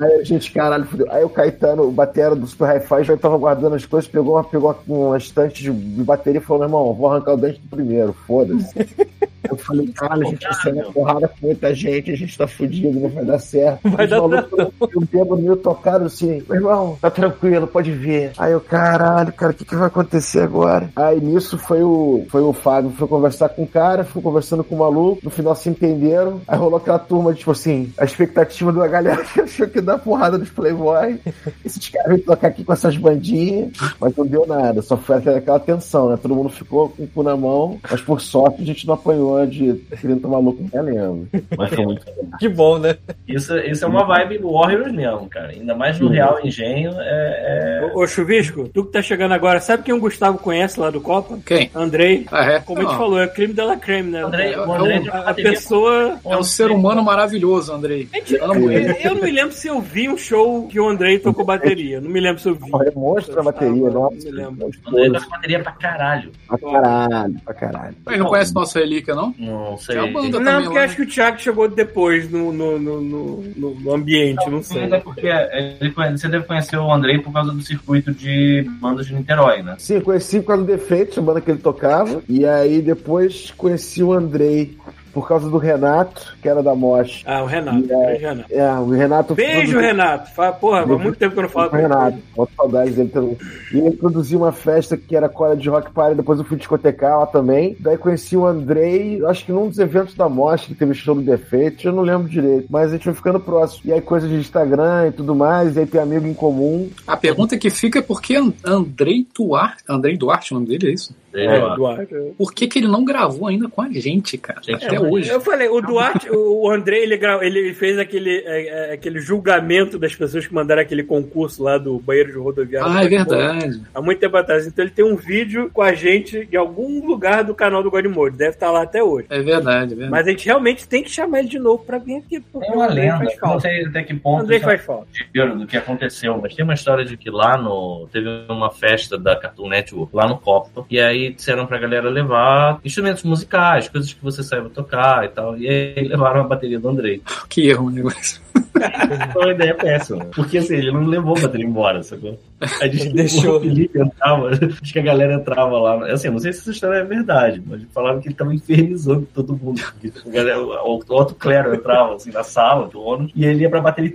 Aí 0.00 0.14
a 0.14 0.24
gente, 0.24 0.50
caralho, 0.52 0.84
fudeu. 0.86 1.06
Aí 1.10 1.22
o 1.22 1.28
Caetano, 1.28 1.82
o 1.82 1.90
batera 1.90 2.34
do 2.34 2.46
Super 2.46 2.76
Hi-Fi, 2.76 3.04
já 3.04 3.16
tava 3.16 3.36
guardando 3.36 3.74
as 3.74 3.84
coisas, 3.84 4.10
pegou 4.10 4.34
uma, 4.34 4.44
pegou 4.44 4.74
uma 4.86 5.18
estante 5.18 5.62
de, 5.62 5.70
de 5.70 6.02
bateria 6.02 6.40
e 6.40 6.42
falou, 6.42 6.60
meu 6.60 6.68
irmão, 6.68 6.94
vou 6.94 7.10
arrancar 7.10 7.34
o 7.34 7.36
dente 7.36 7.60
do 7.60 7.68
primeiro, 7.68 8.14
foda-se. 8.26 8.74
Eu 9.50 9.56
falei, 9.56 9.88
caralho, 9.88 10.26
a 10.26 10.30
gente 10.30 10.44
vai 10.44 10.54
sair 10.54 10.74
na 10.74 10.84
porrada 10.84 11.28
com 11.28 11.50
muita 11.70 11.74
gente, 11.74 12.10
a 12.10 12.16
gente 12.16 12.36
tá 12.36 12.46
fudido, 12.46 13.00
não 13.00 13.08
vai 13.08 13.24
dar 13.24 13.38
certo. 13.38 13.88
Vai 13.88 14.04
Os 14.04 14.10
dar 14.10 14.20
malucos, 14.20 14.72
Eu 14.92 15.00
bebo 15.00 15.36
meio 15.36 15.56
tocado 15.56 16.04
assim, 16.04 16.42
meu 16.48 16.56
irmão, 16.56 16.98
tá 17.00 17.10
tranquilo, 17.10 17.66
pode 17.66 17.92
vir. 17.92 18.32
Aí 18.38 18.52
eu, 18.52 18.60
caralho, 18.60 19.32
cara, 19.32 19.52
o 19.52 19.54
que, 19.54 19.64
que 19.64 19.76
vai 19.76 19.86
acontecer 19.86 20.40
agora? 20.40 20.90
Aí 20.96 21.20
nisso 21.20 21.56
foi 21.58 21.82
o, 21.82 22.26
foi 22.28 22.42
o 22.42 22.52
Fábio, 22.52 22.90
foi 22.90 23.08
conversar 23.08 23.48
com 23.50 23.62
o 23.62 23.66
cara, 23.66 24.04
foi 24.04 24.22
conversando 24.22 24.64
com 24.64 24.74
o 24.74 24.78
maluco, 24.78 25.20
no 25.22 25.30
final 25.30 25.54
se 25.54 25.68
entenderam, 25.68 26.40
aí 26.46 26.58
rolou 26.58 26.78
aquela 26.78 26.98
turma 26.98 27.32
de, 27.32 27.40
tipo 27.40 27.52
assim, 27.52 27.92
a 27.98 28.04
expectativa 28.04 28.72
da 28.72 28.86
galera 28.86 29.24
que 29.24 29.40
achou 29.40 29.68
que 29.68 29.78
ia 29.78 29.82
dar 29.82 29.98
porrada 29.98 30.38
dos 30.38 30.50
Playboy. 30.50 31.20
Esses 31.64 31.88
caras 31.88 32.10
vêm 32.10 32.18
tocar 32.20 32.48
aqui 32.48 32.64
com 32.64 32.72
essas 32.72 32.96
bandinhas, 32.96 33.72
mas 34.00 34.16
não 34.16 34.26
deu 34.26 34.46
nada. 34.46 34.82
Só 34.82 34.96
foi 34.96 35.16
aquela 35.16 35.60
tensão, 35.60 36.10
né? 36.10 36.18
Todo 36.20 36.34
mundo 36.34 36.48
ficou 36.48 36.88
com 36.88 37.04
o 37.04 37.08
cu 37.08 37.22
na 37.22 37.36
mão, 37.36 37.78
mas 37.88 38.00
por 38.00 38.20
sorte 38.20 38.62
a 38.62 38.64
gente 38.64 38.86
não 38.86 38.94
apanhou 38.94 39.46
de 39.46 39.74
querendo 40.00 40.22
tomar 40.22 40.38
louco 40.38 40.64
galendo. 40.72 41.28
Mas 41.60 41.74
foi 41.74 41.84
muito. 41.84 42.06
Que 42.38 42.48
bom, 42.48 42.78
né? 42.78 42.96
Isso, 43.28 43.54
isso 43.58 43.84
é 43.84 43.88
uma 43.88 44.04
vibe 44.04 44.38
Warriors 44.38 44.92
mesmo, 44.92 45.28
cara. 45.28 45.48
Ainda 45.48 45.74
mais 45.74 45.98
no 46.00 46.08
Real 46.08 46.38
Engenho. 46.42 46.92
É, 46.96 47.80
é... 47.82 47.90
Ô, 47.94 48.00
ô, 48.02 48.06
Chuvisco, 48.06 48.68
tu 48.68 48.84
que 48.84 48.92
tá 48.92 49.02
chegando 49.02 49.32
agora, 49.32 49.60
sabe 49.60 49.82
quem 49.82 49.92
o 49.92 50.00
Gustavo 50.00 50.38
conhece 50.38 50.78
lá 50.80 50.90
do 50.90 51.00
Copa? 51.00 51.38
Quem? 51.44 51.70
Andrei. 51.74 52.26
Ah, 52.30 52.44
é? 52.52 52.60
Como 52.60 52.78
a 52.78 52.82
gente 52.82 52.92
Não. 52.92 52.98
falou, 52.98 53.20
é 53.20 53.26
crime 53.28 53.52
dela 53.52 53.76
creme, 53.76 54.10
né? 54.12 54.22
Andrei- 54.24 54.54
A- 54.54 54.64
o 54.66 54.72
Andrei 54.72 55.08
a, 55.10 55.30
a 55.30 55.34
pessoa. 55.34 56.18
É 56.24 56.36
um 56.36 56.42
ser 56.42 56.70
humano 56.70 57.02
maravilhoso, 57.02 57.72
Andrei. 57.72 58.08
Gente, 58.14 58.36
Amo 58.36 58.70
ele. 58.70 58.96
eu 59.04 59.14
não 59.16 59.22
me 59.22 59.30
lembro 59.32 59.52
se 59.52 59.68
eu 59.68 59.80
vi 59.80 60.08
um 60.08 60.16
show 60.16 60.66
que 60.68 60.78
o 60.80 60.88
Andrei 60.88 61.18
tocou 61.18 61.44
bateria. 61.44 62.00
Não 62.00 62.08
me 62.10 62.20
lembro 62.20 62.40
se 62.40 62.48
eu 62.48 62.54
vi. 62.54 62.70
Olha, 62.72 62.92
mostra 62.94 63.40
a 63.40 63.42
bateria, 63.42 63.74
Não 63.90 64.02
nossa. 64.02 64.14
me 64.14 64.30
lembro. 64.30 64.70
O 64.86 64.88
André 64.96 65.10
toca 65.18 65.30
bateria 65.30 65.60
pra 65.60 65.72
caralho. 65.72 66.30
Pra 66.48 66.58
caralho, 66.58 67.34
pra 67.44 67.54
caralho. 67.54 67.96
Ele 68.06 68.18
não 68.18 68.26
conhece 68.26 68.54
nossa 68.54 68.78
relíquia, 68.78 69.14
não? 69.14 69.34
Não 69.38 69.76
sei. 69.76 69.96
Tem 69.96 70.04
uma 70.04 70.22
banda 70.22 70.38
Não, 70.38 70.44
também 70.44 70.62
porque 70.64 70.78
lá. 70.78 70.84
acho 70.84 70.96
que 70.96 71.02
o 71.02 71.06
Thiago 71.08 71.38
chegou 71.50 71.68
depois 71.68 72.30
no, 72.30 72.52
no, 72.52 72.78
no, 72.78 73.42
no, 73.56 73.94
ambiente, 73.94 74.48
não 74.48 74.62
sei. 74.62 74.82
Mas 74.82 74.92
é 74.92 75.00
porque 75.00 75.26
ele 75.26 75.92
você 76.16 76.28
deve 76.28 76.44
conhecer 76.44 76.76
o 76.76 76.90
Andrei 76.92 77.18
por 77.18 77.32
causa 77.32 77.52
do 77.52 77.60
circuito 77.60 78.12
de 78.12 78.64
bandas 78.80 79.06
de 79.06 79.14
Niterói, 79.14 79.62
né? 79.62 79.74
Sim, 79.78 79.96
eu 79.96 80.02
conheci 80.02 80.40
por 80.40 80.48
causa 80.48 80.62
do 80.62 80.66
Defeito, 80.66 81.18
a 81.18 81.22
banda 81.22 81.40
que 81.40 81.50
ele 81.50 81.58
tocava. 81.58 82.22
E 82.28 82.46
aí 82.46 82.80
depois 82.80 83.52
conheci 83.56 84.02
o 84.02 84.12
Andrei 84.12 84.76
por 85.12 85.26
causa 85.28 85.48
do 85.48 85.58
Renato, 85.58 86.36
que 86.40 86.48
era 86.48 86.62
da 86.62 86.74
Mosh. 86.74 87.22
Ah, 87.26 87.42
o 87.42 87.46
Renato. 87.46 87.78
E, 87.86 87.92
é, 87.92 88.06
Beijo, 88.06 88.26
Renato. 88.26 88.52
É, 88.52 88.72
o 88.72 88.90
Renato. 88.90 89.34
Beijo, 89.34 89.78
Renato. 89.78 90.30
Fala, 90.32 90.52
porra, 90.52 90.86
faz 90.86 91.00
muito 91.00 91.18
tempo 91.18 91.32
que 91.34 91.38
eu 91.38 91.42
não 91.42 91.50
falo 91.50 91.70
com. 91.70 91.76
Renato, 91.76 92.18
boto 92.36 92.52
saudades 92.56 92.94
dele 92.94 93.08
também. 93.08 93.36
E 93.72 93.78
ele 93.78 93.96
produziu 93.96 94.38
uma 94.40 94.52
festa 94.52 94.96
que 94.96 95.16
era 95.16 95.28
Cora 95.28 95.56
de 95.56 95.68
Rock 95.68 95.90
Party, 95.90 96.16
depois 96.16 96.38
eu 96.38 96.44
fui 96.44 96.56
discotecar 96.56 97.18
lá 97.18 97.26
também. 97.26 97.76
Daí 97.80 97.96
conheci 97.96 98.36
o 98.36 98.46
Andrei, 98.46 99.24
acho 99.26 99.44
que 99.44 99.52
num 99.52 99.68
dos 99.68 99.78
eventos 99.78 100.14
da 100.14 100.28
Mosh, 100.28 100.66
que 100.66 100.74
teve 100.74 100.94
show 100.94 101.14
do 101.14 101.22
Defeito, 101.22 101.86
eu 101.86 101.92
não 101.92 102.02
lembro 102.02 102.28
direito. 102.28 102.66
Mas 102.70 102.90
a 102.90 102.92
gente 102.94 103.04
foi 103.04 103.14
ficando 103.14 103.40
próximo. 103.40 103.82
E 103.84 103.92
aí 103.92 104.00
coisa 104.00 104.28
de 104.28 104.34
Instagram 104.34 105.08
e 105.08 105.12
tudo 105.12 105.34
mais, 105.34 105.76
e 105.76 105.80
aí 105.80 105.86
tem 105.86 106.00
amigo 106.00 106.26
em 106.26 106.34
comum. 106.34 106.88
A 107.06 107.16
pergunta 107.16 107.56
que 107.56 107.70
fica 107.70 107.98
é 107.98 108.02
por 108.02 108.20
que 108.20 108.36
And- 108.36 108.52
Andrei 108.64 109.26
Duarte, 109.34 109.82
Andrei 109.88 110.16
Duarte, 110.16 110.52
o 110.52 110.54
nome 110.54 110.66
dele 110.68 110.90
é 110.90 110.94
isso? 110.94 111.14
É, 111.32 111.58
ó, 111.60 111.76
Duarte. 111.76 112.14
Por 112.36 112.52
que, 112.52 112.66
que 112.66 112.78
ele 112.80 112.88
não 112.88 113.04
gravou 113.04 113.46
ainda 113.48 113.68
com 113.68 113.82
a 113.82 113.88
gente, 113.90 114.36
cara? 114.36 114.60
Gente, 114.62 114.84
Até 114.84 114.99
é, 115.06 115.10
hoje. 115.10 115.30
Eu 115.30 115.40
falei, 115.40 115.68
o 115.68 115.80
Duarte, 115.80 116.28
o 116.30 116.70
Andrei, 116.70 117.02
ele, 117.02 117.18
ele 117.42 117.74
fez 117.74 117.98
aquele, 117.98 118.38
é, 118.44 118.66
é, 118.66 118.92
aquele 118.92 119.20
julgamento 119.20 119.98
das 119.98 120.14
pessoas 120.14 120.46
que 120.46 120.54
mandaram 120.54 120.82
aquele 120.82 121.02
concurso 121.02 121.62
lá 121.62 121.78
do 121.78 121.98
banheiro 121.98 122.32
de 122.32 122.38
rodoviário. 122.38 122.90
Ah, 122.92 123.04
é 123.04 123.08
verdade. 123.08 123.82
Há 123.94 124.02
muito 124.02 124.18
tempo 124.18 124.36
atrás. 124.36 124.66
Então 124.66 124.84
ele 124.84 124.92
tem 124.92 125.04
um 125.04 125.16
vídeo 125.16 125.70
com 125.72 125.82
a 125.82 125.92
gente 125.92 126.48
em 126.50 126.56
algum 126.56 127.06
lugar 127.06 127.44
do 127.44 127.54
canal 127.54 127.82
do 127.82 127.90
Godmode. 127.90 128.36
Deve 128.36 128.50
estar 128.50 128.70
lá 128.70 128.82
até 128.82 129.02
hoje. 129.02 129.26
É 129.30 129.40
verdade, 129.40 129.92
é 129.92 129.96
verdade. 129.96 130.10
Mas 130.10 130.26
a 130.26 130.30
gente 130.30 130.46
realmente 130.46 130.88
tem 130.88 131.02
que 131.02 131.10
chamar 131.10 131.40
ele 131.40 131.48
de 131.48 131.58
novo 131.58 131.84
pra 131.84 131.98
vir 131.98 132.16
aqui. 132.16 132.40
Porque 132.40 132.66
Tem 132.66 132.76
uma 132.76 132.86
lenda, 132.86 133.24
não 133.24 133.30
falta. 133.38 133.60
sei 133.60 133.84
até 133.84 134.02
que 134.02 134.14
O 134.14 134.20
ponto 134.20 134.52
isso 134.52 134.64
faz 134.64 134.80
falta. 134.82 135.06
é 135.34 135.46
do 135.46 135.66
que 135.66 135.76
aconteceu, 135.76 136.38
mas 136.40 136.54
tem 136.54 136.64
uma 136.64 136.74
história 136.74 137.04
de 137.04 137.16
que 137.16 137.30
lá 137.30 137.56
no. 137.56 138.08
Teve 138.12 138.28
uma 138.48 138.70
festa 138.70 139.18
da 139.18 139.36
Cartoon 139.36 139.68
Network, 139.68 140.14
lá 140.14 140.26
no 140.28 140.38
Copa, 140.38 140.84
e 140.90 141.00
aí 141.00 141.32
disseram 141.32 141.66
pra 141.66 141.78
galera 141.78 142.08
levar 142.08 142.80
instrumentos 142.84 143.22
musicais, 143.22 143.88
coisas 143.88 144.12
que 144.12 144.22
você 144.22 144.42
saiba 144.42 144.68
tocar 144.70 144.89
e 145.24 145.28
tal. 145.28 145.56
E 145.56 145.68
aí 145.68 146.08
levaram 146.08 146.40
a 146.40 146.44
bateria 146.44 146.78
do 146.78 146.88
Andrei. 146.88 147.22
Que 147.48 147.68
erro, 147.68 147.90
negócio. 147.90 148.40
Foi 149.32 149.42
uma 149.44 149.52
ideia 149.52 149.74
péssima. 149.74 150.24
Porque 150.26 150.58
assim, 150.58 150.74
ele 150.76 150.92
não 150.92 151.04
levou 151.04 151.36
a 151.36 151.40
bateria 151.40 151.66
embora, 151.66 152.02
sacou? 152.02 152.38
Aí 152.80 152.88
diz 152.90 153.04
que 153.04 153.12
Deixou. 153.12 153.56
o 153.56 153.60
Felipe 153.60 153.98
entrava, 154.00 154.50
acho 154.82 154.92
que 154.92 154.98
a 154.98 155.02
galera 155.02 155.34
entrava 155.34 155.78
lá. 155.78 156.06
Assim, 156.12 156.28
eu 156.28 156.32
não 156.32 156.38
sei 156.38 156.52
se 156.52 156.60
essa 156.60 156.70
história 156.70 156.98
é 156.98 157.04
verdade, 157.04 157.62
mas 157.66 157.82
falaram 157.92 158.20
que 158.20 158.28
ele 158.28 158.34
tava 158.34 158.54
infernizando 158.54 159.26
todo 159.34 159.56
mundo. 159.56 159.80
A 160.26 160.30
galera, 160.30 160.60
o 160.60 161.00
o 161.00 161.14
Otto 161.16 161.34
Clero 161.34 161.74
entrava 161.74 162.14
assim 162.14 162.30
na 162.30 162.42
sala, 162.44 162.86
do 162.88 163.00
ônibus, 163.02 163.32
e 163.34 163.44
ele 163.44 163.62
ia 163.62 163.70
pra 163.70 163.80
bateria. 163.80 164.12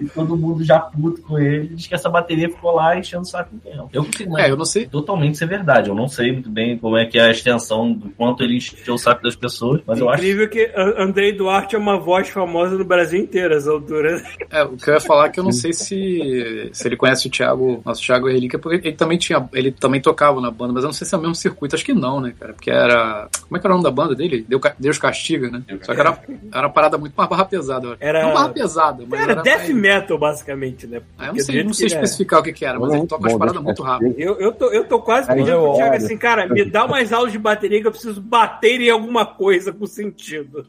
e 0.00 0.06
todo 0.08 0.36
mundo 0.36 0.64
já 0.64 0.78
puto 0.80 1.22
com 1.22 1.38
ele. 1.38 1.68
Diz 1.68 1.86
que 1.86 1.94
essa 1.94 2.08
bateria 2.08 2.48
ficou 2.48 2.74
lá 2.74 2.98
enchendo 2.98 3.22
o 3.22 3.26
saco 3.26 3.56
tempo. 3.62 3.88
Eu 3.92 4.04
consigo 4.04 4.38
É, 4.38 4.50
eu 4.50 4.56
não 4.56 4.64
sei. 4.64 4.86
totalmente 4.86 5.38
ser 5.38 5.46
verdade. 5.46 5.88
Eu 5.88 5.94
não 5.94 6.08
sei 6.08 6.32
muito 6.32 6.50
bem 6.50 6.76
como 6.78 6.96
é 6.96 7.06
que 7.06 7.18
é 7.18 7.22
a 7.22 7.30
extensão 7.30 7.65
do 7.68 8.10
quanto 8.10 8.42
ele 8.42 8.56
encheu 8.56 8.94
o 8.94 8.98
saco 8.98 9.22
das 9.22 9.34
pessoas, 9.36 9.80
mas 9.86 9.98
eu 9.98 10.08
acho 10.08 10.22
Incrível 10.22 10.48
que 10.48 10.64
a- 10.74 11.02
Andrei 11.02 11.32
Duarte 11.32 11.74
é 11.74 11.78
uma 11.78 11.98
voz 11.98 12.28
famosa 12.28 12.76
no 12.76 12.84
Brasil 12.84 13.20
inteiro, 13.20 13.54
essa 13.54 13.70
altura. 13.70 14.22
É, 14.50 14.62
o 14.62 14.76
que 14.76 14.88
eu 14.90 14.94
ia 14.94 15.00
falar 15.00 15.26
é 15.26 15.28
que 15.30 15.40
eu 15.40 15.44
não 15.44 15.52
sei 15.52 15.72
se, 15.72 16.70
se 16.72 16.86
ele 16.88 16.96
conhece 16.96 17.26
o 17.26 17.30
Thiago, 17.30 17.82
nosso 17.84 18.02
Thiago 18.02 18.28
Relíquia, 18.28 18.58
porque 18.58 18.88
ele 18.88 18.96
também 18.96 19.18
tinha, 19.18 19.48
ele 19.52 19.70
também 19.72 20.00
tocava 20.00 20.40
na 20.40 20.50
banda, 20.50 20.72
mas 20.72 20.82
eu 20.84 20.88
não 20.88 20.92
sei 20.94 21.06
se 21.06 21.14
é 21.14 21.18
o 21.18 21.20
mesmo 21.20 21.34
circuito, 21.34 21.74
acho 21.74 21.84
que 21.84 21.94
não, 21.94 22.20
né, 22.20 22.32
cara? 22.38 22.52
Porque 22.52 22.70
era. 22.70 23.28
Como 23.42 23.56
é 23.56 23.60
que 23.60 23.66
era 23.66 23.74
o 23.74 23.78
nome 23.78 23.84
da 23.84 23.90
banda 23.90 24.14
dele? 24.14 24.44
Deu- 24.48 24.60
Deus 24.78 24.98
Castiga, 24.98 25.50
né? 25.50 25.62
Só 25.82 25.94
que 25.94 26.00
era, 26.00 26.18
era 26.52 26.66
uma 26.66 26.72
parada 26.72 26.98
muito 26.98 27.14
mais 27.16 27.28
barra 27.28 27.44
pesada. 27.44 27.88
acho. 27.88 27.96
Era- 28.00 28.22
Não 28.22 28.32
barra 28.34 28.48
pesada, 28.50 29.04
mas 29.08 29.20
Era 29.20 29.32
era. 29.32 29.42
death 29.42 29.58
mais- 29.60 29.74
metal, 29.74 30.18
basicamente, 30.18 30.86
né? 30.86 31.00
Ah, 31.18 31.26
eu 31.28 31.34
não 31.34 31.40
sei, 31.40 31.64
não 31.64 31.72
sei 31.74 31.86
que 31.88 31.94
é. 31.94 31.96
especificar 31.96 32.40
o 32.40 32.42
que, 32.42 32.52
que 32.52 32.64
era, 32.64 32.78
mas 32.78 32.94
ele 32.94 33.06
toca 33.06 33.28
Bom, 33.28 33.38
paradas 33.38 33.62
muito 33.62 33.82
rápido. 33.82 34.14
Eu, 34.18 34.38
eu, 34.40 34.52
tô, 34.52 34.66
eu 34.72 34.84
tô 34.84 35.00
quase 35.00 35.26
pedindo 35.28 35.58
pro 35.58 35.74
Thiago 35.76 35.94
assim, 35.96 36.16
cara, 36.16 36.46
me 36.46 36.64
dá 36.64 36.84
umas 36.84 37.12
aulas 37.12 37.32
de 37.32 37.38
bateria 37.38 37.55
que 37.56 37.86
eu 37.86 37.90
preciso 37.90 38.20
bater 38.20 38.80
em 38.80 38.90
alguma 38.90 39.24
coisa 39.26 39.72
com 39.72 39.86
sentido. 39.86 40.64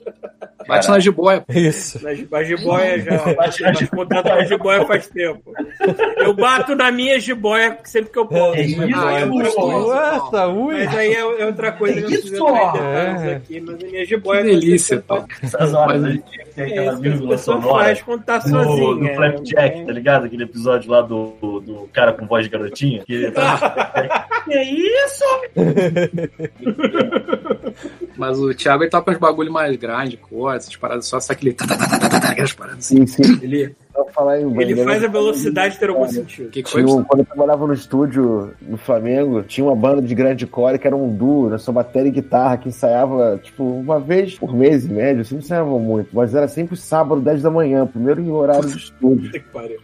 Bate 0.68 0.90
na 0.90 1.00
jiboia. 1.00 1.46
Isso. 1.50 2.04
Nas, 2.04 2.20
a 2.32 2.44
jiboia 2.44 3.00
já. 3.02 3.34
Bate 3.34 3.62
na 3.64 4.44
jiboia 4.44 4.86
faz 4.86 5.08
tempo. 5.08 5.54
Eu 6.18 6.34
bato 6.34 6.76
na 6.76 6.92
minha 6.92 7.20
jiboia 7.20 7.78
sempre 7.84 8.12
que 8.12 8.20
eu 8.20 8.26
posso. 8.26 8.56
É 8.56 8.62
isso, 8.64 8.82
Ah. 8.94 9.26
Nossa, 9.26 10.48
ui. 10.48 10.74
Mas 10.86 10.96
aí 10.98 11.14
é, 11.14 11.20
é 11.42 11.46
outra 11.46 11.72
coisa 11.72 11.96
que 11.96 12.00
eu 12.00 12.10
não 12.10 12.18
preciso 12.18 12.48
entrar 12.48 13.26
É. 13.26 13.36
aqui. 13.36 13.60
Mas 13.62 13.76
a 13.76 13.88
minha 13.88 14.06
jiboia. 14.06 14.42
Que 14.44 14.48
delícia, 14.50 15.02
tá 15.02 15.16
pô. 15.22 15.26
essas 15.42 15.74
horas 15.74 16.04
aí 16.04 16.18
tinha 16.20 16.46
que 16.46 16.52
ter 16.54 16.62
É 16.62 16.66
aquela 16.66 16.92
isso 16.94 17.02
que 17.02 17.08
a 17.08 17.12
vírgula 17.12 17.32
pessoa 17.32 17.62
sonora. 17.62 17.84
faz 17.86 18.02
quando 18.02 18.24
tá 18.24 18.36
No, 18.38 18.42
sozinha. 18.64 18.96
no 18.96 19.16
Flapjack, 19.16 19.86
tá 19.86 19.92
ligado? 19.92 20.26
Aquele 20.26 20.44
episódio 20.44 20.92
lá 20.92 21.02
do, 21.02 21.34
do 21.62 21.90
cara 21.94 22.14
com 22.14 22.26
voz 22.28 22.44
de 22.46 22.50
garotinha. 22.50 23.04
Que 23.06 23.14
ele 23.14 23.32
tá... 23.32 24.27
que 24.48 24.62
isso? 24.62 25.26
Mas 28.18 28.40
o 28.40 28.54
Thiago 28.54 28.84
ele 28.84 28.90
toca 28.90 29.12
uns 29.12 29.18
bagulho 29.18 29.52
mais 29.52 29.76
grande, 29.78 30.18
corte, 30.18 30.64
essas 30.64 30.76
paradas 30.76 31.06
só, 31.06 31.20
só 31.20 31.34
aquele. 31.34 31.54
tá, 31.54 31.68
tá, 31.68 31.78
tá, 31.78 31.88
tá, 31.88 32.10
tá, 32.10 32.20
tá, 32.20 32.30
aquelas 32.30 32.54
paradas 32.54 32.80
assim. 32.80 33.06
Sim, 33.06 33.24
sim. 33.24 33.40
Ele, 33.44 33.76
falar 34.14 34.40
em 34.42 34.62
ele 34.62 34.84
faz 34.84 35.04
a 35.04 35.08
velocidade 35.08 35.78
ter 35.78 35.90
algum 35.90 36.08
sentido. 36.08 36.48
O 36.48 36.50
que, 36.50 36.64
que 36.64 36.70
foi? 36.70 36.84
Tinha 36.84 36.96
um- 36.96 37.04
quando 37.04 37.20
eu 37.22 37.26
trabalhava 37.26 37.68
no 37.68 37.74
estúdio 37.74 38.54
no 38.62 38.78
Flamengo, 38.78 39.44
tinha 39.44 39.66
uma 39.66 39.76
banda 39.76 40.02
de 40.02 40.14
grande 40.16 40.46
core 40.48 40.80
que 40.80 40.88
era 40.88 40.96
um 40.96 41.10
duo, 41.14 41.50
né? 41.50 41.58
Só 41.58 41.72
bateria 41.72 42.10
e 42.10 42.12
guitarra, 42.12 42.58
que 42.58 42.70
ensaiava, 42.70 43.40
tipo, 43.44 43.64
uma 43.64 44.00
vez 44.00 44.38
por 44.38 44.54
mês 44.56 44.86
em 44.86 44.94
média, 44.94 45.22
assim, 45.22 45.36
não 45.36 45.40
ensaiavam 45.42 45.80
muito, 45.80 46.10
mas 46.14 46.34
era 46.36 46.48
sempre 46.48 46.76
sábado, 46.78 47.22
10 47.22 47.42
da 47.42 47.50
manhã, 47.52 47.86
primeiro 47.86 48.22
em 48.22 48.30
horário 48.32 48.70
do 48.70 48.78
estúdio. 48.78 49.32
Que 49.32 49.40
pariu. 49.40 49.78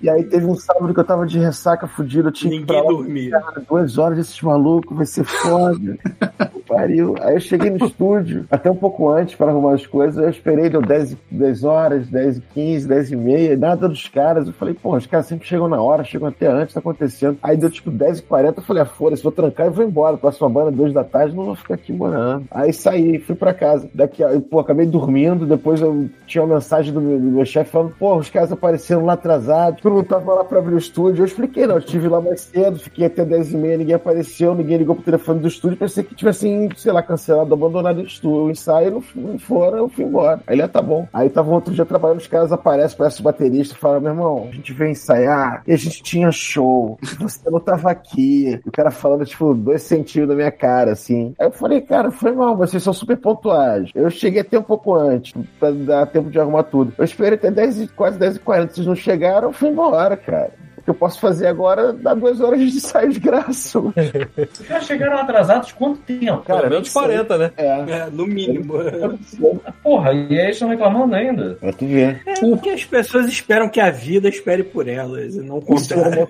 E 0.00 0.08
aí 0.10 0.24
teve 0.24 0.46
um 0.46 0.54
sábado 0.54 0.92
que 0.94 1.00
eu 1.00 1.04
tava 1.04 1.26
de 1.26 1.38
ressaca 1.38 1.86
fudido, 1.86 2.28
eu 2.28 2.32
tinha 2.32 2.50
que 2.50 2.58
ir 2.58 2.66
pra 2.66 2.76
Ninguém 2.76 2.90
lá, 2.92 2.96
dormia. 2.98 3.30
cara, 3.40 3.62
duas 3.68 3.98
horas 3.98 4.18
desses 4.18 4.40
malucos, 4.42 4.96
vai 4.96 5.06
ser 5.06 5.24
foda. 5.24 5.96
Pariu. 6.66 7.14
Aí 7.20 7.34
eu 7.34 7.40
cheguei 7.40 7.70
no 7.70 7.86
estúdio, 7.86 8.44
até 8.50 8.68
um 8.70 8.74
pouco 8.76 9.08
antes 9.08 9.36
para 9.36 9.52
arrumar 9.52 9.74
as 9.74 9.86
coisas, 9.86 10.20
eu 10.22 10.28
esperei, 10.28 10.68
deu 10.68 10.82
10, 10.82 11.16
10 11.30 11.62
horas, 11.64 12.08
10 12.08 12.38
e 12.38 12.40
15, 12.52 12.88
10 12.88 13.12
e 13.12 13.16
meia, 13.16 13.55
nada 13.56 13.88
dos 13.88 14.08
caras. 14.08 14.46
Eu 14.46 14.52
falei, 14.52 14.74
pô, 14.74 14.96
os 14.96 15.06
caras 15.06 15.26
sempre 15.26 15.46
chegam 15.46 15.68
na 15.68 15.80
hora, 15.80 16.04
chegam 16.04 16.28
até 16.28 16.46
antes, 16.46 16.74
tá 16.74 16.80
acontecendo. 16.80 17.38
Aí 17.42 17.56
deu 17.56 17.70
tipo 17.70 17.90
10 17.90 18.20
e 18.20 18.22
40, 18.22 18.60
eu 18.60 18.64
falei, 18.64 18.82
ah, 18.82 18.86
foda-se, 18.86 19.22
vou 19.22 19.32
trancar 19.32 19.66
e 19.66 19.70
vou 19.70 19.84
embora. 19.84 20.16
Próxima 20.16 20.48
banda, 20.48 20.70
2 20.70 20.92
da 20.92 21.04
tarde, 21.04 21.34
não 21.34 21.44
vou 21.44 21.54
ficar 21.56 21.74
aqui 21.74 21.92
morando. 21.92 22.46
Aí 22.50 22.72
saí, 22.72 23.18
fui 23.18 23.34
pra 23.34 23.54
casa. 23.54 23.88
Daqui, 23.94 24.22
pô, 24.50 24.60
acabei 24.60 24.86
dormindo, 24.86 25.46
depois 25.46 25.80
eu 25.80 26.08
tinha 26.26 26.44
uma 26.44 26.54
mensagem 26.54 26.92
do 26.92 27.00
meu, 27.00 27.18
meu 27.18 27.44
chefe 27.44 27.70
falando, 27.70 27.94
pô, 27.98 28.16
os 28.16 28.30
caras 28.30 28.52
apareceram 28.52 29.04
lá 29.04 29.14
atrasados, 29.14 29.80
todo 29.80 29.94
mundo 29.94 30.06
tava 30.06 30.34
lá 30.34 30.44
pra 30.44 30.58
abrir 30.58 30.74
o 30.74 30.78
estúdio. 30.78 31.22
Eu 31.22 31.26
expliquei, 31.26 31.66
não, 31.66 31.76
eu 31.76 31.80
estive 31.80 32.08
lá 32.08 32.20
mais 32.20 32.42
cedo, 32.42 32.78
fiquei 32.78 33.06
até 33.06 33.24
10 33.24 33.52
e 33.52 33.56
meia, 33.56 33.76
ninguém 33.76 33.94
apareceu, 33.94 34.54
ninguém 34.54 34.78
ligou 34.78 34.94
pro 34.94 35.04
telefone 35.04 35.40
do 35.40 35.48
estúdio, 35.48 35.76
pensei 35.76 36.04
que 36.04 36.14
tivessem, 36.14 36.68
sei 36.76 36.92
lá, 36.92 37.02
cancelado, 37.02 37.52
abandonado 37.52 37.98
o 37.98 38.02
estúdio, 38.02 38.44
o 38.44 38.50
ensaio, 38.50 38.90
não, 38.90 39.02
não 39.14 39.38
foram, 39.38 39.78
eu 39.78 39.88
fui 39.88 40.04
embora. 40.04 40.40
Aí 40.46 40.54
ele, 40.54 40.62
ah, 40.62 40.68
tá 40.68 40.82
bom. 40.82 41.06
Aí 41.12 41.28
tava 41.30 41.50
um 41.50 41.54
outro 41.54 41.74
dia 41.74 41.84
trabalhando, 41.84 42.20
os 42.20 42.26
caras 42.26 42.52
aparecem, 42.52 42.96
parece 42.96 43.20
o 43.20 43.24
baterista, 43.48 43.74
falam, 43.76 44.00
meu 44.00 44.10
irmão, 44.12 44.48
a 44.50 44.54
gente 44.54 44.72
veio 44.72 44.90
ensaiar, 44.90 45.62
e 45.66 45.72
a 45.72 45.76
gente 45.76 46.02
tinha 46.02 46.30
show, 46.32 46.98
você 47.18 47.48
não 47.50 47.60
tava 47.60 47.90
aqui. 47.90 48.60
E 48.64 48.68
o 48.68 48.72
cara 48.72 48.90
falando, 48.90 49.24
tipo, 49.24 49.54
dois 49.54 49.82
centímetros 49.82 50.28
da 50.28 50.34
minha 50.34 50.50
cara, 50.50 50.92
assim. 50.92 51.34
Aí 51.38 51.46
eu 51.46 51.52
falei, 51.52 51.80
cara, 51.80 52.10
foi 52.10 52.32
mal, 52.32 52.56
vocês 52.56 52.82
são 52.82 52.92
super 52.92 53.16
pontuais. 53.16 53.90
Eu 53.94 54.10
cheguei 54.10 54.40
até 54.40 54.58
um 54.58 54.62
pouco 54.62 54.94
antes, 54.94 55.32
pra 55.58 55.70
dar 55.70 56.06
tempo 56.06 56.30
de 56.30 56.38
arrumar 56.38 56.64
tudo. 56.64 56.92
Eu 56.98 57.04
esperei 57.04 57.34
até 57.38 57.50
10, 57.50 57.80
e- 57.82 57.88
quase 57.88 58.18
10 58.18 58.36
e 58.36 58.40
40 58.40 58.74
vocês 58.74 58.86
não 58.86 58.94
chegaram, 58.94 59.48
eu 59.48 59.52
fui 59.52 59.68
embora, 59.68 60.16
cara. 60.16 60.50
Que 60.86 60.90
eu 60.90 60.94
posso 60.94 61.18
fazer 61.18 61.48
agora 61.48 61.92
dá 61.92 62.14
duas 62.14 62.40
horas 62.40 62.60
de 62.60 62.76
ensaio 62.76 63.12
de 63.12 63.18
graça. 63.18 63.80
Os 63.80 63.92
caras 64.66 64.86
chegaram 64.86 65.18
atrasados 65.18 65.72
quanto 65.72 65.98
tempo? 66.02 66.42
Cara, 66.42 66.60
Pelo 66.60 66.74
menos 66.74 66.92
40, 66.92 67.38
né? 67.38 67.50
É. 67.56 67.66
É, 67.66 68.10
no 68.10 68.24
mínimo. 68.24 68.74
Porra, 69.82 70.12
e 70.12 70.38
aí 70.38 70.44
eles 70.44 70.54
estão 70.56 70.68
reclamando 70.68 71.14
ainda. 71.16 71.56
Pra 71.56 71.72
tu 71.72 71.86
ver. 71.86 72.22
É 72.24 72.34
porque 72.40 72.70
as 72.70 72.84
pessoas 72.84 73.26
esperam 73.26 73.68
que 73.68 73.80
a 73.80 73.90
vida 73.90 74.28
espere 74.28 74.62
por 74.62 74.86
elas 74.86 75.34
e 75.34 75.40
não 75.40 75.56
era 75.56 75.66
contrário. 75.66 76.28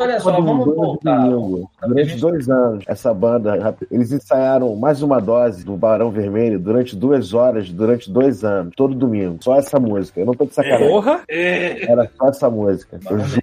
olha 0.00 0.20
só, 0.20 0.32
vamos 0.32 0.66
voltar. 0.66 1.16
domingo. 1.16 1.70
Durante 1.86 2.16
dois 2.16 2.48
anos, 2.50 2.84
essa 2.88 3.14
banda, 3.14 3.76
eles 3.88 4.10
ensaiaram 4.10 4.74
mais 4.74 5.00
uma 5.00 5.20
dose 5.20 5.64
do 5.64 5.76
Barão 5.76 6.10
Vermelho 6.10 6.58
durante 6.58 6.96
duas 6.96 7.32
horas, 7.32 7.70
durante 7.70 8.10
dois 8.10 8.44
anos, 8.44 8.74
todo 8.76 8.96
domingo. 8.96 9.38
Só 9.40 9.56
essa 9.56 9.78
música. 9.78 10.18
Eu 10.20 10.26
não 10.26 10.34
tô 10.34 10.44
de 10.44 10.54
sacanagem. 10.54 10.88
Porra! 10.88 11.20
É, 11.28 11.90
Era 11.90 12.10
só 12.18 12.28
essa 12.28 12.50
música. 12.50 12.95
Eu 13.10 13.18
juro. 13.20 13.42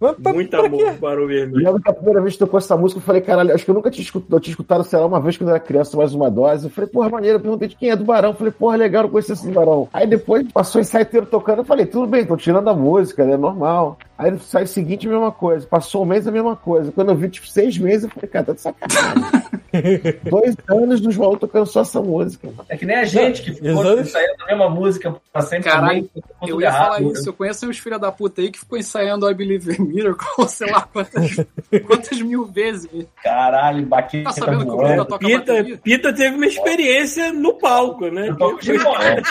Mas 0.00 0.16
pra- 0.16 0.32
muito 0.32 0.56
amor, 0.56 0.78
quê? 0.78 0.90
Barão 0.98 1.22
Eu 1.22 1.28
Vermelho. 1.28 1.64
lembro 1.64 1.82
que 1.82 1.90
a 1.90 1.92
primeira 1.92 2.20
vez 2.22 2.32
que 2.34 2.38
tocou 2.38 2.58
essa 2.58 2.76
música, 2.76 2.98
eu 3.00 3.04
falei, 3.04 3.20
caralho, 3.20 3.54
acho 3.54 3.64
que 3.64 3.70
eu 3.70 3.74
nunca 3.74 3.90
tinha 3.90 4.02
escutado, 4.02 4.34
eu 4.36 4.40
tinha 4.40 4.52
escutado, 4.52 4.84
sei 4.84 4.98
lá, 4.98 5.06
uma 5.06 5.20
vez 5.20 5.36
quando 5.36 5.50
eu 5.50 5.54
era 5.54 5.62
criança, 5.64 5.96
mais 5.96 6.14
uma 6.14 6.30
dose. 6.30 6.64
Eu 6.66 6.70
falei, 6.70 6.88
porra, 6.88 7.10
maneiro, 7.10 7.36
eu 7.36 7.40
perguntei 7.42 7.68
de 7.68 7.76
quem 7.76 7.90
é 7.90 7.96
do 7.96 8.04
Barão. 8.04 8.30
Eu 8.30 8.34
falei, 8.34 8.52
porra, 8.52 8.76
legal, 8.76 9.02
não 9.02 9.10
conhecia 9.10 9.34
esse 9.34 9.50
Barão. 9.50 9.88
Aí 9.92 10.06
depois 10.06 10.50
passou 10.52 10.78
o 10.78 10.82
ensaio 10.82 11.02
inteiro 11.02 11.26
tocando, 11.26 11.58
eu 11.58 11.64
falei, 11.64 11.84
tudo 11.86 12.06
bem, 12.06 12.24
tô 12.24 12.36
tirando 12.36 12.68
a 12.68 12.74
música, 12.74 13.22
é 13.22 13.36
normal. 13.36 13.98
Aí 14.20 14.30
no 14.30 14.36
ensaio 14.36 14.66
seguinte, 14.66 15.06
a 15.06 15.10
mesma 15.10 15.32
coisa. 15.32 15.66
Passou 15.66 16.02
um 16.02 16.06
mês, 16.06 16.28
a 16.28 16.30
mesma 16.30 16.54
coisa. 16.54 16.92
Quando 16.92 17.10
eu 17.10 17.16
vi, 17.16 17.30
tipo, 17.30 17.48
seis 17.48 17.78
meses, 17.78 18.04
eu 18.04 18.10
falei, 18.10 18.28
cara, 18.28 18.44
tá 18.44 18.52
de 18.52 18.60
sacanagem. 18.60 19.50
Dois 20.28 20.56
anos 20.68 21.00
dos 21.00 21.16
malucos 21.16 21.40
tocando 21.40 21.66
só 21.66 21.82
essa 21.82 22.02
música. 22.02 22.48
É 22.68 22.76
que 22.76 22.84
nem 22.84 22.96
a 22.96 23.04
gente 23.04 23.42
que 23.42 23.54
ficou 23.54 24.00
ensaiando 24.00 24.42
a 24.42 24.46
mesma 24.46 24.68
música 24.68 25.16
pra 25.32 25.42
sempre. 25.42 25.70
Caralho, 25.70 26.10
Eu 26.42 26.60
ia 26.60 26.66
errado, 26.66 26.84
falar 26.84 27.00
né? 27.00 27.12
isso. 27.12 27.28
Eu 27.28 27.32
conheço 27.32 27.68
uns 27.68 27.78
filha 27.78 27.98
da 27.98 28.10
puta 28.10 28.40
aí 28.40 28.50
que 28.50 28.58
ficou 28.58 28.76
ensaiando 28.76 29.30
I 29.30 29.34
Believe 29.34 29.72
in 29.72 29.84
Miracle, 29.84 30.26
sei 30.48 30.70
lá 30.70 30.82
quantas, 30.82 31.36
quantas 31.86 32.20
mil 32.20 32.46
vezes. 32.46 32.90
Caralho, 33.22 33.86
baqueta 33.86 34.24
Tá 34.24 34.32
sabendo 34.32 34.64
que 34.64 34.70
o. 34.72 34.78
Pita 34.78 35.04
toca 35.04 35.26
Pita, 35.26 35.38
bateria? 35.38 35.78
Pita 35.78 36.12
teve 36.12 36.36
uma 36.36 36.46
experiência 36.46 37.32
no 37.32 37.54
palco, 37.54 38.08
né? 38.08 38.28
Eu 38.28 38.36
toco 38.36 38.60
de 38.60 38.76
boia. 38.76 39.22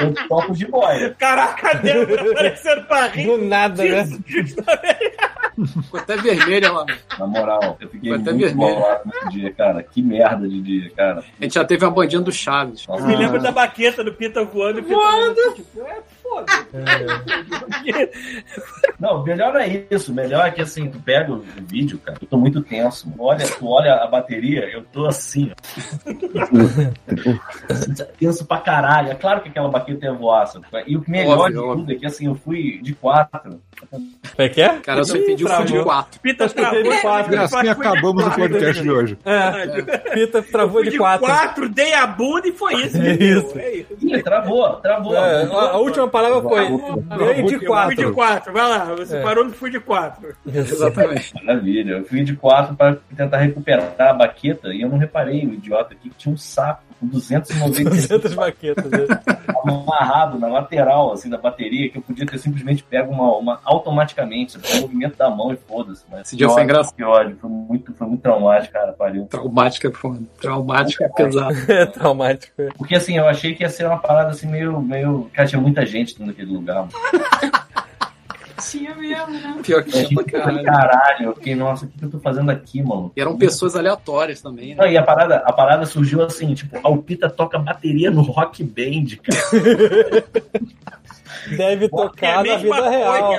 Eu 0.00 0.28
toco 0.28 0.52
de 0.54 0.66
boia. 0.66 1.14
Caraca, 1.18 1.74
Débora 1.74 2.32
aparecendo 2.32 2.82
pra 2.86 3.06
rir. 3.06 3.26
Do 3.26 3.38
nada, 3.38 3.84
né? 3.84 4.17
Ficou 5.82 5.98
até 6.00 6.16
vermelha 6.16 6.70
lá. 6.70 6.86
Na 7.18 7.26
moral, 7.26 7.76
eu 7.80 7.88
fiquei 7.88 8.12
até 8.14 8.30
muito 8.32 8.44
vermelho. 8.46 8.80
nesse 9.04 9.28
dia, 9.30 9.52
cara. 9.52 9.82
Que 9.82 10.00
merda 10.00 10.48
de 10.48 10.60
dia, 10.62 10.90
cara. 10.96 11.24
A 11.40 11.44
gente 11.44 11.54
já 11.54 11.64
teve 11.64 11.84
uma 11.84 11.90
bandinha 11.90 12.22
do 12.22 12.30
Chaves. 12.30 12.86
Nossa, 12.86 13.04
Me 13.06 13.16
lembro 13.16 13.42
da 13.42 13.50
baqueta 13.50 14.04
do 14.04 14.12
Pita 14.14 14.44
voando. 14.44 14.78
e 14.78 14.82
Pita 14.82 14.94
voando. 14.94 15.54
Tipo, 15.54 15.80
é 15.82 15.98
foda. 16.22 16.52
Não, 19.00 19.24
melhor 19.24 19.56
é 19.56 19.84
isso. 19.90 20.12
Melhor 20.14 20.46
é 20.46 20.50
que 20.52 20.60
assim, 20.62 20.88
tu 20.90 21.00
pega 21.00 21.32
o 21.32 21.44
vídeo, 21.66 21.98
cara. 21.98 22.18
Eu 22.20 22.28
tô 22.28 22.36
muito 22.38 22.60
tenso. 22.62 23.12
Olha, 23.18 23.44
tu 23.46 23.66
olha 23.68 23.94
a 23.96 24.06
bateria, 24.06 24.68
eu 24.70 24.84
tô 24.84 25.06
assim, 25.06 25.50
ó. 25.50 26.08
tenso 28.18 28.44
pra 28.46 28.58
caralho. 28.58 29.10
É 29.10 29.14
claro 29.14 29.40
que 29.40 29.48
aquela 29.48 29.68
baqueta 29.68 30.06
ia 30.06 30.12
voar, 30.12 30.46
sabe? 30.46 30.66
E 30.86 30.96
o 30.96 31.04
melhor 31.08 31.38
Óbvio, 31.38 31.52
de 31.52 31.58
óbvio. 31.58 31.76
tudo 31.78 31.92
é 31.92 31.94
que 31.96 32.06
assim, 32.06 32.26
eu 32.26 32.34
fui 32.34 32.80
de 32.82 32.94
quatro. 32.94 33.60
Como 33.90 34.10
é 34.38 34.48
que 34.48 34.60
é? 34.60 34.68
Cara, 34.80 35.00
eu 35.00 35.04
só 35.04 35.16
entendi 35.16 35.44
o 35.44 35.48
fio 35.48 35.58
de 35.64 35.66
travou. 35.72 35.84
quatro. 35.84 36.20
Pita 36.20 36.44
Acho 36.44 36.54
que 36.54 36.60
eu 36.60 36.70
teve 36.70 37.00
quatro. 37.00 37.34
E 37.34 37.38
assim 37.38 37.68
acabamos 37.68 38.26
o 38.26 38.30
podcast 38.30 38.82
de 38.82 38.90
hoje. 38.90 39.18
É, 39.24 40.12
Pita 40.14 40.42
travou 40.42 40.82
de 40.82 40.98
quatro. 40.98 41.26
quatro, 41.26 41.68
dei 41.68 41.92
a 41.94 42.06
bunda 42.06 42.48
e 42.48 42.52
foi 42.52 42.74
isso. 42.74 42.98
que 43.00 43.06
É 43.06 43.12
isso. 43.14 43.58
É 43.58 43.74
isso. 43.76 43.96
Ih, 44.00 44.22
travou, 44.22 44.76
travou. 44.76 45.14
É, 45.16 45.44
a, 45.44 45.46
a 45.70 45.76
última 45.78 46.08
palavra 46.08 46.40
foi 46.42 46.66
ganhei 47.16 47.42
de 47.44 47.48
Fui 47.50 47.58
de 47.58 47.66
quatro. 47.66 48.14
quatro, 48.14 48.52
vai 48.52 48.68
lá. 48.68 48.84
Você 48.96 49.16
É. 49.16 49.22
parou 49.22 49.44
no 49.44 49.52
fui 49.52 49.70
de 49.70 49.80
quatro. 49.80 50.34
Exatamente. 50.46 51.34
Maravilha. 51.44 51.92
Eu 51.92 52.04
fui 52.04 52.22
de 52.24 52.34
quatro 52.36 52.74
para 52.74 52.96
tentar 53.16 53.38
recuperar 53.38 53.94
a 53.98 54.12
baqueta 54.12 54.68
e 54.68 54.82
eu 54.82 54.88
não 54.88 54.98
reparei, 54.98 55.44
o 55.46 55.54
idiota 55.54 55.94
aqui, 55.94 56.08
que 56.10 56.16
tinha 56.16 56.34
um 56.34 56.38
saco 56.38 56.82
com 56.98 57.06
295 57.06 57.90
200 57.90 58.34
baquetas. 58.34 58.90
né? 58.90 59.06
amarrado 59.64 60.38
na 60.38 60.48
lateral 60.48 61.12
assim 61.12 61.28
da 61.28 61.38
bateria 61.38 61.88
que 61.88 61.98
eu 61.98 62.02
podia 62.02 62.26
ter 62.26 62.38
simplesmente 62.38 62.82
pego 62.82 63.12
uma, 63.12 63.36
uma 63.36 63.60
automaticamente, 63.64 64.52
sabe? 64.52 64.78
o 64.78 64.80
movimento 64.82 65.16
da 65.16 65.30
mão 65.30 65.52
e 65.52 65.56
foda-se. 65.56 66.04
Mas 66.10 66.22
Esse 66.28 66.36
dia 66.36 66.46
foi 66.46 66.54
ódio, 66.54 66.64
engraçado. 66.64 66.94
Que 66.94 67.04
ódio, 67.04 67.36
foi 67.40 67.50
muito, 67.50 67.94
foi 67.94 68.06
muito 68.06 68.22
traumático, 68.22 68.72
cara, 68.72 68.92
pariu. 68.92 69.26
Traumática, 69.26 69.90
pô. 69.90 70.16
Traumática 70.40 71.04
é 71.04 71.08
pesado. 71.08 71.48
É 71.68 71.86
traumático. 71.86 72.60
é. 72.60 72.68
Porque 72.76 72.94
assim, 72.94 73.16
eu 73.16 73.28
achei 73.28 73.54
que 73.54 73.62
ia 73.62 73.68
ser 73.68 73.86
uma 73.86 73.98
parada 73.98 74.30
assim 74.30 74.46
meio, 74.46 74.80
meio, 74.80 75.30
cara, 75.32 75.48
tinha 75.48 75.60
muita 75.60 75.84
gente 75.84 76.18
dentro 76.18 76.32
daquele 76.32 76.52
lugar. 76.52 76.88
Tinha 78.58 78.94
mesmo, 78.94 79.32
né? 79.32 79.56
Pior 79.64 79.82
que 79.82 79.90
Tinha 79.92 80.04
tinha 80.06 80.22
pra 80.22 80.38
gente 80.38 80.40
pra 80.40 80.62
caralho. 80.62 80.64
caralho. 80.64 81.24
Eu 81.26 81.34
fiquei, 81.34 81.54
nossa, 81.54 81.84
o 81.84 81.88
que 81.88 81.98
que 81.98 82.04
eu 82.04 82.10
tô 82.10 82.18
fazendo 82.18 82.50
aqui, 82.50 82.82
mano? 82.82 83.12
E 83.16 83.20
eram 83.20 83.36
pessoas 83.36 83.76
aleatórias 83.76 84.40
também, 84.40 84.74
né? 84.74 84.82
Não, 84.82 84.90
e 84.90 84.96
a 84.96 85.02
parada, 85.02 85.36
a 85.36 85.52
parada 85.52 85.86
surgiu 85.86 86.22
assim, 86.22 86.54
tipo, 86.54 86.76
a 86.76 86.80
Alpita 86.82 87.30
toca 87.30 87.58
bateria 87.58 88.10
no 88.10 88.22
rock 88.22 88.62
band, 88.64 89.16
cara. 89.22 90.24
Deve 91.56 91.88
tocar 91.88 92.44
é 92.46 92.50
na 92.50 92.56
vida 92.58 92.90
real. 92.90 93.32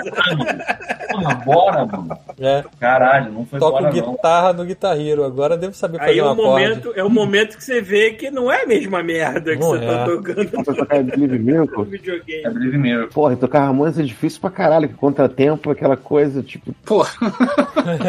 Porra, 1.11 1.35
bora, 1.35 1.85
mano. 1.85 2.17
É, 2.39 2.63
Caralho, 2.79 3.31
não 3.31 3.45
foi 3.45 3.59
toco 3.59 3.79
bora, 3.81 3.93
não. 3.93 4.11
guitarra 4.11 4.53
no 4.53 4.65
guitarreiro. 4.65 5.23
Agora 5.25 5.57
devo 5.57 5.73
saber 5.73 5.97
fazer 5.97 6.11
Aí 6.11 6.19
é 6.19 6.25
um 6.25 6.31
o, 6.31 6.35
momento, 6.35 6.93
é 6.95 7.03
o 7.03 7.09
momento 7.09 7.57
que 7.57 7.63
você 7.63 7.81
vê 7.81 8.11
que 8.11 8.29
não 8.31 8.51
é 8.51 8.63
a 8.63 8.67
mesma 8.67 9.01
merda 9.03 9.53
que 9.53 9.59
Não 9.59 9.69
você 9.69 9.83
é. 9.83 9.87
tá 9.87 10.05
tocando 10.05 10.63
Pra 10.63 10.73
tocar 10.75 11.03
Believe 11.03 11.37
no 11.39 11.43
Miracle. 11.45 11.99
É. 12.43 12.49
Believe 12.49 12.77
Me. 12.77 13.07
Porra, 13.07 13.33
e 13.33 13.37
tocar 13.37 13.61
Ramones 13.65 13.97
é 13.99 14.03
difícil 14.03 14.39
pra 14.41 14.49
caralho, 14.49 14.87
que 14.87 14.93
contratempo, 14.95 15.71
aquela 15.71 15.97
coisa, 15.97 16.41
tipo, 16.43 16.73
Pô, 16.85 17.03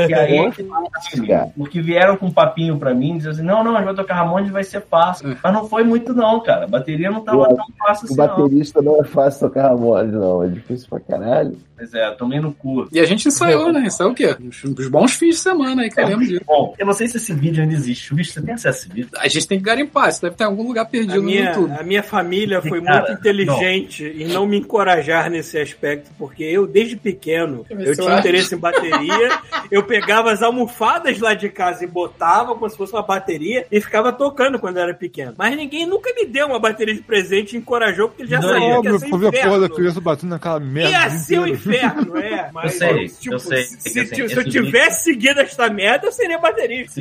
E 0.09 0.15
aí, 0.15 0.37
É 0.39 0.53
fácil, 0.53 1.27
cara. 1.27 1.49
porque 1.57 1.81
vieram 1.81 2.17
com 2.17 2.27
um 2.27 2.33
papinho 2.33 2.79
pra 2.79 2.95
mim, 2.95 3.17
dizendo 3.17 3.33
assim, 3.33 3.43
não, 3.43 3.65
não, 3.65 3.73
a 3.75 3.77
gente 3.79 3.87
vai 3.87 3.95
tocar 3.95 4.15
Ramones 4.15 4.49
e 4.51 4.53
vai 4.53 4.65
ser 4.65 4.81
fácil. 4.83 5.33
É. 5.33 5.37
Mas 5.43 5.53
não 5.53 5.67
foi 5.69 5.83
muito 5.85 6.13
não, 6.15 6.41
cara. 6.41 6.65
A 6.65 6.69
bateria 6.69 7.11
não 7.11 7.23
tava 7.23 7.45
Eu 7.45 7.57
tão 7.57 7.67
fácil 7.79 8.05
o 8.05 8.13
assim 8.13 8.17
não. 8.17 8.27
baterista 8.27 8.83
não 8.83 9.01
é 9.01 9.05
fácil 9.05 9.49
tocar 9.49 9.63
Ramones, 9.69 9.90
não. 10.13 10.43
É 10.43 10.49
difícil 10.49 10.89
pra 10.89 11.01
caralho. 11.01 11.57
Pois 11.81 11.95
é, 11.95 12.11
tomei 12.13 12.41
no 12.41 12.53
cu. 12.53 12.87
e 12.93 13.01
a 13.01 13.07
gente 13.07 13.27
ensaiou, 13.27 13.73
né? 13.73 13.81
Ensaiou 13.87 14.13
o 14.13 14.15
quê? 14.15 14.37
Os, 14.47 14.63
os 14.65 14.89
bons 14.89 15.13
fins 15.15 15.37
de 15.37 15.41
semana 15.41 15.83
aí, 15.83 15.91
que 15.91 15.99
eu 15.99 16.07
lembro 16.07 16.27
disso. 16.27 16.43
Bom, 16.47 16.75
eu 16.79 16.85
não 16.85 16.93
sei 16.93 17.09
se 17.09 17.17
esse 17.17 17.33
vídeo 17.33 17.63
ainda 17.63 17.73
existe. 17.75 18.13
O 18.13 18.17
vídeo, 18.17 18.31
você 18.33 18.43
tem 18.43 18.53
acesso 18.55 18.79
a 18.79 18.81
esse 18.83 18.89
vídeo? 18.95 19.09
A 19.17 19.29
gente 19.29 19.49
tem 19.49 19.59
que 19.59 19.65
garimpar, 19.65 20.11
isso 20.11 20.21
deve 20.21 20.37
ter 20.37 20.45
em 20.45 20.47
algum 20.47 20.67
lugar 20.67 20.83
A 20.83 20.85
perdido 20.85 21.17
no 21.17 21.23
minha, 21.23 21.47
YouTube. 21.47 21.73
a 21.73 21.83
minha 21.83 22.03
família 22.03 22.61
foi 22.61 22.83
Cara, 22.83 22.99
muito 23.07 23.19
inteligente 23.19 24.05
em 24.05 24.27
não 24.29 24.47
me 24.47 24.59
encorajar 24.59 25.31
nesse 25.31 25.59
aspecto, 25.59 26.11
porque 26.19 26.45
eu, 26.45 26.67
desde 26.67 26.97
pequeno, 26.97 27.65
eu 27.71 27.81
eu 27.81 27.95
tinha 27.97 28.19
interesse 28.19 28.55
em 28.55 28.59
bateria, 28.59 29.39
eu 29.71 29.83
pegava 29.83 30.31
as 30.33 30.43
almofadas 30.43 31.19
lá 31.19 31.33
de 31.35 31.49
casa 31.49 31.83
e 31.85 31.87
botava 31.87 32.55
como 32.55 32.69
se 32.69 32.77
fosse 32.77 32.93
uma 32.93 33.03
bateria 33.03 33.67
e 33.71 33.81
ficava 33.81 34.13
tocando 34.13 34.59
quando 34.59 34.77
eu 34.77 34.83
era 34.83 34.95
pequeno. 34.95 35.35
Mas 35.39 35.57
ninguém 35.57 35.87
nunca 35.87 36.13
me 36.15 36.27
deu 36.27 36.47
uma 36.49 36.59
bateria 36.59 36.95
de 36.95 37.01
presente 37.03 37.55
e 37.55 37.59
encorajou, 37.59 38.09
porque 38.09 38.23
ele 38.23 38.31
já 38.31 38.41
Não, 38.41 38.49
sabia 38.49 38.61
que 38.61 38.67
ia 38.67 38.79
óbvio, 38.79 38.99
ser 38.99 39.07
a 39.07 39.09
porra 39.11 39.21
da 39.23 39.29
inferno. 39.39 39.69
criança 39.75 40.01
batendo 40.01 40.31
naquela 40.31 40.61
merda. 40.61 40.91
Ia 40.91 41.11
ser. 41.11 41.41
Inferno, 41.75 42.17
é. 42.19 42.51
Mas, 42.53 42.75
sei, 42.75 43.09
tipo, 43.09 43.35
eu 43.35 43.39
sei. 43.39 43.63
Se, 43.65 44.01
É 44.01 44.05
que, 44.05 44.23
assim, 44.23 44.29
se 44.29 44.37
eu 44.37 44.45
tivesse 44.45 45.05
seguido 45.05 45.41
esta 45.41 45.69
merda, 45.71 46.07
eu 46.07 46.13
seria 46.13 46.39
baterista. 46.39 47.01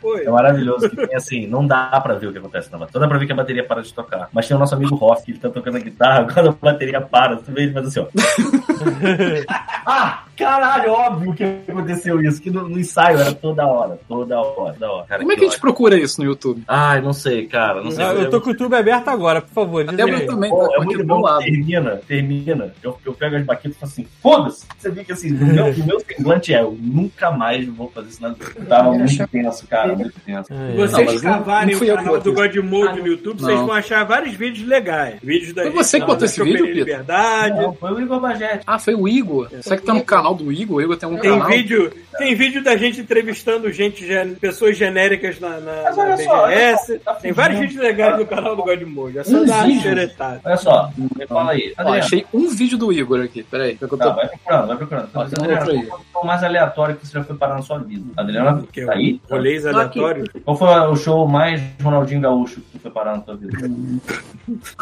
Foi. 0.00 0.24
É 0.24 0.30
maravilhoso 0.30 0.88
que 0.88 0.96
tem 0.96 1.16
assim, 1.16 1.46
não 1.46 1.66
dá 1.66 2.00
pra 2.00 2.14
ver 2.14 2.28
o 2.28 2.32
que 2.32 2.38
acontece 2.38 2.70
na 2.70 2.78
bateria. 2.78 3.00
Não 3.00 3.06
dá 3.06 3.08
pra 3.08 3.18
ver 3.18 3.26
que 3.26 3.32
a 3.32 3.36
bateria 3.36 3.64
para 3.64 3.82
de 3.82 3.94
tocar. 3.94 4.28
Mas 4.32 4.46
tem 4.46 4.56
o 4.56 4.60
nosso 4.60 4.74
amigo 4.74 4.96
Hoff, 5.00 5.24
que 5.24 5.32
ele 5.32 5.38
tá 5.38 5.48
tocando 5.48 5.76
a 5.76 5.80
guitarra, 5.80 6.26
quando 6.32 6.50
a 6.50 6.52
bateria 6.52 7.00
para, 7.00 7.36
tu 7.36 7.52
vê 7.52 7.62
ele 7.62 7.72
faz 7.72 7.86
assim, 7.86 8.00
ó. 8.00 8.06
ah, 9.86 10.24
caralho, 10.44 10.92
óbvio 10.92 11.34
que 11.34 11.44
aconteceu 11.68 12.20
isso, 12.22 12.40
que 12.40 12.50
no, 12.50 12.68
no 12.68 12.78
ensaio 12.78 13.18
era 13.18 13.32
toda 13.32 13.66
hora, 13.66 13.98
toda 14.08 14.38
hora, 14.40 14.72
toda 14.72 14.90
hora. 14.92 15.06
Cara, 15.06 15.20
Como 15.20 15.32
é 15.32 15.34
que 15.36 15.40
a 15.42 15.44
gente 15.44 15.52
ódio. 15.54 15.60
procura 15.60 15.96
isso 15.98 16.20
no 16.20 16.26
YouTube? 16.26 16.62
Ai, 16.66 17.00
não 17.00 17.12
sei, 17.12 17.46
cara, 17.46 17.82
não 17.82 17.90
sei. 17.90 18.04
Ah, 18.04 18.12
eu 18.14 18.30
tô 18.30 18.40
com 18.40 18.48
o 18.48 18.52
YouTube 18.52 18.74
aberto 18.74 19.08
agora, 19.08 19.40
por 19.42 19.52
favor. 19.52 19.82
A 19.82 19.86
diz 19.86 19.96
Débora 19.96 20.16
aí. 20.18 20.26
também 20.26 20.50
Pô, 20.50 20.68
tá 20.68 20.76
é 20.76 20.84
muito 20.84 21.04
bom, 21.06 21.20
lado. 21.20 21.42
termina, 21.44 22.00
termina. 22.08 22.72
Eu, 22.82 22.98
eu 23.04 23.12
pego 23.14 23.36
as 23.36 23.44
baquetas 23.44 23.76
e 23.76 23.80
falo 23.80 23.92
assim, 23.92 24.06
foda-se! 24.22 24.66
Você 24.78 24.90
vê 24.90 25.04
que 25.04 25.12
assim, 25.12 25.32
o 25.34 25.44
meu, 25.44 25.66
o 25.66 25.86
meu 25.86 26.00
semblante 26.00 26.54
é, 26.54 26.60
eu 26.60 26.76
nunca 26.80 27.30
mais 27.30 27.66
vou 27.68 27.90
fazer 27.90 28.08
isso 28.08 28.22
na. 28.22 28.34
Tava 28.68 28.92
muito 28.92 29.28
tenso, 29.28 29.66
cara, 29.66 29.94
muito 29.94 30.18
tenso. 30.20 30.52
É, 30.52 30.56
Se 30.56 30.72
é. 30.72 31.04
vocês 31.04 31.22
Não, 31.22 31.32
cavarem 31.32 31.76
não 31.76 31.82
o 31.82 31.96
canal 31.96 32.20
do. 32.20 32.32
God 32.32 32.56
Mode 32.56 33.00
no 33.00 33.06
YouTube, 33.06 33.40
vocês 33.40 33.58
Não. 33.58 33.66
vão 33.66 33.74
achar 33.74 34.04
vários 34.04 34.34
vídeos 34.34 34.66
legais. 34.66 35.16
Vídeos 35.22 35.52
da 35.52 35.62
Foi 35.62 35.70
você 35.72 36.00
que 36.00 36.06
botou 36.06 36.24
esse 36.24 36.42
vídeo, 36.42 36.64
Pedro? 36.64 36.78
Liberdade. 36.78 37.60
Não, 37.60 37.74
foi 37.74 37.92
o 37.92 38.00
Igor 38.00 38.20
Bagete. 38.20 38.64
Ah, 38.66 38.78
foi 38.78 38.94
o 38.94 39.08
Igor. 39.08 39.48
Será 39.60 39.76
que 39.76 39.82
tá 39.84 39.92
no 39.94 40.02
canal 40.04 40.29
do 40.34 40.52
Igor? 40.52 40.76
O 40.78 40.80
Igor 40.82 40.96
tem 40.96 41.08
um 41.08 41.18
Tem 41.18 41.30
canal. 41.30 41.48
vídeo, 41.48 41.92
tem 42.18 42.34
vídeo 42.34 42.62
da 42.62 42.76
gente 42.76 43.00
entrevistando 43.00 43.70
gente, 43.72 44.06
gen- 44.06 44.34
pessoas 44.34 44.76
genéricas 44.76 45.38
na, 45.40 45.58
na, 45.60 45.82
Mas 45.84 45.96
na 45.96 46.02
olha 46.04 46.16
só, 46.16 46.42
olha 46.42 46.56
BGS. 46.56 46.86
só, 47.04 47.12
tá 47.12 47.14
tem 47.20 47.32
vários 47.32 47.60
vídeos 47.60 47.80
legais 47.82 48.18
no 48.18 48.26
canal 48.26 48.56
do 48.56 48.62
God 48.62 48.82
Mode. 48.82 49.18
É 49.18 49.24
só 49.24 49.36
Um 49.36 49.44
dar 49.46 49.66
uma. 49.66 50.40
Olha 50.44 50.56
só, 50.56 50.90
me 50.96 51.26
fala 51.26 51.52
aí. 51.52 51.72
Ó, 51.76 51.80
Adriano, 51.80 51.98
achei 51.98 52.26
um 52.32 52.48
vídeo 52.48 52.78
do 52.78 52.92
Igor 52.92 53.20
aqui. 53.22 53.42
Peraí, 53.42 53.76
que 53.76 53.84
eu 53.84 53.88
tô... 53.88 53.96
tá, 53.96 54.10
vai 54.10 54.28
procurando, 54.28 54.66
vai 54.68 54.76
procurando. 54.76 55.08
Ó, 55.14 55.22
outro 55.22 55.70
aí. 55.70 55.82
Vamos 55.86 56.06
show 56.12 56.24
mais 56.24 56.44
aleatório 56.44 56.96
que 56.96 57.06
você 57.06 57.12
já 57.14 57.24
foi 57.24 57.36
parar 57.36 57.54
na 57.56 57.62
sua 57.62 57.78
vida? 57.78 58.04
Adriana, 58.16 58.62
Que 58.72 58.80
é 58.82 58.86
tá 58.86 58.92
aí? 58.94 59.20
Rolês 59.30 59.66
aleatórios. 59.66 60.28
Qual 60.44 60.56
foi 60.56 60.68
o 60.68 60.96
show 60.96 61.26
mais 61.28 61.60
Ronaldinho 61.82 62.20
Gaúcho 62.20 62.60
que 62.60 62.72
você 62.72 62.78
foi 62.78 62.90
parar 62.90 63.16
na 63.16 63.22
sua 63.24 63.36
vida? 63.36 63.56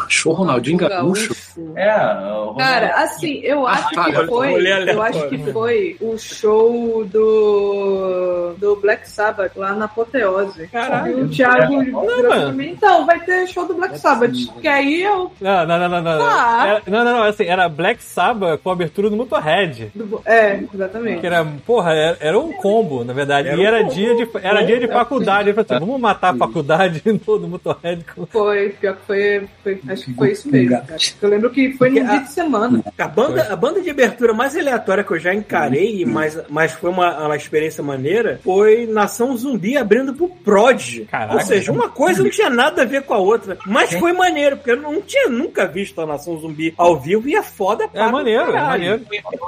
Show 0.07 0.33
Ronaldinho 0.33 0.77
Gaúcho. 0.77 1.33
É, 1.75 1.93
o 2.33 2.53
Cara, 2.55 2.93
assim, 3.03 3.39
eu 3.43 3.67
acho 3.67 3.99
Ah, 3.99 4.05
que 4.05 4.25
foi. 4.27 4.67
Eu 4.89 5.01
acho 5.01 5.27
que 5.29 5.37
foi 5.51 5.97
o 6.01 6.17
show 6.17 7.05
do. 7.05 8.53
do 8.57 8.75
Black 8.77 9.09
Sabbath 9.09 9.51
lá 9.55 9.73
na 9.73 9.85
Apoteose. 9.85 10.67
Caralho. 10.67 11.19
E 11.19 11.21
o 11.23 11.29
Thiago 11.29 11.79
virou 11.83 12.51
mim, 12.53 12.69
então, 12.71 13.05
vai 13.05 13.19
ter 13.19 13.47
show 13.47 13.65
do 13.67 13.73
Black 13.75 13.97
Sabbath. 13.99 14.31
Que 14.61 14.67
aí 14.67 15.03
eu. 15.03 15.31
Não, 15.41 15.65
não, 15.65 15.79
não, 15.79 15.89
não, 15.89 16.01
não. 16.01 16.25
Ah. 16.25 16.65
Era- 16.67 16.81
não, 16.87 17.03
não, 17.03 17.13
não, 17.19 17.23
assim, 17.23 17.45
era 17.45 17.67
Black 17.69 18.03
Sabbath 18.03 18.59
com 18.61 18.69
abertura 18.71 19.09
do 19.09 19.15
Motorhead. 19.17 19.91
do- 19.95 20.21
É, 20.25 20.59
exatamente. 20.73 21.19
Que 21.21 21.27
era, 21.27 21.45
porra, 21.65 21.91
era, 21.93 22.17
era 22.19 22.39
um 22.39 22.51
combo, 22.53 23.03
na 23.03 23.13
verdade. 23.13 23.47
Era 23.47 23.57
e 23.57 23.61
um 23.61 23.65
era 23.67 23.79
combo. 23.83 23.93
dia 23.93 24.15
de, 24.15 24.29
era 24.41 24.61
dia 24.63 24.79
de 24.79 24.87
faculdade. 24.87 25.49
Eu 25.49 25.55
falei 25.55 25.67
assim, 25.69 25.85
vamos 25.85 26.01
matar 26.01 26.33
a 26.33 26.37
faculdade 26.37 27.01
no 27.05 27.47
Motorhead 27.47 28.05
com 28.15 28.25
Foi, 28.25 28.69
pior 28.69 28.95
que 28.95 29.05
foi, 29.05 29.47
foi- 29.63 29.79
Acho 29.89 30.05
que 30.05 30.13
foi 30.13 30.31
isso 30.31 30.49
mesmo. 30.51 30.69
cara. 30.69 30.97
Eu 31.21 31.29
lembro 31.29 31.49
que 31.49 31.73
foi 31.73 31.89
num 31.89 32.05
dia 32.07 32.19
de 32.19 32.31
semana. 32.31 32.83
A 32.97 33.07
banda, 33.07 33.47
a 33.51 33.55
banda 33.55 33.81
de 33.81 33.89
abertura 33.89 34.33
mais 34.33 34.55
aleatória 34.55 35.03
que 35.03 35.11
eu 35.11 35.19
já 35.19 35.28
encarei, 35.33 36.05
mas, 36.05 36.39
mas 36.49 36.71
foi 36.73 36.89
uma, 36.89 37.25
uma 37.25 37.35
experiência 37.35 37.83
maneira, 37.83 38.39
foi 38.43 38.85
Nação 38.87 39.35
Zumbi 39.37 39.77
abrindo 39.77 40.13
pro 40.13 40.29
Prod. 40.29 41.05
Caraca. 41.09 41.33
Ou 41.33 41.41
seja, 41.41 41.71
uma 41.71 41.89
coisa 41.89 42.23
não 42.23 42.29
tinha 42.29 42.49
nada 42.49 42.81
a 42.81 42.85
ver 42.85 43.03
com 43.03 43.13
a 43.13 43.17
outra. 43.17 43.57
Mas 43.65 43.93
foi 43.93 44.13
maneiro, 44.13 44.57
porque 44.57 44.71
eu 44.71 44.77
não 44.81 45.01
tinha 45.01 45.27
nunca 45.29 45.67
visto 45.67 45.99
a 46.01 46.05
Nação 46.05 46.37
Zumbi 46.39 46.73
ao 46.77 46.99
vivo 46.99 47.27
e 47.27 47.35
é 47.35 47.43
foda 47.43 47.85
É 47.85 47.87
pra 47.87 48.09
maneiro, 48.11 48.51
é 48.55 48.61
maneiro. 48.61 49.01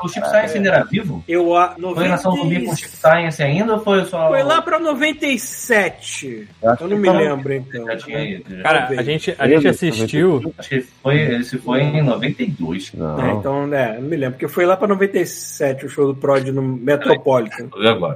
O 0.03 0.07
Chico 0.07 0.27
Science 0.27 0.57
ainda 0.57 0.69
era 0.69 0.83
vivo? 0.83 1.23
Eu, 1.27 1.55
a, 1.55 1.75
Foi 1.75 2.07
Nação 2.07 2.35
Zumbi 2.35 2.65
com 2.65 2.71
o 2.71 2.75
Chico 2.75 2.95
Science 2.95 3.41
ainda 3.43 3.73
ou 3.73 3.79
foi 3.83 4.05
só. 4.05 4.29
Foi 4.29 4.43
lá 4.43 4.61
pra 4.61 4.79
97. 4.79 6.47
Acho 6.63 6.83
Eu 6.83 6.89
não 6.89 6.97
me 6.97 7.07
tava- 7.07 7.19
lembro, 7.19 7.53
então. 7.53 7.85
Já 7.85 7.97
tinha 7.97 8.23
ido. 8.23 8.55
já. 8.57 8.63
Cara, 8.63 8.87
a 8.89 9.03
gente, 9.03 9.35
a 9.37 9.47
gente 9.47 9.67
assistiu. 9.67 10.53
Acho 10.57 10.69
que 10.69 10.81
foi, 10.81 11.21
esse 11.35 11.57
foi 11.57 11.81
em 11.81 12.01
92. 12.03 12.93
Não. 12.93 13.21
É, 13.21 13.31
então, 13.33 13.73
é, 13.73 13.93
não 13.99 14.01
me 14.07 14.15
lembro, 14.15 14.33
porque 14.33 14.47
foi 14.47 14.65
lá 14.65 14.75
pra 14.77 14.87
97 14.87 15.60
o 15.85 15.89
show 15.89 16.07
do 16.07 16.15
Prod 16.15 16.47
no 16.49 16.61
Metropolitan. 16.61 17.69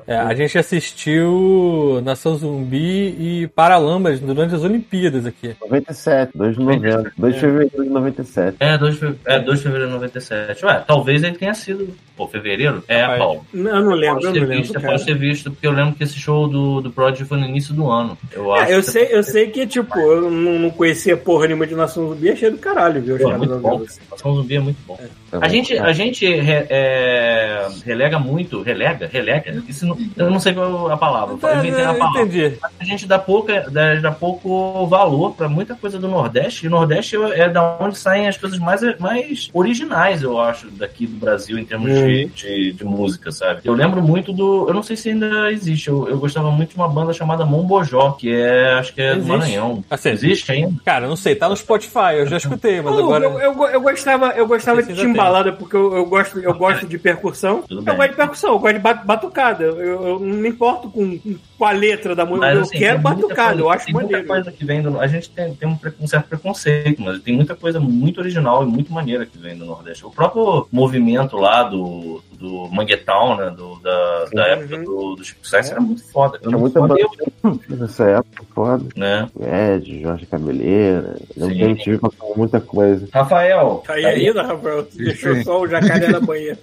É, 0.08 0.18
a 0.18 0.34
gente 0.34 0.58
assistiu 0.58 2.02
Nação 2.04 2.36
Zumbi 2.36 3.16
e 3.20 3.48
Paralamas 3.56 4.20
durante 4.20 4.56
as 4.56 4.64
Olimpíadas 4.64 5.26
aqui. 5.26 5.56
97, 5.62 6.32
2 6.36 6.58
de 6.58 6.64
novembro. 6.64 7.12
2 7.18 7.34
de 7.34 7.40
fevereiro 7.40 7.84
de 7.84 7.90
97. 7.90 8.58
É, 8.60 8.78
2 8.78 9.00
de 9.00 9.16
é, 9.26 9.40
2 9.40 9.58
de 9.58 9.64
fevereiro 9.64 9.88
de 9.92 9.94
97. 9.96 10.66
Ué, 10.66 10.84
talvez 10.88 11.24
ele 11.24 11.38
tenha 11.38 11.54
sido. 11.54 11.88
Pô, 12.18 12.28
fevereiro? 12.28 12.84
É, 12.88 13.02
Rapaz. 13.02 13.20
Paulo. 13.20 13.46
Não, 13.54 13.72
eu 13.78 13.84
não 13.84 13.94
lembro, 13.94 14.22
Pode 14.22 14.40
não 14.40 14.48
visto, 14.48 14.74
lembro, 14.74 14.90
pode 14.90 15.06
ter 15.06 15.18
visto, 15.18 15.52
porque 15.52 15.68
eu 15.68 15.72
lembro 15.72 15.96
que 15.96 16.04
esse 16.04 16.18
show 16.18 16.48
do, 16.48 16.82
do 16.82 16.90
Prodigy 16.90 17.26
foi 17.26 17.38
no 17.38 17.46
início 17.46 17.74
do 17.74 17.90
ano. 17.90 18.18
Eu 18.32 18.54
acho. 18.54 18.72
É, 18.72 18.76
eu 18.76 18.80
que- 18.82 18.90
sei, 18.92 19.08
eu 19.12 19.24
sei 19.24 19.48
que, 19.50 19.68
tipo, 19.68 20.00
eu 20.00 20.32
não, 20.32 20.60
não 20.60 20.70
conhecia 20.70 21.18
porra 21.18 21.48
nenhuma 21.48 21.68
de 21.68 21.76
Nação 21.76 22.08
Zumbi, 22.10 22.30
achei 22.32 22.50
do 22.50 22.58
caralho, 22.58 23.02
viu? 23.02 23.18
Pô, 23.18 23.32
é 23.32 23.38
muito 23.38 23.58
bom. 23.60 23.84
assim. 23.86 24.00
Nação 24.10 24.34
Zumbi 24.36 24.56
é 24.56 24.60
muito 24.62 24.78
bom. 24.88 24.96
Tá 24.96 25.04
A 25.38 25.40
bom. 25.42 25.50
gente, 25.50 25.78
a 25.78 25.94
gente 25.94 26.26
re- 26.26 26.66
é, 26.70 27.68
relega 27.86 28.20
muito, 28.20 28.62
relega, 28.62 29.10
relega. 29.12 29.64
Isso 29.68 29.86
não, 29.86 29.98
eu 30.16 30.30
não 30.30 30.40
sei 30.40 30.54
qual 30.54 30.90
é 30.90 30.94
a 30.94 30.98
palavra. 30.98 31.36
Eu 31.42 31.58
inventei 31.60 31.84
a 31.86 31.92
É, 31.92 31.94
palavra. 31.94 32.22
entendi. 32.22 32.58
A 32.80 32.84
gente 32.84 33.06
dá, 33.08 33.18
pouca, 33.20 33.66
dá, 33.70 33.96
dá 33.96 34.12
pouco 34.12 34.86
valor 34.88 35.34
pra 35.36 35.48
muita 35.50 35.76
coisa 35.76 35.98
do 36.00 36.08
Nordeste. 36.08 36.66
E 36.66 36.68
o 36.68 36.72
Nordeste 36.72 37.16
é 37.34 37.50
da 37.50 37.78
onde 37.80 37.98
saem 37.98 38.28
as 38.28 38.38
coisas 38.38 38.60
mais, 38.60 38.82
mais 39.00 39.50
originais, 39.54 40.22
eu 40.22 40.40
acho, 40.40 40.70
daqui 40.72 41.06
do 41.08 41.18
Brasil, 41.18 41.58
em 41.58 41.66
termos 41.66 41.92
de, 41.92 42.26
de, 42.28 42.74
de 42.74 42.84
música, 42.86 43.32
sabe? 43.32 43.62
Eu 43.64 43.74
lembro 43.74 44.02
muito 44.02 44.32
do. 44.34 44.68
Eu 44.68 44.74
não 44.74 44.84
sei 44.84 44.96
se 44.96 45.10
ainda 45.10 45.52
existe. 45.52 45.88
Eu, 45.90 46.08
eu 46.10 46.18
gostava 46.18 46.52
muito 46.52 46.70
de 46.72 46.76
uma 46.76 46.88
banda 46.88 47.14
chamada 47.14 47.46
Mombojó, 47.46 48.12
que 48.12 48.34
é. 48.34 48.74
Acho 48.74 48.94
que 48.94 49.02
é 49.02 49.12
do 49.14 49.20
Existe. 49.20 49.30
Maranhão. 49.38 49.84
Assim, 49.90 50.10
Existe 50.10 50.52
ainda? 50.52 50.74
Cara, 50.84 51.08
não 51.08 51.16
sei, 51.16 51.36
tá 51.36 51.48
no 51.50 51.56
Spotify, 51.56 52.16
eu 52.18 52.28
já 52.28 52.38
escutei, 52.38 52.82
mas 52.82 52.94
Não, 52.96 53.04
agora. 53.04 53.26
eu, 53.26 53.40
eu, 53.40 53.64
eu 53.70 53.82
gostava, 53.82 54.28
eu 54.30 54.48
gostava 54.48 54.82
de 54.84 54.94
se 54.96 55.02
timbalada 55.26 55.54
porque 55.54 55.76
eu, 55.76 55.96
eu 55.96 56.06
gosto, 56.06 56.40
eu 56.40 56.54
gosto 56.54 56.86
de 56.86 56.98
percussão. 56.98 57.64
Eu 57.70 57.82
gosto 57.96 58.10
de 58.12 58.16
percussão, 58.16 58.50
eu 58.54 58.60
gosto 58.60 58.74
de 58.76 58.80
bat- 58.80 59.06
batucada. 59.06 59.64
Eu, 59.64 60.08
eu 60.08 60.20
não 60.20 60.38
me 60.38 60.50
importo 60.50 60.90
com, 60.90 61.18
com 61.55 61.55
a 61.64 61.72
letra 61.72 62.16
da 62.16 62.26
música. 62.26 62.52
Eu 62.54 62.62
assim, 62.62 62.78
quero 62.78 63.02
muita 63.02 63.36
coisa- 63.36 63.60
eu 63.60 63.70
acho 63.70 63.86
tem 63.86 63.94
muita 63.94 64.08
maneiro. 64.12 64.28
coisa 64.28 64.52
que 64.52 64.66
vem 64.66 64.82
do, 64.82 65.00
A 65.00 65.08
gente 65.08 65.30
tem, 65.30 65.54
tem 65.56 65.70
um, 65.70 65.78
um 66.02 66.08
certo 66.08 66.28
preconceito, 66.28 67.02
mas 67.02 67.20
tem 67.22 67.34
muita 67.36 67.56
coisa 67.56 67.80
muito 67.80 68.20
original 68.20 68.64
e 68.64 68.66
muito 68.66 68.92
maneira 68.92 69.26
que 69.26 69.38
vem 69.38 69.56
do 69.58 69.66
Nordeste. 69.66 70.06
O 70.06 70.10
próprio 70.10 70.68
movimento 70.72 71.38
lá 71.38 71.64
do, 71.64 72.22
do 72.34 72.68
Manguetown, 72.72 73.38
né? 73.38 73.50
Do, 73.56 73.80
da, 73.80 74.26
da 74.34 74.44
Uhum. 74.46 74.52
época 74.52 74.78
do, 74.84 75.16
do 75.16 75.24
Chico 75.24 75.48
Sainz 75.48 75.72
era 75.72 75.80
muito 75.80 76.04
foda. 76.12 76.38
Era 76.38 76.48
Tinha 76.50 76.58
muito 76.58 76.80
muita 76.80 77.08
foda. 77.42 77.60
nessa 77.70 78.04
época, 78.10 78.44
foda. 78.54 78.86
Né? 78.96 79.28
Ed, 79.76 80.02
Jorge 80.02 80.26
Cabeleira. 80.26 81.16
Eu 81.38 81.50
gente 81.52 81.98
passou 81.98 82.34
muita 82.36 82.60
coisa. 82.60 83.08
Rafael, 83.14 83.84
Tá 83.86 83.94
aí 83.94 84.06
ainda, 84.06 84.44
Rafael? 84.44 84.88
Deixou 84.94 85.36
só 85.44 85.62
o 85.62 85.68
jacaré 85.68 86.08
na 86.08 86.20
banheira. 86.20 86.58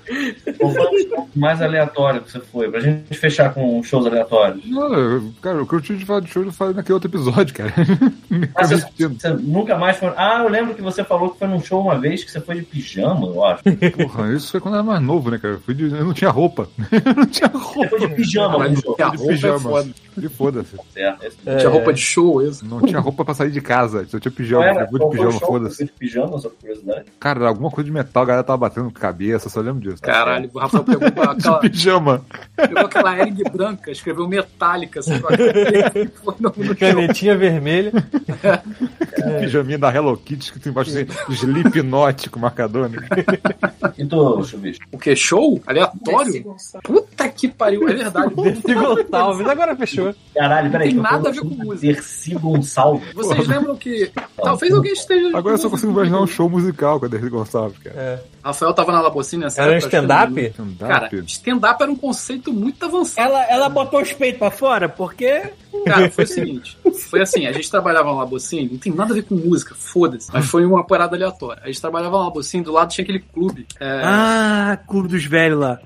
o 0.60 1.38
mais 1.38 1.60
aleatório 1.62 2.20
que 2.22 2.30
você 2.32 2.40
foi? 2.40 2.70
Pra 2.70 2.80
gente 2.80 3.16
fechar 3.16 3.52
com 3.54 3.82
shows 3.82 4.06
aleatórios. 4.06 4.62
Não, 4.68 4.81
cara, 5.40 5.62
o 5.62 5.66
que 5.66 5.74
eu 5.74 5.80
tinha 5.80 5.98
de 5.98 6.04
falar 6.04 6.20
de 6.20 6.28
show 6.30 6.42
eu 6.42 6.52
falei 6.52 6.74
naquele 6.74 6.94
outro 6.94 7.08
episódio, 7.10 7.54
cara. 7.54 7.72
Me 8.30 8.48
Ah, 8.54 8.66
você, 8.66 9.08
você 9.08 9.28
nunca 9.30 9.76
mais 9.78 9.96
foi. 9.98 10.12
Ah, 10.16 10.40
eu 10.42 10.48
lembro 10.48 10.74
que 10.74 10.82
você 10.82 11.02
falou 11.04 11.30
que 11.30 11.38
foi 11.38 11.48
num 11.48 11.60
show 11.62 11.80
uma 11.80 11.98
vez 11.98 12.24
que 12.24 12.30
você 12.30 12.40
foi 12.40 12.56
de 12.56 12.62
pijama, 12.62 13.26
eu 13.26 13.44
acho. 13.44 13.62
Porra, 13.96 14.32
isso 14.32 14.50
foi 14.52 14.60
quando 14.60 14.74
eu 14.74 14.80
era 14.80 14.88
mais 14.88 15.02
novo, 15.02 15.30
né, 15.30 15.38
cara? 15.38 15.54
Eu, 15.54 15.60
fui 15.60 15.74
de- 15.74 15.84
eu 15.90 16.04
não 16.04 16.12
tinha 16.14 16.30
roupa. 16.30 16.68
eu 16.90 17.14
não 17.14 17.26
tinha 17.26 17.48
Você 17.48 17.58
roupa. 17.58 17.88
foi 17.90 18.00
de 18.08 18.14
pijama 18.14 18.58
Mas 18.58 18.72
no 18.72 18.80
show. 18.82 18.96
a 18.98 19.08
de 19.10 19.16
roupa 19.16 19.32
é. 19.80 20.11
E 20.16 20.28
foda-se. 20.28 20.76
Esse- 20.94 21.38
É, 21.46 21.56
Tinha 21.56 21.70
roupa 21.70 21.92
de 21.92 22.00
show, 22.00 22.42
isso. 22.42 22.64
Não 22.66 22.80
tinha 22.82 23.00
roupa 23.00 23.24
pra 23.24 23.34
sair 23.34 23.50
de 23.50 23.60
casa. 23.60 24.04
Só 24.06 24.18
tinha 24.18 24.32
pijama. 24.32 24.64
era? 24.64 24.84
De 24.86 24.98
pijama, 25.10 25.32
foda-se. 25.40 25.84
de 25.84 25.92
pijama, 25.92 26.38
só 26.38 26.48
curiosidade? 26.50 27.04
Cara, 27.18 27.40
era 27.40 27.48
alguma 27.48 27.70
coisa 27.70 27.86
de 27.86 27.92
metal, 27.92 28.22
a 28.22 28.26
galera 28.26 28.44
tava 28.44 28.58
batendo 28.58 28.90
cabeça, 28.90 29.48
só 29.48 29.60
lembro 29.60 29.80
disso. 29.80 30.02
Caralho, 30.02 30.50
o 30.52 30.58
Rafael 30.58 30.84
pegou 30.84 31.06
aquela, 31.22 31.34
De 31.60 31.70
pijama. 31.70 32.24
pegou 32.56 32.78
aquela 32.80 33.18
Ering 33.18 33.42
branca, 33.52 33.90
escreveu 33.90 34.28
metálica, 34.28 35.00
assim. 35.00 35.12
Canetinha 36.78 37.36
vermelha. 37.36 37.92
Pijaminha 39.40 39.78
da 39.78 39.94
Hello 39.94 40.16
Kitty 40.16 40.52
que 40.52 40.58
tem 40.60 40.70
embaixo 40.70 40.90
assim, 40.90 41.06
Slipknot 41.32 42.30
com 42.30 42.40
marcador, 42.40 42.88
né? 42.88 42.98
E 43.96 44.04
tu, 44.04 44.42
Chuvisco? 44.44 44.84
O 44.92 44.98
que? 44.98 45.14
Show? 45.14 45.60
Aleatório? 45.66 46.44
Puta 46.82 47.28
que 47.28 47.48
pariu, 47.48 47.88
é 47.88 47.94
verdade. 47.94 48.34
Dercy 48.34 48.74
Gonçalves, 48.74 49.46
agora 49.46 49.76
fechou. 49.76 50.01
Caralho, 50.34 50.70
peraí. 50.70 50.88
Tem 50.88 50.96
tô 50.96 51.02
nada 51.02 51.28
a 51.28 51.32
ver 51.32 51.40
com 51.40 51.48
música. 51.48 51.92
Dercy 51.92 52.34
Gonçalves. 52.34 53.12
Vocês 53.14 53.46
lembram 53.46 53.76
que. 53.76 54.10
Talvez 54.36 54.72
alguém 54.72 54.92
esteja. 54.92 55.36
Agora 55.36 55.54
eu 55.54 55.58
só 55.58 55.68
consigo 55.68 55.92
imaginar 55.92 56.20
um 56.20 56.26
show 56.26 56.48
musical 56.48 56.98
com 56.98 57.06
a 57.06 57.08
Dercy 57.08 57.28
Gonçalves, 57.28 57.78
cara. 57.78 58.24
Rafael 58.42 58.74
tava 58.74 58.92
na 58.92 59.00
Labocina 59.00 59.44
nessa 59.44 59.62
Era 59.62 59.74
um 59.74 59.78
stand-up? 59.78 60.40
Stand-up. 60.40 60.78
Cara, 60.78 61.10
stand-up 61.26 61.82
era 61.82 61.92
um 61.92 61.96
conceito 61.96 62.52
muito 62.52 62.84
avançado. 62.84 63.28
Ela, 63.28 63.44
ela 63.44 63.68
botou 63.68 64.00
os 64.00 64.12
peitos 64.12 64.38
pra 64.38 64.50
fora 64.50 64.88
porque. 64.88 65.50
Cara, 65.86 66.10
foi 66.10 66.24
o 66.24 66.26
seguinte: 66.26 66.78
foi 67.10 67.20
assim, 67.22 67.46
a 67.46 67.52
gente 67.52 67.70
trabalhava 67.70 68.10
na 68.10 68.18
Labocine, 68.18 68.68
não 68.70 68.78
tem 68.78 68.92
nada 68.92 69.12
a 69.12 69.14
ver 69.14 69.22
com 69.22 69.34
música, 69.34 69.74
foda-se. 69.74 70.30
Mas 70.32 70.46
foi 70.46 70.64
uma 70.64 70.84
parada 70.84 71.16
aleatória. 71.16 71.62
A 71.64 71.66
gente 71.66 71.80
trabalhava 71.80 72.18
na 72.18 72.24
Labocine, 72.24 72.62
do 72.64 72.72
lado 72.72 72.90
tinha 72.90 73.02
aquele 73.02 73.20
clube. 73.20 73.66
É, 73.80 74.00
Ah, 74.04 74.78
clube 74.86 75.08
dos 75.08 75.24
velhos 75.24 75.58
lá. 75.58 75.78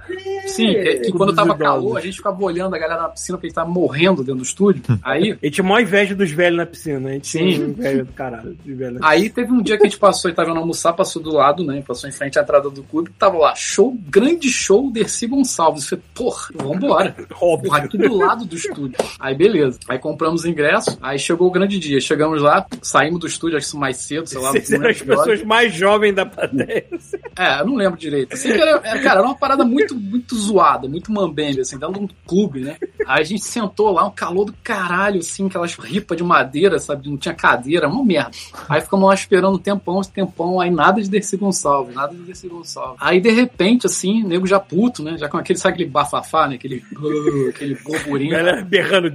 sim, 0.47 0.73
que, 0.73 0.95
que 1.01 1.13
quando 1.13 1.35
tava 1.35 1.55
idosos. 1.55 1.63
calor, 1.63 1.99
a 1.99 2.01
gente 2.01 2.17
ficava 2.17 2.43
olhando 2.45 2.75
a 2.75 2.79
galera 2.79 3.03
na 3.03 3.09
piscina 3.09 3.37
porque 3.39 3.47
a 3.47 3.49
gente 3.49 3.55
tava 3.57 3.71
morrendo 3.71 4.23
dentro 4.23 4.37
do 4.37 4.43
estúdio. 4.43 4.83
Aí. 5.03 5.33
A 5.33 5.47
gente 5.47 5.51
tinha 5.55 5.65
maior 5.65 5.81
inveja 5.83 6.15
dos 6.15 6.31
velhos 6.31 6.57
na 6.59 6.67
piscina. 6.67 7.09
A 7.09 7.13
gente 7.13 7.29
Sim. 7.29 7.49
inveja 7.55 8.05
do 8.05 8.13
caralho. 8.13 8.57
Dos 8.65 8.77
velhos. 8.77 9.01
Aí 9.03 9.31
teve 9.31 9.53
um 9.53 9.63
dia 9.63 9.77
que 9.77 9.85
a 9.85 9.89
gente 9.89 9.99
passou 9.99 10.31
e 10.31 10.35
tava 10.35 10.51
indo 10.51 10.59
almoçar, 10.59 10.93
passou 10.93 11.23
do 11.23 11.31
lado, 11.33 11.65
né? 11.65 11.83
Passou 11.87 12.09
em 12.09 12.13
frente 12.13 12.39
à 12.39 12.43
entrada 12.43 12.69
do 12.71 12.83
clube, 12.83 13.11
tava 13.19 13.37
lá, 13.39 13.55
show, 13.55 13.97
grande 14.09 14.49
show, 14.51 14.91
Dercy 14.91 15.27
Gonçalves. 15.27 15.85
Eu 15.85 15.89
falei, 15.91 16.05
porra, 16.15 16.49
vambora. 16.55 17.17
Óbvio. 17.41 17.71
Porra, 17.71 17.85
aqui 17.85 17.99
do 17.99 18.15
lado 18.17 18.45
do 18.45 18.57
estúdio. 18.57 18.97
Aí 19.19 19.35
beleza. 19.35 19.76
Aí 19.89 19.99
compramos 19.99 20.45
o 20.45 20.49
ingresso, 20.49 20.99
aí 21.01 21.19
chegou 21.19 21.49
o 21.49 21.51
grande 21.51 21.79
dia. 21.79 22.01
Chegamos 22.01 22.41
lá, 22.43 22.67
saímos 22.83 23.21
do 23.21 23.27
estúdio, 23.27 23.57
acho 23.57 23.71
que 23.71 23.77
mais 23.77 23.97
cedo, 23.99 24.27
sei 24.27 24.41
lá. 24.41 24.51
Vocês 24.51 24.73
eram 24.73 24.91
as 24.91 25.01
horas. 25.01 25.19
pessoas 25.19 25.43
mais 25.45 25.75
jovens 25.75 26.15
da 26.15 26.27
plateia. 26.27 26.87
É, 27.39 27.61
eu 27.61 27.67
não 27.67 27.75
lembro 27.75 27.99
direito. 27.99 28.33
Assim 28.33 28.51
era, 28.51 28.81
cara, 28.81 29.19
era 29.19 29.23
uma 29.23 29.35
parada 29.35 29.63
muito, 29.63 29.95
muito 29.95 30.35
zoada, 30.35 30.89
muito 30.89 31.13
mambembe, 31.13 31.61
assim, 31.61 31.79
dentro 31.79 31.93
de 31.93 32.01
um 32.01 32.09
clube, 32.27 32.61
né? 32.61 32.79
Aí 33.07 33.21
a 33.21 33.25
gente 33.25 33.45
sentou 33.45 33.93
lá, 33.93 34.07
um 34.07 34.11
calor 34.11 34.47
do 34.47 34.55
caralho, 34.65 35.21
assim, 35.21 35.47
aquelas 35.47 35.75
ripas 35.75 36.17
de 36.17 36.25
madeira, 36.25 36.79
sabe? 36.79 37.11
Não 37.11 37.19
tinha 37.19 37.35
cadeira, 37.35 37.89
uma 37.89 38.03
merda. 38.03 38.31
Aí 38.67 38.81
ficamos 38.81 39.07
lá 39.07 39.15
esperando 39.15 39.55
um 39.55 39.59
tempão, 39.59 39.99
um 39.99 40.03
tempão, 40.03 40.61
aí 40.61 40.71
nada 40.71 41.03
de 41.03 41.11
Dercy 41.11 41.37
Gonçalves, 41.37 41.95
nada 41.95 42.15
de 42.15 42.23
Dercy 42.23 42.49
Gonçalves. 42.49 42.97
Aí 43.01 43.21
de 43.21 43.31
repente, 43.31 43.87
assim, 43.87 44.23
nego 44.23 44.47
já 44.47 44.59
puto, 44.59 45.03
né? 45.03 45.19
Já 45.19 45.29
com 45.29 45.37
aquele, 45.37 45.59
sabe 45.59 45.75
aquele 45.75 45.91
bafafá, 45.91 46.49
né? 46.49 46.55
Aquele, 46.55 46.83
aquele 47.51 47.75
burburinho. 47.75 48.31
Galera 48.31 48.65
berrando, 48.65 49.11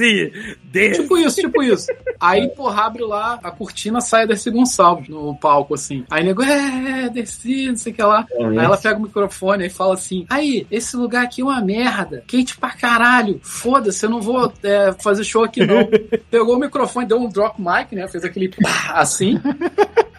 desce, 0.00 0.56
desce. 0.64 1.02
Tipo 1.02 1.16
isso, 1.18 1.36
tipo 1.40 1.62
isso. 1.62 1.86
Aí, 2.20 2.48
porra, 2.48 2.82
abre 2.86 3.02
lá 3.04 3.38
a 3.42 3.50
cortina, 3.50 4.00
sai 4.00 4.22
a 4.22 4.26
Dercy 4.26 4.50
Gonçalves 4.50 5.08
no 5.08 5.34
palco, 5.36 5.74
assim. 5.74 6.04
Aí 6.10 6.22
o 6.22 6.26
nego, 6.26 6.42
é, 6.42 7.08
desci, 7.08 7.66
não 7.68 7.76
sei 7.76 7.92
o 7.92 7.94
que 7.96 8.02
lá. 8.02 8.26
Aí 8.38 8.56
ela 8.56 8.76
pega 8.76 8.98
o 8.98 9.02
microfone 9.02 9.66
e 9.66 9.70
fala 9.70 9.94
assim: 9.94 10.26
Aí, 10.28 10.66
esse 10.70 10.96
lugar 10.96 11.24
aqui 11.24 11.40
é 11.40 11.44
uma 11.44 11.60
merda. 11.60 12.22
Quente 12.26 12.56
pra 12.56 12.70
caralho. 12.70 13.40
Foda-se, 13.42 14.04
eu 14.04 14.10
não 14.10 14.20
vou 14.20 14.52
é, 14.62 14.92
fazer 15.02 15.24
show 15.24 15.44
aqui 15.44 15.64
não. 15.64 15.88
Pegou 16.30 16.56
o 16.56 16.60
microfone, 16.60 17.06
deu 17.06 17.18
um 17.18 17.28
drop 17.28 17.60
mic, 17.60 17.94
né? 17.94 18.06
Fez 18.08 18.24
aquele 18.24 18.48
pá, 18.48 18.92
assim. 18.96 19.40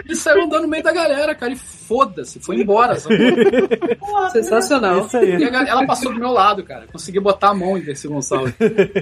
E 0.09 0.15
saiu 0.15 0.43
andando 0.43 0.63
no 0.63 0.67
meio 0.67 0.83
da 0.83 0.91
galera, 0.91 1.33
cara. 1.35 1.53
E 1.53 1.55
foda-se, 1.55 2.39
foi 2.39 2.57
embora. 2.61 2.99
sabe? 2.99 3.15
Sensacional. 4.31 5.05
Isso 5.05 5.17
aí. 5.17 5.37
E 5.37 5.43
a 5.45 5.49
ga- 5.49 5.67
ela 5.67 5.85
passou 5.85 6.11
do 6.13 6.19
meu 6.19 6.31
lado, 6.31 6.63
cara. 6.63 6.85
Consegui 6.91 7.19
botar 7.19 7.49
a 7.49 7.53
mão 7.53 7.77
em 7.77 7.81
Dercy 7.81 8.07
Gonçalves. 8.07 8.53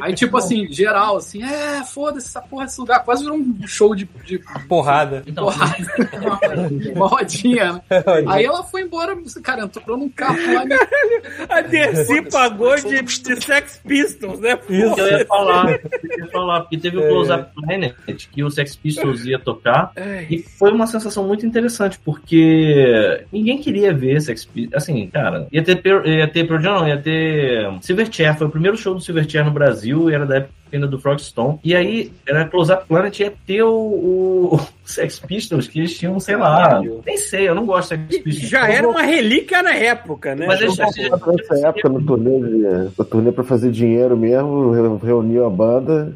Aí, 0.02 0.14
tipo 0.14 0.38
assim, 0.38 0.69
geral, 0.70 1.18
assim, 1.18 1.44
é, 1.44 1.84
foda-se 1.84 2.28
essa 2.28 2.42
porra, 2.42 2.66
esse 2.66 2.80
lugar. 2.80 3.04
Quase 3.04 3.24
virou 3.24 3.38
um 3.38 3.68
show 3.68 3.96
de, 3.96 4.10
de 4.26 4.40
Porrada. 4.68 5.24
Então, 5.28 5.46
porrada. 5.46 5.76
Uma 6.96 7.08
rodinha, 7.08 7.74
né? 7.74 7.82
Aí 8.28 8.46
ela 8.46 8.64
foi 8.64 8.82
embora, 8.82 9.16
cara, 9.44 9.64
entrou 9.64 9.98
num 9.98 10.10
carro 10.10 10.38
lá. 10.54 10.66
Me... 10.66 10.76
A 11.50 11.62
Dercy 11.62 12.22
pagou 12.24 12.76
de, 12.76 13.02
de 13.02 13.44
Sex 13.44 13.82
Pistols, 13.86 14.40
né? 14.40 14.58
Isso. 14.70 15.00
eu 15.00 15.20
ia 15.20 15.26
falar, 15.26 15.70
eu 15.70 16.20
ia 16.20 16.32
falar, 16.32 16.62
porque 16.62 16.78
teve 16.78 16.98
o 16.98 17.08
Close 17.08 17.32
Up 17.32 17.50
Planet 17.54 17.96
que 18.32 18.44
o 18.44 18.50
Sex 18.50 18.76
Pistols 18.76 19.26
ia 19.26 19.40
tocar 19.40 19.92
e 20.30 20.40
foi 20.40 20.72
uma 20.72 20.88
sensação 20.88 21.28
muito 21.28 21.46
interessante 21.46 22.00
porque 22.04 23.26
ninguém 23.32 23.60
queria 23.60 23.94
ver 23.94 24.22
Sex 24.22 24.46
Pistols, 24.46 24.74
assim, 24.76 25.08
cara, 25.08 25.48
ia 25.52 25.64
ter 25.64 25.80
ia 26.06 26.28
ter 26.28 26.48
Pearl 26.48 26.62
Jam, 26.62 26.80
não, 26.80 26.88
ia 26.88 26.98
ter 26.98 27.68
Silverchair, 27.82 28.38
foi 28.38 28.48
o 28.48 28.50
primeiro 28.50 28.78
show 28.78 28.94
do 28.94 29.02
Silverchair 29.02 29.44
no 29.44 29.52
Brasil, 29.52 30.10
e 30.10 30.14
era 30.14 30.26
da 30.26 30.38
época 30.38 30.54
ainda 30.76 30.88
do 30.88 31.00
Frogstone. 31.00 31.60
E 31.64 31.76
aí, 31.76 32.12
era 32.28 32.48
Close 32.48 32.72
Up 32.72 32.86
Planet 32.88 33.20
ia 33.20 33.34
ter 33.46 33.64
o, 33.64 33.72
o 33.74 34.60
Sex 34.92 35.20
Pistols, 35.20 35.68
que 35.68 35.80
eles 35.80 35.98
tinham, 35.98 36.20
sei 36.20 36.36
lá, 36.36 36.82
nem 37.06 37.18
sei, 37.18 37.48
eu 37.48 37.56
não 37.56 37.66
gosto 37.66 37.96
de 37.98 38.14
Sex 38.14 38.24
Pistols. 38.24 38.50
Já 38.50 38.70
era 38.70 38.88
uma 38.88 39.02
relíquia 39.02 39.62
na 39.64 39.74
época, 39.74 40.36
né? 40.36 40.46
Mas 40.48 40.62
Eu 40.62 40.70
nessa 40.76 41.68
época 41.68 41.90
no 41.90 42.02
turnê, 42.04 42.40
de, 42.40 42.92
no 42.98 43.06
turnê 43.06 43.32
pra 43.32 43.44
fazer 43.44 43.72
dinheiro 43.72 44.18
mesmo, 44.18 44.72
re- 44.72 45.06
reuniu 45.06 45.46
a 45.46 45.50
banda, 45.50 46.14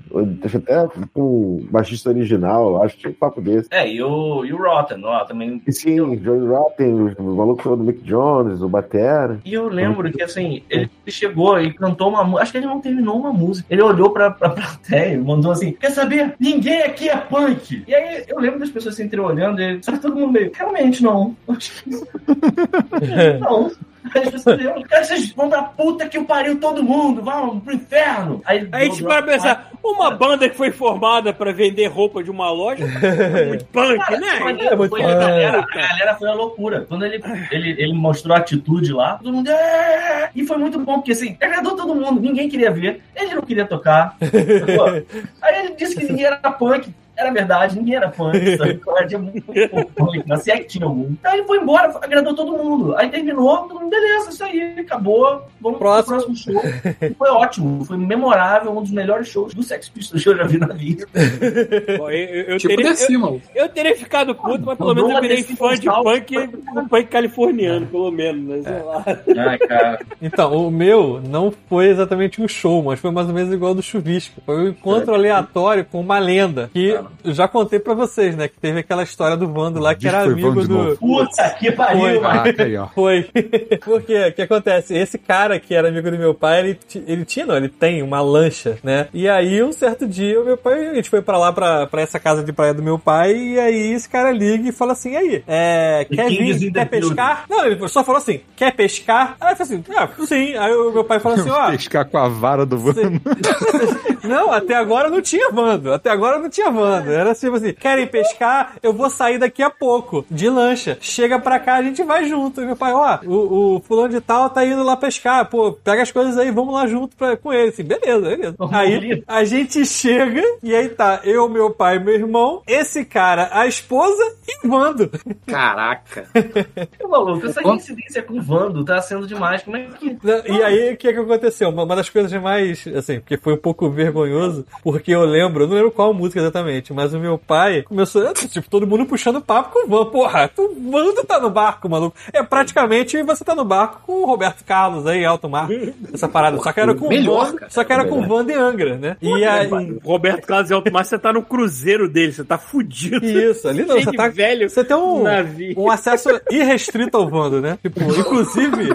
até 0.56 0.88
com 1.14 1.22
o 1.22 1.68
baixista 1.70 2.10
original, 2.10 2.84
acho, 2.84 2.98
tinha 2.98 3.12
um 3.12 3.14
papo 3.16 3.42
desse. 3.42 3.68
É, 3.72 3.88
e 3.92 4.02
o, 4.02 4.46
e 4.46 4.54
o 4.54 4.58
Rotten, 4.58 5.04
ó, 5.04 5.24
também 5.26 5.62
E 5.68 5.72
sim, 5.72 5.96
Johnny 6.18 6.48
Rotten, 6.48 6.94
o, 6.94 7.14
o 7.20 7.36
maluco 7.36 7.76
do 7.76 7.84
Mick 7.84 8.02
Jones, 8.04 8.62
o 8.62 8.70
Batera. 8.70 9.40
E 9.46 9.54
eu 9.54 9.68
lembro 9.68 10.12
que, 10.12 10.22
assim, 10.24 10.64
ele 10.70 10.90
chegou 11.08 11.60
e 11.60 11.74
cantou 11.74 12.10
uma 12.10 12.24
música. 12.24 12.44
Acho 12.44 12.52
que 12.52 12.58
ele 12.58 12.66
não 12.68 12.82
terminou 12.82 13.18
uma 13.18 13.32
música. 13.34 13.66
Ele 13.70 13.82
olhou 13.82 14.10
pra, 14.12 14.32
pra 14.32 14.50
plateia 14.50 15.14
e 15.14 15.18
mandou 15.18 15.52
assim: 15.52 15.72
Quer 15.74 15.92
saber? 15.92 16.36
Ninguém 16.40 16.82
aqui 16.84 17.10
é 17.10 17.18
punk. 17.18 17.84
E 17.88 17.94
aí 17.96 18.24
eu 18.28 18.40
lembro 18.40 18.63
das 18.64 18.72
pessoas 18.72 18.96
se 18.96 19.04
entreolhando 19.04 19.62
e 19.62 19.80
que 19.80 20.00
todo 20.00 20.16
mundo 20.16 20.32
meio: 20.32 20.52
Realmente 20.54 21.04
não. 21.04 21.36
Acho 21.48 21.84
que 21.84 21.90
não. 23.40 23.72
Aí 24.14 24.24
as 24.24 24.30
pessoas 24.30 24.60
vocês 25.08 25.32
vão 25.32 25.50
pra 25.50 25.64
puta 25.64 26.08
que 26.08 26.18
o 26.18 26.26
pariu 26.26 26.60
todo 26.60 26.84
mundo, 26.84 27.22
vão 27.22 27.60
pro 27.60 27.74
inferno. 27.74 28.42
Aí, 28.46 28.68
Aí 28.72 28.82
a 28.82 28.86
gente 28.86 29.04
para 29.04 29.24
pensar, 29.24 29.72
uma 29.84 30.12
banda 30.12 30.50
que 30.50 30.56
foi 30.56 30.72
formada 30.72 31.34
pra 31.34 31.52
vender 31.52 31.88
roupa 31.88 32.24
de 32.24 32.30
uma 32.30 32.52
loja, 32.52 32.84
é 33.02 33.48
muito 33.48 33.66
punk, 33.66 33.98
Cara, 33.98 34.20
né? 34.20 34.68
É 34.72 34.76
muito 34.76 34.90
foi 34.90 35.04
a, 35.04 35.16
galera, 35.16 35.60
a 35.60 35.76
galera 35.76 36.16
foi 36.16 36.30
a 36.30 36.34
loucura. 36.34 36.86
Quando 36.88 37.06
ele, 37.06 37.22
ele, 37.52 37.72
ele 37.82 37.94
mostrou 37.94 38.36
a 38.36 38.40
atitude 38.40 38.92
lá, 38.92 39.18
todo 39.18 39.34
mundo. 39.34 39.50
"É!" 39.50 40.30
E 40.36 40.46
foi 40.46 40.58
muito 40.58 40.80
bom, 40.80 40.96
porque 40.96 41.14
assim, 41.14 41.38
agradou 41.42 41.76
todo 41.76 41.96
mundo, 41.96 42.20
ninguém 42.20 42.50
queria 42.50 42.72
ver, 42.72 43.02
ele 43.16 43.36
não 43.36 43.42
queria 43.42 43.66
tocar. 43.66 44.18
Aí 45.42 45.66
ele 45.66 45.76
disse 45.76 45.96
que 45.96 46.06
ninguém 46.06 46.26
era 46.26 46.38
punk. 46.38 46.94
Era 47.16 47.32
verdade, 47.32 47.78
ninguém 47.78 47.96
era 47.96 48.10
punk. 48.10 48.58
sabe? 48.58 48.82
Tinha 49.08 49.20
muito 49.20 49.42
pouco 49.70 49.92
punk, 49.92 50.24
mas 50.28 50.42
se 50.42 50.52
é 50.52 50.58
que 50.58 50.66
tinha 50.66 50.86
algum. 50.86 51.14
Aí 51.24 51.38
ele 51.40 51.48
foi 51.48 51.60
embora, 51.60 51.94
agradou 52.02 52.34
todo 52.36 52.52
mundo. 52.58 52.96
Aí 52.98 53.10
terminou, 53.10 53.58
todo 53.68 53.80
mundo, 53.80 53.90
beleza, 53.90 54.30
isso 54.30 54.44
aí, 54.44 54.80
acabou. 54.80 55.44
Vamos 55.62 55.78
Próximo. 55.80 56.18
pro 56.18 56.26
próximo 56.26 56.54
show. 56.54 56.62
E 57.02 57.14
foi 57.14 57.30
ótimo, 57.30 57.86
foi 57.86 57.98
memorável, 57.98 58.72
um 58.76 58.82
dos 58.82 58.92
melhores 58.92 59.28
shows 59.28 59.54
do 59.54 59.62
Sex 59.62 59.90
Pistols 59.90 60.24
que 60.24 60.30
eu 60.30 60.36
já 60.38 60.44
vi 60.44 60.58
na 60.58 60.68
vida. 60.68 61.06
Bom, 61.98 62.10
eu, 62.10 62.18
eu- 62.44 62.58
Tipo 62.58 62.70
teria, 62.76 62.86
Dercy, 62.86 63.14
eu, 63.14 63.20
mano. 63.20 63.42
eu 63.56 63.70
teria 63.70 63.96
ficado 63.96 64.34
puto, 64.36 64.64
mas 64.66 64.78
pelo 64.78 64.94
menos 64.96 65.12
eu 65.12 65.22
virei 65.22 65.44
fã 65.44 65.76
de 65.76 65.86
punk, 65.88 66.38
um 66.76 66.88
punk 66.88 67.08
californiano, 67.08 67.86
pelo 67.88 68.12
menos, 68.12 68.44
né? 68.44 68.62
Sei 68.64 68.84
lá. 68.84 69.04
Ai, 69.50 69.58
cara. 69.60 70.00
Então, 70.22 70.68
o 70.68 70.72
meu 70.72 71.22
não 71.28 71.54
foi 71.70 71.88
exatamente 71.88 72.42
um 72.42 72.48
show, 72.48 72.82
mas 72.84 73.00
foi 73.00 73.12
mais 73.12 73.28
ou 73.28 73.34
menos 73.34 73.54
igual 73.54 73.70
ao 73.70 73.76
do 73.76 73.82
Chuvisco. 73.84 74.42
Foi 74.46 74.56
um 74.56 74.68
encontro 74.70 75.14
aleatório 75.14 75.86
com 75.86 76.00
uma 76.00 76.20
lenda. 76.20 76.70
Que 76.74 77.00
eu 77.24 77.34
já 77.34 77.48
contei 77.48 77.80
pra 77.80 77.94
vocês, 77.94 78.36
né? 78.36 78.48
Que 78.48 78.60
teve 78.60 78.80
aquela 78.80 79.04
história 79.04 79.38
do 79.38 79.48
Vando 79.48 79.80
lá 79.80 79.94
que 79.94 80.02
Diz 80.02 80.14
era 80.14 80.24
amigo 80.24 80.66
do. 80.66 80.98
Puta 80.98 81.50
que 81.60 81.72
pariu, 81.72 82.00
Foi. 82.00 82.20
mano. 82.20 82.44
Caraca, 82.44 82.64
aí, 82.64 82.78
ó. 82.78 82.88
Foi. 82.88 83.30
Porque 83.84 84.28
o 84.28 84.34
que 84.34 84.42
acontece? 84.42 84.96
Esse 84.96 85.18
cara 85.18 85.60
que 85.60 85.74
era 85.74 85.90
amigo 85.90 86.10
do 86.10 86.18
meu 86.18 86.34
pai, 86.34 86.60
ele, 86.60 86.80
ele 87.08 87.26
tinha, 87.26 87.46
não, 87.46 87.56
ele 87.56 87.70
tem 87.70 88.02
uma 88.02 88.22
lancha, 88.22 88.78
né? 88.84 89.08
E 89.14 89.28
aí, 89.28 89.64
um 89.64 89.72
certo 89.72 90.08
dia, 90.08 90.42
o 90.42 90.46
meu 90.46 90.58
pai, 90.58 90.88
a 90.90 90.94
gente 90.96 91.10
foi 91.10 91.22
pra 91.22 91.38
lá, 91.38 91.52
pra, 91.52 91.88
pra 91.88 92.02
essa 92.02 92.20
casa 92.20 92.44
de 92.44 92.52
praia 92.52 92.74
do 92.74 92.84
meu 92.84 92.98
pai, 93.00 93.36
e 93.36 93.60
aí 93.60 93.94
esse 93.94 94.08
cara 94.08 94.32
liga 94.32 94.70
e 94.70 94.72
fala 94.72 94.94
assim: 94.94 95.16
aí, 95.16 95.44
é, 95.48 96.06
The 96.10 96.16
quer 96.16 96.30
vir, 96.30 96.72
quer 96.72 96.90
pescar? 96.90 97.46
Não, 97.50 97.66
ele 97.66 97.88
só 97.88 98.04
falou 98.04 98.20
assim: 98.20 98.42
quer 98.56 98.74
pescar? 98.74 99.36
Aí 99.40 99.54
eu 99.54 99.58
falei 99.58 99.74
assim: 99.74 99.84
ah, 99.96 100.10
sim. 100.26 100.56
Aí 100.56 100.74
o 100.74 100.92
meu 100.92 101.04
pai 101.04 101.20
falou 101.20 101.40
assim: 101.40 101.50
ó. 101.50 101.72
Pescar 101.72 102.06
com 102.06 102.18
a 102.18 102.28
vara 102.28 102.66
do 102.66 102.78
Vando. 102.78 103.22
Não, 104.24 104.52
até 104.52 104.76
agora 104.76 105.10
não 105.10 105.22
tinha 105.22 105.52
Vando. 105.52 105.92
Até 105.92 106.10
agora 106.10 106.40
não 106.40 106.50
tinha 106.50 106.72
Vando. 106.72 106.93
Era 106.98 107.36
tipo 107.36 107.56
assim: 107.56 107.74
querem 107.74 108.08
pescar? 108.08 108.76
Eu 108.82 108.94
vou 108.94 109.10
sair 109.10 109.38
daqui 109.38 109.62
a 109.64 109.70
pouco, 109.70 110.26
de 110.30 110.50
lancha. 110.50 110.98
Chega 111.02 111.40
pra 111.40 111.60
cá, 111.60 111.76
a 111.76 111.84
gente 111.84 112.04
vai 112.04 112.26
junto. 112.26 112.62
E 112.62 112.66
meu 112.66 112.76
pai, 112.76 112.94
ó, 112.94 113.20
o, 113.26 113.76
o 113.76 113.80
fulano 113.82 114.10
de 114.10 114.22
tal 114.22 114.50
tá 114.50 114.66
indo 114.66 114.84
lá 114.84 114.96
pescar. 114.96 115.50
Pô, 115.50 115.74
pega 115.74 116.02
as 116.02 116.12
coisas 116.12 116.38
aí, 116.38 116.52
vamos 116.52 116.74
lá 116.74 116.88
junto 116.88 117.16
pra, 117.16 117.38
com 117.38 117.52
ele. 117.54 117.70
Assim, 117.70 117.84
beleza, 117.84 118.22
beleza. 118.22 118.56
Aí 118.72 119.24
a 119.28 119.44
gente 119.44 119.86
chega 119.86 120.42
e 120.62 120.76
aí 120.76 120.90
tá 120.90 121.22
eu, 121.24 121.48
meu 121.48 121.70
pai, 121.72 122.00
meu 122.00 122.14
irmão, 122.14 122.62
esse 122.68 123.06
cara, 123.06 123.50
a 123.52 123.68
esposa 123.68 124.24
e 124.48 124.68
o 124.68 124.70
Vando. 124.70 125.10
Caraca. 125.46 126.26
Ô, 127.04 127.08
maluco, 127.08 127.46
essa 127.46 127.62
coincidência 127.62 128.24
com 128.24 128.40
o 128.40 128.42
Vando 128.42 128.84
tá 128.84 129.02
sendo 129.02 129.28
demais. 129.28 129.62
Como 129.64 129.78
é 129.78 129.86
que. 129.86 130.18
E 130.48 130.64
aí, 130.64 130.94
o 130.94 130.98
que 130.98 131.14
que 131.14 131.20
aconteceu? 131.20 131.70
Uma, 131.70 131.84
uma 131.84 131.96
das 131.96 132.10
coisas 132.10 132.32
mais, 132.42 132.86
assim, 132.88 133.20
porque 133.20 133.38
foi 133.38 133.54
um 133.54 133.58
pouco 133.58 133.90
vergonhoso, 133.90 134.66
porque 134.84 135.12
eu 135.12 135.24
lembro, 135.24 135.64
eu 135.64 135.68
não 135.68 135.76
lembro 135.76 135.92
qual 135.92 136.14
música 136.14 136.40
exatamente, 136.40 136.83
mas 136.92 137.14
o 137.14 137.20
meu 137.20 137.38
pai 137.38 137.84
começou, 137.84 138.34
tipo, 138.34 138.68
todo 138.68 138.88
mundo 138.88 139.06
puxando 139.06 139.40
papo 139.40 139.70
com 139.72 139.86
o 139.86 139.88
Van. 139.88 140.10
Porra, 140.10 140.48
tu, 140.48 140.76
Vando 140.90 141.24
tá 141.24 141.40
no 141.40 141.50
barco, 141.50 141.88
maluco. 141.88 142.18
É 142.34 142.42
praticamente 142.42 143.22
você 143.22 143.44
tá 143.44 143.54
no 143.54 143.64
barco 143.64 144.02
com 144.06 144.24
o 144.24 144.26
Roberto 144.26 144.64
Carlos 144.66 145.06
aí, 145.06 145.24
alto 145.24 145.48
mar, 145.48 145.70
essa 146.14 146.28
parada. 146.28 146.58
Só 146.58 146.72
que 146.74 146.80
era 146.80 146.96
com 146.96 147.06
o 147.06 147.10
Melhor, 147.10 147.46
Van, 147.52 147.56
cara. 147.56 147.72
só 147.72 147.84
que 147.84 147.94
era 147.94 148.06
com 148.06 148.20
o 148.20 148.28
Van 148.28 148.44
de 148.44 148.54
Angra, 148.54 148.98
né? 148.98 149.18
E 149.22 149.46
aí, 149.46 149.70
Roberto 150.04 150.48
Carlos 150.48 150.70
e 150.70 150.74
Alto 150.74 150.92
Mar, 150.92 151.06
você 151.06 151.20
tá 151.20 151.32
no 151.32 151.44
cruzeiro 151.44 152.10
dele, 152.10 152.32
você 152.32 152.44
tá 152.44 152.58
fudido. 152.58 153.24
Isso, 153.24 153.68
ali 153.68 153.86
não, 153.86 154.00
você 154.00 154.12
tá. 154.12 154.28
velho 154.28 154.70
Você 154.70 154.84
tem 154.84 154.98
um, 154.98 155.24
navio. 155.24 155.74
um 155.78 155.90
acesso 155.92 156.30
irrestrito 156.50 157.18
ao 157.18 157.30
Vando, 157.30 157.62
né? 157.62 157.78
Tipo, 157.82 158.02
inclusive, 158.20 158.90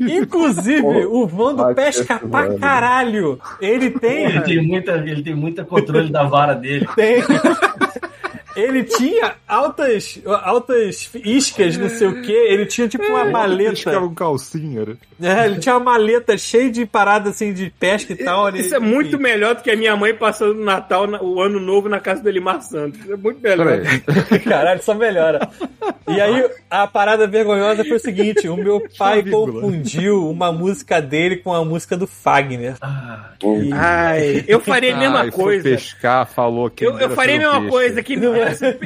inclusive, 0.00 1.06
o 1.06 1.26
Vando 1.26 1.64
Ai, 1.64 1.74
pesca 1.74 2.18
pra 2.18 2.54
caralho. 2.54 3.38
Ele 3.60 3.90
tem. 3.90 4.24
Ele 4.24 4.40
tem 4.40 4.62
muita, 4.62 4.92
ele 4.92 5.22
tem 5.22 5.34
muita 5.34 5.64
controle 5.64 6.10
da 6.10 6.24
vara 6.24 6.54
dele. 6.54 6.86
Tem. 6.94 7.22
Ele 8.54 8.84
tinha 8.84 9.34
altas, 9.48 10.20
altas 10.42 11.10
iscas, 11.24 11.76
não 11.78 11.88
sei 11.88 12.06
o 12.06 12.22
que. 12.22 12.32
Ele 12.32 12.66
tinha 12.66 12.86
tipo 12.86 13.04
uma 13.04 13.24
maleta. 13.24 13.70
Pescar 13.70 14.04
um 14.04 14.14
calcinha, 14.14 14.84
né? 14.84 14.96
É, 15.42 15.46
ele 15.46 15.58
tinha 15.58 15.76
uma 15.76 15.84
maleta 15.92 16.36
cheia 16.36 16.70
de 16.70 16.84
parada 16.84 17.30
assim 17.30 17.52
de 17.52 17.70
pesca 17.78 18.12
e 18.12 18.16
tal. 18.16 18.48
ele- 18.48 18.60
Isso 18.60 18.74
é 18.74 18.78
muito 18.78 19.14
enfim. 19.14 19.22
melhor 19.22 19.54
do 19.54 19.62
que 19.62 19.70
a 19.70 19.76
minha 19.76 19.94
mãe 19.96 20.14
passando 20.14 20.60
o 20.60 20.64
Natal, 20.64 21.06
na- 21.06 21.22
o 21.22 21.40
Ano 21.40 21.60
Novo 21.60 21.88
na 21.88 22.00
casa 22.00 22.22
do 22.22 22.28
Elimar 22.28 22.60
Santos. 22.62 23.00
Isso 23.00 23.12
é 23.12 23.16
muito 23.16 23.40
melhor. 23.40 23.66
Caralho, 24.44 24.82
só 24.82 24.94
melhora. 24.94 25.48
E 26.08 26.20
aí, 26.20 26.48
a 26.70 26.86
parada 26.86 27.26
vergonhosa 27.26 27.84
foi 27.84 27.96
o 27.96 28.00
seguinte: 28.00 28.48
o 28.48 28.56
meu 28.56 28.82
pai 28.98 29.22
confundiu 29.22 30.28
uma 30.28 30.52
música 30.52 31.00
dele 31.00 31.36
com 31.36 31.52
a 31.54 31.64
música 31.64 31.96
do 31.96 32.06
Fagner. 32.06 32.74
E- 33.42 33.72
Ai, 33.72 34.44
eu 34.46 34.60
faria 34.60 34.94
a 34.94 34.98
mesma 34.98 35.20
Ai, 35.22 35.30
coisa. 35.30 35.62
pescar, 35.68 36.26
falou 36.26 36.68
que. 36.70 36.84
Eu, 36.84 36.98
eu 36.98 37.10
faria 37.10 37.36
a 37.36 37.38
mesma 37.60 37.70
coisa 37.70 38.02
que. 38.02 38.16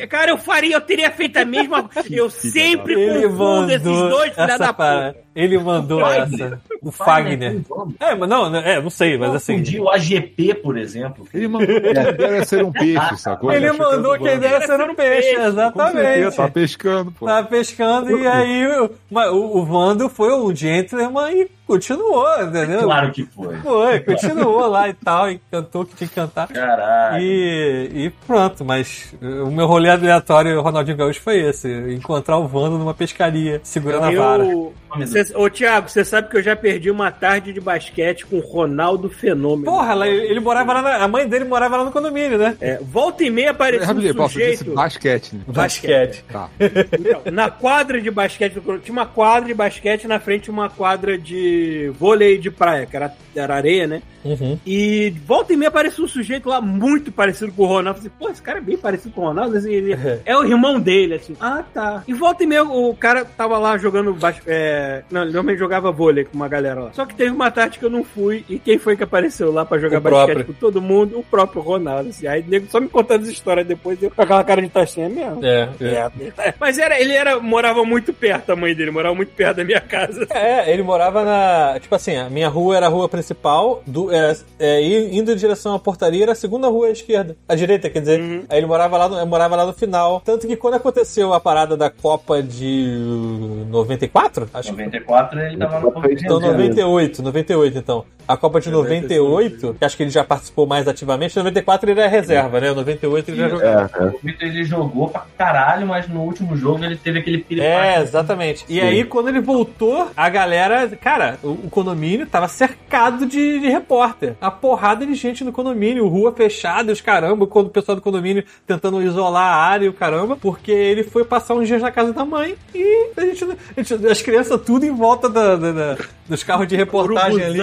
Cara, 0.09 0.31
eu 0.31 0.39
faria, 0.39 0.77
eu 0.77 0.81
teria 0.81 1.11
feito 1.11 1.37
a 1.39 1.45
mesma 1.45 1.83
coisa. 1.85 2.07
Eu 2.17 2.31
sempre 2.31 2.95
confundo 2.95 3.71
esses 3.73 3.83
dois 3.83 4.33
filha 4.35 4.59
da 4.59 4.73
puta. 4.73 5.17
Ele 5.37 5.59
mandou 5.59 6.01
essa. 6.01 6.61
O 6.87 6.93
Fagner. 6.93 7.63
É, 7.99 8.15
mas 8.15 8.29
não, 8.29 8.55
é, 8.55 8.81
não 8.81 8.91
sei, 8.91 9.19
mas 9.19 9.35
assim. 9.35 9.55
Confundi 9.55 9.81
o 9.81 9.91
AGP, 9.91 10.55
por 10.55 10.79
exemplo. 10.79 11.27
Ele 11.35 11.49
mandou 11.49 11.67
que 11.67 11.87
a 11.89 11.91
ideia 11.91 12.29
era 12.29 12.45
ser 12.47 12.65
um 12.65 12.71
peixe, 12.71 13.17
sacou? 13.17 13.53
Ele 13.53 13.73
mandou 13.73 14.17
que 14.17 14.29
a 14.29 14.35
ideia 14.35 14.55
era 14.55 14.67
ser 14.67 14.81
um 14.83 14.95
peixe, 14.95 15.35
exatamente. 15.35 16.37
tá 16.37 16.49
pescando, 16.49 17.11
pô. 17.11 17.27
Tá 17.27 17.43
pescando 17.43 18.17
e 18.17 18.25
aí 18.25 18.67
o, 18.69 18.91
mas 19.11 19.33
o, 19.33 19.59
o 19.59 19.65
Vando 19.65 20.09
foi 20.09 20.33
um 20.33 20.55
gentleman 20.55 21.33
e 21.33 21.51
continuou, 21.67 22.43
entendeu? 22.43 22.83
Claro 22.83 23.11
que 23.11 23.25
foi. 23.25 23.57
Foi, 23.57 24.01
continuou 24.01 24.69
lá 24.69 24.89
e 24.89 24.95
tal, 24.95 25.31
e 25.31 25.41
cantou 25.51 25.83
o 25.83 25.87
que 25.87 25.97
tinha 25.97 26.09
que 26.09 26.15
cantar. 26.15 26.47
Caralho. 26.47 27.21
E, 27.21 27.91
e 27.93 28.11
pronto, 28.27 28.65
mas 28.65 29.13
o 29.21 29.51
meu 29.51 29.67
rolê 29.67 29.91
aleatório, 29.91 30.61
Ronaldinho 30.63 30.97
Gaúcho, 30.97 31.21
foi 31.21 31.41
esse: 31.41 31.69
encontrar 31.93 32.39
o 32.39 32.47
Vando 32.47 32.79
numa 32.79 32.95
pescaria, 32.95 33.61
segurando 33.65 34.05
a 34.05 34.11
vara. 34.13 34.45
Eu... 34.45 34.73
Cê, 35.07 35.27
ô, 35.35 35.51
Thiago, 35.51 35.91
você 35.91 36.05
sabe 36.05 36.29
que 36.29 36.37
eu 36.37 36.43
já 36.43 36.55
perdi 36.57 36.76
uma 36.91 37.11
tarde 37.11 37.53
de 37.53 37.61
basquete 37.61 38.25
com 38.27 38.37
o 38.37 38.41
Ronaldo 38.41 39.09
Fenômeno. 39.09 39.65
Porra, 39.65 39.95
lá- 39.95 40.09
ele 40.09 40.41
morava 40.41 40.73
lá, 40.75 40.83
na- 40.83 40.97
a 41.05 41.09
mãe 41.09 41.27
dele 41.29 41.45
morava 41.45 41.77
lá 41.77 41.85
no 41.85 41.93
condomínio, 41.93 42.39
né? 42.39 42.57
É, 42.61 42.79
volta 42.83 43.25
e 43.25 43.31
meia 43.31 43.51
aparecia 43.51 43.91
um 43.93 43.95
você 43.95 44.13
disse 44.51 44.57
sujeito. 44.59 44.75
basquete, 44.75 45.35
né? 45.35 45.41
Basquete. 45.47 46.25
Tá. 46.31 46.49
Então, 46.61 47.23
na 47.33 47.51
quadra 47.51 48.01
de 48.01 48.11
basquete, 48.11 48.55
tinha 48.83 48.93
uma 48.93 49.07
quadra 49.07 49.47
de 49.47 49.55
basquete 49.55 50.07
na 50.07 50.19
frente 50.19 50.51
uma 50.51 50.69
quadra 50.69 51.17
de 51.19 51.93
vôlei 51.99 52.39
de 52.39 52.51
praia, 52.51 52.87
que 52.87 52.97
era, 52.97 53.13
era 53.35 53.55
areia, 53.55 53.87
né? 53.87 54.03
Uhum. 54.25 54.59
E 54.67 55.15
volta 55.25 55.53
e 55.53 55.57
meia 55.57 55.69
apareceu 55.69 56.05
um 56.05 56.09
sujeito 56.09 56.49
lá 56.49 56.61
muito 56.61 57.13
parecido 57.13 57.53
com 57.53 57.63
o 57.63 57.67
Ronaldo. 57.67 58.01
Eu 58.01 58.11
falei, 58.11 58.13
pô, 58.19 58.29
esse 58.29 58.43
cara 58.43 58.59
é 58.59 58.61
bem 58.61 58.77
parecido 58.77 59.15
com 59.15 59.21
o 59.21 59.25
Ronaldo. 59.27 59.57
Assim, 59.57 59.73
ele 59.73 59.97
é 60.25 60.37
o 60.37 60.45
irmão 60.45 60.81
dele, 60.81 61.15
assim. 61.15 61.37
Ah, 61.41 61.63
tá. 61.73 62.03
E 62.09 62.13
volta 62.13 62.43
e 62.43 62.47
meia 62.47 62.65
o 62.65 62.93
cara 62.97 63.25
tava 63.25 63.57
lá 63.57 63.79
jogando. 63.79 64.13
bas- 64.15 64.41
É... 64.47 65.03
Não, 65.13 65.23
ele 65.23 65.31
normalmente 65.33 65.59
jogava 65.61 65.93
vôlei 65.93 66.25
com 66.25 66.35
uma 66.35 66.49
galera 66.49 66.66
lá. 66.75 66.93
Só 66.93 67.05
que 67.07 67.15
teve 67.15 67.31
uma 67.31 67.51
tarde 67.51 67.79
que 67.79 67.85
eu 67.85 67.91
não 67.91 68.03
fui. 68.05 68.45
E 68.49 68.59
quem 68.59 68.79
foi 68.79 68.97
que 68.97 69.03
apareceu 69.05 69.53
lá 69.53 69.65
pra 69.65 69.79
jogar 69.79 69.99
O 69.99 70.01
basquete 70.01 70.27
próprio. 70.35 70.45
com 70.47 70.53
todo 70.55 70.81
mundo? 70.83 71.19
O 71.19 71.23
próprio 71.23 71.63
Ronaldo. 71.63 72.09
Assim. 72.11 72.27
Aí 72.27 72.41
o 72.43 72.49
nego 72.49 72.67
só 72.71 72.81
me 72.81 72.89
contando 72.89 73.23
as 73.23 73.29
histórias 73.29 73.67
depois, 73.67 74.03
eu 74.03 74.11
com 74.11 74.23
aquela 74.23 74.43
cara 74.45 74.61
de 74.63 74.69
taxinha 74.69 75.09
mesmo. 75.09 75.45
É, 75.45 75.69
é. 75.81 76.11
É, 76.49 76.55
Mas 76.61 76.79
era, 76.79 77.01
ele 77.01 77.13
era, 77.13 77.39
morava 77.41 77.85
muito 77.85 78.13
perto, 78.13 78.51
a 78.53 78.57
mãe 78.57 78.75
dele, 78.75 78.91
morava 78.91 79.15
muito 79.15 79.33
perto 79.33 79.59
da 79.59 79.65
minha 79.65 79.81
casa. 79.81 80.27
É, 80.37 80.71
ele 80.73 80.83
morava 80.83 81.25
na. 81.25 81.79
Tipo 81.81 81.95
assim, 81.95 82.17
a 82.17 82.29
minha 82.29 82.49
rua 82.49 82.77
era 82.77 82.87
a 82.87 82.89
rua 82.89 83.09
principal, 83.09 83.83
do, 83.87 84.13
é, 84.13 84.37
é, 84.59 84.83
i- 84.83 85.17
indo 85.17 85.33
em 85.33 85.37
direção 85.37 85.75
à 85.75 85.79
portaria 85.79 86.23
era 86.25 86.33
a 86.33 86.35
segunda 86.35 86.69
rua 86.69 86.89
à 86.89 86.91
esquerda. 86.91 87.37
À 87.49 87.55
direita, 87.55 87.89
quer 87.89 88.01
dizer. 88.01 88.21
Uhum. 88.21 88.45
Aí 88.49 88.59
ele 88.59 88.67
morava 88.67 88.97
lá, 88.99 89.09
no, 89.09 89.19
eu 89.19 89.27
morava 89.27 89.57
lá 89.57 89.67
no 89.67 89.73
final. 89.73 90.21
Tanto 90.25 90.47
que 90.47 90.57
quando 90.57 90.75
aconteceu 90.75 91.33
a 91.33 91.41
parada 91.41 91.77
da 91.77 91.89
Copa 91.91 92.43
de 92.43 93.65
94? 93.71 94.49
Acho 94.53 94.71
que 94.71 94.77
94 94.77 95.41
ele 95.41 95.57
tava 95.57 95.81
no 95.81 95.89
Então, 95.89 96.41
98, 96.53 97.23
98, 97.23 97.79
então. 97.79 98.05
A 98.29 98.37
Copa 98.37 98.61
de 98.61 98.69
98, 98.73 99.77
que 99.79 99.85
acho 99.85 99.97
que 99.97 100.03
ele 100.03 100.11
já 100.11 100.25
participou 100.25 100.67
mais 100.67 100.89
ativamente, 100.89 101.37
94 101.37 101.89
ele 101.89 102.01
era 102.01 102.09
reserva, 102.11 102.59
né? 102.61 102.73
98 102.73 103.31
ele 103.31 103.37
já 103.37 103.49
jogou. 103.49 103.65
É, 103.65 103.73
é. 103.73 104.03
O 104.07 104.19
Vitor 104.21 104.49
ele 104.49 104.65
jogou 104.65 105.09
pra 105.09 105.25
caralho, 105.39 105.87
mas 105.87 106.09
no 106.09 106.23
último 106.23 106.57
jogo 106.57 106.85
ele 106.85 106.97
teve 106.97 107.21
aquele 107.21 107.37
É, 107.37 107.41
piripaque. 107.41 108.01
exatamente. 108.03 108.65
E 108.69 108.81
aí, 108.81 109.05
quando 109.05 109.29
ele 109.29 109.41
voltou, 109.41 110.09
a 110.17 110.29
galera, 110.29 110.89
cara, 111.01 111.39
o, 111.41 111.51
o 111.51 111.71
condomínio 111.71 112.27
tava 112.27 112.49
cercado 112.49 113.27
de, 113.27 113.61
de 113.61 113.69
repórter. 113.69 114.35
A 114.41 114.51
porrada 114.51 115.07
de 115.07 115.15
gente 115.15 115.45
no 115.45 115.53
condomínio, 115.53 116.09
rua 116.09 116.33
fechada, 116.33 116.91
os 116.93 117.01
caramba, 117.01 117.47
quando 117.47 117.67
o 117.69 117.71
pessoal 117.71 117.95
do 117.95 118.03
condomínio 118.03 118.43
tentando 118.67 119.01
isolar 119.03 119.53
a 119.53 119.57
área 119.57 119.87
e 119.87 119.89
o 119.89 119.93
caramba, 119.93 120.37
porque 120.37 120.73
ele 120.73 121.05
foi 121.05 121.25
passar 121.25 121.55
uns 121.55 121.69
dias 121.69 121.81
na 121.81 121.93
casa 121.93 122.13
da 122.13 122.25
mãe 122.25 122.57
e 122.75 123.11
a 123.17 123.21
gente, 123.21 123.45
a 123.45 123.83
gente- 123.83 124.07
as 124.09 124.21
crianças 124.21 124.61
tudo 124.63 124.85
em 124.85 124.91
volta 124.93 125.29
da- 125.29 125.55
da- 125.55 125.71
da- 125.73 125.97
dos 126.37 126.45
carros 126.45 126.69
de 126.69 126.77
reportagem 126.77 127.43
ali. 127.43 127.61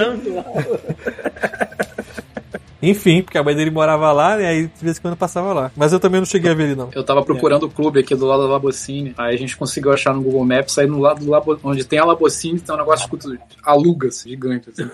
Enfim, 2.81 3.21
porque 3.21 3.37
a 3.37 3.43
mãe 3.43 3.55
dele 3.55 3.71
morava 3.71 4.11
lá, 4.11 4.41
e 4.41 4.45
aí 4.45 4.67
de 4.67 4.83
vez 4.83 4.97
em 4.97 5.01
quando 5.01 5.15
passava 5.15 5.53
lá. 5.53 5.71
Mas 5.73 5.93
eu 5.93 6.01
também 6.01 6.19
não 6.19 6.25
cheguei 6.25 6.51
a 6.51 6.53
ver 6.53 6.63
ele, 6.63 6.75
não. 6.75 6.89
Eu 6.93 7.01
tava 7.01 7.23
procurando 7.23 7.63
o 7.63 7.69
clube 7.69 8.01
aqui 8.01 8.13
do 8.13 8.25
lado 8.25 8.43
da 8.43 8.49
Labocine. 8.49 9.13
Aí 9.17 9.33
a 9.33 9.37
gente 9.37 9.55
conseguiu 9.55 9.93
achar 9.93 10.13
no 10.13 10.21
Google 10.21 10.43
Maps. 10.43 10.77
Aí 10.77 10.85
no 10.85 10.99
lado 10.99 11.23
do 11.23 11.31
Labo, 11.31 11.57
onde 11.63 11.85
tem 11.85 11.99
a 11.99 12.03
Labocine, 12.03 12.59
tem 12.59 12.75
um 12.75 12.77
negócio 12.77 13.05
escrito 13.05 13.39
alugas, 13.63 14.25
gigante. 14.27 14.69
Assim. 14.69 14.89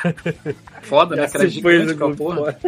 Foda, 0.80 1.14
né? 1.14 1.28
Foi 1.28 1.46
gigante 1.50 1.92
aquela 1.92 2.14
grupo, 2.14 2.34
porra. 2.34 2.58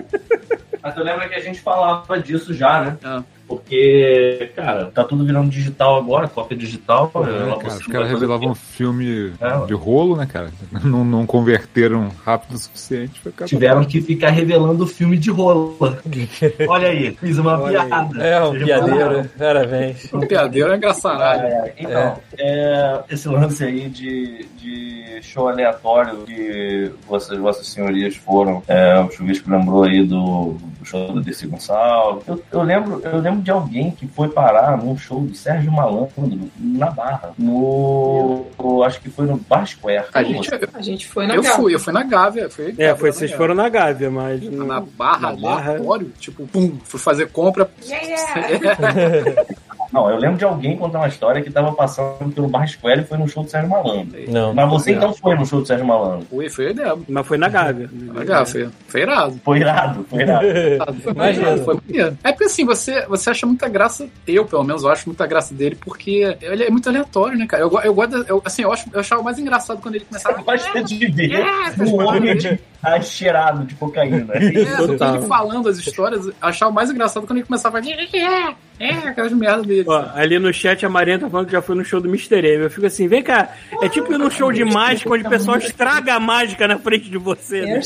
Mas 0.82 0.96
eu 0.98 1.04
lembro 1.04 1.28
que 1.30 1.34
a 1.34 1.40
gente 1.40 1.60
falava 1.60 2.20
disso 2.20 2.52
já, 2.52 2.82
né? 2.82 2.98
Ah. 3.02 3.22
Porque, 3.56 4.50
cara, 4.56 4.86
tá 4.86 5.04
tudo 5.04 5.24
virando 5.24 5.50
digital 5.50 5.96
agora, 5.96 6.28
cópia 6.28 6.56
digital. 6.56 7.10
É, 7.14 7.18
cara, 7.18 7.50
conseguiu 7.54 7.78
os 7.80 7.86
caras 7.86 8.08
revelavam 8.10 8.50
um 8.50 8.54
filme 8.54 9.32
É, 9.40 9.66
de 9.66 9.74
rolo, 9.74 10.16
né, 10.16 10.26
cara? 10.26 10.50
Não, 10.82 11.04
não 11.04 11.26
converteram 11.26 12.10
rápido 12.24 12.54
o 12.54 12.58
suficiente. 12.58 13.20
Tiveram 13.46 13.84
que 13.84 14.00
ficar 14.00 14.30
revelando 14.30 14.84
o 14.84 14.86
filme 14.86 15.16
de 15.16 15.30
rola. 15.30 15.98
Olha 16.66 16.88
aí, 16.88 17.14
fiz 17.20 17.38
uma 17.38 17.58
Olha 17.58 17.82
aí. 17.82 17.88
piada. 17.88 18.24
É, 18.26 18.42
um 18.42 18.52
piadeiro, 18.52 19.30
parabéns. 19.38 20.12
Um 20.12 20.20
piadeiro 20.20 20.72
é 20.72 20.76
engraçaralho. 20.76 21.42
É, 21.42 21.74
então, 21.78 22.18
é, 22.38 23.00
esse 23.10 23.28
lance 23.28 23.64
aí 23.64 23.88
de, 23.88 24.46
de 24.56 25.20
show 25.22 25.48
aleatório 25.48 26.18
que 26.24 26.90
vocês, 27.08 27.38
vossas 27.38 27.66
senhorias 27.68 28.16
foram, 28.16 28.62
é, 28.66 28.98
o 29.00 29.10
Chuvisco 29.10 29.50
lembrou 29.50 29.84
aí 29.84 30.04
do, 30.04 30.56
do 30.78 30.84
show 30.84 31.12
do 31.12 31.20
DC 31.20 31.46
Gonçalves. 31.46 32.26
Eu, 32.26 32.42
eu 32.52 32.62
lembro, 32.62 33.00
eu 33.04 33.18
lembro 33.18 33.41
de 33.42 33.50
alguém 33.50 33.90
que 33.90 34.06
foi 34.06 34.28
parar 34.28 34.76
num 34.78 34.96
show 34.96 35.20
do 35.20 35.34
Sérgio 35.34 35.70
Malandro 35.72 36.12
na 36.58 36.90
Barra, 36.90 37.32
no, 37.38 38.46
no- 38.58 38.82
acho 38.82 39.00
que 39.00 39.10
foi 39.10 39.26
no 39.26 39.36
Bar 39.36 39.66
Square. 39.66 40.06
A 40.14 40.22
gente, 40.22 40.48
A 40.74 40.80
gente 40.82 41.06
foi 41.08 41.26
na 41.26 41.34
eu 41.34 41.42
Gávea. 41.42 41.56
fui, 41.58 41.74
eu 41.74 41.80
fui 41.80 41.92
na 41.92 42.02
Gávea. 42.02 42.48
Fui, 42.50 42.74
É, 42.78 42.90
eu 42.90 42.96
foi, 42.96 43.12
vocês 43.12 43.30
na 43.30 43.36
foram 43.36 43.54
na 43.54 43.68
Gávea, 43.68 44.10
mas. 44.10 44.42
Não- 44.42 44.66
Na 44.66 44.80
barra, 44.80 45.32
Na 45.32 45.36
Barra. 45.36 45.70
aleatório, 45.72 46.12
tipo, 46.18 46.46
pum, 46.46 46.78
fui 46.84 47.00
fazer 47.00 47.26
compra. 47.30 47.68
Não, 49.92 50.10
eu 50.10 50.16
lembro 50.16 50.38
de 50.38 50.44
alguém 50.44 50.76
contar 50.76 50.98
uma 50.98 51.08
história 51.08 51.42
que 51.42 51.50
tava 51.50 51.72
passando 51.72 52.32
pelo 52.32 52.48
Bar 52.48 52.66
Square 52.66 53.02
e 53.02 53.04
foi 53.04 53.18
no 53.18 53.28
show 53.28 53.42
do 53.42 53.50
Sérgio 53.50 53.68
Malandro. 53.68 54.18
Não. 54.28 54.54
Mas 54.54 54.70
você 54.70 54.92
então 54.92 55.12
foi 55.12 55.34
no 55.34 55.44
show 55.44 55.60
do 55.60 55.66
Sérgio 55.66 55.86
Malandro. 55.86 56.26
Fui, 56.30 56.48
foi 56.48 56.68
a 56.68 56.70
ideia. 56.70 56.98
Mas 57.08 57.26
foi 57.26 57.36
na 57.36 57.48
Gávea. 57.48 57.90
Na 57.92 58.24
Gávea, 58.24 58.46
foi, 58.46 58.68
foi 58.88 59.02
irado. 59.02 59.40
Foi 59.44 59.58
irado, 59.58 60.06
foi 60.08 60.22
irado. 60.22 60.94
Foi 61.02 61.12
Imagina. 61.12 61.44
maneiro, 61.44 61.64
foi 61.64 61.74
maneiro. 61.86 62.18
É 62.24 62.32
porque 62.32 62.44
assim, 62.44 62.64
você, 62.64 63.06
você 63.06 63.30
acha 63.30 63.46
muita 63.46 63.68
graça, 63.68 64.08
eu 64.26 64.46
pelo 64.46 64.64
menos, 64.64 64.82
eu 64.82 64.90
acho 64.90 65.08
muita 65.08 65.26
graça 65.26 65.54
dele, 65.54 65.76
porque 65.76 66.36
ele 66.40 66.64
é 66.64 66.70
muito 66.70 66.88
aleatório, 66.88 67.38
né, 67.38 67.46
cara? 67.46 67.62
Eu, 67.62 67.80
eu 67.80 67.94
gosto, 67.94 68.16
eu, 68.26 68.42
assim, 68.44 68.62
eu, 68.62 68.72
acho, 68.72 68.88
eu 68.92 69.00
achava 69.00 69.22
mais 69.22 69.38
engraçado 69.38 69.80
quando 69.80 69.96
ele 69.96 70.04
começava 70.04 70.38
Eu 70.38 70.44
gosto 70.44 70.84
de 70.84 71.06
ver 71.06 71.32
É, 71.32 71.84
um 71.84 72.02
homem 72.02 72.36
de 72.36 72.58
tá 72.82 73.00
cheirado 73.00 73.64
de 73.64 73.74
cocaína. 73.76 74.32
É, 74.62 74.76
Total. 74.76 75.16
ele 75.16 75.26
falando 75.26 75.68
as 75.68 75.78
histórias, 75.78 76.26
eu 76.26 76.34
achava 76.40 76.70
mais 76.70 76.90
engraçado 76.90 77.26
quando 77.26 77.38
ele 77.38 77.46
começava 77.46 77.78
a 77.78 77.82
é, 77.82 78.54
é, 78.78 78.90
aquelas 79.08 79.32
merdas 79.32 79.66
dele. 79.66 79.84
Ó, 79.86 80.04
ali 80.14 80.38
no 80.38 80.52
chat 80.52 80.84
a 80.84 80.88
Maria 80.88 81.18
tá 81.18 81.30
falando 81.30 81.46
que 81.46 81.52
já 81.52 81.62
foi 81.62 81.76
no 81.76 81.84
show 81.84 82.00
do 82.00 82.08
Mr. 82.08 82.38
M. 82.38 82.64
Eu 82.64 82.70
fico 82.70 82.86
assim, 82.86 83.06
vem 83.06 83.22
cá, 83.22 83.50
é 83.80 83.88
tipo 83.88 84.12
ir 84.12 84.18
num 84.18 84.30
show 84.30 84.50
de 84.52 84.64
mágica 84.64 85.12
onde 85.12 85.24
o 85.24 85.30
pessoal 85.30 85.56
estraga 85.58 86.14
a 86.14 86.20
mágica 86.20 86.66
na 86.66 86.78
frente 86.78 87.08
de 87.08 87.16
você. 87.18 87.62
Né? 87.62 87.80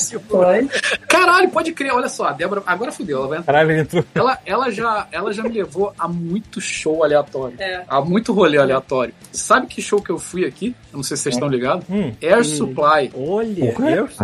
Caralho, 1.08 1.50
pode 1.50 1.73
crer, 1.73 1.92
olha 1.92 2.08
só, 2.08 2.28
a 2.28 2.33
Débora, 2.33 2.62
agora 2.66 2.91
fudeu, 2.91 3.18
ela 3.18 3.28
vai 3.28 3.42
Caralho, 3.42 3.70
ele 3.73 3.81
entrou. 3.81 4.05
ela, 4.15 4.39
ela, 4.47 4.70
já, 4.70 5.07
ela 5.12 5.33
já 5.33 5.42
me 5.42 5.50
levou 5.50 5.92
a 5.99 6.08
muito 6.08 6.60
show 6.60 7.05
aleatório. 7.05 7.57
É. 7.58 7.83
A 7.86 8.00
muito 8.00 8.33
rolê 8.33 8.58
aleatório. 8.58 9.12
Sabe 9.33 9.66
que 9.66 9.83
show 9.83 10.00
que 10.00 10.10
eu 10.10 10.18
fui 10.18 10.44
aqui? 10.44 10.75
Eu 10.92 10.97
não 10.97 11.02
sei 11.02 11.16
se 11.16 11.25
vocês 11.25 11.34
estão 11.34 11.49
ligados. 11.49 11.84
Hum. 11.91 12.12
Air 12.23 12.44
Supply. 12.44 13.10
Olha, 13.15 13.73
Porra. 13.73 13.91
Deus, 13.91 14.16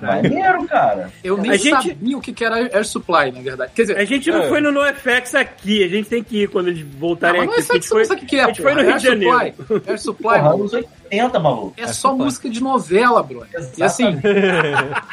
caralho. 0.00 0.22
Maneiro, 0.22 0.64
cara. 0.66 1.10
Eu 1.22 1.36
nem 1.36 1.50
A 1.50 1.56
gente- 1.56 1.88
sabia 1.88 2.18
o 2.18 2.20
que 2.20 2.44
era 2.44 2.56
Air 2.56 2.84
Supply, 2.86 3.30
na 3.32 3.40
verdade. 3.40 3.72
Quer 3.74 3.82
dizer, 3.82 3.98
A 3.98 4.04
gente 4.04 4.30
não 4.30 4.42
É. 4.42 4.48
foi 4.48 4.60
no 4.60 4.72
NoFX 4.72 5.34
aqui, 5.34 5.84
a 5.84 5.88
gente 5.88 6.08
tem 6.08 6.22
que 6.22 6.42
ir 6.44 6.48
quando 6.48 6.68
eles 6.68 6.84
voltarem 6.98 7.40
não, 7.42 7.48
mas 7.48 7.70
aqui. 7.70 7.90
não 7.90 8.00
é 8.00 8.04
sabe 8.04 8.22
o 8.22 8.26
que 8.26 8.36
é, 8.36 8.44
a 8.44 8.46
gente 8.48 8.62
porra. 8.62 8.74
foi 8.74 8.74
no 8.74 8.80
Rio 8.86 8.90
Air 8.90 8.98
de 8.98 9.04
Janeiro. 9.06 9.54
Supply. 9.56 9.82
Air 9.86 9.98
Supply, 10.00 10.38
Porra, 10.38 10.54
anos 10.54 10.72
80, 10.72 11.38
maluco. 11.40 11.74
é 11.76 11.86
só 11.88 12.16
música 12.16 12.48
de 12.50 12.60
novela, 12.62 13.22
bro. 13.22 13.44
E 13.78 13.82
assim, 13.82 14.18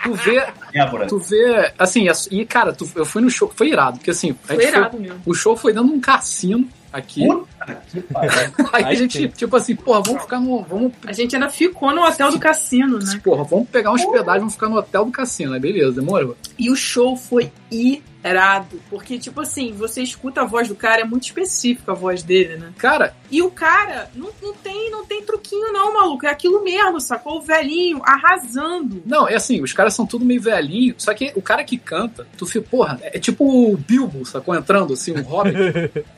tu 0.04 0.14
vê, 0.14 0.46
Débora. 0.74 1.08
tu 1.08 1.18
vê, 1.20 1.72
assim, 1.78 2.08
as- 2.10 2.28
e 2.32 2.46
cara, 2.46 2.74
tu- 2.74 2.90
eu 2.96 3.06
fui 3.06 3.22
no 3.22 3.30
show, 3.30 3.52
foi 3.56 3.70
irado, 3.70 3.98
porque 3.98 4.12
assim, 4.12 4.36
Foi 4.44 4.56
gente 4.58 4.70
foi- 4.72 4.80
irado 4.80 5.00
mesmo. 5.00 5.22
o 5.26 5.34
show 5.34 5.56
foi 5.56 5.74
dando 5.74 5.92
um 5.94 6.00
cassino 6.00 6.68
aqui. 6.92 7.28
Puta 7.28 7.82
que 7.90 8.02
pariu. 8.02 8.32
Aí 8.74 8.86
a 8.86 8.94
gente, 8.94 9.28
tipo 9.30 9.56
assim, 9.56 9.76
porra, 9.76 10.02
vamos 10.02 10.22
ficar 10.24 10.40
no. 10.40 10.64
Vamos, 10.64 10.94
A 11.06 11.14
gente 11.14 11.36
ainda 11.36 11.50
ficou 11.50 11.94
no 11.94 12.04
hotel 12.04 12.32
do 12.32 12.40
cassino, 12.40 13.00
né? 13.00 13.20
porra, 13.24 13.44
vamos 13.44 13.70
pegar 13.70 13.92
uma 13.92 13.96
hospedagem, 13.96 14.40
vamos 14.40 14.54
ficar 14.54 14.70
no 14.70 14.78
hotel 14.78 15.06
do 15.06 15.12
cassino. 15.12 15.54
Aí 15.54 15.60
beleza, 15.60 15.94
demorou. 15.94 16.36
E 16.58 16.70
o 16.70 16.76
show 16.76 17.16
foi 17.16 17.52
irado. 17.72 18.80
Porque, 18.90 19.18
tipo 19.18 19.42
assim, 19.42 19.74
você 19.74 20.02
escuta 20.02 20.42
a 20.42 20.46
voz 20.46 20.68
do 20.68 20.76
cara, 20.76 21.02
é 21.02 21.06
muito 21.06 21.24
específica 21.24 21.92
a 21.92 21.96
voz 21.96 22.24
dele, 22.24 22.58
né? 22.58 22.74
Cara, 22.78 23.16
E 23.32 23.42
o 23.42 23.52
cara 23.52 24.10
não, 24.16 24.30
não, 24.42 24.54
tem, 24.54 24.90
não 24.92 25.06
tem 25.06 25.24
truquinho, 25.24 25.72
não, 25.72 25.94
maluco. 25.94 26.26
É 26.26 26.30
aquilo 26.30 26.64
mesmo, 26.64 27.00
sacou? 27.00 27.38
O 27.38 27.42
velhinho 27.42 28.02
arrasando. 28.04 29.02
não, 29.06 29.28
é 29.28 29.36
assim, 29.36 29.62
os 29.62 29.74
caras 29.74 29.94
são 29.94 30.06
tudo 30.06 30.26
meio 30.26 30.42
velhinho, 30.42 30.96
só 30.98 31.14
que 31.14 31.32
o 31.36 31.42
cara 31.42 31.64
que 31.64 31.78
canta, 31.78 32.28
tu 32.38 32.46
fica, 32.46 32.68
porra, 32.70 33.00
é 33.04 33.20
tipo 33.20 33.72
o 33.72 33.78
Bilbo, 33.78 34.26
sacou? 34.26 34.56
Entrando, 34.56 34.94
assim, 34.94 35.14
um 35.14 35.22
hobbit, 35.22 35.56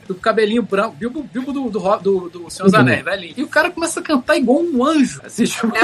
com 0.06 0.12
o 0.12 0.16
cabelinho 0.16 0.62
branco, 0.62 0.96
Bilbo, 0.96 1.22
Bilbo 1.22 1.52
do, 1.52 1.70
do, 1.70 1.96
do, 1.98 2.28
do 2.30 2.50
Senhor 2.50 2.64
dos 2.64 2.74
Anéis, 2.74 3.04
velhinho. 3.04 3.34
E 3.36 3.42
o 3.42 3.48
cara 3.48 3.70
começa 3.70 4.00
a 4.00 4.02
cantar 4.02 4.36
igual 4.36 4.60
um 4.60 4.84
anjo, 4.84 5.20
assim, 5.24 5.44
tipo, 5.44 5.72
É 5.76 5.82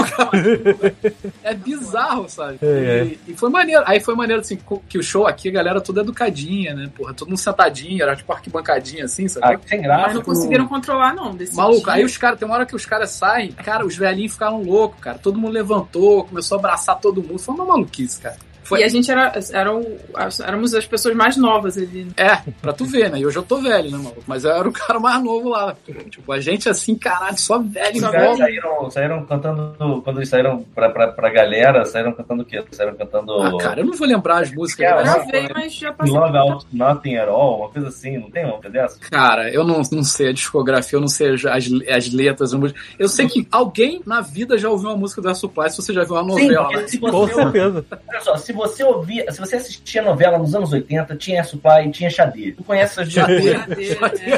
é 1.51 1.55
bizarro, 1.55 2.29
sabe? 2.29 2.59
É, 2.63 3.17
E, 3.27 3.33
e 3.33 3.37
foi 3.37 3.51
maneiro. 3.51 3.83
Aí 3.87 4.01
foi 4.01 4.15
maneiro, 4.15 4.41
assim, 4.41 4.59
que 4.89 4.99
o 4.99 5.03
show 5.03 5.27
aqui, 5.27 5.51
galera 5.59 5.81
toda 5.81 6.01
educadinha, 6.01 6.75
né? 6.75 6.91
Porra, 6.95 7.13
todo 7.15 7.29
mundo 7.29 7.39
sentadinho, 7.39 8.03
era 8.03 8.17
tipo 8.17 8.33
arquibancadinha, 8.33 9.05
assim, 9.05 9.29
sabe? 9.29 9.57
Ah, 9.57 9.61
sem 9.67 9.83
graça. 9.83 10.07
Mas 10.07 10.15
não 10.15 10.23
conseguiram 10.23 10.67
controlar, 10.67 11.15
não. 11.15 11.35
Desse 11.35 11.57
Maluco, 11.57 11.85
dia. 11.85 11.95
aí 11.95 12.05
os 12.05 12.17
caras, 12.17 12.39
tem 12.39 12.47
uma 12.47 12.55
hora 12.55 12.67
que 12.67 12.77
os 12.77 12.87
caras 12.87 13.11
saem, 13.11 13.53
cara, 13.53 13.85
os 13.85 13.97
velhinhos 13.97 14.33
ficaram 14.33 14.63
loucos, 14.63 15.01
cara. 15.01 15.19
Todo 15.19 15.39
mundo 15.39 15.53
levantou, 15.53 16.25
começou 16.25 16.57
a 16.57 16.59
abraçar 16.59 16.99
todo 16.99 17.23
mundo. 17.23 17.39
Foi 17.39 17.55
uma 17.55 17.65
maluquice, 17.65 18.21
cara. 18.21 18.37
Foi, 18.69 18.81
E 18.81 18.85
a 18.85 18.89
gente 18.89 19.11
era, 19.11 19.33
era 19.53 19.75
o- 19.75 19.99
éramos 20.45 20.75
as 20.75 20.87
pessoas 20.87 21.15
mais 21.15 21.37
novas 21.37 21.77
ali. 21.79 22.05
né? 22.05 22.11
É, 22.17 22.37
pra 22.61 22.73
tu 22.73 22.85
ver, 22.85 23.11
né? 23.11 23.19
E 23.21 23.27
hoje 23.27 23.37
eu 23.39 23.43
tô 23.43 23.57
velho, 23.59 23.91
né, 23.91 23.97
maluco? 23.99 24.23
Mas 24.27 24.45
eu 24.45 24.51
era 24.51 24.69
o 24.69 24.73
cara 24.73 25.01
mais 25.01 25.23
novo 25.23 25.49
lá. 25.49 25.75
Tipo, 26.11 26.33
a 26.33 26.41
gente 26.41 26.69
assim, 26.69 26.95
caralho, 26.95 27.39
só 27.39 27.59
velho 27.59 28.01
Só 28.01 28.11
caras 28.11 28.27
volta. 28.29 28.45
saíram, 28.45 28.91
saíram 28.91 29.25
cantando. 29.27 30.03
Quando 30.03 30.19
eles 30.19 30.29
saíram 30.29 30.65
pra, 30.75 30.91
pra, 30.91 31.09
pra 31.09 31.31
galera, 31.31 31.85
saíram 31.85 32.13
cantando 32.13 32.43
o 32.43 32.45
quê? 32.47 32.63
Saíram 32.73 32.95
cantando. 32.95 33.33
Ah, 33.43 33.57
cara, 33.59 33.81
eu 33.81 33.87
não 33.87 33.95
vou 33.95 34.07
lembrar 34.07 34.43
as 34.43 34.53
músicas. 34.53 34.87
Cara, 34.89 35.05
né? 35.05 35.13
Gravei, 35.15 35.49
mas 35.55 35.73
já 35.75 35.93
passei. 35.93 36.15
Love 36.15 36.37
Out 36.37 36.67
Nothing 36.73 37.17
at 37.17 37.29
All, 37.29 37.59
uma 37.61 37.69
coisa 37.71 37.89
assim, 37.89 38.19
não 38.19 38.31
tem 38.31 38.45
uma 38.45 38.55
coisa 38.59 38.71
dessa? 38.71 38.99
Cara, 39.11 39.51
eu 39.51 39.65
não, 39.65 39.81
não 39.93 40.05
sei 40.05 40.29
a 40.29 40.33
discografia, 40.33 40.97
eu 40.97 41.01
não 41.01 41.09
sei 41.09 41.35
as, 41.35 41.45
as, 41.45 41.67
as 41.89 42.13
letras. 42.13 42.53
eu 42.53 42.59
não- 42.59 42.71
Eu 42.99 43.09
sei 43.09 43.27
que 43.29 43.47
alguém 43.51 44.01
na 44.07 44.21
vida 44.21 44.57
já 44.59 44.69
ouviu 44.69 44.89
uma 44.91 44.97
música 44.97 45.21
do 45.23 45.29
Air 45.29 45.37
Supply, 45.37 45.71
se 45.71 45.77
você 45.77 45.93
já 45.93 46.05
viu 46.05 46.15
uma 46.15 46.23
novela. 46.23 46.65
porque 46.65 46.81
né? 46.81 46.87
se 46.89 46.99
Com 46.99 47.11
você, 47.11 47.35
certeza. 47.35 47.87
olha 48.09 48.21
só, 48.21 48.37
se 48.37 48.53
você 48.59 48.85
ouvia, 48.85 49.31
se 49.33 49.39
você 49.39 49.57
assistia 49.57 50.03
novela 50.03 50.39
nos 50.39 50.55
anos 50.55 50.73
80, 50.73 51.17
tinha 51.17 51.43
Supply 51.45 51.87
e 51.87 51.91
tinha 51.91 52.11
Xadê. 52.11 52.53
Tu 52.53 52.63
conhece 52.65 53.01
essas 53.01 53.15
duas 53.15 53.27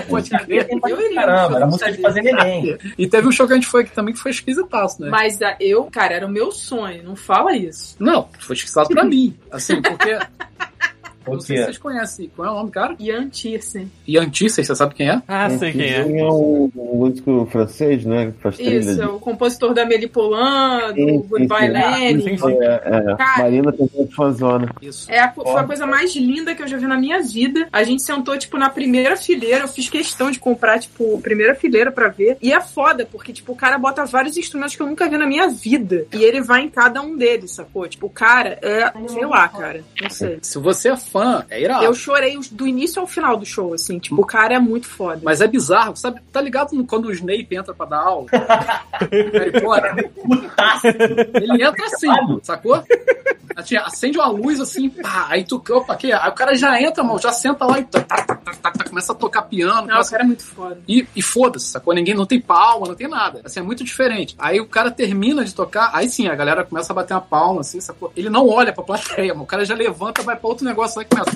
coisas? 0.06 0.30
Iria 0.48 1.14
Caramba, 1.14 1.56
era 1.56 1.66
música 1.66 1.90
de 1.90 2.00
fazer 2.00 2.22
neném. 2.22 2.78
E 2.96 3.08
teve 3.08 3.26
um 3.26 3.32
show 3.32 3.46
que 3.46 3.52
a 3.54 3.56
gente 3.56 3.66
foi 3.66 3.82
aqui 3.82 3.92
também 3.92 4.14
que 4.14 4.20
foi 4.20 4.30
esquisitaço, 4.30 5.02
né? 5.02 5.08
Mas 5.08 5.40
ah, 5.42 5.56
eu, 5.58 5.84
cara, 5.84 6.14
era 6.14 6.26
o 6.26 6.30
meu 6.30 6.52
sonho. 6.52 7.02
Não 7.02 7.16
fala 7.16 7.56
isso. 7.56 7.96
Não, 7.98 8.28
foi 8.38 8.54
esquisitado 8.54 8.88
pra 8.90 9.02
mim. 9.04 9.36
Assim, 9.50 9.80
porque. 9.80 10.18
Não 11.26 11.40
sei 11.40 11.56
se 11.56 11.60
quê? 11.60 11.64
vocês 11.66 11.78
conhecem. 11.78 12.30
Qual 12.34 12.48
é 12.48 12.50
o 12.50 12.54
nome 12.54 12.70
cara? 12.70 12.94
Ian 12.98 13.28
Tiersen. 13.28 13.90
Ian 14.06 14.28
Tissey, 14.30 14.64
você 14.64 14.74
sabe 14.74 14.94
quem 14.94 15.08
é? 15.10 15.22
Ah, 15.28 15.50
sei 15.50 15.72
quem 15.72 15.82
é. 15.88 16.04
Tem 16.04 16.22
o, 16.22 16.70
o 16.74 16.96
músico 16.96 17.46
francês, 17.50 18.04
né? 18.04 18.32
Faz. 18.40 18.58
Isso, 18.58 18.94
de- 18.94 19.00
é 19.00 19.06
o 19.06 19.18
compositor 19.18 19.74
da 19.74 19.82
Amélie 19.82 20.08
Poulain, 20.08 20.88
do 20.94 20.94
sim, 20.94 21.18
Goodbye 21.28 21.66
sim. 21.66 21.72
Lenin. 21.72 22.36
É, 22.62 22.74
é. 23.12 23.16
Cara. 23.16 23.42
Marina 23.42 23.72
tem 23.72 23.88
muito 23.94 24.14
fãzona. 24.14 24.74
Isso. 24.80 25.10
É 25.10 25.20
a, 25.20 25.30
foi 25.32 25.60
a 25.60 25.64
coisa 25.64 25.86
mais 25.86 26.14
linda 26.14 26.54
que 26.54 26.62
eu 26.62 26.68
já 26.68 26.76
vi 26.76 26.86
na 26.86 26.96
minha 26.98 27.20
vida. 27.22 27.68
A 27.72 27.82
gente 27.82 28.02
sentou, 28.02 28.36
tipo, 28.38 28.56
na 28.58 28.70
primeira 28.70 29.16
fileira. 29.16 29.64
Eu 29.64 29.68
fiz 29.68 29.88
questão 29.88 30.30
de 30.30 30.38
comprar, 30.38 30.78
tipo, 30.78 31.20
primeira 31.20 31.54
fileira 31.54 31.90
pra 31.92 32.08
ver. 32.08 32.36
E 32.40 32.52
é 32.52 32.60
foda, 32.60 33.06
porque, 33.10 33.32
tipo, 33.32 33.52
o 33.52 33.56
cara 33.56 33.78
bota 33.78 34.04
vários 34.04 34.36
instrumentos 34.36 34.74
que 34.76 34.82
eu 34.82 34.86
nunca 34.86 35.08
vi 35.08 35.16
na 35.16 35.26
minha 35.26 35.48
vida. 35.48 36.06
E 36.12 36.22
ele 36.22 36.40
vai 36.40 36.62
em 36.62 36.68
cada 36.68 37.02
um 37.02 37.16
deles, 37.16 37.52
sacou? 37.52 37.86
Tipo, 37.88 38.06
o 38.06 38.10
cara 38.10 38.58
é. 38.62 38.90
Sei 39.08 39.26
lá, 39.26 39.48
cara. 39.48 39.82
Não 40.00 40.10
sei. 40.10 40.38
Se 40.42 40.58
você 40.58 40.88
é 40.90 40.96
fã, 41.10 41.44
é 41.50 41.60
irado. 41.60 41.84
Eu 41.84 41.94
chorei 41.94 42.38
do 42.50 42.66
início 42.66 43.00
ao 43.00 43.06
final 43.06 43.36
do 43.36 43.44
show, 43.46 43.74
assim. 43.74 43.98
Tipo, 43.98 44.22
o 44.22 44.26
cara 44.26 44.54
é 44.54 44.58
muito 44.58 44.86
foda. 44.86 45.20
Mas 45.22 45.40
é 45.40 45.46
bizarro, 45.46 45.96
sabe? 45.96 46.20
Tá 46.32 46.40
ligado 46.40 46.70
quando 46.86 47.06
o 47.06 47.12
Snape 47.12 47.48
entra 47.50 47.74
pra 47.74 47.86
dar 47.86 48.00
aula? 48.00 48.26
Harry 49.32 49.60
Potter? 49.60 50.10
Ele 51.34 51.62
entra 51.62 51.86
assim, 51.86 52.08
sacou? 52.42 52.82
Assim, 53.56 53.76
acende 53.76 54.16
uma 54.16 54.28
luz 54.28 54.60
assim, 54.60 54.88
pá, 54.88 55.26
aí 55.28 55.44
tu, 55.44 55.62
opa, 55.70 55.92
aqui, 55.92 56.12
aí 56.12 56.28
o 56.30 56.32
cara 56.32 56.54
já 56.54 56.80
entra, 56.80 57.02
mano, 57.02 57.18
já 57.18 57.32
senta 57.32 57.66
lá 57.66 57.80
e 57.80 57.84
tá, 57.84 58.00
tá, 58.00 58.16
tá, 58.22 58.34
tá, 58.36 58.52
tá, 58.52 58.70
tá, 58.70 58.84
começa 58.84 59.12
a 59.12 59.14
tocar 59.14 59.42
piano, 59.42 59.88
Não, 59.88 60.00
o 60.00 60.08
cara 60.08 60.22
é 60.22 60.26
muito 60.26 60.44
foda. 60.44 60.80
e, 60.86 61.06
e 61.14 61.20
foda-se, 61.20 61.66
sacou? 61.66 61.92
Ninguém 61.92 62.14
não 62.14 62.24
tem 62.24 62.40
palma, 62.40 62.86
não 62.86 62.94
tem 62.94 63.08
nada. 63.08 63.40
Assim, 63.44 63.60
é 63.60 63.62
muito 63.62 63.82
diferente. 63.82 64.36
Aí 64.38 64.60
o 64.60 64.66
cara 64.66 64.90
termina 64.90 65.44
de 65.44 65.52
tocar, 65.54 65.90
aí 65.92 66.08
sim, 66.08 66.28
a 66.28 66.34
galera 66.34 66.64
começa 66.64 66.92
a 66.92 66.96
bater 66.96 67.12
uma 67.12 67.20
palma, 67.20 67.60
assim, 67.60 67.80
sacou? 67.80 68.12
Ele 68.16 68.30
não 68.30 68.48
olha 68.48 68.72
pra 68.72 68.84
plateia, 68.84 69.34
mano. 69.34 69.42
O 69.44 69.46
cara 69.46 69.64
já 69.64 69.74
levanta, 69.74 70.22
vai 70.22 70.36
pra 70.36 70.48
outro 70.48 70.64
negócio 70.64 70.99
lá 71.00 71.02
e 71.02 71.04
começa. 71.06 71.30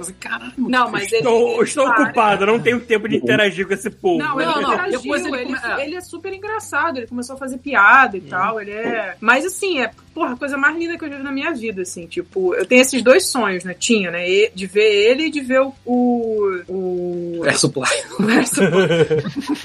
Assim, 0.00 0.14
Caralho, 0.20 0.52
mano. 0.56 0.70
Não, 0.70 0.90
mas 0.90 1.08
ele. 1.08 1.16
Estou, 1.16 1.54
ele 1.54 1.62
estou 1.64 1.84
para. 1.86 2.02
ocupado, 2.04 2.46
não 2.46 2.60
tenho 2.60 2.78
tempo 2.80 3.08
de 3.08 3.16
interagir 3.16 3.66
com 3.66 3.74
esse 3.74 3.90
povo. 3.90 4.18
Não, 4.22 4.40
ele 4.40 4.48
Não, 4.50 4.62
não, 4.62 4.72
interagiu, 4.74 5.00
depois 5.00 5.26
ele 5.26 5.36
ele, 5.36 5.44
come- 5.46 5.58
é. 5.80 5.84
ele 5.86 5.96
é 5.96 6.00
super 6.00 6.32
engraçado, 6.32 6.96
ele 6.98 7.06
começou 7.08 7.34
a 7.34 7.38
fazer 7.38 7.58
piada 7.58 8.16
e 8.16 8.20
tal, 8.20 8.60
ele 8.60 8.70
é... 8.70 9.16
Mas 9.20 9.44
assim, 9.44 9.80
é, 9.80 9.90
porra, 10.14 10.34
a 10.34 10.36
coisa 10.36 10.56
mais 10.56 10.76
linda 10.78 10.96
que 10.96 11.04
eu 11.04 11.08
já 11.10 11.16
vi 11.16 11.22
na 11.24 11.32
minha 11.32 11.52
vida, 11.52 11.82
assim, 11.82 12.06
tipo, 12.06 12.54
eu 12.54 12.64
tenho 12.64 12.80
esses 12.80 13.02
dois 13.02 13.26
sonhos, 13.26 13.64
né, 13.64 13.74
tinha, 13.74 14.10
né, 14.12 14.24
de 14.54 14.66
ver 14.66 14.88
ele 15.10 15.24
e 15.24 15.30
de 15.30 15.40
ver 15.40 15.60
o... 15.62 15.74
o, 15.84 16.60
o... 16.68 17.42
É 17.44 17.52
supply. 17.52 17.82
o 18.20 18.30
Erso- 18.30 18.60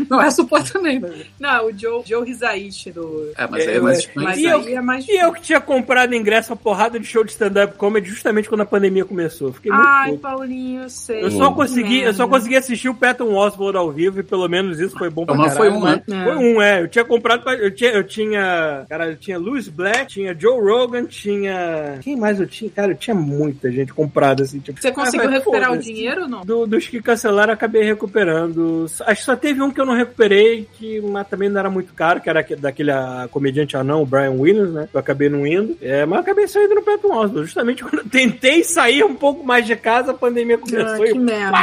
Não, 0.10 0.22
é 0.22 0.32
supply 0.32 0.64
também, 0.64 1.00
né? 1.00 1.26
Não, 1.40 1.68
o 1.68 1.78
Joe, 1.78 2.02
Joe 2.06 2.30
Hisaishi 2.30 2.92
do... 2.92 3.32
É, 3.38 3.48
mas 3.48 3.68
É, 3.68 3.76
é 3.76 3.80
mais. 3.80 4.10
Mas 4.16 4.38
E 4.40 4.48
aí 4.48 4.52
eu- 4.72 4.78
é 4.78 4.82
mais... 4.82 5.08
E 5.08 5.12
eu 5.16 5.32
que 5.32 5.42
tinha 5.42 5.62
comprado 5.62 6.16
ingresso 6.16 6.48
pra 6.48 6.56
porrada 6.56 7.00
de 7.00 7.06
show 7.06 7.24
de 7.24 7.32
stand-up 7.32 7.76
comedy 7.78 8.10
justamente 8.10 8.50
quando 8.50 8.62
a 8.62 8.66
pandemia 8.66 9.06
começou. 9.06 9.27
Fiquei 9.30 9.72
muito 9.72 9.86
Ai. 9.88 10.18
Paulinho, 10.18 10.84
eu 10.84 10.90
sei. 10.90 11.24
Eu 11.24 11.32
só 11.32 11.52
consegui, 11.52 12.02
eu 12.02 12.14
só 12.14 12.28
consegui 12.28 12.56
assistir 12.56 12.90
o 12.90 12.96
Patton 12.96 13.34
Oswalt 13.36 13.76
ao 13.76 13.92
vivo 13.92 14.20
e 14.20 14.24
pelo 14.24 14.48
menos 14.48 14.80
isso 14.80 14.98
foi 14.98 15.10
bom 15.10 15.26
pra 15.26 15.36
caralho. 15.36 15.56
foi 15.58 15.70
um, 15.70 15.84
né? 15.84 16.04
mas- 16.08 16.18
É. 16.18 16.24
Foi 16.24 16.36
um, 16.36 16.62
é. 16.62 16.82
Eu 16.82 16.88
tinha 16.88 17.06
comprado, 17.06 17.44
pra- 17.44 17.56
eu 17.56 17.72
tinha, 17.74 17.92
eu 17.92 18.04
tinha, 18.04 18.86
cara, 18.90 19.10
eu 19.10 19.16
tinha 19.18 19.38
Louis 19.38 19.68
Black, 19.68 20.08
tinha 20.08 20.36
Joe 20.38 20.60
Rogan, 20.60 21.06
tinha, 21.06 22.00
quem 22.02 22.16
mais 22.16 22.40
eu 22.40 22.48
tinha? 22.48 22.70
Cara, 22.72 22.92
eu 22.92 22.96
tinha 22.96 23.16
muita 23.16 23.72
gente 23.72 23.94
comprada 23.94 24.44
assim, 24.44 24.60
tipo. 24.60 24.80
Você 24.82 24.92
conseguiu 24.92 25.30
recuperar 25.30 25.72
o 25.74 25.78
dinheiro 25.78 26.24
ou 26.24 26.28
não? 26.30 26.42
Do- 26.42 26.66
dos 26.68 26.88
que 26.88 27.02
cancelaram, 27.02 27.52
eu 27.52 27.56
acabei 27.56 27.84
recuperando. 27.84 28.86
Acho 29.06 29.20
que 29.22 29.26
só 29.26 29.36
teve 29.36 29.62
um 29.62 29.72
que 29.72 29.80
eu 29.80 29.86
não 29.86 29.94
recuperei, 29.96 30.68
que 30.78 31.02
mas 31.02 31.28
também 31.28 31.50
não 31.50 31.60
era 31.60 31.70
muito 31.70 31.94
caro, 31.94 32.22
que 32.22 32.30
era 32.30 32.40
aquele- 32.42 32.62
daquele 32.62 32.92
ah, 32.92 33.28
comediante 33.32 33.76
anão, 33.78 34.02
o 34.02 34.06
Brian 34.06 34.32
Williams, 34.32 34.74
né? 34.74 34.90
Eu 34.94 35.00
acabei 35.00 35.30
não 35.30 35.46
indo. 35.46 35.78
É, 35.82 36.06
mas 36.06 36.18
eu 36.18 36.22
acabei 36.22 36.48
saindo 36.48 36.76
no 36.76 36.82
Patton 36.82 37.14
Oswalt. 37.14 37.46
Justamente 37.46 37.84
quando 37.84 38.00
eu 38.00 38.10
tentei 38.10 38.64
sair 38.64 39.04
um 39.04 39.16
pouco 39.18 39.44
mais 39.44 39.66
de 39.66 39.76
casa, 39.76 40.12
a 40.12 40.14
pandemia 40.14 40.58
começou 40.58 41.04
Ah, 41.04 41.06
que 41.06 41.12
e 41.12 41.20
merda. 41.20 41.58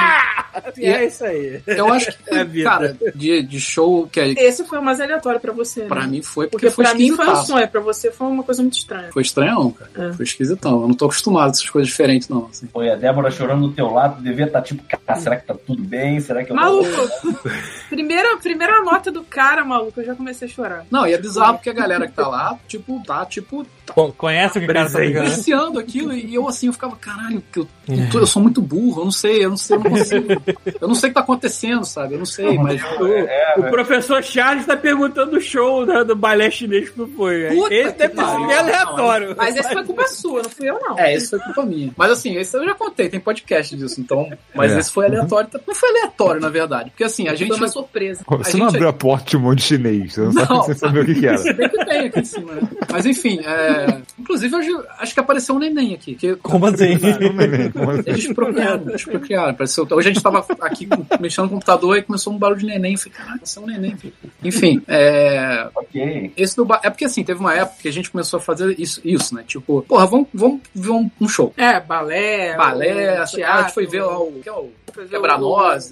e 0.77 0.87
é 0.87 1.07
isso 1.07 1.25
aí. 1.25 1.63
Eu 1.67 1.93
acho 1.93 2.07
que, 2.19 2.35
É 2.35 2.41
a 2.41 2.45
vida. 2.45 2.69
cara, 2.71 2.97
de, 3.15 3.43
de 3.43 3.61
show 3.61 4.07
que 4.07 4.21
é, 4.21 4.29
Esse 4.33 4.65
foi 4.65 4.79
o 4.79 4.83
mais 4.83 5.01
aleatório 5.01 5.41
pra 5.41 5.53
você, 5.53 5.83
né? 5.83 5.87
pra 5.89 6.07
mim 6.07 6.23
foi 6.23 6.47
porque, 6.47 6.67
Porque 6.67 6.75
foi 6.75 6.85
pra 6.85 6.95
mim 6.95 7.11
foi 7.15 7.29
um 7.29 7.37
sonho, 7.37 7.69
pra 7.69 7.81
você 7.81 8.11
foi 8.11 8.27
uma 8.27 8.43
coisa 8.43 8.63
muito 8.63 8.77
estranha. 8.79 9.11
Foi 9.13 9.23
estranhão, 9.23 9.71
cara. 9.71 9.91
É. 10.11 10.13
Foi 10.13 10.25
esquisitão. 10.25 10.83
Eu 10.83 10.89
não 10.89 10.95
tô 10.95 11.07
acostumado 11.07 11.47
a 11.49 11.51
essas 11.51 11.69
coisas 11.71 11.89
diferentes, 11.89 12.29
não. 12.29 12.47
Assim. 12.51 12.69
Foi 12.73 12.91
a 12.91 12.97
Débora 12.97 13.31
chorando 13.31 13.69
do 13.69 13.75
teu 13.75 13.91
lado, 13.91 14.23
devia 14.23 14.47
estar 14.47 14.63
tipo, 14.63 14.83
cara, 14.85 15.19
será 15.21 15.37
que 15.37 15.47
tá 15.47 15.55
tudo 15.55 15.83
bem? 15.83 16.21
Será 16.21 16.45
que 16.45 16.51
eu 16.53 16.57
Maluco, 16.57 16.89
primeira, 17.89 18.37
primeira 18.39 18.83
nota 18.83 19.11
do 19.11 19.23
cara, 19.23 19.65
maluco, 19.65 20.01
eu 20.01 20.05
já 20.07 20.15
comecei 20.15 20.49
a 20.49 20.51
chorar. 20.51 20.87
Não, 20.91 21.07
e 21.07 21.13
é 21.13 21.19
bizarro 21.19 21.55
porque 21.55 21.71
a 21.71 21.75
galera 21.75 22.07
que 22.07 22.15
tá 22.15 22.27
lá, 22.29 22.59
tipo, 22.67 23.03
tá, 23.07 23.25
tipo, 23.27 23.65
tá 23.87 23.93
Con- 23.95 24.13
Conhece 24.13 24.59
o 24.59 24.61
que 24.63 24.71
o 24.71 24.73
cara 24.75 24.91
tá 24.91 24.99
ligando? 25.01 25.27
apreciando 25.27 25.79
aquilo. 25.79 26.13
E 26.13 26.35
eu, 26.35 26.49
assim, 26.49 26.67
eu 26.69 26.73
ficava, 26.73 26.97
caralho, 26.97 27.43
que 27.53 27.61
eu, 27.61 27.69
eu, 27.89 28.11
tô- 28.11 28.19
eu 28.21 28.27
sou 28.27 28.43
muito 28.43 28.61
burro, 28.61 29.01
eu 29.01 29.05
não 29.05 29.13
sei, 29.13 29.45
eu 29.45 29.51
não 29.51 29.57
sei, 29.57 29.77
eu 29.77 29.81
não 29.81 29.91
consigo. 29.91 30.27
Eu 30.81 30.89
não 30.89 30.95
sei 30.95 31.09
o 31.09 31.11
que 31.11 31.15
tá 31.15 31.21
acontecendo, 31.21 31.85
sabe? 31.85 32.15
Eu 32.15 32.19
não 32.19 32.27
sei, 32.27 32.59
mas. 32.59 32.81
O, 32.83 33.61
o 33.61 33.71
professor 33.71 34.23
Charles 34.23 34.67
tá 34.67 34.77
perguntando 34.77 35.37
o 35.37 35.41
show 35.41 35.87
né, 35.87 36.03
do 36.05 36.15
balé 36.17 36.51
chinês 36.51 36.91
que 36.91 37.07
foi. 37.07 37.49
Puta 37.55 37.75
Esse 37.75 37.93
deve 37.93 37.93
ter 37.93 38.09
sido 38.09 38.27
pariu. 38.27 38.47
bem 38.47 38.57
aleatório. 38.57 39.35
Mas 39.37 39.57
esse 39.57 39.73
foi 39.73 39.85
culpa 39.85 40.09
sua, 40.09 40.43
não 40.43 40.51
fui 40.51 40.69
eu, 40.69 40.79
não. 40.81 40.99
É, 40.99 41.15
isso 41.15 41.31
foi 41.31 41.39
culpa 41.41 41.65
minha. 41.65 41.91
Mas 41.97 42.11
assim, 42.11 42.37
esse 42.37 42.57
eu 42.57 42.65
já 42.65 42.75
contei, 42.75 43.09
tem 43.09 43.21
podcast 43.21 43.77
disso, 43.77 44.01
então. 44.01 44.29
Mas 44.55 44.73
É. 44.73 44.79
esse 44.81 44.91
foi 44.93 45.07
aleatório. 45.07 45.49
Não 45.67 45.75
foi 45.75 45.89
aleatório, 45.91 46.41
na 46.41 46.49
verdade. 46.49 46.91
Porque 46.91 47.05
assim, 47.05 47.29
a 47.29 47.35
gente. 47.35 47.49
Foi 47.49 47.57
uma 47.59 47.69
surpresa. 47.69 48.23
Você 48.27 48.57
A 48.57 48.61
não 48.61 48.67
gente- 48.67 48.77
abriu 48.77 48.89
a 48.89 48.93
porta 48.93 49.31
de 49.31 49.37
um 49.37 49.41
monte 49.41 49.59
de 49.59 49.65
chinês, 49.65 50.13
você 50.15 50.21
não, 50.23 50.33
Não. 50.33 50.75
sabe 50.75 51.01
o 51.01 51.07
que, 51.07 51.15
que 51.15 51.27
era. 51.27 51.43
Bem 51.55 51.69
que 51.69 51.85
tem 51.85 52.01
aqui 52.07 52.21
em 52.21 52.25
cima, 52.25 52.53
né? 52.55 52.63
Mas 52.91 53.07
enfim, 53.07 53.41
é... 53.45 53.99
inclusive 54.19 54.55
hoje 54.57 54.71
acho 54.99 55.15
que 55.15 55.21
apareceu 55.21 55.55
um 55.55 55.59
neném 55.59 55.95
aqui. 55.95 56.15
Que 56.15 56.35
Como 56.37 56.67
assim? 56.67 56.99
Neném, 57.35 57.73
assim? 57.75 58.03
eles 58.07 58.33
procriaram, 58.33 58.89
eles 58.89 59.05
procriaram. 59.05 59.51
Apareceu... 59.51 59.87
Hoje 59.91 60.09
a 60.09 60.13
gente 60.13 60.23
tava 60.23 60.45
aqui 60.61 60.89
mexendo 61.21 61.45
no 61.45 61.51
computador 61.51 61.97
e 61.97 62.03
começou 62.03 62.33
um 62.33 62.39
barulho 62.39 62.61
de 62.61 62.67
neném. 62.67 62.93
Eu 62.93 62.99
falei, 62.99 63.13
caralho, 63.19 63.41
isso 63.43 63.59
é 63.59 63.63
um 63.63 63.67
neném. 63.67 63.97
filho." 63.97 64.15
Enfim, 64.43 64.83
é... 64.89 65.69
Ok. 65.75 66.33
esse 66.37 66.57
do 66.57 66.65
ba... 66.65 66.81
É 66.83 66.91
porque 66.91 67.05
assim, 67.05 67.23
teve 67.25 67.41
uma 67.41 67.55
época 67.55 67.83
que 67.83 67.89
a 67.89 67.93
gente 67.93 68.11
começou 68.11 68.39
a 68.39 68.41
fazer 68.41 68.75
isso, 68.79 69.01
isso 69.05 69.35
né? 69.35 69.45
Tipo, 69.47 69.83
porra, 69.83 70.07
vamos, 70.07 70.29
vamos 70.33 70.61
ver 70.75 70.91
um, 70.91 71.11
um 71.21 71.29
show. 71.29 71.53
É, 71.57 71.81
balé. 71.81 72.57
Balé, 72.57 73.19
o 73.21 73.23
a 73.23 73.63
gente 73.63 73.75
foi 73.75 73.87
ver 73.87 74.03
lá 74.03 74.19
o, 74.19 74.33
que 74.43 74.49
é 74.49 74.53
o 74.53 74.71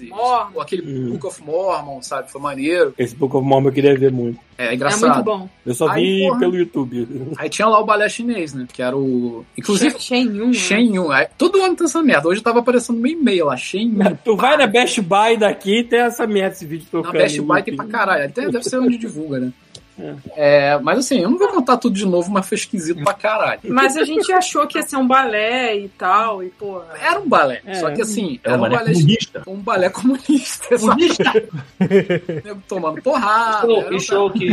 Mormon. 0.09 0.51
ou 0.53 0.61
aquele 0.61 0.83
Hum. 0.83 1.11
Book 1.11 1.25
of 1.27 1.43
Mormon, 1.43 2.01
sabe? 2.01 2.31
Foi 2.31 2.39
maneiro. 2.41 2.93
Esse 2.97 3.15
Book 3.15 3.35
of 3.35 3.45
Mormon 3.45 3.69
eu 3.69 3.73
queria 3.73 3.97
ver 3.97 4.11
muito. 4.11 4.39
É 4.57 4.67
É 4.67 4.75
engraçado. 4.75 5.13
muito 5.15 5.25
bom. 5.25 5.49
Eu 5.65 5.73
só 5.73 5.89
Aí, 5.89 6.03
vi 6.21 6.27
porra. 6.27 6.39
pelo 6.39 6.55
YouTube. 6.55 7.07
Aí 7.37 7.49
tinha 7.49 7.67
lá 7.67 7.79
o 7.79 7.85
balé 7.85 8.07
chinês, 8.07 8.53
né? 8.53 8.67
Que 8.71 8.81
era 8.81 8.95
o. 8.95 9.43
Inclusive, 9.57 9.99
Shen 9.99 10.25
Yun. 10.27 10.47
né? 10.47 10.53
Shen 10.53 10.95
Yun. 10.95 11.11
Aí, 11.11 11.27
todo 11.37 11.61
ano 11.61 11.75
tem 11.75 11.85
essa 11.85 12.01
merda. 12.01 12.27
Hoje 12.27 12.41
tava 12.41 12.59
aparecendo 12.59 12.99
no 12.99 13.07
e-mail 13.07 13.45
lá, 13.45 13.57
Shen 13.57 13.89
Yun. 13.89 14.15
Tu 14.23 14.35
vai 14.35 14.57
na 14.57 14.67
Best 14.67 15.01
Buy 15.01 15.37
daqui 15.37 15.79
e 15.79 15.83
tem 15.83 15.99
essa 15.99 16.25
merda, 16.27 16.55
esse 16.55 16.65
vídeo 16.65 16.85
Na 16.91 17.01
tocando. 17.01 17.13
Best 17.13 17.37
no 17.39 17.45
Buy 17.45 17.63
tem 17.63 17.75
pra 17.75 17.85
caralho. 17.85 18.25
Até 18.25 18.49
deve 18.49 18.63
ser 18.63 18.77
onde 18.77 18.97
divulga, 18.97 19.39
né? 19.39 19.53
É, 20.35 20.77
mas 20.79 20.97
assim, 20.99 21.19
eu 21.19 21.29
não 21.29 21.37
vou 21.37 21.47
contar 21.49 21.77
tudo 21.77 21.95
de 21.95 22.05
novo, 22.05 22.31
mas 22.31 22.47
foi 22.47 22.57
esquisito 22.57 23.03
pra 23.03 23.13
caralho. 23.13 23.59
Mas 23.65 23.95
a 23.95 24.03
gente 24.03 24.31
achou 24.31 24.65
que 24.65 24.77
ia 24.77 24.83
ser 24.83 24.95
um 24.97 25.07
balé 25.07 25.77
e 25.77 25.87
tal, 25.89 26.43
e 26.43 26.49
pô. 26.49 26.81
Era 26.99 27.19
um 27.19 27.27
balé, 27.29 27.61
É. 27.65 27.75
só 27.75 27.91
que 27.91 28.01
assim, 28.01 28.39
É 28.43 28.49
era 28.49 28.57
uma 28.57 28.67
um 28.67 28.71
balé 28.71 28.93
comunista. 28.93 29.43
um 29.47 29.55
balé 29.57 29.89
comunista. 29.89 30.77
Comunista! 30.79 31.31
Tomando 32.67 33.01
porrada. 33.01 33.67
Show, 33.67 33.77
era 33.79 33.89
que 33.89 33.95
um- 33.95 33.99
show 33.99 34.29
que. 34.31 34.49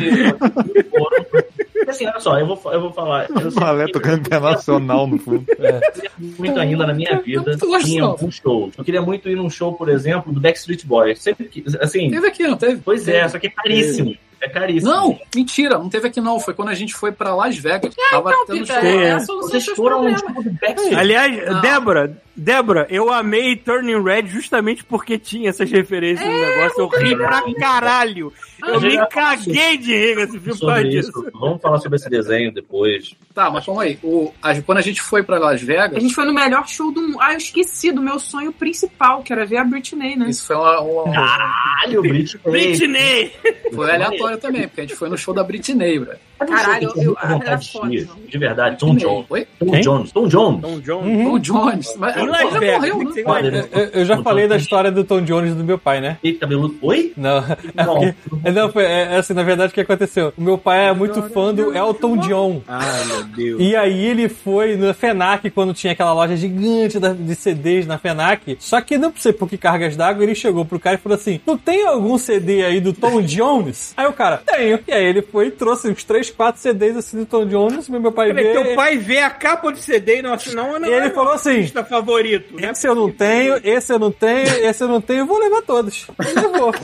assim, 1.88 2.06
olha 2.06 2.20
só, 2.20 2.38
eu 2.38 2.46
vou, 2.46 2.60
eu 2.72 2.80
vou 2.80 2.92
falar. 2.92 3.28
Eu 3.30 3.48
O 3.48 3.52
balé 3.52 3.86
tocando 3.90 4.18
internacional 4.20 5.06
no 5.06 5.18
fundo. 5.18 5.44
queria 5.46 5.80
muito 6.38 6.60
ainda 6.60 6.86
na 6.86 6.92
minha 6.94 7.18
vida 7.20 7.52
Eu 7.60 7.68
gosto, 7.68 7.88
em 7.88 7.98
não. 8.00 8.08
algum 8.10 8.30
show. 8.30 8.70
Eu 8.76 8.84
queria 8.84 9.02
muito 9.02 9.28
ir 9.28 9.36
num 9.36 9.50
show, 9.50 9.72
por 9.72 9.88
exemplo, 9.88 10.32
do 10.32 10.40
Backstreet 10.40 10.84
Boys. 10.86 11.20
Sempre 11.20 11.46
que, 11.48 11.64
assim, 11.80 12.10
Teve 12.10 12.26
aqui, 12.28 12.46
não 12.46 12.56
teve? 12.56 12.80
pois 12.84 13.08
é, 13.08 13.26
só 13.28 13.38
que 13.38 13.46
é 13.46 13.50
caríssimo. 13.50 14.14
É 14.42 14.48
caríssimo. 14.48 14.90
Não, 14.90 15.18
mentira, 15.34 15.78
não 15.78 15.90
teve 15.90 16.08
aqui 16.08 16.20
não. 16.20 16.40
Foi 16.40 16.54
quando 16.54 16.70
a 16.70 16.74
gente 16.74 16.94
foi 16.94 17.12
pra 17.12 17.34
Las 17.34 17.56
Vegas. 17.58 17.94
Tava 18.10 18.30
Então, 18.30 18.46
tendo 18.46 18.72
é 18.72 19.06
é. 19.08 19.18
Vocês 19.18 19.66
foram 19.66 19.98
problemas. 19.98 20.20
show 20.20 20.42
do 20.42 20.50
Backstreet 20.52 20.94
Aliás, 20.98 21.46
Não. 21.46 21.60
Débora, 21.60 22.22
Débora, 22.34 22.86
eu 22.88 23.12
amei 23.12 23.54
Turning 23.56 24.02
Red 24.02 24.28
justamente 24.28 24.82
porque 24.82 25.18
tinha 25.18 25.50
essas 25.50 25.70
referências 25.70 26.26
no 26.26 26.38
negócio. 26.40 26.80
Eu 26.80 26.88
ri 26.88 27.16
pra 27.16 27.42
caralho. 27.58 28.32
Eu 28.66 28.80
me 28.80 29.06
caguei 29.08 29.76
de 29.78 29.92
rir 29.94 30.14
com 30.14 30.20
esse 30.22 30.38
filme 30.38 30.58
por 30.58 30.66
causa 30.66 30.76
sobre 30.82 30.88
disso. 30.90 31.08
isso. 31.10 31.30
Vamos 31.34 31.60
falar 31.62 31.78
sobre 31.78 31.96
esse 31.96 32.08
desenho 32.10 32.52
depois. 32.52 33.14
Tá, 33.34 33.50
mas 33.50 33.64
calma 33.66 33.82
aí. 33.82 33.98
O, 34.02 34.32
a- 34.42 34.60
quando 34.62 34.78
a 34.78 34.82
gente 34.82 35.00
foi 35.00 35.22
pra 35.22 35.38
Las 35.38 35.62
A 35.62 35.64
Vegas, 35.64 36.02
gente 36.02 36.14
foi 36.14 36.24
no 36.24 36.32
melhor 36.34 36.66
show 36.68 36.90
do 36.92 37.00
mundo. 37.02 37.18
Ah, 37.20 37.32
eu 37.32 37.38
esqueci 37.38 37.92
do 37.92 38.00
meu 38.02 38.18
sonho 38.18 38.52
principal, 38.52 39.22
que 39.22 39.32
era 39.32 39.44
ver 39.46 39.58
a 39.58 39.64
Britney, 39.64 40.16
né? 40.16 40.28
isso 40.30 40.46
foi 40.46 40.56
uma, 40.56 40.80
uma- 40.80 41.12
Caralho, 41.12 42.02
Britney. 42.02 42.40
Britney! 42.44 43.32
foi 43.74 43.90
aleatório 43.90 44.38
também, 44.38 44.68
porque 44.68 44.80
a 44.80 44.84
gente 44.84 44.96
foi 44.96 45.08
no 45.08 45.16
show 45.18 45.32
da 45.34 45.42
Britney, 45.44 45.98
velho. 45.98 46.18
Caralho, 46.46 46.92
eu- 46.96 47.02
eu- 47.02 47.16
era 47.20 47.56
de 47.56 48.38
verdade, 48.38 48.78
Tom 48.78 48.94
Jones. 48.94 49.26
Oi? 49.28 49.46
Tom? 49.58 49.80
Jones. 49.80 50.12
Tom 50.12 50.26
Jones. 50.28 50.60
Tom 50.62 50.80
John. 50.80 51.02
Tom 51.02 51.38
Jones. 51.38 51.94
Mas 51.98 52.16
ele 52.16 52.32
já 52.32 52.58
Vegas, 52.58 52.90
morreu, 53.24 53.50
né? 53.52 53.64
Eu, 53.72 53.80
eu 54.00 54.04
já 54.04 54.22
falei 54.22 54.48
da 54.48 54.56
história 54.56 54.90
do 54.90 55.04
Tom 55.04 55.20
Jones 55.22 55.54
do 55.54 55.62
meu 55.64 55.78
pai, 55.78 56.00
né? 56.00 56.16
E 56.22 56.32
cabeludo. 56.32 56.76
Oi? 56.82 57.12
Não, 57.16 57.38
é 57.38 57.84
Não. 57.84 57.94
porque, 57.94 58.14
é, 58.44 58.50
não, 58.52 58.72
foi, 58.72 58.84
é, 58.84 59.16
assim, 59.16 59.34
na 59.34 59.42
verdade, 59.42 59.70
o 59.70 59.74
que 59.74 59.80
aconteceu? 59.80 60.32
O 60.36 60.42
meu 60.42 60.56
pai 60.58 60.88
é 60.88 60.92
muito 60.92 61.22
fã 61.30 61.52
do 61.54 61.74
Elton 61.76 62.16
John. 62.18 62.62
Ai, 62.66 63.04
meu 63.06 63.24
Deus. 63.24 63.60
E 63.60 63.76
aí 63.76 64.04
ele 64.06 64.28
foi 64.28 64.76
na 64.76 64.94
FENAC, 64.94 65.50
quando 65.50 65.74
tinha 65.74 65.92
aquela 65.92 66.12
loja 66.12 66.36
gigante 66.36 66.98
de 66.98 67.34
CDs 67.34 67.86
na 67.86 67.98
FENAC. 67.98 68.56
Só 68.58 68.80
que 68.80 68.96
não 68.96 69.12
sei 69.16 69.32
por 69.32 69.48
que 69.48 69.56
cargas 69.58 69.96
d'água, 69.96 70.22
ele 70.22 70.34
chegou 70.34 70.64
pro 70.64 70.78
cara 70.80 70.96
e 70.96 70.98
falou 70.98 71.16
assim: 71.16 71.40
Não 71.46 71.56
tem 71.56 71.86
algum 71.86 72.16
CD 72.18 72.64
aí 72.64 72.80
do 72.80 72.92
Tom 72.92 73.20
Jones? 73.22 73.92
Aí 73.96 74.06
o 74.06 74.12
cara, 74.12 74.38
tenho. 74.46 74.78
E 74.86 74.92
aí 74.92 75.04
ele 75.04 75.22
foi 75.22 75.46
e 75.48 75.50
trouxe 75.50 75.88
uns 75.88 76.04
3, 76.30 76.36
4 76.36 76.60
CDs 76.60 76.96
assim 76.96 77.18
do 77.18 77.26
Tom 77.26 77.46
Jones, 77.46 77.88
meu 77.88 78.12
pai 78.12 78.32
Peraí, 78.32 78.44
vê. 78.44 78.52
teu 78.52 78.74
pai 78.74 78.96
vê 78.98 79.18
a 79.18 79.30
capa 79.30 79.70
do 79.70 79.78
CD 79.78 80.18
e 80.18 80.22
não 80.22 80.32
assinou, 80.32 80.78
não 80.78 80.88
E 80.88 80.92
ele 80.92 81.06
é 81.06 81.10
falou 81.10 81.32
assim: 81.32 81.50
artista 81.56 81.84
favorito. 81.84 82.54
né? 82.60 82.70
Esse 82.70 82.86
eu 82.86 82.94
não 82.94 83.10
tenho, 83.10 83.60
esse 83.62 83.92
eu 83.92 83.98
não 83.98 84.10
tenho, 84.12 84.48
esse 84.64 84.82
eu 84.82 84.88
não 84.88 85.00
tenho, 85.00 85.20
eu 85.20 85.26
vou 85.26 85.38
levar 85.38 85.62
todos. 85.62 86.06
E 86.20 86.40
levou. 86.40 86.74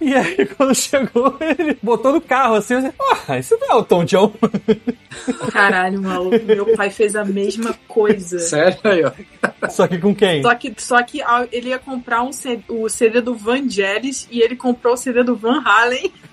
E 0.10 0.14
aí, 0.14 0.46
quando 0.56 0.74
chegou, 0.74 1.36
ele 1.40 1.76
botou 1.82 2.12
no 2.14 2.20
carro 2.22 2.54
assim, 2.54 2.74
assim 2.74 2.90
ah, 3.28 3.38
isso 3.38 3.54
não 3.60 3.68
é 3.68 3.74
o 3.74 3.84
Tom 3.84 4.02
John. 4.04 4.32
Caralho, 5.52 6.00
maluco. 6.00 6.42
Meu 6.46 6.74
pai 6.74 6.88
fez 6.90 7.14
a 7.14 7.24
mesma 7.24 7.74
coisa. 7.86 8.38
Sério 8.38 8.78
aí, 8.84 9.04
ó. 9.04 9.12
Só 9.68 9.86
que 9.86 9.98
com 9.98 10.14
quem? 10.14 10.42
Só 10.42 10.54
que, 10.54 10.72
só 10.78 11.02
que 11.02 11.20
ele 11.52 11.68
ia 11.70 11.78
comprar 11.78 12.22
um 12.22 12.32
C- 12.32 12.60
o 12.68 12.88
CD 12.88 13.20
do 13.20 13.34
Vangelis 13.34 14.26
e 14.30 14.40
ele 14.40 14.56
comprou 14.56 14.94
o 14.94 14.96
CD 14.96 15.22
do 15.22 15.36
Van 15.36 15.60
Halen. 15.64 16.10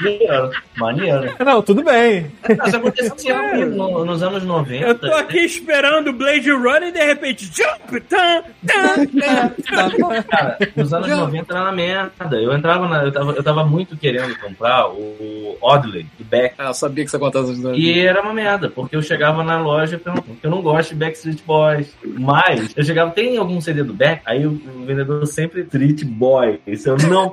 Maneiro. 0.00 0.50
Maneiro. 0.76 1.34
Não, 1.44 1.62
tudo 1.62 1.84
bem. 1.84 2.30
Isso 2.66 2.76
aconteceu 2.76 3.66
no- 3.68 4.04
nos 4.04 4.22
anos 4.22 4.42
90. 4.44 4.84
Eu 4.86 4.98
tô 4.98 5.12
aqui 5.14 5.38
esperando 5.38 6.08
o 6.08 6.12
Blade 6.12 6.50
Runner 6.50 6.88
e 6.88 6.92
de 6.92 7.04
repente, 7.04 7.44
jump, 7.46 8.00
tan, 8.08 8.42
tan, 8.66 9.06
tan. 9.06 10.22
Cara, 10.22 10.58
nos 10.74 10.92
anos 10.92 11.08
Já. 11.08 11.16
90 11.16 11.52
era 11.54 11.62
uma 11.64 11.72
merda. 11.72 12.36
Eu 12.36 12.52
entrava 12.64 12.88
na, 12.88 13.04
eu, 13.04 13.12
tava, 13.12 13.32
eu 13.32 13.42
tava 13.42 13.64
muito 13.64 13.94
querendo 13.94 14.34
comprar 14.38 14.88
o 14.88 15.58
Oddly, 15.60 16.06
do 16.18 16.24
Beck. 16.24 16.54
Ah, 16.56 16.68
eu 16.68 16.74
sabia 16.74 17.04
que 17.04 17.10
você 17.10 17.18
contava 17.18 17.44
essa 17.44 17.54
história. 17.54 17.76
E 17.76 18.00
era 18.00 18.22
uma 18.22 18.32
merda, 18.32 18.70
porque 18.70 18.96
eu 18.96 19.02
chegava 19.02 19.44
na 19.44 19.60
loja 19.60 19.96
e 19.96 19.98
perguntava, 19.98 20.36
eu 20.42 20.50
não 20.50 20.62
gosto 20.62 20.90
de 20.90 20.96
Backstreet 20.96 21.42
Boys. 21.46 21.94
Mas 22.02 22.72
eu 22.74 22.82
chegava, 22.82 23.10
tem 23.10 23.36
algum 23.36 23.60
CD 23.60 23.82
do 23.82 23.92
Beck? 23.92 24.22
Aí 24.24 24.46
o, 24.46 24.52
o 24.52 24.84
vendedor 24.86 25.26
sempre 25.26 25.60
Street 25.62 26.04
Boy. 26.04 26.58
Isso 26.66 26.88
eu 26.88 26.96
não. 26.96 27.30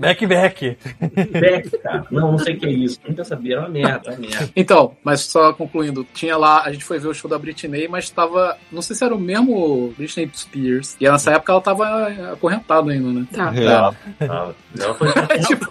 Back, 0.00 0.26
back. 0.26 0.78
Beck, 1.30 1.78
cara. 1.78 2.06
Não, 2.10 2.32
não 2.32 2.38
sei 2.38 2.54
o 2.54 2.58
que 2.58 2.66
é 2.66 2.70
isso. 2.70 2.98
Nunca 3.06 3.22
sabia, 3.22 3.56
era 3.56 3.62
uma 3.62 3.68
merda, 3.68 4.10
uma 4.10 4.18
merda. 4.18 4.50
Então, 4.56 4.96
mas 5.04 5.20
só 5.20 5.52
concluindo, 5.52 6.06
tinha 6.14 6.36
lá, 6.36 6.62
a 6.64 6.72
gente 6.72 6.84
foi 6.84 6.98
ver 6.98 7.08
o 7.08 7.14
show 7.14 7.30
da 7.30 7.38
Britney, 7.38 7.86
mas 7.86 8.08
tava, 8.08 8.56
não 8.72 8.80
sei 8.80 8.96
se 8.96 9.04
era 9.04 9.14
o 9.14 9.20
mesmo 9.20 9.92
Britney 9.96 10.30
Spears. 10.34 10.96
E 10.98 11.08
nessa 11.08 11.32
época 11.32 11.52
ela 11.52 11.60
tava 11.60 12.06
acorrentada 12.32 12.90
ainda, 12.90 13.20
né? 13.20 13.26
Tá. 13.30 13.52
É. 13.54 13.64
Ela, 13.64 13.94
ela, 14.18 14.54
ela 14.78 14.94
foi, 14.94 15.08
tipo, 15.46 15.66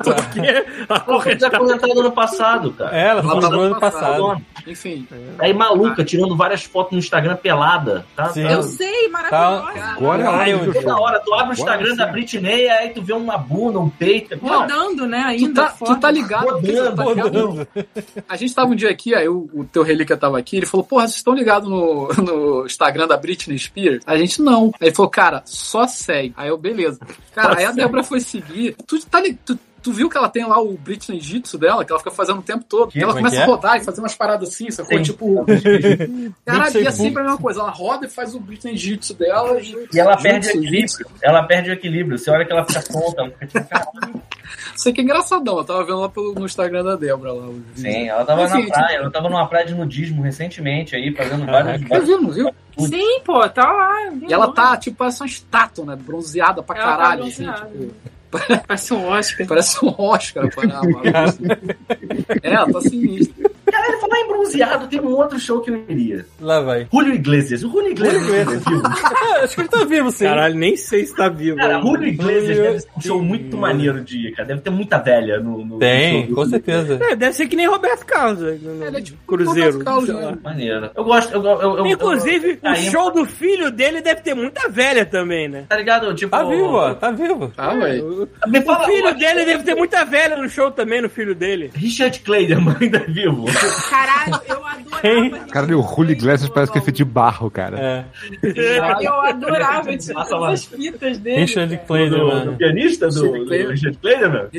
ela 0.90 1.22
foi 1.22 1.36
desaposentada 1.36 1.94
no 1.96 2.12
passado, 2.12 2.72
cara. 2.74 2.98
É, 2.98 3.08
ela 3.10 3.24
foi 3.24 3.40
no 3.42 3.60
ano 3.60 3.80
passado. 3.80 4.42
enfim. 4.68 5.08
Aí 5.40 5.54
maluca, 5.54 6.04
tirando 6.04 6.36
várias 6.36 6.64
fotos 6.64 6.94
no 6.94 7.00
Instagram 7.00 7.36
pelada. 7.36 8.06
Tá? 8.16 8.30
Sim. 8.30 8.44
Tá- 8.44 8.52
Eu 8.52 8.64
sei, 8.64 9.08
maravilhosa. 9.10 9.92
Agora 9.92 10.22
é 10.24 10.26
a 10.26 10.30
hora 10.32 10.40
Ai, 10.44 10.54
eu-. 10.54 10.74
Toda 10.74 10.98
hora, 11.00 11.20
tu 11.20 11.34
abre 11.34 11.34
o 11.34 11.40
Agora 11.40 11.54
Instagram 11.54 11.90
sim. 11.92 11.96
da 11.98 12.06
Britney, 12.08 12.70
aí 12.70 12.90
tu 12.90 13.02
vê 13.02 13.14
uma 13.14 13.38
bunda, 13.38 13.80
um 13.80 13.90
peito. 13.90 14.38
Rodando, 14.42 15.08
né? 15.08 15.22
Tu 15.24 15.28
Ainda. 15.46 15.64
tá, 15.66 15.76
tu 15.86 16.00
tá 16.00 16.12
ligado? 16.12 16.46
Rodando, 16.46 16.62
tu 16.92 16.96
tá 16.96 17.04
ligado? 17.06 17.24
Rodando. 17.24 17.68
A 18.28 18.36
gente 18.36 18.54
tava 18.54 18.72
um 18.72 18.76
dia 18.76 18.90
aqui, 18.90 19.14
aí 19.16 19.28
o, 19.28 19.50
o 19.54 19.64
teu 19.66 19.84
relíquia 19.84 20.18
tava 20.18 20.38
aqui, 20.38 20.58
ele 20.58 20.66
falou, 20.66 20.86
porra, 20.86 21.04
vocês 21.08 21.18
estão 21.18 21.34
ligados 21.34 21.70
no, 21.70 22.08
no 22.18 22.66
Instagram 22.66 23.08
da 23.08 23.18
Britney 23.18 23.58
Spears? 23.58 24.04
A 24.06 24.18
gente 24.18 24.42
não. 24.42 24.72
Aí 24.80 24.88
ele 24.88 24.96
falou, 24.96 25.10
cara, 25.10 25.42
só 25.46 25.88
segue. 25.88 26.34
Aí 26.38 26.50
eu, 26.50 26.58
beleza. 26.58 27.00
Cara, 27.34 27.58
aí 27.58 27.66
a 27.66 27.72
Débora 27.72 28.04
foi 28.04 28.19
seguir. 28.20 28.76
Tu 28.88 29.00
tá? 29.06 29.22
Tu, 29.46 29.60
tu 29.82 29.92
viu 29.92 30.10
que 30.10 30.18
ela 30.18 30.30
tem 30.30 30.46
lá 30.46 30.60
o 30.62 30.78
Britney 30.78 31.20
Jitsu 31.20 31.58
dela, 31.58 31.84
que 31.86 31.92
ela 31.92 32.00
fica 32.00 32.12
fazendo 32.12 32.40
o 32.40 32.44
tempo 32.44 32.64
todo? 32.68 32.92
Que? 32.92 33.00
ela 33.02 33.14
Como 33.14 33.20
é 33.20 33.22
começa 33.30 33.36
que 33.38 33.42
a 33.42 33.46
é? 33.46 33.48
rodar 33.48 33.78
e 33.78 33.84
fazer 33.84 34.00
umas 34.02 34.16
paradas 34.16 34.50
assim, 34.50 34.70
sacou? 34.72 34.98
Sim. 34.98 35.04
Tipo, 35.04 35.46
caralho, 36.46 36.82
e 36.82 36.88
é 36.88 36.92
sempre 36.92 37.22
a 37.22 37.24
mesma 37.26 37.38
coisa. 37.38 37.60
Ela 37.62 37.72
roda 37.72 38.06
e 38.06 38.10
faz 38.10 38.36
o 38.36 38.40
Britney 38.40 38.78
Jitsu 38.78 39.14
dela. 39.16 39.60
E 39.62 40.00
ela 40.00 40.18
perde 40.18 40.48
o 40.50 40.52
Jitsu, 40.62 41.02
equilíbrio. 41.02 41.08
Ela 41.22 41.44
perde 41.44 41.70
o 41.70 41.74
equilíbrio. 41.74 42.18
Você 42.18 42.30
olha 42.32 42.46
que 42.46 42.52
ela 42.52 42.66
fica 42.66 42.82
tonta, 42.84 43.22
ela 43.22 43.30
fica 43.32 43.48
tipo, 43.48 43.66
caralho. 43.70 44.22
Isso 44.76 44.90
aqui 44.90 45.02
é 45.02 45.04
engraçadão. 45.04 45.58
Eu 45.58 45.64
tava 45.64 45.84
vendo 45.84 46.00
lá 46.00 46.10
pelo, 46.10 46.34
no 46.34 46.46
Instagram 46.46 46.84
da 46.84 46.96
Débora 46.96 47.34
lá. 47.34 47.50
Sim, 47.76 48.08
ela 48.08 48.26
tava 48.26 48.44
Enfim, 48.46 48.66
na 48.68 48.74
praia, 48.74 48.96
ela 48.98 49.12
tava 49.12 49.30
numa 49.30 49.48
praia 49.48 49.66
de 49.66 49.76
nudismo 49.76 50.22
recentemente 50.22 50.96
aí, 50.96 51.14
fazendo 51.14 51.46
vários. 51.46 51.82
Você 51.88 52.00
viu, 52.02 52.22
não 52.22 52.32
viu? 52.32 52.50
Sim, 52.80 53.20
pô, 53.26 53.48
tá 53.50 53.70
lá. 53.72 54.06
eu 54.06 54.30
E 54.30 54.34
ela 54.34 54.52
tá, 54.54 54.78
tipo, 54.78 54.98
parece 54.98 55.22
uma 55.22 55.28
estátua, 55.28 55.86
né? 55.86 55.96
Bronzeada 55.98 56.64
pra 56.64 56.78
Ela 56.78 56.86
tá 56.86 56.98
caralho. 56.98 57.24
assim, 57.26 57.44
bronzeada. 57.44 57.70
tipo, 57.70 57.94
Parece 58.32 58.94
um 58.94 59.06
Oscar. 59.06 59.48
parece 59.48 59.86
um 59.86 59.96
Oscar. 59.98 60.50
Para, 60.54 60.82
é, 62.44 62.54
ela 62.54 62.72
tá 62.72 62.82
sinistra. 62.82 63.52
Caralho, 63.80 64.00
falar 64.00 64.20
em 64.20 64.28
bronzeado, 64.28 64.88
tem 64.88 65.00
um 65.00 65.16
outro 65.16 65.40
show 65.40 65.62
que 65.62 65.70
eu 65.72 65.84
iria. 65.88 66.26
Lá 66.40 66.60
vai. 66.62 66.88
Julio 66.92 67.14
Iglesias. 67.14 67.64
O 67.64 67.70
Julio 67.72 67.92
Iglesias. 67.92 68.24
Julio 68.24 68.42
Iglesias. 68.42 68.64
Ah, 68.86 69.40
acho 69.44 69.56
que 69.56 69.62
ele 69.62 69.70
tá 69.70 69.86
vivo, 69.86 70.12
sim. 70.12 70.26
Caralho, 70.26 70.56
nem 70.56 70.76
sei 70.76 71.06
se 71.06 71.16
tá 71.16 71.30
vivo. 71.30 71.58
Cara? 71.58 71.80
Julio 71.82 72.08
Iglesias 72.08 72.58
Julio 72.58 72.64
deve 72.64 72.80
ser 72.80 72.90
um 72.98 73.02
show 73.02 73.22
muito 73.22 73.58
maneiro 73.58 74.02
de 74.04 74.28
ir, 74.28 74.32
cara. 74.36 74.48
Deve 74.50 74.62
ter 74.62 74.70
muita 74.70 74.98
velha 74.98 75.40
no, 75.40 75.66
no 75.66 75.80
Tem, 75.80 76.28
no 76.30 76.36
com 76.36 76.46
certeza. 76.46 77.00
É, 77.02 77.16
deve 77.16 77.34
ser 77.34 77.48
que 77.48 77.56
nem 77.56 77.68
Roberto 77.68 78.06
Carlos. 78.06 78.40
né, 78.42 78.58
no 78.62 78.86
Ele 78.86 78.98
é 78.98 79.02
tipo 79.02 79.18
Cruzeiro. 79.26 79.78
Roberto 79.80 79.86
Carlos, 79.86 80.10
né? 80.10 80.38
Maneiro. 80.44 80.92
Eu 80.96 81.04
gosto. 81.04 81.34
Eu, 81.34 81.44
eu, 81.44 81.78
eu, 81.78 81.86
Inclusive, 81.88 82.60
eu, 82.62 82.72
o 82.72 82.76
show 82.76 83.12
do 83.12 83.26
filho 83.26 83.72
dele 83.72 84.02
deve 84.02 84.22
ter 84.22 84.34
muita 84.34 84.68
velha 84.70 85.06
também, 85.06 85.48
né? 85.48 85.66
Tá 85.70 85.78
ligado? 85.78 86.14
Tipo. 86.16 86.32
Tá 86.32 86.44
vivo, 86.44 86.74
ó, 86.74 86.94
tá 86.94 87.12
vivo. 87.12 87.52
Ah, 87.58 87.76
velho. 87.76 88.28
Me 88.48 88.60
O 88.60 88.64
fala, 88.64 88.86
filho 88.86 89.16
dele 89.18 89.46
deve 89.46 89.64
ter 89.64 89.76
muita 89.76 90.04
velha 90.06 90.36
no 90.38 90.50
show 90.50 90.72
também, 90.72 91.02
no 91.02 91.10
filho 91.10 91.34
dele. 91.36 91.72
Richard 91.74 92.20
Clayderman 92.20 92.76
ainda 92.82 92.98
é 92.98 93.06
vivo. 93.06 93.46
Caralho, 93.90 94.42
eu 94.48 94.59
Quem? 95.02 95.32
Cara, 95.32 95.66
o 95.78 95.82
Julio 95.82 96.12
Iglesias 96.12 96.50
parece 96.50 96.72
que 96.72 96.78
é 96.78 96.82
feito 96.82 96.98
de 96.98 97.06
barro, 97.06 97.50
cara. 97.50 97.80
É. 97.80 98.06
Eu 99.02 99.14
adorava 99.22 99.90
as 100.50 100.66
fitas 100.66 101.18
dele. 101.18 101.42
Richard 101.42 101.80
Clayder, 101.88 102.20
Do, 102.20 102.46
do 102.46 102.58
pianista 102.58 103.08
do, 103.10 103.32
Richard 103.32 103.46
do. 103.46 103.72
Richard 103.72 103.98
Clayder, 103.98 104.32
meu? 104.32 104.50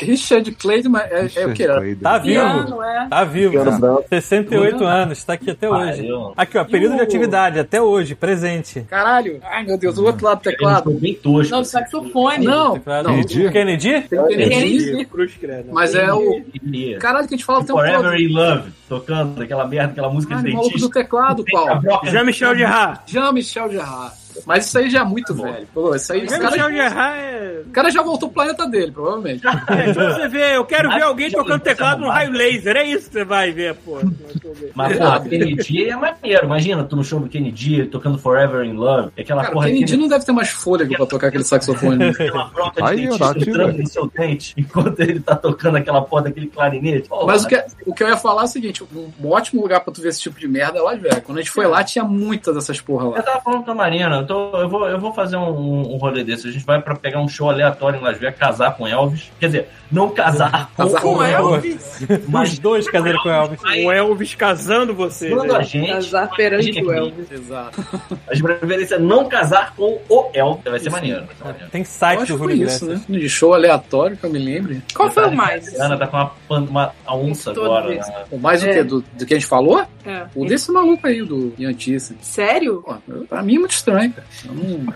Richard, 0.00 0.52
Clayton 0.52 0.96
é, 0.96 1.30
é 1.36 1.46
o 1.46 1.52
que? 1.52 1.66
Tá 1.96 2.18
vivo. 2.18 2.40
Piano, 2.40 2.82
é. 2.82 3.08
Tá 3.08 3.24
vivo. 3.24 3.52
Piano 3.52 3.78
branco. 3.78 4.04
68 4.08 4.84
anos, 4.84 5.24
tá 5.24 5.32
aqui 5.34 5.50
até 5.50 5.68
hoje. 5.68 6.08
Aqui, 6.36 6.58
ó, 6.58 6.64
período 6.64 6.96
de 6.96 7.02
atividade, 7.02 7.58
até 7.58 7.80
hoje, 7.80 8.14
presente. 8.14 8.80
Caralho. 8.88 9.40
Ai, 9.42 9.64
meu 9.64 9.78
Deus, 9.78 9.98
o 9.98 10.04
outro 10.04 10.24
lado 10.24 10.38
do 10.38 10.42
teclado. 10.42 10.90
bem 10.92 11.14
tosco. 11.14 11.54
Não, 11.54 11.64
saxofone. 11.64 12.44
Não. 12.44 12.80
Kennedy? 12.80 13.50
Kennedy? 13.50 14.02
Tem 14.08 14.26
Kennedy, 14.26 15.68
mas 15.70 15.94
é 15.94 16.12
o... 16.12 16.42
Caralho, 16.98 17.28
que 17.28 17.34
a 17.34 17.36
gente 17.36 17.44
fala 17.44 17.60
o 17.60 17.64
tempo 17.64 17.78
Forever 17.78 18.02
todo. 18.02 18.16
in 18.16 18.28
Love, 18.28 18.72
tocando 18.92 19.42
aquela 19.42 19.66
merda, 19.66 19.92
aquela 19.92 20.10
música 20.10 20.34
Ah, 20.36 20.42
de 20.42 20.50
o 20.50 20.54
maluco 20.54 20.68
do 20.68 20.72
dentista. 20.74 21.00
teclado, 21.00 21.44
Paulo. 21.50 21.80
Jean-Michel 22.04 22.56
Gerard. 22.58 23.00
Jean-Michel 23.06 23.70
Gerard. 23.70 24.12
Mas 24.46 24.66
isso 24.66 24.78
aí 24.78 24.90
já 24.90 25.00
é 25.00 25.04
muito 25.04 25.34
velho. 25.34 25.66
Pô, 25.72 25.94
isso 25.94 26.12
aí, 26.12 26.26
Jean-Michel 26.26 26.50
cara, 26.50 26.72
Gerard 26.72 27.18
é... 27.20 27.62
o 27.66 27.70
cara 27.70 27.90
já 27.90 28.02
voltou 28.02 28.28
pro 28.28 28.34
planeta 28.42 28.66
dele, 28.66 28.92
provavelmente. 28.92 29.42
é. 29.46 29.86
Tipo, 29.86 30.00
você 30.00 30.28
vê, 30.28 30.56
eu 30.56 30.64
quero 30.64 30.90
ver 30.90 31.02
alguém 31.02 31.30
tocando 31.30 31.60
teclado 31.60 32.00
no 32.00 32.08
raio 32.08 32.30
laser. 32.32 32.76
É 32.76 32.84
isso 32.84 33.06
que 33.08 33.12
você 33.14 33.24
vai 33.24 33.52
ver, 33.52 33.74
pô. 33.76 33.98
Mas, 34.74 34.96
porra, 34.98 35.20
Kennedy 35.20 35.88
é 35.88 35.96
maneiro. 35.96 36.44
Imagina, 36.46 36.84
tu 36.84 36.96
no 36.96 37.04
show 37.04 37.20
do 37.20 37.28
Kennedy 37.28 37.86
tocando 37.86 38.18
Forever 38.18 38.64
in 38.64 38.72
Love. 38.74 39.10
Aquela 39.18 39.42
Cara, 39.42 39.52
o 39.52 39.54
porra 39.54 39.66
Kennedy 39.66 39.84
aquele- 39.84 40.02
não 40.02 40.08
deve 40.08 40.24
ter 40.24 40.32
mais 40.32 40.50
fôlego 40.50 40.94
pra 40.96 41.06
tocar 41.06 41.28
aquele 41.28 41.44
saxofone. 41.44 42.04
aquela 42.10 42.44
bronca 42.46 42.82
de 42.82 42.88
Aí, 42.88 42.96
dentista 43.06 43.38
entrando 43.38 43.66
velho. 43.72 43.78
no 43.82 43.86
seu 43.88 44.06
dente 44.06 44.54
enquanto 44.56 45.00
ele 45.00 45.20
tá 45.20 45.36
tocando 45.36 45.76
aquela 45.76 46.02
porra 46.02 46.22
daquele 46.22 46.46
clarinete. 46.46 47.08
Pô, 47.08 47.26
Mas 47.26 47.44
o 47.44 47.48
que, 47.48 47.64
o 47.86 47.94
que 47.94 48.02
eu 48.02 48.08
ia 48.08 48.16
falar 48.16 48.42
é 48.42 48.44
o 48.44 48.48
seguinte: 48.48 48.84
um 48.92 49.28
ótimo 49.28 49.62
lugar 49.62 49.80
pra 49.80 49.92
tu 49.92 50.00
ver 50.00 50.08
esse 50.08 50.20
tipo 50.20 50.38
de 50.38 50.48
merda 50.48 50.78
é 50.78 50.82
Las 50.82 51.00
Vegas. 51.00 51.22
Quando 51.24 51.38
a 51.38 51.40
gente 51.40 51.50
foi 51.50 51.66
lá, 51.66 51.82
tinha 51.84 52.04
muitas 52.04 52.54
dessas 52.54 52.80
porra 52.80 53.04
Eu 53.06 53.10
lá. 53.10 53.22
tava 53.22 53.40
falando 53.40 53.64
com 53.64 53.70
a 53.70 53.74
Marina, 53.74 54.21
eu, 54.22 54.26
tô- 54.26 54.56
eu 54.60 54.68
vou, 54.68 54.88
eu 54.88 54.98
vou 54.98 55.12
fazer 55.12 55.36
um, 55.36 55.92
um 55.94 55.96
rolê 55.98 56.24
desse. 56.24 56.48
A 56.48 56.50
gente 56.52 56.64
vai 56.64 56.80
pra 56.80 56.94
pegar 56.94 57.20
um 57.20 57.28
show 57.28 57.50
aleatório 57.50 57.98
em 57.98 58.02
Las 58.02 58.18
Vegas, 58.18 58.38
casar 58.38 58.76
com 58.76 58.86
Elvis. 58.86 59.30
Quer 59.38 59.46
dizer, 59.46 59.68
não 59.90 60.08
casar 60.10 60.70
com, 60.74 60.82
Casar 60.84 61.00
Com 61.00 61.14
com 61.16 61.22
Elvis. 61.22 62.00
Os 62.42 62.58
dois 62.58 62.88
casaram 62.90 63.18
com 63.22 63.28
Elvis. 63.30 63.60
O 63.62 63.92
Elvis 63.92 64.34
casando 64.34 64.94
você. 64.94 65.30
Quando 65.30 65.54
a 65.54 65.58
né? 65.58 65.64
gente. 65.64 65.90
Casar 65.92 66.30
perante 66.30 66.70
Imagina 66.70 66.86
o 66.86 66.92
que 66.92 66.98
Elvis. 67.20 67.32
Exato. 67.32 67.80
A 68.28 68.34
gente 68.34 68.42
preferência 68.44 68.94
é 68.94 68.98
não 68.98 69.28
casar 69.28 69.74
com 69.74 70.00
o 70.08 70.30
Elvis. 70.32 70.64
Vai 70.64 70.78
ser 70.80 70.90
maneiro. 70.90 71.24
Vai 71.26 71.34
ser 71.36 71.44
maneiro. 71.44 71.68
Tem 71.70 71.84
site 71.84 72.32
do 72.32 72.46
que 72.48 72.54
isso, 72.54 72.86
né? 72.86 73.00
De 73.08 73.28
show 73.28 73.54
aleatório 73.54 74.16
que 74.16 74.24
eu 74.24 74.30
me 74.30 74.38
lembre. 74.38 74.82
Qual 74.94 75.10
foi 75.10 75.26
o 75.28 75.32
mais? 75.36 75.78
A 75.80 75.84
Ana 75.86 75.96
tá 75.98 76.06
com 76.06 76.16
uma, 76.16 76.60
uma 76.68 76.92
a 77.06 77.16
onça 77.16 77.52
Todo 77.52 77.64
agora. 77.66 77.94
né? 77.94 78.24
O 78.30 78.38
mais 78.38 78.62
o 78.62 78.66
É. 78.68 78.72
quê? 78.74 78.82
Do, 78.84 79.00
do 79.18 79.26
que 79.26 79.34
a 79.34 79.38
gente 79.38 79.46
falou? 79.48 79.84
É. 80.04 80.24
O 80.34 80.44
desse 80.46 80.70
maluco 80.72 81.06
aí, 81.06 81.22
do 81.22 81.52
Iantice. 81.58 82.16
Sério? 82.20 82.82
Pô, 82.82 82.94
pra 83.28 83.42
mim 83.42 83.56
é 83.56 83.58
muito 83.58 83.72
estranho, 83.72 84.11
cara. 84.12 84.26
Eu 84.46 84.54
não- 84.54 84.92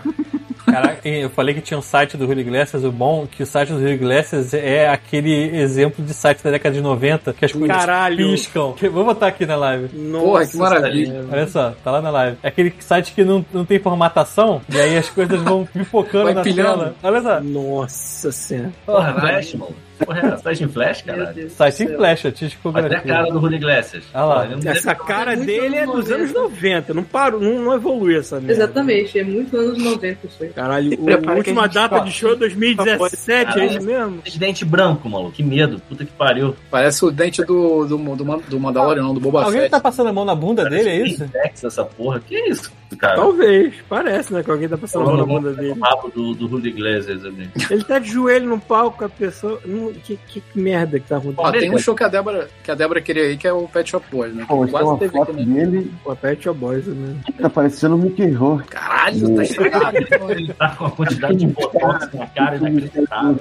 Caraca, 0.67 1.07
eu 1.07 1.29
falei 1.29 1.55
que 1.55 1.61
tinha 1.61 1.77
um 1.77 1.81
site 1.81 2.17
do 2.17 2.25
Julio 2.27 2.41
Iglesias, 2.41 2.83
o 2.83 2.91
bom 2.91 3.23
é 3.23 3.35
que 3.37 3.41
o 3.41 3.45
site 3.45 3.69
do 3.69 3.79
Julio 3.79 3.93
Iglesias 3.93 4.53
é 4.53 4.89
aquele 4.89 5.31
exemplo 5.57 6.03
de 6.03 6.13
site 6.13 6.43
da 6.43 6.51
década 6.51 6.75
de 6.75 6.81
90 6.81 7.31
que 7.33 7.45
as 7.45 7.53
coisas 7.53 7.69
Caralho. 7.77 8.17
piscam. 8.17 8.75
Vou 8.91 9.05
botar 9.05 9.27
aqui 9.27 9.45
na 9.45 9.55
live. 9.55 9.87
Porra, 9.87 10.45
que 10.45 10.57
maravilha. 10.57 11.25
Olha 11.31 11.47
só, 11.47 11.73
tá 11.83 11.91
lá 11.91 12.01
na 12.01 12.09
live. 12.09 12.37
É 12.43 12.49
aquele 12.49 12.73
site 12.79 13.13
que 13.13 13.23
não, 13.23 13.45
não 13.53 13.63
tem 13.63 13.79
formatação, 13.79 14.61
e 14.69 14.77
aí 14.77 14.97
as 14.97 15.09
coisas 15.09 15.41
vão 15.41 15.65
pipocando 15.65 16.25
Vai 16.25 16.33
na 16.33 16.41
pilhando. 16.41 16.79
tela. 16.79 16.95
Olha 17.01 17.21
só. 17.21 17.39
Nossa 17.41 18.31
senhora. 18.33 18.71
Porra, 18.85 19.13
Flash, 19.21 19.53
mano. 19.53 19.75
Porra, 20.05 20.19
é, 20.19 20.37
Flash 20.37 20.61
em 20.61 20.67
Flash, 20.67 21.03
Meu 21.03 21.15
caralho. 21.15 21.35
Deus. 21.35 21.51
do 21.51 21.55
Site 21.55 21.83
em 21.83 21.87
céu. 21.87 21.97
flash, 21.97 22.25
a 22.25 22.31
tia 22.31 22.49
Até 22.73 22.95
a 22.95 23.01
cara 23.01 23.31
do 23.31 23.39
Julio 23.39 23.55
Iglesias. 23.55 24.03
Ah 24.13 24.25
lá. 24.25 24.47
Essa 24.65 24.95
cara 24.95 25.35
muito 25.35 25.45
dele 25.47 25.75
é 25.77 25.85
dos 25.85 26.11
anos 26.11 26.33
90. 26.33 26.57
90. 26.57 26.93
Não 26.93 27.03
parou, 27.03 27.39
não, 27.41 27.63
não 27.63 27.73
evoluiu 27.73 28.19
essa 28.19 28.37
merda. 28.37 28.53
Exatamente, 28.53 29.19
é 29.19 29.23
muito 29.23 29.55
anos 29.57 29.77
90 29.77 30.27
isso 30.27 30.43
aí. 30.43 30.49
Caralho, 30.49 30.97
a 31.27 31.33
última 31.33 31.67
data 31.67 31.95
fala. 31.95 32.05
de 32.05 32.11
show 32.11 32.33
é 32.33 32.35
2017, 32.35 33.59
é 33.59 33.65
isso 33.65 33.85
mesmo? 33.85 34.21
Dente 34.37 34.65
branco, 34.65 35.09
maluco. 35.09 35.31
Que 35.31 35.43
medo. 35.43 35.81
Puta 35.87 36.05
que 36.05 36.11
pariu. 36.11 36.55
Parece 36.69 37.03
o 37.05 37.11
dente 37.11 37.43
do, 37.43 37.85
do, 37.85 37.97
do, 37.97 38.37
do 38.49 38.59
Mandalorian, 38.59 39.03
não, 39.03 39.13
do 39.13 39.19
Boba 39.19 39.43
Alguém 39.43 39.61
Fett. 39.61 39.71
tá 39.71 39.79
passando 39.79 40.07
a 40.07 40.13
mão 40.13 40.25
na 40.25 40.35
bunda 40.35 40.69
dele, 40.69 40.89
é 40.89 41.07
isso? 41.07 41.27
Tex, 41.29 41.63
essa 41.63 41.83
porra. 41.83 42.19
Que 42.19 42.37
isso, 42.49 42.71
cara? 42.95 43.15
Talvez, 43.15 43.73
parece, 43.89 44.33
né? 44.33 44.43
Que 44.43 44.51
alguém 44.51 44.69
tá 44.69 44.77
passando 44.77 45.01
a 45.03 45.05
mão 45.07 45.17
na 45.17 45.25
bunda 45.25 45.53
dele. 45.53 45.71
O 45.79 45.83
rabo 45.83 46.09
do, 46.09 46.33
do 46.33 46.47
Julio 46.47 46.67
Iglesias 46.69 47.25
ali. 47.25 47.49
Ele 47.69 47.83
tá 47.83 47.99
de 47.99 48.09
joelho 48.11 48.47
no 48.47 48.59
palco 48.59 48.99
com 48.99 49.05
a 49.05 49.09
pessoa. 49.09 49.59
Que, 50.03 50.17
que 50.17 50.43
merda 50.55 50.99
que 50.99 51.07
tá 51.07 51.15
Ó, 51.15 51.19
acontecendo? 51.19 51.59
tem 51.59 51.75
um 51.75 51.77
show 51.79 51.95
que 51.95 52.03
a 52.03 52.07
Débora, 52.07 52.47
que 52.63 52.71
a 52.71 52.75
Débora 52.75 53.01
queria 53.01 53.31
ir, 53.31 53.37
que 53.37 53.47
é 53.47 53.51
o 53.53 53.67
Pet 53.67 53.89
Shop 53.89 54.05
Boys, 54.11 54.33
né? 54.33 54.45
Pô, 54.47 54.63
tem 54.63 54.71
Quase 54.71 54.85
uma 54.85 54.97
teve 54.97 55.11
foto 55.17 55.31
aqui, 55.31 55.45
né? 55.45 55.65
dele, 55.65 55.91
Pô, 56.03 56.15
Pet 56.15 56.43
Shop 56.43 56.59
Boys, 56.59 56.85
né? 56.87 57.15
tá 57.41 57.49
parecendo 57.49 57.95
o 57.95 57.97
Mickey 57.97 58.31
Rourke. 58.31 58.69
Caralho, 58.69 59.35
tá 59.35 59.43
estragado. 59.43 59.97
Ele 60.29 60.53
tá 60.53 60.69
com 60.75 60.85
uma 60.85 60.91
quantidade 60.91 61.35
de 61.37 61.47
botox 61.47 62.09
na 62.13 62.27
cara 62.27 62.55
inacreditável. 62.57 63.39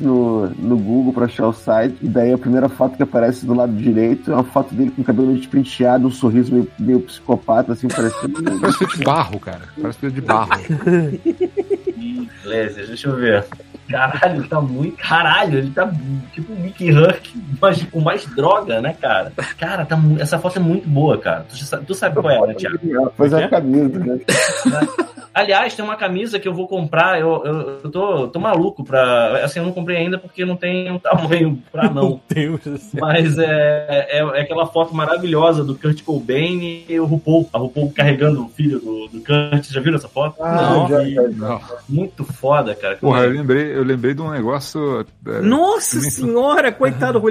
No, 0.00 0.48
no 0.50 0.76
Google 0.76 1.12
pra 1.12 1.24
achar 1.26 1.46
o 1.48 1.52
site. 1.52 1.96
E 2.02 2.08
daí 2.08 2.32
a 2.32 2.38
primeira 2.38 2.68
foto 2.68 2.96
que 2.96 3.02
aparece 3.02 3.44
do 3.46 3.54
lado 3.54 3.72
direito 3.72 4.30
é 4.30 4.34
uma 4.34 4.44
foto 4.44 4.74
dele 4.74 4.90
com 4.90 5.02
o 5.02 5.04
cabelo 5.04 5.28
meio 5.28 5.38
despenteado, 5.38 6.06
um 6.06 6.10
sorriso 6.10 6.52
meio, 6.52 6.68
meio 6.78 7.00
psicopata, 7.00 7.72
assim, 7.72 7.88
parecendo. 7.88 8.59
Parece 8.60 8.78
feito 8.78 8.98
de 8.98 9.04
barro, 9.04 9.40
cara. 9.40 9.62
Parece 9.80 9.98
feito 9.98 10.14
de 10.14 10.20
barro. 10.20 10.50
Iglesias, 11.96 12.88
deixa 12.88 13.08
eu 13.08 13.16
ver. 13.16 13.46
Caralho, 13.90 14.46
tá 14.48 14.60
muito. 14.60 14.96
Caralho, 14.96 15.58
ele 15.58 15.70
tá 15.70 15.90
tipo 16.32 16.52
o 16.52 16.56
Mickey 16.60 16.90
Huck, 16.92 17.32
mas 17.60 17.82
com 17.84 18.00
mais 18.00 18.24
droga, 18.26 18.80
né, 18.80 18.94
cara? 19.00 19.32
Cara, 19.58 19.84
tá 19.84 19.96
mu- 19.96 20.20
essa 20.20 20.38
foto 20.38 20.58
é 20.58 20.62
muito 20.62 20.88
boa, 20.88 21.18
cara. 21.18 21.44
Tu, 21.48 21.56
sa- 21.56 21.78
tu 21.78 21.94
sabe 21.94 22.20
qual 22.20 22.30
é, 22.30 22.46
né, 22.48 22.54
Thiago? 22.54 22.78
Pois 23.16 23.32
é 23.32 23.44
a 23.44 23.48
camisa, 23.48 23.98
né? 23.98 24.20
Aliás, 25.32 25.74
tem 25.74 25.84
uma 25.84 25.94
camisa 25.94 26.40
que 26.40 26.48
eu 26.48 26.52
vou 26.52 26.66
comprar. 26.66 27.20
Eu, 27.20 27.42
eu, 27.44 27.54
eu 27.84 27.90
tô, 27.90 28.26
tô 28.28 28.40
maluco 28.40 28.82
pra. 28.82 29.44
Assim, 29.44 29.60
eu 29.60 29.64
não 29.64 29.72
comprei 29.72 29.96
ainda 29.96 30.18
porque 30.18 30.44
não 30.44 30.56
tem 30.56 30.90
um 30.90 30.98
tamanho 30.98 31.62
pra 31.70 31.84
não. 31.88 32.08
Meu 32.08 32.20
Deus 32.28 32.60
do 32.62 32.76
céu. 32.78 33.00
Mas 33.00 33.38
é, 33.38 34.06
é, 34.10 34.18
é 34.18 34.40
aquela 34.40 34.66
foto 34.66 34.92
maravilhosa 34.92 35.62
do 35.62 35.76
Kurt 35.76 36.02
Cobain 36.02 36.84
e 36.88 36.98
o 36.98 37.04
RuPaul. 37.06 37.48
A 37.52 37.58
RuPaul 37.58 37.92
carregando 37.92 38.44
o 38.44 38.48
filho 38.48 38.80
do, 38.80 39.06
do 39.06 39.20
Kurt. 39.24 39.70
Já 39.70 39.80
viram 39.80 39.96
essa 39.98 40.08
foto? 40.08 40.34
Não. 40.42 40.88
já, 40.88 41.04
já, 41.08 41.22
Não. 41.28 41.60
Muito 41.88 42.24
foda, 42.24 42.74
cara. 42.74 42.96
Porra, 42.96 43.20
eu 43.22 43.30
lembrei, 43.30 43.72
eu 43.80 43.84
lembrei 43.86 44.14
de 44.14 44.22
um 44.22 44.30
negócio. 44.30 45.04
é, 45.26 45.40
Nossa 45.40 45.96
também- 45.96 46.10
senhora, 46.10 46.72
coitado 46.72 47.20
do 47.20 47.26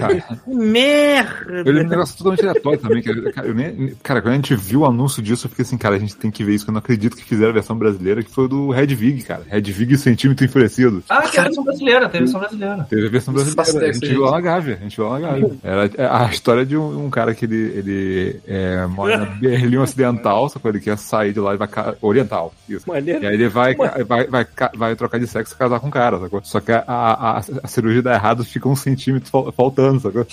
cara, 0.00 0.14
Que 0.44 0.50
merda. 0.54 1.44
eu 1.48 1.54
lembrei 1.56 1.74
de 1.80 1.86
um 1.86 1.88
negócio 1.90 2.16
totalmente 2.16 2.40
aleatório 2.46 2.78
também. 2.78 3.02
Que, 3.02 3.32
cara, 3.32 3.48
eu 3.48 3.54
nem- 3.54 3.94
cara, 4.02 4.20
quando 4.22 4.32
a 4.32 4.36
gente 4.36 4.54
viu 4.54 4.80
o 4.80 4.86
anúncio 4.86 5.22
disso, 5.22 5.46
eu 5.46 5.50
fiquei 5.50 5.64
assim, 5.64 5.76
cara, 5.78 5.96
a 5.96 5.98
gente 5.98 6.16
tem 6.16 6.30
que 6.30 6.44
ver 6.44 6.54
isso, 6.54 6.64
que 6.64 6.70
eu 6.70 6.72
não 6.72 6.78
acredito 6.78 7.16
que 7.16 7.24
fizeram 7.24 7.50
a 7.50 7.54
versão 7.54 7.76
brasileira, 7.76 8.22
que 8.22 8.30
foi 8.30 8.44
o 8.44 8.48
do 8.48 8.70
Red 8.70 8.86
Vig, 8.94 9.22
cara. 9.22 9.42
Red 9.48 9.60
Vig 9.62 9.96
centímetro 9.96 10.44
enfurecido. 10.44 11.02
Ah, 11.08 11.22
que 11.22 11.36
é 11.36 11.40
a 11.40 11.44
versão 11.44 11.64
brasileira, 11.64 12.08
tem 12.08 12.20
a 12.20 12.24
versão 12.24 12.40
brasileira. 12.40 12.86
Teve 12.88 13.06
a 13.06 13.10
versão 13.10 13.34
brasileira. 13.34 13.88
A 13.88 13.92
gente 13.92 14.08
viu 14.08 14.20
lá 14.22 14.30
na 14.32 14.40
Gávea. 14.40 14.76
A 14.80 14.82
gente 14.82 14.96
viu 14.96 15.08
lá 15.08 15.18
na 15.18 15.26
Gávea. 15.28 15.50
Era 15.62 15.90
é, 15.96 16.06
a 16.06 16.28
história 16.30 16.64
de 16.66 16.76
um, 16.76 17.06
um 17.06 17.10
cara 17.10 17.34
que 17.34 17.44
ele, 17.44 17.56
ele 17.56 18.40
é, 18.46 18.86
mora 18.86 19.18
na 19.18 19.24
Berlim 19.36 19.76
Ocidental, 19.78 20.48
só 20.48 20.58
que 20.58 20.68
ele 20.68 20.80
quer 20.80 20.96
sair 20.98 21.32
de 21.32 21.40
lá 21.40 21.54
e 21.54 21.56
vai. 21.56 21.68
Oriental. 22.00 22.54
Isso. 22.68 22.88
Maneiro. 22.88 23.22
E 23.24 23.26
aí 23.26 23.34
ele 23.34 23.48
vai, 23.48 23.74
vai, 23.74 24.26
vai, 24.26 24.44
ca- 24.44 24.72
vai 24.76 24.94
trocar 24.96 25.15
de 25.18 25.26
sexo 25.26 25.54
e 25.54 25.58
casar 25.58 25.80
com 25.80 25.88
o 25.88 25.90
cara, 25.90 26.18
sacou? 26.18 26.40
Só 26.44 26.60
que 26.60 26.72
a, 26.72 26.84
a, 26.86 27.38
a- 27.38 27.68
cirurgia 27.68 28.02
dá 28.02 28.14
errado, 28.14 28.44
fica 28.44 28.68
um 28.68 28.76
centímetro 28.76 29.28
fal- 29.30 29.52
faltando, 29.52 30.00
sacou? 30.00 30.26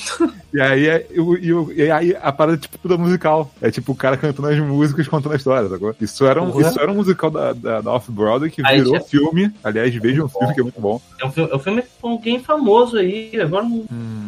E 0.54 0.62
aí, 0.62 0.88
é, 0.88 1.08
o- 1.18 1.36
e, 1.38 1.54
o- 1.54 1.72
e 1.72 1.90
aí 1.92 2.16
a 2.22 2.32
parada 2.32 2.58
é 2.58 2.60
tipo 2.60 2.78
toda 2.78 2.98
musical. 2.98 3.52
É 3.62 3.72
tipo 3.72 3.92
o 3.92 3.96
cara 3.96 4.18
cantando 4.18 4.48
as 4.50 4.60
músicas 4.60 5.08
contando 5.08 5.34
a 5.34 5.36
história, 5.36 5.68
sacou? 5.70 5.96
Isso 6.00 6.26
era 6.26 6.42
um, 6.42 6.60
isso 6.62 6.80
era 6.80 6.92
um 6.92 6.96
musical 6.96 7.30
da, 7.32 7.54
da, 7.54 7.82
da 7.82 7.92
Off-Broadway 7.92 8.52
que 8.52 8.62
Aí 8.66 8.82
virou 8.82 9.00
filme. 9.02 9.52
Aliás, 9.64 9.94
vejam 9.96 10.26
um 10.26 10.30
filme 10.30 10.54
que 10.54 10.60
é 10.60 10.64
muito 10.64 10.80
bom. 10.80 11.02
É 11.22 11.26
um 11.26 11.32
filme, 11.32 11.50
é 11.52 11.56
um 11.56 11.60
filme 11.60 11.84
com 12.02 12.10
alguém 12.10 12.40
famoso 12.40 12.98
aí. 12.98 13.32
Agora, 13.42 13.66
um- 13.66 13.86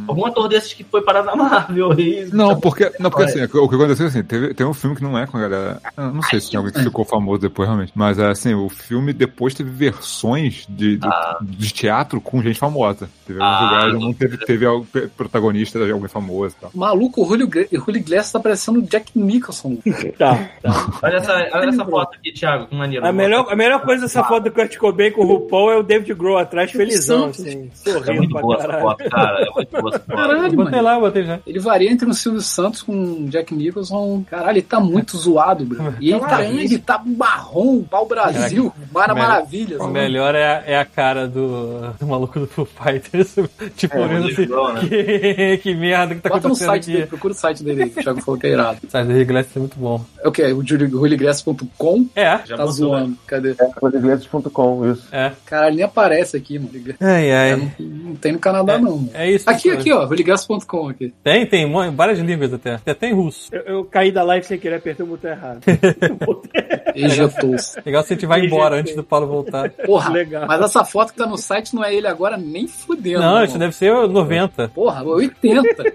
algum 0.08 0.26
ator 0.26 0.48
desses 0.48 0.74
que 0.74 0.84
foi 0.84 1.02
parar 1.02 1.24
na 1.24 1.36
Marvel 1.36 1.92
aí. 1.92 2.30
Não, 2.34 2.60
porque, 2.60 2.92
não, 3.00 3.10
porque 3.10 3.26
assim, 3.26 3.44
o 3.44 3.70
que 3.70 3.76
aconteceu 3.76 4.08
assim, 4.08 4.24
teve, 4.24 4.54
tem 4.54 4.66
um 4.66 4.74
filme 4.74 4.96
que 4.96 5.04
não 5.04 5.18
é 5.18 5.26
com 5.28 5.38
a 5.38 5.42
galera. 5.42 5.82
eu 5.98 6.12
Não 6.12 6.22
sei 6.24 6.40
se 6.40 6.50
tem 6.52 6.58
alguém 6.58 6.74
que 6.74 6.82
ficou 6.84 7.06
famoso 7.06 7.42
depois, 7.42 7.68
realmente. 7.68 7.92
Mas 7.96 8.20
assim, 8.20 8.54
o 8.54 8.68
filme 8.70 9.14
depois 9.14 9.54
teve 9.54 9.70
versões 9.70 10.35
de, 10.70 10.98
do- 10.98 11.10
de 11.42 11.72
teatro 11.74 12.20
com 12.22 12.42
gente 12.42 12.60
famosa. 12.60 13.10
Teve 13.26 13.42
alguns 13.42 13.56
Ah, 13.58 13.70
lugares 13.86 13.96
onde 14.04 14.14
teve, 14.16 14.38
teve 14.46 14.66
algo, 14.66 14.88
protagonista 15.18 15.84
de 15.84 15.92
alguém 15.92 16.08
famoso 16.08 16.56
e 16.58 16.62
tal. 16.62 16.72
Maluco, 16.76 17.24
o 17.24 17.26
Julio, 17.28 17.50
Julio 17.72 17.98
Iglesias 18.00 18.32
tá 18.32 18.40
parecendo 18.40 18.80
o 18.80 18.82
Jack 18.84 19.12
Nicholson. 19.18 19.78
Tá, 20.18 20.50
tá. 20.62 21.00
Olha 21.04 21.16
essa, 21.18 21.34
olha 21.54 21.70
essa 21.70 21.86
foto 21.86 22.16
aqui, 22.18 22.32
Thiago, 22.32 22.68
que 22.68 22.76
maneiro. 22.76 23.06
A 23.06 23.12
melhor, 23.12 23.48
a 23.52 23.56
melhor 23.56 23.82
coisa 23.82 24.04
dessa 24.04 24.24
foto 24.24 24.44
do 24.46 24.52
Kurt 24.52 24.78
Cobain 24.78 25.12
com 25.12 25.24
o 25.24 25.28
RuPaul 25.28 25.72
é 25.72 25.78
o 25.78 25.84
David 25.84 26.14
Grohl 26.14 26.38
atrás, 26.38 26.72
felizão, 26.72 27.26
assim, 27.26 27.70
É 27.86 27.90
sorrindo 27.92 28.14
muito 28.18 28.32
pra 28.32 28.42
boa 28.42 28.56
essa 28.56 28.68
caralho. 28.68 28.84
foto, 28.84 29.10
cara. 29.10 29.42
É 29.42 29.50
muito 29.52 29.72
boa 29.72 29.90
essa 29.90 30.00
foto. 30.00 30.16
Caralho, 30.16 30.52
Botei 30.56 30.72
mano. 30.72 30.84
lá, 30.84 31.00
botei 31.00 31.24
já. 31.24 31.40
Ele 31.46 31.60
varia 31.60 31.92
entre 31.92 32.08
o 32.10 32.14
Silvio 32.14 32.42
Santos 32.42 32.82
com 32.82 32.94
o 32.94 33.28
Jack 33.30 33.54
Nicholson. 33.54 34.24
Caralho, 34.30 34.58
ele 34.58 34.62
tá 34.62 34.80
muito 34.80 35.18
zoado, 35.18 35.66
bro. 35.66 35.96
E 36.00 36.12
ele 36.12 36.20
tá, 36.22 36.44
ele 36.44 36.78
tá 36.80 37.02
marrom, 37.06 37.84
pau 37.84 38.06
Brasil, 38.08 38.72
Mara 38.94 39.14
Maravilha. 39.16 39.78
O 39.78 39.80
sabe? 39.80 39.92
Melhor 40.26 40.36
é 40.36 40.46
a, 40.46 40.64
é 40.66 40.78
a 40.78 40.86
cara 40.86 41.28
do, 41.28 41.92
do 42.00 42.08
maluco 42.08 42.40
do 42.40 42.48
Foo 42.48 42.66
Fighters. 42.66 43.36
tipo, 43.76 43.96
É, 43.96 44.02
olhando 44.06 44.28
assim, 44.28 44.46
Grohl, 44.46 44.74
né? 44.74 44.82
que, 44.88 45.58
que 45.58 45.76
merda 45.76 46.16
que 46.16 46.22
tá 46.22 46.30
Bota 46.30 46.42
no 46.48 46.54
acontecendo 46.54 46.68
site 46.70 46.86
dele, 46.88 47.00
aqui. 47.00 47.08
procura 47.10 47.34
o 47.34 47.38
site 47.38 47.64
dele 47.64 47.84
o 47.86 47.90
Thiago 47.90 48.22
falou 48.22 48.40
que 48.40 48.48
é 48.48 48.50
irado. 48.52 48.80
O 48.86 48.90
site 48.90 49.08
do 49.08 49.14
Rio 49.14 49.26
Glass 49.28 49.48
é 49.56 49.60
muito 49.60 49.78
bom. 49.80 50.06
É 50.24 50.28
o 50.28 50.32
que? 50.32 50.44
O 50.54 50.64
juligrass.com? 50.66 52.08
É, 52.16 52.24
Já 52.46 52.58
Tá 52.58 52.58
botou, 52.58 52.72
zoando. 52.72 53.18
Cadê? 53.28 53.56
Podegleses.com, 53.80 54.92
isso. 54.92 55.08
é. 55.12 55.32
Caralho, 55.46 55.76
nem 55.76 55.86
aparece 55.86 56.38
aqui, 56.38 56.58
mano. 56.60 56.72
Ai, 57.00 57.30
É, 57.30 57.38
ai. 57.38 57.56
não, 57.56 57.72
não 58.10 58.16
tem 58.16 58.32
no 58.32 58.40
Canadá, 58.40 58.78
não. 58.78 58.98
mano. 58.98 59.10
É 59.14 59.30
isso. 59.30 59.50
Aqui, 59.50 59.70
aqui, 59.72 59.92
ó, 59.92 60.08
juligrass.com 60.08 60.90
aqui. 60.90 61.14
Tem, 61.24 61.46
tem 61.46 61.72
várias 61.94 62.20
línguas 62.20 62.54
até. 62.54 62.76
Até 62.76 62.94
tem 62.94 63.14
russo. 63.14 63.50
Eu, 63.54 63.62
eu 63.62 63.86
caí 63.86 64.12
da 64.12 64.24
live 64.24 64.46
sem 64.46 64.58
querer, 64.58 64.76
apertei 64.76 65.06
o 65.06 65.10
botão 65.10 65.32
errado. 65.32 65.62
Ejetou-se. 66.96 67.80
Legal 67.86 68.04
se 68.04 68.14
a 68.14 68.16
gente 68.16 68.26
vai 68.26 68.40
Tem 68.42 68.48
embora 68.50 68.76
antes 68.76 68.94
tem. 68.94 68.96
do 68.96 69.04
Paulo 69.04 69.28
voltar. 69.28 69.70
Porra, 69.70 70.10
Legal. 70.16 70.46
mas 70.48 70.62
essa 70.62 70.84
foto 70.84 71.12
que 71.12 71.18
tá 71.18 71.26
no 71.26 71.38
site 71.38 71.76
não 71.76 71.84
é 71.84 71.94
ele 71.94 72.08
agora 72.08 72.38
nem 72.38 72.68
fudendo. 72.68 73.20
Não, 73.22 73.44
isso 73.44 73.58
deve 73.58 73.74
ser 73.76 73.92
90. 74.08 74.70
Porra, 74.70 75.04
80. 75.04 75.94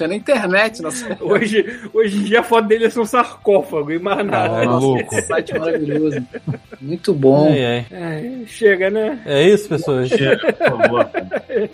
Tinha 0.00 0.08
na 0.08 0.14
internet 0.14 0.82
nessa 0.82 1.16
Hoje, 1.20 1.66
hoje 1.92 2.18
em 2.18 2.22
dia 2.22 2.40
a 2.40 2.42
foto 2.42 2.66
dele 2.66 2.86
é 2.86 3.00
um 3.00 3.04
sarcófago 3.04 3.92
e 3.92 3.98
mais 3.98 4.24
nada. 4.24 4.62
Ah, 4.62 4.64
maluco. 4.64 5.14
site 5.22 5.58
maravilhoso. 5.58 6.26
Muito 6.80 7.12
bom. 7.12 7.50
Ai, 7.52 7.64
ai. 7.64 7.86
É, 7.90 8.46
chega, 8.46 8.88
né? 8.88 9.18
É 9.26 9.42
isso, 9.42 9.68
pessoas. 9.68 10.08
Chega, 10.08 10.38
por 10.52 10.68
favor. 10.68 11.10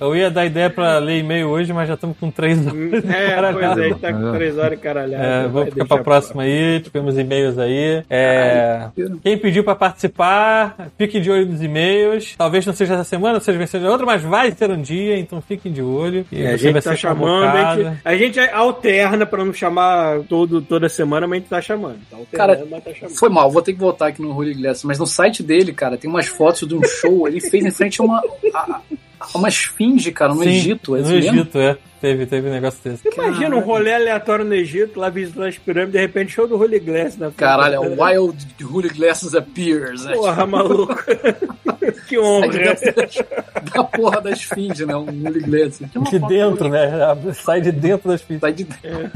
Eu 0.01 0.17
ia 0.17 0.31
dar 0.31 0.45
ideia 0.45 0.69
pra 0.69 0.99
ler 0.99 1.19
e-mail 1.19 1.49
hoje, 1.49 1.73
mas 1.73 1.87
já 1.87 1.95
estamos 1.95 2.17
com 2.19 2.31
três 2.31 2.59
horas. 2.67 3.05
É, 3.05 3.53
pois 3.53 3.79
é, 3.79 3.95
tá 3.95 4.13
com 4.13 4.33
três 4.33 4.59
horas 4.59 4.81
caralhada. 4.81 5.25
É, 5.25 5.49
vamos 5.49 5.69
ficar 5.69 5.85
pra 5.85 6.03
próxima 6.03 6.43
aí, 6.43 6.81
tivemos 6.81 7.17
e-mails 7.17 7.59
aí. 7.59 8.03
É, 8.11 8.89
quem 9.23 9.39
pediu 9.39 9.63
pra 9.63 9.75
participar, 9.77 10.89
fiquem 10.99 11.21
de 11.21 11.31
olho 11.31 11.47
nos 11.47 11.63
e-mails. 11.63 12.35
Talvez 12.37 12.67
não 12.67 12.73
seja 12.73 12.95
essa 12.95 13.05
semana, 13.05 13.39
seja 13.39 13.59
outra, 13.89 14.07
mas 14.07 14.23
vai 14.23 14.51
ser 14.51 14.71
um 14.71 14.81
dia, 14.81 15.17
então 15.19 15.41
fiquem 15.41 15.71
de 15.71 15.83
olho. 15.83 16.27
E 16.33 16.43
É, 16.43 16.55
a 16.55 16.59
você 16.59 16.65
vai 16.65 16.73
gente 16.73 16.85
tá 16.85 16.91
ser 16.91 16.97
chamando, 16.97 17.45
a 17.45 17.77
gente, 17.77 17.99
a 18.05 18.16
gente 18.19 18.39
alterna 18.39 19.27
pra 19.27 19.45
não 19.45 19.53
chamar 19.53 20.21
todo, 20.29 20.61
toda 20.63 20.89
semana, 20.89 21.27
mas 21.27 21.37
a 21.37 21.41
gente 21.41 21.49
tá 21.49 21.61
chamando. 21.61 21.99
Tá 22.11 22.17
alternando, 22.17 22.37
Cara, 22.37 22.67
mas 22.71 22.85
tá 22.85 22.95
chamando. 22.95 23.17
Foi 23.17 23.29
mal, 23.29 23.51
vou 23.51 23.63
ter 23.63 23.73
que 23.73 23.79
voltar 23.79 24.09
aqui 24.09 24.23
no 24.23 24.37
Holy 24.37 24.55
Glass, 24.55 24.85
mas 24.85 24.99
no 24.99 25.07
site 25.07 25.43
dele, 25.43 25.73
cara, 25.73 25.97
tem 25.97 26.09
umas 26.09 26.27
fotos 26.27 26.69
de 26.69 26.75
um 26.75 26.83
show, 26.83 27.27
ele 27.27 27.41
fez 27.41 27.65
em 27.65 27.71
frente 27.71 28.01
a 28.01 28.05
uma, 28.05 28.23
a, 28.55 28.81
a 29.21 29.39
uma 29.39 29.49
esfinge, 29.49 30.13
cara, 30.13 30.35
no 30.35 30.43
Sim, 30.43 30.51
Egito, 30.51 30.97
é 30.97 31.01
no 31.01 31.05
isso 31.05 31.15
mesmo? 31.15 31.41
Egito, 31.41 31.59
é. 31.59 31.79
Teve, 32.01 32.27
teve 32.27 32.49
um 32.49 32.53
negócio 32.53 32.79
desse. 32.85 33.09
Imagina 33.09 33.57
um 33.57 33.61
rolê 33.61 33.95
aleatório 33.95 34.45
no 34.45 34.55
Egito, 34.55 35.01
lá 35.01 35.09
visitando 35.09 35.47
as 35.47 35.57
pirâmides, 35.57 35.93
de 35.93 35.99
repente 35.99 36.33
show 36.33 36.47
do 36.47 36.57
Holy 36.61 36.79
Glass 36.79 37.17
na 37.17 37.27
frente. 37.27 37.37
Caralho, 37.37 37.75
é 37.77 37.81
o 37.81 38.03
Wild 38.03 38.47
Holy 38.71 38.89
Glasses 38.91 39.35
Appears, 39.35 40.05
né? 40.05 40.15
Porra, 40.15 40.47
maluco. 40.47 40.95
que 42.07 42.19
honra. 42.19 42.49
dentro 42.49 42.95
da 43.75 43.83
porra 43.85 44.21
da 44.21 44.31
esfinge, 44.31 44.85
né? 44.85 44.95
Um 44.95 45.07
Holy 45.27 45.41
Glass. 45.41 45.81
De 46.11 46.19
dentro, 46.19 46.69
né? 46.69 46.91
Sai 47.35 47.61
de 47.63 47.73
dentro 47.73 48.09
das 48.11 48.21
fitas. 48.21 48.41
Sai 48.43 48.53
de 48.53 48.65
dentro. 48.65 49.11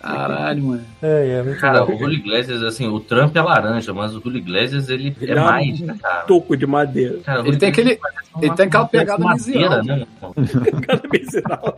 Caralho, 0.00 0.62
mano. 0.64 0.84
É, 1.00 1.28
é, 1.38 1.42
muito 1.42 1.60
Cara, 1.60 1.84
bom. 1.84 1.94
o 1.94 1.98
Julio 1.98 2.18
Iglesias, 2.18 2.62
assim, 2.64 2.88
o 2.88 2.98
Trump 2.98 3.36
é 3.36 3.40
laranja, 3.42 3.92
mas 3.94 4.14
o 4.14 4.20
Julio 4.20 4.38
Iglesias, 4.38 4.88
ele 4.88 5.14
é 5.20 5.22
Ele 5.24 5.32
é 5.32 5.40
um 5.40 5.44
mais, 5.44 5.80
né, 5.80 5.96
cara? 6.02 6.22
Toco 6.22 6.56
de 6.56 6.66
madeira. 6.66 7.18
Cara, 7.24 7.46
Ele 7.46 7.56
tem 7.56 7.68
aquele- 7.68 7.96
parece 7.96 8.22
ele 8.40 8.54
tem 8.54 8.66
aquela 8.66 8.86
parece 8.86 8.98
pegada 9.22 9.32
miserável. 9.32 9.84
né? 9.84 10.06
meu? 10.34 10.80
Cada 10.86 11.02
miserável. 11.12 11.74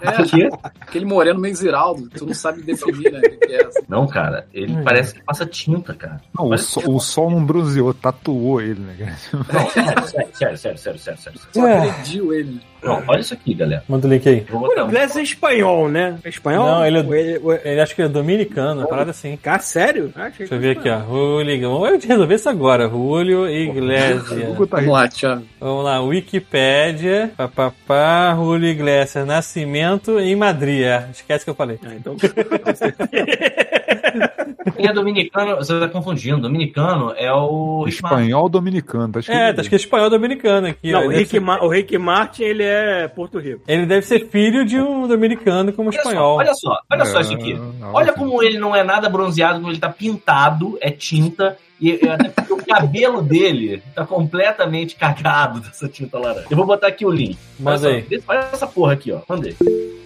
É, 0.00 0.22
O 0.22 0.26
quê? 0.26 0.48
aquele 0.80 1.04
moreno 1.04 1.40
meio 1.40 1.54
ziraldo, 1.56 2.08
tu 2.10 2.24
não 2.26 2.34
sabe 2.34 2.62
definir, 2.62 3.10
né? 3.12 3.18
o 3.18 3.38
que 3.40 3.52
é 3.52 3.66
essa. 3.66 3.82
Não, 3.88 4.06
cara, 4.06 4.46
ele 4.52 4.72
Hum. 4.74 4.84
parece 4.84 5.14
que 5.14 5.22
passa 5.22 5.44
tinta, 5.46 5.92
cara. 5.94 6.20
Não, 6.36 6.46
o, 6.46 6.48
Parece 6.50 6.66
sol, 6.66 6.94
o 6.94 7.00
sol 7.00 7.30
não 7.30 7.44
bronzeou, 7.44 7.92
tatuou 7.94 8.60
ele, 8.60 8.80
né? 8.80 8.94
cara? 8.98 9.44
Não, 9.52 9.70
sério, 9.70 10.06
sério, 10.08 10.28
sério, 10.36 10.58
sério, 10.58 10.78
sério, 10.78 10.98
sério, 10.98 11.18
sério. 11.18 11.40
Só 11.52 11.66
É. 11.66 11.78
agrediu 11.90 12.32
ele. 12.32 12.60
Não, 12.82 13.02
olha 13.08 13.20
isso 13.20 13.34
aqui, 13.34 13.54
galera. 13.54 13.82
Manda 13.88 14.06
o 14.06 14.10
link 14.10 14.28
aí. 14.28 14.46
Um... 14.52 14.88
Glass 14.88 15.16
é 15.16 15.22
espanhol, 15.22 15.88
né? 15.88 16.16
É 16.24 16.28
espanhol? 16.28 16.66
Não, 16.66 16.86
ele 16.86 16.98
é- 16.98 17.20
ele- 17.20 17.38
ou- 17.42 17.54
Ele 17.54 17.80
acho 17.80 17.94
que 17.94 18.02
é 18.02 18.08
dominicano, 18.08 18.80
uma 18.82 18.88
parada 18.88 19.10
assim. 19.10 19.36
Cara, 19.36 19.60
sério? 19.60 20.12
Ah, 20.14 20.30
Deixa 20.36 20.54
eu 20.54 20.60
ver 20.60 20.78
aqui, 20.78 20.88
ó. 20.88 21.00
Julio. 21.00 21.70
Vamos 21.80 22.04
resolver 22.04 22.34
isso 22.34 22.48
agora. 22.48 22.88
Julio 22.88 23.40
O 23.46 23.48
Iglesias. 23.48 24.28
Tá. 24.28 24.76
Vamos 24.76 24.92
lá, 24.92 25.08
Thiago. 25.08 25.42
Vamos 25.60 25.84
lá, 25.84 26.00
Wikipédia. 26.00 27.30
Papapá, 27.36 28.32
Julio 28.36 28.68
Iglesias. 28.68 29.26
Nascimento 29.26 30.18
em 30.20 30.36
Madrid. 30.36 30.82
É, 30.82 31.08
esquece 31.12 31.44
que 31.44 31.50
eu 31.50 31.54
falei. 31.54 31.78
Ah, 31.84 31.94
então... 31.94 32.16
Quem 34.76 34.86
é 34.86 34.92
dominicano, 34.92 35.56
você 35.56 35.78
tá 35.78 35.88
confundindo. 35.88 36.40
Dominicano 36.40 37.12
é 37.16 37.32
o... 37.32 37.84
Espanhol 37.88 38.48
dominicano, 38.48 39.12
tá 39.12 39.20
escrito. 39.20 39.38
É, 39.38 39.52
tá 39.52 39.62
escrito 39.62 39.80
espanhol 39.82 40.10
dominicano 40.10 40.66
aqui. 40.68 40.92
Não, 40.92 41.06
o 41.06 41.08
Rick, 41.10 41.30
ser- 41.30 41.40
Ma- 41.40 41.60
o 41.62 41.68
Rick 41.68 41.96
Martin, 41.98 42.42
ele 42.44 42.62
é 42.64 43.08
Porto 43.08 43.38
Rico. 43.38 43.62
Ele 43.66 43.86
deve 43.86 44.04
ser 44.06 44.26
filho 44.28 44.64
de 44.64 44.78
um 44.78 45.06
dominicano 45.08 45.72
como 45.72 45.88
Olha 45.90 46.02
só, 46.02 46.08
espanhol. 46.08 46.36
olha 46.36 46.54
só, 46.54 46.78
olha 46.90 47.04
só 47.04 47.20
isso 47.20 47.34
aqui. 47.34 47.58
Olha 47.92 48.12
como 48.12 48.42
ele 48.42 48.58
não 48.58 48.74
é 48.74 48.82
nada 48.84 49.08
bronzeado, 49.08 49.58
como 49.60 49.70
ele 49.70 49.78
tá 49.78 49.88
pintado, 49.88 50.78
é 50.80 50.90
tinta, 50.90 51.56
e 51.80 51.92
até 52.08 52.28
porque 52.28 52.52
o 52.52 52.66
cabelo 52.66 53.22
dele 53.22 53.82
tá 53.94 54.04
completamente 54.04 54.96
cagado 54.96 55.60
dessa 55.66 55.88
tinta 55.88 56.18
laranja. 56.18 56.46
Eu 56.50 56.56
vou 56.56 56.66
botar 56.66 56.88
aqui 56.88 57.06
o 57.06 57.10
link. 57.10 57.38
Olha, 57.60 57.64
Manda 57.64 57.78
só, 57.78 57.88
aí. 57.88 58.00
vê- 58.02 58.22
olha 58.26 58.38
essa 58.52 58.66
porra 58.66 58.92
aqui, 58.94 59.12
ó. 59.12 59.20
Mandei. 59.28 59.54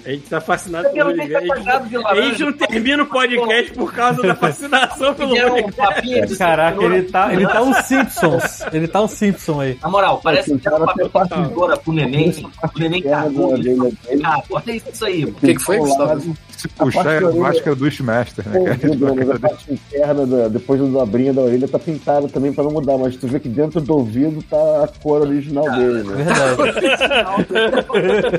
A 0.05 0.11
gente 0.11 0.29
tá 0.29 0.41
fascinado 0.41 0.89
O 0.89 0.93
pelo 0.93 1.17
tá 1.17 1.25
de 1.25 1.97
A 1.97 2.15
gente 2.23 2.43
não 2.43 2.53
termina 2.53 3.03
o 3.03 3.07
podcast 3.07 3.73
por 3.73 3.93
causa 3.93 4.23
da 4.23 4.35
fascinação 4.37 5.15
pelo 5.15 5.33
um 5.33 6.27
de 6.27 6.37
Caraca, 6.37 6.83
ele 6.85 7.03
tá, 7.05 7.33
ele 7.33 7.47
tá 7.47 7.63
um... 7.63 7.73
Simpsons. 7.75 8.63
Ele 8.73 8.89
tá 8.89 9.03
um 9.03 9.09
Simpson 9.09 9.61
aí. 9.61 9.79
Na 9.83 9.89
moral, 9.89 10.21
parece 10.23 10.57
que 10.59 10.69
era 10.69 10.77
um 10.77 10.87
papel 10.87 11.09
de 11.09 11.29
tesoura 11.29 11.77
pro 11.77 11.93
neném. 11.93 12.31
O 12.75 12.79
neném 12.79 13.03
cagou. 13.03 13.57
dele. 13.57 13.97
Cara, 14.21 14.43
olha 14.51 14.73
isso 14.73 15.05
aí, 15.05 15.21
mano. 15.25 15.37
O 15.37 15.41
que, 15.41 15.55
que 15.55 15.63
foi, 15.63 15.79
Gustavo? 15.79 16.37
Se 16.63 16.69
puxar 16.69 17.15
é 17.15 17.19
a 17.19 17.33
máscara 17.33 17.75
do 17.75 17.85
Wishmaster, 17.85 18.49
né, 18.49 18.53
cara? 18.53 18.61
Ouvido, 18.71 19.15
mas 19.17 19.31
a 19.31 19.39
parte 19.41 19.73
interna, 19.73 20.25
da- 20.27 20.47
depois 20.49 20.79
do 20.81 20.87
dobrinha 20.93 21.33
da 21.33 21.41
orelha, 21.43 21.67
tá 21.67 21.77
pintada 21.79 22.29
também 22.29 22.53
pra 22.53 22.63
não 22.63 22.71
mudar, 22.71 22.97
mas 22.99 23.17
tu 23.17 23.27
vê 23.27 23.41
que 23.41 23.49
dentro 23.49 23.81
do 23.81 23.95
ouvido 23.95 24.41
tá 24.49 24.85
a 24.85 24.89
cor 25.03 25.23
original 25.23 25.69
dele, 25.73 26.05
né? 26.05 26.25
Verdade. 26.25 27.43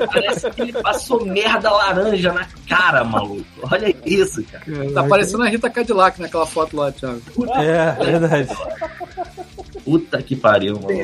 Parece 0.12 0.50
que 0.52 0.62
ele 0.62 0.72
passou 0.72 1.26
merda 1.26 1.70
laranja 1.70 2.32
na 2.32 2.46
cara, 2.66 3.04
maluco. 3.04 3.44
Olha 3.70 3.94
isso, 4.06 4.42
cara. 4.44 4.64
Tá 4.92 5.04
parecendo 5.04 5.42
a 5.42 5.48
Rita 5.48 5.68
Cadillac 5.68 6.18
naquela 6.20 6.46
foto 6.46 6.76
lá, 6.78 6.90
Thiago. 6.92 7.20
É, 7.56 7.92
verdade. 8.04 8.48
Puta 9.84 10.22
que 10.22 10.34
pariu, 10.34 10.74
maluco. 10.80 10.94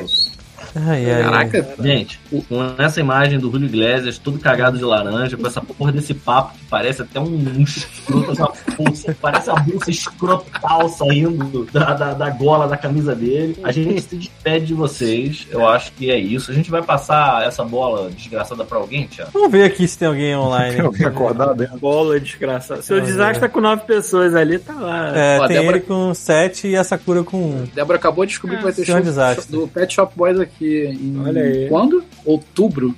Ai, 0.75 1.05
ai, 1.05 1.21
ai. 1.21 1.23
Caraca, 1.23 1.67
Gente, 1.81 2.19
com 2.47 2.73
essa 2.77 2.99
imagem 2.99 3.39
do 3.39 3.51
Julio 3.51 3.67
Iglesias, 3.67 4.17
todo 4.17 4.39
cagado 4.39 4.77
de 4.77 4.83
laranja, 4.83 5.35
com 5.37 5.45
essa 5.47 5.61
porra 5.61 5.91
desse 5.91 6.13
papo 6.13 6.53
que 6.57 6.65
parece 6.69 7.01
até 7.01 7.19
um, 7.19 7.25
um 7.25 7.61
escroto, 7.61 8.31
essa 8.31 8.47
bolsa, 8.77 9.15
parece 9.21 9.49
a 9.49 9.55
bolsa 9.55 9.91
escrotal 9.91 10.89
saindo 10.89 11.65
da, 11.71 11.93
da, 11.93 12.13
da 12.13 12.29
gola 12.29 12.67
da 12.67 12.77
camisa 12.77 13.15
dele. 13.15 13.57
A 13.63 13.71
gente 13.71 14.01
se 14.01 14.15
despede 14.15 14.67
de 14.67 14.73
vocês, 14.73 15.47
eu 15.51 15.67
acho 15.67 15.91
que 15.93 16.09
é 16.11 16.17
isso. 16.17 16.51
A 16.51 16.53
gente 16.53 16.71
vai 16.71 16.81
passar 16.81 17.45
essa 17.45 17.63
bola 17.63 18.09
desgraçada 18.09 18.63
pra 18.63 18.77
alguém, 18.77 19.07
Thiago? 19.07 19.31
Vamos 19.33 19.51
ver 19.51 19.63
aqui 19.65 19.87
se 19.87 19.97
tem 19.97 20.07
alguém 20.07 20.35
online. 20.35 20.75
Tem 20.75 20.85
alguém 20.85 21.05
acordado 21.07 21.61
aí? 21.61 21.67
Bola 21.79 22.19
desgraçada. 22.19 22.81
Seu 22.81 22.97
É. 22.97 23.01
desastre 23.01 23.39
tá 23.41 23.49
com 23.49 23.59
nove 23.61 23.83
pessoas 23.85 24.35
ali, 24.35 24.57
tá 24.59 24.73
lá. 24.73 25.11
É, 25.17 25.39
Ó, 25.41 25.47
tem 25.47 25.57
Débora- 25.57 25.77
ele 25.77 25.85
com 25.85 26.13
7 26.13 26.67
e 26.67 26.75
a 26.75 26.83
Sakura 26.83 27.23
com 27.23 27.37
1. 27.37 27.63
Débora 27.73 27.97
acabou 27.97 28.25
de 28.25 28.29
descobrir 28.31 28.57
que 28.57 28.63
vai 28.63 28.73
ter 28.73 28.85
Senhor 28.85 28.97
show 28.97 29.05
Desastre. 29.05 29.51
do 29.51 29.67
Pet 29.67 29.93
Shop 29.93 30.13
Boys 30.15 30.39
aqui 30.39 30.60
em. 30.65 31.19
Olha 31.19 31.41
aí. 31.41 31.67
Quando? 31.69 32.03
Outubro. 32.25 32.95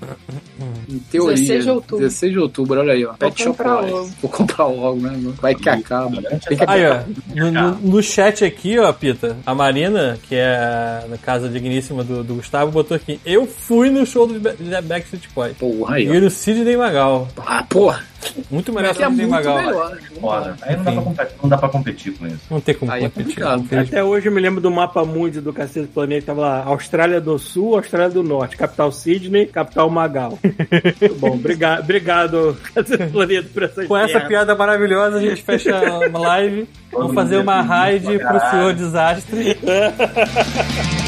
Em 0.89 0.99
teoria. 1.11 1.35
16 1.35 1.63
de 1.63 1.69
outubro. 1.71 1.97
16 1.99 2.31
de 2.33 2.39
outubro, 2.39 2.79
olha 2.79 2.93
aí, 2.93 3.05
ó. 3.05 3.13
Pet 3.13 3.41
Shop. 3.43 3.57
Vou 4.21 4.29
comprar 4.31 4.67
logo, 4.67 4.99
né? 5.01 5.13
Vai 5.41 5.55
que 5.55 5.69
acaba. 5.69 6.21
Tem 6.21 6.57
que 6.57 6.63
Aí, 6.67 6.85
ó, 6.85 6.99
no, 7.35 7.51
no- 7.51 7.75
no 7.79 8.03
chat 8.03 8.43
aqui, 8.45 8.77
ó, 8.79 8.91
Pita, 8.93 9.37
a 9.45 9.55
Marina, 9.55 10.17
que 10.27 10.35
é 10.35 11.05
na 11.09 11.17
casa 11.17 11.47
digníssima 11.49 12.03
do, 12.03 12.23
do 12.23 12.35
Gustavo, 12.35 12.71
botou 12.71 12.95
aqui: 12.95 13.19
Eu 13.25 13.45
fui 13.47 13.89
no 13.89 14.05
show 14.05 14.27
do 14.27 14.39
Backstreet 14.39 15.27
Boys. 15.33 15.57
Porra, 15.57 15.99
E 15.99 16.09
aí, 16.09 16.19
no 16.21 16.29
Sidney 16.29 16.75
Magal. 16.77 17.27
Ah, 17.45 17.63
porra. 17.63 18.03
Muito 18.51 18.71
melhor 18.73 18.93
Que 18.95 19.03
é 19.03 19.07
Sidney 19.07 19.25
muito 19.27 19.31
Magal. 19.45 19.57
melhor. 19.57 19.97
Foda. 20.19 20.55
Aí 20.61 20.75
não 20.77 20.83
dá, 20.83 20.91
pra 20.91 21.01
competir, 21.03 21.35
não 21.41 21.49
dá 21.49 21.57
pra 21.57 21.69
competir 21.69 22.13
com 22.17 22.27
isso. 22.27 22.39
Não 22.49 22.61
tem 22.61 22.75
como 22.75 22.91
Aí 22.91 22.99
é 23.03 23.09
competir. 23.09 23.25
complicado. 23.35 23.59
infelizmente. 23.61 23.89
Até 23.95 24.03
hoje 24.03 24.27
eu 24.27 24.31
me 24.31 24.41
lembro 24.41 24.61
do 24.61 24.71
mapa 24.71 25.03
mundi 25.05 25.41
do 25.41 25.51
Cacete 25.53 25.81
do 25.87 25.93
Planeta, 25.93 26.21
que 26.21 26.27
tava 26.27 26.41
lá, 26.41 26.63
Austrália 26.65 27.19
do 27.21 27.37
Sul, 27.39 27.75
Austrália 27.75 28.09
do 28.09 28.23
Norte, 28.23 28.55
capital 28.57 28.91
Sydney, 28.91 29.45
capital 29.47 29.89
Magal. 29.89 30.37
Muito 30.41 31.15
bom, 31.19 31.31
obrigado, 31.33 31.81
obrigado 31.83 32.57
Cacete 32.73 33.03
do 33.05 33.11
Planeta, 33.11 33.49
por 33.53 33.63
essa 33.63 33.85
Com 33.85 33.97
essa 33.97 34.19
piada 34.21 34.55
maravilhosa, 34.55 35.17
a 35.17 35.21
gente 35.21 35.41
fecha 35.43 35.75
a 35.77 36.17
live. 36.17 36.67
Vamos 36.91 37.13
fazer 37.15 37.37
uma 37.37 37.61
raid 37.61 38.19
pro 38.19 38.39
Senhor 38.51 38.73
Desastre. 38.73 39.57